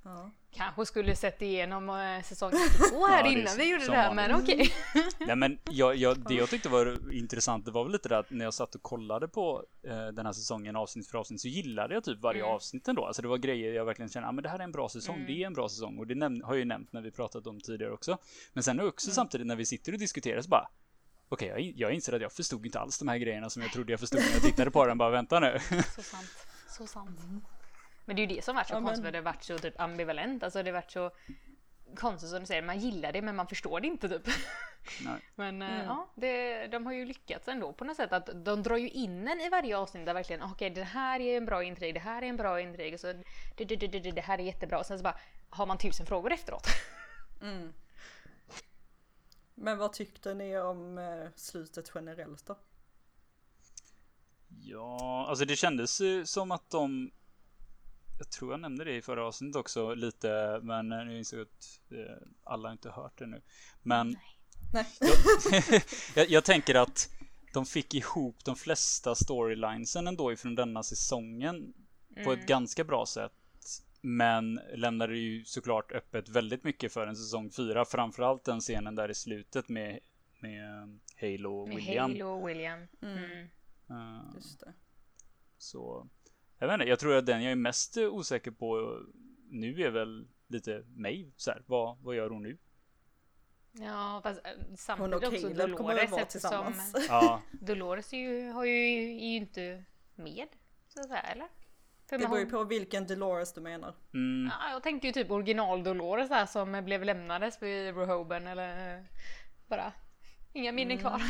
Ja. 0.04 0.32
Kanske 0.52 0.86
skulle 0.86 1.16
sett 1.16 1.42
igenom 1.42 1.90
eh, 1.90 2.24
säsong 2.24 2.52
två 2.92 3.08
här 3.08 3.26
Ja, 3.26 3.32
innan 3.32 3.58
vi 3.58 3.72
gjorde 3.72 3.86
det 3.86 3.96
här 3.96 4.14
men 4.14 4.36
okej. 4.44 4.74
Nej 5.20 5.36
men 5.36 5.60
jag, 5.72 5.96
jag, 5.96 6.20
det 6.20 6.34
jag 6.34 6.50
tyckte 6.50 6.70
var 6.70 7.14
intressant 7.14 7.66
det 7.66 7.72
var 7.72 7.84
väl 7.84 7.92
lite 7.92 8.10
det 8.10 8.18
att 8.18 8.30
när 8.32 8.46
jag 8.46 8.54
satt 8.54 8.76
och 8.76 8.82
kollade 8.84 9.28
på 9.28 9.64
eh, 9.84 10.08
den 10.08 10.26
här 10.26 10.34
säsongen 10.34 10.76
avsnitt 10.76 11.08
för 11.08 11.18
avsnitt 11.18 11.42
så 11.42 11.48
gillade 11.48 11.94
jag 11.94 12.04
typ 12.04 12.22
varje 12.22 12.42
Mm. 12.42 12.54
avsnitt 12.54 12.88
ändå. 12.88 13.06
Alltså 13.06 13.22
det 13.22 13.28
var 13.28 13.38
grejer 13.38 13.74
jag 13.74 13.86
verkligen 13.86 14.10
kände, 14.10 14.30
ah, 14.30 14.32
men 14.32 14.44
det 14.44 14.50
här 14.50 14.60
är 14.60 14.64
en 14.64 14.72
bra 14.72 14.90
säsong, 14.90 15.16
Mm. 15.16 15.28
det 15.28 15.44
är 15.44 15.48
en 15.48 15.54
bra 15.54 15.70
säsong 15.70 15.98
och 15.98 16.08
det 16.08 16.14
näm- 16.16 16.44
har 16.44 16.54
jag 16.54 16.60
ju 16.60 16.66
nämnt 16.66 16.94
när 16.94 17.02
vi 17.02 17.12
pratat 17.12 17.48
om 17.48 17.62
tidigare 17.62 17.92
också. 17.94 18.18
Men 18.54 18.64
sen 18.64 18.80
också 18.80 19.12
samtidigt 19.12 19.48
när 19.48 19.56
vi 19.56 19.66
sitter 19.66 19.94
och 19.94 20.00
diskuterar 20.00 20.42
så 20.42 20.50
bara 20.50 20.68
Okej, 21.30 21.48
jag, 21.48 21.60
in- 21.60 21.74
jag 21.78 21.94
inser 21.94 22.14
att 22.14 22.22
jag 22.22 22.32
förstod 22.32 22.66
inte 22.66 22.80
alls 22.80 23.00
de 23.00 23.08
här 23.08 23.18
grejerna 23.18 23.50
som 23.50 23.62
jag 23.62 23.72
trodde 23.72 23.94
jag 23.94 24.00
förstod 24.00 24.20
när 24.20 24.32
jag 24.34 24.42
tittade 24.42 24.72
på 24.72 24.86
den. 24.86 24.98
Bara 24.98 25.10
vänta 25.10 25.40
nu. 25.40 25.60
Så 25.96 26.02
sant. 26.02 26.28
Så 26.70 26.88
sant. 26.88 27.20
Men 28.08 28.16
det 28.16 28.22
är 28.24 28.28
ju 28.28 28.36
det 28.36 28.42
som 28.44 28.56
varit 28.56 28.68
så 28.68 28.74
Ja, 28.74 28.80
men- 28.80 28.86
konstigt, 28.88 29.06
för 29.06 29.12
det 29.12 29.18
har 29.18 29.24
varit 29.24 29.44
så 29.44 29.58
typ 29.58 29.80
ambivalent. 29.80 30.44
Alltså 30.44 30.64
det 30.64 30.70
har 30.70 30.74
varit 30.74 30.92
så 30.92 31.12
konstigt 31.96 32.30
som 32.30 32.40
du 32.40 32.46
säger, 32.46 32.62
man 32.62 32.80
gillar 32.80 33.12
det 33.12 33.22
men 33.22 33.36
man 33.36 33.48
förstår 33.48 33.80
det 33.80 33.88
inte 33.88 34.10
typ. 34.10 34.28
Nej. 35.06 35.22
Men 35.36 35.62
eh, 35.62 35.74
Mm. 35.74 35.86
ja, 35.86 36.10
det, 36.16 36.68
de 36.68 36.86
har 36.86 36.94
ju 36.94 37.06
lyckats 37.06 37.48
ändå 37.48 37.74
på 37.74 37.86
något 37.86 37.96
sätt 37.98 38.14
att 38.14 38.30
de 38.46 38.64
drar 38.64 38.78
ju 38.78 38.90
in 38.90 39.28
en 39.28 39.42
i 39.42 39.50
varje 39.50 39.78
avsnitt 39.78 40.06
där 40.06 40.14
verkligen 40.14 40.44
okej 40.44 40.70
det 40.70 40.84
här 40.84 41.20
är 41.20 41.38
en 41.38 41.46
bra 41.46 41.64
intrig, 41.64 41.94
det 41.94 42.00
här 42.00 42.22
är 42.22 42.28
en 42.28 42.38
bra 42.38 42.62
intrig 42.62 42.94
och 42.94 43.00
så 43.00 43.14
det, 43.58 43.66
det, 43.66 43.76
det, 43.76 43.88
det, 43.88 44.12
det 44.12 44.22
här 44.22 44.40
är 44.40 44.44
jättebra 44.44 44.80
och 44.80 44.86
sen 44.86 44.98
så 44.98 45.04
bara 45.04 45.18
har 45.50 45.66
man 45.66 45.78
tusen 45.78 46.06
frågor 46.06 46.32
efteråt. 46.34 46.68
Mm. 47.42 47.74
Men 49.56 49.78
vad 49.78 49.94
tyckte 49.94 50.34
ni 50.34 50.58
om 50.60 50.98
eh, 50.98 51.28
slutet 51.36 51.92
generellt 51.96 52.46
då? 52.46 52.58
Ja, 54.64 55.26
alltså 55.30 55.46
det 55.46 55.56
kändes 55.56 56.02
ju 56.02 56.26
som 56.26 56.52
att 56.52 56.70
de 56.70 57.12
Jag 58.18 58.30
tror 58.30 58.52
jag 58.52 58.60
nämnde 58.60 58.84
det 58.84 58.96
i 58.96 59.02
förra 59.02 59.28
avsnittet 59.28 59.56
också 59.56 59.94
lite, 59.94 60.60
men 60.64 60.92
eh, 60.92 61.06
nu 61.06 61.18
insåg 61.18 61.40
jag 61.40 61.48
att 61.48 61.80
eh, 61.92 62.28
alla 62.44 62.68
har 62.68 62.74
inte 62.74 62.90
hört 62.90 63.18
det 63.18 63.26
nu. 63.26 63.42
Men 63.84 64.18
Nej. 64.74 64.86
jag, 65.00 65.84
jag, 66.16 66.30
jag 66.30 66.46
tänker 66.46 66.76
att 66.76 67.10
de 67.54 67.66
fick 67.66 67.94
ihop 67.94 68.46
de 68.46 68.56
flesta 68.56 69.16
storylinesen 69.16 70.08
ändå 70.08 70.32
ifrån 70.32 70.56
denna 70.56 70.84
säsongen 70.84 71.74
på 72.24 72.34
ett 72.34 72.48
ganska 72.48 72.84
bra 72.84 73.06
sätt. 73.06 73.32
Men 74.02 74.60
lämnade 74.74 75.18
ju 75.18 75.46
såklart 75.46 75.92
öppet 75.92 76.30
väldigt 76.30 76.64
mycket 76.64 76.94
för 76.94 77.08
en 77.08 77.16
säsong 77.16 77.52
4. 77.52 77.86
Framförallt 77.86 78.44
den 78.44 78.60
scenen 78.60 78.96
där 78.96 79.12
i 79.12 79.16
slutet 79.16 79.70
med, 79.70 80.00
med 80.40 81.00
Halo 81.22 81.62
och 81.62 81.68
Med 81.68 81.78
William. 81.78 82.12
Halo 82.12 82.26
och 82.26 82.50
William. 82.50 82.88
Mm. 83.02 83.18
Mm. 83.18 83.48
Eh, 83.90 84.22
Just 84.36 84.60
det. 84.60 84.74
så 85.58 86.08
jag 86.60 86.68
vet 86.68 86.74
inte, 86.74 86.86
jag 86.90 87.00
tror 87.00 87.16
att 87.16 87.26
den 87.26 87.44
jag 87.44 87.52
är 87.52 87.56
mest 87.56 87.98
eh, 87.98 88.04
osäker 88.08 88.52
på 88.52 89.00
nu 89.50 89.82
är 89.82 89.90
väl 89.92 90.28
lite 90.48 90.84
mig. 90.88 91.32
Så 91.36 91.52
här, 91.52 91.64
vad, 91.66 91.98
vad 92.02 92.16
gör 92.16 92.30
hon 92.30 92.44
nu? 92.44 92.58
Ja 93.72 94.20
fast 94.24 94.42
eh, 94.46 94.52
Hon 94.58 94.74
och 94.74 94.80
samtidigt 94.80 95.24
också 95.24 95.48
Caleb 95.50 95.70
Dolores 95.78 96.12
vara 96.12 96.22
eftersom. 96.22 96.74
Ja, 97.10 97.42
Dolores 97.52 98.14
är 98.14 98.18
ju, 98.18 98.52
har 98.52 98.66
ju, 98.66 98.74
är 98.74 99.30
ju 99.30 99.36
inte 99.36 99.84
med. 100.16 100.48
Så 100.88 101.00
att 101.00 101.08
säga, 101.08 101.22
eller? 101.22 101.48
För 102.10 102.18
Det 102.18 102.28
beror 102.28 102.40
ju 102.40 102.46
på 102.46 102.64
vilken 102.64 103.08
Dolores 103.08 103.54
du 103.54 103.62
menar. 103.62 103.96
mm, 104.14 104.52
Ja, 104.60 104.72
jag 104.72 104.84
tänkte 104.84 105.08
ju 105.08 105.14
typ 105.14 105.32
original 105.32 105.84
Dolores 105.84 106.30
där 106.30 106.46
som 106.46 106.86
blev 106.86 107.04
lämnades 107.04 107.62
vid 107.62 107.98
Rehoben 107.98 108.48
eller 108.48 109.06
bara 109.68 109.94
inga 110.54 110.72
minnen 110.72 110.98
kvar. 110.98 111.22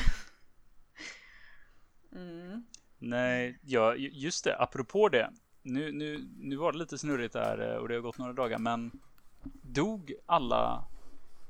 Mm. 2.11 2.65
Nej, 2.99 3.59
ja, 3.61 3.95
ju- 3.95 4.09
just 4.13 4.43
det, 4.43 4.57
apropå 4.59 5.09
det. 5.09 5.31
Nu, 5.61 5.91
nu, 5.91 6.27
nu 6.37 6.55
var 6.55 6.71
det 6.71 6.77
lite 6.77 6.97
snurrigt 6.97 7.33
där 7.33 7.71
eh, 7.71 7.75
och 7.77 7.87
det 7.87 7.93
har 7.93 8.01
gått 8.01 8.17
några 8.17 8.33
dagar, 8.33 8.57
men 8.59 8.91
dog 9.61 10.13
alla, 10.25 10.85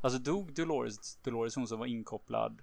alltså 0.02 0.19
dog 0.19 0.53
Dolores, 0.53 1.15
Dolores 1.18 1.56
hon 1.56 1.68
som 1.68 1.80
var 1.80 1.86
inkopplad, 1.86 2.61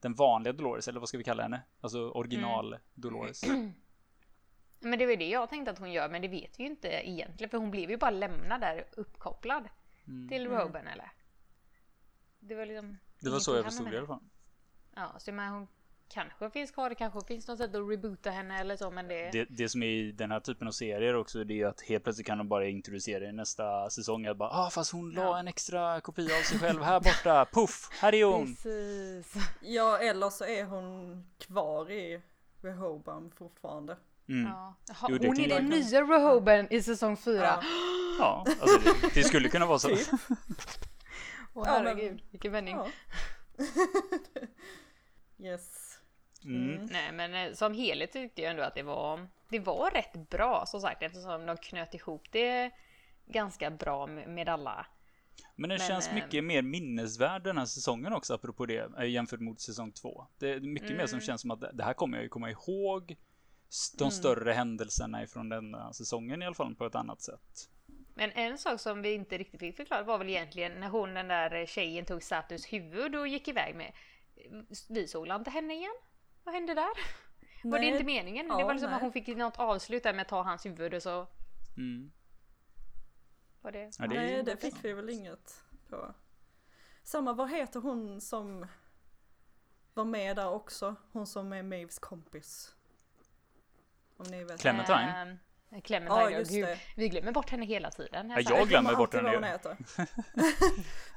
den 0.00 0.14
vanliga 0.14 0.52
Dolores, 0.52 0.88
eller 0.88 1.00
vad 1.00 1.08
ska 1.08 1.18
vi 1.18 1.24
kalla 1.24 1.42
henne? 1.42 1.62
Alltså 1.80 2.10
original 2.10 2.76
Dolores. 2.94 3.42
Men 4.80 4.98
det 4.98 5.04
var 5.06 5.10
ju 5.10 5.16
det 5.16 5.28
jag 5.28 5.50
tänkte 5.50 5.70
att 5.70 5.78
hon 5.78 5.92
gör 5.92 6.08
men 6.08 6.22
det 6.22 6.28
vet 6.28 6.58
vi 6.60 6.62
ju 6.64 6.70
inte 6.70 6.88
egentligen 6.88 7.50
för 7.50 7.58
hon 7.58 7.70
blev 7.70 7.90
ju 7.90 7.96
bara 7.96 8.10
lämnad 8.10 8.60
där 8.60 8.84
uppkopplad 8.96 9.68
Mm. 10.06 10.28
till 10.28 10.48
Rehoben 10.48 10.86
eller? 10.86 11.12
Det 12.40 12.54
var 12.54 12.66
liksom 12.66 12.98
Det 13.20 13.30
var 13.30 13.38
så 13.38 13.56
jag 13.56 13.64
förstod 13.64 13.86
det 13.90 13.94
i 13.94 13.98
alla 13.98 14.06
fall. 14.06 14.20
Ja, 14.94 15.14
så 15.18 15.32
men 15.32 15.52
hon 15.52 15.66
kanske 16.08 16.50
finns 16.50 16.70
kvar. 16.70 16.88
Det 16.88 16.94
kanske 16.94 17.20
finns 17.26 17.48
något 17.48 17.58
sätt 17.58 17.74
att 17.74 17.90
reboota 17.90 18.30
henne 18.30 18.60
eller 18.60 18.76
så, 18.76 18.90
men 18.90 19.08
det... 19.08 19.30
Det, 19.32 19.46
det 19.50 19.68
som 19.68 19.82
är 19.82 19.86
i 19.86 20.12
den 20.12 20.30
här 20.30 20.40
typen 20.40 20.68
av 20.68 20.72
serier 20.72 21.14
också, 21.16 21.44
det 21.44 21.62
är 21.62 21.66
att 21.66 21.80
helt 21.80 22.04
plötsligt 22.04 22.26
kan 22.26 22.38
de 22.38 22.48
bara 22.48 22.66
introducera 22.68 23.24
i 23.24 23.32
nästa 23.32 23.90
säsong 23.90 24.26
att 24.26 24.36
bara 24.36 24.50
ah, 24.50 24.70
fast 24.70 24.92
hon 24.92 25.10
la 25.10 25.22
Ja. 25.22 25.38
en 25.38 25.48
extra 25.48 26.00
kopia 26.00 26.38
av 26.38 26.42
sig 26.42 26.58
själv 26.58 26.82
här 26.82 27.00
borta. 27.00 27.46
Puff, 27.52 27.88
här 28.00 28.14
är 28.14 28.24
hon. 28.24 28.46
Precis. 28.46 29.34
Ja, 29.60 29.98
eller 29.98 30.30
så 30.30 30.44
är 30.44 30.64
hon 30.64 31.24
kvar 31.38 31.90
i 31.90 32.20
Rehoboam 32.62 33.30
fortfarande. 33.30 33.96
Mm. 34.28 34.44
Ja. 34.52 34.74
Jo, 35.08 35.16
hon 35.20 35.40
är 35.40 35.48
den 35.48 35.58
kan- 35.58 35.66
nya 35.68 36.02
Rehoben 36.02 36.72
i 36.72 36.82
säsong 36.82 37.16
fyra. 37.16 37.42
Ja. 37.44 37.62
Ja, 38.18 38.44
alltså 38.60 38.78
det, 38.78 39.14
det 39.14 39.24
skulle 39.24 39.48
kunna 39.48 39.66
vara 39.66 39.78
så. 39.78 39.88
Typ. 39.88 40.08
Åh 41.54 41.62
Ja, 41.66 41.72
men- 41.82 41.86
herregud, 41.86 42.22
vilken 42.30 42.52
vändning. 42.52 42.76
Ja. 42.76 42.86
yes. 45.46 45.87
Mm. 46.44 46.84
Nej 46.90 47.12
men 47.12 47.34
eh, 47.34 47.52
som 47.54 47.74
helhet 47.74 48.12
tyckte 48.12 48.42
jag 48.42 48.50
ändå 48.50 48.62
att 48.62 48.74
det 48.74 48.82
var, 48.82 49.28
det 49.48 49.58
var 49.58 49.90
rätt 49.90 50.28
bra 50.30 50.64
som 50.66 50.80
sagt 50.80 51.02
eftersom 51.02 51.46
de 51.46 51.56
knöt 51.56 51.94
ihop 51.94 52.22
det 52.32 52.70
ganska 53.26 53.70
bra 53.70 54.06
med, 54.06 54.48
alla. 54.48 54.86
Men 55.56 55.70
det 55.70 55.78
Men, 55.78 55.88
känns 55.88 56.08
eh, 56.08 56.14
mycket 56.14 56.44
mer 56.44 56.62
minnesvärd 56.62 57.42
den 57.42 57.58
här 57.58 57.64
säsongen 57.66 58.12
också 58.12 58.34
apropå 58.34 58.66
det 58.66 58.90
eh, 58.98 59.04
jämfört 59.10 59.40
mot 59.40 59.60
säsong 59.60 59.92
två. 59.92 60.26
Det 60.38 60.48
är 60.52 60.60
mycket 60.60 60.96
mer 60.96 61.06
som 61.06 61.16
Mm. 61.16 61.26
känns 61.26 61.40
som 61.40 61.50
att 61.50 61.60
det- 61.60 61.84
här 61.84 61.92
kommer 61.94 62.16
jag 62.16 62.22
ju 62.24 62.28
komma 62.28 62.50
ihåg 62.50 63.16
de 63.98 64.04
Mm. 64.04 64.10
större 64.10 64.52
händelserna 64.52 65.22
ifrån 65.22 65.48
denna 65.48 65.92
säsongen 65.92 66.42
i 66.42 66.46
alla 66.46 66.54
fall 66.54 66.74
på 66.74 66.86
ett 66.86 66.94
annat 66.94 67.20
sätt. 67.22 67.68
Men 68.14 68.30
en 68.32 68.58
sak 68.58 68.80
som 68.80 69.02
vi 69.02 69.12
inte 69.14 69.38
riktigt 69.38 69.60
fick 69.60 69.76
förklarat 69.76 70.06
var 70.06 70.18
väl 70.18 70.28
egentligen 70.28 70.72
när 70.80 70.88
hon 70.88 71.14
den 71.14 71.28
där 71.28 71.66
tjejen 71.66 72.04
tog 72.04 72.22
Satus 72.22 72.72
huvud 72.72 73.14
och 73.16 73.28
gick 73.28 73.48
iväg 73.48 73.74
med. 73.74 73.92
Vi 74.88 75.08
såg 75.08 75.28
inte 75.28 75.50
henne 75.50 75.74
igen? 75.74 75.94
Vad 76.48 76.54
hände 76.54 76.74
där? 76.74 76.88
Var 77.62 77.78
det 77.78 77.84
Nej. 77.84 77.88
inte 77.92 78.04
meningen? 78.04 78.48
det 78.48 78.54
Ja, 78.60 78.66
var 78.66 78.72
liksom 78.74 78.90
nej. 78.90 78.96
att 78.96 79.02
hon 79.02 79.12
fick 79.12 79.26
något 79.28 79.58
avslut 79.58 80.02
där 80.02 80.12
med 80.12 80.22
att 80.22 80.28
ta 80.28 80.42
hans 80.42 80.66
huvud 80.66 80.94
och 80.94 81.02
så 81.02 81.26
Mm. 81.76 82.10
var 83.62 83.72
det... 83.72 83.90
Ja, 83.98 84.06
det 84.06 84.14
Nej, 84.14 84.42
det 84.42 84.56
fick 84.56 84.84
vi 84.84 84.92
väl 84.92 85.10
inget 85.10 85.62
på. 85.90 86.14
Samma, 87.02 87.32
vad 87.32 87.50
heter 87.50 87.80
hon 87.80 88.20
som 88.20 88.66
var 89.94 90.04
med 90.04 90.36
där 90.36 90.48
också? 90.50 90.94
Hon 91.12 91.26
som 91.26 91.52
är 91.52 91.62
Maves 91.62 91.98
kompis. 91.98 92.74
Om 94.16 94.26
ni 94.30 94.44
vet. 94.44 94.60
Clementine? 94.60 95.38
Eh, 95.70 95.80
Clementine, 95.80 96.20
Ja, 96.20 96.30
just 96.30 96.50
gud. 96.50 96.64
det. 96.66 96.78
Vi 96.96 97.08
glömmer 97.08 97.32
bort 97.32 97.50
henne 97.50 97.66
hela 97.66 97.90
tiden. 97.90 98.30
Ja, 98.30 98.40
jag 98.40 98.68
glömmer 98.68 98.96
bort 98.96 99.14
henne 99.14 99.34
hon 99.34 99.44
heter. 99.44 99.76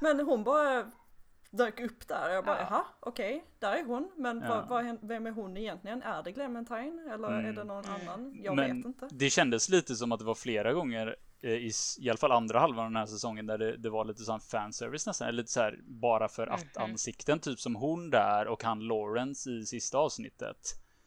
Men 0.00 0.20
hon 0.20 0.44
bara 0.44 0.90
dök 1.52 1.80
upp 1.80 2.08
där 2.08 2.30
jag 2.30 2.44
bara 2.44 2.58
Ja. 2.60 2.66
jaha 2.70 2.84
okej, 3.00 3.44
där 3.58 3.72
är 3.72 3.84
hon. 3.84 4.10
Men 4.16 4.40
Ja. 4.40 4.48
vad, 4.68 4.84
vad, 4.84 4.98
vem 5.02 5.26
är 5.26 5.30
hon 5.30 5.56
egentligen? 5.56 6.02
Är 6.02 6.22
det 6.22 6.32
Clementine 6.32 7.12
eller 7.14 7.28
är 7.28 7.38
Mm. 7.40 7.54
det 7.54 7.64
någon 7.64 7.84
Mm. 7.84 8.00
annan? 8.08 8.38
Jag 8.42 8.56
Men 8.56 8.76
vet 8.76 8.86
inte. 8.86 9.08
Det 9.10 9.30
kändes 9.30 9.68
lite 9.68 9.94
som 9.94 10.12
att 10.12 10.18
det 10.18 10.24
var 10.24 10.34
flera 10.34 10.72
gånger 10.72 11.16
eh, 11.42 11.50
i, 11.50 11.70
i 11.98 12.10
alla 12.10 12.16
fall 12.16 12.32
andra 12.32 12.58
halvan 12.60 12.84
av 12.84 12.90
den 12.90 12.96
här 12.96 13.06
säsongen 13.06 13.46
där 13.46 13.58
det, 13.58 13.76
det 13.76 13.90
var 13.90 14.04
lite 14.04 14.22
sån 14.22 14.40
fanservice 14.40 15.06
nästan. 15.06 15.28
Eller 15.28 15.36
lite 15.36 15.52
så 15.52 15.60
här 15.60 15.78
bara 15.82 16.28
för 16.28 16.46
att 16.46 16.76
Mhm. 16.76 16.84
ansikten. 16.90 17.38
Typ 17.38 17.60
som 17.60 17.74
hon 17.76 18.10
där 18.10 18.46
och 18.48 18.62
han 18.64 18.80
Lawrence 18.80 19.50
i 19.50 19.66
sista 19.66 19.98
avsnittet. 19.98 20.56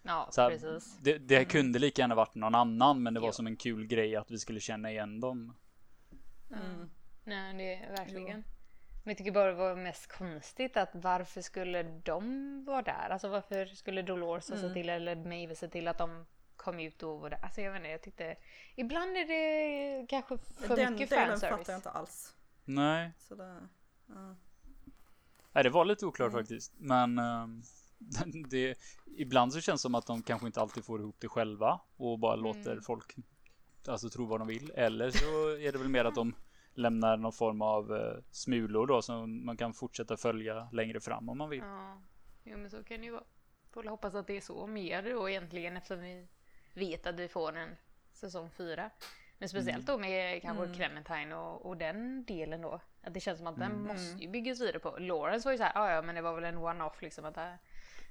Ja, 0.03 0.27
Så 0.31 0.41
här, 0.41 0.49
precis. 0.49 0.97
det, 1.01 1.17
det 1.17 1.35
Mm. 1.35 1.45
kunde 1.49 1.79
lika 1.79 2.01
gärna 2.01 2.15
varit 2.15 2.35
någon 2.35 2.55
annan 2.55 3.03
men 3.03 3.13
det 3.13 3.19
var 3.19 3.27
Jo. 3.27 3.31
som 3.33 3.47
en 3.47 3.55
kul 3.55 3.87
grej 3.87 4.15
att 4.15 4.31
vi 4.31 4.37
skulle 4.39 4.59
känna 4.59 4.91
igen 4.91 5.19
dem. 5.19 5.55
Mm. 6.51 6.89
Nej, 7.23 7.53
det 7.57 7.73
är 7.75 7.91
verkligen. 7.97 8.43
Men 9.05 9.11
jag 9.11 9.17
tycker 9.17 9.31
bara 9.31 9.45
det 9.51 9.53
var 9.57 9.75
mest 9.75 10.07
konstigt 10.17 10.77
att 10.77 10.89
varför 10.93 11.41
skulle 11.41 11.83
de 11.83 12.63
vara 12.65 12.81
där? 12.81 13.09
Alltså 13.09 13.27
varför 13.27 13.65
skulle 13.65 14.01
Dolores 14.01 14.45
se 14.45 14.53
Mm. 14.53 14.73
till 14.73 14.89
eller 14.89 15.15
Maeve 15.15 15.55
se 15.55 15.67
till 15.67 15.87
att 15.87 15.97
de 15.97 16.25
kom 16.55 16.79
ut 16.79 17.03
och 17.03 17.19
var 17.19 17.29
där? 17.29 17.39
Alltså 17.43 17.61
jag 17.61 17.71
vet 17.71 17.77
inte, 17.81 17.89
jag 17.91 18.01
tyckte 18.01 18.35
ibland 18.75 19.17
är 19.17 19.25
det 19.27 20.07
kanske 20.07 20.37
för 20.37 20.75
Den 20.75 20.93
mycket 20.93 21.09
delen 21.09 21.27
fanservice. 21.27 21.57
fattar 21.57 21.73
jag 21.73 21.77
inte 21.77 21.89
alls. 21.89 22.35
Nej, 22.65 23.11
Så 23.19 23.35
det, 23.35 23.57
ja. 24.07 24.35
Nej 25.51 25.63
det 25.63 25.69
var 25.69 25.85
lite 25.85 26.05
oklart 26.05 26.31
Mm. 26.31 26.41
faktiskt. 26.43 26.73
Men 26.77 27.19
ehm, 27.19 27.61
det, 28.49 28.77
ibland 29.17 29.53
så 29.53 29.61
känns 29.61 29.81
det 29.81 29.83
som 29.83 29.95
att 29.95 30.05
de 30.05 30.21
kanske 30.23 30.47
inte 30.47 30.61
alltid 30.61 30.85
får 30.85 31.01
ihop 31.01 31.15
det 31.19 31.27
själva 31.27 31.79
och 31.97 32.19
bara 32.19 32.35
låter 32.35 32.71
Mm. 32.71 32.83
folk 32.83 33.15
alltså 33.87 34.09
tro 34.09 34.25
vad 34.25 34.39
de 34.41 34.47
vill. 34.47 34.71
Eller 34.75 35.11
så 35.11 35.49
är 35.57 35.71
det 35.71 35.77
väl 35.77 35.87
mer 35.89 36.05
att 36.05 36.15
de 36.15 36.33
lämnar 36.75 37.17
någon 37.17 37.33
form 37.33 37.61
av 37.61 37.95
eh, 37.95 38.17
smulor 38.31 38.87
då 38.87 39.01
som 39.01 39.45
man 39.45 39.57
kan 39.57 39.73
fortsätta 39.73 40.17
följa 40.17 40.69
längre 40.71 40.99
fram 40.99 41.29
om 41.29 41.37
man 41.37 41.49
vill. 41.49 41.59
Ja, 41.59 42.01
jo, 42.43 42.57
men 42.57 42.69
så 42.69 42.83
kan 42.83 42.99
det 42.99 43.05
ju 43.05 43.11
vara. 43.11 43.23
Får 43.71 43.81
väl 43.81 43.89
hoppas 43.89 44.15
att 44.15 44.27
det 44.27 44.37
är 44.37 44.41
så 44.41 44.67
mer 44.67 45.03
då 45.03 45.29
egentligen 45.29 45.77
eftersom 45.77 45.99
vi 46.03 46.27
vet 46.73 47.07
att 47.07 47.15
vi 47.19 47.27
får 47.27 47.57
en 47.57 47.69
säsong 48.13 48.49
fyra. 48.49 48.89
Men 49.37 49.49
speciellt 49.49 49.87
då 49.87 49.97
med 49.97 50.41
kanske 50.41 50.63
Mm. 50.63 50.75
Clementine 50.75 51.35
och, 51.35 51.65
och 51.65 51.77
den 51.77 52.25
delen 52.25 52.61
då. 52.61 52.79
Att 53.03 53.13
det 53.13 53.19
känns 53.19 53.37
som 53.37 53.47
att 53.47 53.59
den 53.59 53.71
Mm. 53.71 53.83
måste 53.87 54.23
ju 54.23 54.29
byggas 54.29 54.61
vidare 54.61 54.79
på. 54.79 54.97
Lawrence 54.99 55.47
var 55.47 55.51
ju 55.51 55.57
såhär, 55.57 55.71
ja 55.75 55.91
ja 55.91 56.01
men 56.01 56.15
det 56.15 56.21
var 56.21 56.33
väl 56.35 56.43
en 56.43 56.57
one-off 56.57 57.01
liksom 57.01 57.25
att 57.25 57.37
äh, 57.37 57.51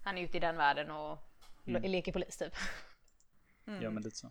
han 0.04 0.18
är 0.18 0.22
ute 0.22 0.36
i 0.36 0.40
den 0.40 0.56
världen 0.56 0.90
och 0.90 1.18
Mm. 1.66 1.82
le- 1.82 1.88
leker 1.88 2.12
polis 2.12 2.36
typ. 2.38 2.52
Mm. 3.66 3.82
Ja 3.82 3.90
men 3.90 4.02
lite 4.02 4.16
så. 4.16 4.30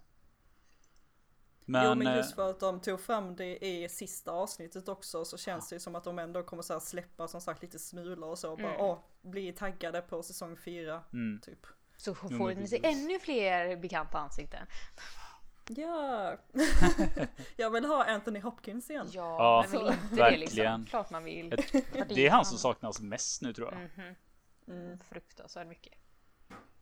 Jo 1.65 1.72
Men, 1.72 1.98
men 1.98 2.07
eh, 2.07 2.15
just 2.18 2.35
för 2.35 2.49
att 2.49 2.60
de 2.60 2.80
tog 2.81 3.02
fram 3.02 3.35
det 3.35 3.65
i 3.65 3.90
sista 3.90 4.31
avsnittet 4.31 4.88
också 4.88 5.26
så 5.26 5.38
känns 5.38 5.69
det 5.69 5.76
ju 5.76 5.80
som 5.80 5.95
att 5.95 6.03
de 6.03 6.19
ändå 6.19 6.44
kommer 6.44 6.64
så 6.64 6.73
här 6.73 6.80
släppa 6.80 7.27
som 7.27 7.41
sagt 7.41 7.61
lite 7.61 7.80
smulor 7.80 8.30
och 8.30 8.40
så. 8.40 8.56
Bara, 8.56 8.68
Mm. 8.73 8.81
åh, 8.81 8.99
bli 9.22 9.53
taggade 9.53 10.02
på 10.02 10.23
säsong 10.23 10.57
fyra 10.57 11.03
mm, 11.14 11.40
typ. 11.41 11.65
Så 11.98 12.15
får 12.15 12.27
men 12.48 12.57
ni 12.57 12.68
se 12.68 12.80
ännu 12.84 13.19
fler 13.19 13.76
bekanta 13.77 14.18
ansikten. 14.18 14.68
Ja! 15.68 16.38
jag 17.56 17.69
vill 17.69 17.85
ha 17.85 18.03
Anthony 18.06 18.40
Hopkins 18.40 18.90
igen. 18.90 19.07
Ja, 19.11 19.22
Ja, 19.38 19.65
men 19.72 19.80
vill 19.84 19.88
inte 19.94 20.07
det 20.15 20.15
verkligen. 20.22 20.40
liksom. 20.81 20.85
Klart 20.85 21.10
man 21.11 21.23
vill. 21.23 21.53
Ett- 21.53 22.10
det 22.10 22.27
är 22.27 22.31
han 22.31 22.45
som 22.45 22.57
saknas 22.57 22.99
mest 23.02 23.41
nu 23.41 23.53
tror 23.53 23.72
jag. 23.73 23.81
Mhm. 23.81 24.15
Mm. 24.68 24.99
Fruktansvärt 25.10 25.68
mycket. 25.68 25.94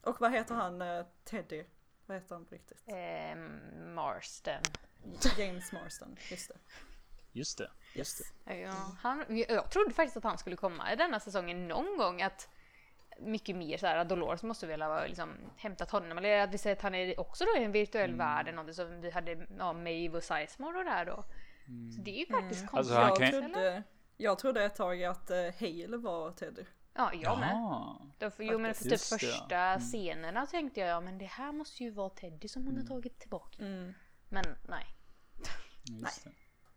Och 0.01 0.21
vad 0.21 0.31
heter 0.31 0.55
han, 0.55 0.81
eh, 0.81 1.05
Teddy? 1.23 1.63
Vad 2.11 2.21
heter 2.21 2.35
han 2.35 2.45
på 2.45 2.55
riktigt? 2.55 2.83
Eh, 2.87 3.35
Marston. 3.95 4.61
James 5.37 5.71
Marston, 5.71 6.17
just 6.31 6.47
det. 6.49 6.55
Just 7.31 7.57
det. 7.57 7.71
Just 7.93 8.21
det. 8.45 8.55
Ja, 8.59 8.95
han, 9.01 9.25
jag 9.49 9.71
trodde 9.71 9.93
faktiskt 9.93 10.17
att 10.17 10.23
han 10.23 10.37
skulle 10.37 10.55
komma 10.55 10.93
i 10.93 10.95
denna 10.95 11.19
säsongen 11.19 11.67
någon 11.67 11.97
gång. 11.97 12.21
Att 12.21 12.49
mycket 13.19 13.55
mer 13.55 13.77
så 13.77 13.87
här 13.87 13.97
att 13.97 14.09
Dolores 14.09 14.43
måste 14.43 14.67
väl 14.67 14.81
ha 14.81 15.05
liksom, 15.05 15.29
hämtat 15.57 15.91
honom. 15.91 16.17
Eller 16.17 16.39
att 16.39 16.53
vi 16.53 16.57
säger 16.57 16.75
att 16.75 16.81
han 16.81 16.95
är 16.95 17.19
också 17.19 17.45
då 17.45 17.61
i 17.61 17.63
en 17.63 17.71
virtuell 17.71 18.09
Mm. 18.09 18.17
värld. 18.17 18.45
Någonting 18.45 18.73
som 18.75 19.01
vi 19.01 19.11
hade 19.11 19.47
ja, 19.59 19.73
Maeve 19.73 20.17
och 20.17 20.23
Sizemore 20.23 20.77
och 20.77 20.85
där 20.85 21.05
då. 21.05 21.23
Så 21.95 22.01
det 22.01 22.11
är 22.11 22.19
ju 22.19 22.25
faktiskt 22.25 22.61
Mm. 22.61 22.67
konstigt. 22.71 22.97
Alltså, 22.97 23.23
jag, 23.23 23.31
trodde, 23.31 23.83
jag 24.17 24.39
trodde 24.39 24.63
ett 24.63 24.75
tag 24.75 25.03
att 25.03 25.31
uh, 25.31 25.37
Hale 25.59 25.97
var 25.97 26.31
Teddy. 26.31 26.63
Ja, 26.93 27.11
jag 27.13 27.39
med. 27.39 27.49
Jaha. 27.49 27.95
Då, 28.17 28.31
för- 28.31 28.43
jo 28.43 28.59
men 28.59 28.73
för 28.75 28.83
typ 28.83 28.89
det, 28.89 28.95
ja. 28.95 29.17
första 29.17 29.57
Mm. 29.57 29.79
scenerna 29.79 30.45
tänkte 30.45 30.79
jag 30.79 30.89
ja 30.89 31.01
men 31.01 31.17
det 31.17 31.25
här 31.25 31.51
måste 31.51 31.83
ju 31.83 31.89
vara 31.91 32.09
Teddy 32.09 32.47
som 32.47 32.65
hon 32.65 32.77
har 32.77 32.83
tagit 32.87 33.19
tillbaka. 33.19 33.57
Mm. 33.63 33.93
Men 34.29 34.43
nej. 34.67 34.85
Just 35.83 36.23
det. 36.23 36.31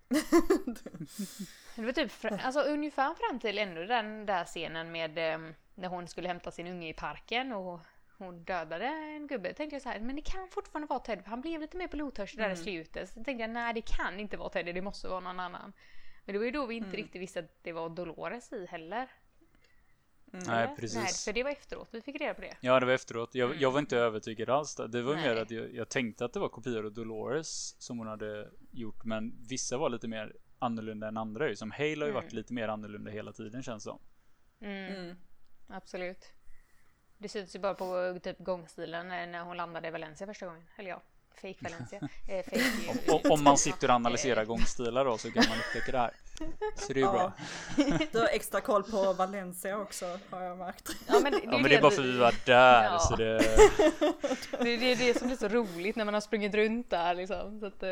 Det 1.76 1.82
var 1.82 1.92
typ 1.92 2.10
fr- 2.12 2.40
alltså, 2.42 2.60
ungefär 2.60 3.14
fram 3.14 3.40
till 3.40 3.58
ändå 3.58 3.84
den 3.84 4.26
där 4.26 4.44
scenen 4.44 4.92
med 4.92 5.18
eh, 5.18 5.50
när 5.74 5.88
hon 5.88 6.08
skulle 6.08 6.28
hämta 6.28 6.50
sin 6.50 6.66
unge 6.66 6.88
i 6.88 6.92
parken 6.92 7.52
och 7.52 7.80
hon 8.18 8.44
dödade 8.44 8.86
en 8.86 9.26
gubbe. 9.26 9.54
tänkte 9.54 9.74
jag 9.76 9.82
så 9.82 9.88
här, 9.88 10.00
men 10.00 10.16
det 10.16 10.22
kan 10.22 10.48
fortfarande 10.48 10.86
vara 10.86 10.98
Teddy 11.00 11.22
för 11.22 11.30
han 11.30 11.40
blev 11.40 11.60
lite 11.60 11.76
mer 11.76 11.88
blodtörstig 11.88 12.40
där 12.40 12.50
i 12.50 12.56
slutet. 12.56 13.08
Så 13.08 13.14
tänkte 13.14 13.32
jag, 13.42 13.50
nej 13.50 13.74
det 13.74 13.82
kan 13.82 14.20
inte 14.20 14.36
vara 14.36 14.48
Teddy, 14.48 14.72
det 14.72 14.82
måste 14.82 15.08
vara 15.08 15.20
någon 15.20 15.40
annan. 15.40 15.72
Men 16.24 16.32
det 16.32 16.38
var 16.38 16.46
ju 16.46 16.50
då 16.50 16.66
vi 16.66 16.74
inte 16.74 16.96
riktigt 16.96 17.22
visste 17.22 17.40
att 17.40 17.62
det 17.62 17.72
var 17.72 17.88
Dolores 17.88 18.52
i 18.52 18.66
heller. 18.66 19.08
Nej 20.38 20.42
Eller? 20.56 20.66
Nej, 20.66 20.76
precis. 20.76 21.24
för 21.24 21.32
det 21.32 21.42
var 21.42 21.50
efteråt 21.50 21.88
vi 21.90 22.00
fick 22.00 22.20
reda 22.20 22.34
på 22.34 22.40
det. 22.40 22.56
Ja, 22.60 22.80
det 22.80 22.86
var 22.86 22.92
efteråt. 22.92 23.34
Jag, 23.34 23.46
Mm. 23.46 23.60
jag 23.60 23.70
var 23.70 23.78
inte 23.78 23.96
övertygad 23.98 24.50
alls. 24.50 24.74
Där. 24.74 24.88
Det 24.88 25.02
var 25.02 25.14
Nej. 25.14 25.28
mer 25.28 25.36
att 25.42 25.50
jag, 25.50 25.74
jag 25.74 25.88
tänkte 25.88 26.24
att 26.24 26.32
det 26.32 26.38
var 26.40 26.48
kopior 26.48 26.86
av 26.86 26.92
Dolores 26.92 27.76
som 27.82 27.98
hon 27.98 28.06
hade 28.06 28.50
gjort, 28.70 29.04
men 29.04 29.46
vissa 29.48 29.76
var 29.78 29.88
lite 29.90 30.08
mer 30.08 30.36
annorlunda 30.58 31.08
än 31.08 31.16
andra. 31.16 31.48
ju. 31.48 31.56
Som 31.56 31.70
Hale 31.70 31.96
har 32.00 32.06
ju 32.06 32.12
varit 32.12 32.32
Mm. 32.32 32.36
lite 32.36 32.52
mer 32.52 32.68
annorlunda 32.68 33.10
hela 33.10 33.32
tiden 33.32 33.62
känns 33.62 33.84
det 33.84 33.90
som. 33.90 33.98
Mm, 34.60 34.94
Mm. 34.94 35.16
Absolut. 35.68 36.24
Det 37.18 37.28
syns 37.28 37.54
ju 37.54 37.58
bara 37.58 37.74
på 37.74 38.18
typ 38.22 38.38
gångstilen 38.38 39.08
när 39.08 39.26
när 39.26 39.44
hon 39.44 39.56
landade 39.56 39.88
i 39.88 39.90
Valencia 39.90 40.26
första 40.26 40.46
gången. 40.46 40.64
Eller 40.76 40.90
ja, 40.90 41.02
fake 41.42 41.56
Valencia. 41.60 42.00
eh, 42.28 42.44
fake, 42.44 42.62
Om, 43.08 43.14
om- 43.24 43.30
om 43.32 43.44
man 43.44 43.58
sitter 43.58 43.88
och 43.88 43.94
analyserar 43.94 44.44
gångstilar 44.44 45.04
då 45.04 45.18
så 45.18 45.30
kan 45.30 45.44
man 45.48 45.58
upptäcka 45.58 45.92
det 45.92 45.98
här. 45.98 46.10
Så 46.76 46.92
det 46.92 47.00
är 47.00 47.04
ju 47.04 47.10
bra. 47.12 47.32
Du 48.12 48.18
har 48.18 48.26
extra 48.26 48.60
koll 48.60 48.82
på 48.82 49.12
Valencia 49.12 49.78
också 49.78 50.18
har 50.30 50.42
jag 50.42 50.58
märkt. 50.58 50.88
Ja 51.06 51.20
men 51.22 51.32
det, 51.32 51.38
det, 51.38 51.44
Ja, 51.44 51.50
men 51.58 51.62
det 51.70 51.76
är 51.76 51.82
bara 51.82 51.90
för 51.92 52.02
att 52.02 52.08
vi 52.08 52.18
var 52.18 52.34
där. 52.44 52.84
Ja. 52.84 52.98
Så 52.98 53.16
det, 53.16 53.38
det, 54.60 54.76
det 54.76 54.92
är 54.92 54.96
det 54.96 55.18
som 55.18 55.26
blir 55.26 55.36
så 55.36 55.48
roligt 55.48 55.96
när 55.96 56.04
man 56.04 56.14
har 56.14 56.20
sprungit 56.20 56.54
runt 56.54 56.90
där 56.90 57.14
liksom. 57.14 57.60
Så 57.60 57.66
att, 57.66 57.82
eh, 57.82 57.90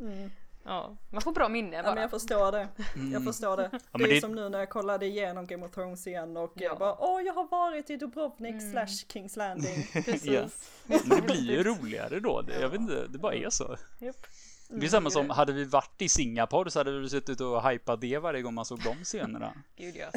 Mm. 0.00 0.30
Ja, 0.64 0.96
man 1.10 1.22
får 1.22 1.32
bra 1.32 1.48
minne 1.48 1.76
Ja, 1.76 1.82
men 1.82 1.94
bara. 1.94 2.00
jag 2.00 2.10
förstår 2.10 2.52
det. 2.52 2.68
Mm. 2.94 3.12
Jag 3.12 3.24
förstår 3.24 3.56
det. 3.56 3.70
men 3.92 4.00
det 4.00 4.04
är 4.10 4.14
det- 4.14 4.20
som 4.20 4.32
nu 4.34 4.48
när 4.48 4.58
jag 4.58 4.70
kollade 4.70 5.06
igenom 5.06 5.46
Game 5.46 5.66
of 5.66 5.72
Thrones 5.72 6.06
igen 6.06 6.36
och 6.36 6.52
Ja. 6.54 6.62
jag 6.64 6.78
bara 6.78 6.96
åh 6.98 7.22
jag 7.22 7.34
har 7.34 7.48
varit 7.48 7.90
i 7.90 7.96
Dubrovnik 7.96 8.54
Mm. 8.54 8.72
slash 8.72 9.06
Kings 9.12 9.36
Landing. 9.36 9.86
Precis. 10.04 10.24
Ja. 10.26 10.48
Men 10.86 10.98
det 11.08 11.22
blir 11.22 11.50
ju 11.50 11.62
roligare 11.64 12.20
då. 12.20 12.42
Det, 12.42 12.60
jag 12.60 12.68
vet 12.68 12.80
inte, 12.80 13.06
det 13.08 13.18
bara 13.18 13.34
är 13.34 13.50
så. 13.50 13.76
Japp. 14.00 14.26
Det 14.72 14.86
är 14.86 14.90
samma 14.90 15.10
som, 15.10 15.30
hade 15.30 15.52
vi 15.52 15.64
varit 15.64 16.02
i 16.02 16.08
Singapore 16.08 16.70
så 16.70 16.78
hade 16.80 16.98
vi 17.00 17.08
suttit 17.08 17.40
och 17.40 17.70
hypat 17.70 18.00
det 18.00 18.18
varje 18.18 18.42
gång 18.42 18.54
man 18.54 18.64
såg 18.64 18.80
de 18.82 19.04
scenerna. 19.04 19.52
Gud 19.76 19.96
ja. 19.96 20.10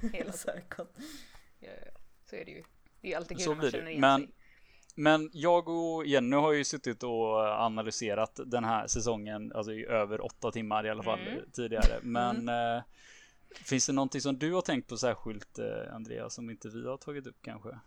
Hela 0.00 0.10
tiden. 0.12 0.32
Säkert. 0.32 0.88
Ja, 1.60 1.68
ja. 1.86 1.92
Så 2.30 2.36
är 2.36 2.44
det 2.44 2.50
ju. 2.50 2.62
Det 3.00 3.12
är 3.12 3.16
alltid 3.16 3.36
kul 3.36 3.44
Så 3.44 3.50
när 3.54 3.62
man 3.62 3.70
känner 3.70 3.90
igen 3.90 4.00
sig. 4.02 4.26
men 4.26 4.32
jag 5.32 5.68
och 5.68 6.06
Jenny 6.06 6.36
har 6.36 6.52
ju 6.52 6.64
suttit 6.64 7.02
och 7.02 7.38
analyserat 7.40 8.40
den 8.46 8.64
här 8.64 8.86
säsongen, 8.86 9.52
alltså 9.52 9.72
i 9.72 9.86
över 9.86 10.24
åtta 10.24 10.50
timmar 10.50 10.86
i 10.86 10.90
alla 10.90 11.02
fall 11.02 11.20
Mm. 11.20 11.50
tidigare. 11.52 11.98
Men 12.02 12.48
eh, 12.48 12.82
finns 13.64 13.86
det 13.86 13.92
någonting 13.92 14.20
som 14.20 14.38
du 14.38 14.52
har 14.52 14.62
tänkt 14.62 14.88
på 14.88 14.96
särskilt 14.96 15.58
eh, 15.58 15.94
Andreas 15.94 16.34
som 16.34 16.50
inte 16.50 16.68
vi 16.68 16.86
har 16.88 16.96
tagit 16.96 17.26
upp 17.26 17.38
kanske? 17.42 17.78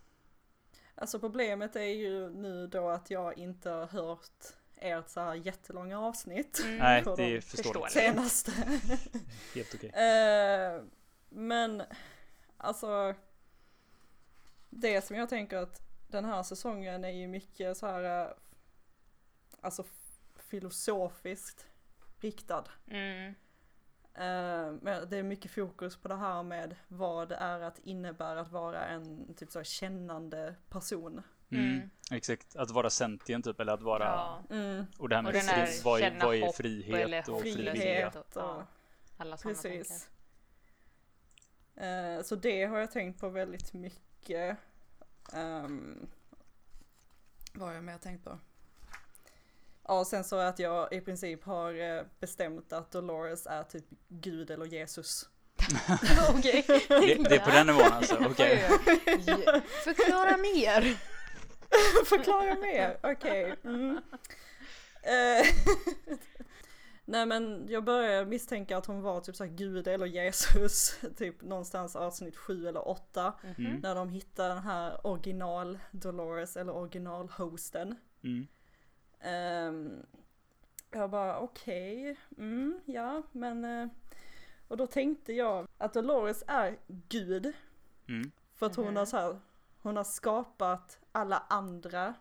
Alltså 0.96 1.20
problemet 1.20 1.76
är 1.76 1.82
ju 1.82 2.30
nu 2.30 2.68
då 2.68 2.90
att 2.90 3.10
jag 3.10 3.38
inte 3.38 3.70
har 3.70 3.88
hört 3.88 4.30
ert 4.76 5.10
så 5.10 5.20
här 5.20 5.34
jättelånga 5.34 6.00
avsnitt. 6.00 6.62
Mm. 6.66 6.78
Nej, 6.78 7.04
det 7.18 7.36
de 7.36 7.42
förståeligt. 7.42 7.92
Senaste. 7.94 8.52
Helt 9.56 9.76
okej. 9.76 9.90
Eh, 9.90 10.82
men 11.30 11.84
alltså 12.58 13.14
det 14.70 15.06
som 15.06 15.16
jag 15.16 15.30
tänker 15.30 15.58
att 15.58 15.82
den 16.14 16.26
här 16.26 16.44
säsongen 16.44 17.03
är 17.03 17.10
ju 17.10 17.27
mycket 17.27 17.77
så 17.77 17.88
här 17.88 18.26
eh, 18.27 18.31
alltså 19.61 19.84
filosofiskt 20.35 21.68
riktad. 22.19 22.64
Mm. 22.88 23.27
Eh, 24.14 24.72
men 24.81 25.10
det 25.10 25.18
är 25.18 25.23
mycket 25.23 25.52
fokus 25.52 25.98
på 25.98 26.07
det 26.07 26.15
här 26.15 26.44
med 26.44 26.76
vad 26.88 27.30
det 27.30 27.35
är 27.35 27.60
att 27.60 27.80
innebära 27.80 28.40
att 28.41 28.52
vara 28.52 28.85
en 28.85 29.34
typ 29.35 29.52
så 29.52 29.60
här 29.60 29.64
kännande 29.64 30.56
person. 30.69 31.22
Mm. 31.52 31.65
Mm. 31.76 31.90
Exakt, 32.11 32.56
att 32.56 32.72
vara 32.72 32.90
sentient 32.90 33.45
typ 33.45 33.60
eller 33.60 33.73
att 33.73 33.81
vara 33.81 34.03
Ja. 34.03 34.44
Mm, 34.56 34.85
och 34.98 35.10
det 35.10 35.15
här 35.15 35.22
med 35.22 35.35
Och 35.35 35.41
här 35.41 35.65
fri, 35.65 35.81
vad, 35.84 35.99
är, 36.02 36.03
känna 36.10 36.26
vad 36.26 36.35
är 36.35 36.52
frihet 36.52 37.30
och 37.30 37.41
frihet. 37.41 37.56
frivillighet? 37.56 38.15
och- 38.15 38.22
och 38.38 38.44
ja. 38.44 38.68
Alla 39.18 39.38
sådana 39.38 39.56
precis. 39.61 40.10
Eh, 41.76 42.22
så 42.23 42.35
det 42.35 42.65
har 42.65 42.77
jag 42.80 42.91
tänkt 42.91 43.19
på 43.19 43.30
väldigt 43.30 43.73
mycket. 43.73 44.57
Um, 45.34 46.08
vad 47.54 47.68
har 47.68 47.76
jag 47.76 47.84
mer 47.84 47.98
tänkt 47.98 48.24
på? 48.24 48.40
Ja, 49.88 50.00
och 50.00 50.08
sen 50.08 50.24
så 50.24 50.36
att 50.36 50.60
jag 50.60 50.94
i 50.94 51.02
princip 51.02 51.44
har 51.44 51.98
eh, 51.98 52.04
bestämt 52.20 52.74
att 52.74 52.91
Dolores 52.91 53.45
är 53.45 53.64
typ 53.64 53.86
Gud 54.08 54.52
eller 54.52 54.66
Jesus. 54.66 55.30
Okej. 56.38 56.66
Det, 56.68 57.30
det 57.30 57.36
är 57.36 57.40
på 57.40 57.50
den 57.50 57.68
nivån 57.68 57.91
alltså, 57.91 58.16
okej. 58.30 58.64
Ja. 59.26 59.62
Förklara 59.84 60.38
mer. 60.38 60.98
Förklara 62.06 62.56
mer, 62.56 62.98
okej. 63.04 63.56
Mm. 63.64 64.02
Nej 67.06 67.26
men 67.26 67.68
jag 67.70 67.84
börjar 67.84 68.26
misstänka 68.26 68.78
att 68.78 68.86
hon 68.86 69.02
var 69.02 69.22
typ 69.22 69.36
såhär 69.36 69.52
Gud 69.52 69.88
eller 69.88 70.06
Jesus, 70.06 71.00
typ 71.18 71.42
någonstans 71.42 71.96
avsnitt 71.96 72.38
sju 72.38 72.68
eller 72.68 72.88
åtta. 72.88 73.34
Mm. 73.58 73.80
När 73.80 73.96
de 73.96 74.10
hittar 74.10 74.50
den 74.50 74.58
här 74.64 75.08
original 75.08 75.80
Dolores 75.92 76.58
eller 76.58 76.76
original 76.76 77.30
hosten. 77.30 77.96
Mm. 78.24 78.48
Ehm, 79.20 80.06
jag 80.92 81.10
bara 81.10 81.40
okej, 81.40 82.16
mm, 82.38 82.82
ja 82.86 83.24
men 83.32 83.66
eh, 83.66 83.88
och 84.68 84.78
då 84.78 84.88
tänkte 84.88 85.34
jag 85.34 85.68
att 85.78 85.94
Dolores 85.94 86.44
är 86.48 86.78
Gud 86.88 87.54
Mm. 88.08 88.32
för 88.56 88.66
att 88.66 88.76
hon 88.76 88.86
Mhm. 88.86 88.96
har 88.96 89.06
så 89.06 89.18
här, 89.18 89.40
hon 89.82 89.98
har 89.98 90.04
skapat 90.04 91.00
alla 91.12 91.44
andra 91.50 92.14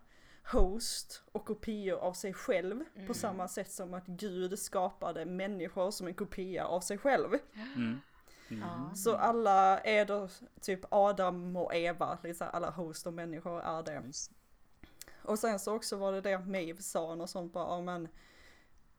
host 0.45 1.23
och 1.33 1.45
kopior 1.45 1.99
av 1.99 2.13
sig 2.13 2.35
själv 2.35 2.85
på 2.95 3.01
Mm. 3.01 3.15
samma 3.15 3.49
sätt 3.49 3.71
som 3.71 3.95
att 3.95 4.07
Gud 4.07 4.59
skapade 4.59 5.25
människor 5.25 5.91
som 5.91 6.07
en 6.07 6.15
kopia 6.15 6.67
av 6.67 6.81
sig 6.81 6.99
själv. 6.99 7.29
Mm. 7.77 8.01
Mm. 8.51 8.95
Så 8.95 9.17
alla 9.17 9.79
är 9.81 10.05
då 10.05 10.29
typ 10.61 10.81
Adam 10.91 11.57
och 11.57 11.75
Eva, 11.75 12.19
liksom 12.23 12.49
alla 12.53 12.71
host 12.71 13.07
och 13.07 13.13
människor 13.13 13.61
är 13.61 13.83
det. 13.83 14.03
Och 15.23 15.39
sen 15.39 15.59
så 15.59 15.75
också 15.77 15.97
var 15.97 16.13
det 16.13 16.21
det 16.21 16.39
Maeve 16.39 16.83
sa 16.83 17.13
och 17.15 17.31
sånt 17.31 17.53
bara, 17.53 17.81
men, 17.81 18.09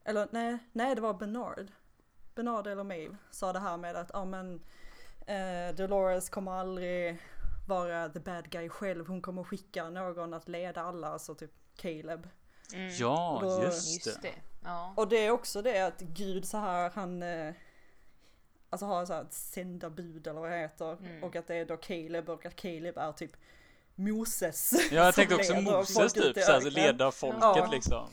eller 0.03 0.27
nej, 0.31 0.57
nej 0.71 0.95
det 0.95 1.01
var 1.01 1.13
Bernard. 1.13 1.71
Bernard 2.35 2.67
eller 2.67 2.83
Maeve 2.83 3.17
sa 3.31 3.53
det 3.53 3.59
här 3.59 3.77
med 3.77 3.95
att, 3.95 4.11
ja 4.13 4.25
men, 4.25 4.61
eh, 5.27 5.75
Dolores 5.75 6.29
kommer 6.29 6.51
aldrig 6.51 7.19
vara 7.67 8.09
the 8.09 8.19
bad 8.19 8.49
guy 8.49 8.69
själv, 8.69 9.07
hon 9.07 9.21
kommer 9.21 9.43
skicka 9.43 9.89
någon 9.89 10.33
att 10.33 10.49
leda 10.49 10.81
alla, 10.81 11.07
alltså 11.07 11.35
typ 11.35 11.51
Caleb. 11.75 12.27
Mm. 12.73 12.89
Ja, 12.99 13.39
då- 13.41 13.63
just 13.63 14.05
Just 14.05 14.21
det. 14.21 14.27
det. 14.29 14.35
Ja. 14.63 14.93
Och 14.97 15.07
det 15.07 15.25
är 15.25 15.31
också 15.31 15.61
det 15.61 15.79
att 15.81 15.99
Gud 16.01 16.45
så 16.45 16.57
här, 16.57 16.91
han 16.95 17.23
eh, 17.23 17.53
Alltså 18.69 18.85
har 18.85 19.05
så 19.05 19.13
här 19.13 19.21
ett 19.21 19.33
sändarbud 19.33 20.27
eller 20.27 20.39
vad 20.41 20.51
det 20.51 20.57
heter. 20.57 20.91
Mm. 20.97 21.23
Och 21.23 21.35
att 21.35 21.47
det 21.47 21.55
är 21.55 21.65
då 21.65 21.77
Caleb 21.77 22.29
och 22.29 22.45
att 22.45 22.55
Caleb 22.55 22.97
är 22.97 23.11
typ 23.11 23.31
Moses. 23.95 24.71
Ja, 24.91 25.05
jag 25.05 25.15
tänkte 25.15 25.35
också 25.35 25.55
Moses 25.55 26.13
typ, 26.13 26.37
så 26.39 26.51
här, 26.51 26.57
öknen. 26.57 26.73
leda 26.73 27.11
folket 27.11 27.39
Ja. 27.41 27.69
liksom. 27.71 28.07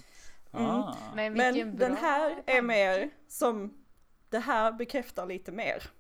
Mm. 0.53 0.67
Ah. 0.67 0.97
Men, 1.15 1.33
Men 1.33 1.77
den 1.77 1.97
här 1.97 2.43
är 2.47 2.63
mer 2.63 3.11
som, 3.29 3.85
det 4.29 4.39
här 4.39 4.73
bekräftar 4.73 5.27
lite 5.27 5.53
mer. 5.53 5.91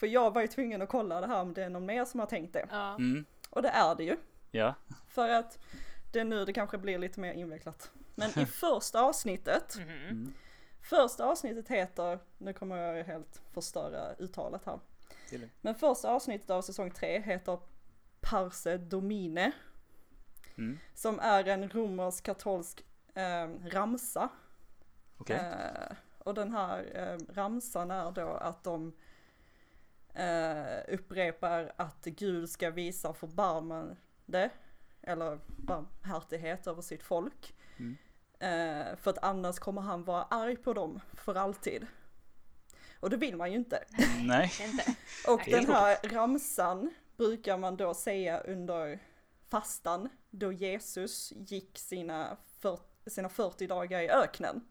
För 0.00 0.06
jag 0.06 0.34
var 0.34 0.40
ju 0.40 0.46
tvungen 0.48 0.82
att 0.82 0.88
kolla 0.88 1.20
det 1.20 1.26
här 1.26 1.40
om 1.40 1.54
det 1.54 1.62
är 1.64 1.68
någon 1.70 1.86
mer 1.86 2.04
som 2.04 2.20
har 2.20 2.26
tänkt 2.26 2.52
det. 2.52 2.66
Ja. 2.70 2.94
Mm. 2.94 3.24
Och 3.50 3.62
det 3.62 3.68
är 3.68 3.94
det 3.94 4.04
ju. 4.04 4.16
Ja. 4.50 4.74
För 5.08 5.28
att 5.28 5.58
det 6.12 6.20
är 6.20 6.24
nu 6.24 6.44
det 6.44 6.52
kanske 6.52 6.78
blir 6.78 6.98
lite 6.98 7.20
mer 7.20 7.32
invecklat. 7.32 7.90
Men 8.14 8.38
i 8.38 8.46
första 8.60 9.00
avsnittet, 9.02 9.76
Mhm. 9.78 9.88
Mm. 9.90 10.32
första 10.82 11.24
avsnittet 11.26 11.68
heter, 11.68 12.18
nu 12.38 12.52
kommer 12.52 12.76
jag 12.76 13.04
helt 13.04 13.42
förstöra 13.52 14.14
uttalet 14.18 14.64
här. 14.64 14.78
Men 15.60 15.74
första 15.74 16.10
avsnittet 16.10 16.50
av 16.50 16.62
säsong 16.62 16.90
3 16.90 17.20
heter 17.20 17.58
Parse 18.20 18.76
Domine. 18.76 19.52
Mm. 20.58 20.78
Som 20.94 21.20
är 21.20 21.48
en 21.48 21.70
romersk 21.70 22.24
katolsk 22.24 22.84
eh, 23.14 23.48
ramsa. 23.70 24.28
Okej. 25.18 25.36
Eh, 25.36 25.96
och 26.18 26.34
den 26.34 26.52
här 26.52 26.90
eh, 26.94 27.34
ramsan 27.34 27.90
är 27.90 28.10
då 28.12 28.28
att 28.28 28.64
de 28.64 28.92
eh, 30.14 30.94
upprepar 30.94 31.72
att 31.76 32.04
Gud 32.04 32.50
ska 32.50 32.70
visa 32.70 33.14
förbarmande 33.14 34.50
eller 35.02 35.38
barmhärtighet 35.46 36.66
över 36.66 36.82
sitt 36.82 37.02
folk. 37.02 37.54
Mm. 37.78 37.96
Eh, 38.38 38.96
för 38.96 39.10
att 39.10 39.18
annars 39.22 39.58
kommer 39.58 39.82
han 39.82 40.04
vara 40.04 40.22
arg 40.22 40.56
på 40.56 40.72
dem 40.72 41.00
för 41.12 41.34
alltid. 41.34 41.86
Och 43.00 43.10
det 43.10 43.16
vill 43.16 43.36
man 43.36 43.50
ju 43.50 43.56
inte. 43.56 43.84
Nej. 44.24 44.52
Och 45.28 45.40
den 45.46 45.66
här 45.66 46.08
ramsan 46.08 46.94
brukar 47.16 47.58
man 47.58 47.76
då 47.76 47.94
säga 47.94 48.40
under 48.40 48.98
fastan 49.48 50.08
då 50.30 50.52
Jesus 50.52 51.32
gick 51.36 51.78
sina, 51.78 52.36
för, 52.60 52.80
sina 53.06 53.28
40 53.28 53.66
dagar 53.66 54.00
i 54.00 54.08
öknen. 54.08 54.64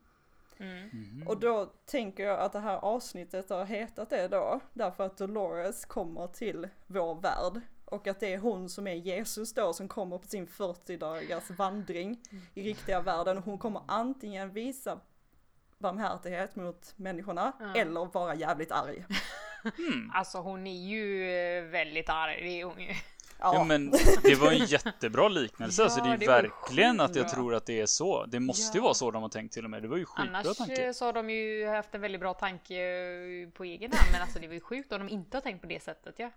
Mm. 0.60 1.28
Och 1.28 1.40
då 1.40 1.66
tänker 1.86 2.24
jag 2.24 2.40
att 2.40 2.52
det 2.54 2.60
här 2.60 2.78
avsnittet 2.78 3.50
har 3.50 3.66
hetat 3.66 4.10
det 4.10 4.28
då, 4.28 4.60
därför 4.74 5.06
att 5.06 5.18
Dolores 5.18 5.86
kommer 5.86 6.28
till 6.28 6.68
vår 6.88 7.16
värld. 7.16 7.62
Och 7.86 8.08
att 8.08 8.20
det 8.20 8.34
är 8.34 8.38
hon 8.38 8.70
som 8.70 8.88
är 8.88 8.94
Jesus 8.96 9.54
då 9.54 9.74
som 9.74 9.88
kommer 9.88 10.18
på 10.18 10.28
sin 10.28 10.48
40 10.48 10.98
dagars 10.98 11.50
vandring 11.50 12.22
i 12.54 12.64
riktiga 12.64 13.02
världen. 13.02 13.38
Och 13.38 13.44
hon 13.44 13.58
kommer 13.58 13.82
antingen 13.88 14.50
visa 14.54 15.00
barmhärtighet 15.78 16.56
mot 16.56 16.94
människorna 16.96 17.52
Ja. 17.60 17.76
eller 17.76 18.06
vara 18.06 18.36
jävligt 18.36 18.72
arg. 18.72 19.06
Mm. 19.78 20.12
Alltså 20.14 20.38
hon 20.38 20.68
är 20.68 20.88
ju 20.88 21.30
eh, 21.32 21.64
väldigt 21.64 22.10
arg. 22.10 22.42
Det 22.44 22.62
är 22.62 22.66
hon 22.66 22.80
ju. 22.80 22.94
Ja 23.40 23.64
men 23.64 23.92
det 24.24 24.36
var 24.36 24.52
en 24.52 24.66
jättebra 24.66 25.28
liknelse. 25.28 25.84
alltså 25.84 26.02
det 26.02 26.08
är 26.10 26.12
Ja, 26.12 26.18
det 26.18 26.28
verkligen 26.28 27.00
att 27.00 27.16
jag 27.16 27.30
tror 27.30 27.56
att 27.56 27.66
det 27.66 27.80
är 27.82 27.86
så. 27.86 28.26
Det 28.26 28.40
måste 28.40 28.78
ju 28.78 28.80
Ja. 28.80 28.84
vara 28.84 28.94
så 28.94 29.12
de 29.12 29.22
har 29.22 29.30
tänkt 29.30 29.54
till 29.54 29.64
och 29.64 29.70
med. 29.70 29.82
Det 29.82 29.88
var 29.88 29.98
ju 29.98 30.06
skitbra 30.06 30.38
Annars 30.40 30.58
tanke. 30.58 30.86
eh, 30.88 30.92
så 30.94 31.06
har 31.06 31.14
de 31.14 31.30
ju 31.30 31.68
haft 31.68 31.96
en 31.96 32.02
väldigt 32.02 32.22
bra 32.22 32.34
tanke 32.34 32.76
eh, 32.76 33.50
på 33.50 33.64
egen 33.64 33.92
hand. 33.92 34.12
Men 34.12 34.22
alltså 34.22 34.40
det 34.40 34.48
var 34.48 34.54
ju 34.54 34.60
sjukt 34.62 34.92
om 34.92 35.00
de 35.00 35.10
inte 35.14 35.38
har 35.38 35.42
tänkt 35.42 35.62
på 35.62 35.68
det 35.68 35.84
sättet 35.84 36.16
ja. 36.18 36.32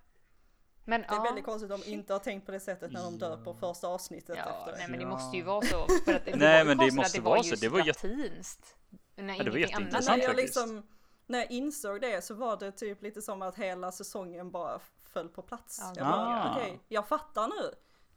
Men 0.84 1.00
Det 1.00 1.06
är 1.06 1.14
ja. 1.14 1.22
väldigt 1.22 1.44
konstigt 1.44 1.70
om 1.72 1.80
de 1.80 1.90
inte 1.90 2.12
har 2.12 2.20
tänkt 2.20 2.46
på 2.46 2.52
det 2.52 2.60
sättet 2.60 2.92
när 2.92 3.02
de 3.02 3.18
döper 3.18 3.54
första 3.60 3.86
avsnittet 3.88 4.36
Ja, 4.38 4.58
efter 4.58 4.72
nej 4.72 4.82
det. 4.86 4.90
men 4.90 4.98
det 5.00 5.04
Ja. 5.04 5.08
måste 5.10 5.36
ju 5.36 5.42
vara 5.42 5.62
så. 5.62 5.86
För 6.04 6.14
att 6.14 6.24
det 6.24 6.36
Nej, 6.36 6.64
men 6.64 6.78
det 6.78 6.90
måste 6.94 7.18
att 7.18 7.24
vara 7.24 7.42
så. 7.42 7.54
Det 7.56 7.68
var 7.68 7.84
latinskt. 7.84 8.76
När 9.16 9.34
Ja, 9.36 9.44
det 9.44 9.50
var 9.50 9.56
jätteintressant. 9.58 10.04
när 10.06 10.12
annat. 10.12 10.22
jag 10.24 10.34
faktiskt. 10.34 10.56
liksom, 10.56 10.82
när 11.26 11.38
jag 11.38 11.50
insåg 11.50 12.00
det 12.00 12.24
så 12.24 12.34
var 12.34 12.56
det 12.56 12.72
typ 12.72 13.02
lite 13.02 13.22
som 13.22 13.42
att 13.42 13.58
hela 13.58 13.92
säsongen 13.92 14.50
bara 14.50 14.78
föll 15.12 15.28
på 15.28 15.42
plats. 15.42 15.78
Ja, 15.80 15.92
jag 15.96 16.06
bara, 16.06 16.42
Ah. 16.44 16.56
okej, 16.56 16.80
jag 16.88 17.08
fattar 17.08 17.48
nu. 17.48 17.74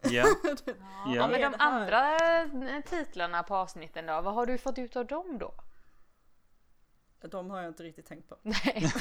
Ja. 0.09 0.26
Ja, 0.65 1.15
Ja. 1.15 1.27
men 1.27 1.41
de 1.41 1.55
andra 1.59 2.15
eh, 2.17 2.81
titlarna 2.85 3.43
på 3.43 3.55
avsnitten 3.55 4.05
då, 4.05 4.22
vad 4.22 4.34
har 4.34 4.45
du 4.45 4.57
fått 4.57 4.77
ut 4.77 4.95
av 4.95 5.05
dem 5.05 5.38
då? 5.38 5.53
De 7.30 7.49
har 7.49 7.61
jag 7.61 7.67
inte 7.69 7.84
riktigt 7.84 8.05
tänkt 8.05 8.30
på. 8.30 8.38
Nej. 8.41 8.84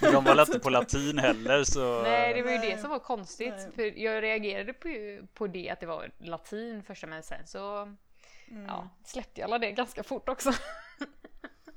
De 0.12 0.24
var 0.24 0.40
inte 0.40 0.58
på 0.58 0.70
latin 0.70 1.18
heller 1.18 1.64
så... 1.64 2.02
Nej, 2.02 2.34
det 2.34 2.42
var 2.42 2.50
ju 2.50 2.58
Nej. 2.58 2.70
det 2.70 2.78
som 2.80 2.90
var 2.90 2.98
konstigt. 2.98 3.54
Nej. 3.56 3.70
För 3.74 3.98
jag 3.98 4.22
reagerade 4.22 4.72
på, 4.72 4.88
på 5.34 5.46
det 5.46 5.70
att 5.70 5.80
det 5.80 5.86
var 5.86 6.10
latin 6.18 6.82
första 6.82 7.06
men 7.06 7.22
sen 7.22 7.46
så 7.46 7.94
Mm. 8.50 8.64
ja, 8.66 8.88
släppte 9.04 9.40
jag 9.40 9.48
alla 9.48 9.58
det 9.58 9.72
ganska 9.72 10.02
fort 10.02 10.28
också. 10.28 10.52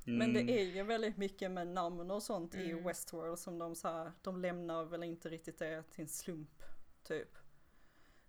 Men 0.05 0.33
det 0.33 0.39
Mm. 0.41 0.55
är 0.55 0.63
ju 0.63 0.83
väldigt 0.83 1.17
mycket 1.17 1.51
med 1.51 1.67
namn 1.67 2.11
och 2.11 2.23
sånt 2.23 2.55
i 2.55 2.71
Mm. 2.71 2.83
Westworld 2.83 3.39
som 3.39 3.59
de 3.59 3.75
så 3.75 3.87
här, 3.87 4.11
de 4.21 4.41
lämnar 4.41 4.83
väl 4.85 5.03
inte 5.03 5.29
riktigt 5.29 5.57
det 5.59 5.83
till 5.91 6.01
en 6.01 6.07
slump, 6.07 6.63
typ. 7.03 7.37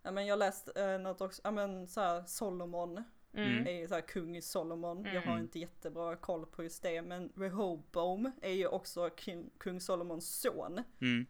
Ja 0.03 0.11
men 0.11 0.27
jag 0.27 0.39
läste 0.39 0.82
eh, 0.82 0.99
något 1.01 1.20
också, 1.20 1.40
ja 1.44 1.51
men 1.51 1.89
så 1.89 2.01
här 2.01 2.24
Solomon 2.24 3.05
Mm. 3.35 3.66
är 3.66 3.73
ju 3.73 3.89
så 3.89 3.94
här 3.94 4.01
kung 4.01 4.43
Solomon. 4.43 5.05
Jag 5.05 5.23
har 5.23 5.32
Mm. 5.32 5.43
inte 5.44 5.59
jättebra 5.59 6.16
koll 6.16 6.47
på 6.47 6.62
just 6.62 6.82
det 6.82 7.03
men 7.03 7.32
Rehoboam 7.36 8.32
är 8.43 8.51
ju 8.53 8.66
också 8.66 9.11
king, 9.16 9.51
kung 9.59 9.81
Solomons 9.81 10.40
son. 10.40 10.82
Mm. 11.01 11.27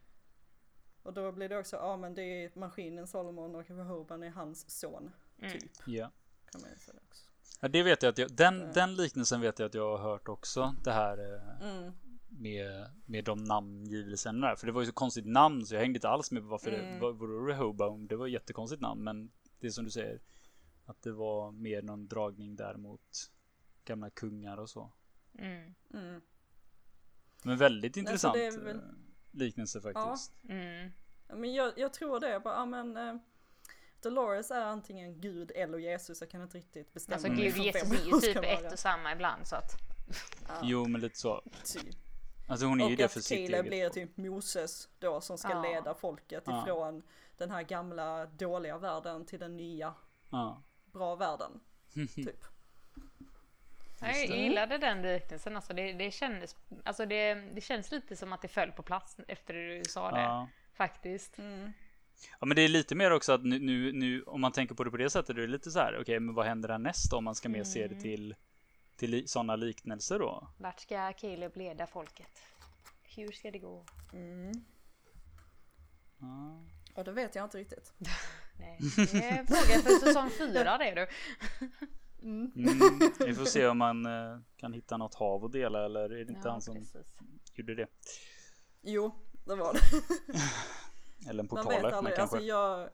Och 1.03 1.13
då 1.13 1.31
blir 1.31 1.49
det 1.49 1.57
också, 1.57 1.75
ja 1.75 1.97
men 1.97 2.13
det 2.15 2.21
är 2.23 2.51
maskinen 2.59 3.07
Solomon 3.07 3.55
och 3.55 3.69
Rehoboam 3.69 4.23
är 4.23 4.29
hans 4.29 4.79
son, 4.79 5.11
typ. 5.51 5.71
Ja. 5.85 6.11
Kan 6.51 6.61
man 6.61 6.69
ju 6.69 6.77
säga 6.77 6.99
också. 7.07 7.29
Ja, 7.61 7.67
det 7.67 7.83
vet 7.83 8.03
jag 8.03 8.09
att 8.09 8.17
jag, 8.17 8.31
den, 8.35 8.61
Mm. 8.61 8.73
den 8.73 8.95
liknelsen 8.95 9.41
vet 9.41 9.59
jag 9.59 9.65
att 9.65 9.73
jag 9.73 9.97
har 9.97 10.03
hört 10.09 10.27
också. 10.27 10.75
Det 10.83 10.91
här 10.91 11.17
eh, 11.17 11.69
Mm. 11.77 11.93
med, 12.29 12.89
med 13.05 13.25
de 13.25 13.43
namngivelserna 13.43 14.47
där. 14.47 14.55
För 14.55 14.65
det 14.67 14.71
var 14.73 14.81
ju 14.81 14.87
så 14.87 14.93
konstigt 14.93 15.25
namn 15.25 15.65
så 15.65 15.75
jag 15.75 15.81
hängde 15.81 15.97
inte 15.97 16.09
alls 16.09 16.31
med 16.31 16.41
på 16.43 16.47
varför 16.49 16.71
Mm. 16.71 16.93
det 16.93 16.99
var, 16.99 17.47
Rehoboam. 17.47 18.07
Det 18.07 18.15
var 18.15 18.27
ett 18.27 18.33
jättekonstigt 18.33 18.81
namn 18.81 19.03
men 19.03 19.31
det 19.59 19.67
är 19.67 19.71
som 19.71 19.85
du 19.85 19.91
säger. 19.91 20.21
Att 20.85 21.01
det 21.01 21.11
var 21.11 21.51
mer 21.51 21.81
någon 21.81 22.07
dragning 22.07 22.55
där 22.55 22.77
mot 22.77 23.31
gamla 23.85 24.09
kungar 24.09 24.57
och 24.57 24.69
så. 24.69 24.91
Mm. 25.39 25.73
Mm. 25.93 26.21
Men 27.43 27.57
väldigt 27.57 27.97
intressant 27.97 28.35
är 28.35 28.59
väl- 28.63 28.75
eh, 28.75 28.81
liknelse 29.31 29.81
faktiskt. 29.81 30.33
Mm. 30.49 30.91
Ja, 31.27 31.35
Men 31.35 31.53
jag, 31.53 31.73
jag 31.77 31.93
tror 31.93 32.19
det, 32.19 32.39
bara, 32.43 32.53
ja 32.53 32.65
men 32.65 32.97
eh, 32.97 33.15
Dolores 34.03 34.51
är 34.51 34.61
antingen 34.61 35.21
Gud 35.21 35.51
eller 35.55 35.77
Jesus, 35.77 36.21
jag 36.21 36.29
kan 36.29 36.41
inte 36.41 36.57
riktigt 36.57 36.93
bestämma 36.93 37.15
Alltså 37.15 37.31
mig 37.31 37.43
gud, 37.43 37.53
för 37.53 37.59
Jesus 37.63 38.23
är 38.23 38.27
ju 38.27 38.33
typ 38.33 38.43
ett 38.65 38.71
och 38.73 38.79
samma 38.79 39.11
ibland 39.11 39.47
så 39.47 39.55
att 39.55 39.71
Ja, 40.47 40.53
Jo 40.63 40.87
men 40.87 41.01
lite 41.01 41.19
så. 41.19 41.41
typ. 41.65 41.95
Alltså 42.47 42.65
hon 42.65 42.81
är 42.81 42.85
ju 42.85 42.91
Och 42.91 42.97
det 42.97 43.07
för 43.07 43.19
sitt 43.19 43.37
eget 43.49 43.65
blir 43.65 43.89
typ 43.89 44.17
Moses 44.17 44.89
då 44.99 45.21
som 45.21 45.37
ska 45.37 45.49
Ja. 45.49 45.61
leda 45.61 45.93
folket 45.93 46.43
Ja. 46.47 46.61
ifrån 46.63 47.03
den 47.37 47.51
här 47.51 47.63
gamla 47.63 48.25
dåliga 48.25 48.77
världen 48.77 49.25
till 49.25 49.39
den 49.39 49.57
nya 49.57 49.93
Ja. 50.29 50.61
bra 50.85 51.15
världen. 51.15 51.59
Typ. 52.15 52.43
jag 54.01 54.09
det. 54.29 54.35
gillade 54.37 54.77
den 54.77 55.01
liknelsen. 55.01 55.55
Alltså 55.55 55.73
det, 55.73 55.93
det, 55.93 56.11
kändes, 56.11 56.55
alltså 56.83 57.05
det, 57.05 57.33
det 57.33 57.61
känns 57.61 57.91
lite 57.91 58.15
som 58.15 58.33
att 58.33 58.41
det 58.41 58.47
föll 58.47 58.71
på 58.71 58.83
plats 58.83 59.17
efter 59.27 59.53
du 59.53 59.83
sa 59.83 60.11
det. 60.11 60.21
Ja. 60.21 60.47
Faktiskt. 60.73 61.37
Mm. 61.37 61.71
Ja 62.39 62.45
men 62.45 62.55
det 62.55 62.61
är 62.61 62.69
lite 62.69 62.95
mer 62.95 63.11
också 63.11 63.31
att 63.33 63.43
nu, 63.43 63.59
nu, 63.59 63.91
nu 63.91 64.23
om 64.23 64.41
man 64.41 64.51
tänker 64.51 64.75
på 64.75 64.83
det 64.83 64.91
på 64.91 64.97
det 64.97 65.09
sättet. 65.09 65.35
Det 65.35 65.43
är 65.43 65.47
lite 65.47 65.71
så 65.71 65.79
här. 65.79 65.97
Okej 66.01 66.19
men 66.19 66.35
vad 66.35 66.45
händer 66.45 66.69
härnäst 66.69 67.11
då 67.11 67.17
om 67.17 67.23
man 67.23 67.35
ska 67.35 67.49
mer 67.49 67.63
se 67.63 67.79
det 67.79 67.85
Mm. 67.87 68.01
till 68.01 68.35
till 68.95 69.11
li- 69.11 69.27
sådana 69.27 69.55
liknelser 69.55 70.19
då? 70.19 70.47
Vart 70.57 70.79
ska 70.79 71.13
Caleb 71.13 71.57
leda 71.57 71.87
folket? 71.87 72.39
Hur 73.15 73.31
ska 73.31 73.51
det 73.51 73.59
gå? 73.59 73.85
Mm. 74.13 74.51
Ja. 76.19 76.63
Och 76.95 77.03
det 77.03 77.11
vet 77.11 77.35
jag 77.35 77.45
inte 77.45 77.57
riktigt. 77.57 77.93
Nej, 78.59 78.77
det 78.95 79.01
är 79.29 79.45
fråga 79.45 79.81
för 79.81 80.05
säsong 80.07 80.29
fyra 80.29 80.77
det 80.77 80.91
du. 80.95 81.07
Mm. 82.27 82.51
Mm, 82.55 82.79
vi 83.19 83.35
får 83.35 83.45
se 83.45 83.67
om 83.67 83.77
man 83.77 84.05
eh, 84.05 84.39
kan 84.57 84.73
hitta 84.73 84.97
något 84.97 85.15
hav 85.15 85.45
att 85.45 85.51
dela 85.51 85.85
eller 85.85 85.99
är 86.09 86.25
det 86.25 86.33
inte 86.33 86.49
han 86.49 86.61
som 86.61 86.75
precis. 86.75 87.13
gjorde 87.55 87.75
det? 87.75 87.87
Jo, 88.81 89.15
det 89.45 89.55
var 89.55 89.73
det. 89.73 89.79
Eller 91.29 91.29
en 91.29 91.37
Man 91.37 91.47
portal 91.47 91.67
vet 91.67 91.83
öppnar 91.83 91.97
aldrig, 91.97 92.15
kanske? 92.15 92.35
alltså 92.37 92.47
jag, 92.47 92.89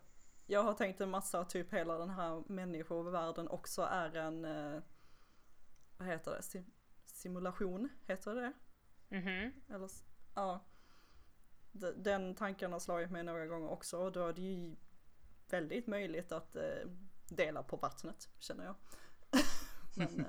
jag 0.46 0.64
har 0.64 0.74
tänkt 0.74 1.02
en 1.02 1.10
massa, 1.10 1.46
typ 1.46 1.74
hela 1.74 1.98
den 1.98 2.10
här 2.10 2.44
människovärlden 2.48 3.48
också 3.48 3.82
är 3.82 4.16
en, 4.16 4.46
eh, 4.46 4.82
vad 5.98 6.08
heter 6.08 6.32
det, 6.32 6.42
Sim- 6.42 6.72
simulation, 7.06 7.90
heter 8.06 8.36
det 8.36 8.54
Mhm. 9.18 9.52
Eller, 9.70 9.86
s- 9.86 10.04
ja. 10.36 10.66
D- 11.72 11.94
Den 11.98 12.36
tanken 12.36 12.72
har 12.74 12.80
slagit 12.80 13.12
mig 13.12 13.24
några 13.24 13.46
gånger 13.48 13.70
också 13.70 13.98
och 14.00 14.12
då 14.12 14.28
är 14.28 14.34
det 14.34 14.42
ju 14.42 14.76
väldigt 15.50 15.88
möjligt 15.88 16.32
att 16.32 16.56
eh, 16.56 16.88
dela 17.30 17.64
på 17.64 17.78
vattnet, 17.78 18.30
känner 18.40 18.66
jag. 18.66 18.76
Men 19.98 20.20
eh, 20.20 20.26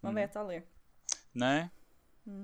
man 0.00 0.10
Mm. 0.12 0.14
vet 0.14 0.36
aldrig. 0.36 0.66
Nej, 1.32 1.68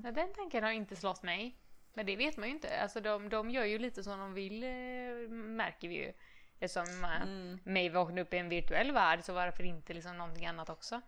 Ja, 0.04 0.12
den 0.12 0.32
tanken 0.34 0.64
har 0.64 0.70
inte 0.70 0.96
slått 0.96 1.22
mig. 1.22 1.58
Men 1.98 2.06
det 2.06 2.16
vet 2.16 2.36
man 2.36 2.48
ju 2.48 2.54
inte. 2.54 2.80
Alltså 2.80 3.00
de, 3.00 3.28
de 3.28 3.50
gör 3.50 3.64
ju 3.64 3.78
lite 3.78 4.02
som 4.02 4.18
de 4.18 4.34
vill 4.34 4.62
eh, 4.64 5.28
märker 5.30 5.88
vi 5.88 5.94
ju. 5.94 6.12
Eftersom 6.58 7.04
eh, 7.04 7.22
Mm, 7.22 7.58
Maeve 7.64 7.94
vaknade 7.94 8.22
upp 8.22 8.34
i 8.34 8.38
en 8.38 8.48
virtuell 8.48 8.92
värld 8.92 9.24
så 9.24 9.32
varför 9.32 9.62
inte 9.64 9.94
liksom 9.94 10.16
någonting 10.18 10.46
annat 10.46 10.70
också? 10.70 11.00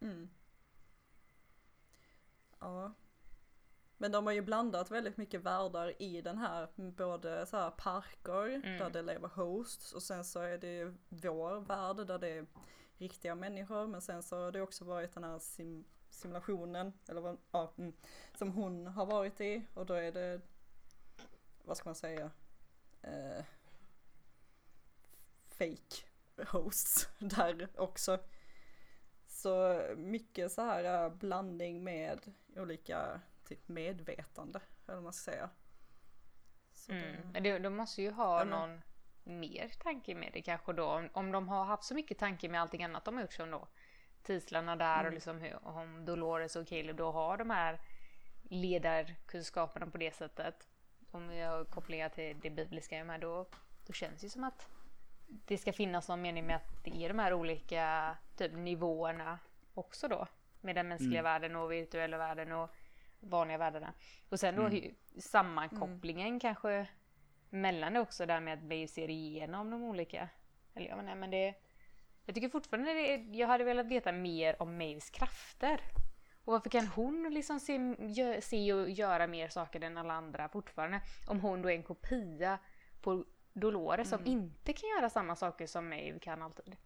mm. 0.00 0.30
Ja. 2.60 2.92
Men 3.96 4.12
de 4.12 4.26
har 4.26 4.32
ju 4.32 4.40
blandat 4.42 4.90
väldigt 4.90 5.16
mycket 5.16 5.40
världar 5.40 6.02
i 6.02 6.20
den 6.22 6.38
här, 6.38 6.68
både 6.76 7.46
så 7.46 7.56
här 7.56 7.70
parker 7.70 8.48
Mm. 8.48 8.78
där 8.78 8.90
det 8.90 9.02
lever 9.02 9.28
hosts 9.28 9.92
och 9.92 10.02
sen 10.02 10.24
så 10.24 10.40
är 10.40 10.58
det 10.58 10.74
ju 10.76 10.94
vår 11.08 11.60
värld 11.60 12.06
där 12.06 12.18
det 12.18 12.28
är 12.28 12.46
riktiga 12.98 13.34
människor 13.34 13.86
men 13.86 14.02
sen 14.02 14.22
så 14.22 14.44
har 14.44 14.52
det 14.52 14.60
också 14.62 14.84
varit 14.84 15.14
den 15.14 15.24
här 15.24 15.38
sim 15.38 15.84
simulationen, 16.18 16.92
eller 17.08 17.20
vad, 17.20 17.38
ja, 17.50 17.72
mm, 17.78 17.92
som 18.34 18.52
hon 18.52 18.86
har 18.86 19.06
varit 19.06 19.40
i 19.40 19.62
och 19.74 19.86
då 19.86 19.94
är 19.94 20.12
det, 20.12 20.40
vad 21.64 21.76
ska 21.76 21.88
man 21.88 21.94
säga, 21.94 22.30
eh, 23.02 23.44
fake 25.48 26.04
hosts 26.52 27.08
där 27.18 27.68
också. 27.76 28.18
Så 29.26 29.82
mycket 29.96 30.52
så 30.52 30.62
här 30.62 31.04
eh, 31.04 31.12
blandning 31.14 31.84
med 31.84 32.32
olika 32.56 33.20
typ 33.44 33.68
medvetande, 33.68 34.60
eller 34.86 34.94
vad 34.94 35.04
man 35.04 35.12
ska 35.12 35.30
säga. 35.30 35.50
Så 36.72 36.92
Mm. 36.92 37.32
det, 37.32 37.40
det, 37.40 37.58
de 37.58 37.76
måste 37.76 38.02
ju 38.02 38.10
ha 38.10 38.38
men- 38.44 38.48
någon 38.48 38.82
mer 39.40 39.68
tanke 39.68 40.14
med 40.14 40.30
det 40.32 40.42
kanske 40.42 40.72
då. 40.72 40.84
Om, 40.86 41.08
om 41.12 41.32
de 41.32 41.48
har 41.48 41.64
haft 41.64 41.84
så 41.84 41.94
mycket 41.94 42.18
tanke 42.18 42.48
med 42.48 42.60
allting 42.60 42.84
annat 42.84 43.04
de 43.04 43.14
har 43.14 43.22
gjort 43.22 43.32
som 43.32 43.50
då 43.50 43.68
titlarna 44.28 44.76
där 44.76 44.94
och 44.94 45.00
Mm. 45.00 45.14
liksom 45.14 45.40
hur, 45.40 45.66
om 45.66 46.04
Dolores 46.04 46.56
och 46.56 46.68
Caleb 46.68 46.96
då 46.96 47.10
har 47.12 47.36
de 47.36 47.50
här 47.50 47.78
ledarkunskaperna 48.42 49.86
på 49.86 49.98
det 49.98 50.14
sättet. 50.14 50.68
Om 51.10 51.28
vi 51.28 51.40
har 51.40 51.64
kopplingar 51.64 52.08
till 52.08 52.40
det 52.42 52.50
bibliska 52.50 53.04
med 53.04 53.20
då, 53.20 53.46
då 53.86 53.92
känns 53.92 54.20
det 54.20 54.30
som 54.30 54.44
att 54.44 54.68
det 55.26 55.58
ska 55.58 55.72
finnas 55.72 56.08
någon 56.08 56.22
mening 56.22 56.46
med 56.46 56.56
att 56.56 56.84
det 56.84 57.04
är 57.04 57.08
de 57.08 57.18
här 57.18 57.32
olika 57.32 58.16
typ 58.36 58.52
nivåerna 58.52 59.38
också 59.74 60.08
då. 60.08 60.26
Med 60.60 60.76
den 60.76 60.88
mänskliga 60.88 61.20
Mm. 61.20 61.24
världen 61.24 61.56
och 61.56 61.72
virtuella 61.72 62.18
världen 62.18 62.52
och 62.52 62.70
vanliga 63.20 63.58
världarna. 63.58 63.92
Och 64.28 64.40
sen 64.40 64.56
då 64.56 64.62
Mm. 64.62 64.72
hur- 64.72 65.20
sammankopplingen 65.20 66.40
kanske 66.40 66.86
mellan 67.50 67.92
det 67.94 68.00
också 68.00 68.26
där 68.26 68.40
med 68.40 68.54
att 68.58 68.64
vi 68.64 68.88
ser 68.88 69.10
igenom 69.10 69.70
de 69.70 69.82
olika. 69.82 70.28
Eller 70.74 70.88
jag 70.88 70.96
menar, 70.96 71.14
men 71.14 71.30
det... 71.30 71.54
Jag 72.28 72.34
tycker 72.34 72.48
fortfarande 72.48 72.92
det, 72.92 73.16
jag 73.16 73.48
hade 73.48 73.64
velat 73.64 73.86
veta 73.86 74.12
mer 74.12 74.62
om 74.62 74.78
Maves 74.78 75.10
krafter. 75.10 75.80
Och 76.44 76.52
varför 76.52 76.70
kan 76.70 76.86
hon 76.86 77.30
liksom 77.30 77.60
se, 77.60 77.94
gö, 77.98 78.40
se 78.40 78.72
och 78.72 78.90
göra 78.90 79.26
mer 79.26 79.48
saker 79.48 79.80
än 79.80 79.98
alla 79.98 80.14
andra 80.14 80.48
fortfarande? 80.48 81.00
Om 81.26 81.40
hon 81.40 81.62
då 81.62 81.70
är 81.70 81.74
en 81.74 81.82
kopia 81.82 82.58
på 83.00 83.24
Dolores 83.52 84.08
som 84.08 84.20
Mm. 84.20 84.32
inte 84.32 84.72
kan 84.72 84.88
göra 84.90 85.10
samma 85.10 85.36
saker 85.36 85.66
som 85.66 85.88
Maeve 85.88 86.18
kan 86.18 86.42
alltid. 86.42 86.76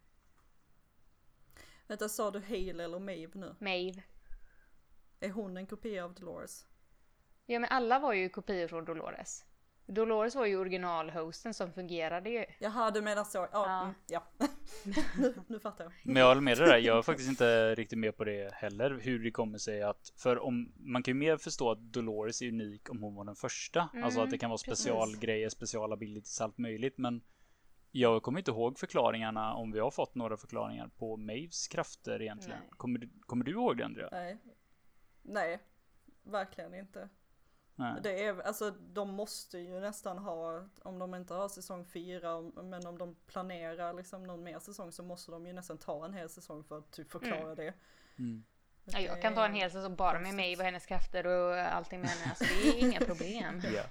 Vänta, 1.87 2.09
sa 2.09 2.31
du 2.31 2.39
Hale 2.39 2.83
eller 2.83 2.99
Maeve 2.99 3.39
nu? 3.39 3.55
Maeve. 3.59 4.03
Är 5.19 5.29
hon 5.29 5.57
en 5.57 5.67
kopia 5.67 6.05
av 6.05 6.13
Dolores? 6.13 6.65
Ja 7.45 7.59
men 7.59 7.69
alla 7.69 7.99
var 7.99 8.13
ju 8.13 8.29
kopior 8.29 8.67
från 8.67 8.85
Dolores. 8.85 9.45
Dolores 9.85 10.35
var 10.35 10.45
ju 10.45 10.57
originalhosten 10.57 11.53
som 11.53 11.73
fungerade 11.73 12.29
ju. 12.29 12.45
Jaha, 12.59 12.91
du 12.91 13.01
menar 13.01 13.23
så. 13.23 13.37
Ja, 13.37 13.47
Ja. 13.51 13.81
mm, 13.83 13.93
ja. 14.07 14.23
nu, 15.17 15.33
nu 15.47 15.59
fattar 15.59 15.83
jag. 15.83 15.93
men 16.03 16.15
jag 16.15 16.27
håller 16.27 16.41
med 16.41 16.57
dig 16.57 16.67
där. 16.67 16.77
Jag 16.77 16.97
är 16.97 17.01
faktiskt 17.01 17.29
inte 17.29 17.75
riktigt 17.75 17.99
med 17.99 18.17
på 18.17 18.23
det 18.23 18.53
heller. 18.53 18.99
Hur 19.01 19.23
det 19.23 19.31
kommer 19.31 19.57
sig 19.57 19.81
att, 19.83 20.13
för 20.17 20.39
om 20.39 20.73
man 20.75 21.03
kan 21.03 21.13
ju 21.13 21.19
mer 21.19 21.37
förstå 21.37 21.71
att 21.71 21.79
Dolores 21.93 22.41
är 22.41 22.47
unik 22.47 22.89
om 22.89 23.03
hon 23.03 23.15
var 23.15 23.25
den 23.25 23.35
första. 23.35 23.89
alltså 24.03 24.21
att 24.21 24.29
det 24.29 24.37
kan 24.37 24.49
vara 24.49 24.57
precis. 24.57 24.79
specialgrejer, 24.83 25.49
special 25.49 25.93
abilities, 25.93 26.41
allt 26.41 26.57
möjligt. 26.57 26.97
Men 26.97 27.21
jag 27.91 28.23
kommer 28.23 28.39
inte 28.39 28.51
ihåg 28.51 28.79
förklaringarna 28.79 29.53
om 29.53 29.71
vi 29.71 29.79
har 29.79 29.91
fått 29.91 30.15
några 30.15 30.37
förklaringar 30.37 30.87
på 30.97 31.17
Maves 31.17 31.67
krafter 31.67 32.21
egentligen. 32.21 32.59
Kommer, 32.69 32.99
du- 32.99 33.09
kommer 33.21 33.45
du 33.45 33.51
ihåg 33.51 33.77
det 33.77 33.85
Andrea? 33.85 34.09
Nej. 34.11 34.37
Nej, 35.21 35.59
verkligen 36.23 36.73
inte. 36.73 37.09
Nej. 37.75 37.99
Det 38.03 38.23
är, 38.25 38.41
alltså 38.41 38.71
de 38.71 39.09
måste 39.13 39.57
ju 39.59 39.79
nästan 39.79 40.17
ha, 40.17 40.63
om 40.83 40.99
de 40.99 41.15
inte 41.15 41.33
har 41.33 41.49
säsong 41.49 41.85
fyra, 41.85 42.41
men 42.41 42.87
om 42.87 42.97
de 42.97 43.15
planerar 43.27 43.93
liksom 43.93 44.23
någon 44.23 44.43
mer 44.43 44.59
säsong 44.59 44.91
så 44.91 45.03
måste 45.03 45.31
de 45.31 45.47
ju 45.47 45.53
nästan 45.53 45.77
ta 45.77 46.05
en 46.05 46.13
hel 46.13 46.29
säsong 46.29 46.63
för 46.63 46.77
att 46.77 46.91
typ 46.91 47.11
förklara 47.11 47.41
Mm. 47.41 47.55
det. 47.55 47.73
Mm. 48.19 48.43
Ja, 48.85 48.99
jag 48.99 49.21
kan 49.21 49.33
ta 49.33 49.45
en 49.45 49.53
hel 49.53 49.71
säsong 49.71 49.95
bara 49.95 50.19
med 50.19 50.33
mig 50.33 50.57
och 50.57 50.63
hennes 50.63 50.85
krafter 50.85 51.27
och 51.27 51.55
allting 51.57 51.99
med 52.01 52.09
henne. 52.09 52.29
Alltså, 52.29 52.43
det 52.63 52.69
är 52.69 52.87
inga 52.87 52.99
problem. 52.99 53.61
Ja. 53.75 53.83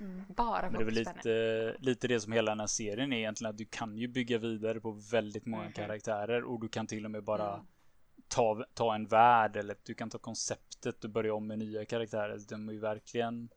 Mm. 0.00 0.24
Bara 0.28 0.62
Men 0.62 0.72
det 0.72 0.80
är 0.80 0.84
väl 0.84 0.94
lite, 0.94 1.76
lite 1.78 2.08
det 2.08 2.20
som 2.20 2.32
hela 2.32 2.50
den 2.50 2.60
här 2.60 2.66
serien 2.66 3.12
är 3.12 3.16
egentligen 3.18 3.50
att 3.50 3.58
du 3.58 3.64
kan 3.64 3.98
ju 3.98 4.08
bygga 4.08 4.38
vidare 4.38 4.80
på 4.80 4.90
väldigt 4.90 5.46
många 5.46 5.62
Mhm. 5.64 5.72
karaktärer 5.72 6.44
och 6.44 6.60
du 6.60 6.68
kan 6.68 6.86
till 6.86 7.04
och 7.04 7.10
med 7.10 7.24
bara 7.24 7.54
Mm. 7.54 7.66
Ta, 8.34 8.64
ta 8.74 8.94
en 8.94 9.06
värld 9.06 9.56
eller 9.56 9.76
du 9.82 9.94
kan 9.94 10.10
ta 10.10 10.18
konceptet 10.18 11.04
och 11.04 11.10
börja 11.10 11.34
om 11.34 11.46
med 11.46 11.58
nya 11.58 11.84
karaktärer. 11.84 12.38
De 12.48 12.66
har 12.68 12.72
ju 12.74 12.80
verkligen 12.80 13.48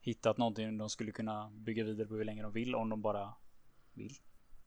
hittat 0.00 0.36
någonting 0.38 0.78
de 0.78 0.90
skulle 0.90 1.12
kunna 1.12 1.50
bygga 1.50 1.84
vidare 1.84 2.06
på 2.06 2.14
hur 2.14 2.24
länge 2.24 2.42
de 2.42 2.52
vill 2.52 2.74
om 2.74 2.88
de 2.88 3.02
bara 3.02 3.34
vill. 3.94 4.12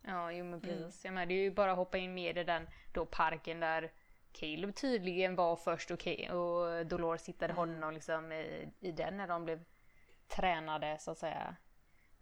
Ja, 0.01 0.31
jo 0.31 0.45
men 0.45 0.53
Mm. 0.53 0.61
precis. 0.61 1.05
Jag 1.05 1.13
menar, 1.13 1.25
det 1.25 1.33
är 1.33 1.43
ju 1.43 1.51
bara 1.51 1.71
att 1.71 1.77
hoppa 1.77 1.97
in 1.97 2.13
mer 2.13 2.37
i 2.37 2.43
den 2.43 2.67
då 2.93 3.05
parken 3.05 3.59
där 3.59 3.91
Caleb 4.31 4.75
tydligen 4.75 5.35
var 5.35 5.55
först 5.55 5.91
och, 5.91 6.07
och 6.07 6.85
Dolores 6.85 7.29
hittade 7.29 7.53
Mm. 7.53 7.57
honom 7.57 7.93
liksom 7.93 8.31
i, 8.31 8.69
i 8.79 8.91
den 8.91 9.17
när 9.17 9.27
de 9.27 9.43
blev 9.45 9.63
tränade 10.27 10.97
så 10.99 11.11
att 11.11 11.17
säga. 11.17 11.55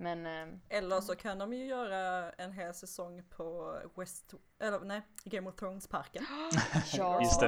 Men 0.01 0.25
eh, 0.25 0.77
Eller 0.77 1.01
så 1.01 1.15
kan 1.15 1.37
de 1.37 1.53
ju 1.53 1.65
göra 1.65 2.31
en 2.31 2.51
hel 2.51 2.73
säsong 2.73 3.23
på 3.29 3.75
West, 3.95 4.33
eller 4.59 4.79
nej, 4.79 5.01
Game 5.23 5.49
of 5.49 5.55
Thrones-parken. 5.55 6.25
ja, 6.93 7.21
Just 7.21 7.39
det. 7.39 7.45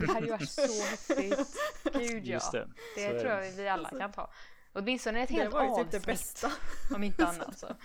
det 0.00 0.12
hade 0.12 0.26
ju 0.26 0.32
varit 0.32 0.50
så 0.50 0.62
häftigt. 0.90 1.56
Gud 1.92 2.26
ja. 2.26 2.34
Just 2.34 2.52
det. 2.52 2.68
Det 2.96 3.20
tror 3.20 3.30
det. 3.30 3.46
jag 3.46 3.52
vi 3.52 3.68
alla 3.68 3.88
kan 3.90 4.12
ta. 4.12 4.30
Åtminstone 4.72 5.22
ett 5.22 5.28
Det 5.28 5.34
helt 5.34 5.54
var 5.54 5.62
ju 5.62 5.68
avsnitt. 5.70 5.90
typ 5.90 6.00
det 6.02 6.06
bästa. 6.12 6.50
Om 6.94 7.02
inte 7.04 7.26
annat 7.26 7.58
så. 7.58 7.66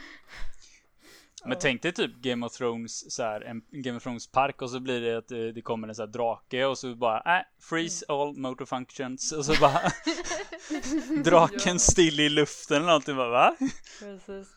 Men 1.45 1.57
tänk 1.59 1.81
dig 1.81 1.91
typ 1.93 2.15
Game 2.21 2.45
of 2.45 2.53
Thrones 2.53 3.13
så 3.15 3.23
här, 3.23 3.41
en 3.41 3.61
Game 3.71 3.97
of 3.97 4.03
Thrones 4.03 4.31
park 4.31 4.61
och 4.61 4.69
så 4.69 4.79
blir 4.79 5.01
det 5.01 5.17
att 5.17 5.31
eh, 5.31 5.37
det 5.37 5.61
kommer 5.61 5.87
en 5.87 5.95
så 5.95 6.01
här 6.01 6.07
drake 6.07 6.65
och 6.65 6.77
så 6.77 6.95
bara 6.95 7.37
äh, 7.37 7.43
freeze 7.59 8.05
all 8.09 8.33
motor 8.37 8.65
functions 8.65 9.31
och 9.31 9.45
så 9.45 9.53
bara 9.61 9.79
draken 11.23 11.79
still 11.79 12.19
i 12.19 12.29
luften 12.29 12.77
eller 12.77 12.87
någonting 12.87 13.15
bara 13.15 13.29
va? 13.29 13.55
Precis. 13.99 14.47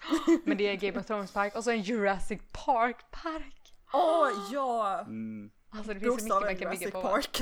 Men 0.45 0.57
det 0.59 0.65
är 0.69 0.75
Game 0.75 1.01
of 1.01 1.07
Thrones 1.07 1.33
park 1.33 1.57
och 1.57 1.65
så 1.65 1.71
en 1.71 1.83
Jurassic 1.83 2.41
Park 2.53 2.97
park. 3.11 3.75
Åh 3.93 4.29
ja! 4.53 5.01
Mm, 5.01 5.51
Alltså 5.71 5.95
det 5.95 6.01
finns 6.01 6.29
så 6.29 6.41
mycket 6.41 6.45
man 6.45 6.57
kan 6.57 6.71
bygga 6.71 6.91
på. 6.91 7.03
Park. 7.03 7.41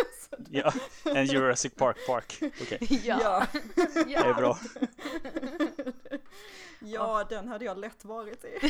ja, 0.50 0.72
en 1.04 1.26
Jurassic 1.26 1.74
Park 1.74 1.96
park. 2.06 2.38
Okej, 2.62 2.78
Ja. 3.04 3.46
det 4.06 4.14
är 4.14 4.34
bra. 4.34 4.58
Ja, 6.84 7.24
den 7.28 7.48
hade 7.48 7.64
jag 7.64 7.78
lätt 7.78 8.04
varit 8.04 8.44
i. 8.44 8.48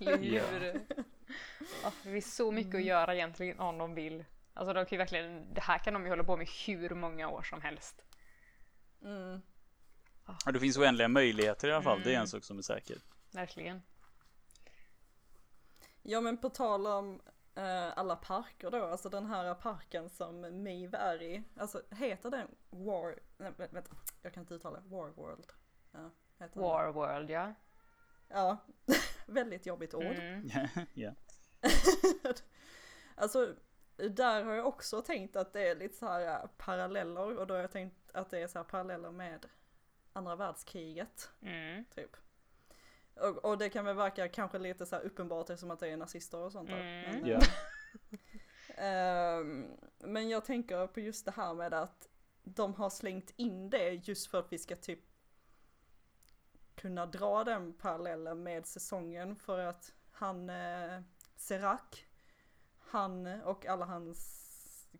Eller 0.00 0.16
hur? 0.60 0.86
Ja, 1.82 1.92
det 2.02 2.10
finns 2.12 2.36
så 2.36 2.50
mycket 2.50 2.74
att 2.74 2.84
göra 2.84 3.14
egentligen 3.14 3.60
om 3.60 3.78
de 3.78 3.94
vill. 3.94 4.24
Alltså 4.54 4.72
de 4.72 4.84
kan 4.86 4.96
ju 4.96 4.98
verkligen, 4.98 5.54
det 5.54 5.60
här 5.60 5.78
kan 5.78 5.94
de 5.94 6.02
ju 6.04 6.08
hålla 6.08 6.24
på 6.24 6.36
med 6.36 6.48
hur 6.66 6.90
många 6.90 7.28
år 7.28 7.42
som 7.42 7.60
helst. 7.60 8.02
Mm. 9.04 9.40
Ja, 10.44 10.52
det 10.52 10.60
finns 10.60 10.76
oändliga 10.78 11.08
möjligheter 11.08 11.68
i 11.68 11.72
alla 11.72 11.82
fall. 11.82 11.98
Det 12.04 12.08
är 12.10 12.12
Mm. 12.12 12.20
en 12.20 12.28
sak 12.28 12.44
som 12.44 12.58
är 12.58 12.62
säker. 12.62 12.98
Verkligen. 13.30 13.82
Ja 16.02 16.20
men 16.20 16.36
på 16.38 16.50
tal 16.50 16.86
om 16.86 17.20
eh, 17.54 17.98
alla 17.98 18.16
parker 18.16 18.70
då, 18.70 18.84
alltså 18.86 19.08
den 19.08 19.26
här 19.26 19.54
parken 19.54 20.10
som 20.10 20.62
Miv 20.62 20.94
är 20.94 21.22
i, 21.22 21.42
alltså 21.56 21.82
heter 21.90 22.30
den 22.30 22.48
War, 22.70 23.18
nej, 23.36 23.50
vä- 23.50 23.74
vänta, 23.74 23.90
jag 24.22 24.34
kan 24.34 24.40
inte 24.42 24.54
uttala 24.54 24.80
det. 24.80 24.88
War 24.88 25.08
World. 25.10 25.46
Ja, 25.92 26.10
heter. 26.42 26.60
War 26.60 26.92
World 26.92 27.30
ja. 27.30 27.54
Ja, 28.28 28.56
väldigt 29.26 29.66
jobbigt 29.66 29.94
ord. 29.94 30.04
Mm. 30.18 30.48
ja. 30.94 31.12
Alltså, 33.14 33.54
där 33.96 34.42
har 34.44 34.52
jag 34.54 34.66
också 34.66 35.02
tänkt 35.02 35.36
att 35.36 35.52
det 35.52 35.68
är 35.68 35.74
lite 35.76 35.96
så 35.96 36.06
här 36.06 36.20
äh, 36.42 36.46
paralleller 36.56 37.38
och 37.38 37.46
då 37.46 37.54
har 37.54 37.60
jag 37.60 37.70
tänkt 37.70 38.10
att 38.14 38.30
det 38.30 38.38
är 38.38 38.46
så 38.48 38.58
här 38.58 38.64
paralleller 38.64 39.10
med 39.10 39.46
andra 40.12 40.36
världskriget, 40.36 41.30
Mm. 41.42 41.84
typ. 41.84 42.16
Och, 43.14 43.44
och 43.44 43.58
det 43.58 43.70
kan 43.70 43.84
väl 43.84 43.96
verka 43.96 44.28
kanske 44.28 44.58
lite 44.58 44.86
så 44.86 44.96
här 44.96 45.02
uppenbart 45.02 45.50
eftersom 45.50 45.70
att 45.70 45.80
det 45.80 45.88
är 45.88 45.96
nazister 45.96 46.38
och 46.38 46.52
sånt 46.52 46.68
där. 46.68 46.80
Mm. 46.80 47.20
Men, 47.20 47.28
Ja. 47.30 47.40
ehm, 48.76 49.66
men 49.98 50.28
jag 50.28 50.44
tänker 50.44 50.86
på 50.86 51.00
just 51.00 51.24
det 51.24 51.30
här 51.30 51.54
med 51.54 51.74
att 51.74 52.08
de 52.44 52.74
har 52.74 52.90
slängt 52.90 53.32
in 53.36 53.70
det 53.70 53.90
just 53.92 54.30
för 54.30 54.38
att 54.38 54.52
vi 54.52 54.58
ska 54.58 54.76
typ 54.76 55.00
kunna 56.74 57.06
dra 57.06 57.44
den 57.44 57.72
parallellen 57.72 58.42
med 58.42 58.66
säsongen 58.66 59.36
för 59.36 59.58
att 59.58 59.92
han, 60.12 60.50
eh, 60.50 61.00
Serac, 61.36 62.04
han 62.78 63.26
och 63.42 63.66
alla 63.66 63.84
hans 63.84 64.38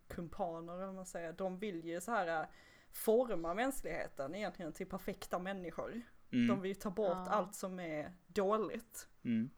kumpaner, 0.09 0.75
eller 0.75 0.87
vad 0.87 0.95
man 0.95 1.07
säger, 1.07 1.33
de 1.33 1.59
vill 1.59 1.85
ju 1.85 2.01
så 2.01 2.11
här 2.11 2.41
eh, 2.43 2.47
forma 2.93 3.55
mänskligheten 3.55 4.35
egentligen 4.35 4.73
till 4.73 4.87
perfekta 4.89 5.39
människor. 5.39 6.03
De 6.31 6.37
Mm. 6.45 6.61
vill 6.61 6.69
ju 6.69 6.75
ta 6.75 6.91
bort 6.91 7.09
Ja. 7.27 7.31
allt 7.31 7.55
som 7.55 7.81
är 7.81 8.13
dåligt. 8.27 9.09
Mm. 9.25 9.51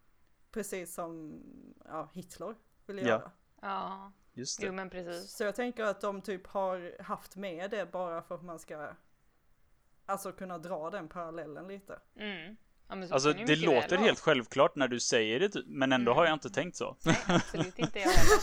Precis 0.51 0.95
som 0.95 1.41
ja, 1.85 2.09
Hitler 2.13 2.55
ville 2.87 3.01
Ja. 3.03 3.09
göra. 3.09 3.31
Ja, 3.61 4.13
Just 4.33 4.63
jo 4.63 4.67
det. 4.67 4.73
men 4.73 4.91
precis. 4.91 5.31
Så 5.37 5.45
jag 5.45 5.55
tänker 5.55 5.85
att 5.85 6.01
de 6.01 6.23
typ 6.23 6.47
har 6.47 7.03
haft 7.03 7.37
med 7.37 7.71
det 7.71 7.93
bara 7.93 8.23
för 8.23 8.35
att 8.35 8.43
man 8.43 8.59
ska 8.59 8.93
Alltså 10.07 10.33
kunna 10.33 10.59
dra 10.59 10.91
den 10.91 11.09
parallellen 11.09 11.69
lite. 11.69 11.99
Mm. 12.19 12.57
Ja, 12.89 13.07
så 13.09 13.15
Alltså 13.15 13.33
det 13.33 13.57
låter 13.57 13.97
helt 13.97 14.21
självklart 14.21 14.77
när 14.77 14.89
du 14.89 15.01
säger 15.01 15.41
det 15.41 15.49
typ, 15.49 15.65
men 15.69 15.93
ändå 15.93 16.11
Mm. 16.13 16.19
har 16.19 16.25
jag 16.27 16.33
inte 16.35 16.51
tänkt 16.51 16.77
så. 16.77 16.97
Nej, 17.05 17.17
absolut 17.27 17.79
inte 17.79 17.99
jag 17.99 18.09
heller. 18.11 18.39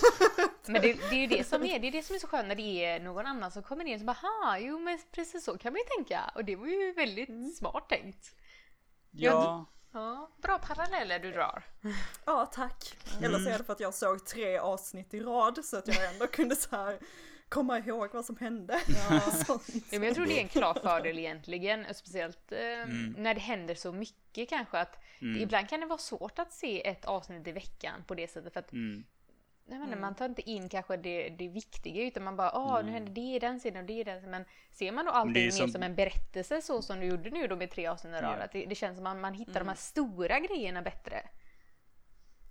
Men 0.71 0.81
det, 0.81 0.93
det 1.09 1.15
är 1.15 1.19
ju 1.19 1.27
det 1.27 1.47
som 1.47 1.63
är, 1.65 1.79
det 1.79 1.87
är 1.87 1.91
det 1.91 2.03
som 2.03 2.15
är 2.15 2.19
så 2.19 2.27
skönt 2.27 2.47
när 2.47 2.55
det 2.55 2.85
är 2.85 2.99
någon 2.99 3.25
annan 3.25 3.51
som 3.51 3.63
kommer 3.63 3.85
in 3.85 3.99
och 3.99 4.05
bara 4.05 4.17
ha, 4.21 4.57
jo 4.59 4.79
men 4.79 4.99
precis 5.11 5.43
så 5.45 5.57
kan 5.57 5.73
man 5.73 5.79
ju 5.79 5.85
tänka. 5.97 6.31
Och 6.35 6.45
det 6.45 6.55
var 6.55 6.67
ju 6.67 6.93
väldigt 6.93 7.29
Mm. 7.29 7.49
smart 7.51 7.89
tänkt. 7.89 8.35
Ja, 9.11 9.65
Ja, 9.93 10.29
bra 10.41 10.57
paralleller 10.57 11.19
du 11.19 11.31
drar. 11.31 11.63
Ja 12.25 12.45
tack. 12.45 12.97
Mm. 13.11 13.23
Eller 13.23 13.39
så 13.39 13.49
är 13.49 13.57
det 13.57 13.63
för 13.63 13.73
att 13.73 13.79
jag 13.79 13.93
såg 13.93 14.25
tre 14.25 14.57
avsnitt 14.57 15.13
i 15.13 15.19
rad 15.19 15.65
så 15.65 15.77
att 15.77 15.87
jag 15.87 16.13
ändå 16.13 16.27
kunde 16.27 16.55
så 16.55 16.75
här 16.75 16.99
komma 17.51 17.79
ihåg 17.79 18.09
vad 18.13 18.25
som 18.25 18.37
hände. 18.37 18.79
Ja. 19.09 19.19
Sånt. 19.45 19.63
Ja, 19.69 19.99
men 19.99 20.03
jag 20.03 20.15
tror 20.15 20.25
det 20.25 20.37
är 20.37 20.41
en 20.41 20.47
klar 20.47 20.73
fördel 20.73 21.19
egentligen, 21.19 21.85
speciellt 21.93 22.51
eh, 22.51 22.59
Mm. 22.81 23.15
när 23.17 23.33
det 23.33 23.39
händer 23.41 23.75
så 23.75 23.91
mycket 23.91 24.49
kanske 24.49 24.79
att 24.79 24.93
det, 25.19 25.25
Mm. 25.25 25.41
ibland 25.41 25.69
kan 25.69 25.79
det 25.79 25.85
vara 25.85 25.97
svårt 25.99 26.39
att 26.39 26.53
se 26.53 26.87
ett 26.87 27.05
avsnitt 27.05 27.47
i 27.47 27.51
veckan 27.51 28.03
på 28.07 28.15
det 28.15 28.27
sättet 28.31 28.53
för 28.53 28.59
att 28.59 28.71
mm. 28.73 29.03
jag 29.65 29.73
menar, 29.73 29.87
Mm. 29.87 30.01
man 30.01 30.15
tar 30.15 30.25
inte 30.25 30.49
in 30.49 30.69
kanske 30.69 30.97
det, 30.97 31.29
det 31.29 31.47
viktiga 31.47 32.03
utan 32.03 32.23
man 32.23 32.35
bara 32.35 32.51
åh 32.57 32.73
nu 32.73 32.79
Mm. 32.79 32.93
händer 32.93 33.11
det 33.13 33.21
i 33.35 33.39
den 33.39 33.59
sidan 33.59 33.81
och 33.81 33.87
det 33.87 33.93
i 33.93 34.03
den 34.03 34.17
sidan. 34.19 34.31
Men 34.31 34.45
ser 34.71 34.91
man 34.91 35.05
då 35.05 35.11
allting 35.11 35.43
mer 35.43 35.51
som- 35.51 35.69
som... 35.71 35.83
en 35.83 35.95
berättelse 35.95 36.61
så 36.61 36.81
som 36.81 36.99
du 36.99 37.05
gjorde 37.05 37.29
nu 37.29 37.47
då 37.47 37.55
med 37.55 37.71
tre 37.71 37.87
avsnitt 37.87 38.13
i 38.13 38.17
rad, 38.21 38.37
Ja. 38.39 38.43
att 38.43 38.51
det, 38.51 38.65
det 38.65 38.75
känns 38.75 38.97
som 38.97 39.05
att 39.05 39.13
man, 39.13 39.21
man 39.21 39.33
hittar 39.33 39.51
Mm. 39.51 39.63
de 39.63 39.69
här 39.69 39.77
stora 39.77 40.39
grejerna 40.39 40.81
bättre. 40.81 41.29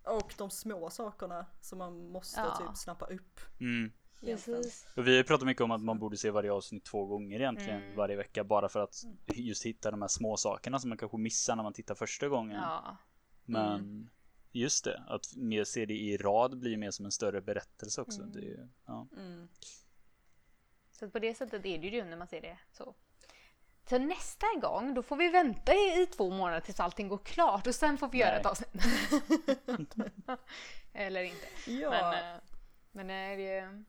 Och 0.04 0.34
de 0.38 0.50
små 0.50 0.90
sakerna 0.90 1.46
som 1.60 1.78
man 1.78 2.08
måste 2.10 2.40
Ja. 2.40 2.56
typ 2.66 2.76
snappa 2.76 3.06
upp. 3.06 3.40
Mm. 3.60 3.92
Och 4.96 5.06
vi 5.06 5.16
har 5.16 5.22
pratat 5.24 5.46
mycket 5.46 5.60
om 5.62 5.70
att 5.70 5.80
man 5.82 5.98
borde 5.98 6.16
se 6.16 6.30
varje 6.30 6.52
avsnitt 6.52 6.84
två 6.84 7.06
gånger 7.06 7.40
egentligen 7.40 7.82
Mm. 7.82 7.96
varje 7.96 8.16
vecka 8.16 8.44
bara 8.44 8.68
för 8.68 8.80
att 8.80 8.94
just 9.34 9.66
hitta 9.66 9.90
de 9.90 10.02
här 10.02 10.08
små 10.08 10.36
sakerna 10.36 10.78
som 10.78 10.88
man 10.88 10.98
kanske 10.98 11.16
missar 11.18 11.56
när 11.56 11.62
man 11.62 11.72
tittar 11.72 11.94
första 11.94 12.28
gången. 12.28 12.56
Ja. 12.62 12.96
Men 13.44 14.10
just 14.52 14.84
det, 14.84 15.02
att 15.08 15.36
mer 15.36 15.64
se 15.64 15.86
det 15.86 15.94
i 15.94 16.16
rad 16.16 16.58
blir 16.58 16.76
mer 16.76 16.90
som 16.90 17.04
en 17.04 17.12
större 17.12 17.40
berättelse 17.40 18.00
också. 18.00 18.20
Mm. 18.20 18.32
Det 18.32 18.38
är, 18.38 18.42
ju- 18.42 18.68
ja. 18.86 19.06
Mm. 19.16 19.48
Så 20.92 21.10
på 21.10 21.18
det 21.18 21.34
sättet 21.34 21.66
är 21.66 21.78
det 21.78 21.86
ju 21.88 22.04
när 22.04 22.16
man 22.16 22.26
ser 22.28 22.40
det 22.40 22.58
så. 22.72 22.94
Så 23.88 23.98
nästa 23.98 24.46
gång, 24.62 24.94
då 24.94 25.02
får 25.02 25.16
vi 25.16 25.28
vänta 25.28 25.74
i, 25.74 26.02
i 26.02 26.06
två 26.06 26.30
månader 26.30 26.60
tills 26.60 26.80
allting 26.80 27.08
går 27.08 27.18
klart 27.18 27.66
och 27.66 27.74
sen 27.74 27.98
får 27.98 28.08
vi 28.08 28.18
göra 28.18 28.30
Nej. 28.30 28.40
ett 28.40 28.46
avsnitt. 28.46 29.94
Eller 30.92 31.22
inte. 31.22 31.46
Ja. 31.66 31.90
Men, 31.90 32.34
eh, 32.34 32.40
men 32.92 33.10
eh, 33.10 33.36
det... 33.36 33.84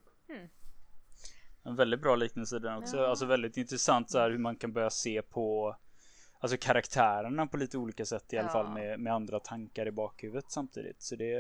En 1.64 1.76
väldigt 1.76 2.02
bra 2.02 2.16
liknelse 2.16 2.60
den 2.60 2.78
också. 2.78 2.98
Ja. 2.98 3.08
Alltså 3.08 3.26
väldigt 3.26 3.58
intressant 3.58 4.12
så 4.12 4.20
här 4.20 4.30
hur 4.32 4.38
man 4.38 4.56
kan 4.56 4.74
börja 4.74 4.90
se 4.90 5.22
på 5.22 5.78
Alltså 6.44 6.58
karaktärerna 6.62 7.48
på 7.48 7.58
lite 7.58 7.78
olika 7.78 8.06
sätt 8.06 8.34
i 8.34 8.38
alla 8.38 8.48
Ja. 8.48 8.52
fall 8.52 8.70
med, 8.74 9.00
med 9.00 9.14
andra 9.14 9.40
tankar 9.40 9.88
i 9.88 9.92
bakhuvudet 9.92 10.52
samtidigt. 10.52 11.02
Så 11.02 11.16
det, 11.16 11.34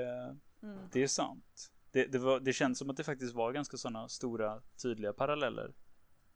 Mm. 0.63 0.89
det 0.91 1.03
är 1.03 1.07
sant. 1.07 1.71
Det, 1.91 2.05
det, 2.05 2.19
var, 2.19 2.39
det 2.39 2.53
känns 2.53 2.79
som 2.79 2.89
att 2.89 2.97
det 2.97 3.03
faktiskt 3.03 3.33
var 3.35 3.51
ganska 3.51 3.77
sådana 3.77 4.09
stora 4.09 4.61
tydliga 4.81 5.13
paralleller. 5.13 5.73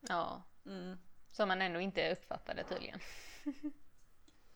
Ja, 0.09 0.43
Mm. 0.65 0.97
som 1.31 1.47
man 1.47 1.61
ändå 1.61 1.79
inte 1.79 2.11
uppfattade 2.11 2.63
tydligen. 2.63 2.99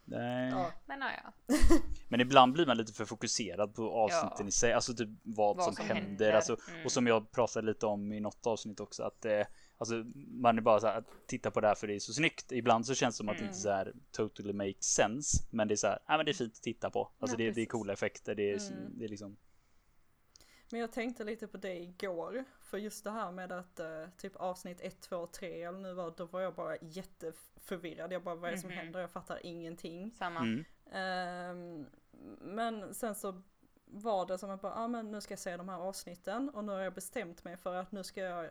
Nej. 0.09 0.49
Ja. 0.49 0.71
Men 0.85 0.99
ja, 1.01 1.07
ja. 1.23 1.55
Men 2.07 2.21
ibland 2.21 2.53
blir 2.53 2.65
man 2.65 2.77
lite 2.77 2.93
för 2.93 3.05
fokuserad 3.05 3.75
på 3.75 3.91
avsnitten 3.91 4.37
Ja. 4.39 4.47
i 4.47 4.51
sig. 4.51 4.73
Alltså 4.73 4.93
typ 4.93 5.09
vad, 5.23 5.55
Vad 5.55 5.65
som, 5.65 5.75
som 5.75 5.85
händer. 5.85 6.03
händer. 6.09 6.33
Alltså, 6.33 6.57
Mm. 6.69 6.85
Och 6.85 6.91
som 6.91 7.07
jag 7.07 7.31
pratade 7.31 7.67
lite 7.67 7.85
om 7.85 8.13
i 8.13 8.19
något 8.19 8.47
avsnitt 8.47 8.79
också. 8.79 9.03
Att 9.03 9.25
eh, 9.25 9.45
alltså, 9.77 10.03
man 10.27 10.57
är 10.57 10.61
bara 10.61 10.79
så 10.79 10.87
här, 10.87 11.03
titta 11.27 11.51
på 11.51 11.61
det 11.61 11.67
här 11.67 11.75
för 11.75 11.87
det 11.87 11.95
är 11.95 11.99
så 11.99 12.13
snyggt. 12.13 12.51
Ibland 12.51 12.85
så 12.85 12.95
känns 12.95 13.15
det 13.15 13.17
som 13.17 13.29
att 13.29 13.35
det 13.35 13.39
Mm. 13.41 13.49
inte 13.49 13.59
så 13.59 13.69
här 13.69 13.93
totally 14.11 14.53
makes 14.53 14.83
sense. 14.85 15.37
Men 15.49 15.67
det 15.67 15.73
är 15.73 15.75
så 15.75 15.87
här, 15.87 15.99
ja 16.07 16.17
men 16.17 16.25
det 16.25 16.31
är 16.31 16.33
fint 16.33 16.53
att 16.55 16.63
titta 16.63 16.89
på. 16.89 17.11
Alltså 17.19 17.33
Ja, 17.39 17.45
det, 17.45 17.51
det 17.51 17.61
är 17.61 17.65
coola 17.65 17.93
effekter. 17.93 18.35
Det 18.35 18.51
är, 18.51 18.71
Mm. 18.71 18.97
det 18.99 19.05
är 19.05 19.09
liksom, 19.09 19.37
Men 20.71 20.81
jag 20.81 20.91
tänkte 20.91 21.23
lite 21.23 21.47
på 21.47 21.57
det 21.57 21.79
igår, 21.79 22.43
för 22.61 22.77
just 22.77 23.03
det 23.03 23.11
här 23.11 23.31
med 23.31 23.51
att 23.51 23.79
uh, 23.79 24.09
typ 24.17 24.35
avsnitt 24.35 24.81
1, 24.81 25.01
2, 25.01 25.27
3 25.27 25.63
eller 25.63 25.79
nu 25.79 25.93
var, 25.93 26.13
då 26.17 26.25
var 26.25 26.41
jag 26.41 26.55
bara 26.55 26.77
jätteförvirrad. 26.81 28.11
Jag 28.13 28.23
bara, 28.23 28.35
vad 28.35 28.47
är 28.49 28.51
det 28.55 28.61
som 28.61 28.69
Mhm. 28.69 28.77
händer? 28.77 28.99
Jag 28.99 29.11
fattar 29.11 29.45
ingenting. 29.45 30.11
Samma. 30.11 30.39
Mm. 30.39 30.65
Ehm, 30.91 31.85
men 32.41 32.93
sen 32.93 33.15
så 33.15 33.41
var 33.85 34.25
det 34.25 34.37
som 34.37 34.49
att 34.49 34.61
bara, 34.61 34.73
ah, 34.75 34.87
men 34.87 35.11
nu 35.11 35.21
ska 35.21 35.31
jag 35.31 35.39
se 35.39 35.57
de 35.57 35.69
här 35.69 35.77
avsnitten 35.79 36.49
och 36.49 36.63
nu 36.63 36.71
har 36.71 36.79
jag 36.79 36.93
bestämt 36.93 37.43
mig 37.43 37.57
för 37.57 37.75
att 37.75 37.91
nu 37.91 38.03
ska 38.03 38.21
jag 38.21 38.49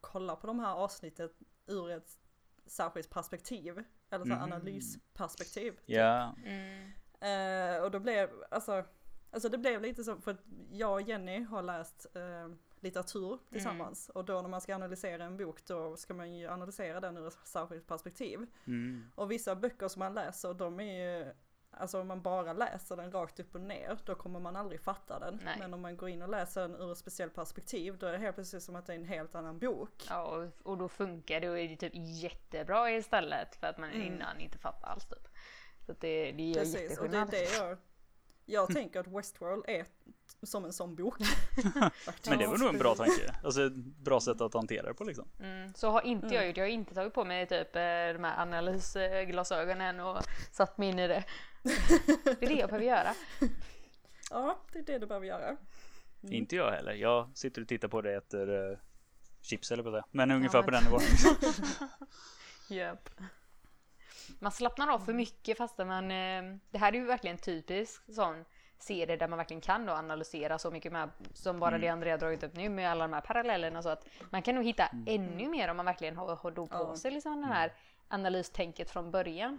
kolla 0.00 0.36
på 0.36 0.46
de 0.46 0.60
här 0.60 0.74
avsnitten 0.74 1.30
ur 1.66 1.90
ett 1.90 2.18
särskilt 2.66 3.10
perspektiv. 3.10 3.84
Eller 4.10 4.24
så 4.24 4.30
Mhm. 4.32 4.42
analysperspektiv. 4.42 5.70
typ. 5.72 5.80
Ja, 5.86 6.34
Mm. 6.44 6.92
Eh, 7.20 7.82
och 7.82 7.90
då 7.90 7.98
blev, 7.98 8.30
alltså, 8.50 8.84
alltså 9.30 9.48
det 9.48 9.58
blev 9.58 9.82
lite 9.82 10.04
så, 10.04 10.16
för 10.16 10.30
att 10.30 10.40
jag 10.70 10.92
och 10.92 11.02
Jenny 11.02 11.42
har 11.44 11.62
läst 11.62 12.06
eh, 12.16 12.48
litteratur 12.80 13.38
tillsammans. 13.50 14.08
Och 14.08 14.24
då 14.24 14.40
när 14.42 14.48
man 14.48 14.60
ska 14.60 14.74
analysera 14.74 15.24
en 15.24 15.36
bok 15.36 15.66
då 15.66 15.96
ska 15.96 16.14
man 16.14 16.34
ju 16.34 16.48
analysera 16.48 17.00
den 17.00 17.16
ur 17.16 17.26
ett 17.28 17.38
särskilt 17.44 17.86
perspektiv. 17.86 18.46
mm. 18.66 19.10
Och 19.14 19.30
vissa 19.30 19.54
böcker 19.56 19.88
som 19.88 20.00
man 20.00 20.14
läser, 20.14 20.54
de 20.54 20.80
är 20.80 21.18
ju, 21.24 21.32
alltså 21.70 22.00
om 22.00 22.06
man 22.08 22.22
bara 22.22 22.52
läser 22.52 22.96
den 22.96 23.12
rakt 23.12 23.40
upp 23.40 23.54
och 23.54 23.60
ner, 23.60 23.98
då 24.04 24.14
kommer 24.14 24.40
man 24.40 24.56
aldrig 24.56 24.80
fatta 24.80 25.18
den. 25.18 25.40
Nej. 25.44 25.56
Men 25.58 25.74
om 25.74 25.80
man 25.80 25.96
går 25.96 26.08
in 26.08 26.22
och 26.22 26.28
läser 26.28 26.60
den 26.60 26.76
ur 26.76 26.92
ett 26.92 26.98
speciellt 26.98 27.34
perspektiv, 27.34 27.98
då 27.98 28.06
är 28.06 28.12
det 28.12 28.18
helt 28.18 28.36
precis 28.36 28.64
som 28.64 28.76
att 28.76 28.86
det 28.86 28.92
är 28.92 28.96
en 28.98 29.04
helt 29.04 29.34
annan 29.34 29.58
bok. 29.58 30.06
Ja, 30.08 30.48
och, 30.62 30.78
då 30.78 30.88
funkar 30.88 31.40
det 31.40 31.50
och 31.50 31.58
är 31.58 31.68
det 31.68 31.76
typ 31.76 31.92
jättebra 31.94 32.90
istället 32.90 33.56
för 33.56 33.66
att 33.66 33.78
man 33.78 33.90
Mm. 33.90 34.02
innan 34.06 34.40
inte 34.40 34.58
fattar 34.58 34.88
alls 34.88 35.06
typ. 35.06 35.28
Så 35.86 35.92
det, 36.00 36.32
det 36.32 36.42
gör 36.42 36.60
Precis, 36.60 36.98
och 36.98 37.10
det 37.10 37.18
är 37.18 37.26
det 37.26 37.56
jag, 37.56 37.78
jag 38.50 38.68
tänker 38.68 39.00
att 39.00 39.06
Westworld 39.06 39.64
är 39.68 39.86
som 40.42 40.64
en 40.64 40.72
sån 40.72 40.94
bok. 40.96 41.14
Men 42.28 42.38
det 42.38 42.46
var 42.46 42.58
nog 42.58 42.68
en 42.68 42.78
bra 42.78 42.94
tanke. 42.94 43.34
Alltså 43.44 43.66
ett 43.66 43.74
bra 43.74 44.20
sätt 44.20 44.40
att 44.40 44.54
hantera 44.54 44.86
det 44.86 44.94
på 44.94 45.04
liksom. 45.04 45.28
Mm, 45.40 45.74
så 45.74 45.90
har 45.90 46.02
inte 46.06 46.26
jag 46.26 46.34
Mm. 46.34 46.46
gjort. 46.48 46.56
Jag 46.56 46.64
har 46.64 46.68
inte 46.70 46.94
tagit 46.94 47.14
på 47.14 47.24
mig 47.24 47.46
typ 47.46 47.76
eh, 47.76 47.80
de 47.82 48.24
här 48.24 48.42
analysglasögonen 48.42 50.00
och 50.00 50.22
satt 50.52 50.78
mig 50.78 50.88
in 50.88 50.98
i 50.98 51.08
det. 51.08 51.24
Det 52.24 52.42
är 52.42 52.48
det 52.48 52.54
jag 52.54 52.68
behöver 52.68 52.86
göra. 52.86 53.14
Ja, 54.30 54.58
det 54.72 54.78
är 54.78 54.82
det 54.82 54.98
du 54.98 55.06
behöver 55.06 55.26
göra. 55.26 55.48
Mm. 55.48 55.56
Inte 56.34 56.56
jag 56.56 56.70
heller. 56.70 56.92
Jag 56.92 57.30
sitter 57.34 57.62
och 57.62 57.68
tittar 57.68 57.88
på 57.88 58.00
det 58.02 58.14
efter 58.16 58.70
uh, 58.70 58.78
chips 59.40 59.70
eller 59.72 59.82
på 59.82 59.90
det. 59.90 60.04
Men 60.10 60.30
ungefär 60.30 60.58
Ja, 60.58 60.62
på 60.62 60.70
men- 60.70 60.84
den 60.84 60.92
nivån. 60.92 61.02
Japp. 62.68 63.10
Man 64.38 64.52
slappnar 64.52 64.88
av 64.88 64.98
för 64.98 65.12
mycket 65.12 65.58
fastän 65.58 65.88
man... 65.88 66.10
Eh, 66.10 66.56
det 66.70 66.78
här 66.78 66.92
är 66.92 66.96
ju 66.96 67.04
verkligen 67.04 67.38
typisk 67.38 68.14
sån 68.14 68.44
serie 68.78 69.16
där 69.16 69.28
man 69.28 69.36
verkligen 69.36 69.60
kan 69.60 69.86
då 69.86 69.92
analysera 69.92 70.58
så 70.58 70.70
mycket 70.70 70.92
med, 70.92 71.10
som 71.34 71.60
bara 71.60 71.68
Mm. 71.70 71.80
det 71.80 71.88
Andrea 71.88 72.16
dragit 72.16 72.42
upp 72.42 72.54
nu 72.56 72.68
med 72.68 72.90
alla 72.90 73.04
de 73.04 73.12
här 73.12 73.20
parallellerna 73.20 73.82
så 73.82 73.88
att 73.88 74.06
man 74.30 74.42
kan 74.42 74.54
nog 74.54 74.64
hitta 74.64 74.86
Mm. 74.86 75.04
ännu 75.08 75.48
mer 75.48 75.68
om 75.70 75.76
man 75.76 75.86
verkligen 75.86 76.16
har, 76.16 76.36
har 76.36 76.50
då 76.50 76.66
på 76.66 76.96
sig 76.96 77.10
liksom 77.10 77.40
den 77.40 77.52
här 77.52 77.72
analystänket 78.08 78.90
från 78.90 79.10
början. 79.10 79.58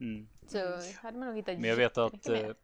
Mm. 0.00 0.28
Så 0.46 0.58
hade 1.02 1.18
man 1.18 1.28
nog 1.28 1.36
hittat 1.36 1.58
Men 1.58 1.70
jag 1.70 1.76
vet 1.76 1.98
att 1.98 2.28
mer. 2.28 2.54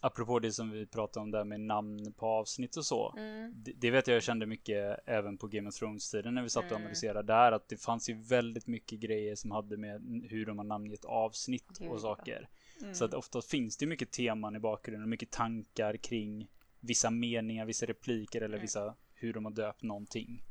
Apropå 0.00 0.38
det 0.38 0.52
som 0.52 0.70
vi 0.70 0.86
pratade 0.86 1.24
om 1.24 1.30
där 1.30 1.44
med 1.44 1.60
namn 1.60 2.12
på 2.12 2.26
avsnitt 2.26 2.76
och 2.76 2.86
så. 2.86 3.14
Mm. 3.16 3.52
Det, 3.56 3.72
det 3.72 3.90
vet 3.90 4.06
jag 4.06 4.14
jag 4.16 4.22
kände 4.22 4.46
mycket 4.46 4.98
även 5.06 5.38
på 5.38 5.46
Game 5.46 5.68
of 5.68 5.74
Thrones-tiden 5.74 6.34
när 6.34 6.42
vi 6.42 6.48
satt 6.50 6.64
och 6.64 6.70
Mm. 6.70 6.82
analyserade 6.82 7.22
där. 7.22 7.52
Att 7.52 7.68
det 7.68 7.76
fanns 7.76 8.08
ju 8.08 8.14
väldigt 8.22 8.66
mycket 8.66 9.00
grejer 9.00 9.34
som 9.34 9.50
hade 9.50 9.76
med 9.76 10.24
hur 10.30 10.46
de 10.46 10.58
har 10.58 10.64
namngett 10.64 11.04
avsnitt 11.04 11.78
och 11.90 12.00
saker. 12.00 12.48
Mm. 12.82 12.94
Så 12.94 13.04
att 13.04 13.14
ofta 13.14 13.42
finns 13.42 13.76
det 13.76 13.86
mycket 13.86 14.12
teman 14.12 14.56
i 14.56 14.58
bakgrunden 14.58 15.02
och 15.02 15.08
mycket 15.08 15.30
tankar 15.30 15.96
kring 15.96 16.48
vissa 16.80 17.10
meningar, 17.10 17.66
vissa 17.66 17.86
repliker 17.86 18.40
eller 18.40 18.56
Mm. 18.56 18.62
vissa 18.62 18.94
hur 19.14 19.32
de 19.32 19.44
har 19.44 19.52
döpt 19.52 19.82
någonting. 19.82 20.42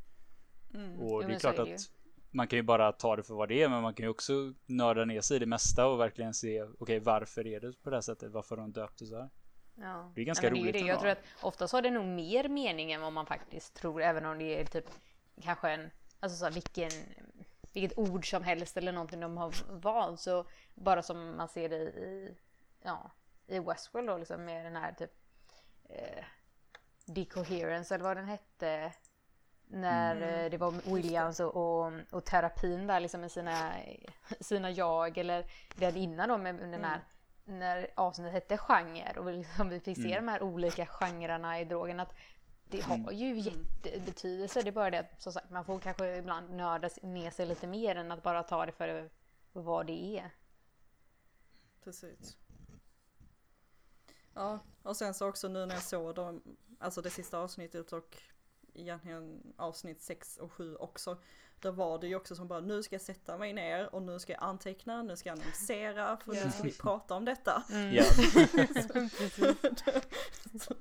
Mm. 0.73 0.99
Och 0.99 1.21
Jo, 1.23 1.27
det 1.27 1.35
är 1.35 1.39
klart 1.39 1.59
är 1.59 1.65
det 1.65 1.73
att 1.73 1.89
man 2.35 2.47
kan 2.47 2.57
ju 2.57 2.63
bara 2.63 2.91
ta 2.91 3.15
det 3.15 3.23
för 3.23 3.33
vad 3.33 3.49
det 3.49 3.63
är, 3.63 3.69
men 3.69 3.81
man 3.81 3.93
kan 3.93 4.03
ju 4.03 4.09
också 4.09 4.53
nörda 4.65 5.05
ner 5.05 5.21
sig 5.21 5.37
i 5.37 5.39
det 5.39 5.45
mesta 5.45 5.87
och 5.87 5.99
verkligen 5.99 6.33
se, 6.33 6.63
okej, 6.79 6.99
varför 6.99 7.47
är 7.47 7.59
det 7.59 7.83
på 7.83 7.89
det 7.89 7.95
här 7.95 8.01
sättet? 8.01 8.31
Varför 8.31 8.57
har 8.57 8.63
de 8.63 8.71
döpt 8.71 8.99
det 8.99 9.05
så 9.05 9.15
här? 9.15 9.29
Ja. 9.75 10.11
Det 10.15 10.21
är 10.21 10.25
ganska 10.25 10.49
men 10.51 10.59
roligt 10.59 10.73
Det 10.73 10.79
är 10.79 10.83
det. 10.83 10.89
Jag 10.89 10.99
tror 10.99 11.11
att 11.11 11.23
oftast 11.41 11.73
har 11.73 11.81
det 11.81 11.91
nog 11.91 12.05
mer 12.05 12.49
mening 12.49 12.91
än 12.91 13.01
vad 13.01 13.13
man 13.13 13.25
faktiskt 13.25 13.73
tror, 13.75 14.01
även 14.01 14.25
om 14.25 14.39
det 14.39 14.61
är 14.61 14.65
typ 14.65 14.89
kanske 15.41 15.69
en, 15.69 15.89
alltså 16.19 16.37
så 16.37 16.45
här, 16.45 16.51
vilken, 16.51 16.91
vilket 17.73 17.97
ord 17.97 18.29
som 18.29 18.43
helst 18.43 18.77
eller 18.77 18.91
någonting 18.91 19.19
de 19.19 19.37
har 19.37 19.53
valt. 19.69 20.19
Så 20.19 20.45
bara 20.73 21.01
som 21.01 21.37
man 21.37 21.47
ser 21.47 21.69
det 21.69 21.77
i, 21.77 22.37
ja, 22.81 23.11
i 23.47 23.59
Westworld 23.59 24.07
då, 24.07 24.17
liksom 24.17 24.45
med 24.45 24.65
den 24.65 24.75
här 24.75 24.91
typ 24.93 25.11
eh, 25.89 26.25
decoherence 27.05 27.95
eller 27.95 28.03
vad 28.03 28.17
den 28.17 28.25
hette. 28.25 28.93
När 29.67 30.15
Mm. 30.15 30.45
eh, 30.45 30.51
det 30.51 30.57
var 30.57 30.93
Williams 30.95 31.39
och, 31.39 31.55
och, 31.55 31.91
och 32.11 32.25
terapin 32.25 32.87
där 32.87 32.99
liksom 32.99 33.21
med 33.21 33.31
sina, 33.31 33.71
sina 34.39 34.71
jag 34.71 35.17
eller 35.17 35.45
den 35.75 35.95
innan 35.95 36.29
då 36.29 36.37
med 36.37 36.55
den 36.55 36.83
här 36.83 36.99
när 37.45 37.87
avsnittet 37.95 38.33
hette 38.33 38.57
genre 38.57 39.13
och 39.19 39.33
liksom 39.33 39.69
vi 39.69 39.79
fick 39.79 39.97
se 39.97 40.11
Mm. 40.13 40.25
de 40.25 40.31
här 40.31 40.43
olika 40.43 40.85
genrerna 40.85 41.59
i 41.59 41.65
drogen 41.65 41.99
att 41.99 42.13
det 42.69 42.81
har 42.81 43.11
ju 43.11 43.39
jättebetydelse. 43.39 44.61
Det 44.61 44.69
är 44.69 44.71
bara 44.71 44.89
det 44.89 44.99
att 44.99 45.21
som 45.21 45.33
sagt 45.33 45.49
man 45.49 45.65
får 45.65 45.79
kanske 45.79 46.15
ibland 46.15 46.49
nörda 46.53 46.89
ner 47.01 47.31
sig 47.31 47.45
lite 47.45 47.67
mer 47.67 47.95
än 47.95 48.11
att 48.11 48.23
bara 48.23 48.43
ta 48.43 48.65
det 48.65 48.71
för 48.71 49.09
vad 49.53 49.85
det 49.87 50.17
är. 50.19 50.31
Precis. 51.83 52.37
Ja, 54.33 54.59
och 54.83 54.97
sen 54.97 55.13
så 55.13 55.29
också 55.29 55.47
nu 55.47 55.65
när 55.65 55.75
jag 55.75 55.83
såg 55.83 56.15
dem, 56.15 56.41
alltså 56.79 57.01
det 57.01 57.09
sista 57.09 57.37
avsnittet 57.39 57.93
och 57.93 58.17
egentligen 58.75 59.53
avsnitt 59.57 60.01
6 60.01 60.37
och 60.37 60.51
7 60.51 60.75
också. 60.75 61.17
Då 61.61 61.71
var 61.71 61.99
det 61.99 62.07
ju 62.07 62.15
också 62.15 62.35
som 62.35 62.47
bara 62.47 62.59
nu 62.61 62.83
ska 62.83 62.95
jag 62.95 63.01
sätta 63.01 63.37
mig 63.37 63.53
ner 63.53 63.95
och 63.95 64.01
nu 64.01 64.19
ska 64.19 64.33
jag 64.33 64.43
anteckna, 64.43 65.03
nu 65.03 65.15
ska 65.15 65.29
jag 65.29 65.37
analysera 65.39 66.17
för 66.17 66.31
nu 66.31 66.51
ska 66.51 66.63
vi 66.63 66.71
prata 66.73 67.15
om 67.15 67.25
detta. 67.25 67.63
Ja. 67.93 68.03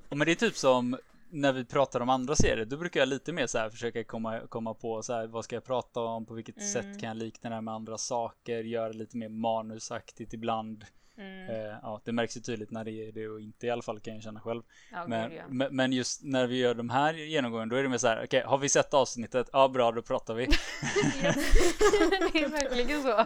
Ja, 0.09 0.15
Men 0.15 0.25
det 0.25 0.31
är 0.31 0.35
typ 0.35 0.55
som 0.57 0.97
när 1.29 1.53
vi 1.53 1.65
pratar 1.65 1.99
om 1.99 2.09
andra 2.09 2.35
serier, 2.35 2.65
då 2.65 2.77
brukar 2.77 2.99
jag 2.99 3.09
lite 3.09 3.33
mer 3.33 3.47
så 3.47 3.57
här 3.57 3.69
försöka 3.69 4.03
komma, 4.03 4.39
komma 4.49 4.73
på 4.73 5.03
så 5.03 5.13
här, 5.13 5.27
vad 5.27 5.45
ska 5.45 5.55
jag 5.55 5.63
prata 5.63 5.99
om, 6.01 6.25
på 6.25 6.33
vilket 6.33 6.57
Mm. 6.57 6.69
sätt 6.69 7.01
kan 7.01 7.07
jag 7.07 7.17
likna 7.17 7.49
det 7.49 7.55
här 7.55 7.61
med 7.61 7.73
andra 7.73 7.97
saker, 7.97 8.63
göra 8.63 8.89
lite 8.89 9.17
mer 9.17 9.29
manusaktigt 9.29 10.33
ibland. 10.33 10.85
Mm. 11.17 11.49
Eh, 11.49 11.77
ja, 11.81 12.01
det 12.05 12.11
märks 12.11 12.37
ju 12.37 12.41
tydligt 12.41 12.71
när 12.71 12.83
det 12.83 12.91
är 12.91 13.11
det 13.11 13.27
och 13.27 13.41
inte 13.41 13.67
i 13.67 13.69
alla 13.69 13.81
fall 13.81 13.99
kan 13.99 14.13
jag 14.13 14.23
känna 14.23 14.39
själv. 14.39 14.63
Ja, 14.91 15.07
Men, 15.07 15.31
ja. 15.31 15.69
men, 15.71 15.93
just 15.93 16.23
när 16.23 16.47
vi 16.47 16.57
gör 16.57 16.73
de 16.75 16.89
här 16.89 17.13
genomgången, 17.13 17.69
då 17.69 17.75
är 17.75 17.83
det 17.83 17.89
mer 17.89 17.97
så 17.97 18.07
här, 18.07 18.23
okej, 18.25 18.43
har 18.45 18.57
vi 18.57 18.69
sett 18.69 18.93
avsnittet? 18.93 19.49
Ja, 19.53 19.67
bra, 19.67 19.91
då 19.91 20.01
pratar 20.01 20.33
vi. 20.33 20.45
det 22.33 22.39
är 22.43 22.49
verkligen 22.49 23.01
så. 23.01 23.25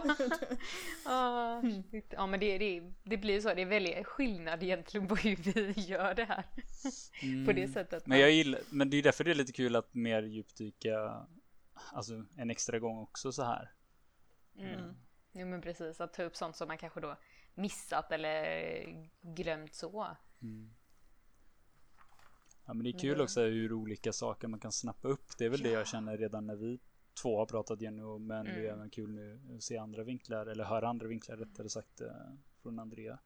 Ja, 1.04 1.62
ja 2.10 2.26
men 2.26 2.40
det, 2.40 2.58
det, 2.58 2.82
det 3.02 3.16
blir 3.16 3.40
så. 3.40 3.54
Det 3.54 3.62
är 3.62 3.66
väldigt 3.66 4.06
skillnad 4.06 4.62
egentligen 4.62 5.08
på 5.08 5.14
hur 5.14 5.36
vi 5.74 5.80
gör 5.80 6.14
det 6.14 6.24
här. 6.24 6.44
På 7.46 7.52
det 7.52 7.60
Mm. 7.60 7.72
sättet. 7.72 8.06
Men 8.06 8.18
jag 8.20 8.30
gillar, 8.30 8.60
men 8.70 8.90
det 8.90 8.96
är 8.96 9.02
därför 9.02 9.24
det 9.24 9.30
är 9.30 9.34
lite 9.34 9.52
kul 9.52 9.76
att 9.76 9.94
mer 9.94 10.22
djupdyka, 10.22 11.26
alltså 11.92 12.24
en 12.36 12.50
extra 12.50 12.78
gång 12.78 12.98
också 12.98 13.32
så 13.32 13.42
här. 13.44 13.72
Mm. 14.58 14.94
Jo 15.32 15.46
men 15.46 15.60
precis, 15.62 16.00
att 16.00 16.12
ta 16.12 16.22
upp 16.22 16.36
sånt 16.36 16.56
som 16.56 16.68
man 16.68 16.78
kanske 16.78 17.00
då 17.00 17.16
missat 17.54 18.12
eller 18.12 19.08
glömt 19.22 19.74
så. 19.74 20.16
Ja, 22.66 22.74
men 22.74 22.84
det 22.84 22.90
är 22.90 22.98
kul 22.98 23.20
också 23.20 23.40
hur 23.40 23.72
olika 23.72 24.12
saker 24.12 24.48
man 24.48 24.60
kan 24.60 24.72
snappa 24.72 25.08
upp. 25.08 25.38
Det 25.38 25.44
är 25.44 25.48
väl 25.48 25.62
det 25.62 25.70
jag 25.70 25.86
känner 25.86 26.16
redan 26.18 26.46
när 26.46 26.56
vi 26.56 26.78
två 27.22 27.38
har 27.38 27.46
pratat 27.46 27.80
Jenny 27.80 28.02
men 28.18 28.44
det 28.44 28.50
är 28.52 28.56
Mm. 28.58 28.74
även 28.74 28.90
kul 28.90 29.10
nu 29.10 29.56
att 29.56 29.62
se 29.62 29.76
andra 29.78 30.04
vinklar 30.04 30.46
eller 30.46 30.64
höra 30.64 30.88
andra 30.88 31.06
vinklar 31.06 31.36
rättare 31.36 31.68
sagt 31.68 32.00
eh, 32.00 32.08
från 32.62 32.78
Andrea. 32.78 33.18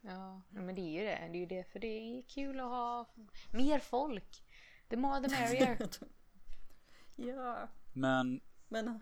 Ja, 0.00 0.42
men 0.50 0.74
det 0.74 0.80
är 0.80 1.00
ju 1.00 1.04
det. 1.04 1.28
Det 1.32 1.38
är 1.38 1.40
ju 1.40 1.46
därför 1.46 1.78
det 1.80 1.86
är 1.86 2.22
kul 2.22 2.60
att 2.60 2.66
ha 2.66 3.06
mer 3.52 3.78
folk. 3.78 4.44
The 4.88 4.96
more 4.96 5.20
the 5.20 5.28
merrier. 5.28 5.78
Ja, 7.16 7.68
Men 7.92 8.40
men 8.68 9.00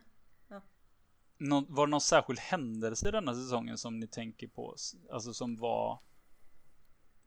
nå- 1.41 1.67
var 1.69 1.87
det 1.87 1.91
någon 1.91 2.01
särskild 2.01 2.39
händelse 2.39 3.09
i 3.09 3.11
denna 3.11 3.35
säsongen 3.35 3.79
som 3.79 4.01
ni 4.01 4.07
tänker 4.07 4.49
på? 4.49 4.77
Alltså 5.13 5.35
som 5.35 5.57
var 5.57 5.99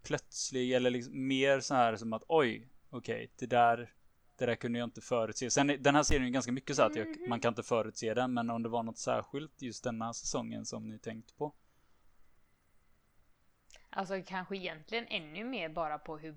plötslig 0.03 0.71
eller 0.71 0.89
liksom 0.89 1.27
mer 1.27 1.59
så 1.59 1.73
här 1.75 1.95
som 1.95 2.13
att 2.13 2.23
oj, 2.27 2.69
okej, 2.89 3.31
det 3.39 3.45
där 3.45 3.93
det 4.37 4.45
där 4.45 4.55
kunde 4.55 4.79
jag 4.79 4.85
inte 4.85 5.01
förutse. 5.01 5.49
Sen 5.49 5.67
den 5.79 5.95
här 5.95 6.03
serien 6.03 6.25
är 6.25 6.29
ganska 6.29 6.51
mycket 6.51 6.75
så 6.75 6.83
att 6.83 6.95
jag, 6.95 7.29
man 7.29 7.39
kan 7.39 7.51
inte 7.51 7.63
förutse 7.63 8.13
den, 8.13 8.33
men 8.33 8.49
om 8.49 8.63
det 8.63 8.69
var 8.69 8.83
något 8.83 8.97
särskilt 8.97 9.61
just 9.61 9.83
denna 9.83 10.13
säsongen 10.13 10.65
som 10.65 10.89
ni 10.89 10.99
tänkte 10.99 11.33
på? 11.33 11.53
Alltså 13.89 14.21
kanske 14.25 14.57
egentligen 14.57 15.05
ännu 15.07 15.43
mer 15.43 15.69
bara 15.69 15.99
på 15.99 16.17
hur 16.17 16.35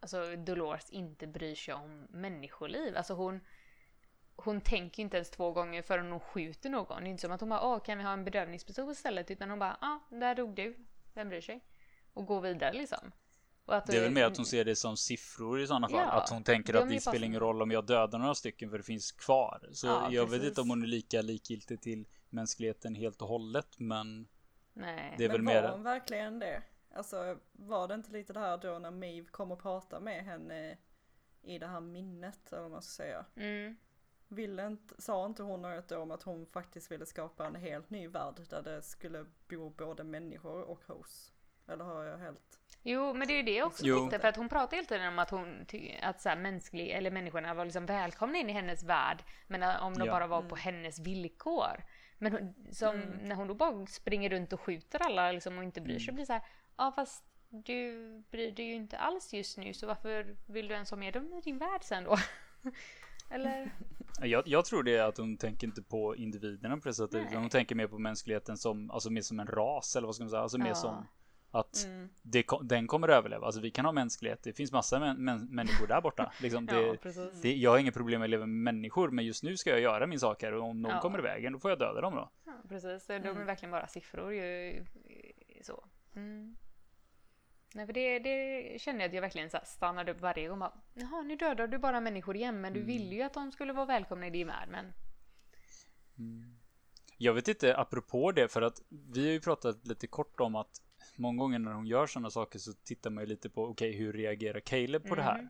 alltså, 0.00 0.36
Dolores 0.36 0.90
inte 0.90 1.26
bryr 1.26 1.54
sig 1.54 1.74
om 1.74 2.06
människoliv. 2.10 2.96
Alltså 2.96 3.14
hon, 3.14 3.40
hon 4.44 4.60
tänker 4.60 5.02
inte 5.02 5.16
ens 5.16 5.30
två 5.30 5.52
gånger 5.52 5.82
förrän 5.82 6.10
hon 6.10 6.20
skjuter 6.20 6.70
någon. 6.70 7.02
Det 7.02 7.08
är 7.08 7.10
inte 7.10 7.20
som 7.20 7.32
att 7.32 7.40
hon 7.40 7.48
bara 7.50 7.62
Åh, 7.62 7.78
kan 7.80 7.98
vi 7.98 8.04
ha 8.04 8.12
en 8.12 8.24
bedövningspistol 8.24 8.90
istället? 8.90 9.30
Utan 9.30 9.50
hon 9.50 9.58
bara 9.58 9.76
ja, 9.80 9.86
ah, 9.86 10.16
där 10.16 10.34
dog 10.34 10.54
du. 10.54 10.76
Vem 11.14 11.28
bryr 11.28 11.40
sig? 11.40 11.64
Och 12.12 12.26
går 12.26 12.40
vidare 12.40 12.72
liksom. 12.72 13.12
Och 13.64 13.76
att 13.76 13.86
Det 13.86 13.96
är 13.96 14.00
väl 14.00 14.12
mer 14.12 14.24
att 14.24 14.36
hon 14.36 14.46
ser 14.46 14.64
det 14.64 14.76
som 14.76 14.96
siffror 14.96 15.60
i 15.60 15.66
sådana 15.66 15.88
fall. 15.88 16.00
Ja, 16.00 16.10
att 16.10 16.30
hon 16.30 16.42
tänker 16.44 16.72
det 16.72 16.82
att 16.82 16.88
det 16.88 17.00
spelar 17.00 17.26
ingen 17.26 17.40
roll 17.40 17.62
om 17.62 17.70
jag 17.70 17.86
dödar 17.86 18.18
några 18.18 18.34
stycken 18.34 18.70
för 18.70 18.78
det 18.78 18.84
finns 18.84 19.12
kvar. 19.12 19.68
Så 19.72 19.86
Ja, 19.86 20.10
jag 20.10 20.22
vet 20.22 20.30
precis. 20.30 20.48
inte 20.48 20.60
om 20.60 20.70
hon 20.70 20.82
är 20.82 20.86
lika 20.86 21.22
likgiltig 21.22 21.80
till 21.80 22.08
mänskligheten 22.30 22.94
helt 22.94 23.22
och 23.22 23.28
hållet. 23.28 23.78
Men 23.78 24.28
Nej. 24.72 25.14
det 25.18 25.24
är 25.24 25.28
väl 25.28 25.42
Men 25.42 25.54
mer 25.54 25.62
var 25.62 25.70
hon 25.70 25.82
verkligen 25.82 26.38
det? 26.38 26.62
Alltså 26.94 27.38
var 27.52 27.88
det 27.88 27.94
inte 27.94 28.10
lite 28.10 28.32
det 28.32 28.40
här 28.40 28.58
då 28.58 28.78
när 28.78 28.90
Maeve 28.90 29.28
kom 29.30 29.52
och 29.52 29.62
pratade 29.62 30.04
med 30.04 30.24
henne 30.24 30.78
i 31.42 31.58
det 31.58 31.66
här 31.66 31.80
minnet 31.80 32.52
eller 32.52 32.62
vad 32.62 32.70
man 32.70 32.82
ska 32.82 33.02
säga? 33.02 33.24
Mm. 33.36 33.76
Ville 34.28 34.66
inte, 34.66 35.02
sa 35.02 35.26
inte 35.26 35.42
hon 35.42 35.62
något 35.62 35.92
om 35.92 36.10
att 36.10 36.22
hon 36.22 36.46
faktiskt 36.46 36.90
ville 36.92 37.06
skapa 37.06 37.46
en 37.46 37.54
helt 37.54 37.90
ny 37.90 38.08
värld 38.08 38.34
där 38.50 38.62
det 38.62 38.82
skulle 38.82 39.26
bo 39.48 39.70
både 39.70 40.04
människor 40.04 40.62
och 40.62 40.80
hosts? 40.86 41.32
Eller 41.68 41.84
har 41.84 42.04
jag 42.04 42.18
helt... 42.18 42.58
Jo, 42.82 43.14
men 43.14 43.28
det 43.28 43.34
är 43.34 43.36
ju 43.36 43.42
det 43.42 43.54
jag 43.54 43.66
också 43.66 43.86
Jo. 43.86 44.00
tyckte, 44.00 44.18
för 44.18 44.28
att 44.28 44.36
hon 44.36 44.48
pratar 44.48 44.76
hela 44.76 44.86
tiden 44.88 45.08
om 45.08 45.18
att 45.18 45.30
hon 45.30 45.66
att 46.02 46.20
så 46.20 46.28
här, 46.28 46.36
mänsklig, 46.36 46.90
eller 46.90 47.10
människorna 47.10 47.54
var 47.54 47.64
liksom 47.64 47.86
välkomna 47.86 48.38
in 48.38 48.50
i 48.50 48.52
hennes 48.52 48.82
värld, 48.84 49.22
men 49.46 49.62
äh, 49.62 49.82
om 49.82 49.94
de 49.94 50.06
Ja. 50.06 50.12
bara 50.12 50.26
var 50.26 50.42
på 50.42 50.56
hennes 50.56 50.98
villkor. 50.98 51.84
Men 52.18 52.32
hon, 52.32 52.54
som, 52.72 53.00
när 53.00 53.34
hon 53.36 53.48
då 53.48 53.54
bara 53.54 53.86
springer 53.86 54.30
runt 54.30 54.52
och 54.52 54.60
skjuter 54.60 55.02
alla 55.02 55.32
liksom, 55.32 55.58
och 55.58 55.64
inte 55.64 55.80
bryr 55.80 55.98
sig, 55.98 56.14
blir 56.14 56.22
det 56.22 56.26
så 56.26 56.32
här, 56.32 56.42
ja 56.76 56.92
fast 56.96 57.24
du 57.48 58.08
bryr 58.30 58.52
dig 58.52 58.64
ju 58.66 58.74
inte 58.74 58.98
alls 58.98 59.32
just 59.34 59.58
nu, 59.58 59.74
så 59.74 59.86
varför 59.86 60.36
vill 60.46 60.68
du 60.68 60.74
ens 60.74 60.90
ha 60.90 60.96
med 60.98 61.12
dem 61.14 61.32
i 61.34 61.40
din 61.40 61.58
värld 61.58 61.82
sen 61.84 62.04
då? 62.04 62.16
eller? 63.30 63.70
jag, 64.22 64.48
jag 64.48 64.64
tror 64.64 64.82
det 64.82 64.96
är 64.96 65.02
att 65.04 65.18
hon 65.18 65.36
tänker 65.36 65.66
inte 65.66 65.82
på 65.82 66.16
individerna 66.16 66.76
på 66.76 66.88
det 66.88 66.94
sättet. 66.94 67.26
Utan 67.28 67.40
hon 67.40 67.50
tänker 67.50 67.74
mer 67.74 67.86
på 67.86 67.98
mänskligheten 67.98 68.56
som, 68.56 68.90
alltså 68.90 69.10
mer 69.10 69.22
som 69.22 69.40
en 69.40 69.46
ras 69.46 69.96
eller 69.96 70.06
vad 70.06 70.14
ska 70.14 70.24
man 70.24 70.30
säga. 70.30 70.42
Alltså 70.42 70.58
mer 70.58 70.68
Ja. 70.68 70.74
som 70.74 71.06
att 71.50 71.84
Mm. 71.86 72.08
det, 72.22 72.46
den 72.62 72.86
kommer 72.86 73.08
överleva. 73.08 73.46
Alltså 73.46 73.60
vi 73.60 73.70
kan 73.70 73.84
ha 73.84 73.92
mänsklighet. 73.92 74.42
Det 74.42 74.52
finns 74.52 74.72
massa 74.72 75.00
män, 75.00 75.24
män, 75.24 75.48
människor 75.50 75.86
där 75.86 76.00
borta. 76.00 76.32
Liksom 76.42 76.66
det, 76.66 76.80
ja, 76.80 76.94
det, 77.42 77.54
jag 77.56 77.70
har 77.70 77.78
inget 77.78 77.94
problem 77.94 78.20
med 78.20 78.26
att 78.26 78.30
leva 78.30 78.46
med 78.46 78.74
människor, 78.74 79.10
men 79.10 79.24
just 79.24 79.42
nu 79.42 79.56
ska 79.56 79.70
jag 79.70 79.80
göra 79.80 80.06
min 80.06 80.20
sak 80.20 80.42
här 80.42 80.52
och 80.54 80.62
om 80.64 80.82
någon 80.82 80.90
Ja. 80.92 81.00
kommer 81.00 81.18
i 81.18 81.22
vägen, 81.22 81.52
då 81.52 81.58
får 81.58 81.70
jag 81.70 81.78
döda 81.78 82.00
dem 82.00 82.14
då. 82.14 82.30
Ja, 82.44 82.52
precis. 82.68 83.06
De 83.06 83.12
är 83.14 83.20
Mm. 83.30 83.46
verkligen 83.46 83.70
bara 83.70 83.86
siffror 83.86 84.32
ju. 84.34 84.84
Så. 85.62 85.84
Mm. 86.16 86.56
Nej, 87.78 87.86
för 87.86 87.92
det, 87.92 88.18
det 88.18 88.80
kände 88.80 89.02
jag 89.02 89.08
att 89.08 89.14
jag 89.14 89.22
verkligen 89.22 89.50
så 89.50 89.58
stannade 89.64 90.12
upp 90.12 90.20
varje 90.20 90.48
gång. 90.48 90.58
Bara, 90.58 90.72
Jaha, 90.94 91.22
nu 91.22 91.36
dödar 91.36 91.66
du 91.66 91.78
bara 91.78 92.00
människor 92.00 92.36
igen, 92.36 92.60
men 92.60 92.72
du 92.72 92.82
ville 92.82 93.14
ju 93.14 93.22
att 93.22 93.34
de 93.34 93.52
skulle 93.52 93.72
vara 93.72 93.86
välkomna 93.86 94.26
i 94.26 94.30
din 94.30 94.46
värld. 94.46 94.68
Men 94.70 94.92
Jag 97.18 97.34
vet 97.34 97.48
inte, 97.48 97.76
apropå 97.76 98.32
det, 98.32 98.48
för 98.48 98.62
att 98.62 98.82
vi 98.88 99.24
har 99.24 99.32
ju 99.32 99.40
pratat 99.40 99.86
lite 99.86 100.06
kort 100.06 100.40
om 100.40 100.54
att 100.54 100.82
många 101.16 101.38
gånger 101.38 101.58
när 101.58 101.72
hon 101.72 101.86
gör 101.86 102.06
sådana 102.06 102.30
saker 102.30 102.58
så 102.58 102.72
tittar 102.72 103.10
man 103.10 103.24
ju 103.24 103.28
lite 103.28 103.50
på, 103.50 103.64
okej, 103.64 103.92
hur 103.92 104.12
reagerar 104.12 104.60
Caleb 104.60 105.08
på 105.08 105.14
det 105.14 105.22
här? 105.22 105.38
Mm. 105.38 105.48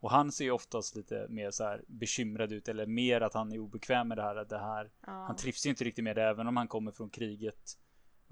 Och 0.00 0.10
han 0.10 0.32
ser 0.32 0.44
ju 0.44 0.50
oftast 0.50 0.96
lite 0.96 1.26
mer 1.28 1.50
så 1.50 1.64
här 1.64 1.84
bekymrad 1.86 2.52
ut, 2.52 2.68
eller 2.68 2.86
mer 2.86 3.20
att 3.20 3.34
han 3.34 3.52
är 3.52 3.58
obekväm 3.58 4.08
med 4.08 4.18
det 4.18 4.22
här, 4.22 4.36
att 4.36 4.48
det 4.48 4.58
här, 4.58 4.90
ja. 5.06 5.12
han 5.12 5.36
trivs 5.36 5.66
ju 5.66 5.70
inte 5.70 5.84
riktigt 5.84 6.04
med 6.04 6.16
det, 6.16 6.22
även 6.22 6.46
om 6.46 6.56
han 6.56 6.68
kommer 6.68 6.92
från 6.92 7.10
kriget 7.10 7.78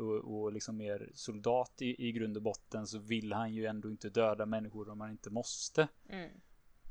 och, 0.00 0.40
och 0.40 0.52
liksom 0.52 0.76
mer 0.76 1.10
soldat 1.14 1.82
i, 1.82 2.08
i 2.08 2.12
grund 2.12 2.36
och 2.36 2.42
botten 2.42 2.86
så 2.86 2.98
vill 2.98 3.32
han 3.32 3.54
ju 3.54 3.66
ändå 3.66 3.90
inte 3.90 4.10
döda 4.10 4.46
människor 4.46 4.88
om 4.88 5.00
han 5.00 5.10
inte 5.10 5.30
måste. 5.30 5.88
Mm. 6.08 6.30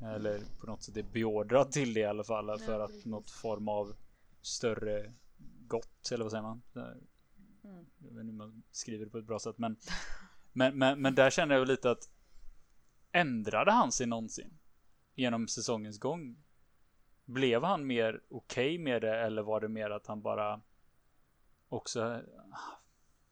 Eller 0.01 0.41
på 0.59 0.67
något 0.67 0.83
sätt 0.83 0.97
är 0.97 1.03
beordrad 1.03 1.71
till 1.71 1.93
det 1.93 1.99
i 1.99 2.05
alla 2.05 2.23
fall 2.23 2.59
för 2.59 2.79
att 2.79 2.89
precis. 2.89 3.05
något 3.05 3.31
form 3.31 3.67
av 3.67 3.95
större 4.41 5.13
gott 5.67 6.11
eller 6.11 6.23
vad 6.23 6.31
säger 6.31 6.43
man? 6.43 6.61
Mm. 6.75 7.85
Jag 7.97 8.13
vet 8.13 8.19
inte 8.19 8.31
hur 8.31 8.31
man 8.31 8.63
skriver 8.71 9.05
det 9.05 9.11
på 9.11 9.17
ett 9.17 9.25
bra 9.25 9.39
sätt 9.39 9.57
men 9.57 9.77
men, 10.57 10.77
men, 10.77 11.01
men 11.01 11.15
där 11.15 11.29
känner 11.29 11.55
jag 11.55 11.67
lite 11.67 11.91
att 11.91 12.09
ändrade 13.11 13.71
han 13.71 13.91
sig 13.91 14.07
någonsin 14.07 14.57
genom 15.15 15.47
säsongens 15.47 15.99
gång? 15.99 16.43
Blev 17.25 17.63
han 17.63 17.87
mer 17.87 18.21
okej 18.29 18.77
med 18.77 19.01
det 19.01 19.19
eller 19.19 19.41
var 19.41 19.61
det 19.61 19.67
mer 19.67 19.89
att 19.89 20.07
han 20.07 20.21
bara 20.21 20.61
också 21.69 22.21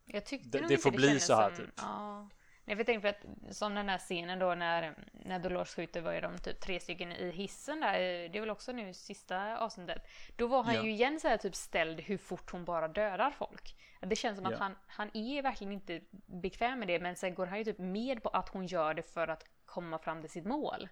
Jag 0.06 0.26
tyckte 0.26 0.50
Det- 0.50 0.62
nog 0.62 0.70
det 0.70 0.78
får 0.78 0.92
bli 0.92 1.08
kändes 1.08 1.26
så 1.26 1.36
här, 1.36 1.50
som, 1.50 1.66
typ. 1.66 1.74
Ja. 1.78 2.30
Nej, 2.68 2.76
för 2.76 2.80
jag 2.80 2.86
tänkte 2.86 3.14
för 3.14 3.48
att 3.50 3.56
som 3.56 3.76
den 3.76 3.90
här 3.90 3.98
scenen 3.98 4.40
då 4.40 4.56
när, 4.56 4.96
när 5.12 5.40
Dolores 5.40 5.76
skjuter 5.76 6.02
var 6.02 6.14
ju 6.14 6.22
de 6.22 6.38
typ 6.38 6.60
tre 6.60 6.80
stycken 6.80 7.12
i 7.12 7.32
hissen 7.32 7.80
där. 7.80 8.00
Det 8.30 8.38
är 8.38 8.40
väl 8.40 8.50
också 8.50 8.72
nu 8.72 8.94
sista 8.94 9.58
avsnittet. 9.58 10.08
Då 10.36 10.48
var 10.48 10.64
han 10.64 10.76
Ja. 10.76 10.84
ju 10.84 10.92
igen 10.92 11.20
så 11.20 11.28
här 11.28 11.38
typ 11.38 11.56
ställd 11.56 12.00
hur 12.00 12.18
fort 12.18 12.52
hon 12.52 12.66
bara 12.66 12.88
dödar 12.88 13.32
folk. 13.32 13.76
Det 14.02 14.16
känns 14.16 14.38
som 14.38 14.46
att 14.46 14.52
Ja. 14.52 14.58
han, 14.58 14.76
han 14.88 15.10
är 15.18 15.42
verkligen 15.42 15.74
inte 15.74 16.02
bekväm 16.26 16.80
med 16.80 16.88
det 16.88 17.00
men 17.00 17.16
sen 17.16 17.36
går 17.36 17.46
han 17.46 17.58
ju 17.58 17.64
typ 17.64 17.78
med 17.80 18.24
på 18.24 18.30
att 18.30 18.50
hon 18.50 18.66
gör 18.66 18.94
det 18.94 19.04
för 19.14 19.28
att 19.28 19.44
komma 19.66 20.00
fram 20.00 20.22
till 20.22 20.30
sitt 20.30 20.46
mål. 20.46 20.90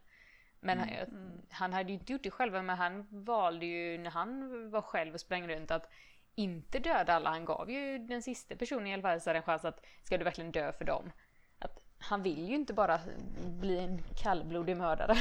Men 0.60 0.80
Mm. 0.80 0.96
han, 1.00 1.42
han 1.52 1.74
hade 1.74 1.90
ju 1.90 1.94
inte 2.00 2.12
gjort 2.14 2.24
det 2.24 2.32
själv 2.32 2.54
men 2.54 2.70
han 2.70 3.08
valde 3.10 3.66
ju 3.66 3.98
när 3.98 4.10
han 4.12 4.70
var 4.72 4.82
själv 4.82 5.14
och 5.14 5.20
sprang 5.20 5.48
runt 5.48 5.72
att 5.72 5.90
inte 6.36 6.80
döda 6.80 7.14
alla. 7.14 7.30
Han 7.30 7.46
gav 7.46 7.72
ju 7.72 7.98
den 8.00 8.22
sista 8.22 8.56
personen 8.56 8.88
i 8.88 8.94
alla 8.94 9.20
fall 9.20 9.36
en 9.36 9.44
chans 9.44 9.66
att 9.66 9.86
ska 10.04 10.18
du 10.18 10.24
verkligen 10.24 10.52
dö 10.52 10.72
för 10.74 10.86
dem? 10.86 11.12
Att 11.60 11.80
han 12.00 12.24
vill 12.24 12.50
ju 12.50 12.56
inte 12.56 12.74
bara 12.74 13.00
bli 13.46 13.78
en 13.80 14.04
kallblodig 14.24 14.78
mördare. 14.78 15.16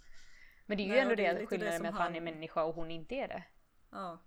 Men 0.66 0.76
det 0.76 0.82
är 0.82 0.84
ju 0.84 0.90
Nej, 0.90 1.00
ändå 1.00 1.14
det 1.14 1.26
är 1.26 1.34
det 1.34 1.46
skillnaden 1.46 1.72
det 1.74 1.82
med 1.82 1.88
att 1.88 1.94
han 2.00 2.10
är 2.14 2.20
han- 2.20 2.24
människa 2.24 2.64
och 2.64 2.74
hon 2.74 2.90
inte 2.90 3.14
är 3.14 3.28
det. 3.28 3.42
Ja. 3.90 4.18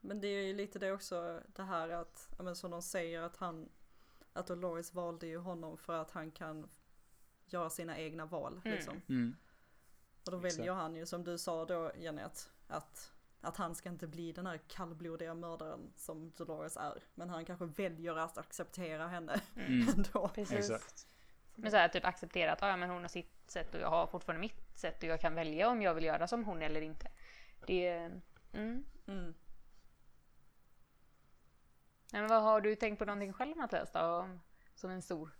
Men 0.00 0.20
det 0.20 0.28
är 0.28 0.42
ju 0.44 0.54
lite 0.54 0.78
det 0.78 0.92
också, 0.92 1.42
det 1.46 1.62
här 1.62 1.88
att, 1.88 2.28
men 2.38 2.56
som 2.56 2.70
de 2.70 2.82
säger 2.82 3.22
att 3.22 3.36
han, 3.36 3.68
att 4.32 4.46
Dolores 4.46 4.94
valde 4.94 5.26
ju 5.26 5.38
honom 5.38 5.76
för 5.78 5.92
att 6.00 6.10
han 6.10 6.30
kan 6.30 6.68
göra 7.46 7.70
sina 7.70 7.98
egna 7.98 8.26
val 8.26 8.60
Mm. 8.64 8.76
liksom. 8.76 9.02
mm, 9.08 9.36
Och 10.26 10.30
då 10.32 10.36
Exakt. 10.38 10.58
väljer 10.58 10.72
han 10.74 10.96
ju 10.96 11.06
som 11.06 11.24
du 11.24 11.38
sa 11.38 11.64
då 11.64 11.92
Jenny 11.96 12.22
att, 12.22 12.50
att, 13.48 13.56
han 13.56 13.74
ska 13.74 13.88
inte 13.88 14.06
bli 14.06 14.32
den 14.32 14.46
här 14.46 14.60
kallblodiga 14.68 15.34
mördaren 15.34 15.92
som 15.96 16.30
Dolores 16.36 16.76
är. 16.76 17.02
Men 17.14 17.30
han 17.30 17.44
kanske 17.44 17.64
väljer 17.66 18.16
att 18.16 18.38
acceptera 18.38 19.08
henne 19.08 19.40
mm, 19.56 19.88
ändå. 19.96 20.28
Precis. 20.28 20.70
exakt. 20.70 21.06
Men 21.54 21.70
så 21.70 21.76
här, 21.76 21.88
typ 21.88 22.04
acceptera 22.04 22.52
att 22.52 22.62
ah, 22.62 22.68
ja, 22.68 22.76
men 22.76 22.90
hon 22.90 23.02
har 23.02 23.08
sitt 23.08 23.50
sätt 23.50 23.74
och 23.74 23.80
jag 23.80 23.90
har 23.90 24.06
fortfarande 24.06 24.40
mitt 24.40 24.78
sätt 24.78 25.02
och 25.02 25.08
jag 25.08 25.20
kan 25.20 25.34
välja 25.34 25.68
om 25.68 25.82
jag 25.82 25.94
vill 25.94 26.04
göra 26.04 26.26
som 26.26 26.44
hon 26.44 26.62
eller 26.62 26.80
inte. 26.80 27.10
Det 27.66 27.86
är... 27.86 28.20
Mm. 28.52 28.84
Mm. 29.06 29.34
Nej, 32.12 32.22
men 32.22 32.28
vad 32.28 32.42
har 32.42 32.60
du 32.60 32.74
tänkt 32.76 32.98
på 32.98 33.04
någonting 33.04 33.32
själv 33.32 33.56
Mattias 33.56 33.92
då? 33.92 34.00
Om- 34.00 34.40
Som 34.74 34.90
en 34.90 35.02
stor 35.02 35.30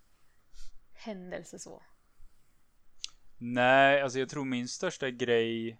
händelse 0.93 1.59
så? 1.59 1.83
Nej, 3.37 4.01
alltså 4.01 4.19
jag 4.19 4.29
tror 4.29 4.45
min 4.45 4.67
största 4.67 5.09
grej 5.09 5.77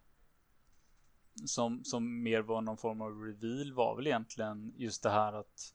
som, 1.45 1.83
som 1.83 2.23
mer 2.23 2.41
var 2.41 2.61
någon 2.61 2.77
form 2.77 3.01
av 3.01 3.23
reveal 3.23 3.73
var 3.73 3.95
väl 3.95 4.07
egentligen 4.07 4.73
just 4.77 5.03
det 5.03 5.09
här 5.09 5.33
att 5.33 5.73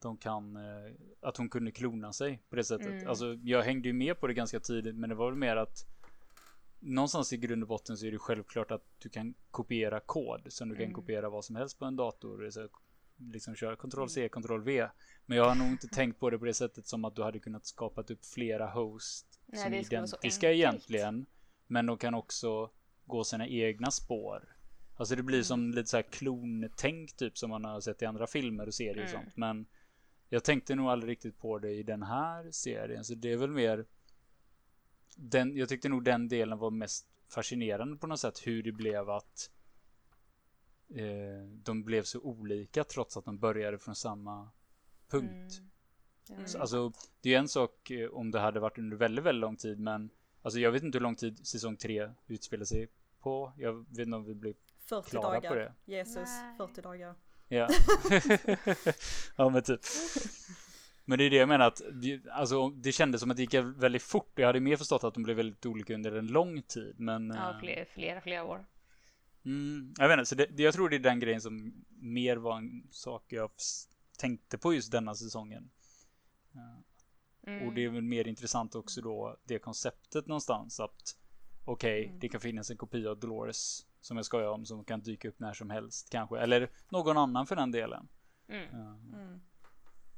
de 0.00 0.16
kan, 0.16 0.56
eh, 0.56 0.92
att 1.20 1.36
hon 1.36 1.48
kunde 1.48 1.70
klona 1.70 2.12
sig 2.12 2.42
på 2.50 2.56
det 2.56 2.64
sättet. 2.64 2.86
Mm. 2.86 3.08
Alltså 3.08 3.34
jag 3.34 3.62
hängde 3.62 3.88
ju 3.88 3.92
med 3.92 4.20
på 4.20 4.26
det 4.26 4.34
ganska 4.34 4.60
tidigt 4.60 4.96
men 4.96 5.08
det 5.10 5.16
var 5.16 5.30
väl 5.30 5.38
mer 5.38 5.56
att 5.56 5.86
någonstans 6.80 7.32
i 7.32 7.36
grund 7.36 7.62
och 7.62 7.68
botten 7.68 7.96
så 7.96 8.06
är 8.06 8.10
det 8.12 8.18
självklart 8.18 8.70
att 8.70 8.84
du 8.98 9.08
kan 9.08 9.34
kopiera 9.50 10.00
kod 10.00 10.52
som 10.52 10.68
du 10.68 10.74
kan 10.74 10.84
Mm. 10.84 10.94
kopiera 10.94 11.28
vad 11.28 11.44
som 11.44 11.56
helst 11.56 11.78
på 11.78 11.84
en 11.84 11.96
dator. 11.96 12.50
Så 12.50 12.68
liksom 13.16 13.54
köra 13.54 13.76
Ctrl 13.76 14.06
C, 14.08 14.28
Ctrl 14.28 14.62
V. 14.62 14.88
Men 15.26 15.38
jag 15.38 15.44
har 15.44 15.54
nog 15.54 15.68
inte 15.68 15.88
tänkt 15.88 16.20
på 16.20 16.30
det 16.30 16.38
på 16.38 16.44
det 16.44 16.54
sättet 16.54 16.86
som 16.86 17.04
att 17.04 17.16
du 17.16 17.22
hade 17.22 17.38
kunnat 17.38 17.66
skapa 17.66 18.00
upp 18.00 18.24
flera 18.24 18.66
host 18.66 19.40
Nej, 19.46 19.62
som 19.62 19.72
är 19.72 19.78
identiska 19.78 20.52
egentligen. 20.52 21.26
Men 21.66 21.86
de 21.86 21.96
kan 21.98 22.14
också 22.14 22.70
gå 23.06 23.24
sina 23.24 23.46
egna 23.48 23.90
spår. 23.90 24.57
Alltså 25.00 25.16
det 25.16 25.22
blir 25.22 25.42
som 25.42 25.70
lite 25.70 25.88
så 25.88 25.96
här 25.96 26.02
klontänk 26.02 27.12
typ 27.16 27.38
som 27.38 27.50
man 27.50 27.64
har 27.64 27.80
sett 27.80 28.02
i 28.02 28.04
andra 28.06 28.26
filmer 28.26 28.66
och 28.66 28.74
serier 28.74 29.04
och 29.04 29.10
Mm. 29.10 29.22
sånt. 29.22 29.36
Men 29.36 29.66
jag 30.28 30.44
tänkte 30.44 30.74
nog 30.74 30.86
aldrig 30.88 31.10
riktigt 31.10 31.38
på 31.38 31.58
det 31.58 31.70
i 31.70 31.82
den 31.82 32.02
här 32.02 32.50
serien. 32.50 33.04
Så 33.04 33.14
det 33.14 33.32
är 33.32 33.36
väl 33.36 33.50
mer 33.50 33.86
den, 35.16 35.56
jag 35.56 35.68
tyckte 35.68 35.88
nog 35.88 36.04
den 36.04 36.28
delen 36.28 36.58
var 36.58 36.70
mest 36.70 37.08
fascinerande 37.28 37.96
på 37.96 38.06
något 38.06 38.20
sätt. 38.20 38.46
Hur 38.46 38.62
det 38.62 38.72
blev 38.72 39.10
att 39.10 39.50
eh, 40.88 41.46
de 41.62 41.84
blev 41.84 42.02
så 42.02 42.20
olika 42.20 42.84
trots 42.84 43.16
att 43.16 43.24
de 43.24 43.38
började 43.38 43.78
från 43.78 43.94
samma 43.94 44.50
punkt. 45.08 45.60
Mm. 46.30 46.46
Så, 46.46 46.58
Alltså, 46.58 46.92
det 47.20 47.34
är 47.34 47.38
en 47.38 47.48
sak 47.48 47.90
eh, 47.90 48.10
om 48.10 48.30
det 48.30 48.40
hade 48.40 48.60
varit 48.60 48.78
under 48.78 48.96
väldigt, 48.96 49.24
väldigt 49.24 49.40
lång 49.40 49.56
tid, 49.56 49.78
men 49.80 50.10
alltså, 50.42 50.60
jag 50.60 50.72
vet 50.72 50.82
inte 50.82 50.98
hur 50.98 51.02
lång 51.02 51.16
tid 51.16 51.46
säsong 51.46 51.76
3 51.76 52.10
utspelar 52.26 52.64
sig 52.64 52.88
på. 53.20 53.52
Jag 53.56 53.72
vet 53.88 53.98
inte 54.06 54.16
om 54.16 54.24
vi 54.24 54.34
blir 54.34 54.54
40 54.88 55.10
Klara 55.10 55.40
på 55.40 55.46
dagar. 55.46 55.56
det. 55.56 55.92
Jesus, 55.92 56.16
Nej. 56.16 56.56
40 56.56 56.82
dagar. 56.82 57.14
Ja. 57.48 57.68
ja 59.36 59.48
men 59.48 59.62
typ. 59.62 59.80
Men 61.04 61.18
det 61.18 61.24
är 61.24 61.30
det 61.30 61.36
jag 61.36 61.48
menar 61.48 61.66
att 61.66 61.82
det, 61.92 62.28
alltså, 62.30 62.68
det 62.68 62.92
kändes 62.92 63.20
som 63.20 63.30
att 63.30 63.36
det 63.36 63.42
gick 63.42 63.54
väldigt 63.54 64.02
fort. 64.02 64.32
Jag 64.34 64.46
hade 64.46 64.60
mer 64.60 64.76
förstått 64.76 65.04
att 65.04 65.14
de 65.14 65.22
blev 65.22 65.36
väldigt 65.36 65.66
olika 65.66 65.94
under 65.94 66.12
en 66.12 66.26
lång 66.26 66.62
tid. 66.62 66.94
Men 66.98 67.30
Ja, 67.30 67.50
eh, 67.52 67.58
flera, 67.58 67.84
flera, 67.84 68.20
flera 68.20 68.44
år. 68.44 68.66
mm, 69.44 69.94
jag 69.98 70.08
vet 70.08 70.18
inte, 70.18 70.26
så 70.26 70.34
det, 70.34 70.58
jag 70.58 70.74
tror 70.74 70.88
det 70.88 70.96
är 70.96 71.00
den 71.00 71.20
grejen 71.20 71.40
som 71.40 71.84
mer 71.88 72.36
var 72.36 72.56
en 72.56 72.88
sak 72.90 73.24
jag 73.28 73.50
tänkte 74.18 74.58
på 74.58 74.74
just 74.74 74.92
denna 74.92 75.14
säsongen. 75.14 75.70
Ja. 76.52 76.84
Och 77.66 77.72
det 77.74 77.84
är 77.84 77.88
väl 77.88 78.02
mer 78.02 78.28
intressant 78.28 78.74
också 78.74 79.00
då 79.00 79.36
det 79.44 79.58
konceptet 79.58 80.26
någonstans 80.26 80.80
att 80.80 81.16
okej, 81.64 82.06
okay, 82.06 82.18
det 82.18 82.28
kan 82.28 82.40
finnas 82.40 82.70
en 82.70 82.76
kopia 82.76 83.10
av 83.10 83.18
Dolores 83.18 83.86
som 84.00 84.16
jag 84.16 84.26
skojar 84.26 84.48
om 84.48 84.66
som 84.66 84.84
kan 84.84 85.00
dyka 85.00 85.28
upp 85.28 85.40
när 85.40 85.52
som 85.52 85.70
helst 85.70 86.10
kanske. 86.10 86.38
Eller 86.38 86.68
någon 86.88 87.16
annan 87.16 87.46
för 87.46 87.56
den 87.56 87.70
delen. 87.70 88.08
Mm. 88.48 88.68
Mm. 89.14 89.40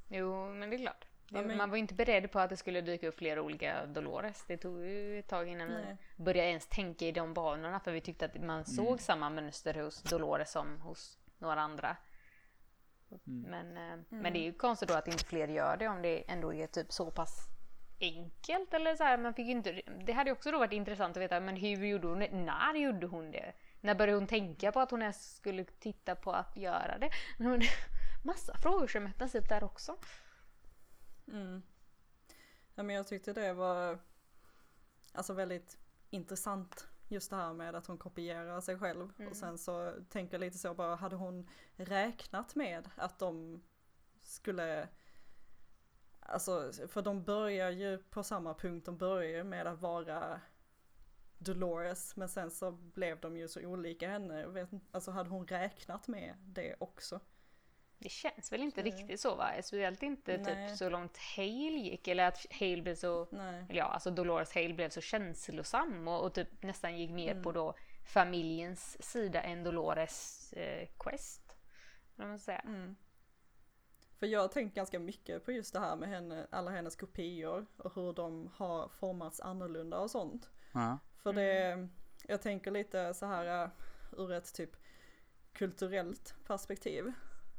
Jo, 0.08 0.52
men 0.52 0.70
det 0.70 0.76
är 0.76 0.78
klart. 0.78 1.06
Ja, 1.32 1.42
men... 1.42 1.56
Man 1.56 1.70
var 1.70 1.76
inte 1.76 1.94
beredd 1.94 2.32
på 2.32 2.38
att 2.38 2.50
det 2.50 2.56
skulle 2.56 2.80
dyka 2.80 3.08
upp 3.08 3.18
flera 3.18 3.42
olika 3.42 3.86
Dolores. 3.86 4.44
Det 4.46 4.56
tog 4.56 4.84
ju 4.84 5.18
ett 5.18 5.28
tag 5.28 5.48
innan 5.48 5.68
Nej. 5.68 5.96
vi 6.16 6.24
började 6.24 6.48
ens 6.48 6.66
tänka 6.66 7.06
i 7.06 7.12
de 7.12 7.34
banorna 7.34 7.80
för 7.80 7.92
vi 7.92 8.00
tyckte 8.00 8.24
att 8.24 8.42
man 8.42 8.64
såg 8.64 8.86
mm. 8.86 8.98
samma 8.98 9.30
mönster 9.30 9.74
hos 9.74 10.02
Dolores 10.02 10.52
som 10.52 10.80
hos 10.80 11.18
några 11.38 11.60
andra. 11.60 11.96
Mm. 13.26 13.50
Men, 13.50 13.76
mm. 13.76 14.04
men 14.08 14.32
det 14.32 14.38
är 14.38 14.42
ju 14.42 14.52
konstigt 14.52 14.88
då 14.88 14.94
att 14.94 15.08
inte 15.08 15.24
fler 15.24 15.48
gör 15.48 15.76
det 15.76 15.88
om 15.88 16.02
det 16.02 16.30
ändå 16.30 16.54
är 16.54 16.66
typ 16.66 16.92
så 16.92 17.10
pass 17.10 17.46
enkelt 18.00 18.74
eller 18.74 18.96
så 18.96 19.04
här. 19.04 19.18
Man 19.18 19.34
fick 19.34 19.48
inte, 19.48 19.82
det 20.06 20.12
hade 20.12 20.32
också 20.32 20.50
då 20.50 20.58
varit 20.58 20.72
intressant 20.72 21.16
att 21.16 21.22
veta 21.22 21.40
men 21.40 21.56
hur 21.56 21.86
gjorde 21.86 22.08
hon 22.08 22.18
det? 22.18 22.30
När 22.30 22.74
gjorde 22.74 23.06
hon 23.06 23.30
det? 23.30 23.52
När 23.80 23.94
började 23.94 24.18
hon 24.18 24.26
tänka 24.26 24.72
på 24.72 24.80
att 24.80 24.90
hon 24.90 25.02
ens 25.02 25.36
skulle 25.36 25.64
titta 25.64 26.14
på 26.14 26.32
att 26.32 26.56
göra 26.56 26.98
det? 26.98 27.10
Massa 28.24 28.56
frågor 28.56 28.86
som 28.86 29.06
öppnas 29.06 29.34
upp 29.34 29.48
där 29.48 29.64
också. 29.64 29.96
Mm. 31.28 31.62
Ja, 32.74 32.82
men 32.82 32.96
jag 32.96 33.06
tyckte 33.06 33.32
det 33.32 33.52
var 33.52 33.98
alltså 35.12 35.32
väldigt 35.32 35.78
intressant 36.10 36.88
just 37.08 37.30
det 37.30 37.36
här 37.36 37.52
med 37.52 37.74
att 37.74 37.86
hon 37.86 37.98
kopierar 37.98 38.60
sig 38.60 38.78
själv. 38.78 39.12
Mm. 39.18 39.30
Och 39.30 39.36
sen 39.36 39.58
så 39.58 39.92
tänker 40.08 40.34
jag 40.34 40.40
lite 40.40 40.58
så 40.58 40.74
bara, 40.74 40.94
hade 40.94 41.16
hon 41.16 41.48
räknat 41.76 42.54
med 42.54 42.90
att 42.96 43.18
de 43.18 43.62
skulle 44.22 44.88
Alltså, 46.22 46.72
för 46.88 47.02
de 47.02 47.24
börjar 47.24 47.70
ju 47.70 47.98
på 47.98 48.22
samma 48.22 48.54
punkt, 48.54 48.86
de 48.86 48.96
börjar 48.96 49.30
ju 49.30 49.44
med 49.44 49.66
att 49.66 49.80
vara 49.80 50.40
Dolores, 51.40 52.16
men 52.16 52.28
sen 52.28 52.50
så 52.50 52.70
blev 52.70 53.20
de 53.20 53.36
ju 53.36 53.48
så 53.48 53.60
olika 53.60 54.08
henne. 54.08 54.40
Jag 54.40 54.48
vet, 54.48 54.68
alltså 54.90 55.10
hade 55.10 55.30
hon 55.30 55.46
räknat 55.46 56.08
med 56.08 56.34
det 56.40 56.76
också? 56.78 57.20
Det 57.98 58.08
känns 58.08 58.52
väl 58.52 58.62
inte 58.62 58.80
så. 58.80 58.84
riktigt 58.84 59.20
så 59.20 59.34
va? 59.34 59.50
Speciellt 59.62 60.02
inte 60.02 60.38
typ 60.38 60.76
så 60.78 60.88
långt 60.88 61.16
Hale 61.36 61.78
gick 61.78 62.08
eller 62.08 62.24
att 62.24 62.46
Hale 62.50 62.82
blev 62.82 62.94
så, 62.94 63.28
Nej. 63.30 63.64
ja 63.68 63.84
alltså 63.84 64.10
Dolores 64.10 64.54
Hale 64.54 64.74
blev 64.74 64.88
så 64.88 65.00
känslosam 65.00 66.08
och, 66.08 66.24
och 66.24 66.34
typ 66.34 66.62
nästan 66.62 66.98
gick 66.98 67.10
mer 67.10 67.30
mm. 67.30 67.42
på 67.42 67.52
då 67.52 67.74
familjens 68.04 69.02
sida 69.02 69.42
än 69.42 69.64
Dolores 69.64 70.52
eh, 70.52 70.88
Quest. 70.98 71.56
Man 72.16 72.38
säga. 72.38 72.58
Mm. 72.58 72.96
För 74.18 74.26
jag 74.26 74.40
har 74.40 74.48
tänkt 74.48 74.74
ganska 74.74 74.98
mycket 74.98 75.44
på 75.44 75.52
just 75.52 75.72
det 75.72 75.80
här 75.80 75.96
med 75.96 76.08
henne, 76.08 76.46
alla 76.50 76.70
hennes 76.70 76.96
kopior 76.96 77.66
och 77.76 77.94
hur 77.94 78.12
de 78.12 78.50
har 78.56 78.88
formats 78.88 79.40
annorlunda 79.40 79.98
och 79.98 80.10
sånt. 80.10 80.50
Mm. 80.74 80.96
För 81.22 81.32
det, 81.32 81.88
jag 82.26 82.42
tänker 82.42 82.70
lite 82.70 83.14
så 83.14 83.26
här 83.26 83.64
uh, 83.64 83.70
ur 84.12 84.32
ett 84.32 84.54
typ 84.54 84.76
kulturellt 85.52 86.34
perspektiv. 86.46 87.12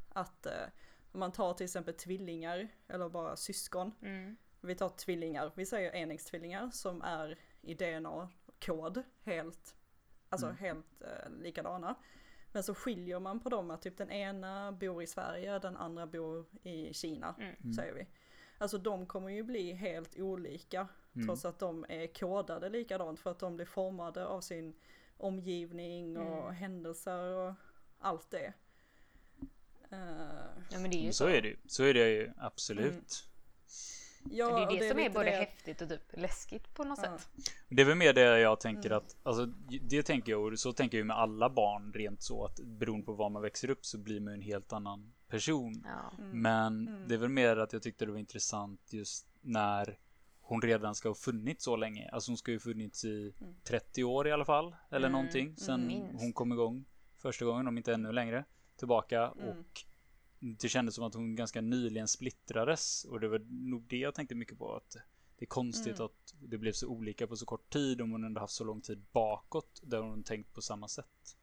Att 0.08 0.46
eh, 0.46 0.66
om 1.12 1.20
man 1.20 1.32
tar 1.32 1.54
till 1.54 1.64
exempel 1.64 1.94
tvillingar 1.94 2.68
eller 2.88 3.08
bara 3.08 3.36
syskon. 3.36 3.92
Mm. 4.02 4.36
Vi 4.60 4.74
tar 4.74 4.88
tvillingar, 4.88 5.52
vi 5.54 5.66
säger 5.66 5.92
enäggstvillingar 5.92 6.70
som 6.70 7.02
är 7.02 7.38
i 7.60 7.74
DNA-kod 7.74 9.02
helt, 9.22 9.76
alltså 10.28 10.46
mm. 10.46 10.58
helt 10.58 11.02
eh, 11.02 11.30
likadana. 11.30 11.94
Men 12.52 12.62
så 12.62 12.74
skiljer 12.74 13.20
man 13.20 13.40
på 13.40 13.48
dem 13.48 13.70
att 13.70 13.82
typ 13.82 13.96
den 13.96 14.10
ena 14.10 14.72
bor 14.72 15.02
i 15.02 15.06
Sverige, 15.06 15.58
den 15.58 15.76
andra 15.76 16.06
bor 16.06 16.46
i 16.62 16.94
Kina, 16.94 17.34
mm. 17.38 17.54
mm. 17.60 17.72
säger 17.72 17.94
vi. 17.94 18.06
Alltså 18.58 18.78
de 18.78 19.06
kommer 19.06 19.28
ju 19.28 19.42
bli 19.42 19.72
helt 19.72 20.20
olika 20.20 20.88
mm. 21.14 21.26
trots 21.26 21.44
att 21.44 21.58
de 21.58 21.86
är 21.88 22.06
kodade 22.06 22.68
likadant 22.68 23.20
för 23.20 23.30
att 23.30 23.38
de 23.38 23.56
blir 23.56 23.66
formade 23.66 24.26
av 24.26 24.40
sin 24.40 24.74
omgivning 25.16 26.16
och 26.16 26.42
mm. 26.42 26.54
händelser 26.54 27.34
och 27.34 27.54
allt 27.98 28.30
det. 28.30 28.52
Uh, 29.92 29.98
ja, 30.70 30.78
men 30.78 30.90
det 30.90 30.96
är 30.96 31.04
ju 31.04 31.12
så. 31.12 31.24
så 31.24 31.28
är 31.28 31.42
det 31.42 31.48
ju. 31.48 31.56
Så 31.66 31.84
är 31.84 31.94
det 31.94 32.08
ju 32.08 32.32
absolut. 32.38 32.92
Mm. 32.92 33.04
Ja, 34.30 34.56
det 34.56 34.62
är 34.62 34.66
det, 34.66 34.84
det 34.84 34.90
som 34.90 34.98
är, 34.98 35.10
både 35.10 35.24
det. 35.24 35.30
häftigt 35.30 35.82
och 35.82 35.88
typ 35.88 36.02
läskigt 36.12 36.74
på 36.74 36.84
något 36.84 36.98
ja. 37.02 37.18
sätt. 37.18 37.28
Det 37.68 37.82
är 37.82 37.86
väl 37.86 37.96
mer 37.96 38.12
det 38.12 38.40
jag 38.40 38.60
tänker 38.60 38.90
mm. 38.90 38.98
att, 38.98 39.16
alltså 39.22 39.46
det 39.80 40.02
tänker 40.02 40.32
jag 40.32 40.52
och 40.52 40.58
så 40.58 40.72
tänker 40.72 40.98
jag 40.98 41.06
med 41.06 41.16
alla 41.16 41.50
barn 41.50 41.92
rent 41.92 42.22
så 42.22 42.44
att 42.44 42.60
beroende 42.60 43.06
på 43.06 43.12
var 43.12 43.30
man 43.30 43.42
växer 43.42 43.70
upp 43.70 43.86
så 43.86 43.98
blir 43.98 44.20
man 44.20 44.34
en 44.34 44.40
helt 44.40 44.72
annan 44.72 45.12
person. 45.28 45.84
Ja. 45.84 46.24
Mm. 46.24 46.42
Men 46.42 46.88
mm. 46.88 47.08
det 47.08 47.14
är 47.14 47.18
väl 47.18 47.28
mer 47.28 47.56
att 47.56 47.72
jag 47.72 47.82
tyckte 47.82 48.06
det 48.06 48.12
var 48.12 48.18
intressant 48.18 48.80
just 48.92 49.26
när 49.40 49.98
hon 50.52 50.62
redan 50.62 50.94
ska 50.94 51.08
ha 51.08 51.14
funnits 51.14 51.64
så 51.64 51.76
länge. 51.76 52.08
Alltså 52.12 52.30
hon 52.30 52.36
ska 52.36 52.50
ju 52.50 52.58
funnits 52.58 53.04
i 53.04 53.34
30 53.64 54.00
mm. 54.00 54.10
år 54.10 54.28
i 54.28 54.32
alla 54.32 54.44
fall. 54.44 54.76
Eller 54.90 55.08
mm. 55.08 55.12
någonting. 55.12 55.56
Sen 55.56 55.90
mm. 55.90 56.16
hon 56.16 56.32
kom 56.32 56.52
igång 56.52 56.84
första 57.18 57.44
gången, 57.44 57.68
om 57.68 57.78
inte 57.78 57.94
ännu 57.94 58.12
längre 58.12 58.44
tillbaka 58.76 59.32
mm. 59.36 59.48
och 59.48 59.84
det 60.38 60.68
kändes 60.68 60.94
som 60.94 61.04
att 61.04 61.14
hon 61.14 61.36
ganska 61.36 61.60
nyligen 61.60 62.08
splittrades 62.08 63.04
och 63.04 63.20
det 63.20 63.28
var 63.28 63.38
nog 63.48 63.82
det 63.88 63.96
jag 63.96 64.14
tänkte 64.14 64.34
mycket 64.34 64.58
på 64.58 64.76
att 64.76 64.96
det 65.38 65.44
är 65.44 65.46
konstigt 65.46 65.98
mm. 65.98 66.04
att 66.04 66.34
det 66.40 66.58
blev 66.58 66.72
så 66.72 66.88
olika 66.88 67.26
på 67.26 67.36
så 67.36 67.46
kort 67.46 67.70
tid 67.70 68.00
om 68.00 68.10
hon 68.10 68.24
ändå 68.24 68.40
haft 68.40 68.54
så 68.54 68.64
lång 68.64 68.80
tid 68.80 69.04
bakåt 69.12 69.80
där 69.82 69.98
hon 69.98 70.22
tänkt 70.22 70.54
på 70.54 70.62
samma 70.62 70.88
sätt. 70.88 71.36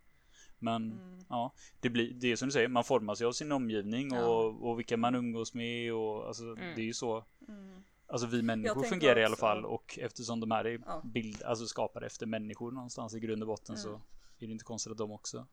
Men 0.59 0.91
mm. 0.91 1.19
ja, 1.29 1.53
det 1.79 1.89
blir 1.89 2.13
det 2.13 2.31
är 2.31 2.35
som 2.35 2.47
du 2.47 2.51
säger, 2.51 2.67
man 2.67 2.83
formas 2.83 3.21
ju 3.21 3.25
av 3.25 3.31
sin 3.31 3.51
omgivning 3.51 4.09
ja. 4.13 4.25
och, 4.25 4.69
och 4.69 4.79
vilka 4.79 4.97
man 4.97 5.15
umgås 5.15 5.53
med 5.53 5.93
och 5.93 6.27
alltså 6.27 6.43
mm. 6.43 6.75
det 6.75 6.81
är 6.81 6.85
ju 6.85 6.93
så. 6.93 7.25
Mm. 7.47 7.83
Alltså 8.09 8.27
vi 8.27 8.41
människor 8.41 8.83
fungerar 8.83 9.11
också, 9.11 9.21
i 9.21 9.25
alla 9.25 9.35
fall 9.35 9.65
och 9.65 9.99
eftersom 10.01 10.39
de 10.39 10.51
här 10.51 10.65
är 10.65 10.81
ja. 10.85 11.01
bild, 11.05 11.43
alltså 11.43 11.65
skapade 11.65 12.05
efter 12.05 12.25
människor 12.25 12.71
någonstans 12.71 13.15
i 13.15 13.19
grund 13.19 13.43
och 13.43 13.47
botten 13.47 13.77
så 13.77 13.89
mm. 13.89 14.01
är 14.39 14.47
det 14.47 14.51
inte 14.51 14.65
konstigt 14.65 14.91
att 14.91 14.97
de 14.97 15.11
också 15.11 15.47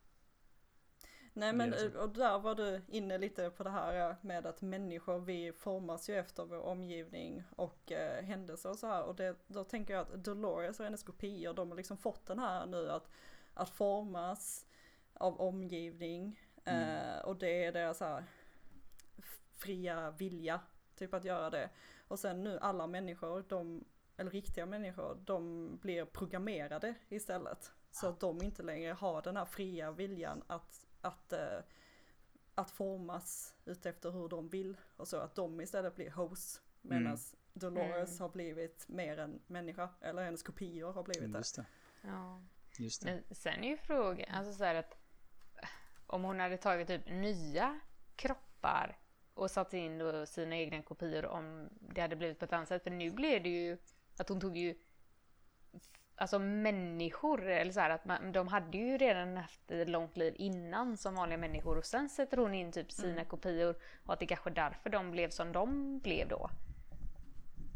Nej 1.36 1.52
men 1.52 1.74
och 1.96 2.08
där 2.08 2.38
var 2.38 2.54
du 2.54 2.80
inne 2.88 3.18
lite 3.18 3.50
på 3.50 3.62
det 3.62 3.70
här 3.70 4.16
med 4.20 4.46
att 4.46 4.62
människor 4.62 5.18
vi 5.18 5.52
formas 5.52 6.08
ju 6.08 6.14
efter 6.14 6.44
vår 6.44 6.60
omgivning 6.60 7.42
och 7.56 7.92
eh, 7.92 8.24
händelser 8.24 8.70
och 8.70 8.78
så 8.78 8.86
här 8.86 9.02
och 9.02 9.16
det, 9.16 9.36
då 9.46 9.64
tänker 9.64 9.94
jag 9.94 10.00
att 10.00 10.24
Dolores 10.24 10.78
och 10.80 10.84
hennes 10.84 11.02
kopior 11.02 11.54
de 11.54 11.68
har 11.68 11.76
liksom 11.76 11.96
fått 11.96 12.26
den 12.26 12.38
här 12.38 12.66
nu 12.66 12.90
att, 12.90 13.08
att 13.54 13.70
formas 13.70 14.66
av 15.14 15.40
omgivning 15.40 16.40
mm. 16.64 16.82
eh, 16.82 17.20
och 17.20 17.36
det 17.36 17.64
är 17.64 17.72
deras 17.72 18.00
här 18.00 18.24
fria 19.56 20.10
vilja 20.10 20.60
typ 20.94 21.14
att 21.14 21.24
göra 21.24 21.50
det 21.50 21.70
och 22.08 22.18
sen 22.18 22.44
nu 22.44 22.58
alla 22.58 22.86
människor 22.86 23.44
de 23.48 23.84
eller 24.16 24.30
riktiga 24.30 24.66
människor, 24.66 25.18
de 25.24 25.70
blir 25.82 26.04
programmerade 26.04 26.94
istället. 27.08 27.72
Så 27.90 28.08
att 28.08 28.20
de 28.20 28.42
inte 28.42 28.62
längre 28.62 28.92
har 28.92 29.22
den 29.22 29.36
här 29.36 29.44
fria 29.44 29.92
viljan 29.92 30.42
att 30.46 30.86
att, 31.00 31.32
eh, 31.32 31.58
att 32.54 32.70
formas 32.70 33.54
utefter 33.64 34.10
hur 34.10 34.28
de 34.28 34.48
vill 34.48 34.76
och 34.96 35.08
så 35.08 35.16
att 35.16 35.34
de 35.34 35.60
istället 35.60 35.94
blir 35.94 36.10
hosts 36.10 36.62
medan 36.82 37.06
mm. 37.06 37.18
Dolores 37.52 38.10
mm. 38.10 38.20
har 38.20 38.28
blivit 38.28 38.88
mer 38.88 39.18
en 39.18 39.40
människa 39.46 39.88
eller 40.00 40.24
hennes 40.24 40.42
kopior 40.42 40.92
har 40.92 41.02
blivit 41.02 41.32
det. 41.32 41.38
Just 41.38 41.56
det. 41.56 41.66
Ja. 42.02 42.42
Just 42.78 43.02
det. 43.02 43.14
Men 43.14 43.36
sen 43.36 43.64
är 43.64 43.68
ju 43.68 43.76
frågan, 43.76 44.34
alltså 44.34 44.52
så 44.52 44.64
här 44.64 44.74
att 44.74 44.96
om 46.06 46.24
hon 46.24 46.40
hade 46.40 46.56
tagit 46.56 46.88
typ 46.88 47.08
nya 47.08 47.80
kroppar 48.16 48.98
och 49.36 49.50
satt 49.50 49.74
in 49.74 49.98
då 49.98 50.26
sina 50.26 50.56
egna 50.56 50.82
kopior 50.82 51.26
om 51.26 51.68
det 51.80 52.00
hade 52.00 52.16
blivit 52.16 52.38
på 52.38 52.44
ett 52.44 52.52
annat 52.52 52.68
sätt. 52.68 52.82
För 52.82 52.90
nu 52.90 53.10
blev 53.10 53.42
det 53.42 53.48
ju 53.48 53.78
att 54.18 54.28
hon 54.28 54.40
tog 54.40 54.56
ju 54.56 54.74
alltså 56.16 56.38
människor, 56.38 57.48
eller 57.48 57.72
så 57.72 57.80
här, 57.80 57.90
att 57.90 58.04
man, 58.04 58.32
de 58.32 58.48
hade 58.48 58.78
ju 58.78 58.98
redan 58.98 59.36
haft 59.36 59.70
ett 59.70 59.88
långt 59.88 60.16
liv 60.16 60.34
innan 60.36 60.96
som 60.96 61.14
vanliga 61.14 61.38
människor 61.38 61.78
och 61.78 61.86
sen 61.86 62.08
sätter 62.08 62.36
hon 62.36 62.54
in 62.54 62.72
typ 62.72 62.92
sina 62.92 63.12
mm. 63.12 63.24
kopior 63.24 63.76
och 64.04 64.12
att 64.12 64.20
det 64.20 64.26
kanske 64.26 64.50
är 64.50 64.54
därför 64.54 64.90
de 64.90 65.10
blev 65.10 65.30
som 65.30 65.52
de 65.52 65.98
blev 65.98 66.28
då. 66.28 66.50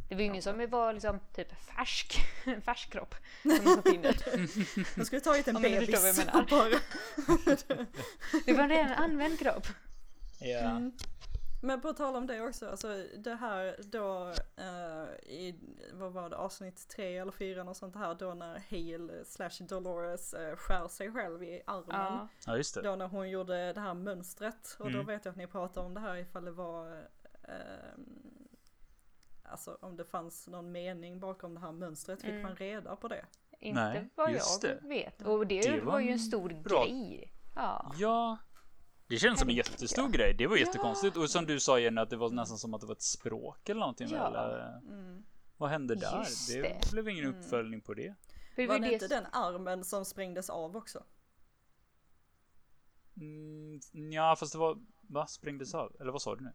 Det 0.09 0.15
var 0.15 0.21
ju 0.21 0.27
ingen 0.27 0.43
som 0.43 0.71
var 0.71 0.93
liksom 0.93 1.21
typ 1.35 1.53
färsk, 1.77 2.17
en 2.45 2.63
färsk 2.63 2.93
kropp. 2.93 3.15
Som 3.43 3.83
De 4.97 5.05
skulle 5.07 5.21
tagit 5.21 5.49
en 5.49 5.63
bebis. 5.63 5.91
det 8.47 8.53
var 8.53 8.63
en 8.63 8.69
redan 8.69 8.93
använd 8.93 9.39
kropp. 9.39 9.67
Ja. 10.41 10.59
Mm. 10.59 10.93
Men 11.61 11.81
på 11.81 11.93
tal 11.93 12.17
om 12.17 12.27
det 12.27 12.41
också, 12.41 12.69
alltså 12.69 13.05
det 13.19 13.35
här 13.35 13.77
då 13.85 14.33
uh, 14.59 15.31
i, 15.31 15.55
vad 15.93 16.13
var 16.13 16.31
det, 16.31 16.37
avsnitt 16.37 16.89
tre 16.89 17.19
eller 17.19 17.33
fyra 17.33 17.65
och 17.65 17.77
sånt 17.77 17.97
här 17.97 18.15
då 18.15 18.35
när 18.35 18.63
Hale 18.71 19.25
slash 19.25 19.65
Dolores 19.69 20.35
uh, 20.35 20.57
skär 20.57 20.89
sig 20.89 21.13
själv 21.13 21.43
i 21.43 21.63
armen. 21.67 21.85
Ja. 21.89 22.29
ja, 22.47 22.57
just 22.57 22.75
det. 22.75 22.83
Då 22.83 22.97
när 22.97 23.09
hon 23.09 23.31
gjorde 23.31 23.73
det 23.73 23.81
här 23.81 23.95
mönstret 23.95 24.77
och 24.79 24.87
mm. 24.87 24.99
då 24.99 25.03
vet 25.03 25.25
jag 25.25 25.33
att 25.33 25.39
ni 25.39 25.47
pratade 25.47 25.87
om 25.87 25.95
det 25.95 26.01
här 26.01 26.17
ifall 26.17 26.45
det 26.45 26.51
var 26.51 26.93
uh, 27.49 28.05
Alltså 29.51 29.79
om 29.81 29.97
det 29.97 30.05
fanns 30.05 30.49
någon 30.49 30.73
mening 30.73 31.21
bakom 31.21 31.55
det 31.55 31.61
här 31.61 31.73
mönstret, 31.73 32.21
fick 32.21 32.31
mm. 32.31 32.43
man 32.43 32.57
reda 32.57 32.97
på 32.97 33.09
det? 33.09 33.25
Inte 33.59 33.81
Nej, 33.81 34.09
vad 34.15 34.33
jag 34.33 34.61
det. 34.61 34.79
vet. 34.83 35.23
Och 35.23 35.47
det, 35.47 35.61
det 35.61 35.81
var, 35.81 35.93
var 35.93 36.01
ju 36.01 36.11
en 36.11 36.19
stor 36.19 36.49
bra. 36.49 36.85
grej. 36.85 37.33
Ja. 37.55 37.93
ja, 37.99 38.39
Det 39.11 39.19
känns 39.19 39.41
som 39.41 39.49
en 39.49 39.55
jättestor 39.55 40.05
ja. 40.05 40.11
grej. 40.11 40.35
Det 40.35 40.47
var 40.47 40.57
jättekonstigt. 40.57 41.17
Och 41.17 41.31
som 41.31 41.47
du 41.47 41.61
sa 41.61 41.79
Jenny, 41.79 42.01
att 42.01 42.11
det 42.11 42.17
var 42.17 42.31
nästan 42.31 42.59
som 42.59 42.75
att 42.75 42.81
det 42.81 42.87
var 42.87 42.95
ett 42.95 43.03
språk 43.03 43.69
eller 43.69 43.81
någonting. 43.81 44.09
Ja. 44.11 44.27
Eller, 44.29 44.79
Mm. 44.79 45.23
vad 45.57 45.71
hände 45.71 45.95
där? 45.95 46.27
Det, 46.53 46.63
det. 46.63 46.91
blev 46.93 47.09
ingen 47.09 47.25
Mm. 47.25 47.41
uppföljning 47.41 47.81
på 47.81 47.95
det. 47.95 48.15
För 48.55 48.63
det 48.63 48.69
Var 48.69 48.79
det 48.79 48.87
det 48.87 48.93
inte 48.93 49.09
den 49.09 49.27
armen 49.33 49.85
som 49.85 50.05
sprängdes 50.05 50.51
av 50.51 50.77
också? 50.77 51.05
Mm, 53.17 53.81
ja, 54.13 54.37
fast 54.37 54.53
det 54.53 54.59
var... 54.59 54.79
Va? 55.03 55.27
Sprängdes 55.27 55.75
av? 55.75 55.97
Eller 56.01 56.13
vad 56.13 56.23
sa 56.23 56.37
du 56.37 56.45
nu? 56.45 56.53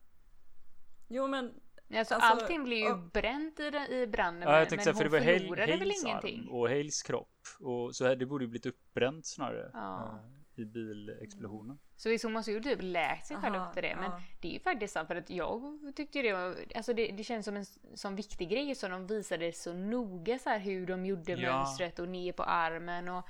Jo 1.08 1.28
men, 1.28 1.54
Alltså, 1.96 2.14
Alltså, 2.16 2.30
allting 2.30 2.64
blev 2.64 2.78
ju 2.80 2.92
och- 2.92 3.00
bränt 3.12 3.60
i, 3.60 3.70
den- 3.72 3.92
i 3.92 4.08
branden 4.08 4.42
Ja, 4.42 4.50
jag 4.54 4.60
men, 4.60 4.68
tänkte 4.70 4.76
men 4.76 4.84
säga, 4.84 4.94
för 4.94 5.04
hon 5.04 5.12
det 5.12 5.20
var 5.20 5.26
Hale, 5.26 5.40
förlorade 5.40 5.72
väl 5.72 5.80
Hales 5.80 6.04
ingenting? 6.06 6.40
arm 6.40 6.50
och 6.50 6.70
Hales 6.70 7.04
kropp. 7.04 7.38
Och 7.60 7.96
så 7.96 8.06
här, 8.06 8.16
det 8.16 8.26
borde 8.26 8.44
ju 8.44 8.48
blivit 8.50 8.66
uppbränt 8.66 9.26
snarare. 9.26 9.70
Ja. 9.74 10.04
eh, 10.04 10.45
I 10.56 10.66
bilexplosionen. 10.66 11.80
Så 12.20 12.30
måste 12.30 12.52
ju 12.52 12.60
typ 12.60 12.80
läkt 12.82 13.28
sig 13.28 13.38
själv 13.38 13.56
Aha, 13.56 13.70
efter 13.70 13.82
det. 13.82 13.96
Men 13.96 14.12
ja. 14.12 14.22
det 14.42 14.48
är 14.48 14.52
ju 14.54 14.60
faktiskt 14.60 14.94
sant 14.94 15.08
för 15.08 15.16
att 15.16 15.30
jag 15.30 15.80
tyckte 15.96 16.22
det 16.22 16.34
var, 16.34 16.56
alltså 16.76 16.94
det, 16.94 17.08
det 17.08 17.24
känns 17.24 17.46
som 17.46 17.56
en 17.56 17.66
som 17.94 18.16
viktig 18.16 18.50
grej 18.50 18.76
som 18.76 18.92
de 18.92 19.08
visade 19.08 19.54
så 19.54 19.74
noga 19.74 20.40
så 20.40 20.50
här 20.50 20.60
hur 20.60 20.88
de 20.88 21.06
gjorde 21.06 21.32
Ja. 21.32 21.58
mönstret 21.58 22.00
och 22.00 22.10
ner 22.10 22.32
på 22.32 22.44
armen 22.44 23.10
och 23.10 23.28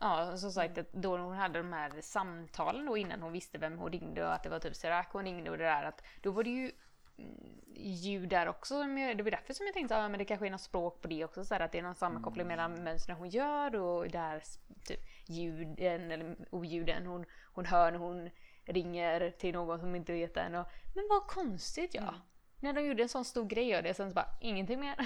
Ja, 0.00 0.36
som 0.36 0.52
sagt 0.52 0.78
att 0.78 0.92
då 0.92 1.16
hon 1.16 1.36
hade 1.36 1.58
de 1.58 1.72
här 1.72 1.92
samtalen 2.00 2.86
då 2.86 2.96
innan 2.96 3.22
hon 3.22 3.32
visste 3.32 3.58
vem 3.58 3.78
hon 3.78 3.92
ringde 3.92 4.24
och 4.24 4.34
att 4.34 4.42
det 4.42 4.48
var 4.48 4.58
typ 4.58 4.76
Serac 4.76 5.06
hon 5.12 5.24
ringde 5.24 5.50
och 5.50 5.58
det 5.58 5.64
där 5.64 5.82
att 5.82 6.04
då 6.22 6.30
var 6.30 6.42
det 6.44 6.50
ju 6.50 6.72
mm, 7.18 7.60
ljud 7.76 8.28
där 8.28 8.48
också. 8.48 8.82
Det 9.16 9.22
var 9.22 9.30
därför 9.30 9.54
som 9.54 9.66
jag 9.66 9.74
tänkte 9.74 9.96
att 9.96 10.04
ah, 10.04 10.08
men 10.08 10.18
det 10.18 10.24
kanske 10.24 10.46
är 10.46 10.50
något 10.50 10.60
språk 10.60 11.02
på 11.02 11.08
det 11.08 11.24
också. 11.24 11.44
Så 11.44 11.54
här, 11.54 11.60
att 11.60 11.72
det 11.72 11.78
är 11.78 11.82
någon 11.82 11.94
sammankoppling 11.94 12.46
mellan 12.46 12.84
mönstren 12.84 13.16
hon 13.16 13.28
gör 13.28 13.76
och 13.76 14.08
där 14.08 14.42
typ 14.84 15.00
ljuden 15.28 16.10
eller 16.10 16.36
oljuden 16.50 17.06
hon, 17.06 17.24
hon 17.52 17.66
hör 17.66 17.92
när 17.92 17.98
hon 17.98 18.30
ringer 18.64 19.30
till 19.30 19.54
någon 19.54 19.80
som 19.80 19.94
inte 19.94 20.12
vet 20.12 20.36
än. 20.36 20.54
Och, 20.54 20.66
men 20.94 21.06
vad 21.10 21.26
konstigt 21.26 21.94
ja. 21.94 22.14
När 22.60 22.72
de 22.72 22.86
gjorde 22.86 23.02
en 23.02 23.08
sån 23.08 23.24
stor 23.24 23.46
grej 23.46 23.76
av 23.76 23.82
det 23.82 23.94
sen 23.94 24.10
så 24.10 24.14
bara 24.14 24.38
ingenting 24.40 24.80
mer. 24.80 24.96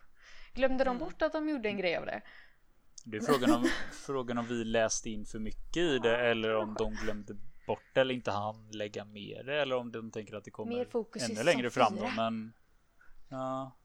Glömde 0.54 0.84
de 0.84 0.98
bort 0.98 1.22
att 1.22 1.32
de 1.32 1.48
gjorde 1.48 1.68
en 1.68 1.76
grej 1.76 1.96
av 1.96 2.06
det? 2.06 2.22
Det 3.04 3.16
är 3.16 3.20
frågan 3.20 3.54
om, 3.54 3.68
frågan 3.92 4.38
om 4.38 4.46
vi 4.46 4.64
läste 4.64 5.10
in 5.10 5.24
för 5.24 5.38
mycket 5.38 5.76
i 5.76 5.98
det 5.98 6.16
eller 6.16 6.54
om 6.54 6.74
de 6.78 6.94
glömde 6.94 7.36
bort 7.66 7.84
det 7.92 8.00
eller 8.00 8.14
inte 8.14 8.30
hann 8.30 8.70
lägga 8.70 9.04
med 9.04 9.42
det 9.46 9.62
eller 9.62 9.76
om 9.76 9.92
de 9.92 10.10
tänker 10.10 10.34
att 10.34 10.44
det 10.44 10.50
kommer 10.50 10.76
Mer 10.76 10.84
fokus 10.84 11.28
i 11.28 11.32
ännu 11.32 11.42
längre 11.44 11.70
fram 11.70 11.96
då. 11.96 12.10
Men 12.16 12.52
ja, 13.28 13.76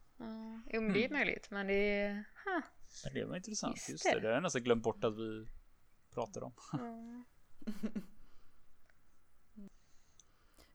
jo 0.73 0.81
men 0.81 0.93
det 0.93 1.05
är 1.05 1.09
möjligt 1.09 1.47
men 1.51 1.67
det 1.67 2.23
men 3.03 3.13
det 3.13 3.25
var 3.25 3.35
intressant. 3.35 3.75
Just 3.75 3.89
Just 3.89 4.03
det, 4.03 4.13
det. 4.13 4.19
det 4.19 4.27
har 4.27 4.33
jag 4.33 4.43
nästan 4.43 4.63
glömt 4.63 4.83
bort 4.83 5.03
att 5.03 5.17
vi 5.17 5.47
pratade 6.13 6.45
om. 6.45 6.53
Mm. 6.73 7.23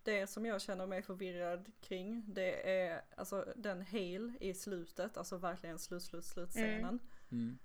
det 0.03 0.27
som 0.27 0.47
jag 0.47 0.61
känner 0.63 0.87
mig 0.87 1.03
förvirrad 1.03 1.71
kring 1.81 2.25
det 2.27 2.71
är 2.71 3.03
alltså 3.17 3.45
den 3.57 3.87
Hale 3.87 4.33
i 4.41 4.55
slutet, 4.55 5.17
alltså 5.17 5.37
verkligen 5.37 5.79
slut, 5.79 6.03
slut, 6.03 6.25
slutscenen. 6.25 7.01
Mm. 7.31 7.59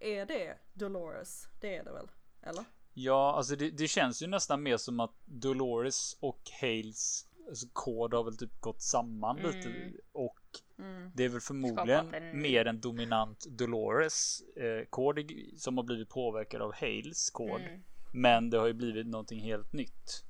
Är 0.00 0.26
det 0.26 0.58
Dolores? 0.72 1.48
Det 1.60 1.76
är 1.76 1.84
det 1.84 1.92
väl? 1.92 2.10
Eller? 2.42 2.64
Ja, 2.92 3.34
alltså 3.36 3.56
det, 3.56 3.70
det 3.70 3.88
känns 3.88 4.22
ju 4.22 4.26
nästan 4.26 4.62
mer 4.62 4.76
som 4.76 5.00
att 5.00 5.14
Dolores 5.24 6.16
och 6.20 6.50
Hales 6.60 7.28
alltså, 7.48 7.66
kod 7.72 8.14
har 8.14 8.24
väl 8.24 8.36
typ 8.36 8.60
gått 8.60 8.82
samman 8.82 9.36
lite 9.36 9.68
Mm. 9.68 9.96
och 10.12 10.38
Mm. 10.78 11.10
det 11.14 11.24
är 11.24 11.28
väl 11.28 11.40
förmodligen 11.40 12.14
en- 12.14 12.42
mer 12.42 12.64
en 12.66 12.80
dominant 12.80 13.44
Dolores 13.58 14.40
eh, 14.56 14.84
kod 14.90 15.30
som 15.56 15.76
har 15.76 15.84
blivit 15.84 16.08
påverkad 16.08 16.62
av 16.62 16.74
Hales 16.74 17.30
kod. 17.30 17.60
Mm. 17.60 17.82
Men 18.12 18.50
det 18.50 18.58
har 18.58 18.66
ju 18.66 18.72
blivit 18.72 19.06
någonting 19.06 19.40
helt 19.40 19.72
nytt. 19.72 20.24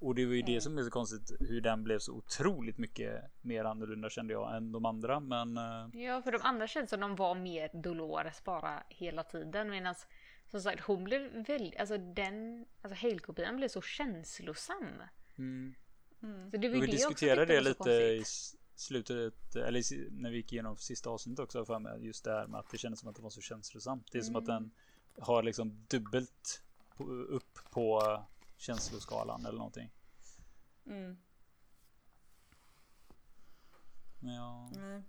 Och 0.00 0.14
det 0.14 0.26
var 0.26 0.32
ju 0.32 0.40
Mm. 0.40 0.54
det 0.54 0.60
som 0.60 0.78
är 0.78 0.82
så 0.82 0.90
konstigt 0.90 1.36
hur 1.40 1.60
den 1.60 1.84
blev 1.84 1.98
så 1.98 2.12
otroligt 2.12 2.78
mycket 2.78 3.22
mer 3.40 3.64
annorlunda 3.64 4.10
kände 4.10 4.32
jag 4.32 4.56
än 4.56 4.72
de 4.72 4.84
andra. 4.84 5.20
Men 5.20 5.56
eh, 5.56 6.00
Ja, 6.02 6.22
för 6.22 6.32
de 6.32 6.38
andra 6.42 6.66
känns 6.66 6.90
som 6.90 7.00
de 7.00 7.16
var 7.16 7.34
mer 7.34 7.70
Dolores 7.82 8.44
bara 8.44 8.82
hela 8.88 9.22
tiden. 9.22 9.70
Medan 9.70 9.94
som 10.50 10.60
sagt 10.60 10.80
hon 10.84 11.04
blev 11.04 11.44
väldigt, 11.46 11.80
alltså 11.80 11.98
den, 11.98 12.66
alltså 12.82 13.06
Hale-kopian 13.06 13.56
blev 13.56 13.68
så 13.68 13.80
känslosam. 13.82 15.02
mm. 15.38 15.74
Mm. 16.22 16.50
Så 16.50 16.56
det 16.56 16.68
var 16.68 16.74
Och 16.76 16.80
ju 16.80 16.80
vi 16.80 16.86
det 16.86 16.92
diskuterade 16.92 17.44
det 17.54 17.60
lite 17.60 17.90
i 17.90 18.22
slutet, 18.80 19.56
eller 19.56 20.10
när 20.10 20.30
vi 20.30 20.36
gick 20.36 20.52
igenom 20.52 20.76
sista 20.76 21.10
avsnittet 21.10 21.38
också 21.44 21.64
för 21.64 21.78
mig. 21.78 22.06
Just 22.06 22.24
det 22.24 22.30
här 22.30 22.46
med 22.46 22.60
att 22.60 22.70
det 22.70 22.78
kändes 22.78 23.00
som 23.00 23.08
att 23.08 23.16
det 23.16 23.22
var 23.22 23.30
så 23.30 23.40
känslosamt. 23.40 24.08
Det 24.12 24.18
är 24.18 24.22
som 24.22 24.36
att 24.36 24.48
Mm. 24.48 24.62
den 24.62 24.70
har 25.24 25.42
liksom 25.42 25.86
dubbelt 25.88 26.62
på, 26.96 27.04
upp 27.12 27.58
på 27.70 28.02
känsloskalan 28.56 29.46
eller 29.46 29.58
någonting. 29.58 29.90
Mm. 30.86 31.16
Ja, 34.20 34.70
Nej. 34.76 35.02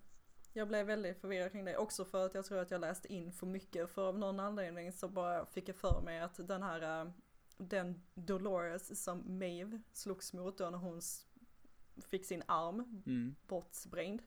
Jag 0.54 0.68
blev 0.68 0.86
väldigt 0.86 1.22
förvirrad 1.22 1.52
kring 1.52 1.66
det 1.66 1.78
också 1.78 2.06
för 2.06 2.26
att 2.26 2.34
jag 2.36 2.46
tror 2.46 2.60
att 2.60 2.72
jag 2.72 2.82
läste 2.82 3.14
in 3.14 3.32
för 3.32 3.48
mycket 3.48 3.90
för 3.90 4.08
av 4.08 4.20
någon 4.20 4.40
anledning 4.40 4.94
så 4.94 5.08
bara 5.08 5.46
fick 5.46 5.70
jag 5.70 5.76
för 5.76 6.02
mig 6.02 6.20
att 6.20 6.48
den 6.48 6.64
här 6.64 7.02
äh, 7.02 7.12
den 7.58 8.02
Dolores 8.14 9.04
som 9.04 9.40
Maeve 9.40 9.82
slogs 9.94 10.34
mot 10.34 10.58
då 10.58 10.70
när 10.70 10.78
hon 10.78 11.02
fick 12.06 12.26
sin 12.26 12.44
arm 12.46 13.04
mm. 13.06 13.36
bortsprängd. 13.48 14.22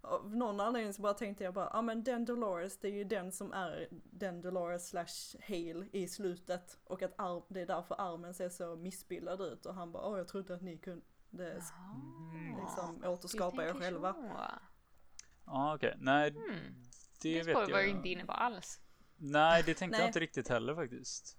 Av 0.00 0.36
någon 0.36 0.60
anledning 0.60 0.92
så 0.92 1.02
bara 1.02 1.14
tänkte 1.14 1.44
jag 1.44 1.54
bara, 1.54 1.64
ja 1.64 1.78
ah, 1.78 1.82
men 1.82 2.04
den 2.04 2.24
Dolores 2.24 2.78
det 2.78 2.88
är 2.88 2.92
ju 2.92 3.04
den 3.04 3.32
som 3.32 3.52
är 3.52 3.88
den 3.92 4.40
Dolores 4.40 4.88
slash 4.88 5.40
Hale 5.48 5.86
i 5.92 6.08
slutet 6.08 6.78
och 6.84 7.02
att 7.02 7.14
arm, 7.20 7.42
det 7.48 7.60
är 7.60 7.66
därför 7.66 7.94
armen 8.00 8.34
ser 8.34 8.48
så 8.48 8.76
missbildad 8.76 9.40
ut 9.40 9.66
och 9.66 9.74
han 9.74 9.92
bara, 9.92 10.06
åh 10.06 10.18
jag 10.18 10.28
trodde 10.28 10.54
att 10.54 10.62
ni 10.62 10.76
kunde 10.78 11.02
Jaha. 11.30 12.60
liksom 12.64 13.04
återskapa 13.04 13.64
er 13.64 13.74
själva. 13.74 14.14
ja 15.46 15.74
okej. 15.74 15.96
Nej, 15.98 16.30
Mm. 16.30 16.44
det, 17.22 17.32
Det 17.32 17.42
vet 17.42 17.56
spåret 17.56 17.70
var 17.70 17.78
jag. 17.78 17.88
ju 17.88 17.90
inte 17.94 18.08
inne 18.08 18.24
på 18.24 18.32
alls. 18.32 18.80
Nej, 19.16 19.62
det 19.66 19.74
tänkte 19.74 19.96
Nej. 19.96 20.00
jag 20.00 20.08
inte 20.08 20.20
riktigt 20.20 20.48
heller 20.48 20.74
faktiskt. 20.74 21.37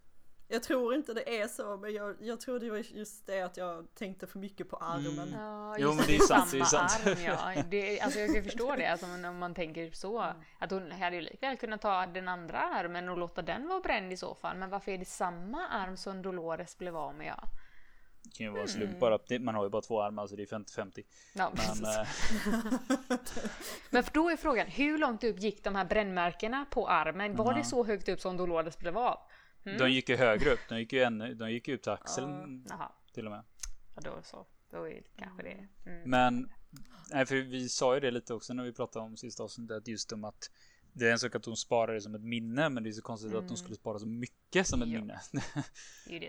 Jag 0.51 0.63
tror 0.63 0.95
inte 0.95 1.13
det 1.13 1.39
är 1.41 1.47
så 1.47 1.77
men 1.77 1.93
jag, 1.93 2.15
jag 2.21 2.39
tror 2.41 2.59
det 2.59 2.69
var 2.69 2.77
just 2.77 3.25
det 3.25 3.41
att 3.41 3.57
jag 3.57 3.87
tänkte 3.95 4.27
för 4.27 4.39
mycket 4.39 4.69
på 4.69 4.75
armen. 4.77 5.19
Mm. 5.27 5.39
Ja, 5.39 5.75
Jo, 5.79 5.93
men 5.93 6.05
det 6.07 6.15
är 6.15 6.19
sant, 6.19 6.51
det 6.51 6.59
är 6.59 6.63
sant. 6.63 6.91
arm 7.05 7.15
ja. 7.25 7.63
Det, 7.69 7.99
alltså 8.01 8.19
jag 8.19 8.33
kan 8.35 8.43
förstå 8.43 8.75
det, 8.75 8.85
alltså, 8.87 9.05
om 9.05 9.37
man 9.37 9.53
tänker 9.53 9.91
så. 9.91 10.19
Att 10.59 10.71
hon 10.71 10.91
hade 10.91 11.15
ju 11.15 11.21
likväl 11.21 11.57
kunnat 11.57 11.81
ta 11.81 12.05
den 12.05 12.27
andra 12.27 12.57
armen 12.59 13.09
och 13.09 13.17
låta 13.17 13.41
den 13.41 13.67
vara 13.67 13.79
bränd 13.79 14.13
i 14.13 14.17
så 14.17 14.35
fall. 14.35 14.57
Men 14.57 14.69
varför 14.69 14.91
är 14.91 14.97
det 14.97 15.05
samma 15.05 15.67
arm 15.67 15.97
som 15.97 16.21
Dolores 16.21 16.77
blev 16.77 16.97
av 16.97 17.15
med? 17.15 17.27
Ja, 17.27 17.43
Det 18.23 18.29
kan 18.37 18.45
ju 18.45 18.51
vara 18.51 18.63
Mm. 18.75 18.99
bara. 18.99 19.39
Man 19.39 19.55
har 19.55 19.63
ju 19.63 19.69
bara 19.69 19.81
två 19.81 20.01
armar 20.01 20.27
så 20.27 20.35
det 20.35 20.41
är 20.43 20.45
50-50. 20.47 21.03
ja 21.33 21.51
Men 21.55 21.85
eh, 21.85 22.07
Men 23.89 24.03
för 24.03 24.13
då 24.13 24.29
är 24.29 24.35
frågan, 24.37 24.67
hur 24.67 24.97
långt 24.97 25.23
upp 25.23 25.39
gick 25.39 25.63
de 25.63 25.75
här 25.75 25.85
brännmärkena 25.85 26.65
på 26.69 26.87
armen? 26.89 27.35
Var 27.35 27.51
Ja. 27.51 27.57
det 27.57 27.63
så 27.63 27.83
högt 27.83 28.09
upp 28.09 28.21
som 28.21 28.37
Dolores 28.37 28.77
blev 28.77 28.97
av? 28.97 29.19
Mm. 29.65 29.77
de 29.77 29.91
gick 29.91 30.09
ju 30.09 30.15
högre 30.15 30.49
upp. 30.49 30.59
De 30.69 30.79
gick 30.79 30.93
ju, 30.93 31.01
en, 31.01 31.37
de 31.37 31.51
gick 31.51 31.67
ut 31.67 31.83
till 31.83 31.91
axeln 31.91 32.65
Jaha, 32.69 32.91
till 33.13 33.25
och 33.25 33.31
med. 33.31 33.43
ja, 33.95 34.01
då 34.01 34.21
så. 34.23 34.45
Då 34.71 34.87
är 34.87 34.93
det 34.93 35.03
kanske 35.17 35.43
det. 35.43 35.67
Mm. 35.85 36.09
Men 36.09 36.51
nej, 37.11 37.25
för 37.25 37.35
vi 37.35 37.69
sa 37.69 37.93
ju 37.93 37.99
det 37.99 38.11
lite 38.11 38.33
också 38.33 38.53
när 38.53 38.63
vi 38.63 38.73
pratade 38.73 39.05
om 39.05 39.17
sista 39.17 39.43
avsnittet. 39.43 39.87
Just 39.87 40.11
om 40.11 40.23
att 40.23 40.51
det 40.93 41.07
är 41.07 41.11
en 41.11 41.19
sak 41.19 41.35
att 41.35 41.45
hon 41.45 41.57
sparar 41.57 41.93
det 41.93 42.01
som 42.01 42.15
ett 42.15 42.23
minne. 42.23 42.69
Men 42.69 42.83
det 42.83 42.89
är 42.89 42.91
så 42.91 43.01
konstigt 43.01 43.29
att 43.31 43.37
Mm. 43.37 43.47
hon 43.47 43.57
skulle 43.57 43.75
spara 43.75 43.99
så 43.99 44.07
mycket 44.07 44.67
som 44.67 44.81
ett 44.81 44.87
Ja. 44.89 44.99
minne. 44.99 45.19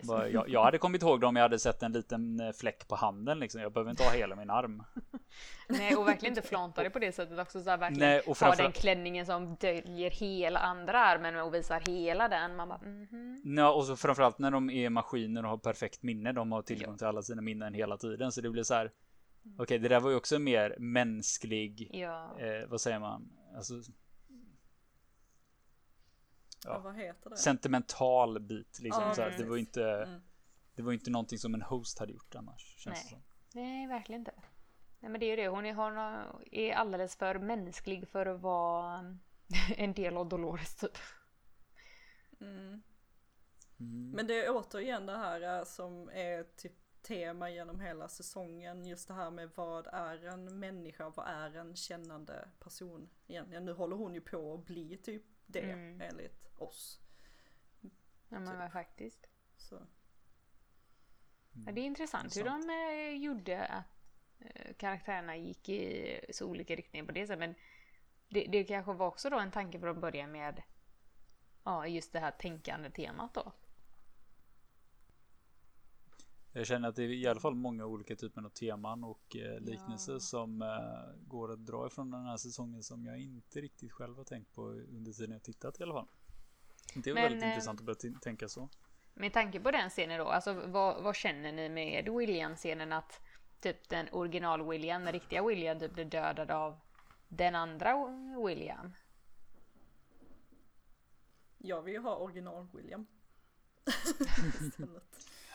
Bara, 0.06 0.28
jag, 0.28 0.48
jag 0.48 0.64
hade 0.64 0.78
kommit 0.78 1.02
ihåg 1.02 1.20
det 1.20 1.26
om 1.26 1.36
jag 1.36 1.42
hade 1.42 1.58
sett 1.58 1.82
en 1.82 1.92
liten 1.92 2.40
eh, 2.40 2.52
fläck 2.52 2.88
på 2.88 2.94
handen. 2.96 3.38
Liksom. 3.38 3.60
Jag 3.60 3.72
behöver 3.72 3.90
inte 3.90 4.02
ha 4.04 4.10
hela 4.12 4.36
min 4.36 4.50
arm. 4.50 4.82
Nej, 5.68 5.96
och 5.96 6.08
verkligen 6.08 6.36
inte 6.36 6.48
flanta 6.48 6.82
det 6.82 6.90
på 6.90 6.98
det 6.98 7.12
sättet 7.12 7.38
också. 7.38 7.62
Så 7.62 7.70
här, 7.70 7.78
verkligen 7.78 8.08
Nej, 8.08 8.20
och 8.20 8.26
ha 8.26 8.34
framför- 8.34 8.62
den 8.62 8.72
klänningen 8.72 9.26
som 9.26 9.54
döljer 9.60 10.10
hela 10.10 10.58
andra 10.58 10.98
armen 11.04 11.36
och 11.36 11.54
visar 11.54 11.80
hela 11.80 12.28
den. 12.28 12.56
Man 12.56 12.68
bara, 12.68 12.78
mhm. 12.78 13.42
Ja, 13.56 13.72
och 13.72 13.84
så 13.84 13.96
framförallt 13.96 14.38
när 14.38 14.50
de 14.50 14.70
är 14.70 14.90
maskiner 14.90 15.42
och 15.44 15.50
har 15.50 15.58
perfekt 15.58 16.02
minne. 16.02 16.32
De 16.32 16.52
har 16.52 16.62
tillgång 16.62 16.98
till 16.98 17.06
alla 17.06 17.22
sina 17.22 17.42
minnen 17.42 17.74
hela 17.74 17.96
tiden. 17.96 18.32
Så 18.32 18.40
det 18.40 18.50
blir 18.50 18.62
så 18.62 18.74
här. 18.74 18.90
Okej, 19.58 19.78
det 19.78 19.88
där 19.88 20.00
var 20.00 20.10
ju 20.10 20.16
också 20.16 20.38
mer 20.38 20.76
mänsklig. 20.78 21.90
Ja. 21.92 22.36
Eh, 22.38 22.68
vad 22.68 22.80
säger 22.80 22.98
man? 22.98 23.28
Alltså, 23.56 23.74
Ja. 26.64 26.70
Ja. 26.70 26.78
vad 26.78 26.96
heter 26.96 27.30
det? 27.30 27.36
sentimental 27.36 28.40
bit. 28.40 28.78
Liksom, 28.80 29.02
Ja, 29.02 29.14
så 29.14 29.22
här, 29.22 29.34
det 29.38 29.44
var 29.44 29.56
inte. 29.56 29.84
Mm. 29.84 30.20
Det 30.74 30.82
var 30.82 30.92
inte 30.92 31.10
någonting 31.10 31.38
som 31.38 31.54
en 31.54 31.62
host 31.62 31.98
hade 31.98 32.12
gjort 32.12 32.34
annars. 32.34 32.76
Känns 32.78 33.12
Nej. 33.12 33.22
Nej, 33.54 33.86
verkligen 33.86 34.20
inte. 34.20 34.32
Nej, 35.00 35.10
men 35.10 35.20
det 35.20 35.26
är 35.26 35.30
ju 35.30 35.36
det. 35.36 35.48
Hon 35.48 35.66
är, 35.66 35.74
hon 35.74 35.96
är 36.52 36.72
alldeles 36.74 37.16
för 37.16 37.38
mänsklig 37.38 38.08
för 38.08 38.26
att 38.26 38.40
vara 38.40 39.16
en 39.76 39.94
del 39.94 40.16
av 40.16 40.28
Dolores 40.28 40.76
typ. 40.76 40.98
Mm. 42.40 42.82
Mm. 43.80 44.10
Men 44.10 44.26
det 44.26 44.44
är 44.44 44.50
återigen 44.56 45.06
det 45.06 45.16
här 45.16 45.58
eh, 45.58 45.64
som 45.64 46.08
är 46.08 46.42
typ 46.56 46.72
tema 47.02 47.50
genom 47.50 47.80
hela 47.80 48.08
säsongen. 48.08 48.86
Just 48.86 49.08
det 49.08 49.14
här 49.14 49.30
med 49.30 49.50
vad 49.54 49.86
är 49.86 50.24
en 50.24 50.58
människa, 50.58 51.12
vad 51.16 51.28
är 51.28 51.56
en 51.56 51.76
kännande 51.76 52.48
person 52.58 53.08
egentligen. 53.26 53.64
Nu 53.64 53.72
håller 53.72 53.96
hon 53.96 54.14
ju 54.14 54.20
på 54.20 54.54
att 54.54 54.64
bli 54.66 54.96
typ 54.96 55.22
det 55.46 55.60
Mm. 55.60 56.00
enligt 56.00 56.49
oss. 56.60 57.00
Ja, 58.28 58.40
men 58.40 58.64
Typ. 58.64 58.72
faktiskt. 58.72 59.26
Så. 59.56 59.86
Ja, 61.66 61.72
det 61.72 61.80
är 61.80 61.84
intressant 61.84 62.36
hur 62.36 62.44
de 62.44 62.70
eh, 62.70 63.22
gjorde 63.22 63.66
att 63.66 63.84
eh, 64.38 64.74
karaktärerna 64.74 65.36
gick 65.36 65.68
i 65.68 66.20
så 66.32 66.46
olika 66.46 66.76
riktningar 66.76 67.06
på 67.06 67.12
det 67.12 67.26
sättet. 67.26 67.38
Men 67.38 67.54
det, 68.28 68.46
det 68.52 68.64
kanske 68.64 68.92
var 68.92 69.06
också 69.06 69.30
då 69.30 69.38
en 69.38 69.50
tanke 69.50 69.80
från 69.80 70.00
början 70.00 70.32
med 70.32 70.62
ja, 71.64 71.86
just 71.86 72.12
det 72.12 72.20
här 72.20 72.30
tänkande 72.30 72.90
temat 72.90 73.34
då. 73.34 73.52
Jag 76.52 76.66
känner 76.66 76.88
att 76.88 76.96
det 76.96 77.02
är 77.02 77.08
i 77.08 77.26
alla 77.26 77.40
fall 77.40 77.54
många 77.54 77.86
olika 77.86 78.16
typer 78.16 78.42
av 78.42 78.48
teman 78.48 79.04
och 79.04 79.36
eh, 79.36 79.60
liknelser 79.60 80.12
Ja. 80.12 80.20
som 80.20 80.62
eh, 80.62 81.28
går 81.28 81.52
att 81.52 81.66
dra 81.66 81.86
ifrån 81.86 82.10
den 82.10 82.24
här 82.26 82.36
säsongen 82.36 82.82
som 82.82 83.04
jag 83.06 83.18
inte 83.18 83.60
riktigt 83.60 83.92
själv 83.92 84.16
har 84.16 84.24
tänkt 84.24 84.52
på 84.54 84.62
under 84.70 85.12
tiden 85.12 85.32
jag 85.32 85.42
tittat 85.42 85.80
i 85.80 85.82
alla 85.82 85.94
fall. 85.94 86.08
Det 86.94 87.10
är 87.10 87.14
Men, 87.14 87.22
väldigt 87.22 87.42
eh, 87.42 87.48
intressant 87.48 87.80
att 87.80 87.86
börja 87.86 88.14
tänka 88.20 88.48
så. 88.48 88.68
Med 89.14 89.32
tanke 89.32 89.60
på 89.60 89.70
den 89.70 89.90
scenen 89.90 90.18
då, 90.18 90.28
alltså 90.28 90.52
vad, 90.52 91.02
vad 91.02 91.16
känner 91.16 91.52
ni 91.52 91.68
med 91.68 92.08
William-scenen 92.08 92.92
att 92.92 93.20
typ 93.60 93.88
den 93.88 94.08
original 94.12 94.68
William, 94.70 95.04
den 95.04 95.12
riktiga 95.12 95.46
William 95.46 95.78
typ 95.80 95.92
blir 95.92 96.04
dödad 96.04 96.50
av 96.50 96.80
den 97.28 97.54
andra 97.54 97.94
William? 98.46 98.92
Jag 101.58 101.82
vill 101.82 101.94
ju 101.94 102.00
ha 102.00 102.16
original 102.16 102.66
William. 102.74 103.06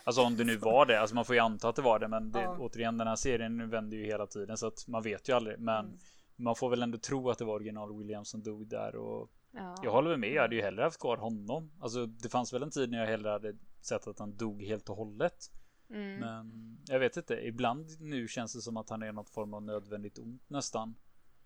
Alltså 0.08 0.22
om 0.22 0.38
det 0.38 0.44
nu 0.44 0.58
var 0.58 0.86
det, 0.86 1.00
alltså 1.02 1.16
man 1.16 1.26
får 1.26 1.36
ju 1.36 1.42
anta 1.42 1.70
att 1.70 1.76
det 1.76 1.82
var 1.82 2.00
det, 2.00 2.08
men 2.08 2.32
det, 2.32 2.42
Ja. 2.42 2.58
återigen 2.60 2.98
den 2.98 3.08
här 3.08 3.16
serien 3.16 3.70
vänder 3.70 3.98
ju 3.98 4.06
hela 4.06 4.28
tiden 4.28 4.58
så 4.58 4.68
att 4.68 4.88
man 4.88 5.04
vet 5.04 5.30
ju 5.30 5.34
aldrig. 5.34 5.60
Men 5.60 5.86
Mm. 5.86 5.98
man 6.36 6.56
får 6.56 6.70
väl 6.70 6.82
ändå 6.84 6.98
tro 6.98 7.30
att 7.30 7.38
det 7.38 7.46
var 7.46 7.54
original 7.54 7.98
William 7.98 8.26
som 8.26 8.44
dog 8.44 8.68
där 8.68 8.96
och 8.96 9.32
Ja. 9.56 9.76
jag 9.84 9.92
håller 9.92 10.10
väl 10.10 10.20
med. 10.20 10.30
Jag 10.32 10.42
hade 10.42 10.56
ju 10.56 10.62
hellre 10.62 10.84
haft 10.84 11.00
kvar 11.00 11.18
honom. 11.18 11.72
Alltså 11.80 12.06
det 12.06 12.30
fanns 12.30 12.54
väl 12.54 12.64
en 12.64 12.72
tid 12.72 12.92
när 12.92 12.98
jag 13.00 13.08
hellre 13.08 13.30
hade 13.30 13.56
sett 13.82 14.08
att 14.08 14.20
han 14.20 14.38
dog 14.38 14.64
helt 14.64 14.90
och 14.90 14.96
hållet. 14.96 15.52
Mm. 15.90 16.20
Men 16.20 16.78
jag 16.88 17.00
vet 17.00 17.18
inte. 17.18 17.34
Ibland 17.48 17.90
nu 18.00 18.28
känns 18.28 18.54
det 18.54 18.62
som 18.62 18.78
att 18.78 18.90
han 18.90 19.04
är 19.04 19.12
något 19.12 19.30
form 19.30 19.54
av 19.54 19.64
nödvändigt 19.64 20.20
ont 20.20 20.50
nästan. 20.50 20.96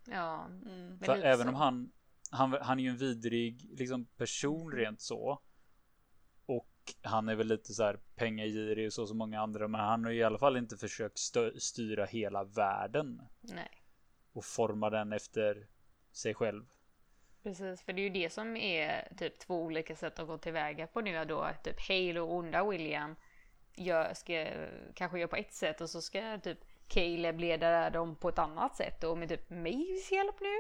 ja. 0.07 0.45
Mm. 0.65 0.99
För 0.99 1.17
även 1.17 1.43
så. 1.43 1.49
om 1.49 1.55
han, 1.55 1.91
han, 2.31 2.57
han 2.61 2.79
är 2.79 2.83
ju 2.83 2.89
en 2.89 2.97
vidrig 2.97 3.69
liksom, 3.79 4.05
person 4.05 4.71
rent 4.71 5.01
så. 5.01 5.41
Och 6.45 6.69
han 7.01 7.29
är 7.29 7.35
väl 7.35 7.47
lite 7.47 7.73
så 7.73 7.83
här 7.83 7.99
pengagirig 8.15 8.87
och 8.87 8.93
så 8.93 9.07
som 9.07 9.17
många 9.17 9.41
andra. 9.41 9.67
Men 9.67 9.81
han 9.81 10.03
har 10.03 10.11
i 10.11 10.23
alla 10.23 10.37
fall 10.37 10.57
inte 10.57 10.77
försökt 10.77 11.17
stö- 11.17 11.59
styra 11.59 12.05
hela 12.05 12.43
världen. 12.43 13.21
Nej, 13.41 13.83
Och 14.33 14.45
forma 14.45 14.89
den 14.89 15.13
efter 15.13 15.67
sig 16.11 16.33
själv. 16.33 16.65
Precis. 17.43 17.81
För 17.81 17.93
det 17.93 18.01
är 18.01 18.03
ju 18.03 18.09
det 18.09 18.29
som 18.29 18.57
är 18.57 19.07
typ 19.17 19.39
två 19.39 19.63
olika 19.63 19.95
sätt 19.95 20.19
att 20.19 20.27
gå 20.27 20.37
tillväga 20.37 20.87
på 20.87 21.01
nu 21.01 21.25
då. 21.25 21.49
Typ 21.63 21.87
Hale 21.87 22.19
och 22.19 22.33
onda 22.33 22.69
William 22.69 23.15
gör, 23.75 24.13
ska, 24.13 24.47
kanske 24.93 25.19
gör 25.19 25.27
på 25.27 25.35
ett 25.35 25.53
sätt 25.53 25.81
och 25.81 25.89
så 25.89 26.01
ska 26.01 26.37
typ 26.37 26.59
Caleb 26.87 27.39
leda 27.39 27.89
dem 27.89 28.15
på 28.15 28.29
ett 28.29 28.39
annat 28.39 28.75
sätt 28.75 29.03
och 29.03 29.17
med 29.17 29.29
typ 29.29 29.49
Maves 29.49 30.11
hjälp 30.11 30.35
nu. 30.39 30.55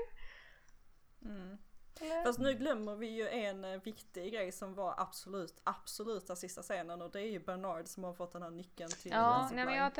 Mm. 1.29 1.57
Eller? 2.01 2.23
Fast 2.23 2.39
nu 2.39 2.53
glömmer 2.53 2.95
vi 2.95 3.07
ju 3.07 3.29
en 3.29 3.65
eh, 3.65 3.81
viktig 3.81 4.33
grej 4.33 4.51
som 4.51 4.73
var 4.73 4.93
absolut, 4.97 5.61
absoluta 5.63 6.35
sista 6.35 6.61
scenen 6.61 7.01
och 7.01 7.11
det 7.11 7.21
är 7.21 7.31
ju 7.31 7.39
Bernard 7.39 7.87
som 7.87 8.03
har 8.03 8.13
fått 8.13 8.33
den 8.33 8.41
här 8.41 8.49
nyckeln 8.49 8.89
till 8.89 9.11
Ja, 9.11 9.49
nej, 9.53 9.65
men 9.65 9.75
jag, 9.75 9.91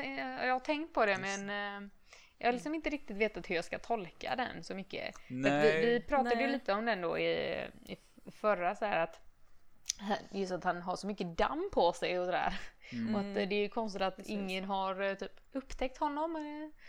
jag 0.47 0.53
har 0.53 0.60
tänkt 0.60 0.93
på 0.93 1.06
det 1.06 1.18
men 1.18 1.49
eh, 1.84 1.89
jag 2.39 2.47
har 2.47 2.53
liksom 2.53 2.75
inte 2.75 2.89
riktigt 2.89 3.17
vetat 3.17 3.49
hur 3.49 3.55
jag 3.55 3.65
ska 3.65 3.79
tolka 3.79 4.35
den 4.35 4.63
så 4.63 4.75
mycket. 4.75 5.15
Att 5.15 5.63
vi, 5.63 5.81
vi 5.85 6.03
pratade 6.07 6.35
ju 6.35 6.41
Nej. 6.41 6.51
lite 6.51 6.73
om 6.73 6.85
den 6.85 7.01
då 7.01 7.17
i, 7.17 7.57
i 7.85 7.97
förra 8.31 8.75
så 8.75 8.85
här 8.85 8.97
att 9.03 9.21
just 10.31 10.51
att 10.51 10.63
han 10.63 10.81
har 10.81 10.95
så 10.95 11.07
mycket 11.07 11.37
damm 11.37 11.69
på 11.73 11.93
sig 11.93 12.19
och 12.19 12.25
sådär. 12.25 12.59
Mm. 12.91 13.15
Och 13.15 13.21
att 13.21 13.35
det 13.35 13.55
är 13.55 13.61
ju 13.61 13.69
konstigt 13.69 14.01
att 14.01 14.15
Precis. 14.15 14.31
ingen 14.31 14.63
har 14.63 15.01
eh, 15.01 15.13
typ 15.13 15.31
upptäckt 15.51 15.97
honom. 15.97 16.35
eh. 16.35 16.81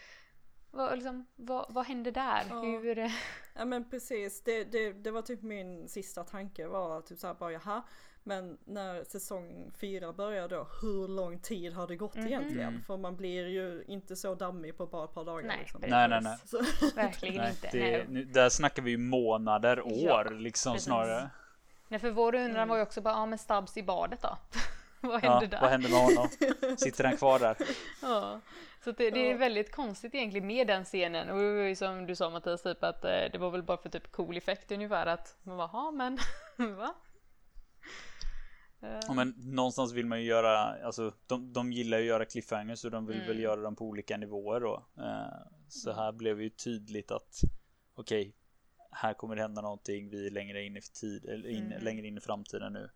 Vad, 0.70 0.94
liksom, 0.94 1.26
vad, 1.36 1.66
vad 1.74 1.86
hände 1.86 2.10
där? 2.10 2.42
Ja. 2.50 2.60
Hur... 2.60 2.98
eh, 2.98 3.10
Ja 3.54 3.64
men 3.64 3.90
precis, 3.90 4.42
det, 4.44 4.64
det, 4.64 4.92
det 4.92 5.10
var 5.10 5.22
typ 5.22 5.42
min 5.42 5.88
sista 5.88 6.24
tanke 6.24 6.66
var 6.66 7.00
typ 7.00 7.18
såhär 7.18 7.34
bara 7.34 7.52
jaha. 7.52 7.82
Men 8.22 8.58
när 8.64 9.04
säsong 9.04 9.70
fyra 9.80 10.12
börjar 10.12 10.48
då, 10.48 10.68
hur 10.82 11.08
lång 11.08 11.38
tid 11.38 11.72
har 11.72 11.86
det 11.86 11.96
gått 11.96 12.14
Mhm. 12.14 12.26
egentligen? 12.26 12.68
Mm. 12.68 12.82
För 12.82 12.96
man 12.96 13.16
blir 13.16 13.46
ju 13.46 13.84
inte 13.86 14.16
så 14.16 14.34
dammig 14.34 14.76
på 14.76 14.86
bara 14.86 15.04
ett 15.04 15.14
par 15.14 15.24
dagar. 15.24 15.46
Nej, 15.46 15.58
liksom. 15.58 15.80
Nej, 15.86 16.08
nej, 16.08 16.20
nej. 16.22 16.38
Så, 16.44 16.62
Verkligen 16.96 17.36
Nej, 17.36 17.50
inte. 17.50 17.68
det, 17.72 18.04
nu, 18.08 18.24
där 18.24 18.48
snackar 18.48 18.82
vi 18.82 18.90
ju 18.90 18.96
månader, 18.98 19.80
år 19.80 19.92
Ja, 19.98 20.22
liksom 20.30 20.72
precis. 20.72 20.84
snarare. 20.86 21.30
Nej, 21.88 22.00
för 22.00 22.10
vår 22.10 22.34
undran 22.34 22.56
Mm. 22.56 22.68
var 22.68 22.76
ju 22.76 22.82
också 22.82 23.00
bara, 23.00 23.14
ja 23.14 23.26
men 23.26 23.38
Stubbs 23.38 23.76
i 23.76 23.82
badet 23.82 24.22
då? 24.22 24.36
vad 25.00 25.24
Ja, 25.24 25.30
hände 25.30 25.46
där? 25.46 25.60
vad 25.60 25.70
hände 25.70 25.88
med 25.88 25.98
honom? 26.00 26.28
Sitter 26.78 27.04
han 27.04 27.16
kvar 27.16 27.38
där? 27.38 27.56
Ja, 28.02 28.40
så 28.84 28.92
det, 28.92 29.10
det 29.10 29.20
är 29.26 29.30
Ja. 29.30 29.36
väldigt 29.36 29.74
konstigt 29.74 30.14
egentligen 30.14 30.46
med 30.46 30.66
den 30.66 30.84
scenen 30.84 31.30
och 31.30 31.38
det 31.38 31.54
var 31.54 31.62
ju 31.62 31.76
som 31.76 32.06
du 32.06 32.16
sa 32.16 32.30
Mattias 32.30 32.62
typ 32.62 32.84
att 32.84 33.04
eh, 33.04 33.10
det 33.32 33.38
var 33.38 33.50
väl 33.50 33.62
bara 33.62 33.76
för 33.78 33.88
typ 33.88 34.12
cool 34.12 34.36
effekt 34.36 34.72
ungefär 34.72 35.06
att 35.06 35.36
man 35.42 35.56
bara, 35.56 35.70
"Ja, 35.72 35.90
men 35.90 36.18
va? 36.76 36.94
Eh, 38.82 38.98
Ja, 39.06 39.12
men 39.14 39.34
någonstans 39.36 39.92
vill 39.92 40.06
man 40.06 40.20
ju 40.20 40.26
göra, 40.26 40.58
alltså 40.86 41.12
de, 41.26 41.52
de 41.52 41.72
gillar 41.72 41.98
ju 41.98 42.02
att 42.04 42.08
göra 42.08 42.24
cliffhangers 42.24 42.78
så 42.78 42.88
de 42.88 43.06
vill 43.06 43.16
Mm. 43.16 43.28
väl 43.28 43.38
göra 43.40 43.60
dem 43.60 43.76
på 43.76 43.84
olika 43.84 44.16
nivåer 44.16 44.60
då. 44.60 44.86
Eh, 44.98 45.46
så 45.68 45.92
här 45.92 46.12
blev 46.12 46.40
ju 46.42 46.50
tydligt 46.50 47.10
att 47.10 47.40
okej, 47.94 48.34
här 48.90 49.14
kommer 49.14 49.36
det 49.36 49.42
hända 49.42 49.62
någonting, 49.62 50.10
vi 50.10 50.26
är 50.26 50.30
längre 50.30 50.62
in 50.64 50.76
i 50.76 50.80
tid, 50.80 51.24
eller 51.24 51.48
in, 51.48 51.66
Mm. 51.72 51.82
längre 51.84 52.06
in 52.06 52.16
i 52.18 52.20
framtiden 52.20 52.72
nu. 52.72 52.90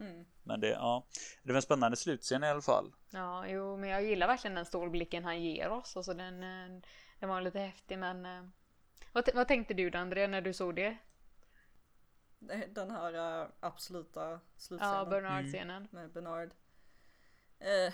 mm. 0.00 0.24
Men 0.42 0.60
det, 0.60 0.68
ja, 0.68 1.06
det 1.42 1.52
var 1.52 1.56
en 1.56 1.62
spännande 1.62 1.96
slutscen 1.96 2.44
i 2.44 2.48
alla 2.48 2.60
fall. 2.62 2.92
Ja, 3.12 3.46
jo, 3.48 3.76
men 3.76 3.88
jag 3.90 4.04
gillar 4.04 4.26
verkligen 4.26 4.54
den 4.54 4.64
stålblicken 4.66 5.24
han 5.24 5.42
ger 5.42 5.70
oss. 5.70 5.96
Alltså 5.96 6.14
den, 6.14 6.42
eh, 6.42 6.80
den 7.20 7.28
var 7.28 7.40
lite 7.40 7.58
häftig 7.58 7.98
men 7.98 8.26
eh, 8.26 8.42
vad, 9.12 9.28
vad 9.34 9.48
tänkte 9.48 9.74
du 9.74 9.90
då 9.90 9.98
Andrea 9.98 10.26
när 10.26 10.40
du 10.40 10.52
såg 10.52 10.74
det? 10.76 10.96
Den 12.68 12.90
här 12.90 13.42
uh, 13.42 13.48
absoluta 13.60 14.40
slutscenen 14.56 14.94
Ja, 14.94 15.04
Bernard-scenen. 15.04 15.88
med 15.90 16.10
Bernard. 16.12 16.50
Eh, 17.58 17.92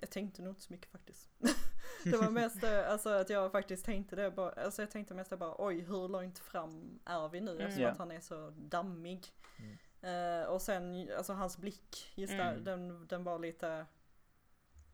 jag 0.00 0.10
tänkte 0.10 0.42
nog 0.42 0.50
inte 0.50 0.62
så 0.62 0.72
mycket 0.72 0.90
faktiskt. 0.92 1.28
det 2.04 2.16
var 2.16 2.30
mest 2.30 2.62
eh, 2.64 2.90
alltså, 2.92 3.08
att 3.10 3.30
jag 3.30 3.52
faktiskt 3.52 3.84
tänkte 3.84 4.16
det 4.16 4.30
bara, 4.30 4.50
alltså 4.52 4.82
jag 4.82 4.90
tänkte 4.90 5.14
mest 5.14 5.38
bara 5.38 5.54
oj 5.58 5.80
hur 5.80 6.08
långt 6.08 6.38
fram 6.38 7.00
är 7.04 7.28
vi 7.28 7.40
nu 7.40 7.50
Mm. 7.50 7.62
eftersom 7.66 7.82
Ja. 7.84 7.90
att 7.90 7.98
han 7.98 8.10
är 8.10 8.20
så 8.20 8.50
dammig. 8.56 9.26
Mm. 9.58 10.42
Eh, 10.42 10.46
och 10.46 10.62
sen 10.62 11.08
alltså 11.16 11.32
hans 11.32 11.58
blick, 11.58 12.12
just 12.14 12.32
där, 12.32 12.52
Mm. 12.52 12.64
den, 12.64 13.06
den 13.06 13.24
var 13.24 13.38
lite 13.38 13.86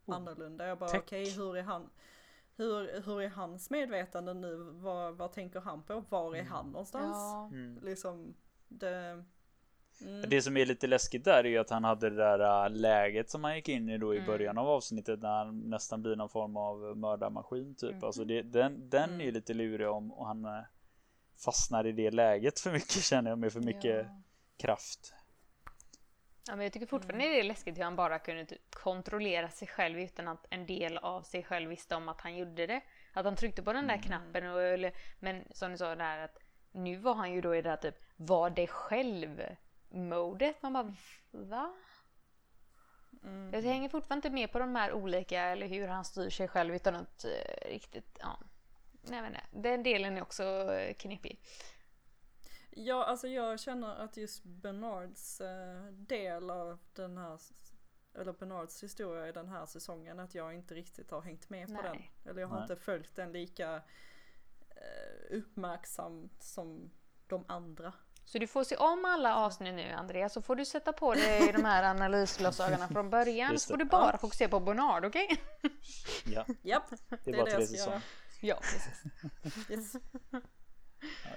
Oh. 0.07 0.15
annorlunda. 0.17 0.67
Jag 0.67 0.79
bara 0.79 0.99
okej 0.99 1.31
hur 1.31 1.57
är 1.57 1.63
han? 1.63 1.91
Hur, 2.57 3.01
hur 3.07 3.23
är 3.23 3.29
hans 3.29 3.71
medvetande 3.71 4.35
nu? 4.35 4.57
Vad, 4.73 5.17
vad 5.17 5.33
tänker 5.33 5.61
han 5.61 5.83
på? 5.83 6.05
Var 6.09 6.35
är 6.35 6.41
Mm. 6.41 6.53
han 6.53 6.67
någonstans? 6.71 7.17
Ja, 7.17 7.51
Liksom 7.83 8.35
det... 8.69 9.25
Mm. 10.01 10.31
Det 10.31 10.43
som 10.43 10.57
är 10.57 10.67
lite 10.67 10.87
läskigt 10.87 11.25
där 11.25 11.45
är 11.45 11.49
ju 11.49 11.59
att 11.59 11.71
han 11.71 11.85
hade 11.85 12.11
det 12.11 12.17
där 12.17 12.65
äh, 12.65 12.71
läget 12.71 13.31
som 13.31 13.45
han 13.45 13.57
gick 13.57 13.69
in 13.69 13.89
i 13.89 13.99
då 13.99 14.15
i 14.15 14.17
Mm. 14.17 14.27
början 14.27 14.59
av 14.59 14.69
avsnittet 14.69 15.23
när 15.23 15.29
han 15.45 15.59
nästan 15.61 16.03
blir 16.03 16.17
någon 16.17 16.29
form 16.29 16.57
av 16.57 16.97
mördarmaskin 16.99 17.75
typ. 17.75 17.95
Mhm. 17.95 18.05
Alltså 18.05 18.25
det, 18.25 18.43
den, 18.43 18.91
den 18.91 19.11
är 19.11 19.15
ju 19.19 19.23
Mm. 19.23 19.35
lite 19.35 19.55
lurig 19.55 19.89
om 19.89 20.13
och 20.13 20.27
han 20.27 20.45
äh, 20.45 20.61
fastnar 21.45 21.87
i 21.87 21.93
det 21.93 22.11
läget 22.11 22.61
för 22.61 22.73
mycket 22.73 22.91
känner 23.03 23.31
jag 23.31 23.39
med 23.39 23.53
för 23.53 23.61
mycket 23.61 24.07
ja. 24.07 24.21
kraft. 24.57 25.15
Ja, 26.47 26.57
men 26.57 26.65
jag 26.65 26.73
tycker 26.73 26.87
fortfarande 26.87 27.25
det 27.25 27.41
är 27.41 27.45
läskigt 27.45 27.79
hur 27.79 27.83
han 27.83 27.97
bara 27.97 28.19
kunde 28.19 28.45
typ 28.45 28.75
kontrollera 28.75 29.51
sig 29.51 29.69
själv 29.69 30.01
utan 30.01 30.29
att 30.29 30.47
en 30.51 30.67
del 30.67 30.99
av 30.99 31.23
sig 31.23 31.43
själv 31.45 31.71
visste 31.71 31.97
om 31.97 32.09
att 32.09 32.21
han 32.21 32.37
gjorde 32.37 32.67
det. 32.67 32.81
Att 33.13 33.25
han 33.25 33.37
tryckte 33.37 33.63
på 33.63 33.73
den 33.73 33.87
där 33.87 33.95
Mm. 33.95 34.03
knappen 34.03 34.47
och, 34.47 34.63
eller, 34.63 34.93
men 35.21 35.45
som 35.51 35.71
du 35.71 35.79
sa 35.79 35.95
där 35.95 36.19
att 36.19 36.39
nu 36.73 36.97
var 36.97 37.15
han 37.15 37.33
ju 37.33 37.41
då 37.41 37.55
i 37.55 37.63
det 37.63 37.71
där 37.71 37.77
typ 37.77 37.95
var 38.17 38.51
det 38.51 38.67
själv 38.67 39.43
modet. 39.89 40.63
Man 40.63 40.73
bara 40.73 40.95
va? 41.31 41.75
Mm. 43.23 43.51
Jag 43.53 43.63
hänger 43.63 43.89
fortfarande 43.89 44.29
inte 44.29 44.35
med 44.35 44.53
på 44.53 44.59
de 44.59 44.77
här 44.77 44.93
olika 44.93 45.41
eller 45.41 45.67
hur 45.67 45.89
han 45.89 46.05
styr 46.05 46.31
sig 46.31 46.49
själv 46.49 46.75
utan 46.75 46.95
att 46.95 47.25
eh, 47.25 47.69
riktigt 47.69 48.19
ja. 48.21 48.39
Nej 49.03 49.23
men 49.23 49.33
nej. 49.33 49.45
Den 49.53 49.83
delen 49.83 50.17
är 50.17 50.23
också 50.23 50.45
eh, 50.73 50.95
knepig. 50.95 51.39
Ja, 52.77 53.05
alltså 53.05 53.29
jag 53.29 53.61
känner 53.61 53.97
att 53.97 54.17
just 54.17 54.45
Bernards 54.45 55.41
eh, 55.41 55.83
del 55.93 56.51
av 56.51 56.79
den 56.93 57.19
här, 57.19 57.39
eller 58.15 58.33
Bernards 58.33 58.83
historia 58.83 59.29
i 59.29 59.33
den 59.33 59.49
här 59.49 59.67
säsongen, 59.67 60.21
att 60.21 60.35
jag 60.35 60.55
inte 60.55 60.75
riktigt 60.75 61.11
har 61.11 61.21
hängt 61.23 61.51
med 61.51 61.67
på 61.67 61.73
Nej. 61.73 61.83
den. 61.83 62.31
Eller 62.31 62.41
jag 62.41 62.49
har 62.49 62.55
Nej. 62.57 62.63
inte 62.65 62.77
följt 62.77 63.15
den 63.17 63.33
lika 63.33 63.75
eh, 64.71 65.37
uppmärksamt 65.37 66.43
som 66.43 66.91
de 67.27 67.45
andra. 67.49 67.93
Så 68.25 68.39
du 68.39 68.47
får 68.47 68.65
se 68.65 68.77
om 68.77 69.05
alla 69.05 69.37
avsnitt 69.37 69.75
nu 69.75 69.91
Andreas 69.93 70.33
så 70.33 70.43
får 70.43 70.57
du 70.57 70.65
sätta 70.65 70.93
på 70.93 71.15
dig 71.15 71.53
de 71.53 71.65
här 71.65 71.83
analysglasögonen 71.91 72.89
från 72.89 73.11
början 73.11 73.59
så 73.59 73.69
får 73.73 73.77
det. 73.79 73.85
du 73.85 73.91
bara 73.91 74.11
Ja. 74.13 74.19
fokusera 74.19 74.49
på 74.49 74.61
Bernard, 74.61 75.05
okej? 75.05 75.41
Ja, 76.27 76.47
Japp, 76.63 76.91
det 76.91 77.19
det 77.25 77.31
är 77.31 77.35
är 77.35 77.39
bara 77.39 77.45
det 77.45 77.51
tre 77.51 77.61
jag 77.61 77.69
ska 77.69 77.77
säsonger. 77.77 77.97
göra. 77.97 78.03
Ja, 78.41 78.59
precis. 78.61 79.71
Yes. 79.71 79.93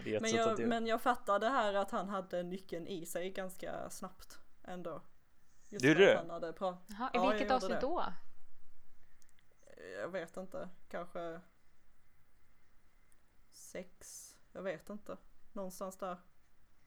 Ja, 0.06 0.20
Men, 0.22 0.32
jag, 0.32 0.60
men 0.68 0.88
jag 0.88 1.02
fattar 1.02 1.40
det 1.40 1.50
här 1.50 1.74
att 1.74 1.92
han 1.92 2.10
hade 2.10 2.44
nyckeln 2.44 2.88
i 2.88 3.06
sig 3.06 3.30
ganska 3.30 3.90
snabbt 3.90 4.40
ändå. 4.64 5.02
Just 5.70 5.84
Du 5.86 6.16
han 6.16 6.30
hade 6.30 6.52
pra- 6.52 6.78
Jaha, 6.88 7.10
I 7.14 7.18
Ja, 7.18 7.30
vilket 7.30 7.52
avsnitt 7.52 7.72
det. 7.82 7.88
då? 7.88 8.04
Jag 10.02 10.10
vet 10.10 10.38
inte, 10.38 10.70
kanske 10.90 11.40
sex, 13.52 14.28
jag 14.54 14.62
vet 14.64 14.90
inte. 14.90 15.18
Någonstans 15.54 15.98
där. 15.98 16.18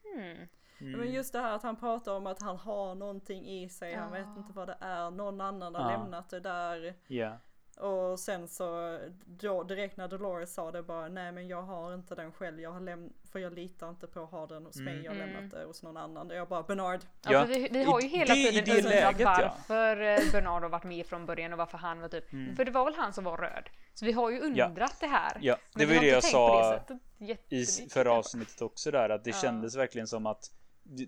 Hmm. 0.02 0.46
Mm. 0.80 0.98
Men 1.00 1.12
just 1.12 1.32
det 1.32 1.40
här 1.40 1.52
att 1.54 1.62
han 1.62 1.76
pratar 1.76 2.14
om 2.14 2.26
att 2.26 2.42
han 2.42 2.56
har 2.56 2.94
någonting 2.94 3.48
i 3.48 3.68
sig, 3.68 3.94
han 3.94 4.12
vet 4.12 4.26
Ja. 4.26 4.36
inte 4.38 4.52
vad 4.52 4.68
det 4.68 4.76
är, 4.80 5.10
någon 5.10 5.40
annan 5.40 5.74
har 5.74 5.92
Ja. 5.92 5.98
lämnat 5.98 6.30
det 6.30 6.40
där. 6.40 6.94
Ja. 7.06 7.38
Och 7.80 8.18
sen 8.20 8.48
så 8.48 8.98
då, 9.26 9.62
direkt 9.62 9.96
när 9.96 10.08
Dolores 10.08 10.54
sa 10.54 10.70
det 10.70 10.82
bara 10.82 11.08
nej 11.08 11.32
men 11.32 11.48
jag 11.48 11.62
har 11.62 11.94
inte 11.94 12.14
den 12.14 12.32
själv, 12.32 12.60
jag 12.60 12.70
har 12.70 12.80
läm- 12.80 13.12
för 13.32 13.38
jag 13.38 13.52
litar 13.52 13.88
inte 13.88 14.06
på 14.06 14.22
att 14.22 14.30
ha 14.30 14.46
den 14.46 14.66
hos 14.66 14.76
mig, 14.76 14.92
Mm. 14.94 15.04
jag 15.04 15.12
har 15.12 15.16
Mm. 15.20 15.34
lämnat 15.34 15.50
det 15.60 15.64
hos 15.64 15.82
någon 15.82 15.96
annan. 15.96 16.30
Jag 16.30 16.48
bara 16.48 16.62
Bernard, 16.62 17.00
Ja, 17.24 17.32
Ja, 17.32 17.40
för 17.40 17.46
vi, 17.54 17.68
vi 17.72 17.82
har 17.82 18.00
ju 18.00 18.08
hela 18.08 18.34
i 18.36 18.44
tiden 18.44 18.64
det 18.64 18.72
undrat 18.76 18.90
läget, 18.92 19.20
ja. 19.20 19.54
varför 19.68 20.00
eh, 20.00 20.32
Bernard 20.32 20.62
har 20.62 20.70
varit 20.70 20.84
med 20.84 21.06
från 21.06 21.26
början 21.26 21.52
och 21.52 21.58
varför 21.58 21.78
han 21.78 22.00
var 22.00 22.08
typ, 22.08 22.32
Mm. 22.32 22.56
för 22.56 22.64
det 22.64 22.70
var 22.70 22.84
väl 22.84 22.94
han 22.94 23.12
som 23.12 23.24
var 23.24 23.36
röd. 23.36 23.68
Så 23.94 24.04
vi 24.04 24.12
har 24.12 24.30
ju 24.30 24.40
undrat 24.40 24.96
det 25.00 25.06
här. 25.06 25.38
Ja, 25.40 25.56
det 25.74 25.86
var 25.86 25.92
ju 25.94 26.00
det 26.00 26.06
jag 26.06 26.24
sa 26.24 26.80
det 27.18 27.56
i 27.56 27.66
förra 27.90 28.12
avsnittet 28.12 28.62
också 28.62 28.90
där 28.90 29.08
att 29.08 29.24
det 29.24 29.30
Ja. 29.30 29.36
kändes 29.36 29.76
verkligen 29.76 30.06
som 30.06 30.26
att 30.26 30.50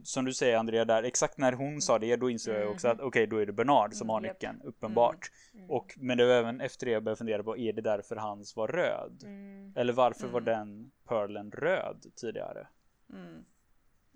som 0.02 0.24
du 0.24 0.34
säger 0.34 0.56
Andrea 0.56 0.84
där 0.84 1.02
exakt 1.02 1.38
när 1.38 1.52
hon 1.52 1.80
sa 1.80 1.98
det 1.98 2.16
då 2.16 2.30
insåg 2.30 2.54
jag 2.54 2.70
också 2.70 2.88
att 2.88 3.00
okej 3.00 3.26
då 3.26 3.36
är 3.36 3.46
det 3.46 3.52
Bernard 3.52 3.94
som 3.94 4.08
har 4.08 4.18
Mm, 4.18 4.28
nyckeln 4.32 4.62
uppenbart 4.62 5.30
Mm. 5.54 5.70
och 5.70 5.94
men 5.96 6.18
det 6.18 6.26
var 6.26 6.34
även 6.34 6.60
efter 6.60 6.86
det 6.86 6.92
jag 6.92 7.02
började 7.04 7.18
fundera 7.18 7.42
på 7.42 7.56
är 7.56 7.72
det 7.72 7.82
därför 7.82 8.16
hans 8.16 8.56
var 8.56 8.68
röd 8.68 9.22
Mm. 9.24 9.72
eller 9.76 9.92
varför 9.92 10.28
var 10.28 10.40
Mm. 10.40 10.44
den 10.58 10.92
pearlen 11.08 11.50
röd 11.52 12.06
tidigare 12.16 12.68
mm, 13.12 13.44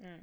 Mm. 0.00 0.20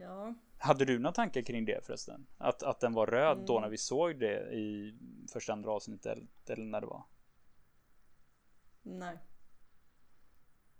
ja. 0.00 0.34
hade 0.58 0.84
du 0.84 0.98
några 0.98 1.12
tankar 1.14 1.42
kring 1.42 1.64
det 1.64 1.86
förresten 1.86 2.26
att, 2.38 2.62
att 2.62 2.80
den 2.80 2.92
var 2.92 3.06
röd 3.06 3.38
då 3.46 3.52
Mm. 3.52 3.62
när 3.62 3.70
vi 3.70 3.78
såg 3.78 4.20
det 4.20 4.52
i 4.52 4.98
första 5.32 5.52
andra 5.52 5.70
avsnittet 5.72 6.18
eller 6.48 6.64
när 6.64 6.80
det 6.80 6.86
var 6.86 7.02
Nej. 8.82 9.18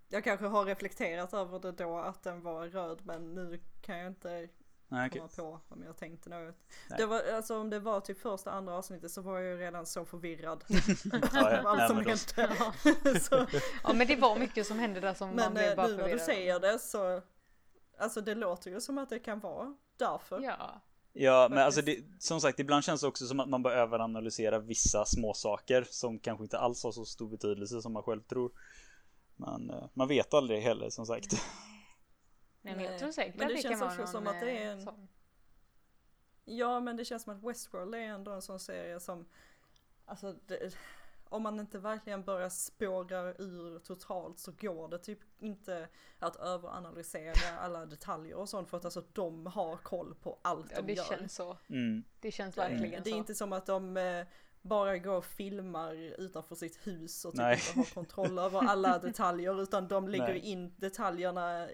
Jag 0.09 0.23
kanske 0.23 0.45
har 0.45 0.65
reflekterat 0.65 1.33
över 1.33 1.59
det 1.59 1.71
då 1.71 1.97
att 1.97 2.23
den 2.23 2.41
var 2.41 2.67
röd 2.67 2.99
men 3.03 3.33
nu 3.35 3.59
kan 3.81 3.97
jag 3.97 4.07
inte 4.07 4.47
Nej, 4.89 5.09
komma 5.09 5.27
på 5.35 5.59
om 5.69 5.83
jag 5.83 5.97
tänkte 5.97 6.29
något. 6.29 6.55
Nej. 6.89 6.99
Det 6.99 7.05
var, 7.05 7.21
alltså 7.33 7.57
om 7.59 7.69
det 7.69 7.79
var 7.79 7.99
typ 8.01 8.19
första 8.21 8.51
andra 8.51 8.73
avsnittet 8.73 9.11
så 9.11 9.21
var 9.21 9.39
jag 9.39 9.43
ju 9.53 9.57
redan 9.57 9.85
så 9.85 10.05
förvirrad. 10.05 10.63
Ja, 11.11 11.19
ja. 11.33 11.61
allt 11.69 11.77
Nej, 11.79 11.87
som 11.87 11.95
men 11.97 12.05
då- 12.05 12.41
hände. 12.41 13.19
så, 13.21 13.45
Ja 13.83 13.93
men 13.93 14.07
det 14.07 14.15
var 14.15 14.39
mycket 14.39 14.67
som 14.67 14.79
hände 14.79 14.99
där 14.99 15.13
som 15.13 15.27
man 15.27 15.35
men 15.35 15.53
blev 15.53 15.69
eh, 15.69 15.75
bara 15.75 15.87
nu 15.87 15.93
när 15.93 15.97
du 15.97 16.03
förvirrad. 16.03 16.25
säger 16.25 16.59
det 16.59 16.79
så, 16.79 17.21
alltså 17.97 18.21
det 18.21 18.35
låter 18.35 18.71
ju 18.71 18.81
som 18.81 18.97
att 18.97 19.09
det 19.09 19.19
kan 19.19 19.39
vara 19.39 19.75
därför. 19.97 20.41
Ja. 20.41 20.81
Ja, 21.13 21.47
men 21.49 21.59
alltså 21.59 21.81
det, 21.81 21.97
som 22.19 22.41
sagt, 22.41 22.59
ibland 22.59 22.83
känns 22.83 23.01
det 23.01 23.07
också 23.07 23.25
som 23.27 23.39
att 23.39 23.49
man 23.49 23.63
bara 23.63 23.73
överanalysera 23.73 24.59
vissa 24.59 25.05
små 25.05 25.33
saker 25.33 25.85
som 25.89 26.19
kanske 26.19 26.43
inte 26.43 26.57
alls 26.59 26.83
har 26.83 26.91
så 26.91 27.05
stor 27.05 27.29
betydelse 27.29 27.81
som 27.81 27.93
man 27.93 28.03
själv 28.03 28.21
tror. 28.21 28.51
Men 29.37 29.69
eh, 29.69 29.83
man 29.93 30.07
vet 30.07 30.33
aldrig 30.33 30.61
heller 30.61 30.89
som 30.89 31.05
sagt. 31.05 31.31
Nej 32.61 32.75
men 32.75 32.85
jag 32.85 32.99
tror 32.99 33.11
säkert 33.11 33.35
Men 33.35 33.47
det 33.47 33.53
det, 33.53 33.61
känns 33.61 33.79
kan 33.79 33.87
också 33.87 33.97
vara 33.97 34.07
som 34.07 34.23
någon, 34.23 34.35
att 34.35 34.41
det 34.41 34.51
är 34.51 34.65
eh, 34.65 34.71
en- 34.71 34.81
sån. 34.81 35.07
Ja 36.45 36.79
men 36.79 36.97
det 36.97 37.05
känns 37.05 37.23
som 37.23 37.37
att 37.37 37.43
Westworld 37.43 37.95
är 37.95 37.99
ändå 37.99 38.31
en 38.31 38.41
sån 38.41 38.59
serie 38.59 38.99
som, 38.99 39.25
alltså 40.05 40.35
det, 40.45 40.75
om 41.29 41.43
man 41.43 41.59
inte 41.59 41.79
verkligen 41.79 42.23
börjar 42.23 42.49
spåra 42.49 43.33
ur 43.33 43.79
totalt 43.79 44.39
så 44.39 44.51
går 44.51 44.87
det 44.87 44.99
typ 44.99 45.19
inte 45.39 45.87
att 46.19 46.35
överanalysera 46.35 47.59
alla 47.59 47.85
detaljer 47.85 48.35
och 48.35 48.49
sånt 48.49 48.69
för 48.69 48.77
att 48.77 48.85
alltså 48.85 49.03
de 49.13 49.45
har 49.45 49.77
koll 49.77 50.15
på 50.15 50.39
allt 50.41 50.71
Ja 50.71 50.81
de 50.81 50.87
det 50.87 50.93
gör. 50.93 51.03
känns 51.03 51.35
så. 51.35 51.57
Mm. 51.69 52.03
Det 52.19 52.31
känns 52.31 52.55
Det- 52.55 52.61
verkligen 52.61 53.03
Det 53.03 53.09
är 53.09 53.11
så. 53.11 53.17
inte 53.17 53.35
som 53.35 53.53
att 53.53 53.65
de 53.65 53.97
eh, 53.97 54.25
bara 54.67 54.97
går 54.97 55.13
och 55.15 55.25
filmar 55.25 55.93
utanför 56.21 56.55
sitt 56.55 56.87
hus 56.87 57.25
och 57.25 57.31
typ 57.31 57.41
Nej. 57.41 57.59
inte 57.67 57.79
har 57.79 57.85
kontroll 57.93 58.39
över 58.39 58.59
alla 58.69 58.99
detaljer 59.03 59.61
utan 59.63 59.87
de 59.87 60.07
lägger 60.07 60.27
Nej. 60.27 60.39
in 60.51 60.73
detaljerna 60.77 61.67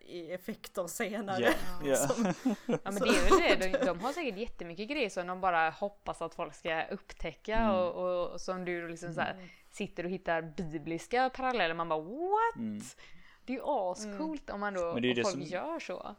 i, 0.00 0.32
effekter 0.32 0.86
senare. 0.86 1.40
Ja, 1.42 1.52
ja. 1.84 1.96
Som- 1.96 2.24
Ja 2.66 2.78
men 2.90 2.94
det 2.94 3.08
är 3.08 3.30
väl 3.48 3.60
det, 3.60 3.78
de, 3.78 3.84
de 3.86 4.00
har 4.00 4.12
säkert 4.12 4.36
jättemycket 4.38 4.88
grejer 4.88 5.10
som 5.10 5.26
de 5.26 5.40
bara 5.40 5.70
hoppas 5.70 6.22
att 6.22 6.34
folk 6.34 6.54
ska 6.54 6.84
upptäcka 6.86 7.56
Mm. 7.56 7.74
och, 7.76 7.92
och, 7.94 8.28
och 8.32 8.40
som 8.40 8.64
du 8.64 8.88
liksom 8.88 9.14
så 9.14 9.20
här, 9.20 9.48
sitter 9.70 10.04
och 10.04 10.10
hittar 10.10 10.42
bibliska 10.42 11.30
paralleller 11.30 11.74
man 11.74 11.88
bara 11.88 12.00
what? 12.00 12.56
Mm. 12.56 12.80
Det 13.44 13.52
är 13.52 13.56
ju 13.56 13.62
ascoolt 13.64 14.50
om 14.50 14.60
man 14.60 14.74
då, 14.74 14.92
Men 14.92 15.02
det 15.02 15.08
är 15.08 15.10
om 15.10 15.14
det 15.16 15.22
folk 15.22 15.32
som- 15.34 15.42
gör 15.42 15.78
så. 15.78 16.14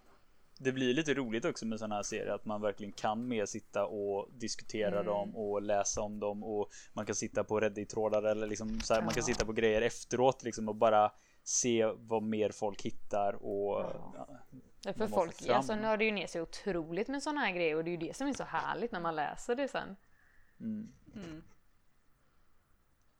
Det 0.59 0.71
blir 0.71 0.93
lite 0.93 1.13
roligt 1.13 1.45
också 1.45 1.65
med 1.65 1.79
sådana 1.79 1.95
här 1.95 2.03
serier 2.03 2.33
att 2.33 2.45
man 2.45 2.61
verkligen 2.61 2.91
kan 2.93 3.27
mer 3.27 3.45
sitta 3.45 3.85
och 3.85 4.29
diskutera 4.31 4.93
Mm. 4.99 5.05
dem 5.05 5.35
och 5.35 5.61
läsa 5.61 6.01
om 6.01 6.19
dem 6.19 6.43
och 6.43 6.69
man 6.93 7.05
kan 7.05 7.15
sitta 7.15 7.43
på 7.43 7.59
Reddit-trådar 7.59 8.23
eller 8.23 8.47
liksom 8.47 8.79
så 8.81 8.93
här, 8.93 9.01
man 9.01 9.13
kan 9.13 9.21
Ja. 9.21 9.25
sitta 9.33 9.45
på 9.45 9.53
grejer 9.53 9.81
efteråt 9.81 10.43
liksom 10.43 10.69
och 10.69 10.75
bara 10.75 11.11
se 11.43 11.85
vad 11.97 12.23
mer 12.23 12.49
folk 12.51 12.81
hittar 12.81 13.33
och 13.33 13.81
Ja. 13.81 14.13
ja, 14.15 14.27
Ja, 14.87 14.93
För 14.93 15.07
folk 15.07 15.33
fram- 15.33 15.55
alltså, 15.57 15.75
nördar 15.75 16.05
ju 16.05 16.11
ner 16.11 16.27
sig 16.27 16.41
otroligt 16.41 17.07
med 17.07 17.23
sådana 17.23 17.41
här 17.41 17.51
grejer 17.51 17.75
och 17.75 17.83
det 17.83 17.89
är 17.89 17.91
ju 18.01 18.07
det 18.07 18.15
som 18.15 18.27
är 18.27 18.33
så 18.33 18.43
härligt 18.43 18.91
när 18.91 18.99
man 18.99 19.15
läser 19.15 19.55
det 19.55 19.67
sen. 19.67 19.95
mm. 20.59 20.91
Mm. 21.15 21.43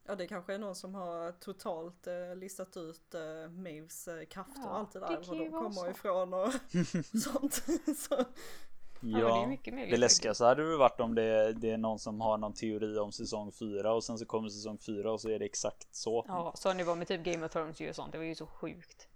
Ja 0.08 0.16
det 0.16 0.28
kanske 0.28 0.54
är 0.54 0.60
någon 0.60 0.76
som 0.76 0.96
har 0.96 1.32
totalt 1.32 2.08
eh, 2.08 2.36
listat 2.36 2.78
ut 2.78 3.14
eh, 3.14 3.50
Maves 3.52 4.08
eh, 4.08 4.26
krafter 4.26 4.62
Ja, 4.62 4.70
och 4.70 4.78
allt 4.78 4.92
det 4.92 5.00
där. 5.00 5.08
Var 5.08 5.36
de 5.36 5.52
kommer 5.52 5.72
så. 5.72 5.90
ifrån 5.90 6.34
och 6.34 6.54
sånt. 7.22 7.54
så, 7.98 8.26
Ja, 9.02 9.36
det 9.36 9.44
är 9.44 9.48
mycket 9.48 9.74
möjligt 9.74 9.92
det 9.92 9.98
läskigaste 9.98 10.46
hade 10.46 10.72
det 10.72 10.78
varit 10.78 11.00
om 11.00 11.16
det, 11.16 11.54
det 11.54 11.72
är 11.72 11.78
någon 11.78 12.00
som 12.00 12.22
har 12.22 12.38
någon 12.38 12.54
teori 12.54 12.98
om 12.98 13.12
säsong 13.12 13.52
4 13.52 13.94
och 13.94 14.04
sen 14.04 14.18
så 14.18 14.26
kommer 14.26 14.50
säsong 14.50 14.78
4 14.78 15.12
och 15.12 15.22
så 15.22 15.30
är 15.30 15.40
det 15.40 15.46
exakt 15.46 15.96
så. 15.96 16.26
Ja, 16.28 16.54
så 16.56 16.74
det 16.74 16.84
var 16.84 16.96
med 16.96 17.08
typ 17.08 17.24
Game 17.24 17.46
of 17.46 17.52
Thrones 17.52 17.82
ju 17.82 17.90
och 17.90 17.96
sånt, 17.96 18.12
det 18.12 18.18
var 18.18 18.26
ju 18.26 18.36
så 18.36 18.48
sjukt. 18.48 19.08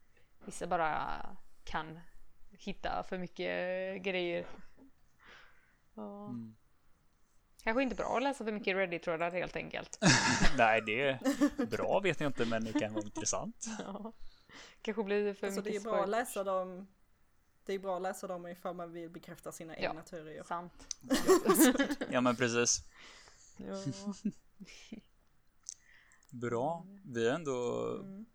Vissa 0.45 0.67
bara 0.67 1.25
kan 1.63 1.99
hitta 2.51 3.03
för 3.03 3.17
mycket 3.17 4.03
grejer. 4.03 4.47
Ja. 5.93 6.25
Mm. 6.25 6.55
Kanske 7.63 7.83
inte 7.83 7.95
bra 7.95 8.17
att 8.17 8.23
läsa 8.23 8.43
för 8.45 8.51
mycket 8.51 8.75
Reddit-trådar 8.75 9.31
helt 9.31 9.55
enkelt. 9.55 9.97
Nej, 10.57 10.81
det 10.85 11.01
är 11.01 11.65
bra 11.65 11.99
vet 11.99 12.19
jag 12.19 12.29
inte, 12.29 12.45
men 12.45 12.63
det 12.63 12.73
kan 12.79 12.93
vara 12.93 13.05
intressant. 13.05 13.65
Ja. 13.79 14.13
Kanske 14.81 15.03
blir 15.03 15.33
för 15.33 15.47
alltså 15.47 15.61
det 15.61 15.69
är 15.69 15.71
mycket 15.71 15.83
bra 15.83 16.03
att 16.03 16.09
läsa 16.09 16.43
dem. 16.43 16.87
Det 17.65 17.73
är 17.73 17.79
bra 17.79 17.95
att 17.95 18.01
läsa 18.01 18.27
dem 18.27 18.47
ifall 18.47 18.75
man 18.75 18.91
vill 18.91 19.09
bekräfta 19.09 19.51
sina 19.51 19.79
Ja. 19.79 19.89
egna 19.89 20.01
teorier. 20.01 20.43
Sant. 20.43 20.95
Ja, 22.11 22.21
men 22.21 22.35
precis. 22.35 22.79
Ja. 23.57 23.83
Bra. 26.29 26.85
Vi 27.05 27.27
har 27.29 27.35
ändå 27.35 27.87
Mm. 28.03 28.25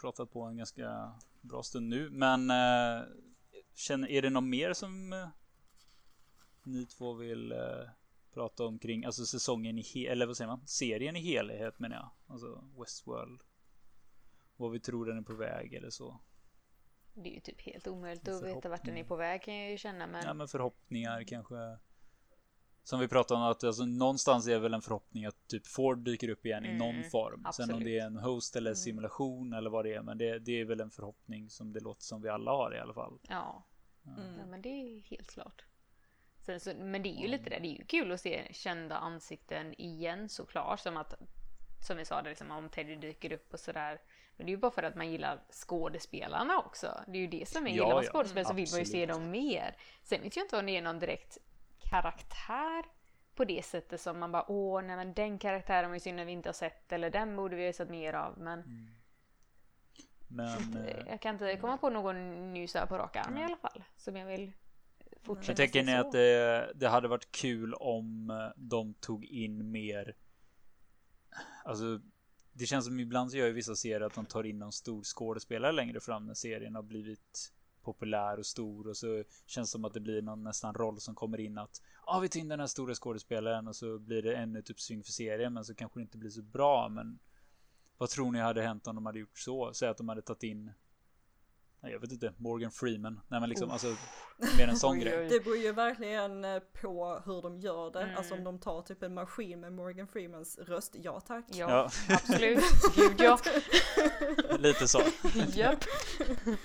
pratat 0.00 0.32
på 0.32 0.42
en 0.42 0.56
ganska 0.56 1.12
bra 1.40 1.62
stund 1.62 1.88
nu, 1.88 2.10
men 2.10 2.50
eh, 2.50 3.02
känner, 3.74 4.08
är 4.10 4.22
det 4.22 4.30
något 4.30 4.44
mer 4.44 4.72
som 4.72 5.12
eh, 5.12 5.28
ni 6.62 6.86
två 6.86 7.12
vill 7.14 7.52
eh, 7.52 7.58
prata 8.34 8.64
om 8.66 8.78
kring, 8.78 9.04
alltså 9.04 9.26
säsongen 9.26 9.78
i 9.78 10.06
eller 10.06 10.26
vad 10.26 10.36
säger 10.36 10.48
man, 10.48 10.66
serien 10.66 11.16
i 11.16 11.20
helhet 11.20 11.78
menar 11.78 11.96
jag, 11.96 12.10
alltså 12.26 12.64
Westworld. 12.78 13.40
Vad 14.56 14.70
vi 14.70 14.80
tror 14.80 15.06
den 15.06 15.18
är 15.18 15.22
på 15.22 15.34
väg 15.34 15.74
eller 15.74 15.90
så. 15.90 16.20
Det 17.14 17.30
är 17.30 17.34
ju 17.34 17.40
typ 17.40 17.60
helt 17.60 17.86
omöjligt 17.86 18.28
att 18.28 18.42
veta 18.42 18.68
vart 18.68 18.84
den 18.84 18.96
är 18.96 19.04
på 19.04 19.16
väg 19.16 19.42
kan 19.42 19.54
jag 19.54 19.70
ju 19.70 19.78
känna 19.78 20.06
men 20.06 20.24
Ja 20.26 20.34
men 20.34 20.48
förhoppningar 20.48 21.24
kanske. 21.24 21.78
Som 22.84 23.00
vi 23.00 23.08
pratade 23.08 23.40
om 23.40 23.46
att 23.46 23.64
alltså, 23.64 23.84
någonstans 23.86 24.46
är 24.48 24.58
väl 24.58 24.74
en 24.74 24.82
förhoppning 24.82 25.24
att 25.26 25.48
typ 25.48 25.66
Ford 25.66 25.98
dyker 25.98 26.28
upp 26.28 26.46
igen 26.46 26.64
i 26.64 26.68
Mm, 26.68 26.78
någon 26.78 27.10
form. 27.10 27.34
Sen 27.34 27.40
om 27.40 27.46
absolut. 27.46 27.84
det 27.84 27.98
är 27.98 28.06
en 28.06 28.16
host 28.16 28.56
eller 28.56 28.70
Mm. 28.70 28.76
simulation 28.76 29.52
eller 29.52 29.70
vad 29.70 29.84
det 29.84 29.94
är. 29.94 30.02
Men 30.02 30.18
det, 30.18 30.38
det 30.38 30.60
är 30.60 30.64
väl 30.64 30.80
en 30.80 30.90
förhoppning 30.90 31.50
som 31.50 31.72
det 31.72 31.80
låter 31.80 32.02
som 32.02 32.22
vi 32.22 32.28
alla 32.28 32.50
har 32.50 32.74
i 32.74 32.78
alla 32.78 32.94
fall. 32.94 33.18
ja. 33.28 33.66
Mm. 34.06 34.38
ja, 34.38 34.46
men 34.46 34.62
det 34.62 34.68
är 34.68 35.00
helt 35.00 35.30
klart. 35.30 35.64
Sen, 36.42 36.60
så, 36.60 36.74
men 36.74 37.02
det 37.02 37.08
är 37.08 37.20
ju 37.20 37.28
lite 37.28 37.50
det, 37.50 37.58
det 37.58 37.68
är 37.68 37.78
ju 37.78 37.84
kul 37.84 38.12
att 38.12 38.20
se 38.20 38.48
kända 38.52 38.96
ansikten 38.96 39.80
igen 39.80 40.28
såklart. 40.28 40.80
Som 40.80 40.96
att, 40.96 41.14
som 41.86 41.96
vi 41.96 42.04
sa, 42.04 42.22
det 42.22 42.28
liksom, 42.28 42.50
om 42.50 42.68
Teddy 42.68 42.96
dyker 42.96 43.32
upp 43.32 43.52
och 43.52 43.60
sådär. 43.60 44.00
Men 44.36 44.46
det 44.46 44.50
är 44.50 44.54
ju 44.54 44.60
bara 44.60 44.70
för 44.70 44.82
att 44.82 44.96
man 44.96 45.10
gillar 45.10 45.40
skådespelarna 45.50 46.58
också. 46.58 47.00
Det 47.06 47.18
är 47.18 47.20
ju 47.20 47.26
det 47.26 47.48
som 47.48 47.66
är, 47.66 47.70
Ja, 47.70 47.74
gillar 47.74 47.94
man 47.94 48.04
ja. 48.04 48.10
skådespelare 48.10 48.48
så 48.48 48.54
vill 48.54 48.68
man 48.72 48.80
ju 48.80 48.86
se 48.86 49.06
dem 49.06 49.30
mer. 49.30 49.76
Sen 50.02 50.22
vet 50.22 50.36
jag 50.36 50.44
inte 50.44 50.58
om 50.58 50.66
det 50.66 50.76
är 50.76 50.82
någon 50.82 50.98
direkt 50.98 51.38
karaktär 51.90 52.84
på 53.34 53.44
det 53.44 53.64
sättet 53.64 54.00
som 54.00 54.18
man 54.18 54.32
bara 54.32 54.50
åh 54.50 54.82
nej 54.82 54.96
men 54.96 55.14
den 55.14 55.38
karaktären 55.38 55.90
var 55.90 55.96
ju 55.96 56.00
synd 56.00 56.20
att 56.20 56.26
vi 56.26 56.32
inte 56.32 56.48
har 56.48 56.54
sett 56.54 56.92
eller 56.92 57.10
den 57.10 57.36
borde 57.36 57.56
vi 57.56 57.66
ha 57.66 57.72
sett 57.72 57.90
mer 57.90 58.12
av 58.12 58.38
men 58.38 58.90
Men 60.28 60.86
eh, 60.86 60.96
jag 61.08 61.20
kan 61.20 61.34
inte 61.34 61.56
komma 61.56 61.76
på 61.76 61.90
någon 61.90 62.52
ny 62.52 62.66
så 62.66 62.86
på 62.86 62.98
rak 62.98 63.16
arm 63.16 63.38
i 63.38 63.44
alla 63.44 63.56
fall 63.56 63.84
som 63.96 64.16
jag 64.16 64.26
vill 64.26 64.52
fortsätta 65.22 65.50
jag 65.50 65.56
tänker 65.56 65.82
ni 65.82 65.94
att 65.94 66.12
det, 66.12 66.72
det 66.74 66.88
hade 66.88 67.08
varit 67.08 67.32
kul 67.32 67.74
om 67.74 68.30
eh, 68.30 68.36
de 68.56 68.94
tog 68.94 69.24
in 69.24 69.70
mer. 69.70 70.16
Alltså 71.64 72.00
det 72.52 72.66
känns 72.66 72.84
som 72.84 73.00
ibland 73.00 73.30
så 73.30 73.36
gör 73.36 73.46
ju 73.46 73.52
vissa 73.52 73.76
serier 73.76 74.00
att 74.00 74.14
de 74.14 74.26
tar 74.26 74.44
in 74.44 74.58
någon 74.58 74.72
stor 74.72 75.02
skådespelare 75.02 75.72
längre 75.72 76.00
fram 76.00 76.26
när 76.26 76.34
serien 76.34 76.74
har 76.74 76.82
blivit 76.82 77.52
populär 77.82 78.38
och 78.38 78.46
stor 78.46 78.88
och 78.88 78.96
så 78.96 79.24
känns 79.46 79.68
det 79.68 79.72
som 79.72 79.84
att 79.84 79.94
det 79.94 80.00
blir 80.00 80.22
någon 80.22 80.44
nästan 80.44 80.74
roll 80.74 81.00
som 81.00 81.14
kommer 81.14 81.40
in 81.40 81.58
att 81.58 81.82
ja, 82.06 82.16
ah, 82.16 82.20
vi 82.20 82.28
tar 82.28 82.40
in 82.40 82.48
den 82.48 82.60
här 82.60 82.66
stora 82.66 82.94
skådespelaren 82.94 83.68
och 83.68 83.76
så 83.76 83.98
blir 83.98 84.22
det 84.22 84.36
ännu 84.36 84.62
typ 84.62 84.80
syng 84.80 85.02
för 85.02 85.12
serien, 85.12 85.52
men 85.52 85.64
så 85.64 85.74
kanske 85.74 85.98
det 85.98 86.02
inte 86.02 86.18
blir 86.18 86.30
så 86.30 86.42
bra. 86.42 86.88
Men 86.88 87.18
vad 87.98 88.10
tror 88.10 88.32
ni 88.32 88.38
hade 88.38 88.62
hänt 88.62 88.86
om 88.86 88.94
de 88.94 89.06
hade 89.06 89.18
gjort 89.18 89.38
så? 89.38 89.74
Säg 89.74 89.88
att 89.88 89.96
de 89.96 90.08
hade 90.08 90.22
tagit 90.22 90.42
in 90.42 90.72
jag 91.90 92.00
vet 92.00 92.12
inte, 92.12 92.32
Morgan 92.36 92.70
Freeman. 92.70 93.20
Nej 93.28 93.40
men 93.40 93.48
liksom, 93.48 93.68
oh. 93.68 93.72
alltså 93.72 93.96
mer 94.58 94.68
en 94.68 94.76
sån 94.76 95.00
grej. 95.00 95.28
Det 95.28 95.44
beror 95.44 95.56
ju 95.56 95.72
verkligen 95.72 96.44
eh, 96.44 96.58
på 96.58 97.22
hur 97.24 97.42
de 97.42 97.58
gör 97.60 97.90
det. 97.90 98.02
Mm. 98.02 98.16
Alltså 98.16 98.34
om 98.34 98.44
de 98.44 98.58
tar 98.58 98.82
typ 98.82 99.02
en 99.02 99.14
maskin 99.14 99.60
med 99.60 99.72
Morgan 99.72 100.06
Freemans 100.06 100.58
röst, 100.58 100.96
ja 100.98 101.20
tack. 101.20 101.44
Ja, 101.48 101.70
ja. 101.70 102.14
absolut. 102.14 102.64
Gud 102.96 103.20
ja. 103.20 103.38
Lite 104.58 104.88
så. 104.88 105.02
Japp. 105.54 105.84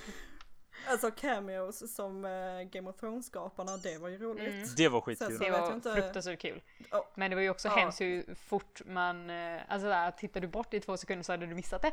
Alltså 0.89 1.11
cameos 1.11 1.95
som 1.95 2.25
uh, 2.25 2.61
Game 2.61 2.89
of 2.89 2.95
Thrones-skaparna, 2.95 3.77
det 3.77 3.97
var 3.97 4.09
ju 4.09 4.17
roligt. 4.17 4.53
Mm. 4.53 4.67
Det 4.77 4.87
var 4.87 5.01
skitkul. 5.01 5.37
Det 5.39 5.51
var 5.51 5.73
inte... 5.73 5.93
fruktansvärt 5.93 6.41
kul. 6.41 6.61
Oh. 6.91 7.01
Men 7.15 7.29
det 7.29 7.35
var 7.35 7.43
ju 7.43 7.49
också 7.49 7.67
oh. 7.67 7.77
hemskt 7.77 8.01
hur 8.01 8.35
fort 8.35 8.81
man, 8.85 9.29
uh, 9.29 9.61
alltså 9.67 9.87
där, 9.87 10.11
tittar 10.11 10.41
du 10.41 10.47
bort 10.47 10.73
i 10.73 10.79
två 10.79 10.97
sekunder 10.97 11.23
så 11.23 11.33
hade 11.33 11.45
du 11.45 11.55
missat 11.55 11.81
det. 11.81 11.91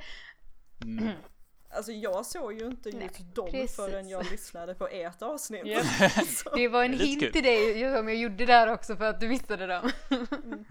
Mm. 0.84 1.08
Alltså 1.74 1.92
jag 1.92 2.26
såg 2.26 2.52
ju 2.52 2.66
inte 2.66 2.88
just 2.90 3.34
dem 3.34 3.50
precis. 3.50 3.76
förrän 3.76 4.08
jag 4.08 4.30
lyssnade 4.30 4.74
på 4.74 4.88
ert 4.88 5.22
avsnitt. 5.22 5.66
Yep. 5.66 5.84
det 6.54 6.68
var 6.68 6.84
en 6.84 6.92
hint 6.92 7.32
till 7.32 7.42
dig 7.42 7.96
som 7.96 8.08
jag 8.08 8.16
gjorde 8.16 8.46
där 8.46 8.72
också 8.72 8.96
för 8.96 9.04
att 9.04 9.20
du 9.20 9.28
missade 9.28 9.66
dem. 9.66 9.90
Mm. 10.10 10.64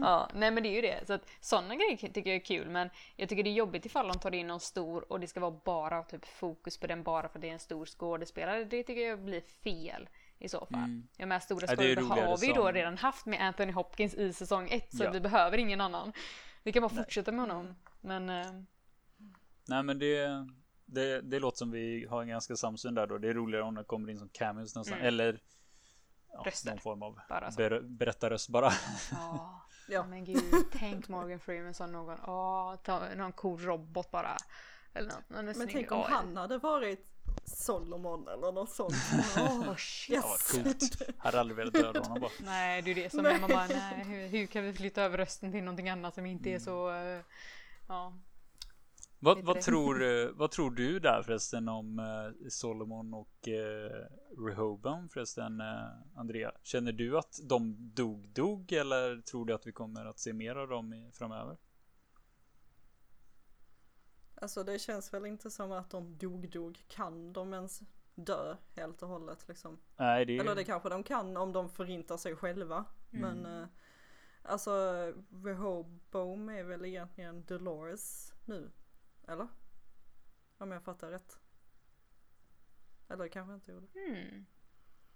ja, 0.00 0.28
nej 0.34 0.50
men 0.50 0.62
det 0.62 0.68
är 0.68 0.74
ju 0.74 0.80
det. 0.80 1.06
Så 1.06 1.12
att 1.12 1.28
sådana 1.40 1.74
grejer 1.74 1.96
tycker 1.96 2.30
jag 2.30 2.36
är 2.36 2.44
kul 2.44 2.68
men 2.68 2.90
jag 3.16 3.28
tycker 3.28 3.42
det 3.42 3.50
är 3.50 3.52
jobbigt 3.52 3.86
ifall 3.86 4.08
de 4.08 4.18
tar 4.18 4.34
in 4.34 4.46
någon 4.46 4.60
stor 4.60 5.12
och 5.12 5.20
det 5.20 5.26
ska 5.26 5.40
vara 5.40 5.60
bara 5.64 6.02
typ 6.02 6.26
fokus 6.26 6.78
på 6.78 6.86
den 6.86 7.02
bara 7.02 7.28
för 7.28 7.38
att 7.38 7.42
det 7.42 7.48
är 7.48 7.52
en 7.52 7.58
stor 7.58 7.86
skådespelare. 7.86 8.64
Det 8.64 8.82
tycker 8.82 9.08
jag 9.08 9.22
blir 9.22 9.40
fel 9.40 10.08
i 10.38 10.48
så 10.48 10.66
fall. 10.66 10.84
Mm. 10.84 11.08
Jag 11.16 11.28
menar 11.28 11.40
stora 11.40 11.66
skådespelare 11.66 12.24
har 12.24 12.38
vi 12.38 12.46
ju 12.46 12.52
då 12.52 12.70
redan 12.70 12.98
haft 12.98 13.26
med 13.26 13.40
Anthony 13.40 13.72
Hopkins 13.72 14.14
i 14.14 14.32
säsong 14.32 14.68
1 14.70 14.96
så 14.96 15.04
ja. 15.04 15.10
vi 15.10 15.20
behöver 15.20 15.58
ingen 15.58 15.80
annan. 15.80 16.12
Vi 16.62 16.72
kan 16.72 16.82
bara 16.82 16.94
fortsätta 16.94 17.32
med 17.32 17.40
honom. 17.40 17.74
Men 18.00 18.30
eh, 18.30 18.46
Nej 19.68 19.82
men 19.82 19.98
det, 19.98 20.46
det, 20.84 21.20
det 21.20 21.38
låter 21.38 21.58
som 21.58 21.70
vi 21.70 22.06
har 22.10 22.22
en 22.22 22.28
ganska 22.28 22.56
samsyn 22.56 22.94
där 22.94 23.06
då. 23.06 23.18
Det 23.18 23.28
är 23.28 23.34
roligare 23.34 23.64
om 23.64 23.74
det 23.74 23.84
kommer 23.84 24.10
in 24.10 24.18
som 24.18 24.28
cameos 24.28 24.76
nästan. 24.76 24.94
Mm. 24.94 25.06
Eller 25.06 25.40
ja, 26.32 26.44
någon 26.66 26.78
form 26.78 27.02
av 27.02 27.18
ber, 27.56 27.80
berättarröst 27.80 28.48
bara. 28.48 28.68
Oh, 28.68 29.58
ja. 29.88 30.06
Men 30.06 30.24
gud, 30.24 30.54
tänk 30.72 31.08
Morgan 31.08 31.40
Freeman 31.40 31.74
som 31.74 31.92
någon, 31.92 32.18
åh, 32.26 32.76
ta 32.76 33.14
någon 33.14 33.32
cool 33.32 33.60
robot 33.60 34.10
bara. 34.10 34.36
Eller 34.94 35.08
något, 35.08 35.30
någon 35.30 35.44
men 35.44 35.68
tänk 35.68 35.92
om 35.92 36.02
han 36.02 36.36
hade 36.36 36.58
varit 36.58 37.12
Solomon 37.44 38.28
eller 38.28 38.52
något 38.52 38.70
sånt. 38.70 38.92
oh, 39.36 39.76
shit. 39.76 40.14
Yes. 40.14 40.54
Ja, 40.54 40.62
coolt. 40.62 41.02
Hade 41.18 41.40
aldrig 41.40 41.56
velat 41.56 41.74
döda 41.74 42.00
honom 42.00 42.20
bara. 42.20 42.30
Nej, 42.44 42.82
det 42.82 42.90
är 42.90 42.94
det 42.94 43.10
som 43.10 43.26
är 43.26 43.40
man 43.40 43.50
bara, 43.50 43.66
nej, 43.66 44.04
hur, 44.04 44.28
hur, 44.28 44.46
kan 44.46 44.64
vi 44.64 44.72
flytta 44.72 45.02
över 45.02 45.18
rösten 45.18 45.52
till 45.52 45.64
någonting 45.64 45.88
annat 45.88 46.14
som 46.14 46.26
inte 46.26 46.48
är 46.48 46.50
mm. 46.50 46.60
så, 46.60 46.90
uh, 46.90 47.20
ja. 47.88 48.12
Vad, 49.24 49.44
vad 49.44 49.60
tror, 49.60 50.02
eh, 50.02 50.28
vad 50.28 50.50
tror 50.50 50.70
du 50.70 50.98
där 50.98 51.22
förresten 51.22 51.68
om 51.68 51.98
eh, 51.98 52.48
Solomon 52.48 53.14
och 53.14 53.48
eh, 53.48 54.06
Rehoboam 54.38 55.08
förresten 55.08 55.60
eh, 55.60 55.88
Andrea? 56.16 56.52
Känner 56.62 56.92
du 56.92 57.18
att 57.18 57.40
de 57.42 57.90
dog 57.94 58.28
dog 58.28 58.72
eller 58.72 59.22
tror 59.22 59.46
du 59.46 59.52
att 59.52 59.66
vi 59.66 59.72
kommer 59.72 60.06
att 60.06 60.18
se 60.18 60.32
mer 60.32 60.56
av 60.56 60.68
dem 60.68 60.92
i, 60.92 61.10
framöver? 61.12 61.56
Alltså 64.34 64.64
det 64.64 64.78
känns 64.78 65.14
väl 65.14 65.26
inte 65.26 65.50
som 65.50 65.72
att 65.72 65.90
de 65.90 66.18
dog 66.18 66.50
dog. 66.50 66.84
Kan 66.88 67.32
de 67.32 67.54
ens 67.54 67.80
dö 68.14 68.56
helt 68.76 69.02
och 69.02 69.08
hållet 69.08 69.48
liksom? 69.48 69.78
Nej, 69.96 70.24
det... 70.24 70.38
Eller 70.38 70.54
det 70.54 70.64
kanske 70.64 70.88
de 70.88 71.02
kan 71.02 71.36
om 71.36 71.52
de 71.52 71.68
förintar 71.68 72.16
sig 72.16 72.36
själva. 72.36 72.84
Mm. 73.12 73.38
Men 73.38 73.62
eh, 73.62 73.68
alltså 74.42 74.72
Rehoboam 75.44 76.48
är 76.48 76.64
väl 76.64 76.84
egentligen 76.84 77.44
Dolores 77.44 78.32
nu. 78.44 78.70
Eller? 79.28 79.48
Om 80.58 80.70
jag 80.70 80.82
fattar 80.82 81.10
rätt. 81.10 81.38
Eller 83.08 83.28
kanske 83.28 83.54
inte 83.54 83.72
gjorde. 83.72 83.86
Mm. 83.94 84.46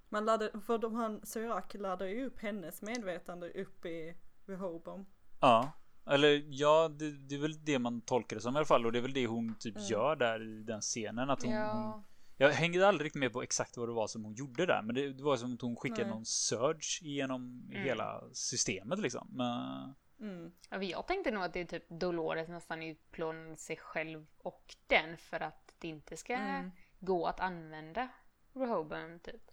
Man 0.08 0.24
laddade, 0.24 0.60
för 0.60 0.78
de 0.78 0.94
han, 0.94 1.26
Syrak 1.26 1.74
laddar 1.74 2.06
ju 2.06 2.26
upp 2.26 2.38
hennes 2.38 2.82
medvetande 2.82 3.50
upp 3.50 3.86
i 3.86 4.16
Rehoboam. 4.46 5.06
Ja. 5.40 5.72
Eller 6.06 6.44
ja, 6.48 6.88
det, 6.88 7.10
det, 7.10 7.34
är 7.34 7.38
väl 7.38 7.64
det 7.64 7.78
man 7.78 8.00
tolkar 8.00 8.36
det 8.36 8.42
som 8.42 8.54
i 8.54 8.56
alla 8.56 8.66
fall. 8.66 8.86
Och 8.86 8.92
det 8.92 8.98
är 8.98 9.02
väl 9.02 9.12
det 9.12 9.26
hon 9.26 9.54
typ 9.58 9.76
mm. 9.76 9.86
gör 9.88 10.16
där 10.16 10.42
i 10.42 10.62
den 10.62 10.80
scenen. 10.80 11.30
Att 11.30 11.42
hon, 11.42 11.52
ja. 11.52 11.72
hon, 11.72 12.04
jag 12.36 12.50
hängde 12.50 12.88
aldrig 12.88 13.06
riktigt 13.06 13.20
med 13.20 13.32
på 13.32 13.42
exakt 13.42 13.76
vad 13.76 13.88
det 13.88 13.92
var 13.92 14.06
som 14.06 14.24
hon 14.24 14.34
gjorde 14.34 14.66
där. 14.66 14.82
Men 14.82 14.94
det, 14.94 15.12
det 15.12 15.22
var 15.22 15.36
som 15.36 15.54
att 15.54 15.60
hon 15.60 15.76
skickade 15.76 16.02
Nej. 16.02 16.10
någon 16.10 16.26
surge 16.26 16.98
genom 17.02 17.68
mm. 17.70 17.82
hela 17.82 18.24
systemet 18.32 18.98
liksom. 18.98 19.28
Men, 19.30 19.94
Mm. 20.20 20.52
Jag 20.70 21.06
tänkte 21.06 21.30
nog 21.30 21.42
att 21.42 21.52
det 21.52 21.60
är 21.60 21.64
typ 21.64 21.84
Dolores 21.88 22.48
nästan 22.48 22.82
utplånar 22.82 23.54
sig 23.54 23.76
själv 23.76 24.26
och 24.38 24.74
den 24.86 25.16
för 25.16 25.40
att 25.40 25.74
det 25.78 25.88
inte 25.88 26.16
ska 26.16 26.34
mm. 26.34 26.72
gå 27.00 27.26
att 27.26 27.40
använda 27.40 28.08
Rehoboam 28.52 29.18
typ. 29.18 29.50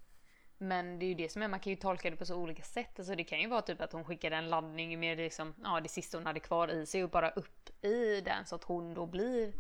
Men 0.57 0.99
det 0.99 1.05
är 1.05 1.07
ju 1.07 1.13
det 1.13 1.29
som 1.29 1.41
är, 1.41 1.47
man 1.47 1.59
kan 1.59 1.69
ju 1.69 1.75
tolka 1.75 2.09
det 2.09 2.15
på 2.15 2.25
så 2.25 2.35
olika 2.35 2.63
sätt. 2.63 2.99
Alltså 2.99 3.15
det 3.15 3.23
kan 3.23 3.39
ju 3.39 3.47
vara 3.47 3.61
typ 3.61 3.81
att 3.81 3.93
hon 3.93 4.05
skickade 4.05 4.35
en 4.35 4.49
laddning 4.49 4.99
med 4.99 5.17
liksom, 5.17 5.53
ja, 5.63 5.79
det 5.79 5.89
sista 5.89 6.17
hon 6.17 6.25
hade 6.25 6.39
kvar 6.39 6.67
i 6.67 6.85
sig 6.85 7.03
och 7.03 7.09
bara 7.09 7.29
upp 7.29 7.85
i 7.85 8.21
den 8.21 8.45
så 8.45 8.55
att 8.55 8.63
hon 8.63 8.93
då 8.93 9.05
blir 9.05 9.53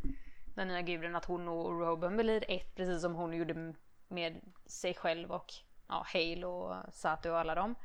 den 0.55 0.67
nya 0.67 0.81
guden, 0.81 1.15
att 1.15 1.25
hon 1.25 1.47
och 1.47 1.79
Rehoboam 1.79 2.17
blir 2.17 2.51
ett 2.51 2.75
precis 2.75 3.01
som 3.01 3.15
hon 3.15 3.33
gjorde 3.33 3.73
med 4.07 4.41
sig 4.65 4.93
själv 4.93 5.31
och 5.31 5.53
ja, 5.87 6.05
Hale 6.13 6.45
och 6.45 6.75
Sato 6.93 7.29
och 7.29 7.39
alla 7.39 7.55
dem. 7.55 7.75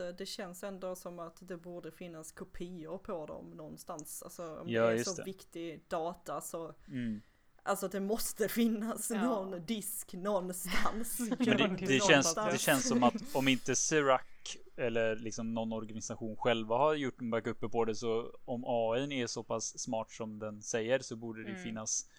Eh, 0.00 0.08
det 0.08 0.26
känns 0.26 0.64
ändå 0.64 0.96
som 0.96 1.18
att 1.18 1.36
det 1.40 1.56
borde 1.56 1.92
finnas 1.92 2.32
kopior 2.32 2.98
på 2.98 3.26
dem 3.26 3.50
någonstans. 3.50 4.22
Alltså 4.22 4.56
om 4.56 4.68
ja, 4.68 4.86
det 4.86 5.00
är 5.00 5.04
så 5.04 5.14
det. 5.14 5.24
viktig 5.24 5.84
data 5.88 6.40
så 6.40 6.74
mm. 6.88 7.22
Alltså 7.62 7.88
det 7.88 8.00
måste 8.00 8.48
finnas 8.48 9.10
ja. 9.10 9.22
någon 9.22 9.64
disk 9.64 10.12
någonstans. 10.12 11.18
Men 11.38 11.76
det, 11.76 11.86
det, 11.86 12.02
känns, 12.02 12.34
det 12.34 12.58
känns 12.58 12.88
som 12.88 13.02
att 13.02 13.14
om 13.34 13.48
inte 13.48 13.76
Sirac 13.76 14.20
eller 14.76 15.16
liksom 15.16 15.54
någon 15.54 15.72
organisation 15.72 16.36
själva 16.36 16.76
har 16.76 16.94
gjort 16.94 17.20
en 17.20 17.30
backup 17.30 17.72
på 17.72 17.84
det 17.84 17.94
så 17.94 18.34
om 18.44 18.64
AI 18.66 19.22
är 19.22 19.26
så 19.26 19.42
pass 19.42 19.78
smart 19.78 20.10
som 20.10 20.38
den 20.38 20.62
säger 20.62 20.98
så 20.98 21.16
borde 21.16 21.42
det 21.42 21.50
mm. 21.50 21.62
finnas 21.62 22.10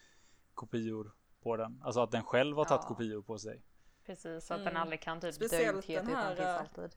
kopior 0.54 1.12
på 1.44 1.58
den. 1.58 1.82
Alltså 1.84 2.02
att 2.02 2.12
den 2.12 2.24
själv 2.24 2.58
har 2.58 2.66
tagit 2.66 2.82
ja. 2.84 2.88
kopior 2.88 3.22
på 3.22 3.38
sig. 3.38 3.62
Precis, 4.06 4.45
så 4.45 4.54
att 4.54 4.60
mm. 4.60 4.74
den 4.74 4.82
aldrig 4.82 5.02
kan 5.02 5.22
typ 5.22 5.40
dö 5.40 5.45
ut 5.45 5.86
helt 5.86 6.10
utan 6.10 6.36
finns 6.36 6.48
alltid. 6.48 6.95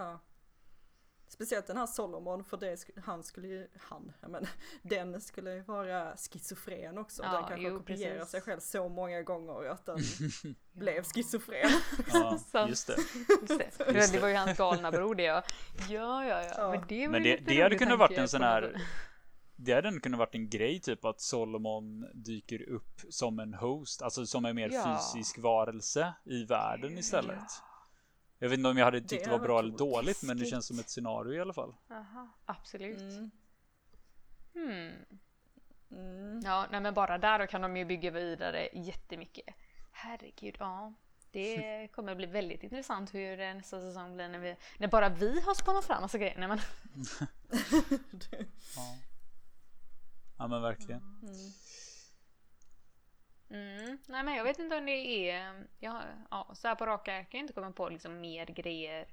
Ja. 0.00 0.20
Speciellt 1.28 1.66
den 1.66 1.76
här 1.76 1.86
Solomon 1.86 2.44
för 2.44 2.56
det, 2.56 2.84
han 3.04 3.22
skulle 3.22 3.48
ju, 3.48 3.68
han, 3.80 4.12
men 4.28 4.46
den 4.82 5.20
skulle 5.20 5.54
ju 5.54 5.62
vara 5.62 6.16
schizofren 6.16 6.98
också. 6.98 7.22
Ja, 7.22 7.32
den 7.32 7.40
kanske 7.40 7.68
jo, 7.68 7.78
kopierar 7.78 8.14
precis. 8.14 8.30
sig 8.30 8.40
själv 8.40 8.60
så 8.60 8.88
många 8.88 9.22
gånger 9.22 9.64
att 9.64 9.86
den 9.86 9.98
blev 10.72 11.02
schizofren. 11.02 11.70
Ja, 12.12 12.68
just 12.68 12.86
det. 12.86 12.96
Just 13.40 13.58
det. 13.58 14.12
det. 14.12 14.18
var 14.20 14.28
ju 14.28 14.34
hans 14.34 14.58
galna 14.58 14.90
bror 14.90 15.14
det 15.14 15.22
ja. 15.22 15.42
Ja, 15.88 16.24
ja, 16.24 16.42
ja. 16.42 16.70
Men 16.70 16.84
det, 16.88 17.08
men 17.08 17.22
det, 17.22 17.36
det 17.36 17.62
hade 17.62 17.78
kunnat 17.78 17.98
varit 17.98 18.18
en 18.18 18.28
sån 18.28 18.42
här 18.42 18.80
det 19.56 19.72
hade 19.72 20.00
kunnat 20.00 20.18
varit 20.18 20.34
en 20.34 20.48
grej 20.48 20.80
typ 20.80 21.04
att 21.04 21.20
Solomon 21.20 22.06
dyker 22.14 22.68
upp 22.68 23.00
som 23.10 23.38
en 23.38 23.54
host, 23.54 24.02
alltså 24.02 24.26
som 24.26 24.44
en 24.44 24.56
mer 24.56 24.70
ja. 24.72 25.00
fysisk 25.12 25.38
varelse 25.38 26.14
i 26.24 26.44
världen 26.44 26.98
istället. 26.98 27.62
Ja. 28.40 28.44
Jag 28.44 28.48
vet 28.50 28.58
inte 28.58 28.70
om 28.70 28.78
jag 28.78 28.84
hade 28.84 29.00
tyckt 29.00 29.24
det, 29.24 29.30
det 29.30 29.30
var 29.30 29.38
bra 29.38 29.58
eller 29.58 29.78
dåligt, 29.78 30.22
men 30.22 30.38
det 30.38 30.46
känns 30.46 30.66
som 30.66 30.78
ett 30.78 30.90
scenario 30.90 31.34
i 31.34 31.40
alla 31.40 31.52
fall. 31.52 31.74
Aha, 31.90 32.28
absolut. 32.44 33.00
Mm. 33.00 33.30
Hmm. 34.54 34.92
Mm. 35.90 36.40
Ja, 36.44 36.66
nej 36.70 36.80
men 36.80 36.94
bara 36.94 37.18
där 37.18 37.38
då 37.38 37.46
kan 37.46 37.60
de 37.60 37.76
ju 37.76 37.84
bygga 37.84 38.10
vidare 38.10 38.68
jättemycket. 38.72 39.54
Herregud, 39.90 40.56
ja. 40.58 40.94
Det 41.30 41.88
kommer 41.94 42.14
bli 42.14 42.26
väldigt 42.26 42.62
intressant 42.62 43.14
hur 43.14 43.36
nästa 43.36 43.80
säsong 43.80 44.14
blir 44.14 44.28
när, 44.28 44.38
vi, 44.38 44.56
när 44.78 44.88
bara 44.88 45.08
vi 45.08 45.40
har 45.40 45.54
spannat 45.54 45.84
fram 45.84 46.02
massa 46.02 46.18
grejer. 46.18 46.38
Nej, 46.38 46.48
men. 46.48 46.58
ja. 48.76 48.96
ja 50.38 50.46
men 50.48 50.62
verkligen. 50.62 51.00
Mm. 51.00 51.52
Mm. 53.50 53.98
Nej 54.06 54.24
men 54.24 54.34
jag 54.34 54.44
vet 54.44 54.58
inte 54.58 54.76
om 54.76 54.86
det 54.86 55.30
är, 55.30 55.66
ja, 55.78 56.02
ja, 56.30 56.50
så 56.54 56.68
här 56.68 56.74
på 56.74 56.86
raka 56.86 57.14
jag 57.14 57.30
kan 57.30 57.40
inte 57.40 57.52
komma 57.52 57.72
på 57.72 57.88
liksom 57.88 58.20
mer 58.20 58.46
grejer 58.46 59.08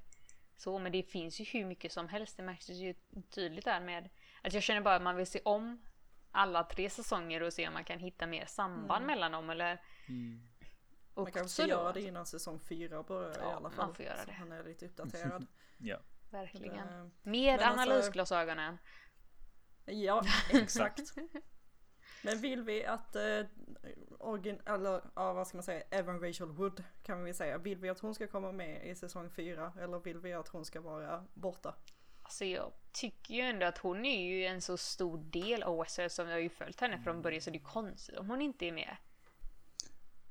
så, 0.56 0.78
men 0.78 0.92
det 0.92 1.02
finns 1.02 1.40
ju 1.40 1.44
hur 1.44 1.64
mycket 1.64 1.92
som 1.92 2.08
helst. 2.08 2.36
Det 2.36 2.42
märks 2.42 2.68
ju 2.68 2.94
tydligt 3.30 3.64
där 3.64 3.80
med 3.80 4.08
att 4.42 4.52
jag 4.52 4.62
känner 4.62 4.80
bara 4.80 4.96
att 4.96 5.02
man 5.02 5.16
vill 5.16 5.26
se 5.26 5.40
om 5.44 5.82
alla 6.30 6.64
tre 6.64 6.90
säsonger 6.90 7.42
och 7.42 7.52
se 7.52 7.68
om 7.68 7.74
man 7.74 7.84
kan 7.84 7.98
hitta 7.98 8.26
mer 8.26 8.46
samband 8.46 9.04
mm. 9.04 9.06
mellan 9.06 9.32
dem 9.32 9.50
eller 9.50 9.82
mm. 10.08 10.48
Man 11.14 11.32
kanske 11.32 11.48
ska 11.48 11.66
göra 11.66 11.92
det 11.92 12.02
innan 12.02 12.26
säsong 12.26 12.60
fyra 12.60 13.02
börjar 13.02 13.38
ja, 13.40 13.50
i 13.50 13.54
alla 13.54 13.70
fall. 13.70 13.86
Man 13.86 13.94
får 13.94 14.04
göra 14.04 14.24
det. 14.26 14.32
han 14.32 14.52
är 14.52 14.64
lite 14.64 14.86
uppdaterad. 14.86 15.46
ja. 15.78 15.98
Verkligen. 16.30 17.10
Med 17.22 17.60
alltså- 17.60 17.82
analysglasögonen. 17.82 18.78
Alltså, 19.86 19.92
ja, 19.92 20.22
exakt. 20.52 21.14
Men 22.22 22.40
vill 22.40 22.62
vi 22.62 22.84
att, 22.84 23.16
eh, 23.16 23.46
origin, 24.18 24.60
eller 24.66 25.00
ja, 25.14 25.32
vad 25.32 25.46
ska 25.46 25.56
man 25.56 25.62
säga, 25.64 25.82
Evan 25.90 26.20
Rachel 26.20 26.48
Wood 26.48 26.84
kan 27.02 27.24
vi 27.24 27.34
säga. 27.34 27.58
Vill 27.58 27.78
vi 27.78 27.88
att 27.88 28.00
hon 28.00 28.14
ska 28.14 28.26
komma 28.26 28.52
med 28.52 28.86
i 28.86 28.94
säsong 28.94 29.30
fyra 29.30 29.72
eller 29.80 29.98
vill 29.98 30.18
vi 30.18 30.32
att 30.32 30.48
hon 30.48 30.64
ska 30.64 30.80
vara 30.80 31.24
borta? 31.34 31.74
Alltså 32.22 32.44
jag 32.44 32.72
tycker 32.92 33.34
ju 33.34 33.40
ändå 33.40 33.66
att 33.66 33.78
hon 33.78 34.04
är 34.04 34.22
ju 34.22 34.44
en 34.44 34.62
så 34.62 34.76
stor 34.76 35.18
del 35.18 35.62
av 35.62 35.78
Westworld 35.78 36.12
som 36.12 36.28
jag 36.28 36.34
har 36.34 36.40
ju 36.40 36.48
följt 36.48 36.80
henne 36.80 36.98
från 36.98 37.22
början 37.22 37.42
så 37.42 37.50
det 37.50 37.58
är 37.58 37.60
konstigt 37.60 38.16
om 38.16 38.30
hon 38.30 38.40
inte 38.40 38.66
är 38.66 38.72
med. 38.72 38.96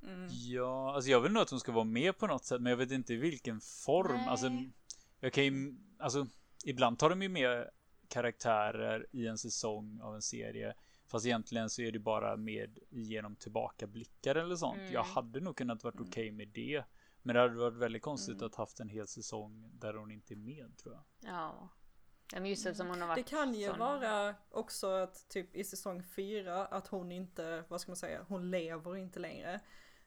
Mm. 0.04 0.28
Ja, 0.32 0.94
alltså 0.96 1.12
jag 1.12 1.22
vill 1.22 1.32
nog 1.32 1.44
att 1.44 1.50
hon 1.50 1.60
ska 1.60 1.72
vara 1.72 1.84
med 1.84 2.18
på 2.18 2.28
något 2.28 2.46
sätt, 2.46 2.62
men 2.62 2.70
jag 2.70 2.78
vet 2.78 2.92
inte 2.92 3.14
i 3.14 3.18
vilken 3.18 3.62
form. 3.62 4.16
Nej. 4.16 4.28
Alltså, 4.28 4.52
jag 5.20 5.34
kan 5.34 5.44
ju, 5.44 5.76
alltså, 6.00 6.28
ibland 6.66 7.00
tar 7.00 7.10
de 7.10 7.22
ju 7.22 7.30
med 7.30 7.70
karaktärer 8.08 9.08
i 9.12 9.28
en 9.28 9.38
säsong 9.38 10.00
av 10.02 10.16
en 10.16 10.22
serie. 10.22 10.74
Fast 11.08 11.26
egentligen 11.26 11.70
så 11.70 11.82
är 11.82 11.92
det 11.92 12.00
bara 12.00 12.38
med 12.38 12.80
genom 12.90 13.36
tillbakablickar 13.36 14.36
eller 14.36 14.56
sånt. 14.56 14.78
Mm. 14.80 14.94
Jag 14.94 15.04
hade 15.04 15.40
nog 15.40 15.56
kunnat 15.58 15.84
varit 15.84 15.96
Mm. 15.96 16.08
okej 16.10 16.32
med 16.32 16.48
det. 16.48 16.84
Men 17.22 17.36
det 17.36 17.42
hade 17.42 17.56
varit 17.56 17.78
väldigt 17.78 18.02
konstigt 18.02 18.36
Mm. 18.36 18.46
att 18.46 18.56
haft 18.56 18.80
en 18.80 18.90
hel 18.90 19.08
säsong 19.08 19.70
där 19.74 19.94
hon 19.94 20.12
inte 20.12 20.34
är 20.34 20.36
med 20.36 20.78
tror 20.78 20.94
jag. 20.96 21.04
Ja. 21.34 21.70
Ja, 22.34 22.40
Men 22.40 22.50
just 22.50 22.66
eftersom 22.66 22.88
hon 22.88 23.02
har 23.02 23.08
Det 23.08 23.14
varit 23.22 23.28
kan 23.28 23.54
ju 23.54 23.68
sån- 23.68 23.80
vara 23.80 24.36
också 24.50 24.88
att 24.88 25.30
typ 25.30 25.56
i 25.56 25.64
säsong 25.64 26.04
fyra 26.04 26.66
att 26.66 26.88
hon 26.88 27.12
inte, 27.12 27.64
vad 27.68 27.82
ska 27.82 27.92
man 27.92 27.96
säga, 27.98 28.26
hon 28.28 28.52
lever 28.52 28.96
inte 28.98 29.20
längre. 29.20 29.60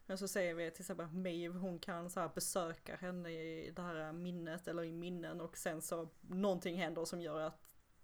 Men 0.06 0.18
så 0.18 0.28
säger 0.28 0.54
vi 0.54 0.70
till 0.70 0.82
exempel 0.82 1.06
att 1.06 1.14
Maeve, 1.14 1.58
hon 1.58 1.78
kan 1.78 2.10
så 2.10 2.20
här 2.20 2.30
besöka 2.34 2.96
henne 2.96 3.30
i 3.30 3.70
det 3.76 3.82
här 3.82 4.12
minnet 4.12 4.68
eller 4.68 4.84
i 4.84 4.92
minnen 4.92 5.40
och 5.40 5.56
sen 5.56 5.82
så 5.82 6.08
någonting 6.20 6.76
händer 6.76 7.04
som 7.04 7.20
gör 7.20 7.40
att 7.40 7.60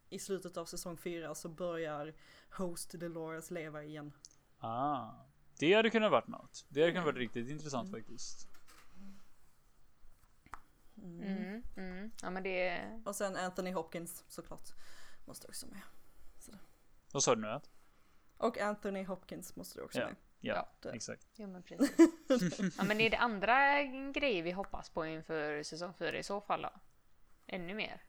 i 0.08 0.18
slutet 0.18 0.56
av 0.56 0.64
säsong 0.64 0.96
fyra 0.96 1.34
så 1.34 1.48
börjar 1.48 2.14
Host 2.50 2.92
Dolores 2.92 3.50
leva 3.50 3.84
igen. 3.84 4.12
Ah, 4.58 5.10
det 5.58 5.74
hade 5.74 5.90
kunnat 5.90 6.10
varit 6.10 6.28
något. 6.28 6.64
Det 6.68 6.80
hade 6.80 6.92
kunnat 6.92 7.04
varit 7.06 7.16
riktigt 7.18 7.48
intressant 7.48 7.90
faktiskt. 7.90 8.48
Mm, 11.02 11.62
mm. 11.76 12.10
Ja 12.22 12.30
men 12.30 12.42
det... 12.42 12.82
Och 13.04 13.16
sen 13.16 13.36
Anthony 13.36 13.72
Hopkins 13.72 14.24
såklart. 14.28 14.68
Måste 15.24 15.48
också 15.48 15.66
med. 15.66 15.80
Vad 17.12 17.22
sa 17.22 17.34
du 17.34 17.40
nu? 17.40 17.48
Att? 17.48 17.70
Och 18.36 18.58
Anthony 18.58 19.04
Hopkins 19.04 19.56
måste 19.56 19.78
du 19.78 19.82
också 19.84 19.98
Ja. 20.00 20.06
med. 20.06 20.16
Ja, 20.40 20.68
det- 20.82 20.90
exakt. 20.90 21.26
Ja 21.36 21.46
men 21.46 21.62
precis. 21.62 21.96
ja 22.78 22.84
men 22.84 23.00
är 23.00 23.10
det 23.10 23.16
andra 23.18 23.82
grejer 24.12 24.42
vi 24.42 24.50
hoppas 24.50 24.90
på 24.90 25.06
inför 25.06 25.62
säsong 25.62 25.94
4 25.94 26.18
i 26.18 26.22
så 26.22 26.40
fall 26.40 26.62
då? 26.62 26.70
Ännu 27.46 27.74
mer? 27.74 28.02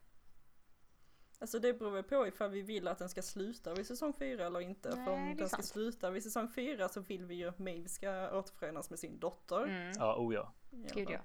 Alltså 1.40 1.60
det 1.60 1.74
beror 1.74 1.92
väl 1.92 2.04
på 2.04 2.28
ifall 2.28 2.50
vi 2.50 2.62
vill 2.62 2.88
att 2.88 2.98
den 2.98 3.10
ska 3.10 3.22
sluta 3.22 3.74
vid 3.74 3.88
säsong 3.88 4.14
4 4.20 4.46
eller 4.46 4.60
inte. 4.62 4.96
Nej, 4.96 5.06
För 5.06 5.12
om 5.14 5.26
den 5.38 5.48
ska 5.50 5.58
sant. 5.58 5.66
sluta 5.66 6.10
vid 6.10 6.24
säsong 6.24 6.50
4 6.56 6.90
så 6.90 7.00
vill 7.02 7.26
vi 7.26 7.36
ju 7.36 7.48
att 7.50 7.60
Maeve 7.60 7.90
ska 7.90 8.38
återförenas 8.40 8.90
med 8.90 9.00
sin 9.00 9.20
dotter. 9.20 9.64
Mm. 9.64 9.92
Ja, 10.00 10.16
oh 10.18 10.34
ja. 10.34 10.54
Gud 10.72 11.10
ja. 11.10 11.20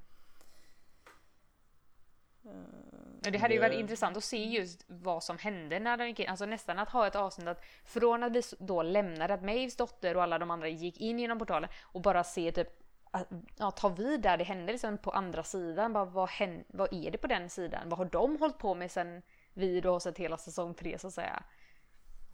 Eh, 2.44 3.30
det 3.32 3.38
hade 3.38 3.54
ju 3.54 3.60
varit 3.60 3.72
Det- 3.72 3.80
intressant 3.80 4.16
att 4.16 4.24
se 4.24 4.44
just 4.44 4.84
vad 4.88 5.24
som 5.24 5.38
hände 5.38 5.78
när 5.80 5.96
de 5.96 6.08
gick 6.08 6.20
in. 6.20 6.28
Alltså 6.28 6.46
nästan 6.46 6.78
att 6.78 6.88
ha 6.88 7.06
ett 7.06 7.16
avsnitt 7.16 7.48
att 7.48 7.64
från 7.84 8.22
att 8.22 8.32
vi 8.36 8.42
då 8.58 8.82
lämnade 8.82 9.34
att 9.34 9.42
Maves 9.42 9.76
dotter 9.76 10.16
och 10.16 10.22
alla 10.22 10.38
de 10.38 10.50
andra 10.50 10.68
gick 10.68 11.00
in 11.00 11.18
genom 11.18 11.38
portalen 11.38 11.70
och 11.82 12.00
bara 12.02 12.24
se 12.24 12.52
typ 12.52 12.68
att, 13.10 13.28
ja, 13.58 13.70
ta 13.70 13.88
vid 13.88 14.20
där 14.20 14.36
det 14.36 14.44
hände 14.44 14.72
liksom 14.72 14.98
på 14.98 15.10
andra 15.10 15.42
sidan. 15.42 15.92
Bara, 15.92 16.04
vad, 16.04 16.28
hän, 16.28 16.64
vad 16.68 16.92
är 16.92 17.10
det 17.10 17.18
på 17.18 17.26
den 17.26 17.50
sidan? 17.50 17.88
Vad 17.88 17.98
har 17.98 18.04
de 18.04 18.36
hållit 18.40 18.58
på 18.58 18.74
med 18.74 18.90
sen 18.90 19.22
vi 19.54 19.80
då 19.80 19.92
har 19.92 20.00
sett 20.00 20.18
hela 20.18 20.38
säsong 20.38 20.74
tre 20.74 20.98
så 20.98 21.06
att 21.06 21.14
säga. 21.14 21.42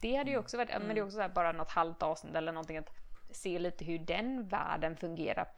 Det 0.00 0.16
hade 0.16 0.30
ju 0.30 0.38
också 0.38 0.56
varit, 0.56 0.68
men 0.68 0.88
det 0.88 1.00
är 1.00 1.02
också 1.04 1.14
så 1.14 1.20
här, 1.20 1.28
bara 1.28 1.52
något 1.52 1.70
halvt 1.70 2.02
avsnitt 2.02 2.34
eller 2.34 2.52
någonting 2.52 2.76
att 2.76 2.88
se 3.30 3.58
lite 3.58 3.84
hur 3.84 3.98
den 3.98 4.48
världen 4.48 4.96
fungerar 4.96 5.48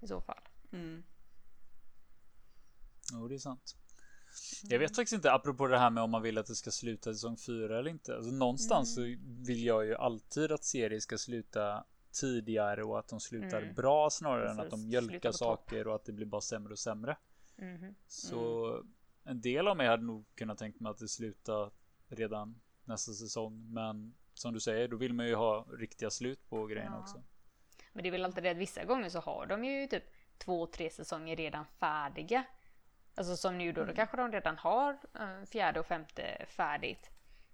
i 0.00 0.06
så 0.06 0.20
fall. 0.20 0.42
Mm. 0.72 1.02
Jo, 3.12 3.28
det 3.28 3.34
är 3.34 3.38
sant. 3.38 3.76
Jag 4.62 4.78
vet 4.78 4.96
faktiskt 4.96 5.12
inte, 5.12 5.32
apropå 5.32 5.66
det 5.66 5.78
här 5.78 5.90
med 5.90 6.02
om 6.02 6.10
man 6.10 6.22
vill 6.22 6.38
att 6.38 6.46
det 6.46 6.54
ska 6.54 6.70
sluta 6.70 7.12
säsong 7.12 7.36
4 7.36 7.78
eller 7.78 7.90
inte. 7.90 8.16
Alltså, 8.16 8.30
någonstans 8.30 8.94
så 8.94 9.00
vill 9.46 9.64
jag 9.64 9.86
ju 9.86 9.94
alltid 9.94 10.52
att 10.52 10.64
serier 10.64 11.00
ska 11.00 11.18
sluta 11.18 11.84
tidigare 12.20 12.84
och 12.84 12.98
att 12.98 13.08
de 13.08 13.20
slutar 13.20 13.62
Mm. 13.62 13.74
bra 13.74 14.10
snarare 14.10 14.50
än 14.50 14.60
att 14.60 14.70
Precis, 14.70 14.70
de 14.70 14.88
mjölkar 14.88 15.32
saker 15.32 15.88
och 15.88 15.94
att 15.94 16.04
det 16.04 16.12
blir 16.12 16.26
bara 16.26 16.40
sämre 16.40 16.72
och 16.72 16.78
sämre. 16.78 17.16
Mhm. 17.56 17.94
Så 18.06 18.82
en 19.26 19.40
del 19.40 19.68
av 19.68 19.76
mig 19.76 19.86
hade 19.86 20.02
nog 20.02 20.24
kunnat 20.34 20.58
tänka 20.58 20.78
mig 20.80 20.90
att 20.90 20.98
det 20.98 21.08
slutar 21.08 21.70
redan 22.08 22.60
nästa 22.84 23.12
säsong. 23.12 23.72
Men 23.72 24.14
som 24.34 24.54
du 24.54 24.60
säger, 24.60 24.88
då 24.88 24.96
vill 24.96 25.12
man 25.14 25.26
ju 25.26 25.34
ha 25.34 25.66
riktiga 25.78 26.10
slut 26.10 26.48
på 26.48 26.66
grejerna 26.66 26.96
Ja. 26.96 27.00
också. 27.02 27.22
Men 27.92 28.02
det 28.02 28.08
är 28.08 28.10
väl 28.10 28.24
alltid 28.24 28.42
det 28.44 28.50
att 28.50 28.56
vissa 28.56 28.84
gånger 28.84 29.08
så 29.08 29.20
har 29.20 29.46
de 29.46 29.64
ju 29.64 29.86
typ 29.86 30.04
två, 30.38 30.66
tre 30.66 30.90
säsonger 30.90 31.36
redan 31.36 31.64
färdiga. 31.66 32.44
Alltså 33.14 33.36
som 33.36 33.58
nu 33.58 33.72
då, 33.72 33.84
då 33.84 33.94
kanske 33.94 34.16
de 34.16 34.32
redan 34.32 34.56
har 34.58 34.98
eh, 35.14 35.44
fjärde 35.46 35.80
och 35.80 35.86
femte 35.86 36.46
färdigt. 36.48 37.10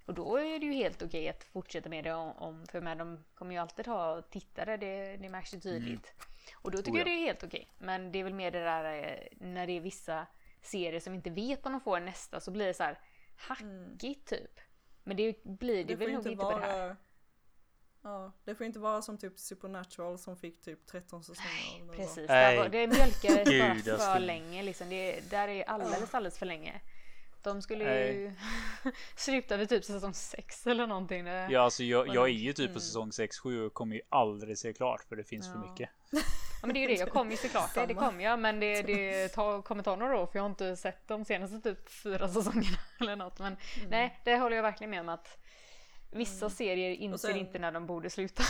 Och 0.07 0.15
då 0.15 0.37
är 0.37 0.59
det 0.59 0.67
ju 0.67 0.73
helt 0.73 1.03
okej 1.03 1.29
att 1.29 1.45
fortsätta 1.45 1.89
med 1.89 2.05
det 2.05 2.13
om, 2.15 2.67
för 2.67 2.81
med 2.81 2.99
de 2.99 3.25
kommer 3.35 3.53
ju 3.53 3.59
alltid 3.59 3.87
ha 3.87 4.23
tittare, 4.23 4.77
det, 4.77 5.17
det 5.17 5.29
märks 5.29 5.55
ju 5.55 5.61
tydligt. 5.61 6.15
Och 6.55 6.71
då 6.71 6.79
tycker 6.79 6.93
Oh 6.93 6.95
ja. 6.95 6.99
jag 6.99 7.07
det 7.07 7.23
är 7.23 7.27
helt 7.27 7.45
okej. 7.45 7.69
Men 7.79 8.13
det 8.13 8.19
är 8.19 8.25
väl 8.25 8.35
mer 8.35 8.51
det 8.51 8.65
där 8.65 8.85
eh, 8.95 9.47
när 9.47 9.67
det 9.67 9.73
är 9.73 9.81
vissa 9.81 10.27
serier 10.63 11.01
som 11.01 11.15
inte 11.15 11.31
vet 11.31 11.65
vad 11.65 11.73
de 11.73 11.81
får 11.81 12.01
nästa 12.01 12.41
så 12.41 12.51
blir 12.51 12.67
det 12.67 12.75
så 12.75 12.83
här 12.83 12.99
hackigt 13.37 14.29
typ. 14.29 14.61
Men 15.05 15.17
det 15.17 15.45
blir 15.45 15.77
det, 15.77 15.85
Det 15.85 15.95
väl 15.95 16.09
nog 16.09 16.19
inte 16.19 16.31
inte 16.31 16.45
på 16.45 16.59
det 16.59 16.65
här. 16.67 16.79
vara 16.79 16.97
Ja, 18.03 18.33
det 18.45 18.55
får 18.55 18.67
inte 18.67 18.79
vara 18.79 19.03
som 19.03 19.19
typ 19.19 19.39
Supernatural 19.39 20.19
som 20.19 20.37
fick 20.37 20.61
typ 20.61 20.87
13 20.87 21.25
säsonger. 21.25 21.93
Precis, 21.97 22.29
Nej. 22.29 22.57
där 22.57 22.63
var, 22.63 22.69
det 22.69 22.87
mjölkades 22.87 23.85
bara 23.99 24.15
för 24.15 24.21
länge. 24.21 24.63
Liksom. 24.63 24.89
Det, 24.89 25.31
där 25.31 25.49
är 25.49 25.65
alldeles, 25.65 26.15
alldeles 26.15 26.39
för 26.39 26.47
länge. 26.47 26.81
De 27.43 27.63
skulle 27.63 27.85
ju 28.13 28.33
sluta 29.17 29.57
vid 29.57 29.69
typ 29.69 29.85
säsong 29.85 30.15
6 30.15 30.67
eller 30.67 30.87
någonting. 30.87 31.25
Det- 31.25 31.49
Ja, 31.51 31.61
alltså 31.61 31.83
jag, 31.83 32.09
jag 32.09 32.25
är 32.25 32.33
ju 32.33 32.53
typ 32.53 32.65
Mm. 32.65 32.75
på 32.75 32.81
säsong 32.81 33.11
6-7 33.11 33.67
och 33.67 33.75
kommer 33.75 33.97
ju 33.97 34.03
aldrig 34.09 34.59
se 34.59 34.73
klart 34.73 35.05
för 35.09 35.17
det 35.17 35.25
finns 35.25 35.47
för 35.53 35.55
Ja. 35.55 35.71
mycket. 35.71 35.91
Ja, 36.63 36.67
men 36.67 36.75
det 36.75 36.81
är 36.81 36.89
ju 36.89 36.95
det, 36.95 37.01
jag 37.01 37.11
kommer 37.11 37.31
ju 37.31 37.37
såklart. 37.37 37.75
Det, 37.75 37.81
det 37.87 37.95
Samma. 37.95 38.07
kommer 38.07 38.25
jag, 38.25 38.39
men 38.39 38.61
det, 38.61 38.83
det 38.83 39.29
tar, 39.35 39.63
kommer 39.63 39.83
ta 39.83 39.97
några 39.97 40.19
år 40.19 40.27
för 40.27 40.39
jag 40.39 40.43
har 40.43 40.51
inte 40.51 40.77
sett 40.77 41.09
de 41.09 41.25
senaste 41.25 41.61
typ 41.61 41.91
fyra 41.91 42.29
säsongerna 42.29 42.79
eller 43.01 43.17
något. 43.17 43.39
Men 43.39 43.57
Mm. 43.77 43.91
nej, 43.91 44.21
det 44.25 44.37
håller 44.37 44.57
jag 44.57 44.63
verkligen 44.63 44.91
med 44.91 45.01
om 45.01 45.09
att 45.09 45.39
vissa 46.11 46.51
serier 46.51 46.91
inser 46.91 47.29
sen- 47.29 47.37
inte 47.37 47.59
när 47.59 47.73
de 47.73 47.87
borde 47.87 48.11
sluta. 48.11 48.43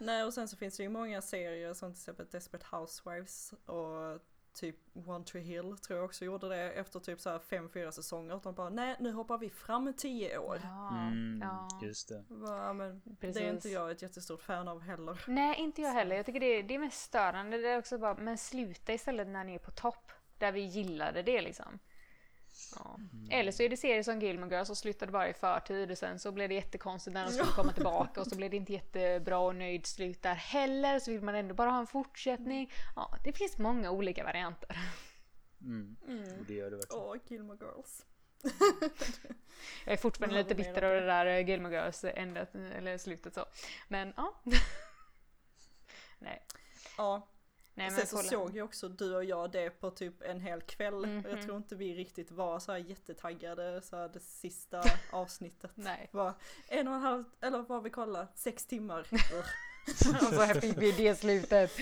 Nej 0.00 0.24
och 0.24 0.34
sen 0.34 0.48
så 0.48 0.56
finns 0.56 0.76
det 0.76 0.82
ju 0.82 0.88
många 0.88 1.22
serier 1.22 1.74
som 1.74 1.92
till 1.92 2.00
exempel 2.00 2.26
Desperate 2.32 2.66
Housewives 2.76 3.52
och 3.66 4.20
typ 4.56 4.76
One 5.06 5.24
Tree 5.24 5.42
Hill 5.42 5.76
tror 5.78 5.98
jag 5.98 6.04
också 6.04 6.24
gjorde 6.24 6.48
det 6.48 6.72
efter 6.72 7.00
typ 7.00 7.20
så 7.20 7.30
här 7.30 7.38
fem, 7.38 7.68
fyra 7.68 7.92
säsonger. 7.92 8.40
De 8.42 8.54
bara 8.54 8.70
nej 8.70 8.96
nu 9.00 9.12
hoppar 9.12 9.38
vi 9.38 9.50
fram 9.50 9.94
tio 9.96 10.38
år. 10.38 10.60
Ja, 10.62 10.98
Mm, 10.98 11.40
ja. 11.42 11.68
Just 11.82 12.08
det. 12.08 12.24
Va, 12.28 12.72
men 12.72 13.02
det 13.04 13.26
är 13.36 13.50
inte 13.50 13.68
jag 13.68 13.90
ett 13.90 14.02
jättestort 14.02 14.42
fan 14.42 14.68
av 14.68 14.80
heller. 14.80 15.24
Nej, 15.26 15.58
inte 15.58 15.82
jag 15.82 15.92
heller. 15.92 16.16
Jag 16.16 16.26
tycker 16.26 16.40
det 16.40 16.46
är, 16.46 16.62
det 16.62 16.74
är 16.74 16.78
mest 16.78 17.02
störande. 17.02 17.58
Det 17.58 17.68
är 17.68 17.78
också 17.78 17.98
bara, 17.98 18.14
men 18.14 18.38
sluta 18.38 18.92
istället 18.92 19.28
när 19.28 19.44
ni 19.44 19.54
är 19.54 19.58
på 19.58 19.70
topp. 19.70 20.12
Där 20.38 20.52
vi 20.52 20.60
gillade 20.60 21.22
det 21.22 21.40
liksom. 21.42 21.78
Ja. 22.78 22.98
Eller 23.30 23.52
så 23.52 23.62
är 23.62 23.68
det 23.68 23.76
serier 23.76 24.02
som 24.02 24.20
Gilmore 24.20 24.54
Girls 24.54 24.66
som 24.66 24.76
slutade 24.76 25.12
bara 25.12 25.28
i 25.28 25.32
förtid 25.32 25.90
och 25.90 25.98
sen 25.98 26.18
så 26.18 26.32
blev 26.32 26.48
det 26.48 26.54
jättekonstigt 26.54 27.14
när 27.14 27.24
de 27.24 27.32
skulle 27.32 27.52
komma 27.52 27.72
tillbaka 27.72 28.20
och 28.20 28.26
så 28.26 28.36
blev 28.36 28.50
det 28.50 28.56
inte 28.56 28.72
jättebra 28.72 29.38
och 29.38 29.56
nöjd 29.56 29.86
slut 29.86 30.22
där 30.22 30.34
heller. 30.34 30.98
Så 30.98 31.10
vill 31.10 31.22
man 31.22 31.34
ändå 31.34 31.54
bara 31.54 31.70
ha 31.70 31.80
en 31.80 31.86
fortsättning. 31.86 32.72
Ja, 32.96 33.18
det 33.24 33.32
finns 33.32 33.58
många 33.58 33.90
olika 33.90 34.24
varianter. 34.24 34.78
Mm. 35.60 35.96
Mm. 36.08 36.44
Det 36.48 36.54
gör 36.54 36.70
det 36.70 36.76
verkligen. 36.76 37.04
Åh, 37.04 37.16
Gilmore 37.26 37.58
Girls. 37.60 38.04
Jag 39.84 39.92
är 39.92 39.96
fortfarande 39.96 40.36
lite 40.36 40.54
bitter 40.54 40.82
av 40.82 40.90
över 40.90 41.00
det 41.00 41.06
där 41.06 41.26
eh, 41.26 41.48
Gilmore 41.48 41.74
Girls 41.74 42.04
ändet, 42.04 42.54
eller 42.54 42.98
slutet 42.98 43.34
så. 43.34 43.44
Men 43.88 44.12
ja. 44.16 44.34
Nej. 46.18 46.42
Ja, 46.96 47.28
Nej 47.76 47.90
men 47.90 47.96
sen 47.98 48.06
så 48.06 48.16
kolla. 48.16 48.28
såg 48.28 48.54
ju 48.54 48.62
också 48.62 48.88
du 48.88 49.14
och 49.14 49.24
jag 49.24 49.50
det 49.50 49.70
på 49.70 49.90
typ 49.90 50.22
en 50.22 50.40
hel 50.40 50.62
kväll. 50.62 51.06
Mhm. 51.06 51.24
Jag 51.30 51.42
tror 51.42 51.56
inte 51.56 51.74
vi 51.74 51.94
riktigt 51.94 52.30
var 52.30 52.58
så 52.58 52.72
här 52.72 52.78
jättetaggade 52.78 53.82
så 53.82 53.96
här 53.96 54.08
det 54.08 54.20
sista 54.20 54.82
avsnittet. 55.10 55.70
Nej. 55.74 56.08
Var 56.12 56.32
en 56.68 56.88
och 56.88 56.94
en 56.94 57.00
halv, 57.00 57.24
eller 57.40 57.58
vad 57.58 57.82
vi 57.82 57.90
kollade, 57.90 58.26
sex 58.34 58.66
timmar. 58.66 59.06
Och 59.90 60.34
så 60.34 60.60
fick 60.60 60.78
vi 60.78 60.92
det 60.92 61.14
slutet. 61.14 61.72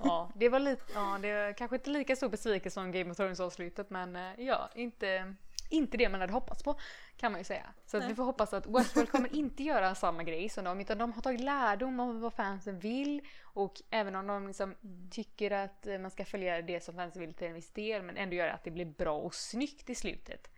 Ja, 0.00 0.32
det 0.36 0.48
var 0.48 0.58
lite, 0.58 0.82
ja, 0.94 1.18
det 1.22 1.34
var 1.34 1.52
kanske 1.52 1.76
inte 1.76 1.90
lika 1.90 2.16
stor 2.16 2.28
besvikelse 2.28 2.74
som 2.74 2.92
Game 2.92 3.10
of 3.10 3.16
Thrones 3.16 3.40
avslutet 3.40 3.90
men 3.90 4.16
eh, 4.16 4.32
ja, 4.38 4.70
inte, 4.74 5.34
inte 5.70 5.96
det 5.96 6.08
man 6.08 6.20
hade 6.20 6.32
hoppats 6.32 6.62
på 6.62 6.80
kan 7.16 7.32
man 7.32 7.40
ju 7.40 7.44
säga. 7.44 7.66
Så 7.86 7.96
att 7.96 8.10
vi 8.10 8.14
får 8.14 8.24
hoppas 8.24 8.52
att 8.54 8.66
Westworld 8.66 9.10
kommer 9.10 9.36
inte 9.36 9.62
göra 9.62 9.94
samma 9.94 10.22
grej 10.22 10.48
som 10.48 10.64
dem 10.64 10.80
utan 10.80 10.98
de 10.98 11.12
har 11.12 11.22
tagit 11.22 11.40
lärdom 11.40 12.00
av 12.00 12.20
vad 12.20 12.34
fansen 12.34 12.78
vill 12.78 13.22
och 13.42 13.82
även 13.90 14.16
om 14.16 14.26
de 14.26 14.46
liksom 14.46 14.74
tycker 15.10 15.50
att 15.50 15.86
man 16.00 16.10
ska 16.10 16.24
följa 16.24 16.62
det 16.62 16.80
som 16.84 16.94
fansen 16.94 17.20
vill 17.20 17.34
till 17.34 17.46
en 17.46 17.54
viss 17.54 17.72
del 17.72 18.02
men 18.02 18.16
ändå 18.16 18.36
göra 18.36 18.52
att 18.52 18.64
det 18.64 18.70
blir 18.70 18.86
bra 18.86 19.18
och 19.18 19.34
snyggt 19.34 19.90
i 19.90 19.94
slutet. 19.94 20.50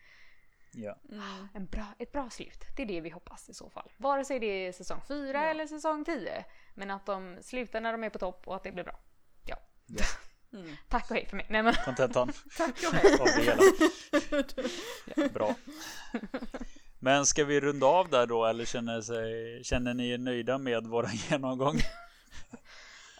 Ja. 0.72 0.98
Mm. 1.10 1.48
En 1.54 1.66
bra, 1.66 1.86
ett 1.98 2.12
bra 2.12 2.30
slut. 2.30 2.64
Det 2.76 2.82
är 2.82 2.86
det 2.86 3.00
vi 3.00 3.10
hoppas 3.10 3.48
i 3.48 3.54
så 3.54 3.70
fall. 3.70 3.92
Vare 3.96 4.24
sig 4.24 4.40
det 4.40 4.46
är 4.46 4.72
säsong 4.72 5.00
4 5.08 5.42
Ja. 5.42 5.50
eller 5.50 5.66
säsong 5.66 6.04
10. 6.04 6.44
Men 6.74 6.90
att 6.90 7.06
de 7.06 7.38
slutar 7.40 7.80
när 7.80 7.92
de 7.92 8.04
är 8.04 8.10
på 8.10 8.18
topp 8.18 8.48
och 8.48 8.56
att 8.56 8.62
det 8.62 8.72
blir 8.72 8.84
bra. 8.84 8.98
Ja. 9.46 9.56
Ja. 9.86 10.04
Mm. 10.56 10.76
Tack 10.88 11.10
och 11.10 11.16
hej 11.16 11.26
för 11.26 11.36
mig. 11.36 11.46
Nej 11.48 11.62
men 11.62 11.74
Kontentan 11.74 12.32
Tack 12.56 12.76
och 12.88 12.94
hej. 12.94 13.20
av 13.20 13.26
det 13.26 13.42
hela. 13.42 15.28
Bra. 15.28 15.54
Men 16.98 17.26
ska 17.26 17.44
vi 17.44 17.60
runda 17.60 17.86
av 17.86 18.08
där 18.08 18.26
då 18.26 18.44
eller 18.46 18.64
känner, 18.64 19.00
sig, 19.00 19.64
känner 19.64 19.94
ni 19.94 20.10
er 20.10 20.18
nöjda 20.18 20.58
med 20.58 20.86
vår 20.86 21.06
genomgång? 21.30 21.76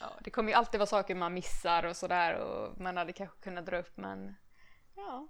ja, 0.01 0.13
det 0.21 0.31
kommer 0.31 0.49
ju 0.51 0.55
alltid 0.55 0.81
vara 0.81 0.87
saker 0.87 1.15
man 1.15 1.35
missar 1.35 1.83
och 1.87 1.97
sådär 1.97 2.35
och 2.35 2.81
man 2.81 2.97
hade 2.97 3.13
kanske 3.13 3.37
kunnat 3.41 3.67
dra 3.67 3.79
upp 3.79 3.97
men 3.97 4.35
ja, 4.95 5.29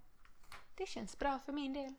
det 0.75 0.87
känns 0.87 1.19
bra 1.19 1.39
för 1.47 1.53
min 1.53 1.73
del. 1.73 1.95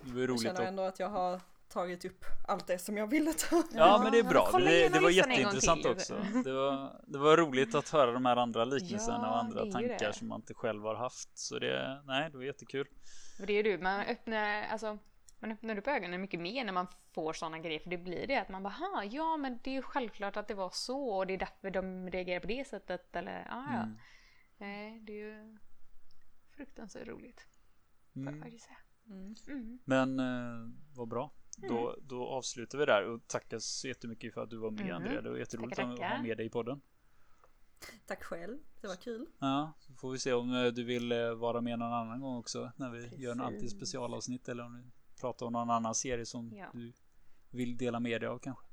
Det 0.00 0.12
var 0.12 0.20
Jag 0.20 0.30
roligt 0.30 0.42
känner 0.42 0.60
att... 0.62 0.68
ändå 0.68 0.82
att 0.82 0.98
jag 0.98 1.08
har 1.08 1.40
tagit 1.72 2.04
upp 2.04 2.24
allt 2.48 2.66
det 2.66 2.78
som 2.78 2.96
jag 2.96 3.06
ville 3.06 3.32
ta. 3.32 3.62
Ja 3.74 4.00
men 4.02 4.12
det 4.12 4.18
är 4.18 4.22
bra. 4.24 4.50
Det, 4.58 4.88
det 4.88 5.00
var 5.00 5.10
jätteintressant 5.10 5.84
också. 5.86 6.24
Det 6.44 6.52
var, 6.52 7.00
det 7.06 7.18
var 7.18 7.36
roligt 7.36 7.74
att 7.74 7.88
höra 7.88 8.12
de 8.12 8.24
här 8.26 8.36
andra 8.36 8.64
liknelserna 8.64 9.18
Ja, 9.22 9.30
och 9.30 9.38
andra 9.38 9.66
tankar 9.72 9.98
det. 10.06 10.12
som 10.12 10.28
man 10.28 10.40
inte 10.40 10.54
själv 10.54 10.82
har 10.82 10.94
haft. 10.94 11.38
Så 11.38 11.58
det, 11.58 12.02
nej, 12.06 12.30
det 12.30 12.36
var 12.36 12.44
jättekul. 12.44 12.86
Det 13.46 13.52
är 13.52 13.62
du, 13.62 13.78
man 13.78 14.00
öppnar, 14.00 14.62
alltså, 14.62 14.98
man 15.38 15.52
öppnar 15.52 15.78
upp 15.78 15.86
ögonen 15.88 16.20
mycket 16.20 16.40
mer 16.40 16.64
när 16.64 16.72
man 16.72 16.86
får 17.14 17.32
sådana 17.32 17.58
grejer. 17.58 17.80
För 17.80 17.90
det 17.90 17.98
blir 17.98 18.26
det 18.26 18.36
att 18.40 18.48
man 18.48 18.62
bara, 18.62 18.72
"Ha, 18.74 19.04
ja 19.04 19.36
men 19.36 19.58
det 19.64 19.70
är 19.70 19.74
ju 19.74 19.82
självklart 19.82 20.36
att 20.36 20.48
det 20.48 20.54
var 20.54 20.70
så 20.72 21.08
och 21.08 21.26
det 21.26 21.34
är 21.34 21.38
därför 21.38 21.70
de 21.70 22.10
reagerar 22.10 22.40
på 22.40 22.46
det 22.46 22.68
sättet. 22.68 23.16
Eller, 23.16 23.46
ja 23.50 23.64
ja. 23.72 23.82
Mm. 23.82 23.96
Nej, 24.58 25.00
det 25.00 25.12
är 25.12 25.16
ju 25.26 25.58
fruktansvärt 26.56 27.08
roligt. 27.08 27.40
Får 28.12 28.22
jag 28.22 28.28
Mm. 28.28 28.42
faktiskt 28.42 28.64
säga. 28.64 28.76
Mm. 29.06 29.34
Mm. 29.48 29.78
Men 29.84 30.18
eh, 30.20 30.70
vad 30.96 31.08
bra. 31.08 31.30
Då, 31.56 31.96
då 32.02 32.26
avslutar 32.26 32.78
vi 32.78 32.84
där 32.86 33.04
och 33.04 33.26
tackar 33.26 33.58
så 33.58 33.88
jättemycket 33.88 34.34
för 34.34 34.42
att 34.42 34.50
du 34.50 34.56
var 34.56 34.70
med 34.70 34.84
Mhm. 34.86 34.94
Andrea. 34.94 35.20
Det 35.22 35.30
var 35.30 35.36
jätteroligt 35.36 35.76
Tackar, 35.76 35.92
att 36.04 36.12
ha 36.12 36.22
med 36.22 36.36
dig 36.36 36.46
i 36.46 36.50
podden. 36.50 36.80
Tack 38.06 38.22
själv, 38.24 38.58
det 38.80 38.86
var 38.88 38.96
kul. 38.96 39.26
Ja, 39.38 39.72
så 39.78 39.94
får 39.94 40.10
vi 40.10 40.18
se 40.18 40.32
om 40.32 40.54
eh, 40.54 40.66
du 40.66 40.84
vill 40.84 41.12
eh, 41.12 41.34
vara 41.34 41.60
med 41.60 41.78
någon 41.78 41.92
annan 41.92 42.20
gång 42.20 42.36
också 42.38 42.72
när 42.76 42.90
vi 42.90 42.98
gör 43.16 43.32
en 43.32 43.38
Precis. 43.38 43.54
alltid 43.54 43.70
specialavsnitt 43.70 44.48
eller 44.48 44.64
om 44.64 44.72
du 44.82 44.90
pratar 45.20 45.46
om 45.46 45.52
någon 45.52 45.70
annan 45.70 45.94
serie 45.94 46.26
som 46.26 46.52
Ja. 46.56 46.66
du 46.72 46.92
vill 47.50 47.76
dela 47.76 48.00
med 48.00 48.20
dig 48.20 48.28
av 48.28 48.38
kanske. 48.38 48.66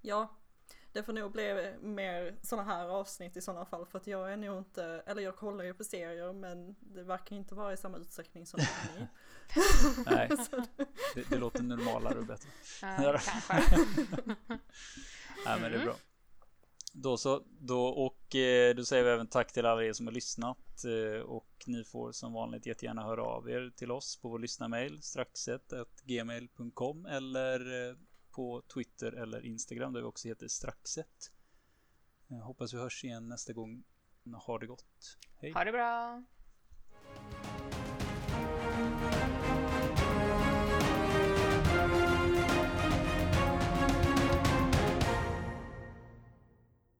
Ja, 0.00 0.36
det 0.94 1.02
får 1.02 1.12
nog 1.12 1.32
bli 1.32 1.72
mer 1.80 2.34
sådana 2.42 2.74
här 2.74 2.88
avsnitt 2.88 3.36
i 3.36 3.40
sådana 3.40 3.64
fall 3.64 3.86
för 3.86 3.98
att 3.98 4.06
jag 4.06 4.32
är 4.32 4.36
nog 4.36 4.58
inte, 4.58 4.84
eller 5.06 5.22
jag 5.22 5.36
kollar 5.36 5.64
ju 5.64 5.74
på 5.74 5.84
serier 5.84 6.32
men 6.32 6.74
det 6.80 7.02
verkar 7.02 7.36
inte 7.36 7.54
vara 7.54 7.72
i 7.72 7.76
samma 7.76 7.98
utsträckning 7.98 8.46
som 8.46 8.60
ni. 8.96 9.06
Nej, 10.06 10.30
det, 11.14 11.30
det 11.30 11.38
låter 11.38 11.62
normalare 11.62 12.18
och 12.18 12.26
bättre. 12.26 12.48
Ja, 12.82 13.02
Ja. 13.12 13.18
kanske. 13.18 13.86
Nej, 15.46 15.60
men 15.60 15.60
det 15.60 15.66
är 15.66 15.74
Mm. 15.74 15.84
bra. 15.86 15.94
Då 16.96 17.16
så, 17.16 17.42
då 17.60 17.86
och 17.86 18.34
eh, 18.34 18.74
då 18.74 18.84
säger 18.84 19.04
vi 19.04 19.10
även 19.10 19.26
tack 19.26 19.52
till 19.52 19.66
alla 19.66 19.84
er 19.84 19.92
som 19.92 20.06
har 20.06 20.14
lyssnat 20.14 20.84
eh, 20.84 21.20
och 21.20 21.48
ni 21.66 21.84
får 21.84 22.12
som 22.12 22.32
vanligt 22.32 22.66
jättegärna 22.66 23.02
höra 23.02 23.22
av 23.22 23.50
er 23.50 23.72
till 23.76 23.90
oss 23.90 24.16
på 24.16 24.28
vår 24.28 24.38
lyssnarmail 24.38 25.02
straxet.gmail.com 25.02 27.06
eller 27.06 27.88
eh, 27.88 27.94
på 28.34 28.62
Twitter 28.74 29.12
eller 29.12 29.46
Instagram 29.46 29.92
där 29.92 30.00
vi 30.00 30.06
också 30.06 30.28
heter 30.28 30.48
straxet. 30.48 31.32
Jag 32.26 32.36
hoppas 32.36 32.74
vi 32.74 32.78
hörs 32.78 33.04
igen 33.04 33.28
nästa 33.28 33.52
gång. 33.52 33.84
Ha 34.46 34.58
det 34.58 34.66
gott. 34.66 35.18
Hej! 35.36 35.52
Ha 35.52 35.64
det 35.64 35.72
bra. 35.72 36.24